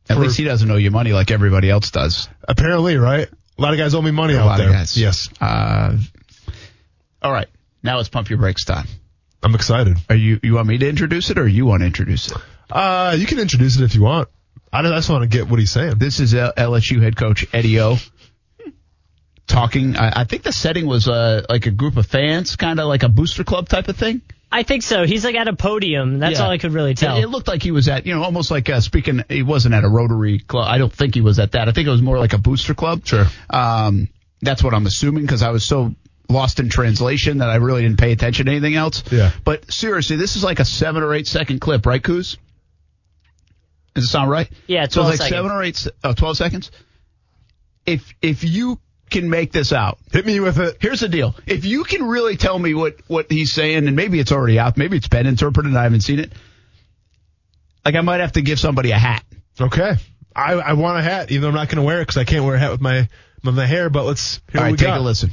At 0.08 0.16
For- 0.16 0.22
least 0.24 0.36
he 0.36 0.44
doesn't 0.44 0.70
owe 0.70 0.76
you 0.76 0.90
money 0.90 1.12
like 1.12 1.30
everybody 1.30 1.70
else 1.70 1.90
does. 1.90 2.28
Apparently, 2.46 2.96
right? 2.96 3.28
A 3.58 3.62
lot 3.62 3.72
of 3.72 3.78
guys 3.78 3.94
owe 3.94 4.02
me 4.02 4.10
money 4.10 4.34
A 4.34 4.40
out 4.40 4.46
lot 4.46 4.58
there. 4.58 4.68
of 4.68 4.72
guys. 4.74 4.96
Yes. 4.96 5.28
Uh, 5.40 5.96
all 7.22 7.32
right. 7.32 7.48
Now 7.82 8.00
it's 8.00 8.08
pump 8.08 8.28
your 8.30 8.38
brakes 8.38 8.64
time. 8.64 8.86
I'm 9.42 9.54
excited. 9.54 9.96
Are 10.08 10.14
you 10.16 10.38
you 10.42 10.54
want 10.54 10.68
me 10.68 10.78
to 10.78 10.88
introduce 10.88 11.30
it 11.30 11.38
or 11.38 11.46
you 11.46 11.66
want 11.66 11.80
to 11.82 11.86
introduce 11.86 12.30
it? 12.30 12.38
Uh, 12.70 13.14
you 13.18 13.26
can 13.26 13.38
introduce 13.38 13.76
it 13.78 13.82
if 13.84 13.94
you 13.94 14.02
want. 14.02 14.28
I 14.72 14.82
just- 14.82 15.10
want 15.10 15.22
to 15.22 15.28
get 15.28 15.48
what 15.48 15.58
he's 15.58 15.70
saying. 15.70 15.98
This 15.98 16.18
is 16.20 16.32
LSU 16.34 17.02
head 17.02 17.16
coach 17.16 17.46
Eddie 17.52 17.80
O 17.80 17.98
talking. 19.46 19.96
I, 19.96 20.20
I 20.20 20.24
think 20.24 20.42
the 20.42 20.52
setting 20.52 20.86
was 20.86 21.08
uh, 21.08 21.44
like 21.48 21.66
a 21.66 21.70
group 21.70 21.96
of 21.96 22.06
fans, 22.06 22.56
kind 22.56 22.80
of 22.80 22.86
like 22.88 23.02
a 23.02 23.08
booster 23.08 23.44
club 23.44 23.68
type 23.68 23.88
of 23.88 23.96
thing. 23.96 24.22
I 24.54 24.64
think 24.64 24.82
so. 24.82 25.04
He's 25.06 25.24
like 25.24 25.34
at 25.34 25.48
a 25.48 25.54
podium. 25.56 26.18
That's 26.18 26.38
Yeah. 26.38 26.44
all 26.44 26.50
I 26.50 26.58
could 26.58 26.72
really 26.72 26.94
tell. 26.94 27.16
It, 27.16 27.22
it 27.24 27.28
looked 27.28 27.48
like 27.48 27.62
he 27.62 27.70
was 27.70 27.88
at, 27.88 28.04
you 28.06 28.14
know, 28.14 28.22
almost 28.22 28.50
like 28.50 28.68
uh, 28.68 28.80
speaking. 28.80 29.24
He 29.28 29.42
wasn't 29.42 29.74
at 29.74 29.82
a 29.84 29.88
Rotary 29.88 30.38
club. 30.40 30.66
I 30.68 30.76
don't 30.78 30.92
think 30.92 31.14
he 31.14 31.22
was 31.22 31.38
at 31.38 31.52
that. 31.52 31.68
I 31.68 31.72
think 31.72 31.86
it 31.88 31.90
was 31.90 32.02
more 32.02 32.18
like 32.18 32.34
a 32.34 32.38
booster 32.38 32.74
club. 32.74 33.06
Sure. 33.06 33.26
Um, 33.48 34.08
that's 34.42 34.62
what 34.62 34.74
I'm 34.74 34.84
assuming 34.86 35.22
because 35.24 35.42
I 35.42 35.50
was 35.50 35.64
so 35.64 35.94
lost 36.28 36.60
in 36.60 36.68
translation 36.68 37.38
that 37.38 37.48
I 37.48 37.56
really 37.56 37.82
didn't 37.82 37.98
pay 37.98 38.12
attention 38.12 38.46
to 38.46 38.52
anything 38.52 38.74
else. 38.74 39.02
Yeah. 39.10 39.30
But 39.44 39.70
seriously, 39.72 40.16
this 40.16 40.36
is 40.36 40.44
like 40.44 40.60
a 40.60 40.64
seven 40.66 41.02
or 41.02 41.14
eight 41.14 41.26
second 41.26 41.60
clip, 41.60 41.86
right, 41.86 42.02
Coos? 42.02 42.36
Does 43.94 44.04
it 44.04 44.08
sound 44.08 44.30
right? 44.30 44.50
Yeah, 44.66 44.86
So 44.88 45.02
12 45.02 45.12
it's 45.12 45.20
like 45.20 45.28
seconds. 45.28 45.38
seven 45.38 45.50
or 45.52 45.62
eight, 45.62 45.76
se- 45.76 45.90
oh, 46.04 46.12
12 46.14 46.36
seconds? 46.36 46.70
If, 47.84 48.14
if 48.22 48.42
you 48.44 48.80
can 49.10 49.28
make 49.28 49.52
this 49.52 49.72
out, 49.72 49.98
Hit 50.12 50.24
me 50.24 50.40
with 50.40 50.58
it. 50.58 50.78
here's 50.80 51.00
the 51.00 51.08
deal. 51.08 51.34
If 51.46 51.64
you 51.66 51.84
can 51.84 52.02
really 52.04 52.36
tell 52.36 52.58
me 52.58 52.72
what, 52.74 52.96
what 53.08 53.30
he's 53.30 53.52
saying, 53.52 53.86
and 53.86 53.94
maybe 53.96 54.18
it's 54.20 54.32
already 54.32 54.58
out, 54.58 54.76
maybe 54.78 54.96
it's 54.96 55.08
been 55.08 55.26
interpreted 55.26 55.70
and 55.70 55.78
I 55.78 55.82
haven't 55.82 56.00
seen 56.02 56.20
it, 56.20 56.32
like 57.84 57.94
I 57.94 58.00
might 58.00 58.20
have 58.20 58.32
to 58.32 58.42
give 58.42 58.58
somebody 58.58 58.92
a 58.92 58.98
hat. 58.98 59.24
Okay. 59.60 59.96
I, 60.34 60.54
I 60.54 60.72
want 60.74 60.98
a 60.98 61.02
hat, 61.02 61.30
even 61.30 61.42
though 61.42 61.48
I'm 61.48 61.54
not 61.54 61.68
going 61.68 61.76
to 61.76 61.82
wear 61.82 61.98
it 62.00 62.04
because 62.04 62.16
I 62.16 62.24
can't 62.24 62.44
wear 62.44 62.54
a 62.54 62.58
hat 62.58 62.70
with 62.70 62.80
my 62.80 63.08
with 63.44 63.54
my 63.54 63.66
hair. 63.66 63.90
But 63.90 64.04
let's 64.06 64.40
hear 64.50 64.60
All 64.62 64.66
what 64.68 64.70
we 64.72 64.76
take 64.78 64.86
got. 64.86 64.98
a 65.00 65.02
listen. 65.02 65.30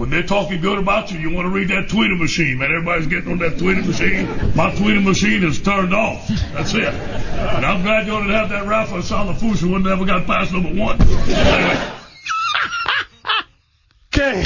When 0.00 0.08
they're 0.08 0.22
talking 0.22 0.62
good 0.62 0.78
about 0.78 1.12
you, 1.12 1.18
you 1.18 1.28
want 1.30 1.44
to 1.44 1.50
read 1.50 1.68
that 1.68 1.88
tweeter 1.88 2.18
machine, 2.18 2.56
man. 2.56 2.70
Everybody's 2.72 3.06
getting 3.06 3.32
on 3.32 3.38
that 3.40 3.58
tweeter 3.58 3.86
machine. 3.86 4.26
My 4.56 4.70
tweeter 4.70 5.04
machine 5.04 5.44
is 5.44 5.60
turned 5.60 5.92
off. 5.92 6.26
That's 6.54 6.72
it. 6.72 6.84
And 6.84 7.66
I'm 7.66 7.82
glad 7.82 8.06
you 8.06 8.12
didn't 8.14 8.30
have 8.30 8.48
that 8.48 8.66
Rafa 8.66 8.94
Salafusa 9.02 9.58
who 9.68 9.78
never 9.78 10.06
got 10.06 10.26
past 10.26 10.52
number 10.54 10.70
one. 10.72 10.98
Anyway. 11.02 11.92
Okay. 14.12 14.44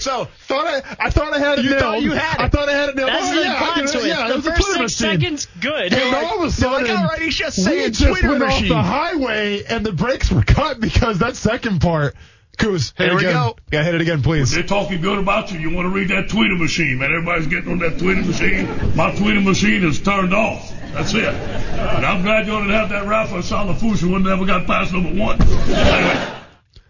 So 0.00 0.24
go. 0.24 0.30
Thought 0.46 0.66
I, 0.66 1.06
I 1.06 1.10
thought 1.10 1.32
I 1.32 1.38
had 1.38 1.58
it 1.60 1.64
You 1.64 1.70
nailed. 1.70 1.80
thought 1.82 2.02
you 2.02 2.12
had 2.12 2.34
it. 2.34 2.40
I 2.40 2.48
thought 2.50 2.68
I 2.68 2.72
had 2.72 2.88
it 2.90 2.96
nailed. 2.96 3.08
That's 3.08 3.30
Oh, 3.30 3.34
the 3.34 3.40
yeah, 3.40 3.54
I 3.54 3.58
plot 3.58 3.74
could- 3.74 3.82
twist. 3.90 4.06
Yeah, 4.06 4.26
it 4.26 4.28
the 4.28 4.34
was 4.36 4.46
a 4.46 4.50
first 4.50 4.62
Twitter 4.66 4.88
six 4.88 5.00
machine. 5.00 5.20
seconds, 5.20 5.48
good. 5.60 5.94
And 5.94 6.14
all 6.14 6.42
of 6.42 6.48
a 6.48 6.52
sudden, 6.52 6.88
like, 6.88 6.98
all 6.98 7.04
right, 7.06 7.22
he's 7.22 7.34
just 7.34 7.58
we 7.58 7.64
saying 7.64 7.92
just 7.92 8.06
Twitter 8.10 8.28
went 8.28 8.40
machine. 8.40 8.70
off 8.72 8.84
the 8.84 8.88
highway 8.90 9.64
and 9.64 9.84
the 9.86 9.92
brakes 9.92 10.30
were 10.30 10.42
cut 10.42 10.78
because 10.80 11.18
that 11.20 11.36
second 11.36 11.80
part. 11.80 12.14
Coos, 12.58 12.92
hit 12.96 13.04
Here 13.04 13.12
it 13.12 13.16
we 13.16 13.20
again. 13.26 13.34
go. 13.34 13.56
Yeah, 13.72 13.84
hit 13.84 13.94
it 13.94 14.00
again, 14.00 14.22
please. 14.22 14.50
They're 14.50 14.62
talking 14.62 15.00
good 15.00 15.18
about 15.18 15.50
you. 15.52 15.58
You 15.58 15.70
want 15.70 15.86
to 15.86 15.90
read 15.90 16.08
that 16.08 16.28
Twitter 16.28 16.56
machine, 16.56 16.98
man. 16.98 17.12
Everybody's 17.12 17.46
getting 17.46 17.70
on 17.72 17.78
that 17.78 17.98
Twitter 17.98 18.22
machine. 18.22 18.96
My 18.96 19.14
Twitter 19.14 19.40
machine 19.40 19.84
is 19.84 20.00
turned 20.00 20.34
off. 20.34 20.70
That's 20.92 21.14
it. 21.14 21.24
And 21.24 22.04
I'm 22.04 22.22
glad 22.22 22.46
you 22.46 22.52
didn't 22.52 22.70
have 22.70 22.88
that 22.90 23.06
Rafa 23.06 23.36
Salafusa 23.36 24.10
one 24.10 24.22
never 24.24 24.44
got 24.44 24.66
past 24.66 24.92
number 24.92 25.10
one. 25.14 25.40
Anyway. 25.40 26.34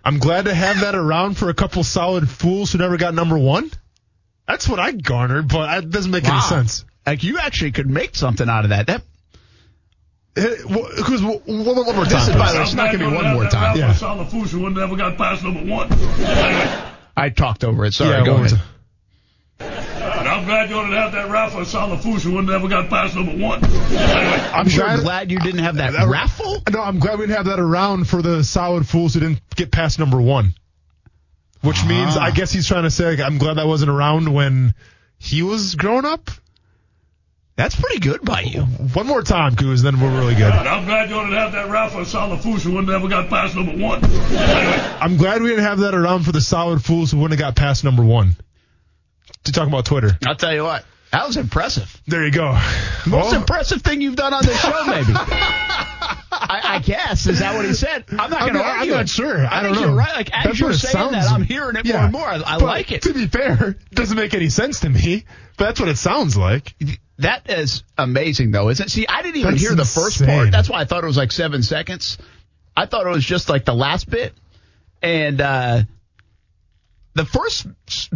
I'm 0.04 0.18
glad 0.18 0.46
to 0.46 0.54
have 0.54 0.80
that 0.80 0.94
around 0.94 1.36
for 1.36 1.50
a 1.50 1.54
couple 1.54 1.84
solid 1.84 2.28
fools 2.30 2.72
who 2.72 2.78
never 2.78 2.96
got 2.96 3.12
number 3.14 3.36
one. 3.36 3.70
That's 4.46 4.66
what 4.66 4.80
I 4.80 4.92
garnered, 4.92 5.48
but 5.48 5.66
that 5.66 5.90
doesn't 5.90 6.10
make 6.10 6.24
any 6.26 6.40
sense. 6.40 6.86
Like 7.06 7.22
you 7.22 7.38
actually 7.38 7.72
could 7.72 7.90
make 7.90 8.14
something 8.14 8.48
out 8.48 8.64
of 8.64 8.70
that. 8.70 8.86
That 8.86 9.02
Because 10.38 11.22
one, 11.22 11.40
one 11.46 11.74
more 11.96 12.04
time. 12.04 12.08
This 12.08 12.28
is, 12.28 12.36
by 12.36 12.52
the 12.52 12.58
way, 12.58 12.64
it's 12.64 12.74
not 12.74 12.92
going 12.92 13.00
to 13.00 13.10
be 13.10 13.14
one 13.16 13.34
more 13.34 13.46
time. 13.48 13.76
Yeah. 13.76 13.92
Salafusa 13.92 14.60
one 14.60 14.74
never 14.74 14.96
got 14.96 15.16
past 15.16 15.42
number 15.42 15.64
one. 15.64 15.88
I 17.16 17.30
talked 17.30 17.64
over 17.64 17.84
it. 17.84 17.94
Sorry, 17.94 18.10
yeah, 18.10 18.24
go 18.24 18.36
ahead. 18.36 18.60
And 19.60 20.28
I'm 20.28 20.44
glad 20.44 20.70
you 20.70 20.76
didn't 20.76 20.92
have 20.92 21.12
that 21.12 21.30
raffle. 21.30 21.60
Rafa 21.60 21.76
Salafusa 21.78 22.32
one 22.32 22.46
never 22.46 22.68
got 22.68 22.88
past 22.88 23.14
number 23.16 23.32
one. 23.32 23.64
Anyway. 23.64 24.50
I'm 24.52 24.68
sure 24.68 24.96
glad 24.98 25.30
you 25.30 25.38
didn't 25.40 25.64
have 25.64 25.76
that, 25.76 25.92
That- 25.92 26.08
raffle. 26.08 26.62
No, 26.70 26.80
I'm 26.82 26.98
glad 26.98 27.18
we 27.18 27.26
didn't 27.26 27.36
have 27.36 27.46
that 27.46 27.60
around 27.60 28.08
for 28.08 28.22
the 28.22 28.44
solid 28.44 28.86
fools 28.86 29.14
who 29.14 29.20
didn't 29.20 29.40
get 29.56 29.70
past 29.72 29.98
number 29.98 30.20
one. 30.20 30.54
Which 31.62 31.84
means, 31.84 32.16
Ah. 32.16 32.22
I 32.24 32.30
guess 32.30 32.52
he's 32.52 32.68
trying 32.68 32.84
to 32.84 32.90
say, 32.90 33.10
like, 33.16 33.20
I'm 33.20 33.38
glad 33.38 33.54
that 33.54 33.66
wasn't 33.66 33.90
around 33.90 34.32
when 34.32 34.74
he 35.18 35.42
was 35.42 35.74
growing 35.74 36.04
up. 36.04 36.30
That's 37.58 37.74
pretty 37.74 37.98
good 37.98 38.24
by 38.24 38.42
you. 38.42 38.60
One 38.62 39.08
more 39.08 39.20
time, 39.20 39.56
Coos, 39.56 39.82
then 39.82 40.00
we're 40.00 40.16
really 40.16 40.36
good. 40.36 40.52
And 40.52 40.68
I'm 40.68 40.84
glad 40.84 41.10
you 41.10 41.16
didn't 41.16 41.32
have 41.32 41.50
that 41.52 41.68
Rafa 41.68 42.06
wouldn't 42.70 42.86
never 42.88 43.08
got 43.08 43.28
past 43.28 43.56
number 43.56 43.72
one. 43.76 44.00
I'm 44.04 45.16
glad 45.16 45.42
we 45.42 45.48
didn't 45.48 45.64
have 45.64 45.80
that 45.80 45.92
around 45.92 46.22
for 46.22 46.30
the 46.30 46.40
solid 46.40 46.84
fools 46.84 47.10
who 47.10 47.18
wouldn't 47.18 47.38
have 47.40 47.48
got 47.48 47.56
past 47.56 47.82
number 47.82 48.04
one. 48.04 48.36
To 49.44 49.52
talk 49.52 49.66
about 49.66 49.86
Twitter. 49.86 50.16
I'll 50.24 50.36
tell 50.36 50.54
you 50.54 50.62
what. 50.62 50.84
That 51.10 51.26
was 51.26 51.36
impressive. 51.36 52.00
There 52.06 52.24
you 52.24 52.30
go. 52.30 52.52
Most 53.08 53.34
Oh. 53.34 53.36
impressive 53.36 53.82
thing 53.82 54.02
you've 54.02 54.14
done 54.14 54.32
on 54.34 54.44
this 54.46 54.60
show, 54.60 54.84
maybe. 54.86 55.12
I, 56.30 56.60
I 56.76 56.78
guess 56.78 57.26
is 57.26 57.40
that 57.40 57.56
what 57.56 57.64
he 57.64 57.72
said. 57.74 58.04
I'm 58.10 58.30
not 58.30 58.40
going 58.40 58.52
to 58.52 58.58
not, 58.60 58.78
I'm 58.82 58.88
not 58.88 59.08
sure. 59.08 59.44
I, 59.44 59.58
I, 59.58 59.62
don't 59.64 59.72
think 59.74 59.82
know. 59.82 59.88
you're 59.88 59.98
right. 59.98 60.14
Like 60.14 60.30
as 60.32 60.44
That's 60.44 60.60
you're 60.60 60.72
saying 60.74 60.92
sounds- 60.92 61.12
that, 61.12 61.28
I'm 61.32 61.42
hearing 61.42 61.74
it 61.74 61.86
more 61.86 61.96
and 61.96 62.12
more. 62.12 62.26
I, 62.28 62.36
I 62.46 62.56
like 62.58 62.92
it. 62.92 63.02
To 63.02 63.12
be 63.12 63.26
fair, 63.26 63.70
it 63.70 63.94
doesn't 63.94 64.16
make 64.16 64.32
any 64.34 64.48
sense 64.48 64.80
to 64.80 64.88
me. 64.88 65.24
But 65.56 65.64
that's 65.64 65.80
what 65.80 65.88
it 65.88 65.98
sounds 65.98 66.36
like. 66.36 66.74
That 67.18 67.50
is 67.50 67.82
amazing, 67.96 68.52
though, 68.52 68.68
isn't 68.68 68.86
it? 68.86 68.90
See, 68.90 69.06
I 69.08 69.22
didn't 69.22 69.36
even 69.38 69.50
That's 69.52 69.62
hear 69.62 69.74
the 69.74 69.84
first 69.84 70.20
insane. 70.20 70.36
part. 70.36 70.50
That's 70.52 70.68
why 70.70 70.80
I 70.80 70.84
thought 70.84 71.02
it 71.02 71.06
was 71.06 71.16
like 71.16 71.32
seven 71.32 71.62
seconds. 71.62 72.16
I 72.76 72.86
thought 72.86 73.06
it 73.06 73.10
was 73.10 73.24
just 73.24 73.48
like 73.48 73.64
the 73.64 73.74
last 73.74 74.08
bit, 74.08 74.34
and 75.02 75.40
uh 75.40 75.82
the 77.14 77.24
first 77.24 77.66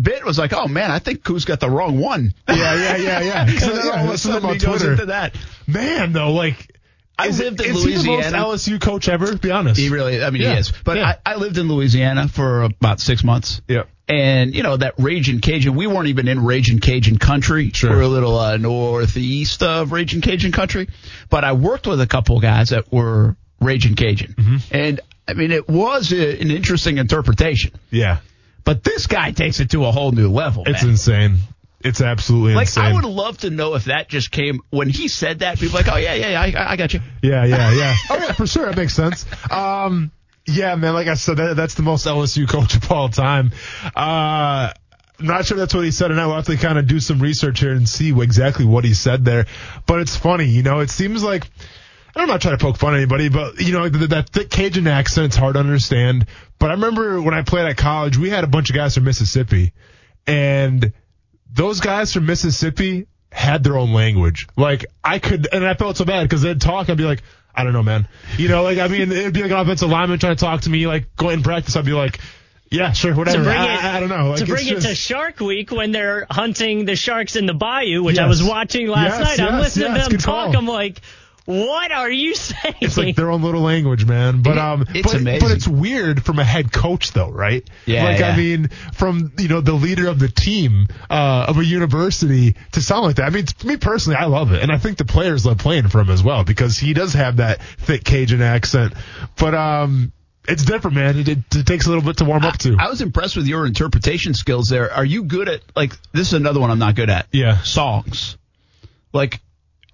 bit 0.00 0.24
was 0.24 0.38
like, 0.38 0.52
"Oh 0.52 0.68
man, 0.68 0.92
I 0.92 1.00
think 1.00 1.24
Koo's 1.24 1.44
got 1.44 1.58
the 1.58 1.68
wrong 1.68 1.98
one." 1.98 2.32
Yeah, 2.48 2.54
yeah, 2.76 2.96
yeah, 2.96 3.20
yeah. 3.22 3.40
and 3.48 3.58
then 3.58 3.98
all 3.98 4.04
of 4.08 4.14
a 4.14 4.18
sudden 4.18 4.50
he 4.50 4.58
goes 4.58 4.82
into 4.84 5.06
that. 5.06 5.34
Man, 5.66 6.12
though, 6.12 6.32
like 6.32 6.76
I 7.18 7.28
is, 7.28 7.40
lived 7.40 7.60
in 7.60 7.74
is 7.74 7.84
Louisiana. 7.84 8.22
he 8.24 8.30
the 8.30 8.38
most 8.38 8.68
LSU 8.68 8.80
coach 8.80 9.08
ever? 9.08 9.36
Be 9.36 9.50
honest. 9.50 9.80
He 9.80 9.88
really, 9.88 10.22
I 10.22 10.30
mean, 10.30 10.42
Yeah. 10.42 10.52
he 10.54 10.58
is. 10.60 10.72
But 10.84 10.98
Yeah. 10.98 11.14
I, 11.26 11.32
I 11.32 11.34
lived 11.36 11.58
in 11.58 11.66
Louisiana 11.66 12.28
for 12.28 12.62
about 12.62 13.00
six 13.00 13.24
months. 13.24 13.60
Yeah. 13.66 13.84
And, 14.08 14.54
you 14.54 14.62
know, 14.62 14.76
that 14.76 14.94
Raging 14.98 15.40
Cajun, 15.40 15.74
we 15.76 15.86
weren't 15.86 16.08
even 16.08 16.28
in 16.28 16.44
Raging 16.44 16.80
Cajun 16.80 17.18
country. 17.18 17.70
Sure. 17.70 17.90
We're 17.90 18.02
a 18.02 18.08
little 18.08 18.38
uh, 18.38 18.56
northeast 18.56 19.62
of 19.62 19.92
Raging 19.92 20.20
Cajun 20.20 20.52
country. 20.52 20.88
But 21.30 21.44
I 21.44 21.52
worked 21.52 21.86
with 21.86 22.00
a 22.00 22.06
couple 22.06 22.36
of 22.36 22.42
guys 22.42 22.70
that 22.70 22.92
were 22.92 23.36
Raging 23.60 23.94
Cajun. 23.94 24.34
Mm-hmm. 24.34 24.56
And, 24.72 25.00
I 25.26 25.34
mean, 25.34 25.52
it 25.52 25.68
was 25.68 26.12
a, 26.12 26.40
an 26.40 26.50
interesting 26.50 26.98
interpretation. 26.98 27.72
Yeah. 27.90 28.18
But 28.64 28.84
this 28.84 29.06
guy 29.06 29.30
takes 29.30 29.60
it 29.60 29.70
to 29.70 29.86
a 29.86 29.92
whole 29.92 30.12
new 30.12 30.30
level. 30.30 30.64
It's 30.66 30.82
man. 30.82 30.90
insane. 30.90 31.38
It's 31.80 32.00
absolutely 32.00 32.52
insane. 32.52 32.56
Like, 32.56 32.68
insane. 32.68 32.84
I 32.84 32.94
would 32.94 33.04
love 33.04 33.38
to 33.38 33.50
know 33.50 33.74
if 33.74 33.86
that 33.86 34.08
just 34.08 34.30
came, 34.30 34.60
when 34.70 34.88
he 34.88 35.08
said 35.08 35.40
that, 35.40 35.58
people 35.58 35.74
were 35.74 35.84
like, 35.84 35.92
oh, 35.92 35.96
yeah, 35.96 36.14
yeah, 36.14 36.46
yeah, 36.46 36.60
I, 36.60 36.72
I 36.72 36.76
got 36.76 36.92
you. 36.92 37.00
Yeah, 37.22 37.44
yeah, 37.44 37.72
yeah. 37.72 37.96
oh 38.10 38.16
yeah, 38.16 38.32
for 38.32 38.46
sure, 38.46 38.68
it 38.68 38.76
makes 38.76 38.94
sense. 38.94 39.26
Um, 39.50 40.12
yeah, 40.46 40.74
man. 40.74 40.94
Like 40.94 41.08
I 41.08 41.14
said, 41.14 41.36
that, 41.36 41.56
that's 41.56 41.74
the 41.74 41.82
most 41.82 42.06
LSU 42.06 42.48
coach 42.48 42.74
of 42.76 42.90
all 42.90 43.08
time. 43.08 43.52
Uh, 43.94 44.72
not 45.18 45.44
sure 45.44 45.56
that's 45.56 45.74
what 45.74 45.84
he 45.84 45.90
said, 45.90 46.10
and 46.10 46.20
I'll 46.20 46.34
have 46.34 46.46
to 46.46 46.56
kind 46.56 46.78
of 46.78 46.86
do 46.86 47.00
some 47.00 47.20
research 47.20 47.60
here 47.60 47.72
and 47.72 47.88
see 47.88 48.10
exactly 48.20 48.64
what 48.64 48.84
he 48.84 48.94
said 48.94 49.24
there. 49.24 49.46
But 49.86 50.00
it's 50.00 50.16
funny, 50.16 50.46
you 50.46 50.62
know. 50.62 50.80
It 50.80 50.90
seems 50.90 51.22
like 51.22 51.48
I'm 52.16 52.28
not 52.28 52.40
trying 52.40 52.58
to 52.58 52.62
poke 52.62 52.76
fun 52.76 52.94
at 52.94 52.98
anybody, 52.98 53.28
but 53.28 53.60
you 53.60 53.72
know 53.72 53.88
that, 53.88 54.10
that 54.10 54.28
thick 54.30 54.50
Cajun 54.50 54.86
accent, 54.86 55.26
it's 55.26 55.36
hard 55.36 55.54
to 55.54 55.60
understand. 55.60 56.26
But 56.58 56.70
I 56.70 56.74
remember 56.74 57.22
when 57.22 57.34
I 57.34 57.42
played 57.42 57.66
at 57.66 57.76
college, 57.76 58.18
we 58.18 58.30
had 58.30 58.44
a 58.44 58.48
bunch 58.48 58.70
of 58.70 58.76
guys 58.76 58.94
from 58.94 59.04
Mississippi, 59.04 59.72
and 60.26 60.92
those 61.50 61.80
guys 61.80 62.12
from 62.12 62.26
Mississippi 62.26 63.06
had 63.30 63.64
their 63.64 63.78
own 63.78 63.92
language. 63.92 64.46
Like 64.56 64.86
I 65.02 65.18
could, 65.18 65.48
and 65.52 65.66
I 65.66 65.74
felt 65.74 65.96
so 65.96 66.04
bad 66.04 66.24
because 66.24 66.42
they'd 66.42 66.60
talk, 66.60 66.90
I'd 66.90 66.96
be 66.96 67.04
like, 67.04 67.22
I 67.54 67.64
don't 67.64 67.72
know, 67.72 67.82
man. 67.82 68.08
You 68.38 68.48
know, 68.48 68.62
like 68.62 68.78
I 68.78 68.88
mean, 68.88 69.12
it'd 69.12 69.34
be 69.34 69.42
like 69.42 69.50
an 69.50 69.58
offensive 69.58 69.90
lineman 69.90 70.18
trying 70.18 70.36
to 70.36 70.40
talk 70.42 70.62
to 70.62 70.70
me, 70.70 70.86
like 70.86 71.14
going 71.16 71.34
in 71.34 71.42
practice, 71.42 71.76
I'd 71.76 71.84
be 71.84 71.92
like, 71.92 72.18
yeah, 72.70 72.92
sure, 72.92 73.14
whatever. 73.14 73.38
To 73.38 73.44
bring 73.44 73.58
I, 73.58 73.74
it, 73.74 73.84
I, 73.84 73.96
I 73.96 74.00
don't 74.00 74.08
know. 74.08 74.30
Like, 74.30 74.38
to 74.38 74.46
bring 74.46 74.66
it 74.66 74.80
to 74.80 74.94
Shark 74.94 75.40
Week 75.40 75.70
when 75.70 75.92
they're 75.92 76.26
hunting 76.30 76.86
the 76.86 76.96
sharks 76.96 77.36
in 77.36 77.44
the 77.44 77.52
bayou, 77.52 78.02
which 78.02 78.18
I 78.18 78.26
was 78.26 78.42
watching 78.42 78.88
last 78.88 79.18
Yes, 79.18 79.38
night. 79.38 79.46
I'm 79.46 79.54
yes, 79.58 79.62
listening 79.76 79.94
yes, 79.96 80.04
to 80.06 80.10
them 80.10 80.18
talk. 80.20 80.52
call. 80.52 80.56
I'm 80.56 80.66
like, 80.66 81.00
what 81.44 81.90
are 81.90 82.10
you 82.10 82.34
saying? 82.34 82.74
It's 82.80 82.96
like 82.96 83.16
their 83.16 83.30
own 83.30 83.42
little 83.42 83.62
language, 83.62 84.06
man. 84.06 84.42
But 84.42 84.58
um, 84.58 84.84
it's 84.94 85.12
but, 85.12 85.20
amazing. 85.20 85.48
but 85.48 85.54
it's 85.54 85.66
weird 85.66 86.24
from 86.24 86.38
a 86.38 86.44
head 86.44 86.72
coach, 86.72 87.12
though, 87.12 87.30
right? 87.30 87.68
Yeah, 87.86 88.04
Like 88.04 88.20
yeah. 88.20 88.28
I 88.28 88.36
mean, 88.36 88.68
from 88.94 89.32
you 89.38 89.48
know 89.48 89.60
the 89.60 89.72
leader 89.72 90.08
of 90.08 90.18
the 90.18 90.28
team 90.28 90.88
uh, 91.10 91.46
of 91.48 91.58
a 91.58 91.64
university 91.64 92.56
to 92.72 92.82
sound 92.82 93.04
like 93.04 93.16
that. 93.16 93.24
I 93.24 93.30
mean, 93.30 93.46
to 93.46 93.66
me 93.66 93.76
personally, 93.76 94.16
I 94.16 94.26
love 94.26 94.52
it, 94.52 94.62
and 94.62 94.70
I 94.70 94.78
think 94.78 94.98
the 94.98 95.04
players 95.04 95.44
love 95.44 95.58
playing 95.58 95.88
for 95.88 96.00
him 96.00 96.10
as 96.10 96.22
well 96.22 96.44
because 96.44 96.78
he 96.78 96.92
does 96.92 97.14
have 97.14 97.36
that 97.36 97.62
thick 97.62 98.04
Cajun 98.04 98.42
accent. 98.42 98.94
But 99.36 99.54
um, 99.54 100.12
it's 100.48 100.64
different, 100.64 100.96
man. 100.96 101.18
It, 101.18 101.28
it, 101.28 101.38
it 101.54 101.66
takes 101.66 101.86
a 101.86 101.88
little 101.88 102.04
bit 102.04 102.18
to 102.18 102.24
warm 102.24 102.44
up 102.44 102.58
to. 102.58 102.76
I 102.78 102.88
was 102.88 103.00
impressed 103.00 103.36
with 103.36 103.46
your 103.46 103.66
interpretation 103.66 104.34
skills 104.34 104.68
there. 104.68 104.92
Are 104.92 105.04
you 105.04 105.24
good 105.24 105.48
at 105.48 105.60
like 105.76 105.92
this 106.12 106.28
is 106.28 106.34
another 106.34 106.60
one 106.60 106.70
I'm 106.70 106.78
not 106.78 106.94
good 106.94 107.10
at. 107.10 107.26
Yeah. 107.32 107.62
Songs. 107.62 108.36
Like 109.12 109.40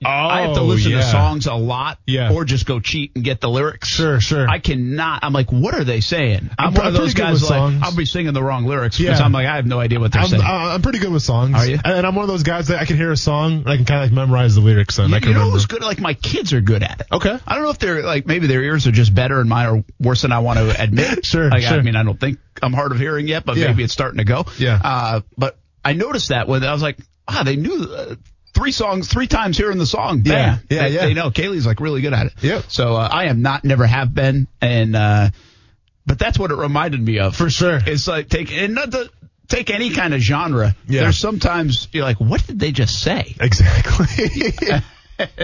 I 0.04 0.42
have 0.42 0.54
to 0.54 0.60
Oh, 0.60 0.64
listen 0.64 0.92
yeah. 0.92 0.98
to 0.98 1.02
songs 1.04 1.46
a 1.46 1.54
lot 1.54 1.98
Yeah. 2.06 2.32
or 2.32 2.44
just 2.44 2.66
go 2.66 2.78
cheat 2.80 3.12
and 3.16 3.24
get 3.24 3.40
the 3.40 3.48
lyrics. 3.48 3.88
Sure, 3.88 4.20
sure. 4.20 4.48
I 4.48 4.58
cannot 4.60 5.24
I'm 5.24 5.32
like, 5.32 5.50
what 5.50 5.74
are 5.74 5.84
they 5.84 6.00
saying? 6.00 6.50
I'm, 6.58 6.68
I'm 6.68 6.74
one 6.74 6.86
of 6.86 6.94
those 6.94 7.14
guys 7.14 7.42
like 7.42 7.48
songs. 7.48 7.80
I'll 7.82 7.96
be 7.96 8.04
singing 8.04 8.32
the 8.32 8.42
wrong 8.42 8.64
lyrics 8.64 8.98
because 8.98 9.18
Yeah. 9.18 9.24
I'm 9.24 9.32
like, 9.32 9.46
I 9.46 9.56
have 9.56 9.66
no 9.66 9.80
idea 9.80 9.98
what 10.00 10.12
they're 10.12 10.22
I'm, 10.22 10.28
saying. 10.28 10.42
uh, 10.42 10.46
I'm 10.46 10.82
pretty 10.82 10.98
good 11.00 11.10
with 11.12 11.22
songs. 11.22 11.54
Are 11.54 11.66
you? 11.66 11.78
And 11.84 12.06
I'm 12.06 12.14
one 12.14 12.22
of 12.22 12.28
those 12.28 12.42
guys 12.44 12.68
that 12.68 12.80
I 12.80 12.84
can 12.84 12.96
hear 12.96 13.10
a 13.10 13.16
song 13.16 13.52
and 13.58 13.68
I 13.68 13.76
can 13.76 13.84
kind 13.84 14.02
of 14.04 14.10
like 14.10 14.14
memorize 14.14 14.54
the 14.54 14.60
lyrics 14.60 14.98
and 14.98 15.10
you, 15.10 15.16
I 15.16 15.20
can 15.20 15.28
you 15.28 15.34
know 15.34 15.40
remember. 15.40 15.56
who's 15.56 15.66
good? 15.66 15.82
Like 15.82 16.00
my 16.00 16.14
kids 16.14 16.52
are 16.52 16.60
good 16.60 16.82
at 16.82 17.00
it. 17.00 17.06
Okay. 17.12 17.36
I 17.46 17.54
don't 17.54 17.64
know 17.64 17.70
if 17.70 17.78
they're 17.78 18.02
like 18.02 18.26
maybe 18.26 18.46
their 18.46 18.62
ears 18.62 18.86
are 18.86 18.92
just 18.92 19.14
better 19.14 19.40
and 19.40 19.48
mine 19.48 19.66
are 19.66 19.84
worse 20.00 20.22
than 20.22 20.32
I 20.32 20.38
want 20.40 20.58
to 20.58 20.80
admit. 20.82 21.08
Sure, 21.24 21.48
Like, 21.50 21.64
I 21.64 21.80
mean, 21.80 21.96
I 21.96 22.02
don't 22.04 22.18
think 22.20 22.38
I'm 22.62 22.72
hard 22.72 22.92
of 22.92 22.98
hearing 22.98 23.26
yet, 23.28 23.44
but 23.44 23.56
maybe 23.56 23.82
it's 23.82 23.92
starting 23.92 24.18
to 24.18 24.24
go. 24.24 24.44
Yeah. 24.58 24.80
Uh, 24.82 25.20
but 25.36 25.58
I 25.84 25.92
noticed 25.94 26.28
that 26.30 26.48
when 26.48 26.62
I 26.64 26.72
was 26.72 26.82
like, 26.82 26.98
wow, 27.28 27.42
they 27.42 27.56
knew 27.56 27.82
uh, 27.84 28.14
three 28.58 28.72
songs 28.72 29.08
three 29.08 29.26
times 29.26 29.56
hearing 29.56 29.78
the 29.78 29.86
song. 29.86 30.22
Yeah, 30.24 30.32
Bam. 30.34 30.60
yeah, 30.68 30.88
they, 30.88 30.94
yeah. 30.94 31.06
They 31.06 31.14
know 31.14 31.30
Kaylee's 31.30 31.66
like 31.66 31.80
really 31.80 32.00
good 32.00 32.12
at 32.12 32.26
it. 32.26 32.32
Yeah. 32.42 32.62
So 32.68 32.96
uh, 32.96 33.08
I 33.10 33.26
am 33.26 33.42
not, 33.42 33.64
never 33.64 33.86
have 33.86 34.12
been, 34.12 34.48
and 34.60 34.96
uh, 34.96 35.30
but 36.04 36.18
that's 36.18 36.38
what 36.38 36.50
it 36.50 36.56
reminded 36.56 37.00
me 37.00 37.18
of 37.20 37.36
For 37.36 37.50
sure. 37.50 37.78
It's 37.86 38.08
like 38.08 38.28
take 38.28 38.52
and 38.52 38.74
not 38.74 38.90
to 38.92 39.10
take 39.46 39.70
any 39.70 39.90
kind 39.90 40.12
of 40.12 40.20
genre. 40.20 40.74
Yeah. 40.88 41.02
There's 41.02 41.18
sometimes 41.18 41.88
you're 41.92 42.04
like, 42.04 42.18
what 42.20 42.46
did 42.46 42.58
they 42.58 42.72
just 42.72 43.00
say? 43.00 43.36
Exactly. 43.40 44.52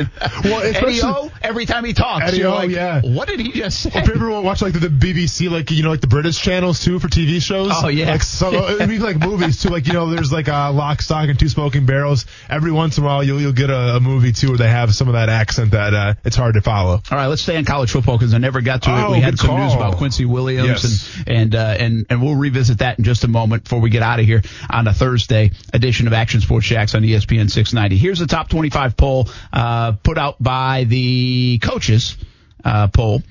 well, 0.45 0.63
Eddie 0.63 1.01
O, 1.03 1.31
every 1.43 1.67
time 1.67 1.85
he 1.85 1.93
talks, 1.93 2.25
Eddie 2.27 2.39
you're 2.39 2.49
O, 2.49 2.55
like, 2.55 2.71
yeah. 2.71 3.01
what 3.03 3.27
did 3.29 3.41
he 3.41 3.51
just 3.53 3.83
say? 3.83 3.91
You 4.05 4.13
ever 4.15 4.41
watch 4.41 4.63
like 4.63 4.73
the, 4.73 4.79
the 4.79 4.89
BBC, 4.89 5.51
like 5.51 5.71
you 5.71 5.83
know, 5.83 5.91
like 5.91 6.01
the 6.01 6.07
British 6.07 6.41
channels 6.41 6.81
too 6.81 6.99
for 7.01 7.09
TV 7.09 7.43
shows. 7.43 7.71
Oh, 7.73 7.89
yeah. 7.89 8.13
Like 8.13 8.23
so, 8.23 8.53
it'd 8.71 8.89
be 8.89 8.99
like 8.99 9.19
movies 9.19 9.61
too. 9.63 9.71
Like 9.71 9.87
you 9.87 9.93
know, 9.93 10.09
there's 10.11 10.33
like 10.33 10.49
a 10.49 10.71
lock, 10.73 11.03
stock, 11.03 11.29
and 11.29 11.39
two 11.39 11.49
smoking 11.49 11.87
barrels. 11.87 12.27
Every 12.49 12.71
once 12.71 12.99
in 12.99 13.05
a 13.05 13.07
while, 13.07 13.25
you'll 13.25 13.41
you'll 13.41 13.53
get 13.53 13.71
a, 13.71 13.97
a 13.97 14.01
movie 14.01 14.33
too 14.33 14.49
where 14.49 14.59
they 14.59 14.69
have 14.69 14.95
some 14.95 15.09
of 15.09 15.15
that 15.15 15.29
accent 15.29 15.73
that 15.73 15.93
uh, 15.95 16.15
it's 16.25 16.37
hard 16.37 16.55
to 16.55 16.61
follow. 16.61 16.93
All 17.11 17.19
right, 17.19 17.27
let's 17.27 17.43
stay 17.43 17.57
on 17.57 17.65
college 17.65 17.91
football 17.91 18.17
because 18.17 18.33
I 18.35 18.39
never 18.39 18.61
got 18.61 18.83
to 18.83 18.91
it. 18.91 19.05
Oh, 19.05 19.11
We 19.13 19.21
had 19.21 19.39
some 19.39 19.57
news 19.59 19.75
about 19.75 19.97
Quincy 19.97 20.25
Williams, 20.25 20.69
Yes. 20.85 21.23
and 21.27 21.35
and 21.45 21.55
uh, 21.55 21.77
and 21.81 22.07
and 22.11 22.23
we'll 22.23 22.37
revisit 22.37 22.79
that 22.79 22.99
in 22.99 23.05
just 23.05 23.25
a 23.25 23.29
moment 23.29 23.65
before 23.65 23.81
we 23.81 23.91
get 23.91 24.03
out 24.03 24.21
of 24.21 24.27
here 24.27 24.43
on 24.71 24.87
a 24.87 24.95
Thursday 24.95 25.51
edition 25.73 26.07
of 26.07 26.13
Action 26.13 26.41
Sports 26.41 26.67
Jax 26.67 26.95
on 26.95 27.03
ESPN 27.03 27.51
690. 27.51 27.97
Here's 27.97 28.19
the 28.21 28.27
top 28.27 28.49
25 28.49 28.97
poll 28.97 29.29
uh, 29.53 29.64
put 30.03 30.19
out 30.19 30.43
by 30.43 30.85
the 30.85 31.59
coaches 31.63 32.17
uh, 32.65 32.89
poll, 32.89 33.23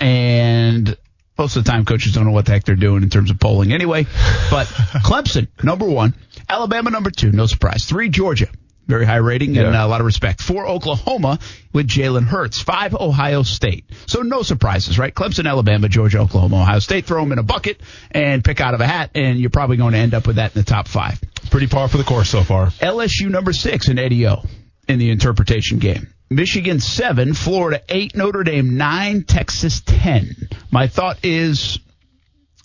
and 0.00 0.96
most 1.38 1.56
of 1.56 1.64
the 1.64 1.70
time 1.70 1.84
coaches 1.84 2.12
don't 2.12 2.24
know 2.24 2.32
what 2.32 2.46
the 2.46 2.52
heck 2.52 2.64
they're 2.64 2.76
doing 2.76 3.02
in 3.02 3.10
terms 3.10 3.30
of 3.30 3.38
polling 3.40 3.72
anyway. 3.72 4.04
But 4.50 4.66
Clemson, 5.04 5.48
number 5.62 5.86
one. 5.86 6.14
Alabama, 6.48 6.90
number 6.90 7.10
two. 7.10 7.32
No 7.32 7.46
surprise. 7.46 7.84
Three, 7.84 8.08
Georgia. 8.10 8.48
Very 8.86 9.06
high 9.06 9.16
rating 9.16 9.56
and 9.56 9.72
Yeah. 9.72 9.86
a 9.86 9.86
lot 9.86 10.00
of 10.00 10.06
respect. 10.06 10.42
Four, 10.42 10.66
Oklahoma 10.66 11.38
with 11.72 11.86
Jalen 11.86 12.24
Hurts. 12.26 12.60
Five, 12.60 12.94
Ohio 12.94 13.42
State. 13.44 13.84
So 14.06 14.22
no 14.22 14.42
surprises, 14.42 14.98
right? 14.98 15.14
Clemson, 15.14 15.48
Alabama, 15.48 15.88
Georgia, 15.88 16.18
Oklahoma, 16.18 16.62
Ohio 16.62 16.80
State. 16.80 17.06
Throw 17.06 17.22
them 17.22 17.32
in 17.32 17.38
a 17.38 17.42
bucket 17.44 17.80
and 18.10 18.44
pick 18.44 18.60
out 18.60 18.74
of 18.74 18.80
a 18.80 18.86
hat, 18.86 19.12
and 19.14 19.38
you're 19.38 19.50
probably 19.50 19.76
going 19.76 19.92
to 19.92 19.98
end 19.98 20.14
up 20.14 20.26
with 20.26 20.36
that 20.36 20.54
in 20.54 20.60
the 20.60 20.64
top 20.68 20.88
five. 20.88 21.18
Pretty 21.50 21.68
par 21.68 21.86
for 21.88 21.96
the 21.96 22.04
course 22.04 22.28
so 22.28 22.42
far. 22.42 22.66
LSU 22.66 23.30
number 23.30 23.52
six 23.52 23.88
in 23.88 23.98
Eddie 23.98 24.26
O 24.26 24.42
in 24.88 24.98
the 24.98 25.10
interpretation 25.10 25.78
game. 25.78 26.12
Michigan 26.30 26.80
seven, 26.80 27.34
Florida 27.34 27.82
eight, 27.88 28.16
Notre 28.16 28.42
Dame 28.42 28.76
nine, 28.76 29.22
Texas 29.24 29.82
ten. 29.84 30.34
My 30.70 30.86
thought 30.88 31.18
is, 31.22 31.78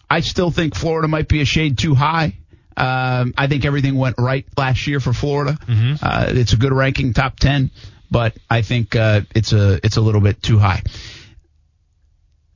I 0.10 0.22
still 0.22 0.52
think 0.52 0.76
Florida 0.76 1.08
might 1.08 1.28
be 1.28 1.42
a 1.42 1.46
shade 1.46 1.78
too 1.78 1.94
high. 1.94 2.38
Um, 2.78 3.34
I 3.38 3.48
think 3.48 3.66
everything 3.66 3.96
went 3.96 4.18
right 4.20 4.46
last 4.56 4.88
year 4.88 5.00
for 5.00 5.12
Florida. 5.12 5.58
Uh, 6.02 6.28
it's 6.30 6.54
a 6.54 6.58
good 6.58 6.72
ranking, 6.72 7.14
top 7.14 7.40
ten, 7.40 7.72
but 8.10 8.38
I 8.50 8.62
think 8.62 8.96
uh, 8.96 9.22
it's 9.36 9.52
a 9.52 9.80
it's 9.84 9.98
a 9.98 10.02
little 10.02 10.22
bit 10.22 10.42
too 10.42 10.60
high. 10.60 10.82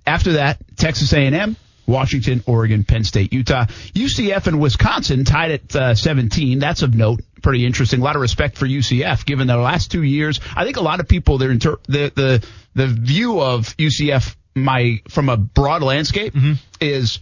After 0.06 0.34
that, 0.34 0.60
Texas 0.78 1.12
A&M, 1.14 1.56
Washington, 1.92 2.44
Oregon, 2.48 2.84
Penn 2.84 3.04
State, 3.04 3.34
Utah, 3.34 3.66
UCF, 3.94 4.48
and 4.48 4.60
Wisconsin 4.60 5.26
tied 5.26 5.52
at 5.52 5.76
uh, 5.76 5.96
17. 5.96 6.60
That's 6.60 6.82
of 6.82 6.96
note. 6.96 7.22
Pretty 7.42 7.66
interesting. 7.66 8.00
A 8.02 8.04
lot 8.04 8.16
of 8.16 8.22
respect 8.22 8.58
for 8.58 8.66
UCF, 8.66 9.26
given 9.26 9.48
the 9.48 9.58
last 9.58 9.92
two 9.92 10.04
years. 10.04 10.40
I 10.56 10.64
think 10.64 10.78
a 10.78 10.82
lot 10.82 11.00
of 11.00 11.08
people, 11.08 11.38
their 11.38 11.52
inter- 11.52 11.80
the 11.88 12.12
the 12.16 12.48
the 12.76 12.88
view 12.88 13.42
of 13.42 13.76
UCF, 13.78 14.36
my 14.56 15.02
from 15.10 15.30
a 15.30 15.38
broad 15.38 15.82
landscape, 15.84 16.36
is 16.80 17.20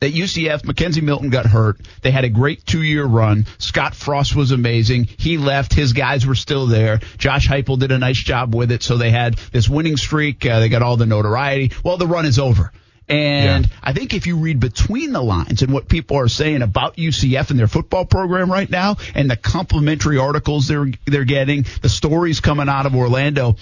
that 0.00 0.14
UCF, 0.14 0.62
McKenzie 0.62 1.02
Milton 1.02 1.28
got 1.28 1.44
hurt. 1.44 1.80
They 2.02 2.10
had 2.10 2.24
a 2.24 2.30
great 2.30 2.64
two 2.64 2.82
year 2.82 3.04
run. 3.04 3.46
Scott 3.58 3.94
Frost 3.94 4.34
was 4.34 4.50
amazing. 4.50 5.04
He 5.18 5.36
left. 5.36 5.74
His 5.74 5.92
guys 5.92 6.26
were 6.26 6.34
still 6.34 6.66
there. 6.66 7.00
Josh 7.18 7.46
Heupel 7.48 7.78
did 7.78 7.92
a 7.92 7.98
nice 7.98 8.16
job 8.22 8.54
with 8.54 8.72
it. 8.72 8.82
So 8.82 8.96
they 8.96 9.10
had 9.10 9.34
this 9.52 9.68
winning 9.68 9.98
streak. 9.98 10.46
Uh, 10.46 10.60
they 10.60 10.68
got 10.70 10.82
all 10.82 10.96
the 10.96 11.06
notoriety. 11.06 11.72
Well, 11.84 11.98
the 11.98 12.06
run 12.06 12.24
is 12.24 12.38
over. 12.38 12.72
And 13.10 13.68
I 13.82 13.92
think 13.92 14.14
if 14.14 14.28
you 14.28 14.36
read 14.36 14.60
between 14.60 15.12
the 15.12 15.20
lines 15.20 15.62
and 15.62 15.72
what 15.72 15.88
people 15.88 16.16
are 16.16 16.28
saying 16.28 16.62
about 16.62 16.96
UCF 16.96 17.50
and 17.50 17.58
their 17.58 17.66
football 17.66 18.04
program 18.04 18.50
right 18.50 18.70
now 18.70 18.98
and 19.16 19.28
the 19.28 19.36
complimentary 19.36 20.16
articles 20.16 20.68
they're, 20.68 20.86
they're 21.06 21.24
getting, 21.24 21.66
the 21.82 21.88
stories 21.88 22.38
coming 22.38 22.68
out 22.68 22.86
of 22.86 22.94
Orlando, 22.94 23.56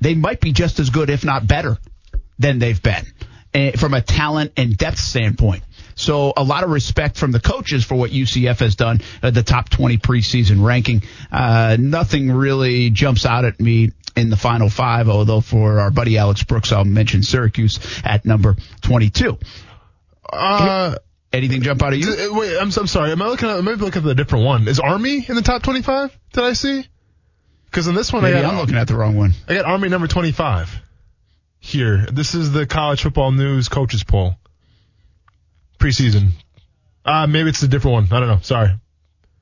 they 0.00 0.14
might 0.14 0.40
be 0.40 0.52
just 0.52 0.80
as 0.80 0.88
good, 0.88 1.10
if 1.10 1.22
not 1.22 1.46
better, 1.46 1.76
than 2.38 2.58
they've 2.58 2.82
been 2.82 3.04
eh, 3.52 3.72
from 3.72 3.92
a 3.92 4.00
talent 4.00 4.52
and 4.56 4.74
depth 4.74 4.98
standpoint. 4.98 5.62
So 5.94 6.32
a 6.34 6.42
lot 6.42 6.64
of 6.64 6.70
respect 6.70 7.18
from 7.18 7.30
the 7.30 7.40
coaches 7.40 7.84
for 7.84 7.94
what 7.94 8.10
UCF 8.10 8.58
has 8.60 8.74
done 8.74 9.02
at 9.22 9.34
the 9.34 9.42
top 9.42 9.68
20 9.68 9.98
preseason 9.98 10.64
ranking. 10.64 11.02
Uh, 11.30 11.76
nothing 11.78 12.32
really 12.32 12.88
jumps 12.88 13.26
out 13.26 13.44
at 13.44 13.60
me 13.60 13.92
in 14.16 14.30
the 14.30 14.36
final 14.36 14.68
five, 14.70 15.08
although 15.08 15.40
for 15.40 15.80
our 15.80 15.90
buddy 15.90 16.18
Alex 16.18 16.42
Brooks, 16.44 16.72
I'll 16.72 16.84
mention 16.84 17.22
Syracuse 17.22 17.78
at 18.04 18.24
number 18.24 18.56
22. 18.82 19.38
Uh, 20.32 20.96
Anything 21.32 21.62
jump 21.62 21.82
out 21.82 21.92
at 21.92 21.98
you? 21.98 22.14
d- 22.14 22.28
wait, 22.30 22.56
I'm, 22.58 22.70
I'm 22.76 22.86
sorry. 22.86 23.10
Am 23.10 23.20
I 23.20 23.26
looking 23.26 23.48
at, 23.48 23.62
maybe 23.64 23.80
looking 23.80 24.02
at 24.02 24.04
the 24.04 24.14
different 24.14 24.44
one? 24.44 24.68
Is 24.68 24.78
Army 24.78 25.24
in 25.28 25.34
the 25.34 25.42
top 25.42 25.62
25? 25.64 26.16
Did 26.32 26.44
I 26.44 26.52
see? 26.52 26.86
Because 27.66 27.88
in 27.88 27.96
this 27.96 28.12
one, 28.12 28.22
Maybe 28.22 28.36
I 28.36 28.42
got, 28.42 28.52
I'm 28.52 28.60
looking 28.60 28.76
at 28.76 28.86
the 28.86 28.94
wrong 28.96 29.16
one. 29.16 29.32
I 29.48 29.54
got 29.54 29.64
Army 29.64 29.88
number 29.88 30.06
25 30.06 30.80
here. 31.58 32.06
This 32.12 32.36
is 32.36 32.52
the 32.52 32.66
college 32.66 33.02
football 33.02 33.32
news 33.32 33.68
coaches 33.68 34.04
poll. 34.04 34.34
Preseason. 35.80 36.28
Uh, 37.04 37.26
maybe 37.26 37.48
it's 37.48 37.62
a 37.64 37.68
different 37.68 37.94
one. 37.94 38.04
I 38.12 38.20
don't 38.20 38.28
know. 38.28 38.38
Sorry. 38.42 38.68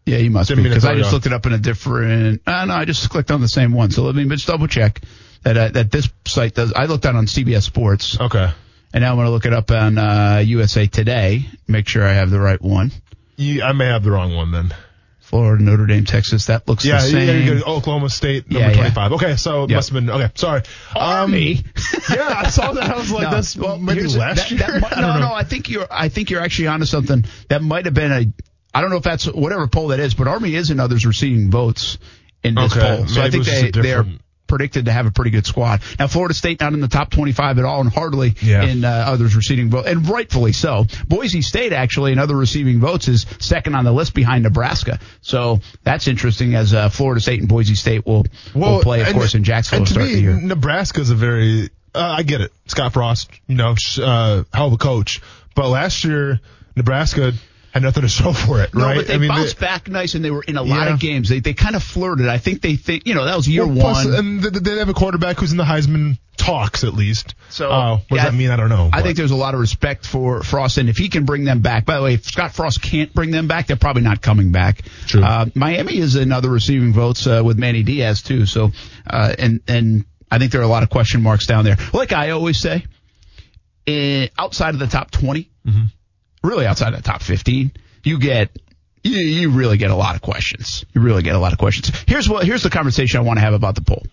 Yeah, 0.05 0.19
you 0.19 0.31
must 0.31 0.49
Didn't 0.49 0.65
be 0.65 0.71
because 0.71 0.85
I 0.85 0.97
just 0.97 1.13
looked 1.13 1.27
it 1.27 1.33
up 1.33 1.47
in 1.47 1.53
a 1.53 1.59
different. 1.59 2.43
Uh, 2.47 2.65
no, 2.65 2.75
I 2.75 2.85
just 2.85 3.09
clicked 3.09 3.31
on 3.31 3.41
the 3.41 3.49
same 3.49 3.73
one. 3.73 3.91
So 3.93 4.03
let 4.03 4.15
me 4.17 4.25
just 4.29 4.47
double 4.49 4.67
check 4.67 5.01
that 5.45 5.57
uh, 5.57 5.69
that 5.69 5.91
this 5.93 6.09
site 6.27 6.55
does. 6.55 6.73
I 6.73 6.87
looked 6.87 7.07
at 7.07 7.15
on 7.15 7.27
CBS 7.27 7.63
Sports. 7.63 8.21
Okay. 8.21 8.51
And 8.95 9.03
now 9.03 9.11
I'm 9.13 9.17
going 9.17 9.27
to 9.27 9.31
look 9.31 9.47
it 9.47 9.53
up 9.53 9.71
on 9.71 9.97
uh, 9.97 10.43
USA 10.45 10.87
Today. 10.87 11.47
Make 11.69 11.89
sure 11.89 12.05
I 12.05 12.13
have 12.15 12.31
the 12.31 12.41
right 12.41 12.61
one. 12.61 12.91
You, 13.37 13.63
I 13.63 13.73
may 13.73 13.87
have 13.87 14.03
the 14.03 14.11
wrong 14.11 14.35
one 14.35 14.51
then. 14.51 14.75
Florida, 15.21 15.65
Notre 15.65 15.87
Dame, 15.87 16.05
Texas. 16.05 16.47
That 16.47 16.69
looks 16.69 16.85
Yeah, 16.85 17.01
the 17.01 17.09
same. 17.09 17.27
yeah, 17.29 17.35
you 17.55 17.61
go 17.61 17.77
Oklahoma 17.77 18.11
State 18.11 18.51
number 18.51 18.61
Yeah, 18.69 18.71
yeah. 18.73 18.77
25. 18.93 19.13
Okay, 19.13 19.37
so 19.37 19.65
it 19.65 19.71
Yep. 19.71 19.77
must 19.77 19.89
have 19.89 19.95
been 19.95 20.11
okay. 20.11 20.31
Sorry. 20.35 20.63
Army. 20.95 21.57
Um, 21.59 21.65
yeah, 22.15 22.35
I 22.37 22.49
saw 22.51 22.73
that. 22.73 22.91
I 22.91 22.97
was 22.99 23.11
like, 23.11 23.23
No, 23.23 23.31
that's 23.31 23.57
well, 23.57 23.79
maybe 23.79 24.03
last 24.09 24.37
that- 24.37 24.51
year. 24.51 24.59
that 24.81 24.99
I 24.99 25.01
no, 25.01 25.21
no. 25.21 25.33
I 25.33 25.45
think 25.45 25.71
you're. 25.71 25.87
I 25.91 26.11
think 26.11 26.29
you're 26.29 26.43
actually 26.43 26.67
onto 26.69 26.85
something. 26.85 27.25
That 27.49 27.63
might 27.63 27.87
have 27.87 27.95
been 27.95 28.13
a. 28.13 28.27
I 28.75 28.81
don't 28.81 28.91
know 28.91 28.97
if 28.97 29.03
that's 29.03 29.27
whatever 29.27 29.67
poll 29.69 29.89
that 29.89 30.01
is, 30.01 30.15
but 30.15 30.29
Army 30.29 30.55
is 30.55 30.71
and 30.71 30.81
others 30.81 31.05
receiving 31.07 31.51
votes 31.51 31.99
in 32.43 32.55
this 32.55 32.73
Okay, 32.77 32.97
poll. 32.97 33.07
So 33.07 33.23
I 33.23 33.31
think 33.31 33.45
they 33.45 33.69
a 33.69 33.73
they 33.73 33.93
are 33.93 34.07
predicted 34.49 34.85
to 34.85 34.93
have 34.93 35.07
a 35.07 35.11
pretty 35.11 35.31
good 35.31 35.47
squad. 35.47 35.81
Now 35.99 36.09
Florida 36.09 36.35
State 36.35 36.61
not 36.61 36.75
in 36.75 36.81
the 36.81 36.89
top 36.89 37.11
25 37.11 37.59
at 37.59 37.65
all, 37.65 37.81
and 37.81 37.91
hardly 37.91 38.35
Yeah. 38.43 38.65
in 38.65 38.85
uh, 38.85 38.89
others 38.89 39.35
receiving 39.35 39.71
votes, 39.71 39.89
and 39.89 40.07
rightfully 40.09 40.53
so. 40.53 40.87
Boise 41.09 41.41
State 41.41 41.73
actually 41.73 42.13
in 42.13 42.19
other 42.19 42.37
receiving 42.37 42.79
votes 42.81 43.09
is 43.09 43.25
second 43.39 43.75
on 43.75 43.85
the 43.85 43.93
list 43.93 44.13
behind 44.13 44.43
Nebraska. 44.43 45.01
So 45.23 45.61
that's 45.85 46.07
interesting 46.07 46.55
as 46.55 46.75
uh, 46.75 46.91
Florida 46.91 47.21
State 47.23 47.41
and 47.41 47.49
Boise 47.49 47.75
State 47.77 48.05
will 48.07 48.27
will 48.55 48.81
play, 48.83 49.01
of 49.01 49.07
and- 49.09 49.17
course, 49.17 49.35
in 49.35 49.43
Jacksonville 49.45 49.79
And 49.79 49.87
to 49.89 49.95
to 49.95 50.01
start 50.01 50.09
me, 50.11 50.15
the 50.17 50.21
year. 50.21 50.41
Nebraska's 50.41 51.09
a 51.11 51.15
very, 51.15 51.71
uh, 51.95 52.15
I 52.19 52.23
get 52.23 52.43
it. 52.43 52.53
Scott 52.67 52.93
Frost, 52.93 53.31
you 53.47 53.55
know, 53.57 53.75
uh, 54.03 54.45
hell 54.53 54.67
of 54.67 54.73
a 54.75 54.77
coach. 54.79 55.21
But 55.55 55.69
last 55.69 56.05
year, 56.05 56.41
Nebraska 56.77 57.33
had 57.73 57.83
nothing 57.83 58.03
to 58.03 58.09
show 58.09 58.33
for 58.33 58.63
it, 58.63 58.75
No, 58.75 58.85
right? 58.85 58.97
but 58.97 59.07
they 59.07 59.15
I 59.15 59.19
mean, 59.19 59.29
bounced 59.29 59.59
back 59.59 59.89
nice, 59.89 60.15
and 60.15 60.25
they 60.25 60.31
were 60.31 60.43
in 60.43 60.57
a 60.57 60.63
lot 60.63 60.87
Yeah. 60.89 60.95
of 60.95 61.01
games. 61.01 61.29
They 61.29 61.41
they 61.41 61.55
kind 61.55 61.75
of 61.77 61.83
flirted. 61.83 62.29
I 62.29 62.39
think 62.39 62.61
they 62.63 62.77
think 62.77 63.07
you 63.07 63.15
know 63.15 63.25
that 63.25 63.37
was 63.37 63.49
year 63.49 63.67
well, 63.67 63.77
plus, 63.81 64.05
one. 64.05 64.15
and 64.15 64.43
th- 64.43 64.55
they 64.55 64.77
have 64.79 64.89
a 64.89 64.95
quarterback 64.95 65.39
who's 65.39 65.53
in 65.53 65.59
the 65.59 65.65
Heisman 65.65 66.19
talks 66.37 66.83
at 66.85 66.95
least. 66.95 67.35
So, 67.51 67.71
uh, 67.71 67.97
what 67.97 68.03
yeah, 68.11 68.25
does 68.25 68.33
that 68.33 68.37
mean? 68.37 68.51
I 68.51 68.57
don't 68.57 68.69
know. 68.69 68.87
I 68.93 68.99
but- 68.99 69.03
think 69.05 69.17
there's 69.17 69.31
a 69.31 69.37
lot 69.37 69.55
of 69.55 69.61
respect 69.61 70.07
for 70.07 70.43
Frost, 70.43 70.79
and 70.79 70.89
if 70.89 70.97
he 70.99 71.09
can 71.09 71.25
bring 71.25 71.45
them 71.45 71.61
back. 71.61 71.85
By 71.87 71.97
the 71.97 72.03
way, 72.03 72.15
if 72.15 72.25
Scott 72.25 72.53
Frost 72.55 72.83
can't 72.83 73.13
bring 73.15 73.31
them 73.31 73.47
back, 73.49 73.67
they're 73.69 73.77
probably 73.77 74.03
not 74.03 74.21
coming 74.21 74.53
back. 74.53 74.83
True. 75.07 75.23
Uh, 75.23 75.47
Miami 75.55 75.97
is 75.99 76.15
another 76.17 76.51
receiving 76.51 76.93
votes 76.93 77.27
uh, 77.27 77.43
with 77.45 77.59
Manny 77.59 77.83
Diaz 77.83 78.23
too. 78.23 78.45
So, 78.47 78.73
uh, 79.07 79.35
and 79.39 79.61
and 79.69 80.05
I 80.31 80.39
think 80.39 80.53
there 80.53 80.61
are 80.61 80.65
a 80.65 80.69
lot 80.69 80.83
of 80.83 80.91
question 80.91 81.23
marks 81.23 81.47
down 81.47 81.65
there. 81.65 81.77
Like 81.93 82.13
I 82.13 82.31
always 82.31 82.59
say, 82.59 82.85
eh, 83.87 84.29
outside 84.39 84.75
of 84.75 84.81
the 84.81 84.87
top 84.87 85.11
20, 85.11 85.49
Mm-hmm. 85.67 85.85
Really 86.43 86.67
outside 86.67 86.95
of 86.95 87.03
the 87.03 87.09
top 87.09 87.23
15, 87.23 87.73
you 88.05 88.19
get 88.19 88.51
you, 89.05 89.17
you 89.17 89.51
really 89.51 89.79
get 89.79 89.91
a 89.91 89.97
lot 89.97 90.15
of 90.15 90.23
questions. 90.23 90.85
You 90.93 91.01
really 91.01 91.23
get 91.23 91.35
a 91.35 91.39
lot 91.39 91.53
of 91.53 91.59
questions. 91.59 91.91
Here's 92.07 92.29
what 92.29 92.45
here's 92.45 92.63
the 92.63 92.71
conversation 92.71 93.19
I 93.19 93.23
want 93.23 93.39
to 93.39 93.45
have 93.45 93.55
about 93.55 93.75
the 93.75 93.83
poll. 93.83 94.05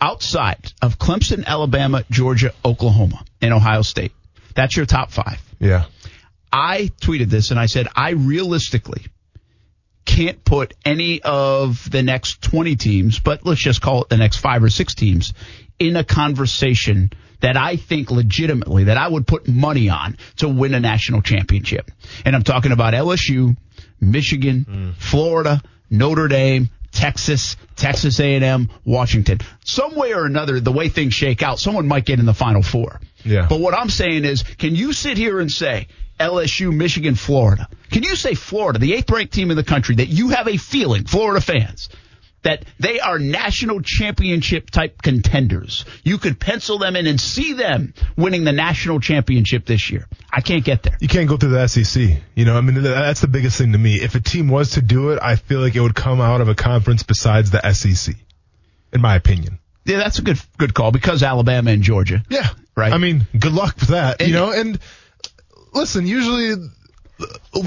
Outside 0.00 0.72
of 0.80 0.98
Clemson, 0.98 1.44
Alabama, 1.44 2.04
Georgia, 2.10 2.52
Oklahoma, 2.64 3.24
and 3.40 3.52
Ohio 3.52 3.82
State, 3.82 4.12
that's 4.54 4.76
your 4.76 4.86
top 4.86 5.10
five. 5.10 5.40
yeah. 5.58 5.86
I 6.50 6.90
tweeted 7.02 7.28
this 7.28 7.50
and 7.50 7.60
I 7.60 7.66
said 7.66 7.88
I 7.94 8.10
realistically 8.10 9.04
can't 10.06 10.42
put 10.42 10.72
any 10.84 11.20
of 11.20 11.90
the 11.90 12.02
next 12.02 12.40
20 12.40 12.76
teams, 12.76 13.18
but 13.18 13.44
let's 13.44 13.60
just 13.60 13.82
call 13.82 14.02
it 14.02 14.08
the 14.08 14.16
next 14.16 14.38
five 14.38 14.64
or 14.64 14.70
six 14.70 14.94
teams 14.94 15.34
in 15.78 15.96
a 15.96 16.04
conversation 16.04 17.12
that 17.40 17.56
I 17.56 17.76
think 17.76 18.10
legitimately 18.10 18.84
that 18.84 18.96
I 18.96 19.08
would 19.08 19.26
put 19.26 19.48
money 19.48 19.88
on 19.88 20.16
to 20.36 20.48
win 20.48 20.74
a 20.74 20.80
national 20.80 21.22
championship. 21.22 21.90
And 22.24 22.34
I'm 22.34 22.42
talking 22.42 22.72
about 22.72 22.94
LSU, 22.94 23.56
Michigan, 24.00 24.64
hmm. 24.64 24.90
Florida, 24.98 25.62
Notre 25.90 26.28
Dame, 26.28 26.68
Texas, 26.92 27.56
Texas 27.76 28.18
A&M, 28.18 28.70
Washington. 28.84 29.38
Some 29.64 29.94
way 29.94 30.14
or 30.14 30.24
another, 30.24 30.60
the 30.60 30.72
way 30.72 30.88
things 30.88 31.14
shake 31.14 31.42
out, 31.42 31.58
someone 31.58 31.86
might 31.86 32.04
get 32.04 32.18
in 32.18 32.26
the 32.26 32.34
final 32.34 32.62
four. 32.62 33.00
Yeah. 33.24 33.46
But 33.48 33.60
what 33.60 33.74
I'm 33.74 33.90
saying 33.90 34.24
is, 34.24 34.42
can 34.42 34.74
you 34.74 34.92
sit 34.92 35.16
here 35.16 35.38
and 35.40 35.50
say 35.50 35.88
LSU, 36.18 36.74
Michigan, 36.74 37.14
Florida? 37.14 37.68
Can 37.90 38.02
you 38.02 38.16
say 38.16 38.34
Florida, 38.34 38.78
the 38.78 38.94
eighth 38.94 39.10
ranked 39.10 39.32
team 39.32 39.50
in 39.50 39.56
the 39.56 39.64
country, 39.64 39.96
that 39.96 40.08
you 40.08 40.30
have 40.30 40.48
a 40.48 40.56
feeling, 40.56 41.04
Florida 41.04 41.40
fans, 41.40 41.88
that 42.42 42.64
they 42.78 43.00
are 43.00 43.18
national 43.18 43.80
championship 43.82 44.70
type 44.70 45.02
contenders? 45.02 45.84
You 46.04 46.18
could 46.18 46.38
pencil 46.40 46.78
them 46.78 46.96
in 46.96 47.06
and 47.06 47.20
see 47.20 47.52
them 47.54 47.94
winning 48.16 48.44
the 48.44 48.52
national 48.52 49.00
championship 49.00 49.66
this 49.66 49.90
year. 49.90 50.06
I 50.30 50.40
can't 50.40 50.64
get 50.64 50.82
there. 50.82 50.96
You 51.00 51.08
can't 51.08 51.28
go 51.28 51.36
through 51.36 51.50
the 51.50 51.66
SEC. 51.66 52.22
You 52.34 52.44
know, 52.44 52.56
I 52.56 52.60
mean, 52.60 52.82
that's 52.82 53.20
the 53.20 53.28
biggest 53.28 53.58
thing 53.58 53.72
to 53.72 53.78
me. 53.78 53.96
If 53.96 54.14
a 54.14 54.20
team 54.20 54.48
was 54.48 54.72
to 54.72 54.82
do 54.82 55.10
it, 55.10 55.18
I 55.22 55.36
feel 55.36 55.60
like 55.60 55.74
it 55.74 55.80
would 55.80 55.94
come 55.94 56.20
out 56.20 56.40
of 56.40 56.48
a 56.48 56.54
conference 56.54 57.02
besides 57.02 57.50
the 57.50 57.60
SEC, 57.72 58.14
in 58.92 59.00
my 59.00 59.16
opinion. 59.16 59.58
Yeah, 59.84 59.96
that's 59.98 60.18
a 60.18 60.22
good 60.22 60.38
good 60.58 60.74
call 60.74 60.92
because 60.92 61.22
Alabama 61.22 61.70
and 61.70 61.82
Georgia. 61.82 62.22
Yeah. 62.28 62.48
Right. 62.76 62.92
I 62.92 62.98
mean, 62.98 63.26
good 63.38 63.52
luck 63.52 63.74
with 63.80 63.88
that, 63.88 64.20
And- 64.20 64.28
you 64.28 64.34
know, 64.34 64.52
and 64.52 64.78
listen, 65.72 66.06
usually 66.06 66.54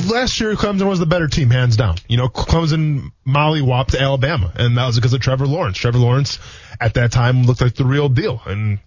last 0.09 0.39
year 0.39 0.55
Clemson 0.55 0.87
was 0.87 0.99
the 0.99 1.05
better 1.05 1.27
team, 1.27 1.49
hands 1.49 1.75
down. 1.75 1.95
You 2.07 2.17
know, 2.17 2.27
Clemson 2.27 3.11
mollywopped 3.27 3.97
Alabama, 3.97 4.51
and 4.55 4.77
that 4.77 4.85
was 4.85 4.95
because 4.95 5.13
of 5.13 5.21
Trevor 5.21 5.47
Lawrence. 5.47 5.77
Trevor 5.77 5.97
Lawrence 5.97 6.39
at 6.79 6.95
that 6.95 7.11
time 7.11 7.43
looked 7.43 7.61
like 7.61 7.75
the 7.75 7.85
real 7.85 8.09
deal, 8.09 8.41
and 8.45 8.79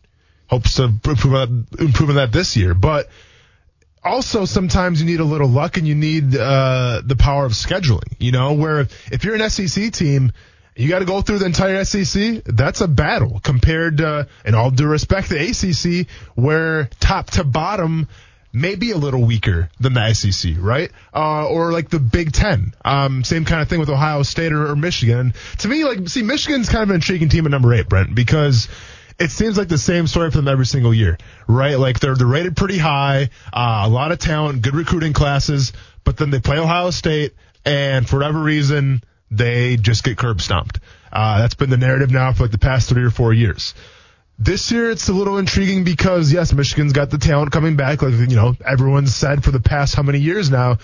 hopes 0.46 0.74
to 0.76 0.84
improve 0.84 1.34
on 1.34 2.14
that 2.16 2.30
this 2.32 2.56
year. 2.56 2.74
But 2.74 3.08
also 4.02 4.44
sometimes 4.44 5.00
you 5.00 5.06
need 5.06 5.20
a 5.20 5.24
little 5.24 5.48
luck 5.48 5.76
and 5.76 5.88
you 5.88 5.94
need 5.94 6.36
uh, 6.36 7.02
the 7.04 7.16
power 7.16 7.46
of 7.46 7.52
scheduling. 7.52 8.14
You 8.18 8.32
know, 8.32 8.52
where 8.52 8.80
if 9.10 9.24
you're 9.24 9.34
an 9.34 9.48
SEC 9.48 9.92
team, 9.92 10.32
you 10.76 10.88
got 10.88 10.98
to 10.98 11.04
go 11.04 11.22
through 11.22 11.38
the 11.38 11.46
entire 11.46 11.84
SEC. 11.84 12.42
That's 12.44 12.80
a 12.80 12.88
battle 12.88 13.40
compared 13.40 13.98
to, 13.98 14.28
in 14.44 14.54
all 14.54 14.70
due 14.70 14.86
respect, 14.86 15.28
the 15.28 15.38
ACC, 15.38 16.08
where 16.34 16.86
top 17.00 17.30
to 17.32 17.44
bottom 17.44 18.08
may 18.54 18.76
be 18.76 18.92
a 18.92 18.96
little 18.96 19.24
weaker 19.24 19.68
than 19.80 19.92
the 19.94 20.14
SEC, 20.14 20.54
right? 20.58 20.90
Uh, 21.12 21.46
or 21.48 21.72
like 21.72 21.90
the 21.90 21.98
Big 21.98 22.32
Ten. 22.32 22.72
Um, 22.84 23.24
same 23.24 23.44
kind 23.44 23.60
of 23.60 23.68
thing 23.68 23.80
with 23.80 23.90
Ohio 23.90 24.22
State 24.22 24.52
or, 24.52 24.70
or 24.70 24.76
Michigan. 24.76 25.34
To 25.58 25.68
me, 25.68 25.84
like, 25.84 26.08
see, 26.08 26.22
Michigan's 26.22 26.68
kind 26.68 26.84
of 26.84 26.90
an 26.90 26.94
intriguing 26.96 27.28
team 27.28 27.44
at 27.46 27.50
number 27.50 27.74
eight, 27.74 27.88
Brent, 27.88 28.14
because 28.14 28.68
it 29.18 29.30
seems 29.30 29.58
like 29.58 29.68
the 29.68 29.78
same 29.78 30.06
story 30.06 30.30
for 30.30 30.38
them 30.38 30.48
every 30.48 30.66
single 30.66 30.94
year, 30.94 31.18
right? 31.48 31.78
Like 31.78 31.98
they're 32.00 32.14
they're 32.14 32.26
rated 32.26 32.56
pretty 32.56 32.78
high, 32.78 33.30
uh, 33.52 33.82
a 33.84 33.88
lot 33.88 34.12
of 34.12 34.18
talent, 34.18 34.62
good 34.62 34.74
recruiting 34.74 35.12
classes, 35.12 35.72
but 36.04 36.16
then 36.16 36.30
they 36.30 36.40
play 36.40 36.58
Ohio 36.58 36.90
State, 36.90 37.34
and 37.64 38.08
for 38.08 38.16
whatever 38.16 38.40
reason, 38.40 39.02
they 39.30 39.76
just 39.76 40.04
get 40.04 40.16
curb 40.16 40.40
stomped. 40.40 40.78
Uh, 41.12 41.38
that's 41.38 41.54
been 41.54 41.70
the 41.70 41.76
narrative 41.76 42.10
now 42.10 42.32
for 42.32 42.44
like 42.44 42.52
the 42.52 42.58
past 42.58 42.88
three 42.88 43.04
or 43.04 43.10
four 43.10 43.32
years. 43.32 43.74
This 44.38 44.72
year 44.72 44.90
it's 44.90 45.08
a 45.08 45.12
little 45.12 45.38
intriguing 45.38 45.84
because 45.84 46.32
yes, 46.32 46.52
Michigan's 46.52 46.92
got 46.92 47.10
the 47.10 47.18
talent 47.18 47.52
coming 47.52 47.76
back, 47.76 48.02
like 48.02 48.14
you 48.14 48.36
know 48.36 48.54
everyone's 48.64 49.14
said 49.14 49.44
for 49.44 49.50
the 49.50 49.60
past 49.60 49.94
how 49.94 50.02
many 50.02 50.18
years 50.18 50.50
now. 50.50 50.78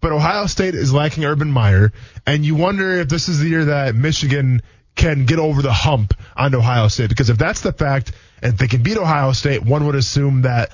But 0.00 0.12
Ohio 0.12 0.46
State 0.46 0.74
is 0.74 0.92
lacking 0.92 1.24
Urban 1.24 1.50
Meyer, 1.50 1.92
and 2.26 2.44
you 2.44 2.54
wonder 2.54 3.00
if 3.00 3.08
this 3.08 3.28
is 3.28 3.38
the 3.38 3.48
year 3.48 3.66
that 3.66 3.94
Michigan 3.94 4.62
can 4.94 5.26
get 5.26 5.38
over 5.38 5.62
the 5.62 5.72
hump 5.72 6.14
on 6.36 6.54
Ohio 6.54 6.88
State. 6.88 7.08
Because 7.08 7.30
if 7.30 7.38
that's 7.38 7.60
the 7.60 7.72
fact, 7.72 8.12
and 8.42 8.58
they 8.58 8.66
can 8.66 8.82
beat 8.82 8.98
Ohio 8.98 9.32
State, 9.32 9.62
one 9.62 9.86
would 9.86 9.94
assume 9.94 10.42
that 10.42 10.72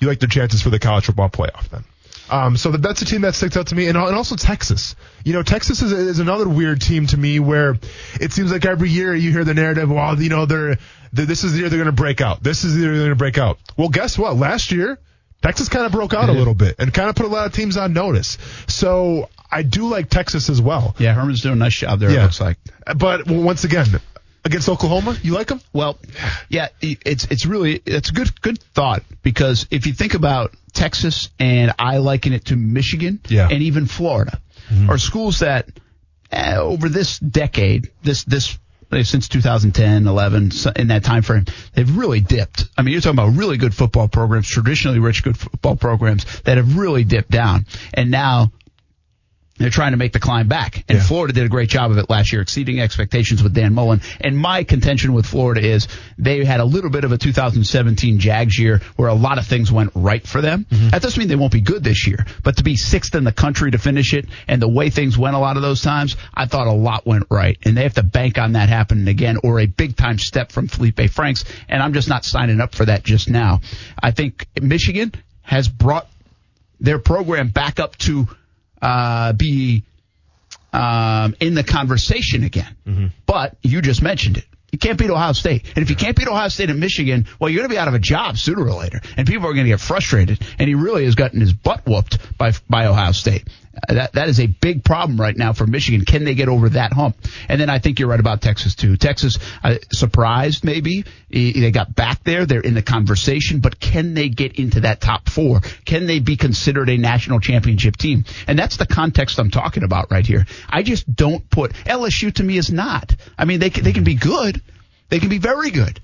you 0.00 0.08
like 0.08 0.20
their 0.20 0.28
chances 0.28 0.62
for 0.62 0.70
the 0.70 0.78
college 0.78 1.06
football 1.06 1.28
playoff 1.28 1.68
then. 1.70 1.84
Um, 2.28 2.56
so 2.56 2.72
that's 2.72 3.02
a 3.02 3.04
team 3.04 3.20
that 3.20 3.34
sticks 3.34 3.56
out 3.56 3.68
to 3.68 3.74
me, 3.74 3.86
and, 3.86 3.96
and 3.96 4.16
also 4.16 4.34
Texas. 4.34 4.96
You 5.24 5.32
know, 5.32 5.42
Texas 5.42 5.80
is, 5.80 5.92
is 5.92 6.18
another 6.18 6.48
weird 6.48 6.80
team 6.80 7.06
to 7.08 7.16
me 7.16 7.38
where 7.38 7.76
it 8.20 8.32
seems 8.32 8.50
like 8.50 8.66
every 8.66 8.90
year 8.90 9.14
you 9.14 9.30
hear 9.30 9.44
the 9.44 9.54
narrative, 9.54 9.90
well, 9.90 10.20
you 10.20 10.28
know, 10.28 10.44
they're, 10.44 10.70
they're 10.70 10.78
this 11.24 11.44
is 11.44 11.52
the 11.52 11.60
year 11.60 11.68
they're 11.68 11.78
going 11.78 11.86
to 11.86 11.92
break 11.92 12.20
out. 12.20 12.42
This 12.42 12.64
is 12.64 12.74
the 12.74 12.80
year 12.80 12.90
they're 12.90 12.98
going 13.00 13.10
to 13.10 13.16
break 13.16 13.38
out. 13.38 13.58
Well, 13.76 13.88
guess 13.88 14.18
what? 14.18 14.36
Last 14.36 14.70
year, 14.72 14.98
Texas 15.42 15.68
kind 15.68 15.86
of 15.86 15.92
broke 15.92 16.14
out 16.14 16.28
a 16.28 16.32
little 16.32 16.54
bit 16.54 16.76
and 16.78 16.92
kind 16.92 17.08
of 17.08 17.14
put 17.16 17.26
a 17.26 17.28
lot 17.28 17.46
of 17.46 17.52
teams 17.52 17.76
on 17.76 17.92
notice. 17.92 18.38
So 18.68 19.28
I 19.50 19.62
do 19.62 19.88
like 19.88 20.08
Texas 20.10 20.48
as 20.50 20.60
well. 20.60 20.94
Yeah, 20.98 21.14
Herman's 21.14 21.40
doing 21.42 21.54
a 21.54 21.58
nice 21.58 21.74
job 21.74 22.00
there. 22.00 22.10
It 22.10 22.20
looks 22.20 22.40
like. 22.40 22.58
But 22.96 23.26
once 23.28 23.64
again, 23.64 23.86
against 24.44 24.68
Oklahoma, 24.68 25.16
you 25.22 25.32
like 25.34 25.48
them? 25.48 25.60
Well, 25.72 25.98
yeah, 26.48 26.68
it's 26.80 27.26
it's 27.26 27.46
really 27.46 27.80
it's 27.84 28.10
a 28.10 28.12
good 28.12 28.40
good 28.40 28.58
thought 28.74 29.02
because 29.22 29.66
if 29.70 29.86
you 29.86 29.92
think 29.92 30.14
about 30.14 30.54
Texas 30.72 31.30
and 31.38 31.72
I 31.78 31.98
liken 31.98 32.32
it 32.32 32.46
to 32.46 32.56
Michigan 32.56 33.20
Yeah. 33.28 33.48
and 33.50 33.62
even 33.62 33.86
Florida 33.86 34.40
are 34.88 34.98
schools 34.98 35.40
that 35.40 35.68
uh, 36.32 36.56
over 36.58 36.88
this 36.88 37.18
decade, 37.20 37.90
this 38.02 38.24
this 38.24 38.58
since 39.02 39.28
2010, 39.28 40.06
11, 40.06 40.50
so- 40.50 40.72
in 40.76 40.88
that 40.88 41.04
time 41.04 41.22
frame, 41.22 41.44
they've 41.74 41.96
really 41.96 42.20
dipped. 42.20 42.68
I 42.76 42.82
mean, 42.82 42.92
you're 42.92 43.00
talking 43.00 43.18
about 43.18 43.36
really 43.36 43.56
good 43.56 43.74
football 43.74 44.08
programs, 44.08 44.48
traditionally 44.48 44.98
rich 44.98 45.22
good 45.22 45.36
football 45.36 45.76
programs 45.76 46.24
that 46.42 46.56
have 46.56 46.76
really 46.76 47.04
dipped 47.04 47.30
down, 47.30 47.66
and 47.94 48.10
now 48.10 48.52
they're 49.58 49.70
trying 49.70 49.92
to 49.92 49.96
make 49.96 50.12
the 50.12 50.20
climb 50.20 50.48
back. 50.48 50.84
And 50.88 51.00
Florida 51.00 51.32
did 51.32 51.44
a 51.44 51.48
great 51.48 51.68
job 51.68 51.90
of 51.90 51.98
it 51.98 52.10
last 52.10 52.32
year, 52.32 52.42
exceeding 52.42 52.80
expectations 52.80 53.42
with 53.42 53.54
Dan 53.54 53.74
Mullen. 53.74 54.00
And 54.20 54.38
my 54.38 54.64
contention 54.64 55.12
with 55.12 55.26
Florida 55.26 55.66
is 55.66 55.88
they 56.18 56.44
had 56.44 56.60
a 56.60 56.64
little 56.64 56.90
bit 56.90 57.04
of 57.04 57.12
a 57.12 57.18
2017 57.18 58.18
Jags 58.18 58.58
year 58.58 58.80
where 58.96 59.08
a 59.08 59.14
lot 59.14 59.38
of 59.38 59.46
things 59.46 59.72
went 59.72 59.92
right 59.94 60.26
for 60.26 60.40
them. 60.40 60.66
Mm-hmm. 60.70 60.88
That 60.90 61.02
doesn't 61.02 61.18
mean 61.18 61.28
they 61.28 61.36
won't 61.36 61.52
be 61.52 61.60
good 61.60 61.82
this 61.82 62.06
year, 62.06 62.26
but 62.42 62.58
to 62.58 62.64
be 62.64 62.76
sixth 62.76 63.14
in 63.14 63.24
the 63.24 63.32
country 63.32 63.70
to 63.70 63.78
finish 63.78 64.14
it 64.14 64.26
and 64.48 64.60
the 64.60 64.68
way 64.68 64.90
things 64.90 65.16
went 65.16 65.36
a 65.36 65.38
lot 65.38 65.56
of 65.56 65.62
those 65.62 65.82
times, 65.82 66.16
I 66.34 66.46
thought 66.46 66.66
a 66.66 66.72
lot 66.72 67.06
went 67.06 67.26
right. 67.30 67.58
And 67.64 67.76
they 67.76 67.82
have 67.82 67.94
to 67.94 68.02
bank 68.02 68.38
on 68.38 68.52
that 68.52 68.68
happening 68.68 69.08
again 69.08 69.38
or 69.42 69.60
a 69.60 69.66
big 69.66 69.96
time 69.96 70.18
step 70.18 70.52
from 70.52 70.68
Felipe 70.68 71.10
Franks. 71.10 71.44
And 71.68 71.82
I'm 71.82 71.94
just 71.94 72.08
not 72.08 72.24
signing 72.24 72.60
up 72.60 72.74
for 72.74 72.84
that 72.84 73.04
just 73.04 73.30
now. 73.30 73.60
I 74.02 74.10
think 74.10 74.46
Michigan 74.60 75.12
has 75.42 75.68
brought 75.68 76.08
their 76.80 76.98
program 76.98 77.48
back 77.48 77.80
up 77.80 77.96
to 77.96 78.28
uh, 78.82 79.32
be 79.32 79.84
um, 80.72 81.34
in 81.40 81.54
the 81.54 81.64
conversation 81.64 82.44
again. 82.44 82.76
But 83.26 83.56
you 83.62 83.80
just 83.80 84.02
mentioned 84.02 84.36
it. 84.38 84.44
You 84.72 84.78
can't 84.78 84.98
beat 84.98 85.10
Ohio 85.10 85.32
State. 85.32 85.64
And 85.74 85.82
if 85.82 85.90
you 85.90 85.96
can't 85.96 86.16
beat 86.16 86.28
Ohio 86.28 86.48
State 86.48 86.68
and 86.70 86.80
Michigan, 86.80 87.26
well, 87.38 87.48
you're 87.48 87.60
going 87.60 87.70
to 87.70 87.74
be 87.74 87.78
out 87.78 87.88
of 87.88 87.94
a 87.94 87.98
job 87.98 88.36
sooner 88.36 88.62
or 88.62 88.72
later. 88.74 89.00
And 89.16 89.26
people 89.26 89.48
are 89.48 89.54
going 89.54 89.64
to 89.64 89.70
get 89.70 89.80
frustrated. 89.80 90.42
And 90.58 90.68
he 90.68 90.74
really 90.74 91.04
has 91.04 91.14
gotten 91.14 91.40
his 91.40 91.52
butt 91.52 91.86
whooped 91.86 92.18
by, 92.36 92.52
by 92.68 92.86
Ohio 92.86 93.12
State. 93.12 93.48
That, 93.88 94.12
that 94.14 94.28
is 94.28 94.40
a 94.40 94.46
big 94.46 94.84
problem 94.84 95.20
right 95.20 95.36
now 95.36 95.52
for 95.52 95.66
Michigan. 95.66 96.04
Can 96.04 96.24
they 96.24 96.34
get 96.34 96.48
over 96.48 96.70
that 96.70 96.92
hump? 96.92 97.16
And 97.48 97.60
then 97.60 97.68
I 97.68 97.78
think 97.78 97.98
you're 97.98 98.08
right 98.08 98.20
about 98.20 98.40
Texas 98.40 98.74
too. 98.74 98.96
Texas, 98.96 99.38
uh, 99.62 99.76
surprised 99.92 100.64
maybe. 100.64 101.04
They 101.30 101.70
got 101.70 101.94
back 101.94 102.24
there. 102.24 102.46
They're 102.46 102.60
in 102.60 102.74
the 102.74 102.82
conversation, 102.82 103.60
but 103.60 103.78
can 103.78 104.14
they 104.14 104.28
get 104.28 104.58
into 104.58 104.80
that 104.80 105.00
top 105.00 105.28
four? 105.28 105.60
Can 105.84 106.06
they 106.06 106.20
be 106.20 106.36
considered 106.36 106.88
a 106.88 106.96
national 106.96 107.40
championship 107.40 107.96
team? 107.96 108.24
And 108.46 108.58
that's 108.58 108.76
the 108.76 108.86
context 108.86 109.38
I'm 109.38 109.50
talking 109.50 109.82
about 109.82 110.10
right 110.10 110.26
here. 110.26 110.46
I 110.68 110.82
just 110.82 111.12
don't 111.14 111.48
put 111.50 111.72
LSU 111.84 112.32
to 112.34 112.42
me 112.42 112.56
is 112.56 112.72
not. 112.72 113.14
I 113.38 113.44
mean, 113.44 113.60
they 113.60 113.70
can, 113.70 113.84
they 113.84 113.92
can 113.92 114.04
be 114.04 114.14
good. 114.14 114.62
They 115.08 115.18
can 115.18 115.28
be 115.28 115.38
very 115.38 115.70
good. 115.70 116.00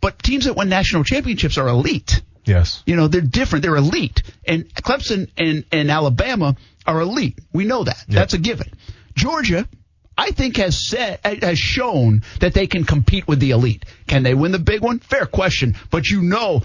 But 0.00 0.22
teams 0.22 0.44
that 0.44 0.56
win 0.56 0.68
national 0.68 1.04
championships 1.04 1.58
are 1.58 1.68
elite. 1.68 2.22
Yes. 2.44 2.82
You 2.86 2.96
know, 2.96 3.08
they're 3.08 3.20
different. 3.20 3.62
They're 3.62 3.76
elite. 3.76 4.22
And 4.46 4.72
Clemson 4.74 5.30
and, 5.36 5.64
and 5.70 5.90
Alabama 5.90 6.56
are 6.88 7.00
elite. 7.00 7.38
We 7.52 7.64
know 7.64 7.84
that. 7.84 8.04
That's 8.08 8.34
a 8.34 8.38
given. 8.38 8.72
Georgia, 9.14 9.68
I 10.16 10.30
think 10.30 10.56
has 10.56 10.76
said, 10.76 11.20
has 11.22 11.58
shown 11.58 12.22
that 12.40 12.54
they 12.54 12.66
can 12.66 12.84
compete 12.84 13.28
with 13.28 13.40
the 13.40 13.50
elite. 13.50 13.84
Can 14.06 14.22
they 14.22 14.34
win 14.34 14.52
the 14.52 14.58
big 14.58 14.80
one? 14.80 14.98
Fair 14.98 15.26
question. 15.26 15.76
But 15.90 16.08
you 16.08 16.22
know 16.22 16.62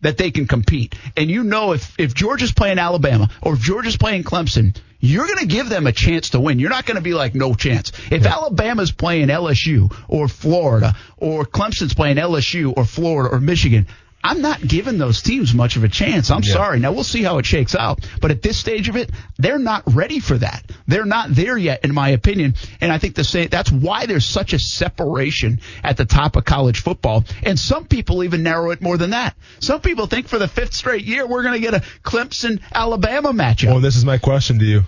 that 0.00 0.16
they 0.16 0.30
can 0.30 0.46
compete. 0.46 0.94
And 1.16 1.30
you 1.30 1.44
know 1.44 1.72
if, 1.72 1.94
if 1.98 2.14
Georgia's 2.14 2.52
playing 2.52 2.78
Alabama 2.78 3.28
or 3.42 3.54
if 3.54 3.60
Georgia's 3.60 3.96
playing 3.96 4.24
Clemson, 4.24 4.76
you're 5.00 5.26
going 5.26 5.38
to 5.38 5.46
give 5.46 5.68
them 5.68 5.86
a 5.86 5.92
chance 5.92 6.30
to 6.30 6.40
win. 6.40 6.58
You're 6.58 6.70
not 6.70 6.86
going 6.86 6.96
to 6.96 7.02
be 7.02 7.14
like 7.14 7.34
no 7.34 7.54
chance. 7.54 7.92
If 8.10 8.26
Alabama's 8.26 8.90
playing 8.90 9.28
LSU 9.28 9.94
or 10.08 10.28
Florida 10.28 10.96
or 11.16 11.44
Clemson's 11.44 11.94
playing 11.94 12.16
LSU 12.16 12.72
or 12.76 12.84
Florida 12.84 13.34
or 13.34 13.40
Michigan, 13.40 13.86
I'm 14.28 14.42
not 14.42 14.60
giving 14.60 14.98
those 14.98 15.22
teams 15.22 15.54
much 15.54 15.76
of 15.76 15.84
a 15.84 15.88
chance. 15.88 16.30
I'm 16.30 16.42
Yeah. 16.44 16.52
sorry. 16.52 16.80
Now 16.80 16.92
we'll 16.92 17.02
see 17.02 17.22
how 17.22 17.38
it 17.38 17.46
shakes 17.46 17.74
out. 17.74 18.06
But 18.20 18.30
at 18.30 18.42
this 18.42 18.58
stage 18.58 18.90
of 18.90 18.96
it, 18.96 19.10
they're 19.38 19.58
not 19.58 19.82
ready 19.86 20.20
for 20.20 20.36
that. 20.36 20.70
They're 20.86 21.06
not 21.06 21.34
there 21.34 21.56
yet, 21.56 21.82
in 21.82 21.94
my 21.94 22.10
opinion. 22.10 22.54
And 22.82 22.92
I 22.92 22.98
think 22.98 23.14
the 23.14 23.24
same, 23.24 23.48
that's 23.48 23.72
why 23.72 24.04
there's 24.04 24.26
such 24.26 24.52
a 24.52 24.58
separation 24.58 25.60
at 25.82 25.96
the 25.96 26.04
top 26.04 26.36
of 26.36 26.44
college 26.44 26.80
football. 26.82 27.24
And 27.42 27.58
some 27.58 27.86
people 27.86 28.22
even 28.22 28.42
narrow 28.42 28.70
it 28.70 28.82
more 28.82 28.98
than 28.98 29.10
that. 29.10 29.34
Some 29.60 29.80
people 29.80 30.06
think 30.06 30.28
for 30.28 30.38
the 30.38 30.48
fifth 30.48 30.74
straight 30.74 31.04
year, 31.04 31.26
we're 31.26 31.42
going 31.42 31.54
to 31.54 31.60
get 31.60 31.72
a 31.72 31.80
Clemson 32.02 32.60
Alabama 32.74 33.32
matchup. 33.32 33.68
Well, 33.68 33.80
this 33.80 33.96
is 33.96 34.04
my 34.04 34.18
question 34.18 34.58
to 34.58 34.64
you. 34.66 34.84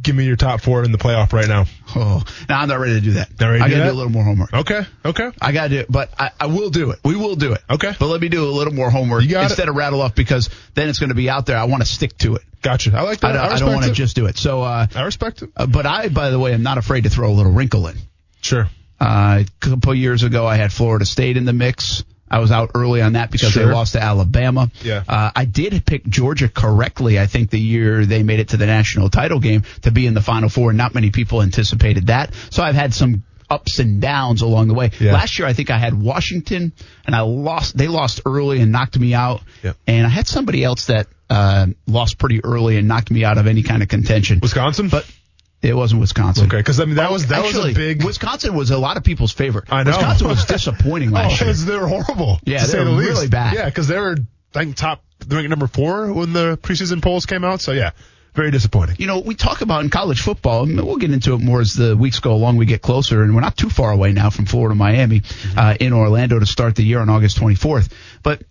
Give 0.00 0.14
me 0.14 0.24
your 0.24 0.36
top 0.36 0.60
four 0.60 0.84
in 0.84 0.92
the 0.92 0.98
playoff 0.98 1.32
right 1.32 1.48
now. 1.48 1.64
Oh, 1.96 2.22
no, 2.48 2.54
I'm 2.54 2.68
not 2.68 2.78
ready 2.78 2.94
to 2.94 3.00
do 3.00 3.12
that. 3.14 3.28
Not 3.40 3.48
ready 3.48 3.58
to 3.58 3.64
I 3.64 3.68
got 3.68 3.76
to 3.78 3.84
do 3.84 3.90
a 3.90 3.98
little 3.98 4.12
more 4.12 4.22
homework. 4.22 4.52
Okay. 4.52 4.82
Okay. 5.04 5.30
I 5.40 5.50
got 5.52 5.64
to 5.64 5.68
do 5.70 5.78
it, 5.80 5.86
but 5.90 6.10
I, 6.18 6.30
I 6.38 6.46
will 6.46 6.70
do 6.70 6.92
it. 6.92 7.00
We 7.04 7.16
will 7.16 7.34
do 7.34 7.52
it. 7.52 7.62
Okay. 7.68 7.92
But 7.98 8.06
let 8.06 8.20
me 8.20 8.28
do 8.28 8.44
a 8.44 8.52
little 8.52 8.72
more 8.72 8.90
homework 8.90 9.28
got 9.28 9.40
it. 9.40 9.44
instead 9.44 9.68
of 9.68 9.74
rattle 9.74 10.00
off 10.00 10.14
because 10.14 10.50
then 10.74 10.88
it's 10.88 11.00
going 11.00 11.08
to 11.08 11.16
be 11.16 11.28
out 11.28 11.46
there. 11.46 11.56
I 11.56 11.64
want 11.64 11.82
to 11.82 11.88
stick 11.88 12.16
to 12.18 12.36
it. 12.36 12.42
Gotcha. 12.62 12.96
I 12.96 13.02
like 13.02 13.20
that. 13.20 13.30
I 13.30 13.32
don't, 13.32 13.52
I 13.52 13.54
I 13.54 13.58
don't 13.58 13.74
want 13.74 13.86
to 13.86 13.92
just 13.92 14.14
do 14.14 14.26
it. 14.26 14.36
So, 14.36 14.62
uh, 14.62 14.86
I 14.94 15.02
respect 15.02 15.42
it. 15.42 15.50
uh, 15.56 15.66
but 15.66 15.86
I, 15.86 16.08
by 16.08 16.30
the 16.30 16.38
way, 16.38 16.52
am 16.54 16.62
not 16.62 16.78
afraid 16.78 17.04
to 17.04 17.10
throw 17.10 17.30
a 17.30 17.34
little 17.34 17.52
wrinkle 17.52 17.86
in. 17.88 17.96
Sure. 18.40 18.68
Uh, 19.00 19.42
a 19.42 19.46
couple 19.60 19.94
years 19.94 20.22
ago, 20.22 20.46
I 20.46 20.56
had 20.56 20.72
Florida 20.72 21.04
State 21.06 21.36
in 21.36 21.44
the 21.44 21.52
mix. 21.52 22.04
I 22.30 22.38
was 22.40 22.50
out 22.50 22.72
early 22.74 23.00
on 23.02 23.14
that 23.14 23.30
because 23.30 23.52
Sure. 23.52 23.66
they 23.66 23.72
lost 23.72 23.92
to 23.94 24.02
Alabama. 24.02 24.70
Yeah. 24.82 25.02
Uh, 25.08 25.30
I 25.34 25.44
did 25.44 25.84
pick 25.86 26.06
Georgia 26.06 26.48
correctly. 26.48 27.18
I 27.18 27.26
think 27.26 27.50
the 27.50 27.60
year 27.60 28.04
they 28.06 28.22
made 28.22 28.40
it 28.40 28.48
to 28.50 28.56
the 28.56 28.66
national 28.66 29.08
title 29.10 29.40
game 29.40 29.62
to 29.82 29.90
be 29.90 30.06
in 30.06 30.14
the 30.14 30.20
Final 30.22 30.48
Four. 30.48 30.72
Not 30.72 30.94
many 30.94 31.10
people 31.10 31.42
anticipated 31.42 32.08
that. 32.08 32.32
So 32.50 32.62
I've 32.62 32.74
had 32.74 32.92
some 32.94 33.24
ups 33.50 33.78
and 33.78 34.00
downs 34.00 34.42
along 34.42 34.68
the 34.68 34.74
way. 34.74 34.90
Yeah. 35.00 35.14
Last 35.14 35.38
year, 35.38 35.48
I 35.48 35.54
think 35.54 35.70
I 35.70 35.78
had 35.78 35.94
Washington, 35.94 36.72
and 37.06 37.16
I 37.16 37.20
lost. 37.20 37.76
They 37.76 37.88
lost 37.88 38.20
early 38.26 38.60
and 38.60 38.70
knocked 38.72 38.98
me 38.98 39.14
out. 39.14 39.40
Yep. 39.62 39.76
And 39.86 40.06
I 40.06 40.10
had 40.10 40.26
somebody 40.26 40.62
else 40.62 40.86
that 40.86 41.06
uh, 41.30 41.66
lost 41.86 42.18
pretty 42.18 42.44
early 42.44 42.76
and 42.76 42.88
knocked 42.88 43.10
me 43.10 43.24
out 43.24 43.38
of 43.38 43.46
any 43.46 43.62
kind 43.62 43.82
of 43.82 43.88
contention. 43.88 44.40
Wisconsin? 44.40 44.88
but 44.90 45.10
it 45.60 45.74
wasn't 45.74 46.00
Wisconsin. 46.00 46.46
Okay, 46.46 46.58
because 46.58 46.78
I 46.80 46.84
mean 46.84 46.96
that 46.96 47.10
was 47.10 47.26
that 47.28 47.44
Actually, 47.44 47.68
was 47.70 47.76
a 47.76 47.78
big. 47.80 48.04
Wisconsin 48.04 48.54
was 48.54 48.70
a 48.70 48.78
lot 48.78 48.96
of 48.96 49.04
people's 49.04 49.32
favorite. 49.32 49.72
I 49.72 49.82
know. 49.82 49.90
Wisconsin 49.90 50.28
was 50.28 50.44
disappointing 50.44 51.08
Oh, 51.12 51.14
last 51.14 51.40
year. 51.40 51.52
they 51.52 51.76
were 51.76 51.88
horrible. 51.88 52.38
Yeah, 52.44 52.64
they 52.66 52.78
were 52.78 52.84
the 52.84 52.90
least. 52.92 53.10
really 53.10 53.28
bad. 53.28 53.54
Yeah, 53.54 53.64
because 53.66 53.88
they 53.88 53.98
were 53.98 54.16
I 54.54 54.58
think 54.64 54.76
top 54.76 55.02
ranked 55.28 55.50
number 55.50 55.66
four 55.66 56.12
when 56.12 56.32
the 56.32 56.56
preseason 56.58 57.02
polls 57.02 57.26
came 57.26 57.44
out. 57.44 57.60
So 57.60 57.72
yeah, 57.72 57.90
Very 58.34 58.50
disappointing. 58.52 58.96
You 59.00 59.06
know, 59.08 59.18
we 59.18 59.34
talk 59.34 59.60
about 59.62 59.82
in 59.82 59.90
college 59.90 60.20
football, 60.20 60.62
and 60.62 60.76
we'll 60.80 60.96
get 60.96 61.10
into 61.12 61.34
it 61.34 61.38
more 61.40 61.60
as 61.60 61.74
the 61.74 61.96
weeks 61.96 62.20
go 62.20 62.32
along. 62.34 62.56
We 62.56 62.64
get 62.66 62.80
closer, 62.80 63.22
and 63.24 63.34
we're 63.34 63.40
not 63.40 63.56
too 63.56 63.68
far 63.68 63.90
away 63.90 64.12
now 64.12 64.30
from 64.30 64.46
Florida, 64.46 64.74
Miami, 64.76 65.22
uh, 65.56 65.74
in 65.80 65.92
Orlando 65.92 66.38
to 66.38 66.46
start 66.46 66.76
the 66.76 66.84
year 66.84 67.00
on 67.00 67.08
August 67.10 67.36
24th. 67.38 67.90
But 68.22 68.42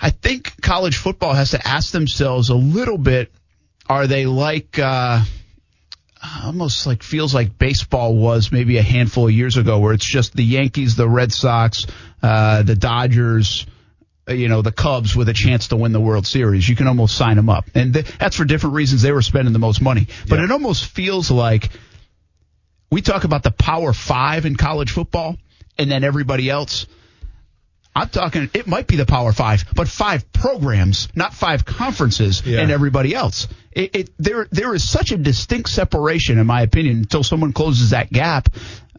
I 0.00 0.10
think 0.10 0.60
college 0.62 0.96
football 0.96 1.34
has 1.34 1.50
to 1.50 1.66
ask 1.68 1.92
themselves 1.92 2.48
a 2.48 2.54
little 2.54 2.98
bit: 2.98 3.30
Are 3.88 4.06
they 4.06 4.24
like? 4.26 4.78
Uh, 4.78 5.22
almost 6.44 6.86
like 6.86 7.02
feels 7.02 7.34
like 7.34 7.58
baseball 7.58 8.16
was 8.16 8.50
maybe 8.52 8.78
a 8.78 8.82
handful 8.82 9.26
of 9.26 9.32
years 9.32 9.56
ago, 9.56 9.78
where 9.78 9.92
it's 9.92 10.06
just 10.06 10.34
the 10.34 10.44
Yankees, 10.44 10.96
the 10.96 11.08
Red 11.08 11.32
Sox, 11.32 11.86
uh, 12.22 12.62
the 12.62 12.74
Dodgers, 12.74 13.66
uh, 14.28 14.32
you 14.32 14.48
know, 14.48 14.62
the 14.62 14.72
Cubs 14.72 15.14
with 15.14 15.28
a 15.28 15.32
chance 15.32 15.68
to 15.68 15.76
win 15.76 15.92
the 15.92 16.00
World 16.00 16.26
Series. 16.26 16.68
You 16.68 16.76
can 16.76 16.86
almost 16.86 17.16
sign 17.16 17.36
them 17.36 17.48
up, 17.48 17.66
and 17.74 17.94
th- 17.94 18.06
that's 18.18 18.36
for 18.36 18.44
different 18.44 18.74
reasons. 18.74 19.02
They 19.02 19.12
were 19.12 19.22
spending 19.22 19.52
the 19.52 19.58
most 19.58 19.80
money, 19.80 20.08
but 20.28 20.40
it 20.40 20.50
almost 20.50 20.86
feels 20.86 21.30
like 21.30 21.70
we 22.90 23.00
talk 23.00 23.24
about 23.24 23.42
the 23.42 23.50
Power 23.50 23.92
Five 23.92 24.46
in 24.46 24.56
college 24.56 24.90
football, 24.90 25.36
and 25.76 25.90
then 25.90 26.04
everybody 26.04 26.50
else. 26.50 26.86
I'm 27.94 28.08
talking, 28.08 28.48
it 28.54 28.66
might 28.66 28.86
be 28.86 28.96
the 28.96 29.06
Power 29.06 29.32
Five, 29.32 29.64
but 29.74 29.88
five 29.88 30.32
programs, 30.32 31.08
not 31.16 31.34
five 31.34 31.64
conferences, 31.64 32.42
Yeah. 32.46 32.60
and 32.60 32.70
everybody 32.70 33.14
else. 33.14 33.48
It, 33.72 33.96
it 33.96 34.10
there 34.18 34.46
there 34.52 34.74
is 34.74 34.88
such 34.88 35.10
a 35.12 35.16
distinct 35.16 35.68
separation, 35.70 36.38
in 36.38 36.46
my 36.46 36.62
opinion, 36.62 36.98
until 36.98 37.24
someone 37.24 37.52
closes 37.52 37.90
that 37.90 38.10
gap. 38.12 38.48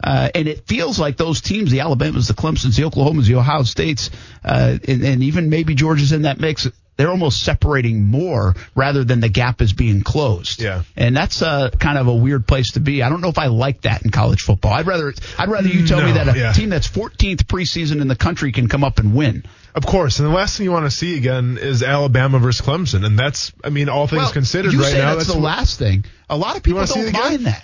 Uh, 0.02 0.30
and 0.34 0.48
it 0.48 0.66
feels 0.68 0.98
like 0.98 1.18
those 1.18 1.42
teams, 1.42 1.72
the 1.72 1.82
Alabamas, 1.82 2.28
the 2.30 2.34
Clemsons, 2.34 2.78
the 2.78 2.84
Oklahomas, 2.84 3.26
the 3.28 3.36
Ohio 3.36 3.64
States, 3.64 4.10
uh, 4.46 4.78
and, 4.88 5.04
and 5.04 5.24
even 5.24 5.50
maybe 5.50 5.76
Georgia's 5.76 6.14
in 6.14 6.22
that 6.22 6.40
mix. 6.40 6.68
They're 7.00 7.10
almost 7.10 7.42
separating 7.46 8.04
more 8.04 8.56
rather 8.76 9.06
than 9.06 9.22
the 9.22 9.30
gap 9.30 9.62
is 9.62 9.72
being 9.72 10.02
closed. 10.04 10.62
Yeah. 10.62 10.84
And 10.98 11.16
that's 11.16 11.42
uh, 11.42 11.70
kind 11.70 11.98
of 11.98 12.08
a 12.08 12.14
weird 12.14 12.46
place 12.46 12.74
to 12.74 12.82
be. 12.82 13.02
I 13.04 13.08
don't 13.08 13.22
know 13.22 13.30
if 13.30 13.38
I 13.38 13.46
like 13.48 13.84
that 13.84 14.04
in 14.04 14.12
college 14.12 14.42
football. 14.42 14.74
I'd 14.74 14.86
rather 14.86 15.14
I'd 15.38 15.48
rather 15.48 15.70
you 15.70 15.88
tell 15.88 16.06
me 16.06 16.12
that 16.12 16.28
a 16.28 16.38
yeah. 16.38 16.52
team 16.52 16.70
that's 16.72 16.90
14th 16.90 17.46
preseason 17.46 18.02
in 18.02 18.10
the 18.10 18.18
country 18.18 18.52
can 18.52 18.68
come 18.68 18.84
up 18.84 19.00
and 19.00 19.16
win. 19.16 19.46
Of 19.74 19.86
course, 19.86 20.20
and 20.20 20.28
the 20.28 20.34
last 20.34 20.58
thing 20.58 20.66
you 20.66 20.74
want 20.74 20.88
to 20.88 20.92
see 20.92 21.16
again 21.16 21.58
is 21.58 21.84
Alabama 21.84 22.38
versus 22.38 22.66
Clemson, 22.66 23.06
and 23.06 23.18
that's, 23.18 23.54
I 23.64 23.70
mean, 23.70 23.88
all 23.88 24.06
things 24.08 24.24
Well, 24.24 24.32
considered, 24.34 24.74
right 24.74 24.94
now, 24.94 25.16
that's, 25.16 25.28
the 25.28 25.36
what- 25.36 25.44
last 25.44 25.80
thing. 25.80 26.04
A 26.30 26.36
lot 26.36 26.58
of 26.58 26.64
people 26.64 26.84
don't 26.84 27.14
mind 27.14 27.46
that. 27.46 27.64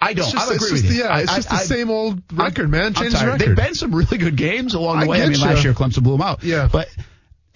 I 0.00 0.12
don't. 0.12 0.24
It's 0.24 0.34
just- 0.34 0.50
I 0.52 0.54
agree 0.54 0.70
just 0.70 0.82
with 0.84 0.92
you. 0.92 1.00
yeah, 1.02 1.08
I- 1.08 1.20
it's 1.22 1.32
I- 1.32 1.36
just 1.36 1.48
the 1.48 1.54
I- 1.56 1.62
same 1.64 1.90
old 1.90 2.22
record, 2.32 2.70
man. 2.70 2.84
I'm 2.84 2.94
Change 2.94 3.14
the 3.14 3.26
record. 3.26 3.40
There've 3.40 3.56
been 3.56 3.74
some 3.74 3.92
really 3.92 4.18
good 4.18 4.36
games 4.36 4.74
along 4.74 5.00
the 5.00 5.06
I 5.06 5.08
way. 5.08 5.22
I 5.24 5.28
mean, 5.30 5.40
ya. 5.40 5.46
last 5.46 5.64
year 5.64 5.72
Clemson 5.74 6.04
blew 6.04 6.12
them 6.12 6.22
out. 6.22 6.44
Yeah. 6.44 6.68
But 6.70 6.88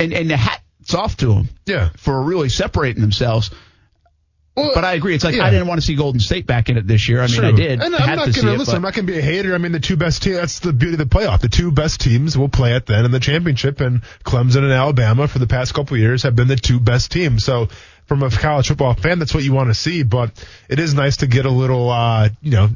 and 0.00 0.12
and 0.12 0.28
the 0.28 0.36
hats 0.36 0.62
off 0.94 1.16
to 1.18 1.26
them. 1.26 1.48
Yeah. 1.66 1.90
For 1.96 2.22
really 2.22 2.48
separating 2.48 3.00
themselves. 3.02 3.50
but 4.54 4.84
I 4.84 4.94
agree. 4.94 5.14
It's 5.14 5.24
like 5.24 5.36
yeah. 5.36 5.46
I 5.46 5.50
didn't 5.50 5.68
want 5.68 5.80
to 5.80 5.86
see 5.86 5.94
Golden 5.94 6.20
State 6.20 6.46
back 6.46 6.68
in 6.68 6.76
it 6.76 6.86
this 6.86 7.08
year. 7.08 7.22
I 7.22 7.28
mean, 7.28 7.44
I 7.44 7.52
did. 7.52 7.80
And 7.82 7.94
I'm 7.94 8.00
had 8.02 8.16
not 8.16 8.26
to 8.26 8.32
see 8.32 8.40
gonna 8.42 8.54
it, 8.54 8.58
listen. 8.58 8.72
but- 8.72 8.76
I'm 8.76 8.82
not 8.82 8.94
gonna 8.94 9.06
be 9.06 9.18
a 9.18 9.22
hater. 9.22 9.54
I 9.54 9.58
mean, 9.58 9.72
the 9.72 9.80
two 9.80 9.96
best 9.96 10.22
teams. 10.22 10.36
That's 10.36 10.58
the 10.58 10.72
beauty 10.72 10.94
of 10.94 10.98
the 10.98 11.04
playoff. 11.06 11.40
The 11.40 11.48
two 11.48 11.70
best 11.70 12.00
teams 12.00 12.36
will 12.36 12.48
play 12.48 12.74
it 12.74 12.84
then 12.86 13.04
in 13.04 13.10
the 13.10 13.20
championship, 13.20 13.80
and 13.80 14.02
Clemson 14.24 14.64
and 14.64 14.72
Alabama 14.72 15.28
for 15.28 15.38
the 15.38 15.46
past 15.46 15.72
couple 15.72 15.94
of 15.94 16.00
years 16.00 16.24
have 16.24 16.36
been 16.36 16.48
the 16.48 16.56
two 16.56 16.80
best 16.80 17.10
teams. 17.12 17.44
So. 17.44 17.68
From 18.06 18.24
a 18.24 18.30
college 18.30 18.66
football 18.66 18.94
fan, 18.94 19.20
that's 19.20 19.32
what 19.32 19.44
you 19.44 19.52
want 19.52 19.68
to 19.70 19.74
see, 19.74 20.02
but 20.02 20.32
it 20.68 20.80
is 20.80 20.94
nice 20.94 21.18
to 21.18 21.28
get 21.28 21.46
a 21.46 21.50
little, 21.50 21.88
uh, 21.90 22.28
you 22.42 22.50
know, 22.50 22.70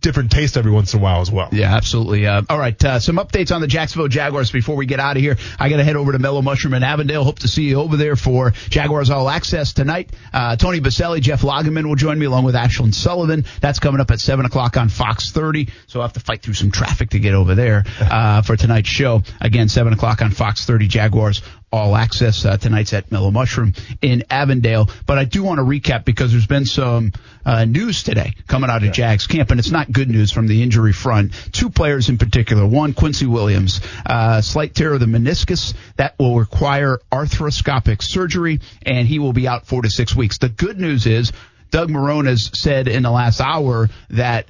different 0.00 0.30
taste 0.30 0.56
every 0.56 0.70
once 0.70 0.94
in 0.94 1.00
a 1.00 1.02
while 1.02 1.20
as 1.20 1.30
well. 1.30 1.48
Yeah, 1.52 1.74
absolutely. 1.74 2.26
Uh, 2.26 2.42
all 2.48 2.58
right, 2.58 2.82
uh, 2.84 3.00
some 3.00 3.16
updates 3.16 3.54
on 3.54 3.60
the 3.60 3.66
Jacksonville 3.66 4.08
Jaguars 4.08 4.50
before 4.50 4.76
we 4.76 4.86
get 4.86 5.00
out 5.00 5.16
of 5.16 5.22
here. 5.22 5.36
I 5.58 5.68
got 5.68 5.78
to 5.78 5.84
head 5.84 5.96
over 5.96 6.12
to 6.12 6.18
Mellow 6.18 6.42
Mushroom 6.42 6.74
in 6.74 6.82
Avondale. 6.82 7.24
Hope 7.24 7.40
to 7.40 7.48
see 7.48 7.64
you 7.64 7.80
over 7.80 7.96
there 7.96 8.16
for 8.16 8.52
Jaguars 8.70 9.10
All 9.10 9.28
Access 9.28 9.72
tonight. 9.72 10.10
Uh, 10.32 10.56
Tony 10.56 10.80
Boselli, 10.80 11.20
Jeff 11.20 11.42
Lageman 11.42 11.86
will 11.86 11.96
join 11.96 12.18
me 12.18 12.26
along 12.26 12.44
with 12.44 12.54
Ashlyn 12.54 12.94
Sullivan. 12.94 13.44
That's 13.60 13.78
coming 13.78 14.00
up 14.00 14.10
at 14.10 14.20
7 14.20 14.44
o'clock 14.46 14.76
on 14.76 14.88
Fox 14.88 15.32
30. 15.32 15.68
So 15.86 16.00
I'll 16.00 16.06
have 16.06 16.14
to 16.14 16.20
fight 16.20 16.42
through 16.42 16.54
some 16.54 16.70
traffic 16.70 17.10
to 17.10 17.18
get 17.18 17.34
over 17.34 17.54
there 17.54 17.84
uh, 18.00 18.42
for 18.42 18.56
tonight's 18.56 18.88
show. 18.88 19.22
Again, 19.40 19.68
7 19.68 19.92
o'clock 19.92 20.22
on 20.22 20.30
Fox 20.30 20.64
30 20.64 20.86
Jaguars 20.86 21.42
all 21.70 21.94
access 21.96 22.44
uh, 22.44 22.56
tonight's 22.56 22.92
at 22.92 23.10
Mellow 23.12 23.30
Mushroom 23.30 23.74
in 24.00 24.24
Avondale. 24.30 24.88
But 25.06 25.18
I 25.18 25.24
do 25.24 25.42
want 25.42 25.58
to 25.58 25.64
recap 25.64 26.04
because 26.04 26.32
there's 26.32 26.46
been 26.46 26.64
some 26.64 27.12
uh, 27.44 27.64
news 27.64 28.02
today 28.02 28.34
coming 28.46 28.70
out 28.70 28.82
of 28.82 28.92
Jags 28.92 29.26
camp, 29.26 29.50
and 29.50 29.60
it's 29.60 29.70
not 29.70 29.90
good 29.90 30.08
news 30.08 30.32
from 30.32 30.46
the 30.46 30.62
injury 30.62 30.92
front. 30.92 31.32
Two 31.52 31.70
players 31.70 32.08
in 32.08 32.18
particular. 32.18 32.66
One, 32.66 32.94
Quincy 32.94 33.26
Williams, 33.26 33.80
uh, 34.06 34.40
slight 34.40 34.74
tear 34.74 34.94
of 34.94 35.00
the 35.00 35.06
meniscus 35.06 35.74
that 35.96 36.18
will 36.18 36.38
require 36.38 36.98
arthroscopic 37.12 38.02
surgery, 38.02 38.60
and 38.82 39.06
he 39.06 39.18
will 39.18 39.32
be 39.32 39.46
out 39.46 39.66
four 39.66 39.82
to 39.82 39.90
six 39.90 40.14
weeks. 40.16 40.38
The 40.38 40.48
good 40.48 40.78
news 40.78 41.06
is 41.06 41.32
Doug 41.70 41.90
Marrone 41.90 42.26
has 42.26 42.50
said 42.54 42.88
in 42.88 43.02
the 43.02 43.10
last 43.10 43.40
hour 43.40 43.88
that 44.10 44.46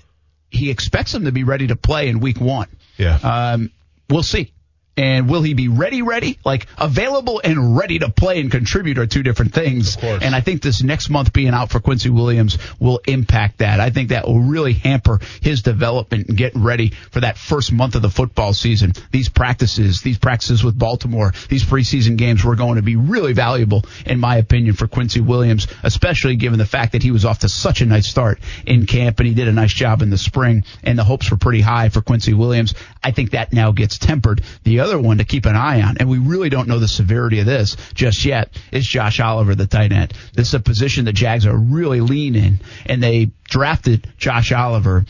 he 0.51 0.71
expects 0.71 1.15
him 1.15 1.25
to 1.25 1.33
be 1.33 1.45
ready 1.45 1.67
to 1.67 1.77
play 1.77 2.09
in 2.09 2.21
week 2.21 2.41
one. 2.41 2.69
Yeah. 2.97 3.19
Um, 3.23 3.71
we'll 4.09 4.23
see. 4.23 4.53
And 4.99 5.31
will 5.31 5.43
he 5.43 5.55
be 5.55 5.69
ready, 5.69 6.03
ready? 6.03 6.41
Like 6.45 6.67
available 6.77 7.41
and 7.43 7.77
ready 7.79 8.01
to 8.01 8.11
play 8.11 8.41
and 8.41 8.51
contribute 8.51 8.99
are 8.99 9.07
two 9.07 9.23
different 9.23 9.55
things. 9.55 9.97
And 10.03 10.35
I 10.35 10.41
think 10.41 10.61
this 10.61 10.83
next 10.83 11.09
month 11.09 11.33
being 11.33 11.55
out 11.55 11.71
for 11.71 11.79
Quincy 11.79 12.11
Williams 12.11 12.59
will 12.81 13.01
impact 13.07 13.59
that. 13.59 13.79
I 13.79 13.91
think 13.91 14.09
that 14.09 14.27
will 14.27 14.41
really 14.41 14.73
hamper 14.73 15.21
his 15.41 15.63
development 15.63 16.29
and 16.29 16.37
getting 16.37 16.65
ready 16.65 16.91
for 17.13 17.21
that 17.21 17.39
first 17.39 17.71
month 17.71 17.95
of 17.95 18.03
the 18.03 18.11
football 18.11 18.53
season. 18.53 18.93
These 19.13 19.29
practices, 19.29 20.01
these 20.01 20.19
practices 20.19 20.65
with 20.65 20.77
Baltimore, 20.77 21.33
these 21.49 21.65
preseason 21.65 22.17
games 22.17 22.45
were 22.45 22.57
going 22.57 22.75
to 22.75 22.83
be 22.83 22.97
really 22.97 23.35
valuable, 23.35 23.85
in 24.05 24.19
my 24.19 24.37
opinion, 24.39 24.75
for 24.75 24.89
Quincy 24.89 25.21
Williams, 25.21 25.69
especially 25.85 26.35
given 26.35 26.59
the 26.59 26.67
fact 26.67 26.93
that 26.93 27.05
he 27.05 27.13
was 27.13 27.25
off 27.25 27.39
to 27.41 27.49
such 27.49 27.83
a 27.83 27.87
nice 27.87 28.09
start 28.09 28.41
in 28.67 28.85
camp 28.87 29.21
and 29.21 29.29
he 29.29 29.35
did 29.35 29.47
a 29.47 29.53
nice 29.53 29.73
job 29.73 30.03
in 30.03 30.11
the 30.11 30.19
spring 30.19 30.65
and 30.83 30.99
the 30.99 31.05
hopes 31.05 31.31
were 31.31 31.37
pretty 31.37 31.61
high 31.61 31.89
for 31.89 32.01
Quincy 32.01 32.35
Williams. 32.35 32.75
I 33.01 33.13
think 33.13 33.31
that 33.31 33.53
now 33.53 33.71
gets 33.71 33.97
tempered. 33.97 34.43
The 34.65 34.81
other 34.81 34.88
one 34.97 35.19
to 35.19 35.25
keep 35.25 35.45
an 35.45 35.57
eye 35.57 35.83
on, 35.83 35.97
and 35.99 36.09
we 36.09 36.19
really 36.19 36.49
don't 36.49 36.69
know 36.69 36.79
the 36.79 36.87
severity 36.87 37.41
of 37.41 37.47
this 37.47 37.77
just 37.95 38.25
yet, 38.25 38.51
is 38.71 38.87
Josh 38.87 39.19
Oliver, 39.19 39.57
the 39.57 39.67
tight 39.67 39.91
end. 39.91 40.15
This 40.33 40.49
is 40.49 40.55
a 40.55 40.61
position 40.61 41.05
the 41.05 41.13
Jags 41.13 41.47
are 41.47 41.57
really 41.57 42.01
lean 42.01 42.37
in, 42.37 42.61
and 42.87 43.03
they 43.03 43.31
drafted 43.45 44.07
Josh 44.17 44.53
Oliver 44.53 45.05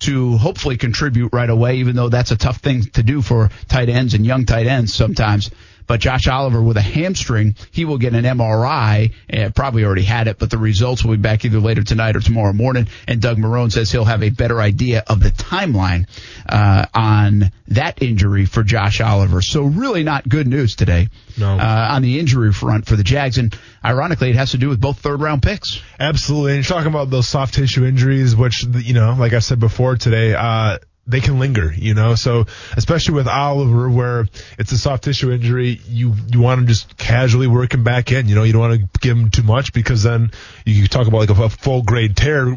to 0.00 0.36
hopefully 0.36 0.76
contribute 0.76 1.32
right 1.32 1.48
away, 1.48 1.76
even 1.76 1.96
though 1.96 2.08
that's 2.08 2.32
a 2.32 2.36
tough 2.36 2.58
thing 2.58 2.82
to 2.82 3.02
do 3.02 3.22
for 3.22 3.50
tight 3.68 3.88
ends 3.88 4.14
and 4.14 4.26
young 4.26 4.44
tight 4.44 4.66
ends 4.66 4.92
sometimes. 4.92 5.50
But 5.86 6.00
Josh 6.00 6.26
Oliver 6.28 6.62
with 6.62 6.76
a 6.76 6.82
hamstring, 6.82 7.56
he 7.70 7.84
will 7.84 7.98
get 7.98 8.14
an 8.14 8.24
MRI, 8.24 9.12
and 9.28 9.54
probably 9.54 9.84
already 9.84 10.02
had 10.02 10.28
it, 10.28 10.38
but 10.38 10.50
the 10.50 10.58
results 10.58 11.04
will 11.04 11.12
be 11.16 11.22
back 11.22 11.44
either 11.44 11.60
later 11.60 11.82
tonight 11.82 12.16
or 12.16 12.20
tomorrow 12.20 12.52
morning. 12.52 12.88
And 13.06 13.20
Doug 13.20 13.38
Marrone 13.38 13.70
says 13.70 13.90
he'll 13.92 14.04
have 14.04 14.22
a 14.22 14.30
better 14.30 14.60
idea 14.60 15.02
of 15.06 15.20
the 15.22 15.30
timeline 15.30 16.06
uh, 16.48 16.86
on 16.94 17.50
that 17.68 18.02
injury 18.02 18.44
for 18.46 18.62
Josh 18.62 19.00
Oliver. 19.00 19.40
So 19.42 19.62
really 19.64 20.04
not 20.04 20.28
good 20.28 20.46
news 20.46 20.76
today 20.76 21.08
No. 21.38 21.58
uh, 21.58 21.88
on 21.90 22.02
the 22.02 22.18
injury 22.18 22.52
front 22.52 22.86
for 22.86 22.96
the 22.96 23.02
Jags. 23.04 23.38
And 23.38 23.56
ironically, 23.84 24.30
it 24.30 24.36
has 24.36 24.52
to 24.52 24.58
do 24.58 24.68
with 24.68 24.80
both 24.80 24.98
third 25.00 25.20
round 25.20 25.42
picks. 25.42 25.80
Absolutely. 25.98 26.52
And 26.56 26.64
you're 26.64 26.76
talking 26.76 26.90
about 26.90 27.10
those 27.10 27.28
soft 27.28 27.54
tissue 27.54 27.84
injuries, 27.84 28.34
which, 28.36 28.64
you 28.64 28.94
know, 28.94 29.14
like 29.18 29.32
I 29.32 29.38
said 29.38 29.60
before 29.60 29.96
today, 29.96 30.34
uh, 30.34 30.78
they 31.06 31.20
can 31.20 31.38
linger, 31.38 31.72
you 31.72 31.94
know, 31.94 32.14
so 32.14 32.46
especially 32.76 33.14
with 33.14 33.28
Oliver, 33.28 33.90
where 33.90 34.26
it's 34.58 34.72
a 34.72 34.78
soft 34.78 35.04
tissue 35.04 35.32
injury, 35.32 35.80
you, 35.86 36.14
you 36.32 36.40
want 36.40 36.62
to 36.62 36.66
just 36.66 36.96
casually 36.96 37.46
work 37.46 37.74
him 37.74 37.84
back 37.84 38.10
in, 38.10 38.26
you 38.26 38.34
know, 38.34 38.42
you 38.42 38.52
don't 38.52 38.62
want 38.62 38.80
to 38.80 39.00
give 39.00 39.16
him 39.16 39.30
too 39.30 39.42
much 39.42 39.72
because 39.72 40.02
then 40.02 40.30
you 40.64 40.86
talk 40.88 41.06
about 41.06 41.18
like 41.18 41.30
a, 41.30 41.42
a 41.42 41.48
full 41.50 41.82
grade 41.82 42.16
tear, 42.16 42.54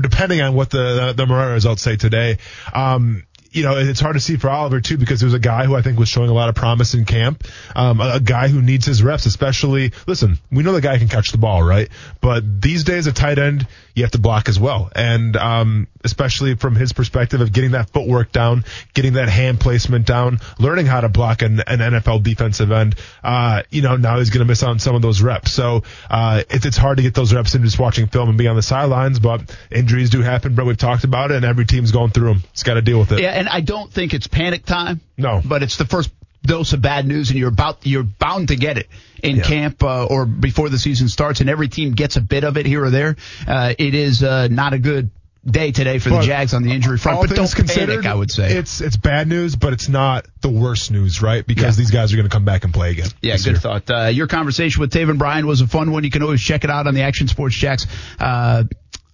depending 0.00 0.40
on 0.40 0.54
what 0.54 0.70
the, 0.70 1.14
the 1.16 1.24
MRI 1.24 1.52
results 1.52 1.82
say 1.82 1.96
today. 1.96 2.38
Um, 2.72 3.24
you 3.54 3.62
know, 3.62 3.76
it's 3.76 4.00
hard 4.00 4.14
to 4.14 4.20
see 4.20 4.36
for 4.36 4.50
Oliver 4.50 4.80
too 4.80 4.98
because 4.98 5.20
there's 5.20 5.32
a 5.32 5.38
guy 5.38 5.64
who 5.64 5.76
I 5.76 5.82
think 5.82 5.96
was 5.96 6.08
showing 6.08 6.28
a 6.28 6.34
lot 6.34 6.48
of 6.48 6.56
promise 6.56 6.94
in 6.94 7.04
camp. 7.04 7.44
Um, 7.76 8.00
a, 8.00 8.14
a 8.14 8.20
guy 8.20 8.48
who 8.48 8.60
needs 8.60 8.84
his 8.84 9.00
reps, 9.02 9.26
especially. 9.26 9.92
Listen, 10.08 10.40
we 10.50 10.64
know 10.64 10.72
the 10.72 10.80
guy 10.80 10.98
can 10.98 11.08
catch 11.08 11.30
the 11.30 11.38
ball, 11.38 11.62
right? 11.62 11.88
But 12.20 12.60
these 12.60 12.82
days, 12.82 13.06
a 13.06 13.12
tight 13.12 13.38
end 13.38 13.68
you 13.94 14.02
have 14.02 14.12
to 14.12 14.18
block 14.18 14.48
as 14.48 14.58
well, 14.58 14.90
and 14.94 15.36
um, 15.36 15.86
especially 16.02 16.56
from 16.56 16.74
his 16.74 16.92
perspective 16.92 17.40
of 17.40 17.52
getting 17.52 17.72
that 17.72 17.90
footwork 17.90 18.32
down, 18.32 18.64
getting 18.92 19.14
that 19.14 19.28
hand 19.28 19.60
placement 19.60 20.06
down, 20.06 20.40
learning 20.58 20.86
how 20.86 21.00
to 21.00 21.08
block 21.08 21.42
an, 21.42 21.60
an 21.60 21.78
NFL 21.78 22.22
defensive 22.22 22.72
end. 22.72 22.96
Uh, 23.22 23.62
you 23.70 23.82
know, 23.82 23.96
now 23.96 24.18
he's 24.18 24.30
going 24.30 24.40
to 24.40 24.50
miss 24.50 24.62
out 24.62 24.70
on 24.70 24.78
some 24.80 24.96
of 24.96 25.02
those 25.02 25.22
reps. 25.22 25.52
So 25.52 25.84
uh, 26.10 26.42
it's 26.50 26.66
it's 26.66 26.76
hard 26.76 26.96
to 26.96 27.02
get 27.02 27.14
those 27.14 27.32
reps 27.32 27.54
in 27.54 27.62
just 27.62 27.78
watching 27.78 28.08
film 28.08 28.28
and 28.28 28.36
being 28.36 28.50
on 28.50 28.56
the 28.56 28.62
sidelines. 28.62 29.20
But 29.20 29.56
injuries 29.70 30.10
do 30.10 30.20
happen, 30.20 30.54
But 30.54 30.66
We've 30.66 30.76
talked 30.76 31.04
about 31.04 31.30
it, 31.30 31.36
and 31.36 31.44
every 31.44 31.66
team's 31.66 31.92
going 31.92 32.10
through 32.10 32.28
them. 32.28 32.42
It's 32.52 32.62
got 32.62 32.74
to 32.74 32.82
deal 32.82 32.98
with 32.98 33.12
it. 33.12 33.20
Yeah, 33.20 33.30
and 33.30 33.48
I 33.48 33.60
don't 33.60 33.92
think 33.92 34.14
it's 34.14 34.26
panic 34.26 34.64
time. 34.64 35.00
No. 35.16 35.40
But 35.44 35.62
it's 35.62 35.76
the 35.76 35.84
first 35.84 36.10
dose 36.44 36.72
of 36.72 36.82
bad 36.82 37.06
news, 37.06 37.30
and 37.30 37.38
you're 37.38 37.48
about 37.48 37.86
you're 37.86 38.02
bound 38.02 38.48
to 38.48 38.56
get 38.56 38.78
it 38.78 38.88
in 39.22 39.40
camp 39.40 39.82
uh, 39.82 40.06
or 40.06 40.26
before 40.26 40.68
the 40.68 40.78
season 40.78 41.08
starts, 41.08 41.40
and 41.40 41.48
every 41.50 41.68
team 41.68 41.92
gets 41.92 42.16
a 42.16 42.20
bit 42.20 42.44
of 42.44 42.56
it 42.56 42.66
here 42.66 42.84
or 42.84 42.90
there. 42.90 43.16
Uh, 43.46 43.74
it 43.78 43.94
is 43.94 44.22
uh, 44.22 44.48
not 44.48 44.72
a 44.72 44.78
good 44.78 45.10
day 45.46 45.72
today 45.72 45.98
for 45.98 46.08
the 46.08 46.22
Jags 46.22 46.54
on 46.54 46.62
the 46.62 46.72
injury 46.72 46.96
front, 46.96 47.16
all 47.16 47.22
but 47.24 47.28
don't 47.28 47.38
things 47.38 47.54
considered. 47.54 48.06
I 48.06 48.14
would 48.14 48.30
say. 48.30 48.56
it's 48.56 48.80
it's 48.80 48.96
bad 48.96 49.28
news, 49.28 49.56
but 49.56 49.72
it's 49.72 49.88
not 49.88 50.26
the 50.40 50.48
worst 50.48 50.90
news, 50.90 51.20
right? 51.20 51.46
Because 51.46 51.76
Yeah. 51.76 51.82
these 51.82 51.90
guys 51.90 52.12
are 52.12 52.16
going 52.16 52.28
to 52.28 52.32
come 52.34 52.44
back 52.46 52.64
and 52.64 52.72
play 52.72 52.90
again. 52.92 53.08
Yeah, 53.20 53.36
good 53.36 53.46
year. 53.46 53.56
thought. 53.56 53.90
Uh, 53.90 54.06
your 54.06 54.26
conversation 54.26 54.80
with 54.80 54.92
Taven 54.92 55.18
Bryan 55.18 55.46
was 55.46 55.60
a 55.60 55.66
fun 55.66 55.90
one. 55.90 56.04
You 56.04 56.10
can 56.10 56.22
always 56.22 56.40
check 56.42 56.64
it 56.64 56.70
out 56.70 56.86
on 56.86 56.94
the 56.94 57.02
Action 57.02 57.28
Sports 57.28 57.56
Jax. 57.56 57.86
Uh, 58.18 58.64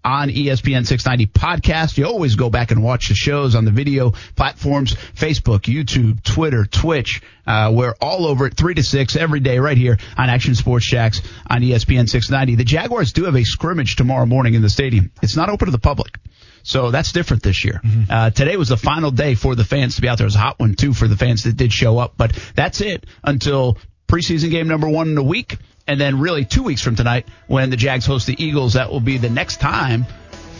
on 0.05 0.29
ESPN 0.29 0.87
690 0.87 1.27
podcast. 1.27 1.99
You 1.99 2.07
always 2.07 2.37
go 2.37 2.51
back 2.51 2.71
and 2.71 2.83
watch 2.83 3.09
the 3.09 3.15
shows 3.15 3.55
on 3.55 3.65
the 3.65 3.71
video 3.71 4.13
platforms, 4.37 4.95
Facebook, 4.95 5.61
YouTube, 5.63 6.23
Twitter, 6.23 6.65
Twitch. 6.65 7.23
Uh, 7.47 7.73
we're 7.75 7.95
all 8.01 8.27
over 8.27 8.47
it 8.47 8.57
three 8.57 8.75
to 8.75 8.83
six 8.83 9.17
every 9.17 9.41
day 9.41 9.59
right 9.59 9.77
here 9.77 9.99
on 10.17 10.31
Action 10.31 10.55
Sports 10.55 10.87
Jax 10.87 11.21
on 11.49 11.63
ESPN 11.63 12.09
690. 12.09 12.57
The 12.57 12.65
Jaguars 12.65 13.13
do 13.13 13.25
have 13.25 13.37
a 13.37 13.45
scrimmage 13.45 13.97
tomorrow 13.97 14.27
morning 14.27 14.55
in 14.55 14.63
the 14.63 14.71
stadium. 14.71 15.11
It's 15.23 15.37
not 15.37 15.51
open 15.51 15.67
to 15.67 15.73
the 15.73 15.79
public. 15.79 16.19
So 16.63 16.91
that's 16.91 17.13
different 17.13 17.43
this 17.43 17.65
year. 17.65 17.81
Uh, 18.09 18.31
today 18.31 18.57
was 18.57 18.69
the 18.69 18.77
final 18.77 19.11
day 19.11 19.35
for 19.35 19.55
the 19.55 19.65
fans 19.65 19.97
to 19.97 20.03
be 20.03 20.09
out 20.09 20.19
there. 20.19 20.27
It 20.27 20.29
was 20.29 20.37
a 20.37 20.41
hot 20.41 20.59
one 20.59 20.75
too 20.75 20.93
for 20.93 21.09
the 21.09 21.17
fans 21.17 21.45
that 21.45 21.57
did 21.57 21.73
show 21.73 21.99
up, 21.99 22.15
but 22.17 22.33
that's 22.55 22.81
it 22.81 23.07
until 23.25 23.79
preseason 24.09 24.51
game 24.51 24.69
number 24.69 24.89
one 24.89 25.09
in 25.09 25.19
a 25.19 25.23
week. 25.23 25.57
And 25.91 26.01
then 26.01 26.21
really 26.21 26.45
two 26.45 26.63
weeks 26.63 26.83
from 26.83 26.95
tonight 26.95 27.27
when 27.49 27.71
the 27.71 27.77
Jags 27.77 28.07
host 28.07 28.29
the 28.29 28.41
Eagles, 28.41 28.75
that 28.75 28.93
will 28.93 29.01
be 29.01 29.19
the 29.19 29.29
next 29.29 29.59
time 29.59 30.07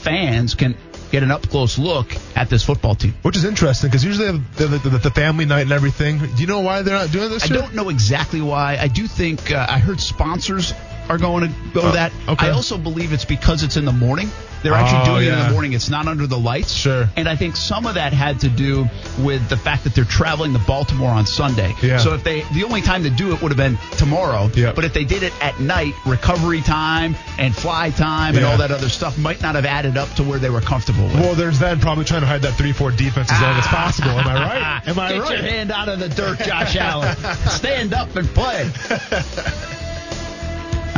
fans 0.03 0.57
can 0.57 0.75
get 1.13 1.23
an 1.23 1.31
up 1.31 1.49
close 1.49 1.79
look 1.79 2.17
at 2.35 2.51
this 2.51 2.65
football 2.65 2.97
team. 2.97 3.15
Which 3.23 3.37
is 3.37 3.45
interesting 3.45 3.91
because 3.91 4.05
usually 4.05 4.27
they 4.27 4.33
have 4.33 4.57
the, 4.83 4.89
the, 4.89 4.99
the 4.99 5.11
family 5.13 5.45
night 5.45 5.61
and 5.61 5.71
everything. 5.71 6.19
Do 6.19 6.27
you 6.37 6.49
know 6.49 6.59
why 6.59 6.83
they're 6.83 6.99
not 6.99 7.13
doing 7.13 7.31
this? 7.31 7.45
I 7.49 7.55
year? 7.55 7.63
don't 7.63 7.77
know 7.77 7.91
exactly 7.91 8.41
why. 8.41 8.77
I 8.77 8.89
do 8.89 9.07
think 9.07 9.53
uh, 9.53 9.67
I 9.69 9.79
heard 9.79 10.01
sponsors 10.01 10.75
are 11.11 11.19
going 11.19 11.49
to 11.49 11.55
go 11.75 11.81
Oh, 11.83 11.91
that. 11.93 12.13
okay. 12.29 12.47
I 12.47 12.51
also 12.51 12.79
believe 12.79 13.13
it's 13.13 13.25
because 13.25 13.63
it's 13.65 13.77
in 13.77 13.85
the 13.85 13.93
morning. 13.93 14.31
They're 14.63 14.75
actually 14.75 15.01
Oh, 15.11 15.15
doing 15.17 15.27
it 15.27 15.33
in 15.33 15.39
the 15.47 15.51
morning. 15.53 15.73
It's 15.73 15.89
not 15.89 16.07
under 16.07 16.27
the 16.27 16.37
lights. 16.39 16.73
Sure. 16.75 17.09
And 17.17 17.27
I 17.27 17.35
think 17.35 17.57
some 17.57 17.87
of 17.87 17.95
that 17.95 18.13
had 18.13 18.41
to 18.41 18.51
do 18.51 18.87
with 19.19 19.49
the 19.49 19.57
fact 19.57 19.85
that 19.85 19.95
they're 19.95 20.05
traveling 20.05 20.53
to 20.53 20.59
Baltimore 20.59 21.09
on 21.11 21.25
Sunday. 21.25 21.75
Yeah. 21.83 21.97
So 21.97 22.13
if 22.13 22.23
they, 22.25 22.43
the 22.53 22.65
only 22.65 22.83
time 22.83 23.03
to 23.05 23.11
do 23.11 23.33
it 23.33 23.41
would 23.41 23.51
have 23.51 23.57
been 23.57 23.79
tomorrow. 23.97 24.51
Yeah. 24.55 24.73
But 24.73 24.85
if 24.85 24.93
they 24.93 25.05
did 25.05 25.23
it 25.23 25.33
at 25.43 25.59
night, 25.61 25.95
recovery 26.07 26.61
time 26.61 27.17
and 27.39 27.57
fly 27.57 27.89
time 27.89 28.37
and 28.37 28.45
all 28.45 28.59
that 28.59 28.71
other 28.71 28.91
stuff 28.91 29.17
might 29.19 29.41
not 29.41 29.55
have 29.55 29.65
added 29.65 29.97
up 29.97 30.11
to 30.17 30.23
where 30.23 30.39
they 30.39 30.51
were 30.51 30.61
comfortable 30.61 31.05
with. 31.05 31.15
Well, 31.15 31.35
there's 31.35 31.59
that 31.61 31.81
probably 31.81 32.05
trying 32.05 32.21
to 32.21 32.27
hide 32.27 32.43
that 32.43 32.53
3-4 32.53 32.95
defense 32.99 33.33
as 33.33 33.41
long 33.41 33.55
as 33.57 33.67
possible. 33.67 34.11
Am 34.11 34.29
I 34.29 34.35
right? 34.35 34.89
Am 34.89 34.99
I 34.99 35.13
Get 35.15 35.23
right? 35.23 35.31
your 35.39 35.41
hand 35.51 35.73
out 35.73 35.89
of 35.89 35.99
the 36.01 36.09
dirt, 36.11 36.39
Josh 36.41 36.77
Allen. 36.77 37.17
Stand 37.49 37.95
up 37.95 38.15
and 38.15 38.29
play. 38.29 38.71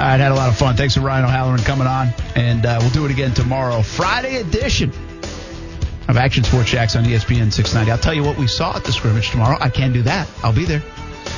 All 0.02 0.08
right, 0.08 0.18
had 0.18 0.32
a 0.32 0.34
lot 0.34 0.48
of 0.48 0.58
fun. 0.58 0.74
Thanks 0.74 0.94
to 0.94 1.00
Ryan 1.00 1.26
O'Halloran 1.26 1.60
coming 1.60 1.86
on, 1.86 2.08
and 2.34 2.66
uh, 2.66 2.78
we'll 2.80 2.90
do 2.90 3.04
it 3.04 3.12
again 3.12 3.34
tomorrow. 3.34 3.82
Friday 3.82 4.38
edition 4.38 4.90
of 6.08 6.16
Action 6.16 6.42
Sports 6.42 6.70
Jax 6.70 6.96
on 6.96 7.04
ESPN 7.04 7.52
690. 7.52 7.92
I'll 7.92 7.98
tell 7.98 8.12
you 8.12 8.24
what 8.24 8.36
we 8.36 8.48
saw 8.48 8.74
at 8.74 8.82
the 8.82 8.90
scrimmage 8.90 9.30
tomorrow. 9.30 9.56
I 9.60 9.68
can 9.68 9.92
do 9.92 10.02
that. 10.02 10.28
I'll 10.42 10.52
be 10.52 10.64
there. 10.64 10.80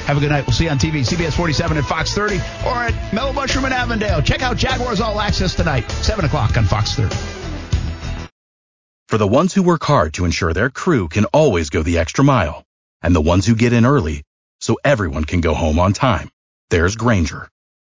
Have 0.07 0.17
a 0.17 0.21
good 0.21 0.31
night. 0.31 0.47
We'll 0.47 0.55
see 0.55 0.65
you 0.65 0.71
on 0.71 0.79
TV, 0.79 1.01
CBS 1.01 1.35
47 1.35 1.77
at 1.77 1.85
Fox 1.85 2.15
30, 2.15 2.37
or 2.65 2.85
at 2.85 3.13
Mellow 3.13 3.35
Mushroom 3.35 3.67
in 3.67 3.73
Avondale. 3.75 4.23
Check 4.23 4.41
out 4.41 4.57
Jaguars 4.57 5.03
All 5.03 5.21
Access 5.21 5.55
tonight, 5.55 5.91
7 5.91 6.25
o'clock 6.25 6.57
on 6.57 6.65
Fox 6.65 6.95
30. 6.95 7.15
For 9.09 9.19
the 9.19 9.29
ones 9.29 9.53
who 9.53 9.63
work 9.63 9.85
hard 9.85 10.15
to 10.15 10.25
ensure 10.25 10.55
their 10.55 10.71
crew 10.71 11.09
can 11.09 11.27
always 11.27 11.69
go 11.69 11.83
the 11.83 11.99
extra 11.99 12.25
mile, 12.25 12.65
and 13.03 13.15
the 13.15 13.21
ones 13.21 13.45
who 13.45 13.57
get 13.57 13.75
in 13.75 13.85
early 13.85 14.23
so 14.63 14.79
everyone 14.83 15.25
can 15.25 15.43
go 15.43 15.53
home 15.53 15.79
on 15.79 15.93
time, 15.93 16.31
there's 16.71 16.97
Grainger, 16.97 17.51